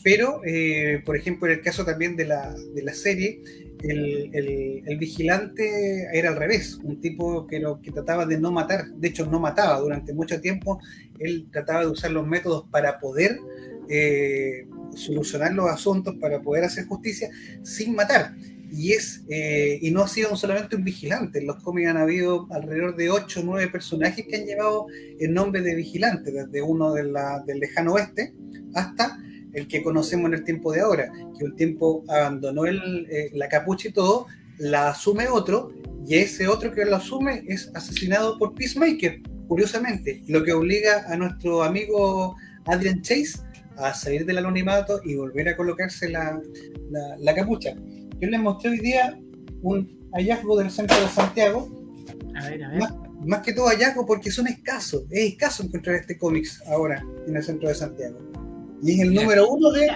Pero, 0.04 0.40
eh, 0.44 1.02
por 1.04 1.16
ejemplo, 1.16 1.48
en 1.48 1.58
el 1.58 1.64
caso 1.64 1.84
también 1.84 2.16
de 2.16 2.26
la, 2.26 2.54
de 2.74 2.82
la 2.82 2.94
serie, 2.94 3.42
el, 3.82 4.98
vigilante 4.98 6.08
era 6.12 6.30
al 6.30 6.36
revés, 6.36 6.78
un 6.82 7.00
tipo 7.00 7.46
que, 7.46 7.60
lo, 7.60 7.80
que 7.80 7.92
trataba 7.92 8.26
de 8.26 8.38
no 8.38 8.50
matar, 8.50 8.88
de 8.88 9.08
hecho 9.08 9.26
no 9.26 9.40
mataba 9.40 9.78
durante 9.80 10.12
mucho 10.12 10.40
tiempo, 10.40 10.80
él 11.18 11.48
trataba 11.52 11.80
de 11.80 11.88
usar 11.88 12.10
los 12.10 12.26
métodos 12.26 12.64
para 12.70 12.98
poder 12.98 13.38
eh, 13.88 14.66
solucionar 14.94 15.54
los 15.54 15.70
asuntos, 15.70 16.16
para 16.20 16.40
poder 16.40 16.64
hacer 16.64 16.86
justicia 16.86 17.30
sin 17.62 17.94
matar. 17.94 18.34
Y, 18.70 18.92
es, 18.92 19.24
eh, 19.30 19.78
y 19.80 19.90
no 19.90 20.02
ha 20.02 20.08
sido 20.08 20.36
solamente 20.36 20.76
un 20.76 20.84
vigilante, 20.84 21.38
en 21.38 21.46
los 21.46 21.62
cómics 21.62 21.88
han 21.88 21.96
habido 21.96 22.46
alrededor 22.50 22.96
de 22.96 23.08
8 23.08 23.40
o 23.40 23.42
9 23.44 23.68
personajes 23.68 24.26
que 24.28 24.36
han 24.36 24.44
llevado 24.44 24.86
el 25.18 25.32
nombre 25.32 25.62
de 25.62 25.74
vigilante, 25.74 26.32
desde 26.32 26.60
uno 26.60 26.92
del 26.92 27.14
lejano 27.60 27.94
oeste 27.94 28.34
hasta 28.74 29.16
el 29.52 29.66
que 29.68 29.82
conocemos 29.82 30.26
en 30.28 30.34
el 30.34 30.44
tiempo 30.44 30.72
de 30.72 30.80
ahora, 30.80 31.10
que 31.38 31.44
un 31.44 31.56
tiempo 31.56 32.04
abandonó 32.08 32.64
el, 32.66 33.06
eh, 33.10 33.30
la 33.34 33.48
capucha 33.48 33.88
y 33.88 33.92
todo 33.92 34.26
la 34.58 34.90
asume 34.90 35.28
otro 35.28 35.72
y 36.06 36.16
ese 36.16 36.48
otro 36.48 36.72
que 36.72 36.84
lo 36.84 36.96
asume 36.96 37.44
es 37.46 37.70
asesinado 37.74 38.38
por 38.38 38.54
Peacemaker, 38.54 39.20
curiosamente, 39.46 40.22
lo 40.26 40.42
que 40.42 40.52
obliga 40.52 41.04
a 41.08 41.16
nuestro 41.16 41.62
amigo 41.62 42.34
Adrian 42.66 43.00
Chase 43.02 43.38
a 43.76 43.94
salir 43.94 44.26
del 44.26 44.38
anonimato 44.38 45.00
y 45.04 45.14
volver 45.14 45.48
a 45.50 45.56
colocarse 45.56 46.08
la, 46.08 46.40
la- 46.90 47.16
la 47.18 47.34
capucha. 47.34 47.74
Yo 48.20 48.28
les 48.28 48.40
mostré 48.40 48.70
hoy 48.70 48.78
día 48.80 49.18
un 49.62 50.08
hallazgo 50.12 50.58
del 50.58 50.70
centro 50.70 51.00
de 51.00 51.08
Santiago, 51.08 51.68
A 52.34 52.48
ver, 52.48 52.64
a 52.64 52.68
ver. 52.70 52.78
más, 52.80 52.94
más 53.24 53.40
que 53.42 53.52
todo 53.52 53.66
hallazgo 53.68 54.04
porque 54.04 54.30
son 54.32 54.48
escasos, 54.48 55.04
es 55.10 55.32
escaso 55.32 55.62
encontrar 55.62 55.96
este 55.96 56.18
cómics 56.18 56.60
ahora 56.66 57.04
en 57.26 57.36
el 57.36 57.42
centro 57.44 57.68
de 57.68 57.74
Santiago. 57.76 58.18
Y 58.82 58.94
es 58.94 59.00
el 59.00 59.14
número 59.14 59.48
uno 59.48 59.70
de, 59.72 59.88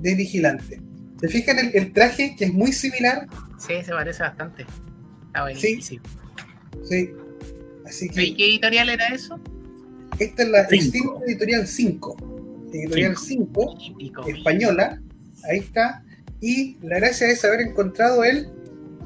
de 0.00 0.14
Vigilante. 0.14 0.80
¿Se 1.20 1.28
fijan 1.28 1.58
el, 1.58 1.70
el 1.74 1.92
traje 1.92 2.34
que 2.36 2.46
es 2.46 2.52
muy 2.52 2.72
similar? 2.72 3.26
Sí, 3.58 3.74
se 3.84 3.92
parece 3.92 4.22
bastante. 4.22 4.66
Está 5.26 5.42
buenísimo. 5.42 6.02
Sí. 6.88 7.10
Así 7.86 8.06
¿Y 8.06 8.08
que 8.08 8.36
qué 8.36 8.46
editorial 8.46 8.88
era 8.88 9.08
eso? 9.08 9.38
esta 10.18 10.42
es 10.42 10.48
la 10.48 10.68
Cinco. 10.68 11.20
Editorial 11.26 11.66
5. 11.66 12.16
Editorial 12.72 13.16
5, 13.16 13.76
Típico. 13.78 14.26
española. 14.26 15.00
Ahí 15.50 15.58
está. 15.58 16.04
Y 16.40 16.76
la 16.82 16.96
gracia 16.98 17.28
es 17.28 17.44
haber 17.44 17.60
encontrado 17.60 18.24
el 18.24 18.48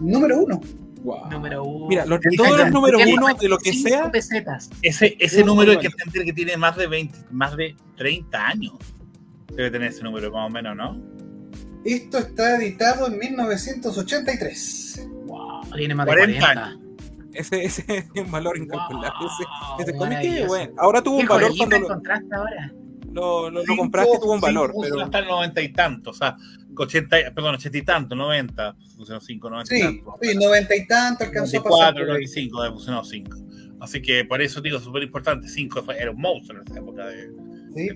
número 0.00 0.38
uno. 0.42 0.60
Wow. 1.06 1.30
Número 1.30 1.62
uno. 1.62 1.86
Mira, 1.86 2.04
los, 2.04 2.18
todos 2.36 2.58
los 2.58 2.70
números 2.72 3.00
Tiene 3.00 3.16
uno 3.16 3.32
de 3.32 3.48
lo 3.48 3.58
que 3.58 3.72
sea, 3.72 4.10
pesetas. 4.10 4.68
Ese, 4.82 5.16
ese 5.20 5.44
Muy 5.44 5.46
número 5.46 5.70
hay 5.70 5.78
que 5.78 5.86
entender 5.86 6.24
que 6.24 6.32
tiene 6.32 6.56
más 6.56 6.76
de 6.76 6.88
20, 6.88 7.18
más 7.30 7.56
de 7.56 7.76
30 7.96 8.44
años. 8.44 8.72
Debe 9.54 9.70
tener 9.70 9.90
ese 9.90 10.02
número 10.02 10.32
más 10.32 10.48
o 10.48 10.50
menos, 10.50 10.74
¿no? 10.76 11.00
Esto 11.84 12.18
está 12.18 12.56
editado 12.56 13.06
en 13.06 13.18
1983. 13.20 15.08
Wow, 15.26 15.60
tiene 15.76 15.94
más 15.94 16.06
de 16.06 16.10
40 16.10 16.40
40. 16.40 16.76
ese, 17.34 17.64
ese 17.64 17.84
es 18.14 18.20
un 18.20 18.30
valor 18.32 18.58
incalculable. 18.58 19.26
Ese, 19.26 19.44
Wow, 19.44 19.80
ese 19.80 19.92
cómic 19.92 20.18
que, 20.20 20.24
maravilloso. 20.26 20.48
bueno, 20.48 20.74
ahora 20.78 21.02
tuvo 21.02 21.18
¿Qué 21.18 21.22
un 21.22 21.28
valor 21.28 21.56
cuando 21.56 21.78
lo, 21.78 21.88
ahora? 22.36 22.74
Lo, 23.16 23.50
lo- 23.50 23.50
lo 23.50 23.60
Cinco- 23.62 23.76
compraste, 23.76 24.18
tuvo 24.20 24.32
un 24.34 24.40
valor, 24.40 24.72
pero 24.80 25.00
hasta 25.00 25.18
el 25.18 25.26
90 25.26 25.60
y 25.62 25.72
tanto, 25.72 26.10
o 26.10 26.14
sea, 26.14 26.36
80, 26.76 27.20
y- 27.20 27.24
perdón, 27.34 27.54
80 27.56 27.78
y 27.78 27.82
tanto, 27.82 28.14
90, 28.14 28.76
funcionó 28.96 29.20
5, 29.20 29.50
90 29.50 29.74
y 29.74 29.78
Sí, 29.78 29.82
tanto. 29.84 30.14
sí, 30.22 30.34
90 30.36 30.76
y 30.76 30.86
tanto 30.86 31.24
alcanzó 31.24 31.58
a 31.58 31.62
pasar. 31.64 31.94
94, 31.94 32.06
por 32.06 32.16
ahí. 32.16 32.24
95, 32.26 32.62
de 32.62 32.70
funcionó 32.70 33.04
5. 33.04 33.36
Así 33.80 34.00
que 34.02 34.24
por 34.24 34.40
eso 34.40 34.60
digo, 34.60 34.78
súper 34.78 35.02
importante, 35.02 35.48
5 35.48 35.84
era 35.92 36.10
un 36.10 36.20
monstruo 36.20 36.60
en 36.62 36.68
esa 36.70 36.78
época 36.80 37.06
de, 37.06 37.30
Sí, 37.74 37.88
de. 37.88 37.94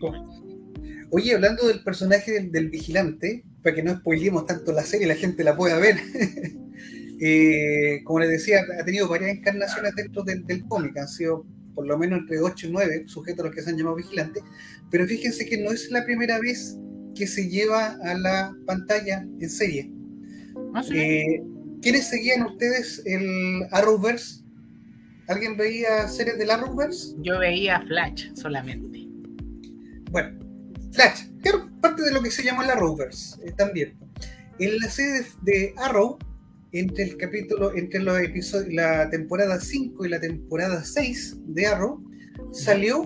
Oye, 1.12 1.34
hablando 1.34 1.66
del 1.66 1.82
personaje 1.82 2.30
del, 2.32 2.52
del 2.52 2.68
vigilante, 2.70 3.44
para 3.62 3.74
que 3.74 3.82
no 3.82 3.96
spoilemos 3.96 4.46
tanto 4.46 4.72
la 4.72 4.82
serie 4.82 5.06
y 5.06 5.08
la 5.08 5.16
gente 5.16 5.42
la 5.42 5.56
pueda 5.56 5.78
ver, 5.78 5.96
eh, 7.20 8.00
como 8.04 8.20
les 8.20 8.30
decía, 8.30 8.60
ha 8.80 8.84
tenido 8.84 9.08
varias 9.08 9.30
encarnaciones 9.30 9.94
dentro 9.94 10.22
del, 10.22 10.44
del 10.46 10.64
cómic, 10.66 10.96
han 10.98 11.08
sido 11.08 11.44
por 11.80 11.86
lo 11.86 11.96
menos 11.96 12.18
entre 12.18 12.38
8 12.38 12.66
y 12.66 12.72
9 12.72 13.04
sujetos 13.06 13.40
a 13.40 13.46
los 13.46 13.54
que 13.54 13.62
se 13.62 13.70
han 13.70 13.78
llamado 13.78 13.96
vigilantes, 13.96 14.42
pero 14.90 15.06
fíjense 15.06 15.46
que 15.46 15.56
no 15.56 15.70
es 15.70 15.90
la 15.90 16.04
primera 16.04 16.38
vez 16.38 16.76
que 17.14 17.26
se 17.26 17.48
lleva 17.48 17.96
a 18.04 18.12
la 18.18 18.54
pantalla 18.66 19.26
en 19.40 19.48
serie. 19.48 19.90
No 20.74 20.82
sé. 20.82 21.22
Eh, 21.22 21.42
¿Quiénes 21.80 22.06
seguían 22.06 22.42
ustedes 22.42 23.00
el 23.06 23.66
Arrowverse? 23.70 24.42
¿Alguien 25.26 25.56
veía 25.56 26.06
series 26.06 26.36
del 26.36 26.50
Arrowverse? 26.50 27.14
Yo 27.22 27.38
veía 27.38 27.80
Flash 27.86 28.34
solamente. 28.34 29.06
Bueno, 30.10 30.38
Flash, 30.92 31.30
claro, 31.40 31.66
parte 31.80 32.02
de 32.02 32.12
lo 32.12 32.22
que 32.22 32.30
se 32.30 32.42
llama 32.42 32.64
el 32.64 32.72
Arrowverse 32.72 33.40
eh, 33.42 33.52
también. 33.56 33.94
En 34.58 34.78
la 34.80 34.90
serie 34.90 35.12
de, 35.12 35.26
de 35.50 35.74
Arrow, 35.78 36.18
entre 36.72 37.04
el 37.04 37.16
capítulo, 37.16 37.74
entre 37.74 38.00
los 38.00 38.18
episodios, 38.20 38.72
la 38.72 39.10
temporada 39.10 39.60
5 39.60 40.04
y 40.04 40.08
la 40.08 40.20
temporada 40.20 40.84
6 40.84 41.36
de 41.48 41.66
Arrow, 41.66 42.02
salió 42.52 43.02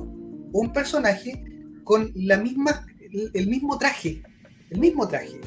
un 0.52 0.72
personaje 0.72 1.42
con 1.84 2.12
la 2.14 2.38
misma, 2.38 2.86
el, 3.32 3.46
mismo 3.46 3.78
traje, 3.78 4.22
el 4.70 4.80
mismo 4.80 5.08
traje. 5.08 5.40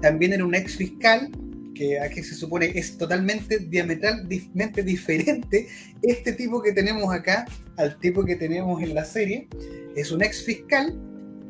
También 0.00 0.32
era 0.32 0.44
un 0.44 0.54
ex 0.54 0.76
fiscal, 0.76 1.30
que 1.74 1.98
aquí 1.98 2.22
se 2.22 2.34
supone 2.34 2.72
es 2.74 2.98
totalmente 2.98 3.58
diametralmente 3.58 4.82
diferente 4.82 5.66
este 6.02 6.32
tipo 6.32 6.60
que 6.60 6.72
tenemos 6.72 7.12
acá 7.12 7.46
al 7.76 7.98
tipo 8.00 8.24
que 8.24 8.36
tenemos 8.36 8.82
en 8.82 8.94
la 8.94 9.04
serie. 9.04 9.48
Es 9.96 10.12
un 10.12 10.22
ex 10.22 10.44
fiscal 10.44 10.98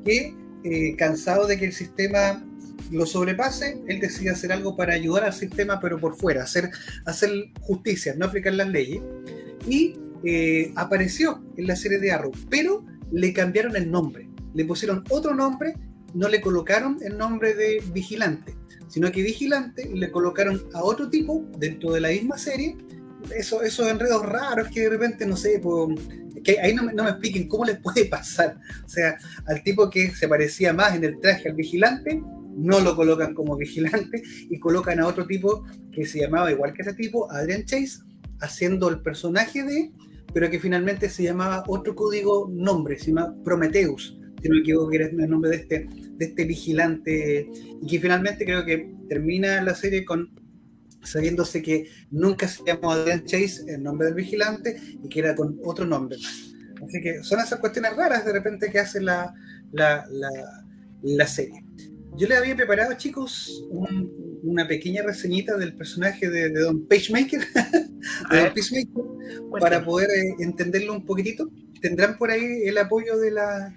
que, 0.05 0.35
eh, 0.65 0.97
cansado 0.97 1.47
de 1.47 1.59
que 1.59 1.67
el 1.67 1.73
sistema 1.73 2.45
lo 2.91 3.07
sobrepase, 3.07 3.83
él 3.87 4.01
decide 4.01 4.31
hacer 4.31 4.53
algo 4.53 4.77
para 4.77 4.95
ayudar 4.95 5.25
al 5.25 5.33
sistema, 5.33 5.81
pero 5.81 5.99
por 5.99 6.17
fuera, 6.17 6.43
hacer, 6.43 6.71
hacer 7.07 7.31
justicia, 7.61 8.15
no 8.17 8.27
aplicar 8.27 8.55
las 8.55 8.69
leyes. 8.69 9.01
Y 9.67 9.97
eh, 10.25 10.73
apareció 10.77 11.43
en 11.57 11.67
la 11.67 11.77
serie 11.77 11.99
de 11.99 12.13
Arrow, 12.13 12.33
pero 12.49 12.85
le 13.13 13.33
cambiaron 13.33 13.77
el 13.77 13.91
nombre. 13.91 14.29
Le 14.55 14.65
pusieron 14.65 15.05
otro 15.09 15.35
nombre, 15.35 15.75
no 16.15 16.29
le 16.29 16.41
colocaron 16.41 16.99
el 17.03 17.17
nombre 17.17 17.55
de 17.55 17.83
Vigilante, 17.93 18.55
sino 18.89 19.13
que 19.13 19.23
Vigilante 19.23 19.89
le 19.95 20.11
colocaron 20.11 20.63
a 20.75 20.83
otro 20.83 21.09
tipo 21.09 21.45
dentro 21.59 21.93
de 21.93 22.01
la 22.01 22.09
misma 22.09 22.37
serie. 22.39 22.77
Eso, 23.37 23.63
esos 23.63 23.87
enredos 23.87 24.25
raros 24.25 24.69
que 24.69 24.81
de 24.81 24.91
repente, 24.91 25.27
no 25.27 25.37
sé, 25.37 25.61
pues, 25.63 25.99
que 26.43 26.59
ahí 26.59 26.75
no 26.75 26.83
no 26.91 27.05
me 27.05 27.11
expliquen 27.11 27.47
cómo 27.49 27.65
les 27.65 27.79
puede 27.79 28.07
pasar. 28.07 28.59
O 28.85 28.89
sea, 28.89 29.17
al 29.47 29.63
tipo 29.63 29.89
que 29.91 30.11
se 30.11 30.27
parecía 30.27 30.73
más 30.73 30.97
en 30.97 31.05
el 31.05 31.21
traje 31.21 31.51
al 31.51 31.55
vigilante, 31.55 32.23
no 32.57 32.81
lo 32.81 32.97
colocan 32.97 33.35
como 33.35 33.57
vigilante 33.57 34.23
y 34.49 34.59
colocan 34.59 35.01
a 35.01 35.07
otro 35.07 35.27
tipo 35.27 35.65
que 35.93 36.07
se 36.07 36.21
llamaba 36.21 36.51
igual 36.51 36.73
que 36.73 36.83
ese 36.83 36.95
tipo, 36.95 37.31
Adrian 37.31 37.65
Chase, 37.65 38.01
haciendo 38.41 38.89
el 38.89 39.01
personaje 39.01 39.63
de, 39.63 39.93
pero 40.33 40.51
que 40.51 40.61
finalmente 40.61 41.09
se 41.09 41.25
llamaba 41.25 41.65
otro 41.67 41.95
código 41.95 42.49
nombre, 42.51 42.99
se 42.99 43.09
llama 43.09 43.35
Prometheus, 43.45 44.17
si 44.43 44.49
no 44.49 44.55
me 44.55 44.61
equivoco, 44.61 44.89
que 44.89 44.97
era 44.97 45.07
el 45.07 45.31
nombre 45.31 45.51
de 45.51 45.57
este, 45.57 45.89
de 45.89 46.25
este 46.25 46.45
vigilante, 46.45 47.51
y 47.83 47.87
que 47.87 48.01
finalmente 48.01 48.45
creo 48.45 48.65
que 48.65 48.95
termina 49.09 49.63
la 49.63 49.75
serie 49.75 50.05
con 50.05 50.31
sabiéndose 51.03 51.63
que 51.63 51.89
nunca 52.11 52.47
se 52.47 52.63
llamó 52.65 52.93
Adrian 52.93 53.25
Chase 53.25 53.65
el 53.69 53.83
nombre 53.83 54.07
del 54.07 54.17
vigilante 54.17 54.77
y 55.03 55.09
que 55.09 55.21
era 55.21 55.35
con 55.35 55.59
otro 55.65 55.87
nombre. 55.87 56.19
Así 56.87 57.01
que 57.01 57.23
son 57.23 57.41
esas 57.41 57.59
cuestiones 57.59 57.97
raras 57.97 58.25
de 58.25 58.33
repente 58.33 58.71
que 58.71 58.79
hace 58.79 59.01
la, 59.01 59.33
la, 59.73 60.05
la, 60.11 60.31
la 61.03 61.27
serie. 61.27 61.65
Yo 62.17 62.27
les 62.29 62.39
había 62.39 62.55
preparado, 62.57 62.93
chicos, 62.97 63.65
un- 63.71 64.11
una 64.43 64.67
pequeña 64.67 65.03
reseñita 65.03 65.57
del 65.57 65.75
personaje 65.75 66.29
de, 66.29 66.51
de 66.51 66.61
Don 66.61 66.87
Pagemaker, 66.87 67.41
de 68.31 68.39
Don 68.41 68.55
Peacemaker, 68.55 69.05
para 69.61 69.85
poder 69.85 70.09
eh, 70.11 70.35
entenderlo 70.41 70.95
un 70.95 71.05
poquitito. 71.05 71.49
¿Tendrán 71.81 72.17
por 72.19 72.31
ahí 72.31 72.63
el 72.65 72.77
apoyo 72.79 73.19
de 73.19 73.31
la, 73.31 73.75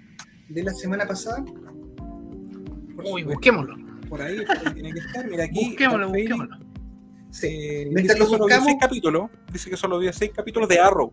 de 0.48 0.62
la 0.62 0.72
semana 0.74 1.06
pasada? 1.06 1.44
Uy, 3.04 3.22
busquémoslo. 3.24 3.76
por 4.08 4.20
ahí, 4.22 4.38
por 4.44 4.56
ahí 4.68 4.74
tiene 4.74 4.92
que 4.92 5.00
estar. 5.00 5.28
Mira 5.28 5.44
aquí. 5.44 5.68
Busquémoslo, 5.68 6.08
busquémoslo. 6.08 6.56
Sí. 7.30 7.84
Mientras 7.92 8.18
dice 8.18 8.18
lo 8.18 8.24
que 8.24 8.30
solo 8.30 8.46
vio 8.46 8.56
buscamos- 8.56 8.64
seis 8.66 8.76
capítulos. 8.80 9.30
Dice 9.52 9.70
que 9.70 9.76
solo 9.76 9.98
vio 9.98 10.12
seis 10.12 10.30
capítulos 10.34 10.68
de 10.68 10.78
Arrow. 10.78 11.12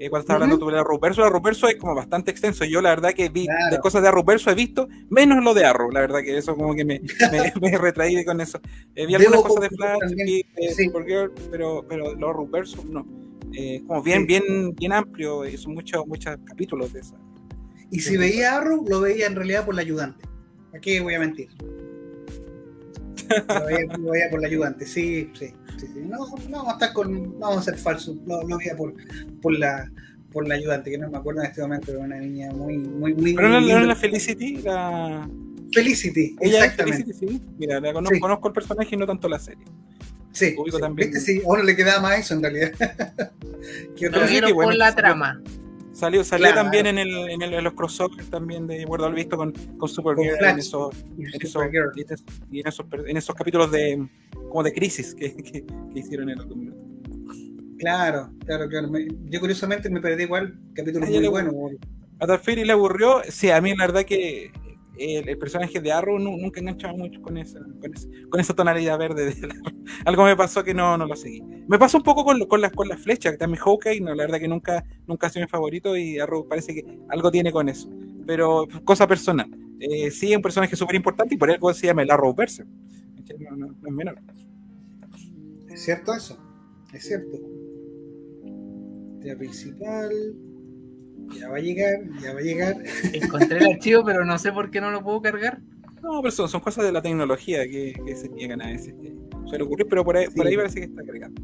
Eh, 0.00 0.08
cuando 0.10 0.20
estaba 0.20 0.36
hablando 0.36 0.58
sobre 0.58 0.78
Arrowverso, 0.78 1.24
Arrowverso 1.24 1.66
es 1.68 1.76
como 1.76 1.94
bastante 1.94 2.30
extenso. 2.30 2.64
Yo 2.64 2.80
la 2.80 2.90
verdad 2.90 3.12
que 3.14 3.28
vi 3.28 3.46
Claro. 3.46 3.74
de 3.74 3.78
cosas 3.80 4.02
de 4.02 4.08
Arrowverso 4.08 4.50
he 4.50 4.54
visto, 4.54 4.88
menos 5.10 5.42
lo 5.42 5.54
de 5.54 5.64
Arrow. 5.64 5.90
La 5.90 6.00
verdad 6.00 6.20
que 6.20 6.38
eso 6.38 6.54
como 6.56 6.74
que 6.74 6.84
me, 6.84 7.00
me, 7.32 7.52
me 7.60 7.78
retraí 7.78 8.24
con 8.24 8.40
eso. 8.40 8.60
Eh, 8.94 9.06
vi 9.06 9.14
algunas 9.16 9.32
Debo 9.42 9.42
cosas 9.54 9.68
de 9.70 9.76
Flash, 9.76 10.12
vi 10.24 10.44
de 10.56 10.74
sí. 10.74 10.90
Pero, 11.50 11.84
pero 11.88 12.14
los 12.14 12.30
Arrowverso 12.30 12.84
no. 12.88 13.06
Eh, 13.54 13.82
como 13.86 14.02
bien, 14.02 14.20
Sí. 14.20 14.26
bien, 14.26 14.74
bien 14.74 14.92
amplio, 14.92 15.46
y 15.46 15.56
son 15.56 15.74
muchos, 15.74 16.06
muchos 16.06 16.36
capítulos 16.44 16.92
de 16.92 17.00
eso. 17.00 17.16
Y 17.90 18.00
si 18.00 18.16
veía 18.18 18.56
Arrow, 18.56 18.84
lo 18.86 19.00
veía 19.00 19.26
en 19.26 19.34
realidad 19.34 19.64
por 19.64 19.74
la 19.74 19.80
ayudante. 19.80 20.24
Aquí 20.74 20.98
voy 21.00 21.14
a 21.14 21.18
mentir. 21.20 21.48
Lo 23.48 23.64
veía, 23.66 23.96
lo 23.98 24.10
veía 24.10 24.30
por 24.30 24.40
la 24.40 24.48
ayudante, 24.48 24.86
sí, 24.86 25.30
sí. 25.38 25.46
sí, 25.78 25.86
sí. 25.86 26.00
No, 26.06 26.18
no 26.48 26.58
vamos 26.58 26.68
a 26.68 26.72
estar 26.72 26.92
con. 26.92 27.12
no 27.12 27.38
Vamos 27.38 27.58
a 27.58 27.62
ser 27.62 27.78
falsos. 27.78 28.16
Lo, 28.26 28.42
lo 28.46 28.58
veía 28.58 28.76
por, 28.76 28.94
por 29.40 29.58
la 29.58 29.90
por 30.32 30.46
la 30.46 30.56
ayudante, 30.56 30.90
que 30.90 30.98
no 30.98 31.10
me 31.10 31.16
acuerdo 31.18 31.40
en 31.40 31.46
este 31.48 31.62
momento, 31.62 31.86
pero 31.86 32.00
una 32.00 32.18
niña 32.18 32.50
muy, 32.52 32.76
muy, 32.76 33.14
muy. 33.14 33.34
Pero 33.34 33.48
no, 33.48 33.60
no 33.60 33.80
la 33.86 33.96
Felicity, 33.96 34.56
la... 34.58 35.28
Felicity, 35.72 36.36
ella 36.40 36.58
es 36.58 36.64
exactamente. 36.64 37.14
Felicity, 37.14 37.28
sí. 37.38 37.42
Mira, 37.58 37.80
la 37.80 37.92
conozco, 37.94 38.14
Sí. 38.14 38.20
conozco 38.20 38.48
el 38.48 38.54
personaje 38.54 38.94
y 38.94 38.98
no 38.98 39.06
tanto 39.06 39.26
la 39.28 39.38
serie. 39.38 39.64
Sí, 40.32 40.54
sí. 40.54 40.80
también. 40.80 41.10
Viste, 41.10 41.20
sí, 41.32 41.40
a 41.44 41.48
uno 41.48 41.62
le 41.62 41.74
quedaba 41.74 42.00
más 42.02 42.18
eso 42.20 42.34
en 42.34 42.42
realidad. 42.42 42.72
Que 43.96 44.08
otra- 44.08 44.26
que 44.26 44.52
bueno, 44.52 44.68
por 44.70 44.76
la 44.76 44.94
trama. 44.94 45.42
Salió, 45.98 46.22
salió 46.22 46.46
Claro. 46.46 46.62
también 46.62 46.86
en, 46.86 46.98
el, 46.98 47.10
en, 47.28 47.42
el- 47.42 47.54
en 47.54 47.64
los 47.64 47.72
crossovers 47.74 48.30
también 48.30 48.68
de 48.68 48.84
Guardo 48.84 49.06
al 49.06 49.14
Visto 49.14 49.36
con, 49.36 49.52
con 49.78 49.88
Supergirl 49.88 50.36
en 50.44 50.58
esos, 50.60 50.94
y 51.16 51.22
en 51.22 51.28
esos, 51.34 51.50
Supergirl. 51.50 51.90
en 51.96 52.06
esos- 52.12 52.24
en 52.52 52.66
esos, 52.68 52.86
en 53.08 53.16
esos 53.16 53.34
capítulos 53.34 53.70
de 53.72 54.06
como 54.48 54.62
de 54.62 54.72
crisis 54.72 55.14
que, 55.14 55.34
que, 55.34 55.64
que 55.64 55.98
hicieron 55.98 56.30
en 56.30 56.36
dos 56.36 56.56
minutos. 56.56 56.80
Claro, 57.78 58.30
claro, 58.44 58.68
claro. 58.68 58.88
Yo 59.24 59.40
curiosamente 59.40 59.90
me 59.90 60.00
perdí 60.00 60.22
igual 60.24 60.58
capítulo 60.74 61.04
ya 61.06 61.10
muy 61.12 61.20
le- 61.22 61.28
bueno. 61.28 61.52
¿A 62.20 62.26
Darferi 62.26 62.64
le 62.64 62.72
aburrió? 62.72 63.22
Sí, 63.28 63.50
a 63.50 63.60
mí 63.60 63.74
la 63.76 63.86
verdad 63.86 64.04
que 64.04 64.50
el, 64.98 65.28
el 65.28 65.38
personaje 65.38 65.80
de 65.80 65.92
Arrow 65.92 66.18
nu- 66.18 66.36
nunca 66.36 66.60
enganchaba 66.60 66.94
mucho 66.96 67.20
con 67.22 67.36
esa, 67.38 67.60
con 67.80 67.94
esa, 67.94 68.08
con 68.30 68.40
esa 68.40 68.54
tonalidad 68.54 68.98
verde. 68.98 69.34
de 69.34 69.46
la- 69.46 69.54
algo 70.04 70.24
me 70.24 70.36
pasó 70.36 70.62
que 70.64 70.74
no, 70.74 70.96
no 70.98 71.06
lo 71.06 71.16
seguí. 71.16 71.40
Me 71.68 71.78
pasó 71.78 71.98
un 71.98 72.02
poco 72.04 72.24
con, 72.24 72.38
con, 72.46 72.60
las, 72.60 72.72
con 72.72 72.88
las 72.88 73.00
flechas, 73.00 73.32
que 73.32 73.38
también 73.38 73.62
Hawkeye, 73.62 74.00
no, 74.00 74.14
la 74.14 74.24
verdad 74.24 74.38
que 74.38 74.48
nunca, 74.48 74.84
nunca 75.06 75.26
ha 75.26 75.30
sido 75.30 75.44
mi 75.44 75.48
favorito 75.50 75.96
y 75.96 76.18
Arrow 76.18 76.46
parece 76.48 76.74
que 76.74 76.98
algo 77.08 77.30
tiene 77.30 77.52
con 77.52 77.68
eso. 77.68 77.88
Pero 78.26 78.66
cosa 78.84 79.06
personal. 79.06 79.48
Eh, 79.80 80.10
sí, 80.10 80.30
es 80.32 80.36
un 80.36 80.42
personaje 80.42 80.74
súper 80.76 80.96
importante 80.96 81.34
y 81.34 81.38
por 81.38 81.50
algo 81.50 81.72
se 81.72 81.86
llama 81.86 82.02
el 82.02 82.10
Arrowverse. 82.10 82.64
No, 82.64 83.56
no, 83.56 83.66
no 83.66 83.88
es 83.88 83.94
menor. 83.94 84.18
¿Es 85.68 85.84
cierto 85.84 86.14
eso? 86.14 86.38
Es 86.92 87.06
cierto. 87.06 87.36
Tema 89.20 89.38
principal. 89.38 90.10
Ya 91.36 91.48
va 91.48 91.56
a 91.56 91.60
llegar, 91.60 92.00
ya 92.22 92.32
va 92.32 92.40
a 92.40 92.42
llegar. 92.42 92.76
Encontré 93.12 93.58
el 93.58 93.72
archivo, 93.74 94.04
pero 94.04 94.24
no 94.24 94.38
sé 94.38 94.52
por 94.52 94.70
qué 94.70 94.80
no 94.80 94.90
lo 94.90 95.02
puedo 95.02 95.20
cargar. 95.22 95.60
No, 96.02 96.22
pero 96.22 96.30
son, 96.30 96.48
son 96.48 96.60
cosas 96.60 96.84
de 96.84 96.92
la 96.92 97.02
tecnología 97.02 97.64
que, 97.64 97.92
que 98.06 98.14
se 98.16 98.28
niegan 98.28 98.62
a 98.62 98.68
veces. 98.68 98.94
Suele 99.46 99.64
ocurrir, 99.64 99.86
pero 99.88 100.04
por 100.04 100.16
ahí, 100.16 100.26
por 100.28 100.46
ahí 100.46 100.56
parece 100.56 100.80
que 100.80 100.86
está 100.86 101.02
cargando. 101.04 101.42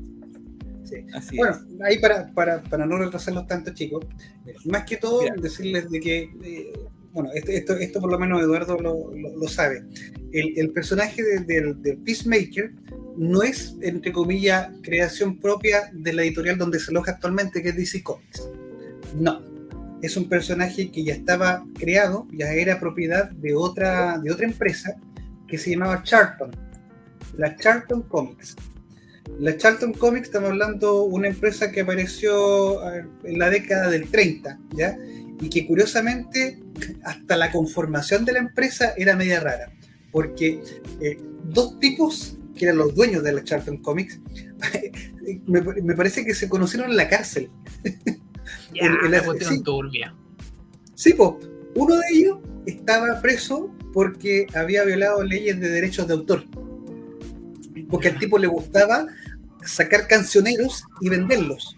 Sí. 0.85 0.97
Así 1.15 1.37
Bueno, 1.37 1.57
es. 1.57 1.81
ahí 1.83 1.99
para, 1.99 2.33
para, 2.33 2.63
para 2.63 2.87
no 2.87 2.99
retrasarlos 2.99 3.47
tanto, 3.47 3.73
chicos, 3.73 4.05
eh, 4.47 4.55
más 4.67 4.85
que 4.85 4.97
todo 4.99 5.23
Mira. 5.23 5.35
decirles 5.37 5.91
de 5.91 5.99
que, 6.01 6.31
eh, 6.43 6.73
bueno, 7.13 7.31
esto, 7.35 7.51
esto, 7.53 7.77
esto 7.77 8.01
por 8.01 8.11
lo 8.11 8.19
menos 8.19 8.43
Eduardo 8.43 8.77
lo, 8.79 9.11
lo- 9.15 9.37
lo 9.37 9.49
sabe. 9.49 9.83
El, 10.33 10.53
el 10.59 10.71
personaje 10.73 11.23
de- 11.23 11.41
del, 11.41 11.81
del 11.83 11.97
Peacemaker 11.99 12.73
no 13.17 13.43
es, 13.43 13.77
entre 13.81 14.13
comillas, 14.13 14.69
creación 14.83 15.39
propia 15.39 15.91
de 15.93 16.13
la 16.13 16.23
editorial 16.23 16.59
donde 16.59 16.79
se 16.79 16.91
aloja 16.91 17.13
actualmente, 17.13 17.63
que 17.63 17.71
es 17.71 17.77
DC 17.77 18.03
Comics. 18.03 18.49
No. 19.19 19.41
Es 20.05 20.19
un 20.19 20.29
personaje 20.29 20.91
que 20.91 21.03
ya 21.03 21.15
estaba 21.15 21.65
creado, 21.79 22.29
ya 22.31 22.53
era 22.53 22.79
propiedad 22.79 23.31
de 23.31 23.55
otra, 23.55 24.19
de 24.19 24.31
otra 24.31 24.45
empresa 24.45 24.97
que 25.49 25.57
se 25.57 25.71
llamaba 25.71 26.03
Charlton, 26.03 26.51
la 27.39 27.57
Charlton 27.57 28.03
Comics. 28.03 28.55
La 29.39 29.57
Charlton 29.57 29.95
Comics, 29.95 30.27
estamos 30.27 30.51
hablando 30.51 31.05
de 31.05 31.15
una 31.15 31.29
empresa 31.29 31.73
que 31.73 31.81
apareció 31.81 32.87
en 32.93 33.39
la 33.39 33.49
década 33.49 33.89
del 33.89 34.11
30, 34.11 34.59
¿ya? 34.77 34.95
Y 35.41 35.49
que 35.49 35.67
curiosamente, 35.67 36.63
hasta 37.03 37.39
la 37.39 37.51
conformación 37.51 38.27
de 38.27 38.35
la 38.35 38.41
empresa 38.41 38.93
era 38.99 39.17
media 39.17 39.41
rara, 39.41 39.73
porque 40.13 40.61
eh, 41.01 41.17
dos 41.45 41.81
tipos, 41.81 42.37
que 42.55 42.67
eran 42.67 42.77
los 42.77 42.95
dueños 42.95 43.23
de 43.23 43.33
la 43.33 43.43
Charlton 43.43 43.79
Comics, 43.79 44.21
me 45.47 45.95
parece 45.95 46.27
que 46.27 46.35
se 46.35 46.47
conocieron 46.47 46.91
en 46.91 46.99
la 46.99 47.09
cárcel. 47.09 47.51
Ya, 48.75 48.87
El- 48.87 49.15
el- 49.15 49.41
sí. 49.45 49.63
turbia. 49.63 50.15
Sí, 50.95 51.15
pues, 51.15 51.31
uno 51.75 51.97
de 51.97 52.03
ellos 52.13 52.39
estaba 52.67 53.21
preso 53.21 53.71
porque 53.93 54.47
había 54.55 54.85
violado 54.85 55.23
leyes 55.23 55.59
de 55.61 55.69
derechos 55.69 56.07
de 56.09 56.15
autor. 56.15 56.45
Porque 57.91 58.09
al 58.09 58.19
tipo 58.19 58.39
le 58.39 58.47
gustaba 58.47 59.07
sacar 59.65 60.07
cancioneros 60.09 60.85
y 61.01 61.09
venderlos. 61.09 61.77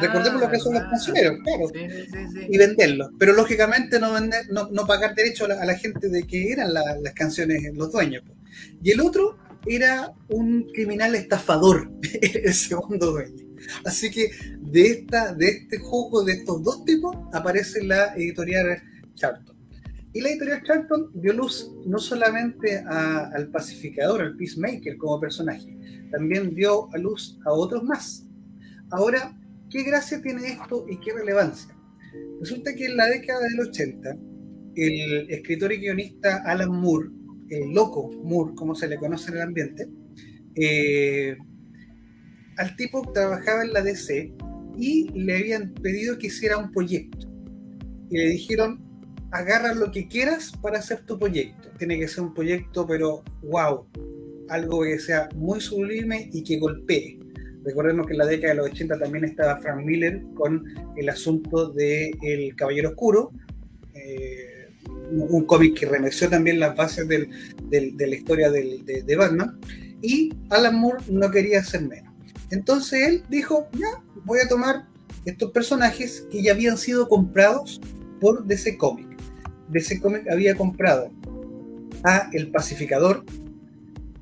Recordemos 0.00 0.40
lo 0.40 0.50
que 0.50 0.58
son 0.58 0.74
los 0.74 0.82
Ah, 0.82 0.88
cancioneros, 0.90 1.38
claro. 1.44 1.68
Sí, 1.72 2.06
sí, 2.12 2.18
sí. 2.32 2.46
Y 2.48 2.58
venderlos. 2.58 3.10
Pero 3.18 3.32
lógicamente 3.34 4.00
no, 4.00 4.12
vender- 4.12 4.48
no, 4.50 4.68
no 4.70 4.86
pagar 4.86 5.14
derecho 5.14 5.44
a 5.44 5.48
la, 5.48 5.62
a 5.62 5.64
la 5.64 5.76
gente 5.76 6.08
de 6.08 6.24
que 6.24 6.52
eran 6.52 6.74
la- 6.74 6.96
las 7.00 7.12
canciones 7.14 7.62
los 7.74 7.92
dueños. 7.92 8.22
Y 8.82 8.90
el 8.90 9.00
otro 9.00 9.38
era 9.66 10.12
un 10.28 10.64
criminal 10.74 11.14
estafador, 11.14 11.90
el 12.22 12.52
segundo 12.54 13.12
dueño. 13.12 13.44
Así 13.84 14.10
que 14.10 14.30
de, 14.60 14.86
esta, 14.86 15.34
de 15.34 15.48
este 15.48 15.78
juego 15.78 16.24
de 16.24 16.34
estos 16.34 16.62
dos 16.62 16.84
tipos 16.84 17.16
aparece 17.32 17.82
la 17.84 18.14
editorial 18.14 18.82
Charlton. 19.14 19.56
Y 20.12 20.20
la 20.20 20.30
editorial 20.30 20.62
Charlton 20.62 21.10
dio 21.14 21.32
luz 21.34 21.70
no 21.84 21.98
solamente 21.98 22.78
al 22.78 23.50
pacificador, 23.50 24.22
al 24.22 24.36
peacemaker 24.36 24.96
como 24.96 25.20
personaje, 25.20 25.76
también 26.10 26.54
dio 26.54 26.92
a 26.94 26.98
luz 26.98 27.38
a 27.44 27.52
otros 27.52 27.82
más. 27.82 28.24
Ahora, 28.90 29.38
¿qué 29.68 29.82
gracia 29.82 30.22
tiene 30.22 30.52
esto 30.52 30.86
y 30.88 30.98
qué 31.00 31.12
relevancia? 31.12 31.76
Resulta 32.40 32.74
que 32.74 32.86
en 32.86 32.96
la 32.96 33.06
década 33.06 33.40
del 33.40 33.60
80, 33.68 34.16
el 34.76 35.30
escritor 35.30 35.72
y 35.72 35.78
guionista 35.78 36.42
Alan 36.44 36.70
Moore, 36.70 37.10
el 37.50 37.70
loco 37.72 38.10
Moore, 38.24 38.54
como 38.54 38.74
se 38.74 38.88
le 38.88 38.96
conoce 38.96 39.30
en 39.30 39.36
el 39.36 39.42
ambiente, 39.42 39.88
eh, 40.54 41.36
al 42.56 42.76
tipo 42.76 43.02
trabajaba 43.12 43.62
en 43.62 43.72
la 43.72 43.82
DC 43.82 44.32
y 44.76 45.08
le 45.10 45.36
habían 45.36 45.72
pedido 45.74 46.18
que 46.18 46.28
hiciera 46.28 46.58
un 46.58 46.72
proyecto. 46.72 47.28
Y 48.10 48.18
le 48.18 48.28
dijeron, 48.28 48.80
agarra 49.30 49.74
lo 49.74 49.90
que 49.90 50.08
quieras 50.08 50.52
para 50.62 50.78
hacer 50.78 51.04
tu 51.04 51.18
proyecto. 51.18 51.68
Tiene 51.78 51.98
que 51.98 52.08
ser 52.08 52.24
un 52.24 52.34
proyecto, 52.34 52.86
pero 52.86 53.22
wow, 53.42 53.86
algo 54.48 54.82
que 54.82 54.98
sea 54.98 55.28
muy 55.34 55.60
sublime 55.60 56.30
y 56.32 56.42
que 56.42 56.58
golpee. 56.58 57.18
Recordemos 57.64 58.06
que 58.06 58.12
en 58.12 58.18
la 58.18 58.26
década 58.26 58.54
de 58.54 58.58
los 58.58 58.70
80 58.70 58.98
también 58.98 59.24
estaba 59.24 59.60
Frank 59.60 59.84
Miller 59.84 60.22
con 60.34 60.64
el 60.96 61.08
asunto 61.08 61.70
de 61.70 62.12
El 62.22 62.54
Caballero 62.54 62.90
Oscuro, 62.90 63.32
eh, 63.94 64.68
un 65.10 65.44
cómic 65.46 65.80
que 65.80 65.86
remeció 65.86 66.28
también 66.28 66.60
las 66.60 66.76
bases 66.76 67.08
de 67.08 67.28
la 67.70 68.14
historia 68.14 68.50
de, 68.50 69.02
de 69.04 69.16
Batman, 69.16 69.58
y 70.00 70.32
Alan 70.50 70.78
Moore 70.78 71.02
no 71.08 71.30
quería 71.30 71.60
hacer 71.60 71.82
menos. 71.82 72.05
Entonces 72.50 73.08
él 73.08 73.22
dijo, 73.28 73.68
ya, 73.72 74.02
voy 74.24 74.38
a 74.40 74.48
tomar 74.48 74.86
estos 75.24 75.50
personajes 75.50 76.26
que 76.30 76.42
ya 76.42 76.52
habían 76.52 76.78
sido 76.78 77.08
comprados 77.08 77.80
por 78.20 78.44
DC 78.44 78.76
Comic. 78.78 79.08
DC 79.68 80.00
Comic 80.00 80.30
había 80.30 80.54
comprado 80.54 81.10
a 82.04 82.30
El 82.32 82.50
Pacificador, 82.50 83.24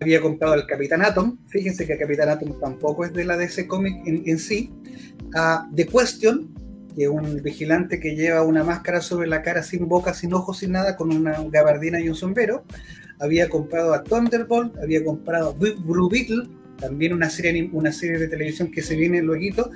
había 0.00 0.20
comprado 0.20 0.54
al 0.54 0.66
Capitán 0.66 1.02
Atom, 1.02 1.38
fíjense 1.46 1.86
que 1.86 1.98
Capitán 1.98 2.30
Atom 2.30 2.58
tampoco 2.58 3.04
es 3.04 3.12
de 3.12 3.24
la 3.24 3.36
DC 3.36 3.66
Comic 3.66 4.06
en, 4.06 4.22
en 4.26 4.38
sí, 4.38 4.72
a 5.34 5.68
The 5.74 5.86
Question, 5.86 6.54
que 6.94 7.04
es 7.04 7.08
un 7.08 7.42
vigilante 7.42 8.00
que 8.00 8.14
lleva 8.14 8.42
una 8.42 8.64
máscara 8.64 9.00
sobre 9.00 9.26
la 9.26 9.42
cara 9.42 9.62
sin 9.62 9.88
boca, 9.88 10.14
sin 10.14 10.32
ojos, 10.32 10.58
sin 10.58 10.72
nada, 10.72 10.96
con 10.96 11.14
una 11.14 11.42
gabardina 11.50 12.00
y 12.00 12.08
un 12.08 12.14
sombrero, 12.14 12.64
había 13.20 13.48
comprado 13.48 13.92
a 13.92 14.02
Thunderbolt, 14.02 14.76
había 14.78 15.04
comprado 15.04 15.50
a 15.50 15.52
Blue 15.52 16.08
Beetle, 16.08 16.48
también 16.78 17.12
una 17.12 17.30
serie, 17.30 17.68
una 17.72 17.92
serie 17.92 18.18
de 18.18 18.28
televisión 18.28 18.70
que 18.70 18.82
se 18.82 18.96
viene 18.96 19.22
luego, 19.22 19.70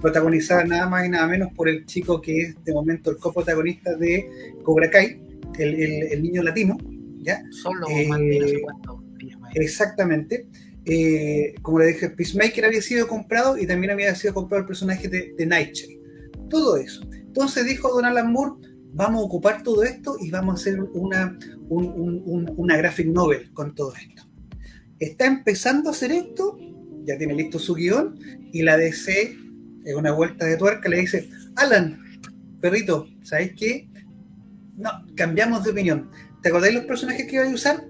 protagonizada 0.00 0.64
nada 0.64 0.88
más 0.88 1.06
y 1.06 1.10
nada 1.10 1.26
menos 1.28 1.52
por 1.54 1.68
el 1.68 1.86
chico 1.86 2.20
que 2.20 2.40
es 2.42 2.64
de 2.64 2.72
momento 2.72 3.10
el 3.10 3.18
coprotagonista 3.18 3.94
de 3.96 4.26
Cobra 4.64 4.90
Kai, 4.90 5.20
el, 5.58 5.74
el- 5.74 6.02
el 6.12 6.22
niño 6.22 6.42
latino, 6.42 6.76
¿ya? 7.22 7.42
Solo 7.50 7.86
Eh. 7.88 8.06
Exactamente. 9.54 10.46
Eh, 10.84 11.54
como 11.62 11.78
le 11.78 11.86
dije, 11.88 12.10
Peacemaker 12.10 12.64
había 12.64 12.82
sido 12.82 13.06
comprado 13.06 13.56
y 13.56 13.66
también 13.66 13.92
había 13.92 14.12
sido 14.16 14.34
comprado 14.34 14.62
el 14.62 14.66
personaje 14.66 15.08
de, 15.08 15.32
de 15.38 15.46
Nightshade. 15.46 16.00
Todo 16.50 16.76
eso. 16.76 17.02
Entonces 17.12 17.64
dijo 17.66 17.88
Don 17.94 18.04
Alan 18.04 18.32
Moore, 18.32 18.66
vamos 18.92 19.22
a 19.22 19.26
ocupar 19.26 19.62
todo 19.62 19.84
esto 19.84 20.16
y 20.20 20.30
vamos 20.30 20.54
a 20.54 20.60
hacer 20.60 20.82
una, 20.82 21.38
un- 21.68 21.86
un- 21.86 22.22
un- 22.26 22.52
una 22.56 22.76
graphic 22.76 23.06
novel 23.06 23.52
con 23.52 23.74
todo 23.74 23.94
esto. 23.94 24.24
Está 25.02 25.26
empezando 25.26 25.88
a 25.88 25.92
hacer 25.92 26.12
esto, 26.12 26.56
ya 27.04 27.18
tiene 27.18 27.34
listo 27.34 27.58
su 27.58 27.74
guion 27.74 28.20
y 28.52 28.62
la 28.62 28.76
DC, 28.76 29.36
en 29.84 29.96
una 29.96 30.12
vuelta 30.12 30.46
de 30.46 30.56
tuerca, 30.56 30.88
le 30.88 31.00
dice, 31.00 31.28
Alan, 31.56 31.98
perrito, 32.60 33.08
¿sabes 33.24 33.52
qué? 33.58 33.88
No, 34.76 34.90
cambiamos 35.16 35.64
de 35.64 35.72
opinión. 35.72 36.08
¿Te 36.40 36.50
acordáis 36.50 36.76
los 36.76 36.84
personajes 36.84 37.26
que 37.26 37.34
iba 37.34 37.44
a 37.44 37.48
usar? 37.48 37.84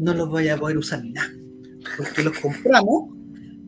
No 0.00 0.12
los 0.14 0.32
vaya 0.32 0.54
a 0.54 0.58
poder 0.58 0.78
usar 0.78 1.04
nada. 1.04 1.30
Porque 1.96 2.24
los 2.24 2.36
compramos, 2.40 3.14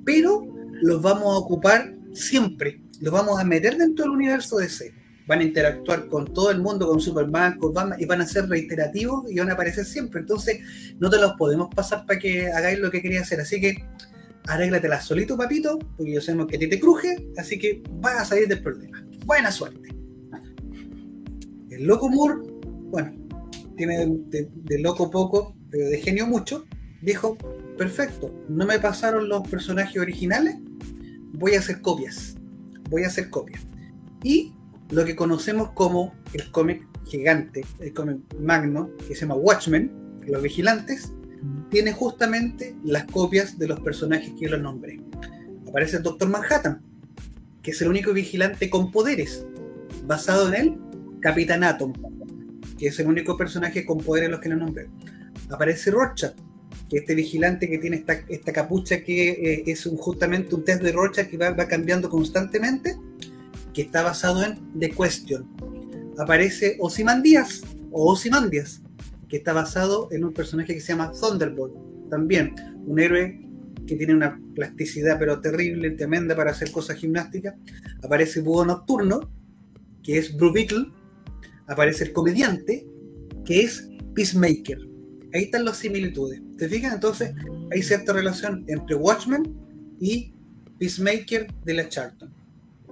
pero 0.05 0.53
los 0.83 1.01
vamos 1.01 1.27
a 1.27 1.39
ocupar 1.39 1.95
siempre. 2.13 2.83
Los 3.01 3.13
vamos 3.13 3.39
a 3.39 3.45
meter 3.45 3.77
dentro 3.77 4.05
del 4.05 4.15
universo 4.15 4.57
DC. 4.57 4.93
Van 5.31 5.39
a 5.39 5.45
interactuar 5.45 6.09
con 6.09 6.35
todo 6.35 6.51
el 6.51 6.59
mundo, 6.59 6.89
con 6.89 7.01
Superman, 7.01 7.57
con 7.57 7.73
Batman, 7.73 8.01
y 8.01 8.05
van 8.05 8.21
a 8.21 8.27
ser 8.27 8.49
reiterativos 8.49 9.31
y 9.31 9.39
van 9.39 9.49
a 9.49 9.53
aparecer 9.53 9.85
siempre. 9.85 10.23
Entonces, 10.23 10.59
no 10.99 11.09
te 11.09 11.19
los 11.19 11.35
podemos 11.35 11.73
pasar 11.73 12.05
para 12.05 12.19
que 12.19 12.49
hagáis 12.49 12.81
lo 12.81 12.91
que 12.91 13.01
quería 13.01 13.21
hacer. 13.21 13.41
Así 13.41 13.61
que, 13.61 13.77
arréglatela 14.49 15.01
solito, 15.01 15.37
papito, 15.37 15.79
porque 15.97 16.15
yo 16.15 16.21
sabemos 16.21 16.49
que 16.49 16.57
a 16.57 16.59
ti 16.59 16.69
te 16.69 16.81
cruje, 16.81 17.29
así 17.39 17.61
que 17.61 17.81
vas 18.01 18.23
a 18.23 18.25
salir 18.25 18.49
del 18.49 18.61
problema. 18.61 19.07
Buena 19.25 19.53
suerte. 19.53 19.95
El 21.71 21.85
loco 21.85 22.09
Moore, 22.09 22.35
bueno, 22.91 23.13
tiene 23.77 24.05
de, 24.09 24.79
loco 24.81 25.13
poco, 25.13 25.55
pero 25.71 25.89
de 25.89 25.99
genio 26.01 26.27
mucho, 26.27 26.65
dijo, 27.03 27.39
perfecto, 27.79 28.35
no 28.49 28.67
me 28.67 28.81
pasaron 28.81 29.29
los 29.29 29.47
personajes 29.49 29.97
originales, 29.97 30.57
voy 31.35 31.55
a 31.55 31.61
hacer 31.61 31.81
copias, 31.81 32.35
voy 32.91 33.05
a 33.05 33.07
hacer 33.07 33.31
copias. 33.31 33.63
Y 34.25 34.53
lo 34.91 35.05
que 35.05 35.15
conocemos 35.17 35.71
como 35.73 36.15
el 36.33 36.51
cómic 36.51 36.87
gigante, 37.07 37.65
el 37.79 37.93
cómic 37.93 38.19
magno, 38.41 38.91
que 39.07 39.15
se 39.15 39.23
llama 39.23 39.35
Watchmen, 39.37 39.91
Los 40.27 40.43
Vigilantes, 40.43 41.13
tiene 41.71 41.93
justamente 41.93 42.75
las 42.85 43.05
copias 43.05 43.59
de 43.59 43.69
los 43.69 43.81
personajes 43.81 44.31
que 44.39 44.43
yo 44.47 44.51
los 44.51 44.61
nombré. 44.61 45.01
Aparece 45.69 45.99
el 45.99 46.03
Doctor 46.03 46.29
Manhattan, 46.29 46.83
que 47.63 47.71
es 47.71 47.81
el 47.83 47.89
único 47.89 48.13
vigilante 48.13 48.69
con 48.69 48.91
poderes. 48.91 49.47
Basado 50.07 50.49
en 50.49 50.55
él, 50.55 50.77
Capitán 51.21 51.65
Atom. 51.65 51.93
que 52.79 52.87
es 52.89 52.99
el 52.99 53.09
único 53.09 53.37
personaje 53.37 53.85
con 53.85 53.99
poder 53.99 54.25
en 54.25 54.31
los 54.31 54.41
que 54.41 54.49
no 54.49 54.57
nombré. 54.57 54.89
Aparece 55.51 55.91
Rorschach, 55.91 56.33
que 56.89 56.97
este 56.99 57.15
vigilante 57.15 57.69
que 57.69 57.77
tiene 57.77 58.03
esta, 58.29 58.53
capucha 58.55 59.05
que 59.05 59.29
eh, 59.33 59.65
es 59.67 59.85
un- 59.85 59.99
justamente 59.99 60.55
un 60.55 60.65
test 60.65 60.83
de 60.83 60.91
Rorschach 60.93 61.29
que 61.29 61.37
va 61.37 61.55
cambiando 61.69 62.09
constantemente, 62.09 62.97
que 63.73 63.83
está 63.83 64.03
basado 64.03 64.43
en 64.45 64.59
The 64.79 64.91
Question. 64.91 65.49
Aparece 66.19 66.77
Ozymandias, 66.81 67.63
o 67.93 68.13
Ozymandias, 68.13 68.83
que 69.29 69.39
está 69.39 69.53
basado 69.53 70.09
en 70.11 70.25
un 70.25 70.33
personaje 70.33 70.75
que 70.75 70.81
se 70.81 70.93
llama 70.93 71.13
Thunderbolt, 71.13 71.75
también 72.11 72.55
un 72.87 72.99
héroe 72.99 73.41
que 73.87 73.97
tiene 73.97 74.15
una 74.15 74.41
plasticidad 74.55 75.19
pero 75.19 75.41
terrible, 75.41 75.91
tremenda 75.93 76.37
para 76.37 76.51
hacer 76.51 76.71
cosas 76.71 76.97
gimnásticas. 76.97 77.55
Aparece 78.03 78.41
Búho 78.41 78.65
Nocturno, 78.65 79.31
que 80.03 80.19
es 80.19 80.37
Beetle. 80.37 80.87
Aparece 81.67 82.05
el 82.05 82.13
comediante, 82.13 82.87
que 83.45 83.63
es 83.63 83.89
Peacemaker. 84.15 84.79
Ahí 85.33 85.45
están 85.45 85.65
las 85.65 85.79
similitudes. 85.79 86.41
¿Te 86.59 86.69
fijas? 86.69 86.95
Entonces 86.95 87.35
hay 87.73 87.83
cierta 87.83 88.13
relación 88.13 88.65
entre 88.69 88.97
Watchmen 88.97 89.43
y 90.01 90.35
Peacemaker 90.79 91.53
de 91.65 91.75
la 91.75 91.89
Charlton. 91.89 92.40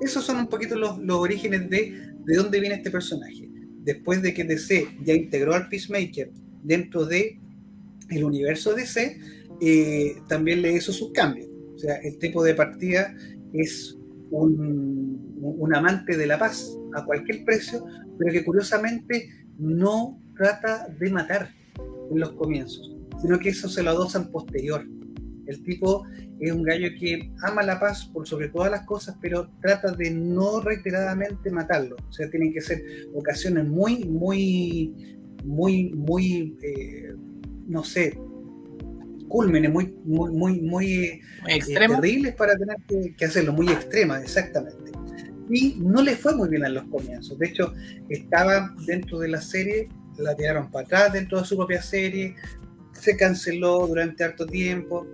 Esos 0.00 0.24
son 0.24 0.38
un 0.38 0.48
poquito 0.48 0.76
los, 0.76 0.98
los 0.98 1.16
orígenes 1.18 1.68
de, 1.70 2.12
de 2.24 2.36
dónde 2.36 2.60
viene 2.60 2.76
este 2.76 2.90
personaje. 2.90 3.48
Después 3.84 4.22
de 4.22 4.34
que 4.34 4.44
DC 4.44 4.88
ya 5.02 5.14
integró 5.14 5.54
al 5.54 5.68
Peacemaker 5.68 6.30
dentro 6.62 7.06
de 7.06 7.38
el 8.10 8.24
universo 8.24 8.74
DC, 8.74 9.18
eh, 9.60 10.16
también 10.28 10.62
le 10.62 10.72
hizo 10.72 10.92
sus 10.92 11.12
cambios. 11.12 11.48
O 11.74 11.78
sea, 11.78 11.96
el 11.96 12.18
tipo 12.18 12.42
de 12.42 12.54
partida 12.54 13.14
es 13.52 13.96
un, 14.30 15.38
un 15.40 15.74
amante 15.74 16.16
de 16.16 16.26
la 16.26 16.38
paz 16.38 16.76
a 16.94 17.04
cualquier 17.04 17.44
precio, 17.44 17.84
pero 18.18 18.32
que 18.32 18.44
curiosamente 18.44 19.28
no 19.58 20.20
trata 20.36 20.88
de 20.98 21.10
matar 21.10 21.50
en 22.10 22.20
los 22.20 22.32
comienzos, 22.32 22.96
sino 23.20 23.38
que 23.38 23.50
eso 23.50 23.68
se 23.68 23.82
lo 23.82 23.90
adosan 23.90 24.30
posterior. 24.30 24.86
El 25.46 25.62
tipo 25.62 26.04
es 26.40 26.52
un 26.52 26.62
gallo 26.62 26.88
que 26.98 27.32
ama 27.42 27.62
la 27.62 27.80
paz 27.80 28.06
por 28.06 28.26
sobre 28.26 28.48
todas 28.48 28.70
las 28.70 28.82
cosas, 28.82 29.16
pero 29.20 29.50
trata 29.60 29.92
de 29.92 30.10
no 30.10 30.60
reiteradamente 30.60 31.50
matarlo. 31.50 31.96
O 32.08 32.12
sea, 32.12 32.30
tienen 32.30 32.52
que 32.52 32.60
ser 32.60 32.82
ocasiones 33.14 33.66
muy, 33.66 34.04
muy, 34.04 35.18
muy, 35.44 35.90
muy, 35.90 36.56
eh, 36.62 37.14
no 37.66 37.82
sé, 37.82 38.18
cúlmenes, 39.28 39.70
muy, 39.70 39.94
muy, 40.04 40.32
muy, 40.32 40.60
muy 40.60 40.94
eh, 41.48 41.60
terribles 41.66 42.34
para 42.34 42.56
tener 42.56 42.76
que, 42.86 43.14
que 43.16 43.24
hacerlo, 43.24 43.52
muy 43.52 43.68
extremas, 43.68 44.22
exactamente. 44.22 44.92
Y 45.50 45.76
no 45.80 46.02
le 46.02 46.16
fue 46.16 46.34
muy 46.34 46.48
bien 46.48 46.64
en 46.64 46.74
los 46.74 46.84
comienzos. 46.84 47.38
De 47.38 47.46
hecho, 47.46 47.74
estaba 48.08 48.74
dentro 48.86 49.18
de 49.18 49.28
la 49.28 49.40
serie, 49.40 49.88
la 50.18 50.34
tiraron 50.34 50.70
para 50.70 50.84
atrás 50.84 51.12
dentro 51.12 51.40
de 51.40 51.46
su 51.46 51.56
propia 51.56 51.82
serie, 51.82 52.34
se 52.98 53.16
canceló 53.16 53.86
durante 53.86 54.24
harto 54.24 54.46
tiempo. 54.46 55.06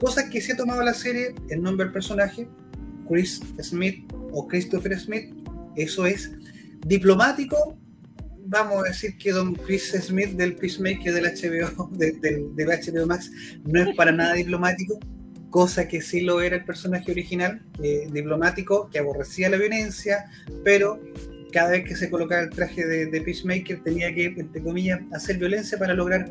Cosas 0.00 0.24
que 0.30 0.40
se 0.40 0.52
ha 0.52 0.56
tomado 0.56 0.82
la 0.82 0.94
serie, 0.94 1.34
el 1.50 1.62
nombre 1.62 1.84
del 1.86 1.92
personaje, 1.92 2.48
Chris 3.08 3.40
Smith 3.62 4.04
o 4.32 4.46
Christopher 4.48 4.98
Smith, 4.98 5.32
eso 5.76 6.06
es 6.06 6.30
diplomático. 6.86 7.78
Vamos 8.46 8.84
a 8.84 8.88
decir 8.88 9.16
que 9.16 9.32
don 9.32 9.54
Chris 9.54 9.92
Smith 9.92 10.30
del 10.30 10.56
Peacemaker 10.56 11.12
del 11.14 11.24
HBO, 11.24 11.88
de- 11.92 12.12
del, 12.12 12.54
del 12.54 12.68
HBO 12.68 13.06
Max, 13.06 13.30
no 13.64 13.80
es 13.82 13.96
para 13.96 14.12
nada 14.12 14.34
diplomático, 14.34 14.98
cosa 15.50 15.88
que 15.88 16.02
sí 16.02 16.20
lo 16.20 16.40
era 16.42 16.56
el 16.56 16.64
personaje 16.64 17.10
original, 17.10 17.62
que- 17.80 18.06
diplomático, 18.12 18.90
que 18.90 18.98
aborrecía 18.98 19.48
la 19.48 19.56
violencia, 19.56 20.26
pero 20.64 21.00
cada 21.54 21.70
vez 21.70 21.84
que 21.84 21.94
se 21.94 22.10
colocaba 22.10 22.42
el 22.42 22.50
traje 22.50 22.84
de, 22.84 23.20
Peacemaker 23.20 23.80
tenía 23.84 24.12
que, 24.12 24.26
entre 24.26 24.60
comillas, 24.60 25.00
hacer 25.12 25.38
violencia 25.38 25.78
para 25.78 25.94
lograr, 25.94 26.28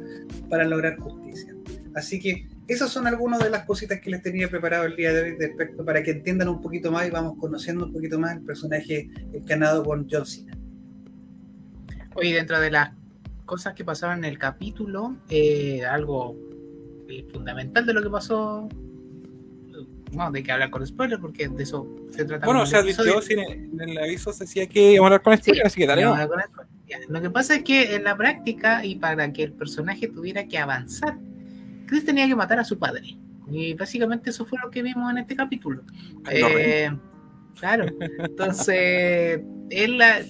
para 0.50 0.66
lograr 0.66 0.98
justicia. 0.98 1.56
Así 1.96 2.20
que 2.20 2.46
esas 2.68 2.92
son 2.92 3.08
algunas 3.08 3.42
de 3.42 3.50
las 3.50 3.64
cositas 3.64 4.02
que 4.02 4.10
les 4.10 4.22
tenía 4.22 4.50
preparado 4.50 4.84
el 4.84 4.98
día 4.98 5.14
de 5.14 5.22
hoy 5.22 5.38
respecto 5.40 5.86
para 5.86 6.04
que 6.04 6.12
entiendan 6.12 6.50
un 6.50 6.62
poquito 6.62 6.92
más 6.92 7.08
y 7.08 7.10
vamos 7.10 7.38
conociendo 7.40 7.86
un 7.86 7.94
poquito 7.94 8.20
más 8.20 8.36
el 8.36 8.44
personaje 8.44 9.10
encarnado 9.32 9.82
por 9.82 10.06
John 10.12 10.26
Cena. 10.26 10.58
Oye, 12.16 12.34
dentro 12.34 12.60
de 12.60 12.72
las 12.72 12.92
cosas 13.46 13.74
que 13.76 13.86
pasaban 13.86 14.20
en 14.20 14.26
el 14.26 14.38
capítulo, 14.38 15.16
eh, 15.30 15.86
algo 15.86 16.36
eh, 17.08 17.26
fundamental 17.32 17.86
de 17.86 17.94
lo 17.94 18.04
que 18.04 18.10
pasó, 18.10 18.68
no, 20.16 20.32
de 20.32 20.44
que 20.44 20.52
hablar 20.52 20.70
con 20.70 20.86
spoilers, 20.86 21.22
porque 21.22 21.48
de 21.48 21.64
eso 21.64 21.88
se 22.12 22.26
trata. 22.26 22.46
Bueno, 22.46 22.62
o 22.64 22.66
sea, 22.66 22.82
yo 22.86 23.22
sí, 23.22 23.34
en 23.34 23.80
en 23.80 23.90
el 23.90 23.98
aviso 23.98 24.32
se 24.34 24.44
decía 24.46 24.68
que 24.68 24.94
íbamos 24.94 25.06
a 25.06 25.08
hablar 25.16 25.22
con 25.24 25.38
spoilers, 25.38 25.66
así 25.68 25.82
que 25.82 25.88
dale. 25.88 26.02
Ya, 26.88 26.98
Lo 27.08 27.22
que 27.22 27.30
pasa 27.30 27.56
es 27.56 27.64
que 27.64 27.96
en 27.96 28.04
la 28.04 28.16
práctica 28.18 28.86
y 28.86 28.96
para 28.96 29.32
que 29.34 29.44
el 29.44 29.54
personaje 29.54 30.08
tuviera 30.08 30.48
que 30.48 30.58
avanzar, 30.58 31.18
Chris 31.88 32.06
tenía 32.06 32.28
que 32.28 32.36
matar 32.36 32.60
a 32.60 32.64
su 32.64 32.78
padre. 32.78 33.18
Y 33.50 33.74
básicamente 33.74 34.30
eso 34.30 34.46
fue 34.46 34.60
lo 34.64 34.70
que 34.70 34.82
vimos 34.84 35.12
en 35.12 35.18
este 35.20 35.36
capítulo. 35.36 35.84
Eh, 36.30 36.90
claro. 37.60 37.86
Entonces, 38.20 39.42
él, 39.70 39.98
la- 39.98 40.22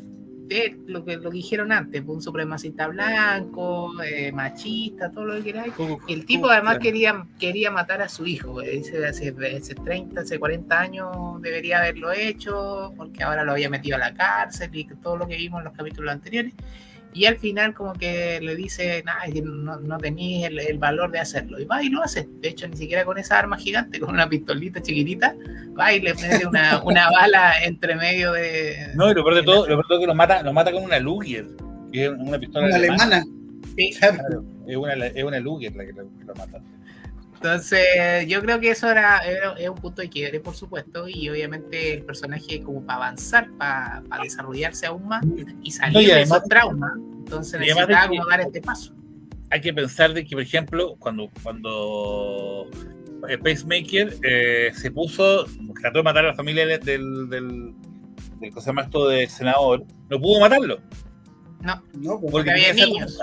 eh, 0.53 0.77
lo, 0.87 1.03
que, 1.03 1.17
lo 1.17 1.31
que 1.31 1.37
dijeron 1.37 1.71
antes, 1.71 2.03
fue 2.03 2.15
un 2.15 2.21
supremacista 2.21 2.87
blanco, 2.87 3.91
eh, 4.03 4.31
machista, 4.31 5.11
todo 5.11 5.25
lo 5.25 5.35
que 5.35 5.43
queráis. 5.43 5.73
Y 6.07 6.13
el 6.13 6.25
tipo 6.25 6.47
además 6.49 6.77
quería, 6.79 7.25
quería 7.39 7.71
matar 7.71 8.01
a 8.01 8.07
su 8.09 8.25
hijo. 8.25 8.61
eh, 8.61 8.77
Dice, 8.77 9.05
hace, 9.05 9.33
hace 9.57 9.75
30, 9.75 10.21
hace 10.21 10.39
40 10.39 10.79
años 10.79 11.41
debería 11.41 11.79
haberlo 11.79 12.11
hecho, 12.11 12.93
porque 12.95 13.23
ahora 13.23 13.43
lo 13.43 13.53
había 13.53 13.69
metido 13.69 13.95
a 13.95 13.99
la 13.99 14.13
cárcel 14.13 14.69
y 14.73 14.85
todo 15.01 15.17
lo 15.17 15.27
que 15.27 15.37
vimos 15.37 15.59
en 15.59 15.65
los 15.65 15.73
capítulos 15.73 16.11
anteriores. 16.11 16.53
Y 17.13 17.25
al 17.25 17.37
final 17.37 17.73
como 17.73 17.93
que 17.93 18.39
le 18.41 18.55
dice, 18.55 19.03
"Nah, 19.05 19.13
no, 19.43 19.79
no 19.79 19.97
tenéis 19.97 20.45
el, 20.47 20.59
el 20.59 20.77
valor 20.77 21.11
de 21.11 21.19
hacerlo. 21.19 21.59
Y 21.59 21.65
va 21.65 21.83
y 21.83 21.89
lo 21.89 22.03
hace. 22.03 22.27
De 22.41 22.49
hecho, 22.49 22.67
ni 22.67 22.75
siquiera 22.77 23.05
con 23.05 23.17
esa 23.17 23.39
arma 23.39 23.57
gigante, 23.57 23.99
con 23.99 24.09
una 24.13 24.27
pistolita 24.27 24.81
chiquitita, 24.81 25.35
va 25.79 25.93
y 25.93 26.01
le 26.01 26.13
mete 26.15 26.45
una, 26.47 26.81
una 26.85 27.09
bala 27.11 27.53
entre 27.63 27.95
medio 27.95 28.31
de... 28.33 28.89
No, 28.95 29.09
y 29.11 29.13
lo 29.13 29.23
peor 29.23 29.35
de 29.35 29.43
todo, 29.43 29.61
lo 29.67 29.75
peor 29.75 29.77
de 29.77 29.83
todo 29.87 29.97
es 29.97 30.01
que 30.01 30.07
lo 30.07 30.15
mata, 30.15 30.43
lo 30.43 30.53
mata 30.53 30.71
con 30.71 30.83
una 30.83 30.99
Luger, 30.99 31.47
que 31.91 32.05
es 32.05 32.11
una 32.17 32.39
pistola 32.39 32.67
Una 32.67 32.75
alemana. 32.75 33.03
alemana. 33.03 33.25
Sí. 33.77 33.91
Claro. 33.99 34.45
Es 34.67 34.77
una, 34.77 34.93
es 34.93 35.23
una 35.23 35.39
Luger 35.39 35.75
la 35.75 35.85
que 35.85 35.93
lo, 35.93 36.03
que 36.17 36.25
lo 36.25 36.35
mata. 36.35 36.61
Entonces, 37.43 37.85
yo 38.27 38.41
creo 38.41 38.57
que 38.61 38.69
eso 38.71 38.89
era, 38.89 39.19
era- 39.19 39.51
es 39.59 39.67
un 39.67 39.75
punto 39.75 40.01
de 40.01 40.09
quiebre, 40.09 40.39
por 40.39 40.55
supuesto, 40.55 41.09
y 41.09 41.27
obviamente 41.29 41.95
el 41.95 42.03
personaje 42.03 42.61
como 42.61 42.81
para 42.85 42.97
avanzar, 43.07 43.49
para, 43.57 44.01
para 44.07 44.23
desarrollarse 44.23 44.85
aún 44.85 45.05
más 45.09 45.25
y 45.61 45.71
salir 45.71 45.93
No, 45.93 46.01
y 46.01 46.05
de 46.05 46.21
esos 46.21 46.41
traumas, 46.45 46.93
entonces 47.17 47.59
necesitaba 47.59 48.07
como 48.07 48.25
dar 48.27 48.39
este 48.41 48.61
paso. 48.61 48.93
Hay 49.49 49.59
que 49.59 49.73
pensar 49.73 50.13
de 50.13 50.23
que, 50.23 50.35
por 50.37 50.41
ejemplo, 50.41 50.95
cuando, 50.99 51.29
cuando 51.43 52.69
el 53.27 53.39
Pacemaker 53.39 54.15
eh, 54.23 54.71
se 54.73 54.89
puso, 54.89 55.45
trató 55.81 55.97
de 55.99 56.03
matar 56.03 56.23
a 56.23 56.29
la 56.29 56.35
familia 56.35 56.65
del, 56.65 56.79
del, 56.79 57.29
del, 57.29 57.73
del 58.39 58.51
cosa 58.53 58.71
más 58.71 58.85
esto 58.85 59.09
de 59.09 59.27
senador, 59.27 59.83
no 60.09 60.17
pudo 60.19 60.39
matarlo. 60.39 60.79
No, 61.61 61.83
No, 61.93 62.19
pues, 62.21 62.31
Porque 62.31 62.51
había 62.51 62.73
niños. 62.73 63.19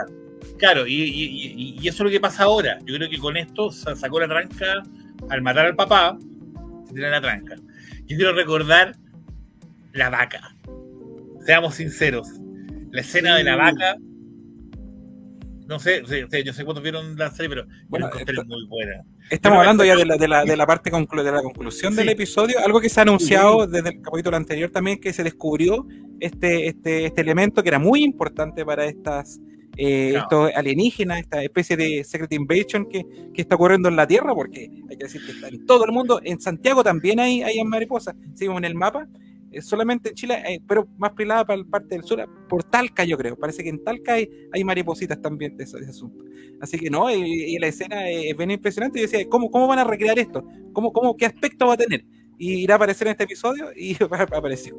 Claro, 0.61 0.87
y, 0.87 0.93
y- 0.93 1.25
y- 1.57 1.77
y 1.81 1.89
eso 1.89 2.03
es 2.03 2.05
lo 2.05 2.11
que 2.11 2.21
pasa 2.21 2.43
ahora. 2.45 2.79
Yo 2.85 2.95
creo 2.97 3.09
que 3.09 3.19
con 3.19 3.37
esto 3.37 3.73
sa- 3.73 3.97
sacó 3.97 4.21
la 4.21 4.29
tranca 4.29 4.83
al 5.31 5.41
matar 5.43 5.65
al 5.67 5.75
papá, 5.75 6.19
se 6.87 6.93
tiene 6.93 7.11
la 7.11 7.21
tranca. 7.21 7.57
Yo 8.07 8.17
quiero 8.17 8.35
recordar 8.35 8.95
la 9.95 10.11
vaca. 10.11 10.55
Seamos 11.47 11.77
sinceros. 11.77 12.29
La 12.93 13.01
escena 13.01 13.37
de 13.37 13.45
la 13.45 13.57
vaca. 13.57 13.97
No 15.67 15.79
sé, 15.79 16.03
yo 16.45 16.53
sé 16.53 16.65
cuántos 16.65 16.83
vieron 16.83 17.17
la 17.17 17.31
serie, 17.31 17.49
pero 17.49 17.65
Bueno, 17.89 18.07
la 18.09 18.13
encontré 18.13 18.45
muy 18.45 18.67
buena. 18.67 19.03
Estamos 19.31 19.61
hablando 19.61 19.85
ya 19.85 19.95
de 19.97 20.05
la, 20.05 20.17
de 20.17 20.27
la, 20.29 20.45
de 20.45 20.57
la 20.57 20.67
parte 20.67 20.91
conclu- 20.91 21.23
de 21.23 21.31
la 21.31 21.41
conclusión 21.43 21.95
del 21.95 22.09
episodio, 22.09 22.59
algo 22.63 22.81
que 22.81 22.89
se 22.89 22.99
ha 23.01 23.05
anunciado 23.05 23.67
desde 23.69 23.91
el 23.91 24.03
capítulo 24.03 24.37
anterior 24.37 24.69
también, 24.71 25.01
que 25.01 25.13
se 25.13 25.23
descubrió 25.23 25.87
este, 26.19 26.67
este, 26.67 27.07
este 27.07 27.21
elemento 27.21 27.63
que 27.63 27.69
era 27.69 27.79
muy 27.79 28.03
importante 28.03 28.65
para 28.67 28.85
estas 28.87 29.39
eh, 29.81 30.11
Claro. 30.11 30.25
estos 30.47 30.57
alienígenas, 30.57 31.21
esta 31.21 31.43
especie 31.43 31.77
de 31.77 32.05
Secret 32.05 32.33
Invasion 32.33 32.87
que, 32.89 33.05
que 33.33 33.41
está 33.43 33.55
ocurriendo 33.55 33.89
en 33.89 33.97
la 33.97 34.07
Tierra, 34.07 34.35
porque 34.35 34.71
hay 34.89 34.97
que 34.97 35.05
decir 35.05 35.23
que 35.25 35.33
está 35.33 35.49
en 35.49 35.65
todo 35.67 35.85
el 35.87 35.93
mundo, 35.93 36.21
en 36.23 36.41
Santiago 36.41 36.85
también 36.85 37.19
hay, 37.21 37.43
hay 37.43 37.63
mariposas, 37.65 38.15
seguimos 38.35 38.59
en 38.59 38.67
el 38.67 38.75
mapa, 38.75 39.09
eh, 39.53 39.63
solamente 39.63 40.11
en 40.11 40.15
Chile, 40.15 40.43
eh, 40.47 40.61
pero 40.69 40.87
más 40.99 41.13
pelada 41.13 41.45
para 41.45 41.57
la 41.59 41.65
parte 41.65 41.95
del 41.97 42.05
sur, 42.05 42.25
por 42.49 42.63
Talca 42.63 43.05
yo 43.05 43.17
creo, 43.19 43.37
parece 43.37 43.63
que 43.65 43.71
en 43.71 43.83
Talca 43.83 44.13
hay, 44.13 44.29
hay 44.53 44.63
maripositas 44.65 45.21
también 45.21 45.57
de, 45.57 45.65
eso- 45.65 45.77
de 45.79 45.83
ese 45.85 45.91
asunto. 45.91 46.25
Así 46.61 46.79
que 46.79 46.91
no, 46.91 47.11
y, 47.11 47.55
y 47.55 47.59
la 47.59 47.67
escena 47.69 48.09
es 48.11 48.37
bien 48.37 48.51
impresionante. 48.51 48.99
Yo 49.01 49.07
decía, 49.09 49.27
¿cómo, 49.29 49.51
cómo 49.51 49.67
van 49.67 49.79
a 49.79 49.85
recrear 49.85 50.19
esto? 50.19 50.45
¿Cómo, 50.75 50.93
cómo, 50.93 51.17
¿Qué 51.17 51.25
aspecto 51.27 51.67
va 51.67 51.73
a 51.75 51.77
tener? 51.79 52.05
Y 52.39 52.63
irá 52.63 52.75
a 52.75 52.77
aparecer 52.77 53.07
en 53.09 53.13
este 53.13 53.25
episodio 53.25 53.71
y 53.75 53.97
apareció. 54.11 54.77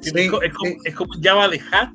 Sí, 0.00 0.10
es, 0.14 0.30
co- 0.30 0.42
es 0.42 0.52
como, 0.54 0.72
es 0.84 0.94
como 0.94 1.12
Java 1.22 1.48
de 1.48 1.60
Hat, 1.70 1.90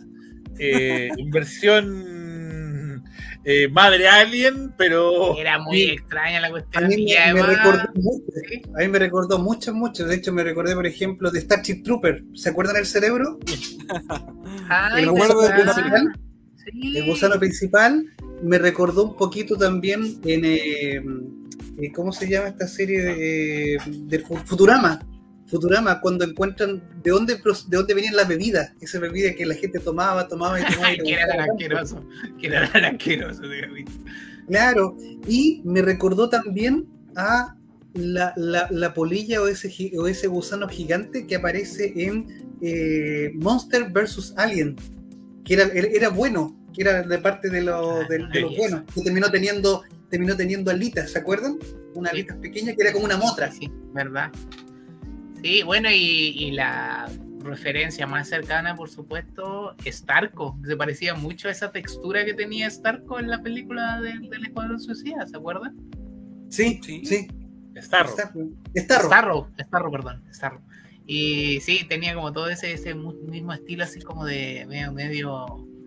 eh, 0.60 1.10
en 1.18 1.30
versión 1.32 3.04
eh, 3.46 3.68
madre 3.70 4.08
alien, 4.08 4.74
pero 4.78 5.38
Era 5.38 5.58
muy 5.60 5.78
Sí. 5.78 5.90
extraña 5.92 6.42
la 6.42 6.48
A 6.48 6.52
cuestión. 6.52 6.88
mí 6.88 6.96
y 7.12 7.34
me, 7.34 7.42
recordó 7.42 7.84
mucho, 7.96 8.24
Sí. 8.50 8.62
a 8.76 8.80
mí 8.80 8.88
me 8.90 9.00
recordó 9.00 9.40
mucho, 9.40 9.74
mucho. 9.74 10.06
De 10.06 10.16
hecho, 10.16 10.34
me 10.34 10.44
recordé, 10.44 10.76
por 10.76 10.86
ejemplo, 10.86 11.32
de 11.32 11.40
Starship 11.42 11.84
Trooper. 11.84 12.24
¿Se 12.36 12.50
acuerdan 12.50 12.76
el 12.78 12.86
cerebro? 12.86 13.40
Ay, 14.70 15.04
El 15.04 15.10
gusano 15.10 15.40
principal. 15.40 16.20
Sí. 16.72 16.98
El 16.98 17.06
gusano 17.06 17.40
principal 17.40 18.06
me 18.44 18.58
recordó 18.58 19.06
un 19.06 19.16
poquito 19.16 19.58
también 19.58 20.20
en. 20.26 20.46
eh, 20.46 21.02
eh, 21.82 21.92
¿Cómo 21.94 22.12
se 22.12 22.28
llama 22.30 22.50
esta 22.50 22.68
serie 22.68 23.02
de, 23.02 23.78
de 23.88 24.20
Fu- 24.20 24.36
Futurama? 24.36 25.00
Futurama, 25.50 26.00
cuando 26.02 26.26
encuentran 26.26 26.82
de 27.04 27.12
dónde, 27.12 27.36
de 27.36 27.78
dónde 27.78 27.94
venían 27.94 28.16
las 28.16 28.28
bebidas. 28.28 28.72
Esa 28.82 29.00
bebida 29.00 29.34
que 29.34 29.46
la 29.46 29.56
gente 29.56 29.80
tomaba, 29.80 30.28
tomaba 30.28 30.60
y 30.60 30.64
tomaba. 30.64 30.90
que 31.04 31.12
era 31.14 31.28
tan 31.28 31.40
asqueroso. 31.50 32.06
Que 32.40 32.48
era 32.48 32.72
tan 32.72 32.86
asqueroso. 32.86 33.42
dígame. 33.48 33.86
Claro, 34.48 34.96
y 35.28 35.62
me 35.66 35.82
recordó 35.82 36.30
también 36.30 36.88
a 37.16 37.56
la, 37.94 38.34
la- 38.36 38.68
la 38.70 38.94
polilla 38.94 39.42
o 39.42 39.48
ese, 39.48 39.70
gi- 39.70 39.96
o 39.98 40.08
ese 40.08 40.28
gusano 40.28 40.68
gigante 40.68 41.26
que 41.28 41.36
aparece 41.36 41.94
en 41.96 42.28
eh, 42.62 43.32
Monster 43.36 43.90
vs. 43.92 44.34
Alien, 44.38 44.76
que 45.46 45.54
era, 45.56 46.10
bueno, 46.10 46.56
que 46.74 46.82
era 46.84 47.02
de 47.04 47.18
parte 47.18 47.50
de, 47.50 47.62
los 47.64 48.08
de, 48.08 48.18
de 48.32 48.42
los 48.42 48.52
Ah, 48.54 48.56
buenos, 48.58 48.82
que 48.94 49.02
terminó 49.02 49.32
teniendo, 49.32 49.82
terminó 50.10 50.36
teniendo 50.36 50.70
alitas, 50.72 51.12
¿se 51.12 51.20
acuerdan? 51.20 51.58
Una 51.96 52.12
Sí. 52.12 52.18
alitas 52.18 52.38
pequeña 52.38 52.76
que 52.76 52.82
era 52.84 52.92
como 52.94 53.06
una 53.06 53.18
motra. 53.18 53.52
Sí, 53.52 53.72
¿verdad? 53.94 54.32
Sí, 55.42 55.64
bueno, 55.64 55.90
y, 55.90 55.96
y 56.38 56.52
la 56.52 57.10
referencia 57.40 58.06
más 58.06 58.28
cercana, 58.30 58.76
por 58.76 58.90
supuesto, 58.90 59.76
Starco. 59.86 60.58
Se 60.66 60.76
parecía 60.76 61.16
mucho 61.16 61.48
a 61.48 61.52
esa 61.52 61.72
textura 61.72 62.26
que 62.26 62.34
tenía 62.34 62.70
Starco 62.70 63.20
en 63.20 63.30
la 63.30 63.42
película 63.42 64.02
del, 64.02 64.30
del 64.30 64.46
Escuadrón 64.46 64.80
Suicida, 64.80 65.26
¿se 65.26 65.38
acuerdan? 65.38 65.76
Sí, 66.50 66.80
Sí. 66.84 67.06
sí. 67.06 67.28
Starro. 67.78 68.10
Starro. 68.10 68.48
Starro. 68.76 69.08
Starro, 69.08 69.50
Starro, 69.60 69.92
perdón, 69.92 70.24
Starro. 70.34 70.62
Y 71.06 71.60
sí, 71.62 71.86
tenía 71.88 72.14
como 72.14 72.32
todo 72.34 72.50
ese, 72.50 72.74
ese 72.74 72.94
mismo 72.94 73.54
estilo, 73.54 73.84
así 73.84 74.02
como 74.02 74.26
de 74.26 74.66
medio, 74.68 74.92
medio 74.92 75.46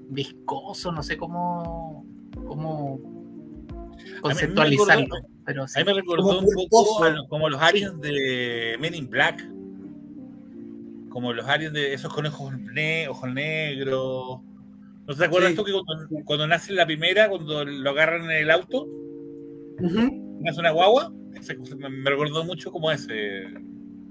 viscoso, 0.09 0.91
no 0.91 1.03
sé 1.03 1.17
cómo, 1.17 2.07
cómo 2.47 2.99
conceptualizarlo. 4.21 5.07
Pero 5.45 5.67
sí. 5.69 5.81
A 5.81 5.85
mí 5.85 5.91
me 5.93 5.95
recordó 6.01 6.23
Como 6.37 6.39
un 6.41 6.69
poco 6.71 7.05
a 7.05 7.15
como 7.29 7.49
los 7.49 7.61
aliens 7.61 8.01
de 8.01 8.77
Men 8.81 8.95
in 8.95 9.09
Black. 9.11 9.45
Como 11.09 11.33
los 11.33 11.47
aliens 11.47 11.75
de 11.75 11.93
esos 11.95 12.13
con 12.13 12.27
ojos, 12.27 12.53
ne- 12.59 13.09
ojos 13.09 13.33
negros. 13.33 14.41
¿No 15.07 15.15
te 15.17 15.25
acuerdas 15.25 15.51
Sí. 15.51 15.57
tú 15.57 15.65
que 15.65 15.73
cuando, 15.73 16.25
cuando 16.25 16.47
nace 16.47 16.73
la 16.73 16.87
primera, 16.87 17.29
cuando 17.29 17.65
lo 17.65 17.91
agarran 17.91 18.25
en 18.27 18.31
el 18.31 18.51
auto, 18.51 18.85
Ujú. 19.81 20.39
nace 20.41 20.61
una 20.61 20.71
guagua? 20.71 21.13
Ese- 21.35 21.57
me, 21.77 21.89
me 21.89 22.11
recordó 22.11 22.45
mucho 22.45 22.71
como 22.71 22.91
ese. 22.91 23.45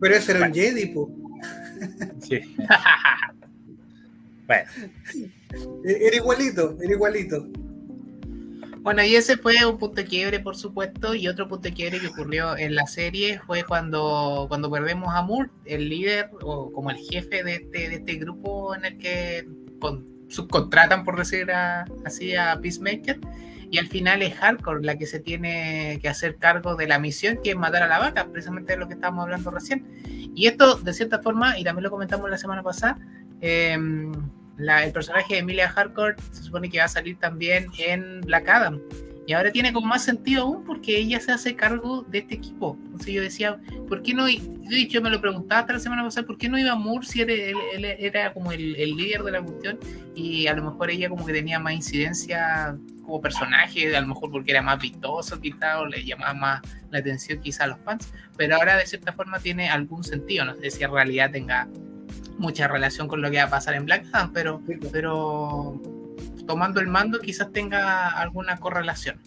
Pero 0.02 0.16
ese 0.16 0.34
era 0.34 0.48
un 0.48 0.54
Jedi, 0.54 0.88
po. 0.88 1.10
Sí. 2.20 2.40
bueno, 4.48 4.70
E- 5.86 6.08
Era 6.08 6.16
igualito, 6.18 6.78
era 6.82 6.94
igualito. 6.94 7.48
Bueno, 8.84 9.04
y 9.04 9.16
ese 9.16 9.38
fue 9.38 9.64
un 9.66 9.78
punto 9.78 9.98
de 9.98 10.06
quiebre, 10.06 10.40
por 10.40 10.56
supuesto, 10.58 11.14
y 11.14 11.28
otro 11.28 11.48
punto 11.48 11.64
de 11.70 11.74
quiebre 11.74 12.00
que 12.00 12.08
ocurrió 12.08 12.58
en 12.58 12.74
la 12.76 12.88
serie 12.88 13.40
fue 13.46 13.64
cuando, 13.64 14.46
cuando 14.50 14.72
perdemos 14.72 15.14
a 15.14 15.22
Moore, 15.22 15.50
el 15.66 15.88
líder 15.88 16.32
o 16.42 16.72
como 16.72 16.90
el 16.90 16.98
jefe 16.98 17.44
de 17.44 17.56
este, 17.56 17.90
de 17.90 17.96
este 17.96 18.16
grupo 18.16 18.74
en 18.76 18.86
el 18.86 18.98
que 18.98 19.48
con- 19.80 20.06
subcontratan, 20.30 21.04
por 21.04 21.16
decir 21.18 21.52
a- 21.52 21.86
así, 22.06 22.36
a 22.36 22.58
Peacemaker, 22.60 23.20
y 23.70 23.78
al 23.78 23.88
final 23.88 24.24
es 24.24 24.34
Hardcore 24.34 24.84
la 24.84 24.98
que 24.98 25.06
se 25.06 25.20
tiene 25.20 26.00
que 26.02 26.10
hacer 26.10 26.38
cargo 26.38 26.76
de 26.76 26.88
la 26.88 26.98
misión, 26.98 27.38
que 27.44 27.52
es 27.52 27.56
matar 27.56 27.84
a 27.84 27.88
la 27.88 28.00
vaca, 28.00 28.26
precisamente 28.32 28.74
de 28.74 28.80
lo 28.80 28.88
que 28.88 28.96
estábamos 28.96 29.24
hablando 29.24 29.52
recién. 29.52 29.86
Y 30.36 30.48
esto, 30.48 30.76
de 30.78 30.94
cierta 30.94 31.20
forma, 31.22 31.60
y 31.60 31.64
también 31.64 31.84
lo 31.84 31.92
comentamos 31.92 32.30
la 32.32 32.38
semana 32.40 32.64
pasada, 32.64 32.98
em, 33.42 34.12
la- 34.62 34.84
el 34.86 34.92
personaje 34.92 35.34
de 35.34 35.40
Emilia 35.42 35.70
Hardcore 35.70 36.16
se 36.32 36.44
supone 36.44 36.70
que 36.70 36.78
va 36.80 36.86
a 36.86 36.90
salir 36.90 37.18
también 37.18 37.68
en 37.78 38.22
Black 38.22 38.48
Adam. 38.48 38.80
Y 39.28 39.34
ahora 39.34 39.52
tiene 39.52 39.72
como 39.72 39.88
más 39.88 40.04
sentido 40.04 40.42
aún 40.44 40.64
porque 40.66 40.98
ella 40.98 41.20
se 41.20 41.32
hace 41.32 41.56
cargo 41.56 42.02
de 42.10 42.18
este 42.20 42.36
equipo. 42.36 42.78
Entonces 42.86 43.14
yo 43.14 43.22
decía, 43.22 43.60
¿por 43.88 44.02
qué 44.02 44.14
no? 44.14 44.28
Yo, 44.28 45.02
me 45.02 45.10
lo 45.10 45.22
preguntaba 45.22 45.62
hasta 45.62 45.74
la 45.74 45.80
semana 45.80 46.04
pasada, 46.04 46.26
¿por 46.26 46.38
qué 46.38 46.50
no 46.50 46.58
iba 46.58 46.76
Moore 46.76 47.06
si 47.06 47.22
él, 47.22 47.30
él 47.30 47.86
era 47.86 48.34
como 48.34 48.52
el, 48.52 48.76
el 48.76 48.96
líder 48.96 49.22
de 49.24 49.32
la 49.32 49.42
cuestión? 49.42 49.80
Y 50.16 50.48
a 50.48 50.54
lo 50.54 50.64
mejor 50.64 50.90
ella 50.90 51.08
como 51.08 51.26
que 51.26 51.34
tenía 51.34 51.60
más 51.60 51.74
incidencia 51.74 52.76
como 53.04 53.22
personaje, 53.22 53.96
a 53.96 54.02
lo 54.02 54.08
mejor 54.08 54.32
porque 54.32 54.52
era 54.52 54.62
más 54.62 54.80
vistoso 54.80 55.40
quizá 55.40 55.80
o 55.80 55.86
le 55.86 56.04
llamaba 56.04 56.34
más 56.34 56.62
la 56.90 57.00
atención 57.00 57.40
quizá 57.42 57.66
a 57.66 57.68
los 57.68 57.80
fans. 57.86 58.12
Pero 58.38 58.56
ahora 58.56 58.76
de 58.76 58.86
cierta 58.86 59.14
forma 59.14 59.40
tiene 59.40 59.70
algún 59.70 60.04
sentido. 60.04 60.46
No 60.46 60.56
sé 60.56 60.72
si 60.72 60.84
en 60.84 60.92
realidad 60.92 61.32
tenga 61.32 61.68
mucha 62.38 62.68
relación 62.68 63.08
con 63.08 63.22
lo 63.22 63.30
que 63.32 63.38
va 63.38 63.44
a 63.44 63.50
pasar 63.50 63.76
en 63.76 63.86
Black 63.86 64.06
Adam, 64.14 64.32
pero, 64.34 64.62
pero 64.92 65.80
tomando 66.48 66.80
el 66.80 66.88
mando 66.88 67.20
quizás 67.20 67.52
tenga 67.52 68.10
alguna 68.10 68.58
correlación. 68.58 69.20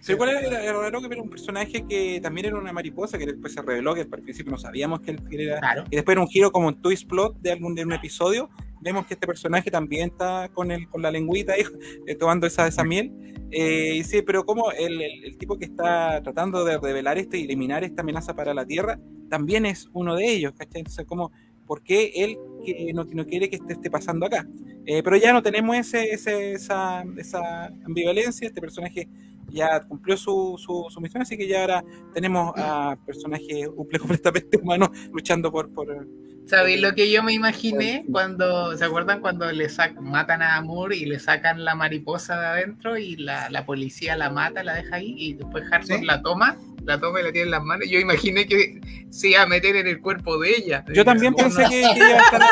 Sí, 0.00 0.12
igual 0.12 0.30
era, 0.30 0.62
era 0.62 0.72
raro 0.78 1.00
que 1.00 1.06
era 1.08 1.20
un 1.22 1.28
personaje 1.30 1.84
que 1.88 2.20
también 2.22 2.46
era 2.46 2.56
una 2.58 2.72
mariposa, 2.72 3.18
que 3.18 3.26
después 3.26 3.52
se 3.52 3.60
reveló 3.62 3.92
que 3.92 4.02
al 4.02 4.06
principio 4.06 4.52
no 4.52 4.58
sabíamos 4.58 5.00
que 5.00 5.10
él 5.12 5.20
era. 5.30 5.58
Claro. 5.58 5.84
Y 5.90 5.96
después 5.96 6.14
era 6.14 6.20
un 6.22 6.28
giro 6.28 6.52
como 6.52 6.68
un 6.68 6.80
twist 6.80 7.08
plot 7.08 7.40
de 7.40 7.50
algún 7.50 7.74
de 7.74 7.82
un 7.84 7.92
episodio. 7.92 8.48
Vemos 8.80 9.06
que 9.06 9.14
este 9.14 9.26
personaje 9.26 9.68
también 9.68 10.10
está 10.10 10.48
con 10.54 10.70
el, 10.70 10.88
con 10.88 11.02
la 11.02 11.10
lengüita 11.10 11.54
ahí, 11.54 11.62
eh, 12.06 12.14
tomando 12.14 12.46
esa, 12.46 12.68
esa 12.68 12.84
miel. 12.84 13.10
Eh, 13.50 13.94
y 13.96 14.04
sí, 14.04 14.22
pero 14.22 14.44
como 14.44 14.70
el, 14.70 15.00
el- 15.02 15.24
el 15.24 15.38
tipo 15.38 15.58
que 15.58 15.64
está 15.64 16.22
tratando 16.22 16.64
de 16.64 16.78
revelar 16.78 17.18
esto 17.18 17.36
y 17.36 17.42
eliminar 17.42 17.82
esta 17.82 18.02
amenaza 18.02 18.34
para 18.34 18.54
la 18.54 18.64
Tierra, 18.64 19.00
también 19.28 19.66
es 19.66 19.88
uno 19.92 20.14
de 20.14 20.30
ellos, 20.30 20.52
¿cachai? 20.56 20.82
Entonces, 20.82 21.04
como, 21.04 21.32
¿por 21.66 21.82
qué 21.82 22.12
él 22.16 22.36
que 22.64 22.92
no, 22.94 23.06
quiere 23.26 23.48
que 23.48 23.56
esto 23.56 23.68
esté 23.72 23.90
pasando 23.90 24.26
acá? 24.26 24.46
Eh, 24.86 25.02
pero 25.02 25.16
ya 25.16 25.32
no 25.32 25.42
tenemos 25.42 25.76
ese, 25.76 26.10
ese- 26.12 26.52
esa, 26.52 27.04
esa 27.16 27.66
ambivalencia, 27.84 28.46
este 28.48 28.60
personaje 28.60 29.08
ya 29.50 29.80
cumplió 29.86 30.16
su, 30.16 30.56
misión, 31.00 31.22
así 31.22 31.36
que 31.36 31.46
ya 31.48 31.62
ahora 31.62 31.84
tenemos 32.14 32.52
a 32.56 32.96
personajes 33.04 33.68
comple- 33.68 33.98
completamente 33.98 34.56
humanos 34.58 34.90
luchando 35.12 35.50
por... 35.50 35.70
por 35.72 36.06
¿Sabéis 36.46 36.80
lo 36.80 36.94
que 36.94 37.10
yo 37.10 37.22
me 37.24 37.32
imaginé 37.32 38.04
cuando, 38.10 38.76
¿se 38.76 38.84
acuerdan 38.84 39.20
cuando 39.20 39.50
le 39.50 39.66
sac- 39.68 39.98
matan 40.00 40.42
a 40.42 40.60
Moore 40.60 40.96
y 40.96 41.04
le 41.04 41.18
sacan 41.18 41.64
la 41.64 41.74
mariposa 41.74 42.38
de 42.40 42.46
adentro 42.46 42.96
y 42.96 43.16
la, 43.16 43.50
la 43.50 43.66
policía 43.66 44.16
la 44.16 44.30
mata, 44.30 44.62
la 44.62 44.74
deja 44.74 44.96
ahí 44.96 45.14
y 45.18 45.34
después 45.34 45.64
Hardcore 45.68 45.98
Sí. 45.98 46.04
la 46.04 46.22
toma, 46.22 46.56
la 46.84 47.00
toma 47.00 47.20
y 47.20 47.24
la 47.24 47.32
tiene 47.32 47.46
en 47.46 47.50
las 47.50 47.64
manos? 47.64 47.88
Yo 47.90 47.98
imaginé 47.98 48.46
que 48.46 48.80
se 49.10 49.30
iba 49.30 49.42
a 49.42 49.46
meter 49.46 49.74
en 49.74 49.88
el 49.88 50.00
cuerpo 50.00 50.38
de 50.38 50.50
ella. 50.56 50.84
Yo 50.94 51.04
también 51.04 51.34
pensé 51.34 51.64
que, 51.64 51.82
que 51.94 51.98
iba 51.98 52.06
a 52.18 52.22
estar. 52.22 52.42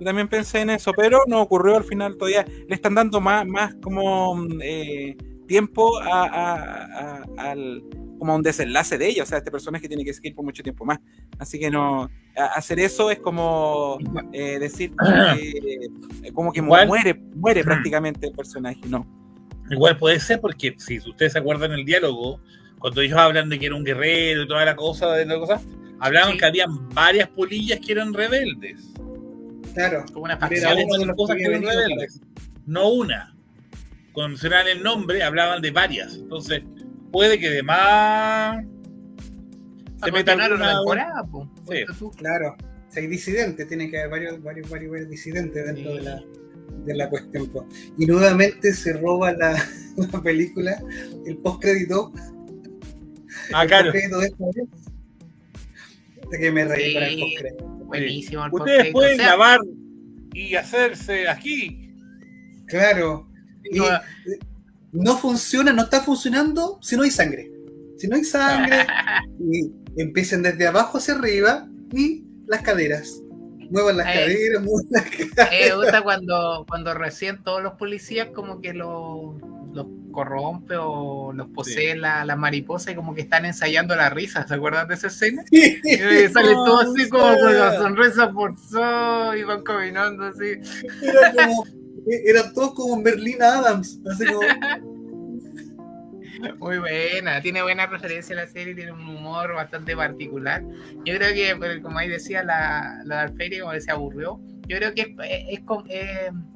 Yo 0.00 0.04
también 0.06 0.28
pensé 0.28 0.60
en 0.60 0.70
eso, 0.70 0.92
pero 0.96 1.20
no 1.26 1.42
ocurrió 1.42 1.76
al 1.76 1.84
final 1.84 2.16
todavía. 2.16 2.46
Le 2.68 2.74
están 2.74 2.94
dando 2.94 3.20
más, 3.20 3.44
más 3.46 3.74
como 3.82 4.36
mm, 4.36 4.58
eh, 4.62 5.16
tiempo 5.46 6.00
a, 6.00 6.22
a- 6.24 7.24
a- 7.36 7.50
al 7.50 7.82
como 8.18 8.32
a 8.32 8.36
un 8.36 8.42
desenlace 8.42 8.98
de 8.98 9.08
ella. 9.08 9.22
O 9.22 9.26
sea, 9.26 9.38
este 9.38 9.50
personaje 9.50 9.88
tiene 9.88 10.04
que 10.04 10.12
seguir 10.12 10.34
por 10.34 10.44
mucho 10.44 10.62
tiempo 10.62 10.84
más. 10.84 10.98
Así 11.38 11.58
que 11.58 11.70
no, 11.70 12.10
hacer 12.54 12.80
eso 12.80 13.10
es 13.10 13.18
como 13.20 13.98
eh, 14.32 14.58
decir 14.58 14.92
eh, 15.38 16.32
como 16.34 16.52
que 16.52 16.60
Igual- 16.60 16.86
muere, 16.88 17.14
muere 17.34 17.64
prácticamente 17.64 18.26
el 18.26 18.32
personaje. 18.34 18.80
No. 18.88 19.06
igual 19.70 19.96
puede 19.98 20.18
ser 20.20 20.40
porque 20.40 20.74
si 20.78 20.98
ustedes 20.98 21.32
se 21.32 21.38
acuerdan 21.38 21.72
el 21.72 21.84
diálogo, 21.84 22.40
cuando 22.78 23.00
ellos 23.00 23.18
hablan 23.18 23.48
de 23.48 23.58
que 23.58 23.66
era 23.66 23.74
un 23.74 23.84
guerrero 23.84 24.42
y 24.42 24.48
toda 24.48 24.64
la 24.64 24.76
cosa, 24.76 25.12
de 25.14 25.26
la 25.26 25.38
cosa 25.38 25.60
hablaban 26.00 26.32
Sí. 26.32 26.38
que 26.38 26.44
habían 26.46 26.88
varias 26.90 27.28
polillas 27.28 27.80
que 27.80 27.92
eran 27.92 28.14
rebeldes. 28.14 28.92
Claro. 29.74 30.04
Como 30.12 30.24
una 30.24 30.36
facción. 30.36 30.76
de 30.76 31.14
cosas 31.16 31.36
que 31.36 31.42
que 31.42 31.48
eran 31.48 31.62
rebeldes, 31.62 32.20
no 32.66 32.88
una. 32.90 33.34
Cuando 34.12 34.30
mencionaban 34.30 34.68
el 34.68 34.82
nombre, 34.82 35.22
hablaban 35.22 35.60
de 35.62 35.70
varias. 35.70 36.14
Entonces, 36.14 36.62
puede 37.12 37.38
que 37.38 37.50
de 37.50 37.62
más 37.62 38.64
se 40.04 40.12
meta 40.12 40.32
alguna. 40.32 40.74
temporada, 40.76 41.24
po. 41.24 41.50
Sí. 41.70 41.84
Tú. 41.98 42.10
Claro. 42.12 42.56
Si 42.90 43.00
hay 43.00 43.06
disidentes, 43.08 43.66
tiene 43.68 43.90
que 43.90 43.98
haber 43.98 44.10
varios, 44.10 44.42
varios, 44.42 44.70
varios, 44.70 44.90
varios 44.92 45.10
disidentes 45.10 45.66
dentro 45.66 45.90
Sí. 45.92 45.96
de, 45.98 46.02
la, 46.04 46.22
de 46.86 46.94
la 46.94 47.08
cuestión. 47.10 47.46
po. 47.48 47.66
Y 47.98 48.06
nuevamente 48.06 48.72
se 48.72 48.92
roba 48.94 49.32
la, 49.32 49.62
la 50.12 50.22
película, 50.22 50.80
el 51.26 51.36
postcrédito. 51.38 52.12
Ah, 53.52 53.62
el 53.62 53.68
claro. 53.68 53.84
postcrédito 53.92 54.18
de 54.20 54.26
esta 54.26 54.44
vez. 54.46 54.68
De 56.30 56.38
que 56.38 56.52
me 56.52 56.64
reí 56.64 56.88
Sí. 56.88 56.94
con 56.94 57.02
el 57.02 57.18
postcrédito. 57.20 57.64
Buenísimo. 57.88 58.44
el 58.46 58.52
Ustedes 58.52 58.92
pueden 58.92 59.14
O 59.14 59.16
sea, 59.16 59.26
grabar 59.26 59.60
y 60.34 60.54
hacerse 60.54 61.28
aquí. 61.28 61.94
Claro. 62.66 63.26
Y 63.70 63.78
no, 63.78 63.84
no 64.92 65.16
funciona, 65.16 65.72
no 65.72 65.82
está 65.82 66.00
funcionando 66.02 66.78
si 66.82 66.96
no 66.96 67.02
hay 67.02 67.10
sangre. 67.10 67.50
Si 67.98 68.06
no 68.08 68.16
hay 68.16 68.24
sangre, 68.24 68.86
y 69.40 69.72
empiecen 70.00 70.42
desde 70.42 70.66
abajo 70.66 70.98
hacia 70.98 71.14
arriba 71.14 71.66
y 71.92 72.24
las 72.46 72.62
caderas. 72.62 73.20
Muevan 73.70 73.96
las 73.98 74.06
Eh. 74.06 74.12
caderas, 74.14 74.62
muevan 74.64 74.86
las 74.90 75.02
caderas. 75.04 75.48
Eh, 75.52 75.68
me 75.70 75.74
gusta 75.76 76.02
cuando, 76.02 76.64
cuando 76.68 76.94
recién 76.94 77.42
todos 77.42 77.62
los 77.62 77.74
policías 77.74 78.28
como 78.34 78.60
que 78.60 78.72
lo, 78.72 79.36
los 79.74 79.86
corrompe 80.12 80.74
o 80.78 81.32
los 81.32 81.48
posee 81.48 81.94
la, 81.94 82.24
la 82.24 82.34
mariposa 82.34 82.90
y 82.90 82.94
como 82.94 83.14
que 83.14 83.20
están 83.20 83.44
ensayando 83.44 83.94
la 83.94 84.08
risa, 84.10 84.46
¿se 84.48 84.54
acuerdan 84.54 84.88
de 84.88 84.94
esa 84.94 85.08
escena? 85.08 85.44
Y 85.50 85.76
sale 86.32 86.52
todo 86.54 86.78
así 86.80 87.08
como 87.08 87.36
con 87.36 87.54
la 87.54 87.76
sonrisa 87.78 88.32
forzada 88.32 89.36
y 89.36 89.42
van 89.42 89.62
caminando 89.62 90.24
así. 90.24 90.54
Era 91.02 91.32
como, 91.34 91.64
eran 92.24 92.52
todos 92.54 92.74
como 92.74 93.02
Berlín 93.02 93.42
Adams. 93.42 94.00
Así 94.10 94.26
como, 94.26 94.40
Muy 96.58 96.78
buena, 96.78 97.40
tiene 97.40 97.62
buena 97.62 97.86
referencia 97.86 98.36
la 98.36 98.46
serie, 98.46 98.74
tiene 98.74 98.92
un 98.92 99.08
humor 99.08 99.54
bastante 99.54 99.96
particular. 99.96 100.62
Yo 101.04 101.16
creo 101.16 101.34
que, 101.34 101.82
como 101.82 101.98
ahí 101.98 102.08
decía 102.08 102.44
la, 102.44 103.00
la 103.04 103.22
Alferia, 103.22 103.62
como 103.62 103.78
se 103.80 103.90
aburrió, 103.90 104.40
yo 104.68 104.76
creo 104.76 104.94
que 104.94 105.00
es, 105.02 105.60
es, 105.60 105.60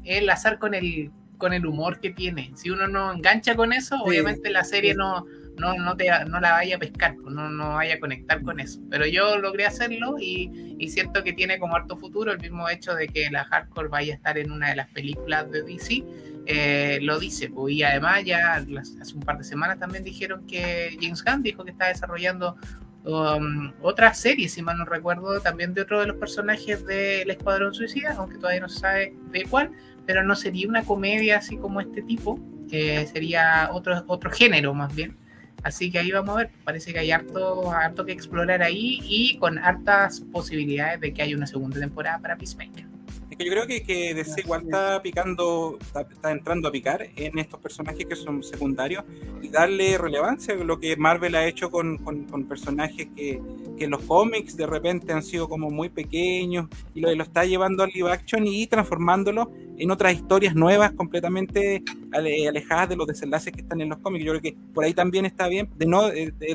es 0.04 0.18
el 0.18 0.30
azar 0.30 0.58
con 0.58 0.74
el, 0.74 1.10
con 1.38 1.52
el 1.52 1.66
humor 1.66 1.98
que 2.00 2.10
tiene. 2.10 2.52
Si 2.54 2.70
uno 2.70 2.86
no 2.86 3.12
engancha 3.12 3.56
con 3.56 3.72
eso, 3.72 3.96
Sí, 3.96 4.02
obviamente 4.04 4.50
la 4.50 4.64
serie 4.64 4.94
no, 4.94 5.26
no, 5.58 5.74
no, 5.74 5.96
te, 5.96 6.08
no 6.26 6.40
la 6.40 6.52
vaya 6.52 6.76
a 6.76 6.78
pescar, 6.78 7.16
pues, 7.16 7.34
no, 7.34 7.50
no 7.50 7.74
vaya 7.74 7.94
a 7.94 8.00
conectar 8.00 8.42
con 8.42 8.60
eso. 8.60 8.80
Pero 8.90 9.06
yo 9.06 9.38
logré 9.38 9.66
hacerlo 9.66 10.16
y, 10.18 10.76
y 10.78 10.88
siento 10.88 11.22
que 11.22 11.32
tiene 11.32 11.58
como 11.58 11.76
harto 11.76 11.96
futuro 11.96 12.32
el 12.32 12.40
mismo 12.40 12.68
hecho 12.68 12.94
de 12.94 13.08
que 13.08 13.30
la 13.30 13.44
hardcore 13.44 13.88
vaya 13.88 14.12
a 14.14 14.16
estar 14.16 14.38
en 14.38 14.50
una 14.50 14.70
de 14.70 14.76
las 14.76 14.88
películas 14.88 15.50
de 15.50 15.62
DC. 15.62 16.04
eh, 16.46 16.98
lo 17.02 17.18
dice, 17.18 17.48
pues, 17.50 17.74
y 17.74 17.82
además 17.82 18.24
ya 18.24 18.54
hace 18.54 19.14
un 19.14 19.20
par 19.20 19.38
de 19.38 19.44
semanas 19.44 19.78
también 19.78 20.02
dijeron 20.04 20.46
que 20.46 20.96
James 21.00 21.22
Gunn 21.24 21.42
dijo 21.42 21.64
que 21.64 21.70
está 21.70 21.86
desarrollando 21.86 22.56
um, 23.04 23.72
otra 23.80 24.12
serie, 24.14 24.48
si 24.48 24.62
mal 24.62 24.78
no 24.78 24.84
recuerdo, 24.84 25.40
también 25.40 25.74
de 25.74 25.82
otro 25.82 26.00
de 26.00 26.06
los 26.06 26.16
personajes 26.16 26.84
del 26.84 27.30
Escuadrón 27.30 27.74
Suicida, 27.74 28.14
aunque 28.16 28.38
todavía 28.38 28.60
no 28.60 28.68
se 28.68 28.80
sabe 28.80 29.14
de 29.30 29.44
cuál, 29.44 29.70
pero 30.06 30.22
no 30.24 30.34
sería 30.34 30.68
una 30.68 30.82
comedia 30.82 31.38
así 31.38 31.56
como 31.56 31.80
este 31.80 32.02
tipo, 32.02 32.40
eh, 32.70 33.06
sería 33.12 33.70
otro, 33.72 34.02
otro 34.06 34.30
género 34.30 34.74
más 34.74 34.94
bien. 34.94 35.16
Así 35.62 35.90
que 35.90 35.98
ahí 35.98 36.10
vamos 36.10 36.34
a 36.34 36.38
ver, 36.38 36.50
parece 36.64 36.92
que 36.92 36.98
hay 36.98 37.12
harto, 37.12 37.70
harto 37.70 38.04
que 38.04 38.12
explorar 38.12 38.62
ahí 38.62 38.98
y 39.02 39.38
con 39.38 39.58
hartas 39.58 40.20
posibilidades 40.32 41.00
de 41.00 41.12
que 41.12 41.22
haya 41.22 41.36
una 41.36 41.46
segunda 41.46 41.78
temporada 41.78 42.18
para 42.18 42.36
Peacemaker. 42.36 42.91
Yo 43.44 43.50
creo 43.52 43.66
que, 43.66 43.82
que 43.82 44.14
DC 44.14 44.42
está 44.42 45.02
picando, 45.02 45.78
está, 45.80 46.30
entrando 46.30 46.68
a 46.68 46.72
picar 46.72 47.06
en 47.16 47.38
estos 47.38 47.60
personajes 47.60 48.04
que 48.06 48.16
son 48.16 48.42
secundarios 48.42 49.04
y 49.42 49.48
darle 49.48 49.98
relevancia 49.98 50.54
a 50.54 50.56
lo 50.58 50.78
que 50.78 50.96
Marvel 50.96 51.34
ha 51.34 51.46
hecho 51.46 51.70
con, 51.70 51.98
con- 51.98 52.22
personajes 52.44 53.08
que, 53.16 53.40
que 53.78 53.84
en 53.84 53.90
los 53.90 54.02
cómics 54.02 54.56
de 54.56 54.66
repente 54.66 55.12
han 55.12 55.22
sido 55.22 55.48
como 55.48 55.70
muy 55.70 55.88
pequeños 55.88 56.66
y 56.94 57.00
lo, 57.00 57.14
lo 57.14 57.22
está 57.22 57.44
llevando 57.44 57.82
al 57.82 57.90
live 57.94 58.10
action 58.10 58.46
y 58.46 58.66
transformándolo 58.66 59.50
en 59.78 59.90
otras 59.90 60.14
historias 60.14 60.54
nuevas 60.54 60.92
completamente 60.92 61.82
ale- 62.12 62.48
alejadas 62.48 62.88
de 62.90 62.96
los 62.96 63.06
desenlaces 63.06 63.52
que 63.52 63.60
están 63.62 63.80
en 63.80 63.88
los 63.88 63.98
cómics. 63.98 64.24
Yo 64.24 64.32
creo 64.32 64.42
que 64.42 64.56
por 64.74 64.84
ahí 64.84 64.94
también 64.94 65.24
está 65.24 65.48
bien 65.48 65.68
de 65.76 65.86
no 65.86 66.02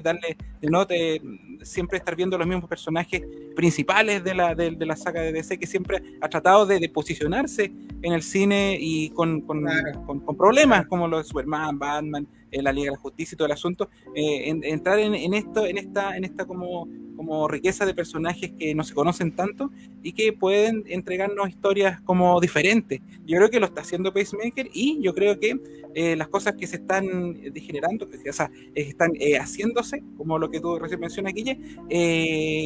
darle, 0.04 0.38
de 0.62 0.70
no 0.70 0.86
de 0.86 1.22
siempre 1.64 1.98
estar 1.98 2.16
viendo 2.16 2.38
los 2.38 2.48
mismos 2.48 2.70
personajes 2.70 3.22
principales 3.56 4.24
de 4.24 4.34
la, 4.36 4.54
de, 4.56 4.72
de 4.72 4.86
la 4.86 4.96
saga 4.96 5.22
de 5.22 5.32
DC 5.32 5.58
que 5.58 5.68
siempre 5.68 6.02
ha 6.22 6.30
tratado 6.30 6.66
de, 6.66 6.80
de 6.80 6.90
posicionarse 6.90 7.72
en 8.02 8.14
el 8.14 8.22
cine 8.22 8.78
y 8.80 9.10
con, 9.12 9.42
con, 9.42 9.62
Claro. 9.64 10.06
con- 10.06 10.20
con 10.20 10.38
problemas 10.38 10.86
como 10.88 11.08
los 11.08 11.24
de 11.24 11.30
Superman, 11.30 11.78
Batman, 11.80 12.28
eh, 12.52 12.62
la 12.62 12.72
Liga 12.72 12.86
de 12.86 12.92
la 12.92 12.98
Justicia 13.02 13.36
y 13.36 13.38
todo 13.38 13.46
el 13.48 13.52
asunto, 13.52 13.90
eh, 14.16 14.50
en- 14.50 14.64
entrar 14.64 15.00
en, 15.00 15.14
en 15.16 15.34
esto, 15.34 15.66
en 15.66 15.78
esta, 15.78 16.16
en 16.18 16.24
esta 16.24 16.46
como, 16.46 16.88
como 17.16 17.48
riqueza 17.48 17.86
de 17.86 17.94
personajes 17.94 18.52
que 18.58 18.74
no 18.76 18.84
se 18.84 18.94
conocen 18.94 19.32
tanto 19.36 19.72
y 20.04 20.14
que 20.14 20.34
pueden 20.34 20.84
entregarnos 20.88 21.50
historias 21.50 22.00
como 22.02 22.40
diferentes. 22.40 23.02
Yo 23.26 23.38
creo 23.38 23.50
que 23.50 23.60
lo 23.60 23.66
está 23.66 23.82
haciendo 23.82 24.14
Pacemaker 24.14 24.70
y 24.74 25.02
yo 25.02 25.14
creo 25.14 25.40
que 25.40 25.60
eh, 25.96 26.16
las 26.16 26.28
cosas 26.28 26.56
que 26.56 26.68
se 26.68 26.76
están 26.78 27.34
degenerando, 27.52 28.08
que, 28.08 28.30
o 28.30 28.34
sea, 28.34 28.52
eh, 28.76 28.82
están 28.84 29.14
haciéndose, 29.40 30.04
como 30.16 30.38
lo 30.38 30.50
que 30.50 30.60
tú 30.60 30.78
recién 30.78 31.00
mencionas, 31.00 31.34
Guille, 31.34 31.58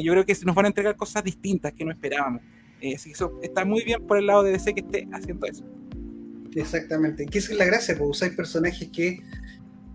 yo 0.03 0.11
creo 0.13 0.25
que 0.25 0.35
nos 0.45 0.55
van 0.55 0.65
a 0.65 0.67
entregar 0.67 0.95
cosas 0.95 1.23
distintas 1.23 1.71
que 1.73 1.85
no 1.85 1.91
esperábamos. 1.91 2.41
Así 2.79 3.09
que 3.09 3.11
eso 3.13 3.39
está 3.41 3.63
muy 3.63 3.83
bien 3.83 4.05
por 4.05 4.17
el 4.17 4.25
lado 4.25 4.43
de 4.43 4.51
DC 4.51 4.73
que 4.73 4.81
esté 4.81 5.07
haciendo 5.13 5.45
eso. 5.45 5.63
Exactamente. 6.55 7.25
Que 7.25 7.37
esa 7.37 7.53
es 7.53 7.57
la 7.57 7.65
gracia, 7.65 7.95
porque 7.95 8.09
usáis 8.11 8.33
personajes 8.33 8.89
que, 8.89 9.19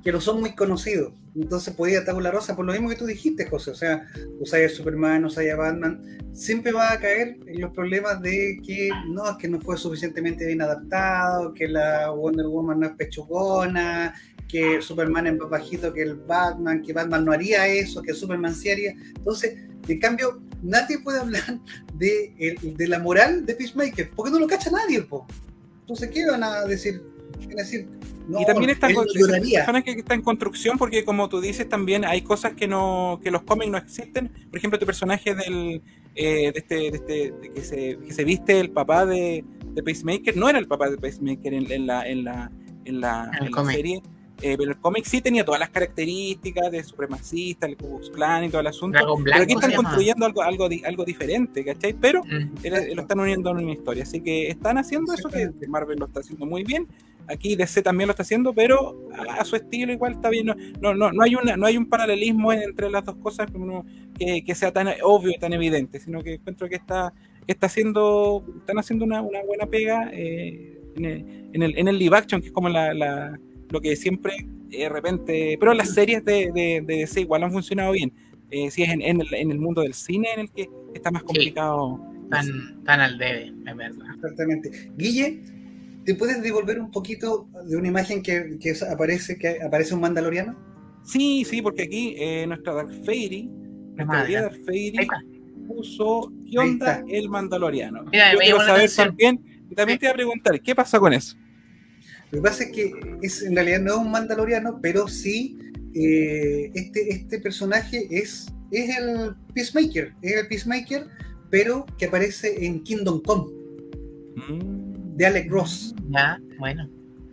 que 0.07 0.13
no 0.13 0.21
son 0.21 0.39
muy 0.39 0.55
conocidos. 0.55 1.15
Entonces 1.35 1.75
podía 1.75 2.05
tabula 2.05 2.31
rosa, 2.31 2.55
por 2.55 2.65
lo 2.65 2.71
mismo 2.71 2.89
que 2.89 2.95
tú 2.95 3.07
dijiste, 3.07 3.51
José. 3.51 3.73
O 3.73 3.75
sea, 3.75 4.07
usáis 4.39 4.71
a 4.71 4.77
Superman, 4.77 5.25
usáis 5.25 5.53
a 5.53 5.57
Batman. 5.57 6.01
Siempre 6.33 6.71
va 6.71 6.93
a 6.93 7.01
caer 7.01 7.39
en 7.45 7.61
los 7.61 7.73
problemas 7.73 8.23
de 8.23 8.61
que 8.65 8.89
no, 9.09 9.29
es 9.29 9.37
que 9.37 9.49
no 9.49 9.61
fue 9.61 9.77
suficientemente 9.77 10.47
bien 10.47 10.63
adaptado, 10.63 11.53
que 11.53 11.67
la 11.67 12.09
Wonder 12.13 12.47
Woman 12.47 12.79
no 12.79 12.87
es 12.87 12.93
pechugona, 12.93 14.15
que 14.49 14.81
Superman 14.81 15.27
es 15.27 15.39
más 15.39 15.51
bajito 15.51 15.93
que 15.93 16.03
el 16.03 16.15
Batman, 16.15 16.83
que 16.83 16.93
Batman 16.93 17.25
no 17.25 17.33
haría 17.33 17.67
eso, 17.67 18.01
que 18.01 18.15
Superman 18.15 18.55
sí 18.55 18.71
haría. 18.71 18.93
Entonces, 18.93 19.59
en 19.89 19.99
cambio, 19.99 20.41
nadie 20.63 21.01
puede 21.01 21.19
hablar 21.19 21.59
de, 21.95 22.57
de 22.63 22.87
la 22.87 23.01
moral 23.01 23.45
de 23.45 23.57
Peacemaker, 23.57 24.13
porque 24.15 24.31
no 24.31 24.39
lo 24.39 24.47
cacha 24.47 24.71
nadie, 24.71 25.03
po. 25.03 25.27
Entonces, 25.81 26.11
¿qué 26.11 26.25
van 26.31 26.45
a 26.45 26.65
decir? 26.65 27.03
¿Qué 27.41 27.47
van 27.47 27.59
a 27.59 27.63
decir? 27.63 27.89
No, 28.29 28.41
y 28.41 28.45
también 28.47 28.71
está 28.71 28.89
personas 28.89 29.85
que 29.85 29.93
está 29.93 30.15
en 30.15 30.23
construcción 30.23 30.79
porque 30.79 31.05
como 31.05 31.29
tú 31.29 31.41
dices 31.41 31.69
también 31.69 32.05
hay 32.05 32.23
cosas 32.23 32.55
que 32.55 32.67
no 32.67 33.21
que 33.23 33.31
los 33.31 33.43
cómics 33.43 33.71
no 33.71 33.79
existen 33.79 34.29
por 34.51 34.59
ejemplo 34.59 34.79
tu 34.81 34.87
personaje 34.87 35.35
del 35.35 35.81
eh, 36.17 36.51
de 36.53 36.59
este, 36.59 36.75
de 36.75 36.89
este 36.89 37.31
de 37.41 37.53
que 37.55 37.61
se 37.63 37.99
que 38.05 38.13
se 38.13 38.25
viste 38.25 38.59
el 38.59 38.71
papá 38.71 39.07
de, 39.07 39.45
de 39.75 39.83
Pacemaker 39.83 40.37
no 40.37 40.49
era 40.49 40.59
el 40.59 40.67
papá 40.67 40.91
de 40.91 40.97
Pacemaker 40.99 41.55
en, 41.55 41.71
en 41.71 41.87
la 41.87 42.09
en 42.09 42.25
la 42.25 42.51
en 42.85 43.01
la, 43.01 43.31
En 43.39 43.45
la 43.47 43.51
cómic. 43.53 43.77
serie 43.77 44.03
eh, 44.43 44.55
pero 44.59 44.71
el 44.73 44.77
cómic 44.79 45.05
sí 45.07 45.21
tenía 45.23 45.45
todas 45.45 45.61
las 45.61 45.71
características 45.71 46.71
de 46.71 46.85
supremacista, 46.85 47.67
el 47.67 47.77
Ku 47.79 47.89
Klux 48.01 48.11
Klan 48.11 48.45
y 48.45 48.49
todo 48.51 48.61
el 48.61 48.67
asunto. 48.67 48.99
Pero 49.25 49.43
aquí 49.43 49.55
están 49.55 49.73
construyendo 49.73 50.27
algo, 50.27 50.43
algo, 50.43 50.69
di- 50.69 50.83
algo 50.85 51.07
diferente, 51.07 51.65
¿cachai? 51.65 51.95
Pero 51.95 52.23
Mm. 52.23 52.51
eh, 52.63 52.95
lo 52.95 53.01
están 53.01 53.19
uniendo 53.19 53.51
en 53.53 53.57
una 53.65 53.73
historia. 53.73 54.03
Así 54.03 54.21
que 54.21 54.49
están 54.49 54.77
haciendo 54.77 55.15
eso 55.15 55.31
que 55.31 55.49
Marvel 55.69 55.99
lo 55.99 56.05
está 56.05 56.21
haciendo 56.21 56.45
muy 56.45 56.65
bien. 56.65 56.87
Aquí 57.29 57.57
DC 57.57 57.83
también 57.83 58.07
lo 58.09 58.13
está 58.13 58.23
haciendo, 58.23 58.53
pero 58.53 59.09
a, 59.15 59.41
a 59.41 59.45
su 59.45 59.57
estilo 59.57 59.93
igual 59.93 60.13
está 60.13 60.31
bien. 60.31 60.47
No, 60.47 60.55
no, 60.81 60.95
no, 60.95 61.13
no 61.13 61.23
hay 61.23 61.35
una, 61.35 61.57
no 61.57 61.67
hay 61.67 61.77
un 61.77 61.87
paralelismo 61.87 62.53
en- 62.53 62.63
entre 62.63 62.91
las 62.91 63.05
dos 63.05 63.17
cosas 63.17 63.49
que, 64.19 64.45
que 64.45 64.55
sea 64.55 64.73
tan 64.73 64.89
obvio 65.03 65.31
y 65.31 65.39
tan 65.39 65.53
evidente, 65.53 65.99
sino 66.01 66.23
que 66.23 66.35
encuentro 66.35 66.69
que 66.69 66.77
está, 66.77 67.13
que 67.47 67.53
está 67.53 67.67
haciendo, 67.67 68.45
están 68.59 68.79
haciendo 68.79 69.05
una, 69.05 69.21
una 69.23 69.43
buena 69.43 69.67
pega 69.67 70.11
eh, 70.13 70.81
en, 70.97 71.05
el, 71.05 71.49
en, 71.53 71.63
el, 71.63 71.79
en 71.79 71.89
el 71.89 71.99
live 71.99 72.17
action, 72.17 72.41
que 72.41 72.49
es 72.49 72.53
como 72.53 72.69
la, 72.69 72.95
la- 72.95 73.39
lo 73.71 73.81
que 73.81 73.97
siempre 73.97 74.35
eh, 74.71 74.83
de 74.83 74.89
repente, 74.89 75.57
pero 75.59 75.75
las 75.75 75.93
series 75.93 76.25
de, 76.25 76.51
de, 76.55 76.83
de 76.85 76.97
DC 76.99 77.21
igual 77.23 77.43
han 77.43 77.53
funcionado 77.53 77.93
bien. 77.93 78.13
Eh, 78.53 78.71
si 78.71 78.85
es 78.85 78.91
en, 78.91 79.03
en 79.03 79.21
el, 79.21 79.35
en 79.35 79.51
el 79.51 79.59
mundo 79.59 79.83
del 79.83 79.93
cine 79.95 80.29
en 80.35 80.41
el 80.43 80.51
que 80.53 80.69
está 80.95 81.11
más 81.11 81.25
complicado. 81.25 82.01
Tan, 82.31 82.83
tan 82.85 83.01
al 83.01 83.19
debe, 83.19 83.53
es 83.67 83.77
verdad. 83.77 84.07
Exactamente. 84.15 84.71
Guille, 84.97 85.43
¿te 86.07 86.15
puedes 86.15 86.41
devolver 86.43 86.81
un 86.81 86.91
poquito 86.91 87.49
de 87.67 87.77
una 87.77 87.89
imagen 87.89 88.23
que, 88.23 88.57
que 88.59 88.75
aparece, 88.91 89.37
que 89.37 89.61
aparece 89.61 89.93
un 89.95 90.01
mandaloriano? 90.01 90.57
Sí, 91.05 91.45
sí, 91.45 91.61
porque 91.61 91.83
aquí 91.83 92.15
eh, 92.17 92.47
nuestra 92.47 92.73
Dark 92.75 92.91
Fairy, 93.05 93.45
nuestra 93.45 94.05
madre. 94.07 94.23
querida 94.23 94.43
Dark 94.43 94.65
Fairy, 94.65 95.09
puso 95.69 96.33
¿qué 96.51 96.59
onda 96.59 97.05
el 97.09 97.29
Mandaloriano? 97.29 98.05
Mira, 98.05 98.33
Yo 98.33 98.39
me 98.39 98.45
quiero 98.45 98.59
saber 98.61 98.75
atención. 98.77 99.09
también, 99.09 99.41
y 99.69 99.75
también 99.75 99.99
te 99.99 100.07
iba 100.07 100.13
a 100.13 100.15
preguntar, 100.17 100.61
¿qué 100.63 100.75
pasa 100.75 100.99
con 100.99 101.13
eso? 101.13 101.37
Lo 102.31 102.39
que 102.39 102.43
pasa 102.49 102.65
es 102.65 102.71
que 102.73 102.93
es, 103.23 103.43
en 103.43 103.55
realidad 103.55 103.81
no 103.81 103.93
es 103.93 103.99
un 103.99 104.11
mandaloriano, 104.11 104.81
pero 104.81 105.09
sí 105.09 105.59
eh, 105.95 106.71
este, 106.75 107.09
este 107.11 107.41
personaje 107.41 108.07
es, 108.11 108.47
es 108.71 108.97
el 108.99 109.35
Peacemaker, 109.55 110.13
es 110.23 110.33
el 110.37 110.47
Peacemaker, 110.49 111.07
pero 111.51 111.87
que 111.99 112.07
aparece 112.07 112.65
en 112.65 112.83
Kingdom 112.83 113.23
Come, 113.23 113.45
Mm, 114.37 114.86
de 115.17 115.27
Alec 115.27 115.51
Ross. 115.51 115.95
Ya, 116.11 116.41
bueno. 116.59 116.89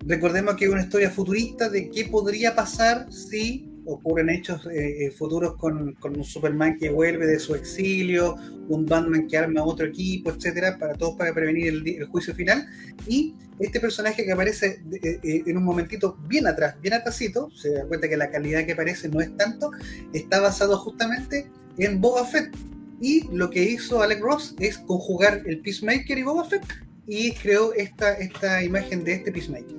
Recordemos 0.05 0.55
que 0.55 0.65
es 0.65 0.71
una 0.71 0.81
historia 0.81 1.09
futurista 1.09 1.69
de 1.69 1.89
qué 1.89 2.05
podría 2.05 2.55
pasar 2.55 3.11
si 3.11 3.69
ocurren 3.85 4.29
hechos 4.29 4.65
eh, 4.67 5.05
eh, 5.05 5.11
futuros 5.11 5.55
con, 5.55 5.93
con 5.93 6.17
un 6.17 6.23
Superman 6.23 6.77
que 6.77 6.89
vuelve 6.89 7.27
de 7.27 7.39
su 7.39 7.53
exilio, 7.53 8.35
un 8.69 8.85
Batman 8.85 9.27
que 9.27 9.37
arma 9.37 9.63
otro 9.63 9.85
equipo, 9.85 10.31
etcétera, 10.31 10.77
para 10.77 10.93
todos 10.93 11.15
para 11.17 11.33
prevenir 11.33 11.67
el 11.67 12.05
juicio 12.05 12.33
final. 12.33 12.65
Y 13.07 13.35
este 13.59 13.79
personaje 13.79 14.25
que 14.25 14.31
aparece 14.31 14.81
eh, 14.91 15.19
eh, 15.23 15.43
en 15.45 15.57
un 15.57 15.63
momentito 15.63 16.17
bien 16.27 16.47
atrás, 16.47 16.75
bien 16.81 16.93
atrásito, 16.93 17.49
se 17.51 17.71
da 17.71 17.85
cuenta 17.85 18.09
que 18.09 18.17
la 18.17 18.29
calidad 18.29 18.65
que 18.65 18.73
aparece 18.73 19.09
no 19.09 19.21
es 19.21 19.35
tanto, 19.37 19.71
está 20.13 20.39
basado 20.39 20.77
justamente 20.77 21.49
en 21.77 22.01
Boba 22.01 22.25
Fett. 22.25 22.55
Y 22.99 23.27
lo 23.31 23.49
que 23.49 23.63
hizo 23.63 24.01
Alec 24.01 24.21
Ross 24.21 24.55
es 24.59 24.77
conjugar 24.77 25.43
el 25.45 25.59
Peacemaker 25.59 26.17
y 26.17 26.23
Boba 26.23 26.45
Fett 26.45 26.63
y 27.07 27.31
creó 27.33 27.73
esta, 27.73 28.13
esta 28.13 28.63
imagen 28.63 29.03
de 29.03 29.13
este 29.13 29.31
Peacemaker. 29.31 29.75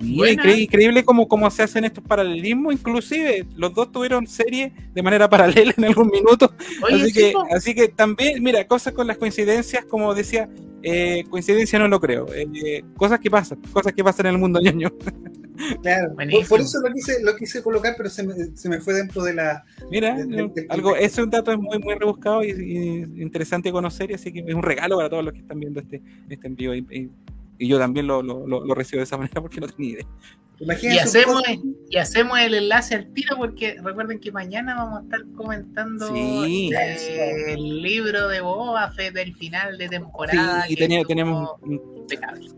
incre- 0.00 0.58
increíble 0.58 1.04
cómo, 1.04 1.28
cómo 1.28 1.50
se 1.50 1.62
hacen 1.62 1.84
estos 1.84 2.02
paralelismos, 2.04 2.72
inclusive 2.74 3.46
los 3.54 3.72
dos 3.74 3.92
tuvieron 3.92 4.26
serie 4.26 4.72
de 4.94 5.02
manera 5.02 5.28
paralela 5.30 5.74
en 5.76 5.84
algún 5.84 6.08
minuto, 6.08 6.54
Oye, 6.82 6.94
así, 6.96 7.06
sí, 7.06 7.12
que, 7.12 7.32
así 7.50 7.74
que 7.74 7.88
también, 7.88 8.42
mira, 8.42 8.66
cosas 8.66 8.92
con 8.94 9.06
las 9.06 9.18
coincidencias, 9.18 9.84
como 9.84 10.14
decía, 10.14 10.48
eh, 10.82 11.24
coincidencia 11.30 11.78
no 11.78 11.86
lo 11.88 12.00
creo, 12.00 12.26
eh, 12.34 12.82
cosas 12.96 13.20
que 13.20 13.30
pasan, 13.30 13.60
cosas 13.72 13.92
que 13.92 14.02
pasan 14.02 14.26
en 14.26 14.32
el 14.34 14.38
mundo 14.38 14.60
ñoño. 14.60 14.90
Claro, 15.82 16.08
por, 16.08 16.14
Buenísimo. 16.16 16.48
por 16.48 16.60
eso 16.60 16.78
lo 16.80 16.92
quise, 16.92 17.22
lo 17.22 17.36
quise 17.36 17.62
colocar, 17.62 17.94
pero 17.96 18.08
se 18.08 18.22
me, 18.22 18.34
se 18.56 18.68
me 18.68 18.80
fue 18.80 18.94
dentro 18.94 19.22
de 19.22 19.34
la. 19.34 19.64
Mira, 19.90 20.14
De- 20.16 20.24
de- 20.24 20.48
de- 20.54 20.66
algo, 20.70 20.96
ese 20.96 21.06
es 21.06 21.18
un 21.18 21.30
dato 21.30 21.56
muy, 21.58 21.78
muy 21.78 21.94
rebuscado 21.94 22.42
y, 22.42 22.50
y 22.50 23.22
interesante 23.22 23.68
de 23.68 23.72
conocer, 23.72 24.10
y 24.10 24.14
así 24.14 24.32
que 24.32 24.40
es 24.46 24.54
un 24.54 24.62
regalo 24.62 24.96
para 24.96 25.08
todos 25.10 25.24
los 25.24 25.32
que 25.34 25.40
están 25.40 25.60
viendo 25.60 25.80
este, 25.80 26.02
este 26.28 26.46
envío. 26.46 26.74
Y, 26.74 26.86
y- 26.90 27.10
y 27.58 27.68
yo 27.68 27.78
también 27.78 28.06
lo, 28.06 28.22
lo, 28.22 28.46
lo- 28.46 28.64
lo 28.64 28.74
recibo 28.74 28.98
de 28.98 29.04
esa 29.04 29.16
manera 29.18 29.40
porque 29.40 29.60
no 29.60 29.68
tenía 29.68 29.92
idea. 29.92 30.06
Imagínense 30.58 31.18
Y 31.18 31.22
hacemos, 31.22 31.42
y 31.90 31.96
hacemos 31.96 32.38
el 32.38 32.54
enlace 32.54 32.94
al 32.94 33.12
tiro 33.12 33.36
porque 33.36 33.76
recuerden 33.82 34.20
que 34.20 34.30
mañana 34.30 34.76
vamos 34.76 35.00
a 35.00 35.02
estar 35.02 35.20
comentando 35.34 36.14
Sí. 36.14 36.70
eh, 36.72 37.52
el 37.54 37.82
libro 37.82 38.28
de 38.28 38.40
Boba 38.42 38.90
Fett 38.92 39.12
del 39.12 39.34
final 39.34 39.76
de 39.76 39.88
temporada. 39.88 40.62
Sí, 40.66 40.72
y 40.72 40.76
que 40.76 40.82
tenía- 40.82 41.02
tenemos 41.04 41.50
un, 41.62 41.80
impecable. 41.96 42.48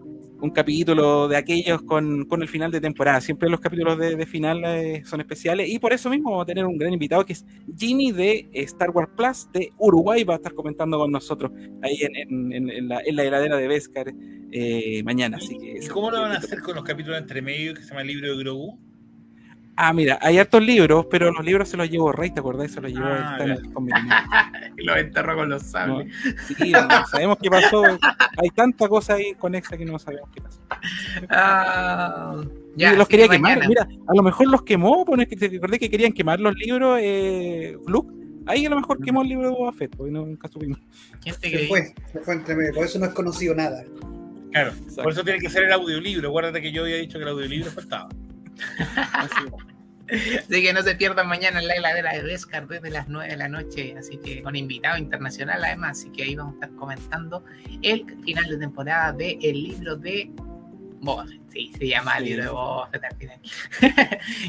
Un 0.44 0.50
capítulo 0.50 1.26
de 1.26 1.36
aquellos 1.36 1.82
con, 1.82 2.26
con 2.26 2.42
el 2.42 2.48
final 2.48 2.70
de 2.70 2.81
temporada. 2.81 3.20
Siempre 3.20 3.48
los 3.48 3.60
capítulos 3.60 3.98
de, 3.98 4.14
de 4.14 4.26
final 4.26 4.62
eh, 4.64 5.02
son 5.06 5.20
especiales 5.20 5.68
y 5.70 5.78
por 5.78 5.92
eso 5.94 6.10
mismo 6.10 6.31
vamos 6.31 6.42
a 6.42 6.47
tener 6.47 6.66
un 6.66 6.76
gran 6.76 6.92
invitado 6.92 7.24
que 7.24 7.32
es 7.32 7.44
Jimmy 7.78 8.12
de 8.12 8.48
Star 8.52 8.90
Wars 8.90 9.10
Plus 9.16 9.48
de 9.52 9.70
Uruguay. 9.78 10.23
Va 10.23 10.34
a 10.34 10.36
estar 10.36 10.52
comentando 10.55 10.98
con 10.98 11.10
nosotros 11.10 11.50
ahí 11.82 11.97
en, 12.02 12.52
en- 12.52 12.89
la, 12.89 13.00
en 13.05 13.16
la 13.16 13.24
heladera 13.24 13.56
de 13.56 13.68
Vescar 13.68 14.12
eh, 14.52 15.02
mañana. 15.02 15.39
Así 15.39 15.56
que, 15.58 15.78
¿Y 15.82 15.89
cómo 15.89 16.10
lo 16.10 16.20
van 16.20 16.32
a 16.32 16.36
hacer 16.36 16.60
con 16.60 16.74
los 16.74 16.84
capítulos 16.84 17.18
entre 17.18 17.40
medio 17.40 17.73
que 17.74 17.82
se 17.82 17.89
llama 17.89 18.02
el 18.02 18.08
libro 18.08 18.31
de 18.36 18.42
Grogu? 18.44 18.78
Ah, 19.76 19.92
mira, 19.92 20.18
hay 20.22 20.38
hartos 20.38 20.62
libros, 20.64 21.06
pero 21.10 21.32
los 21.32 21.44
libros 21.44 21.68
se 21.68 21.76
los 21.76 21.90
llevó 21.90 22.12
Rey, 22.12 22.30
¿te 22.30 22.38
acordás? 22.40 22.70
Se 22.70 22.80
los 22.80 22.92
llevó 22.92 23.06
Ah, 23.08 23.32
están 23.32 23.48
ya. 23.48 23.54
aquí 23.54 23.68
con 23.72 23.84
mi 23.84 23.92
hermano. 23.92 24.28
Lo 24.76 24.96
enterró 24.96 25.36
con 25.36 25.48
los 25.48 25.62
sables. 25.64 26.14
Sí, 26.46 26.70
no 26.72 27.06
sabemos 27.06 27.38
qué 27.42 27.50
pasó. 27.50 27.82
Hay 27.82 28.50
tanta 28.54 28.88
cosa 28.88 29.14
ahí 29.14 29.34
conexa 29.34 29.76
que 29.76 29.84
no 29.84 29.98
sabemos 29.98 30.28
qué 30.32 30.40
pasó. 30.42 30.60
Ah, 31.28 32.36
y 32.76 32.80
ya, 32.80 32.92
los 32.94 33.08
quería 33.08 33.26
que 33.26 33.36
quemar. 33.36 33.58
mañana. 33.58 33.68
Mira, 33.68 33.88
a 34.06 34.14
lo 34.14 34.22
mejor 34.22 34.48
los 34.48 34.62
quemó, 34.62 35.04
pues, 35.04 35.26
que 35.26 35.36
te 35.36 35.48
recordé 35.48 35.78
que 35.78 35.90
querían 35.90 36.12
quemar 36.12 36.38
los 36.40 36.54
libros, 36.54 36.98
eh, 37.02 37.76
Luke. 37.86 38.12
Ahí 38.46 38.66
a 38.66 38.70
lo 38.70 38.76
mejor 38.76 39.00
quemó 39.02 39.22
el 39.22 39.28
libro 39.28 39.48
de 39.48 39.54
Boba 39.54 39.72
Fett, 39.72 39.96
porque 39.96 40.12
no, 40.12 40.26
nunca 40.26 40.48
supimos. 40.48 40.78
¿Quién 41.22 41.34
te 41.40 41.50
Se 41.50 41.66
fue, 41.66 41.94
se 42.12 42.20
fue 42.20 42.34
entre 42.34 42.54
medio, 42.54 42.74
por 42.74 42.84
eso 42.84 42.98
no 42.98 43.06
es 43.06 43.12
conocido 43.14 43.54
nada. 43.54 43.82
Claro, 44.52 44.72
por 45.02 45.10
eso 45.12 45.24
tiene 45.24 45.40
que 45.40 45.48
ser 45.50 45.64
el 45.64 45.72
audiolibro. 45.72 46.28
Acuérdate 46.28 46.60
que 46.60 46.70
yo 46.70 46.82
había 46.82 46.96
dicho 46.96 47.18
que 47.18 47.24
el 47.24 47.30
audiolibro 47.30 47.70
faltaba. 47.70 48.08
Así. 49.12 49.44
Que 50.49 50.73
no 50.73 50.83
se 50.83 50.94
pierdan 50.94 51.28
mañana 51.28 51.60
en 51.60 51.66
la 51.66 51.74
heladera 51.74 52.12
de 52.12 52.23
Vescar 52.23 52.68
desde 52.68 52.91
las 52.91 53.08
9 53.08 53.31
de 53.31 53.36
la 53.36 53.49
noche, 53.49 53.94
así 53.99 54.18
que 54.18 54.42
con 54.42 54.55
invitado 54.55 54.99
internacional 54.99 55.65
además, 55.65 55.99
así 55.99 56.10
que 56.10 56.24
ahí 56.24 56.34
vamos 56.34 56.52
a 56.52 56.66
estar 56.66 56.76
comentando 56.78 57.44
el 57.83 58.05
final 58.23 58.49
de 58.49 58.58
temporada 58.58 59.12
del 59.12 59.41
libro 59.41 59.97
de 59.97 60.31
Boba. 61.00 61.26
Sí, 61.55 61.70
se 61.78 61.86
llama 61.89 62.18
Sí. 62.18 62.24
libro 62.24 62.42
de 62.42 62.49
Boba 62.50 62.89
Fett 62.91 63.05
al 63.05 63.16
final. 63.16 63.39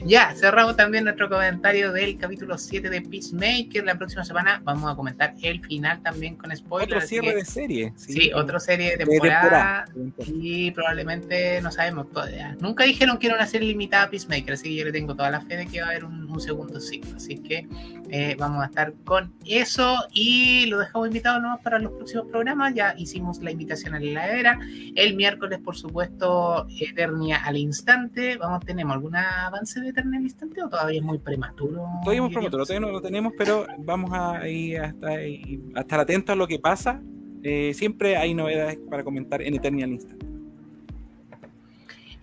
ya, 0.06 0.34
cerramos 0.36 0.76
también 0.76 1.04
nuestro 1.04 1.30
comentario 1.30 1.92
del 1.92 2.18
capítulo 2.18 2.58
7 2.58 2.90
de 2.90 3.02
Peacemaker. 3.02 3.86
La 3.86 3.96
próxima 3.96 4.26
semana 4.26 4.60
vamos 4.64 4.92
a 4.92 4.96
comentar 4.96 5.36
el 5.44 5.62
final 5.64 6.02
también 6.02 6.36
con 6.36 6.56
spoilers. 6.56 6.96
Otro 6.96 7.08
cierre 7.08 7.28
que- 7.30 7.36
de 7.36 7.46
serie. 7.46 7.94
Sí, 7.96 8.32
otra 8.34 8.60
serie 8.60 8.92
de 8.92 8.98
de 8.98 9.06
temporada. 9.06 9.86
Y 10.26 10.72
probablemente 10.72 11.62
no 11.62 11.72
sabemos 11.72 12.10
todavía. 12.12 12.56
Nunca 12.60 12.84
dijeron 12.86 13.20
que 13.20 13.28
era 13.28 13.36
una 13.36 13.46
serie 13.46 13.68
limitada 13.68 14.06
a 14.06 14.10
Peacemaker, 14.10 14.54
así 14.54 14.70
que 14.70 14.76
yo 14.76 14.86
le 14.86 14.92
tengo 14.92 15.16
toda 15.16 15.30
la 15.30 15.42
fe 15.42 15.58
de 15.58 15.68
que 15.68 15.82
va 15.82 15.88
a 15.88 15.90
haber 15.92 16.06
un, 16.06 16.24
un 16.30 16.40
segundo 16.40 16.80
ciclo. 16.80 17.16
Así 17.18 17.38
que 17.38 17.68
eh, 18.10 18.36
vamos 18.40 18.64
a 18.64 18.66
estar 18.68 18.94
con 19.04 19.34
eso 19.46 19.96
y 20.12 20.66
lo 20.68 20.80
dejamos 20.80 21.08
invitado 21.08 21.40
nomás 21.40 21.60
para 21.62 21.78
los 21.80 21.92
próximos 21.94 22.28
programas. 22.32 22.74
Ya 22.74 22.96
hicimos 22.98 23.42
la 23.44 23.52
invitación 23.52 23.94
a 23.94 24.00
la 24.00 24.06
heladera. 24.06 24.60
El 24.96 25.16
miércoles, 25.16 25.60
por 25.64 25.76
supuesto, 25.76 26.66
Eternia 26.96 27.44
al 27.44 27.58
instante. 27.58 28.38
Vamos, 28.38 28.66
¿tenemos 28.66 28.94
algún 28.94 29.16
avance 29.18 29.82
de 29.82 29.90
Eternia 29.90 30.18
al 30.20 30.24
instante 30.24 30.64
o 30.64 30.70
todavía 30.70 31.00
es 31.00 31.06
muy 31.06 31.18
prematuro? 31.20 31.74
Todavía 32.04 32.20
hemos 32.20 32.30
diríamos? 32.30 32.34
prematuro, 32.34 32.66
todavía 32.66 32.88
no 32.88 32.92
lo 32.94 33.02
tenemos, 33.02 33.34
pero 33.38 33.66
vamos 33.80 34.12
a, 34.14 34.48
ir 34.48 34.82
estar, 34.82 35.10
ahí- 35.12 35.62
a 35.76 35.82
estar 35.82 36.00
atentos 36.00 36.32
a 36.34 36.36
lo 36.36 36.48
que 36.48 36.58
pasa. 36.58 37.02
Eh, 37.44 37.74
siempre 37.76 38.16
hay 38.18 38.34
novedades 38.34 38.80
para 38.90 39.04
comentar 39.04 39.42
en 39.42 39.56
Eternal 39.56 39.92
Instant. 39.92 40.24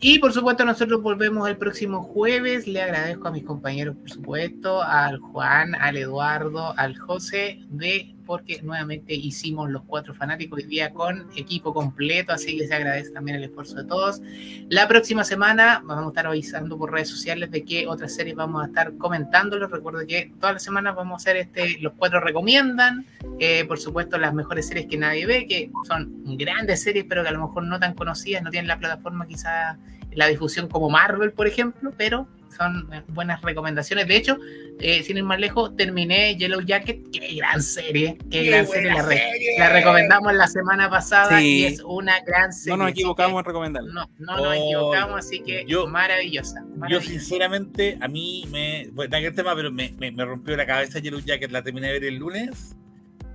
Y 0.00 0.18
por 0.18 0.32
supuesto 0.32 0.64
nosotros 0.64 1.00
volvemos 1.00 1.48
el 1.48 1.56
próximo 1.56 2.02
jueves. 2.02 2.66
Le 2.66 2.82
agradezco 2.82 3.28
a 3.28 3.30
mis 3.30 3.44
compañeros, 3.44 3.94
por 3.96 4.10
supuesto, 4.10 4.82
al 4.82 5.18
Juan, 5.18 5.76
al 5.76 5.96
Eduardo, 5.96 6.74
al 6.76 6.98
José, 6.98 7.60
de 7.68 8.12
porque 8.26 8.60
nuevamente 8.62 9.14
hicimos 9.14 9.70
los 9.70 9.82
cuatro 9.82 10.14
fanáticos 10.14 10.58
hoy 10.58 10.64
día 10.64 10.92
con 10.92 11.28
equipo 11.36 11.72
completo, 11.74 12.32
así 12.32 12.56
que 12.56 12.66
se 12.66 12.74
agradece 12.74 13.10
también 13.10 13.36
el 13.36 13.44
esfuerzo 13.44 13.76
de 13.76 13.84
todos. 13.84 14.20
La 14.68 14.88
próxima 14.88 15.24
semana 15.24 15.82
vamos 15.84 16.06
a 16.06 16.08
estar 16.08 16.26
avisando 16.26 16.78
por 16.78 16.92
redes 16.92 17.08
sociales 17.08 17.50
de 17.50 17.64
qué 17.64 17.86
otras 17.86 18.14
series 18.14 18.36
vamos 18.36 18.62
a 18.62 18.66
estar 18.66 18.96
comentándolos. 18.96 19.70
Recuerdo 19.70 20.06
que 20.06 20.32
todas 20.40 20.54
las 20.54 20.62
semanas 20.62 20.94
vamos 20.94 21.12
a 21.12 21.16
hacer 21.16 21.36
este, 21.36 21.78
los 21.80 21.92
cuatro 21.94 22.20
recomiendan, 22.20 23.06
eh, 23.38 23.64
por 23.64 23.78
supuesto 23.78 24.18
las 24.18 24.34
mejores 24.34 24.68
series 24.68 24.86
que 24.86 24.96
nadie 24.96 25.26
ve, 25.26 25.46
que 25.46 25.70
son 25.86 26.36
grandes 26.36 26.82
series, 26.82 27.04
pero 27.08 27.22
que 27.22 27.28
a 27.28 27.32
lo 27.32 27.46
mejor 27.46 27.64
no 27.64 27.78
tan 27.78 27.94
conocidas, 27.94 28.42
no 28.42 28.50
tienen 28.50 28.68
la 28.68 28.78
plataforma 28.78 29.26
quizá 29.26 29.78
la 30.14 30.26
difusión 30.26 30.68
como 30.68 30.90
Marvel, 30.90 31.32
por 31.32 31.46
ejemplo, 31.46 31.92
pero 31.96 32.28
son 32.56 32.88
eh, 32.92 33.02
buenas 33.08 33.40
recomendaciones. 33.42 34.06
De 34.06 34.16
hecho, 34.16 34.38
eh, 34.78 35.02
sin 35.02 35.16
ir 35.16 35.24
más 35.24 35.38
lejos, 35.40 35.76
terminé 35.76 36.36
Yellow 36.36 36.60
Jacket, 36.60 37.00
qué 37.12 37.34
gran 37.36 37.62
serie, 37.62 38.18
qué, 38.30 38.44
gran 38.44 38.66
serie. 38.66 38.90
La, 38.92 39.02
re- 39.02 39.22
la 39.58 39.68
recomendamos 39.70 40.34
la 40.34 40.46
semana 40.46 40.88
pasada 40.90 41.38
Sí. 41.38 41.44
y 41.60 41.64
es 41.64 41.82
una 41.84 42.20
gran 42.26 42.52
serie. 42.52 42.76
No 42.76 42.82
nos 42.84 42.92
equivocamos 42.92 43.38
en 43.40 43.44
recomendarlo. 43.44 43.92
No, 43.92 44.10
no 44.18 44.36
nos 44.36 44.46
Oh, 44.46 44.52
equivocamos, 44.52 45.18
así 45.18 45.40
que 45.40 45.64
yo- 45.66 45.86
maravillosa. 45.86 46.60
Yo 46.62 46.76
maravillosa. 46.76 47.08
sinceramente, 47.08 47.98
a 48.00 48.08
mí 48.08 48.46
me... 48.50 48.88
Bueno, 48.92 49.16
aquel 49.16 49.34
tema, 49.34 49.54
pero 49.54 49.70
me, 49.72 49.92
me, 49.98 50.10
me 50.12 50.24
rompió 50.24 50.56
la 50.56 50.66
cabeza 50.66 50.98
Yellow 50.98 51.20
Jacket, 51.20 51.50
la 51.50 51.62
terminé 51.62 51.88
de 51.88 51.92
ver 51.94 52.04
el 52.04 52.16
lunes 52.16 52.76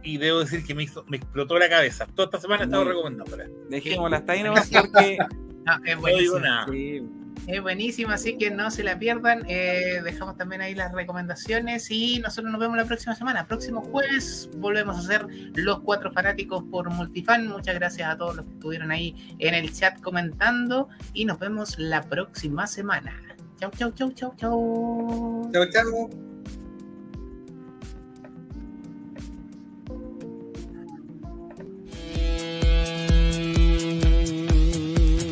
y 0.04 0.18
debo 0.18 0.40
decir 0.40 0.64
que 0.66 0.74
me, 0.74 0.84
hizo, 0.84 1.04
me 1.08 1.18
explotó 1.18 1.60
la 1.60 1.68
cabeza. 1.70 2.06
Toda 2.16 2.26
esta 2.26 2.40
semana 2.40 2.62
he 2.64 2.66
estado 2.66 2.86
recomendándola. 2.86 3.46
Dejémosla 3.70 4.18
hasta 4.18 4.34
ahí 4.34 4.44
nomás 4.44 4.70
porque. 4.70 5.18
No, 5.68 5.74
es 5.84 5.98
No 6.00 6.08
digo 6.18 6.40
nada. 6.40 6.66
sí, 6.72 7.02
Es 7.48 7.62
buenísima, 7.62 8.16
así 8.16 8.38
que 8.38 8.52
no 8.52 8.70
se 8.70 8.84
la 8.84 9.00
pierdan. 9.00 9.46
Eh, 9.48 10.02
dejamos 10.04 10.36
también 10.36 10.62
ahí 10.62 10.76
las 10.76 10.92
recomendaciones 10.92 11.90
y 11.90 12.20
nosotros 12.20 12.52
nos 12.52 12.60
vemos 12.60 12.76
la 12.76 12.84
próxima 12.84 13.16
semana. 13.16 13.48
Próximo 13.48 13.82
jueves 13.82 14.50
volvemos 14.58 14.98
a 14.98 15.00
hacer 15.00 15.28
los 15.56 15.80
cuatro 15.80 16.12
fanáticos 16.12 16.64
por 16.70 16.90
Multifan. 16.90 17.48
Muchas 17.48 17.76
gracias 17.76 18.10
a 18.10 18.18
todos 18.18 18.36
los 18.36 18.46
que 18.46 18.52
estuvieron 18.52 18.92
ahí 18.92 19.36
en 19.40 19.54
el 19.54 19.74
chat 19.74 20.00
comentando 20.02 20.90
y 21.14 21.24
nos 21.24 21.40
vemos 21.40 21.80
la 21.80 22.04
próxima 22.04 22.68
semana. 22.68 23.14
Chau, 23.60 23.72
chau, 23.72 23.92
chau, 23.92 24.12
chau, 24.12 24.34
chau. 24.36 25.50
Chao, 25.54 25.66
chao. 25.72 26.37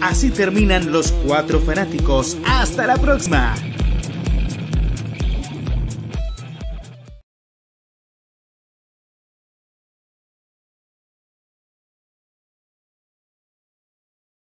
Así 0.05 0.29
terminan 0.29 0.91
los 0.91 1.11
cuatro 1.11 1.59
fanáticos. 1.59 2.37
Hasta 2.45 2.85
la 2.85 2.95
próxima. 2.95 3.55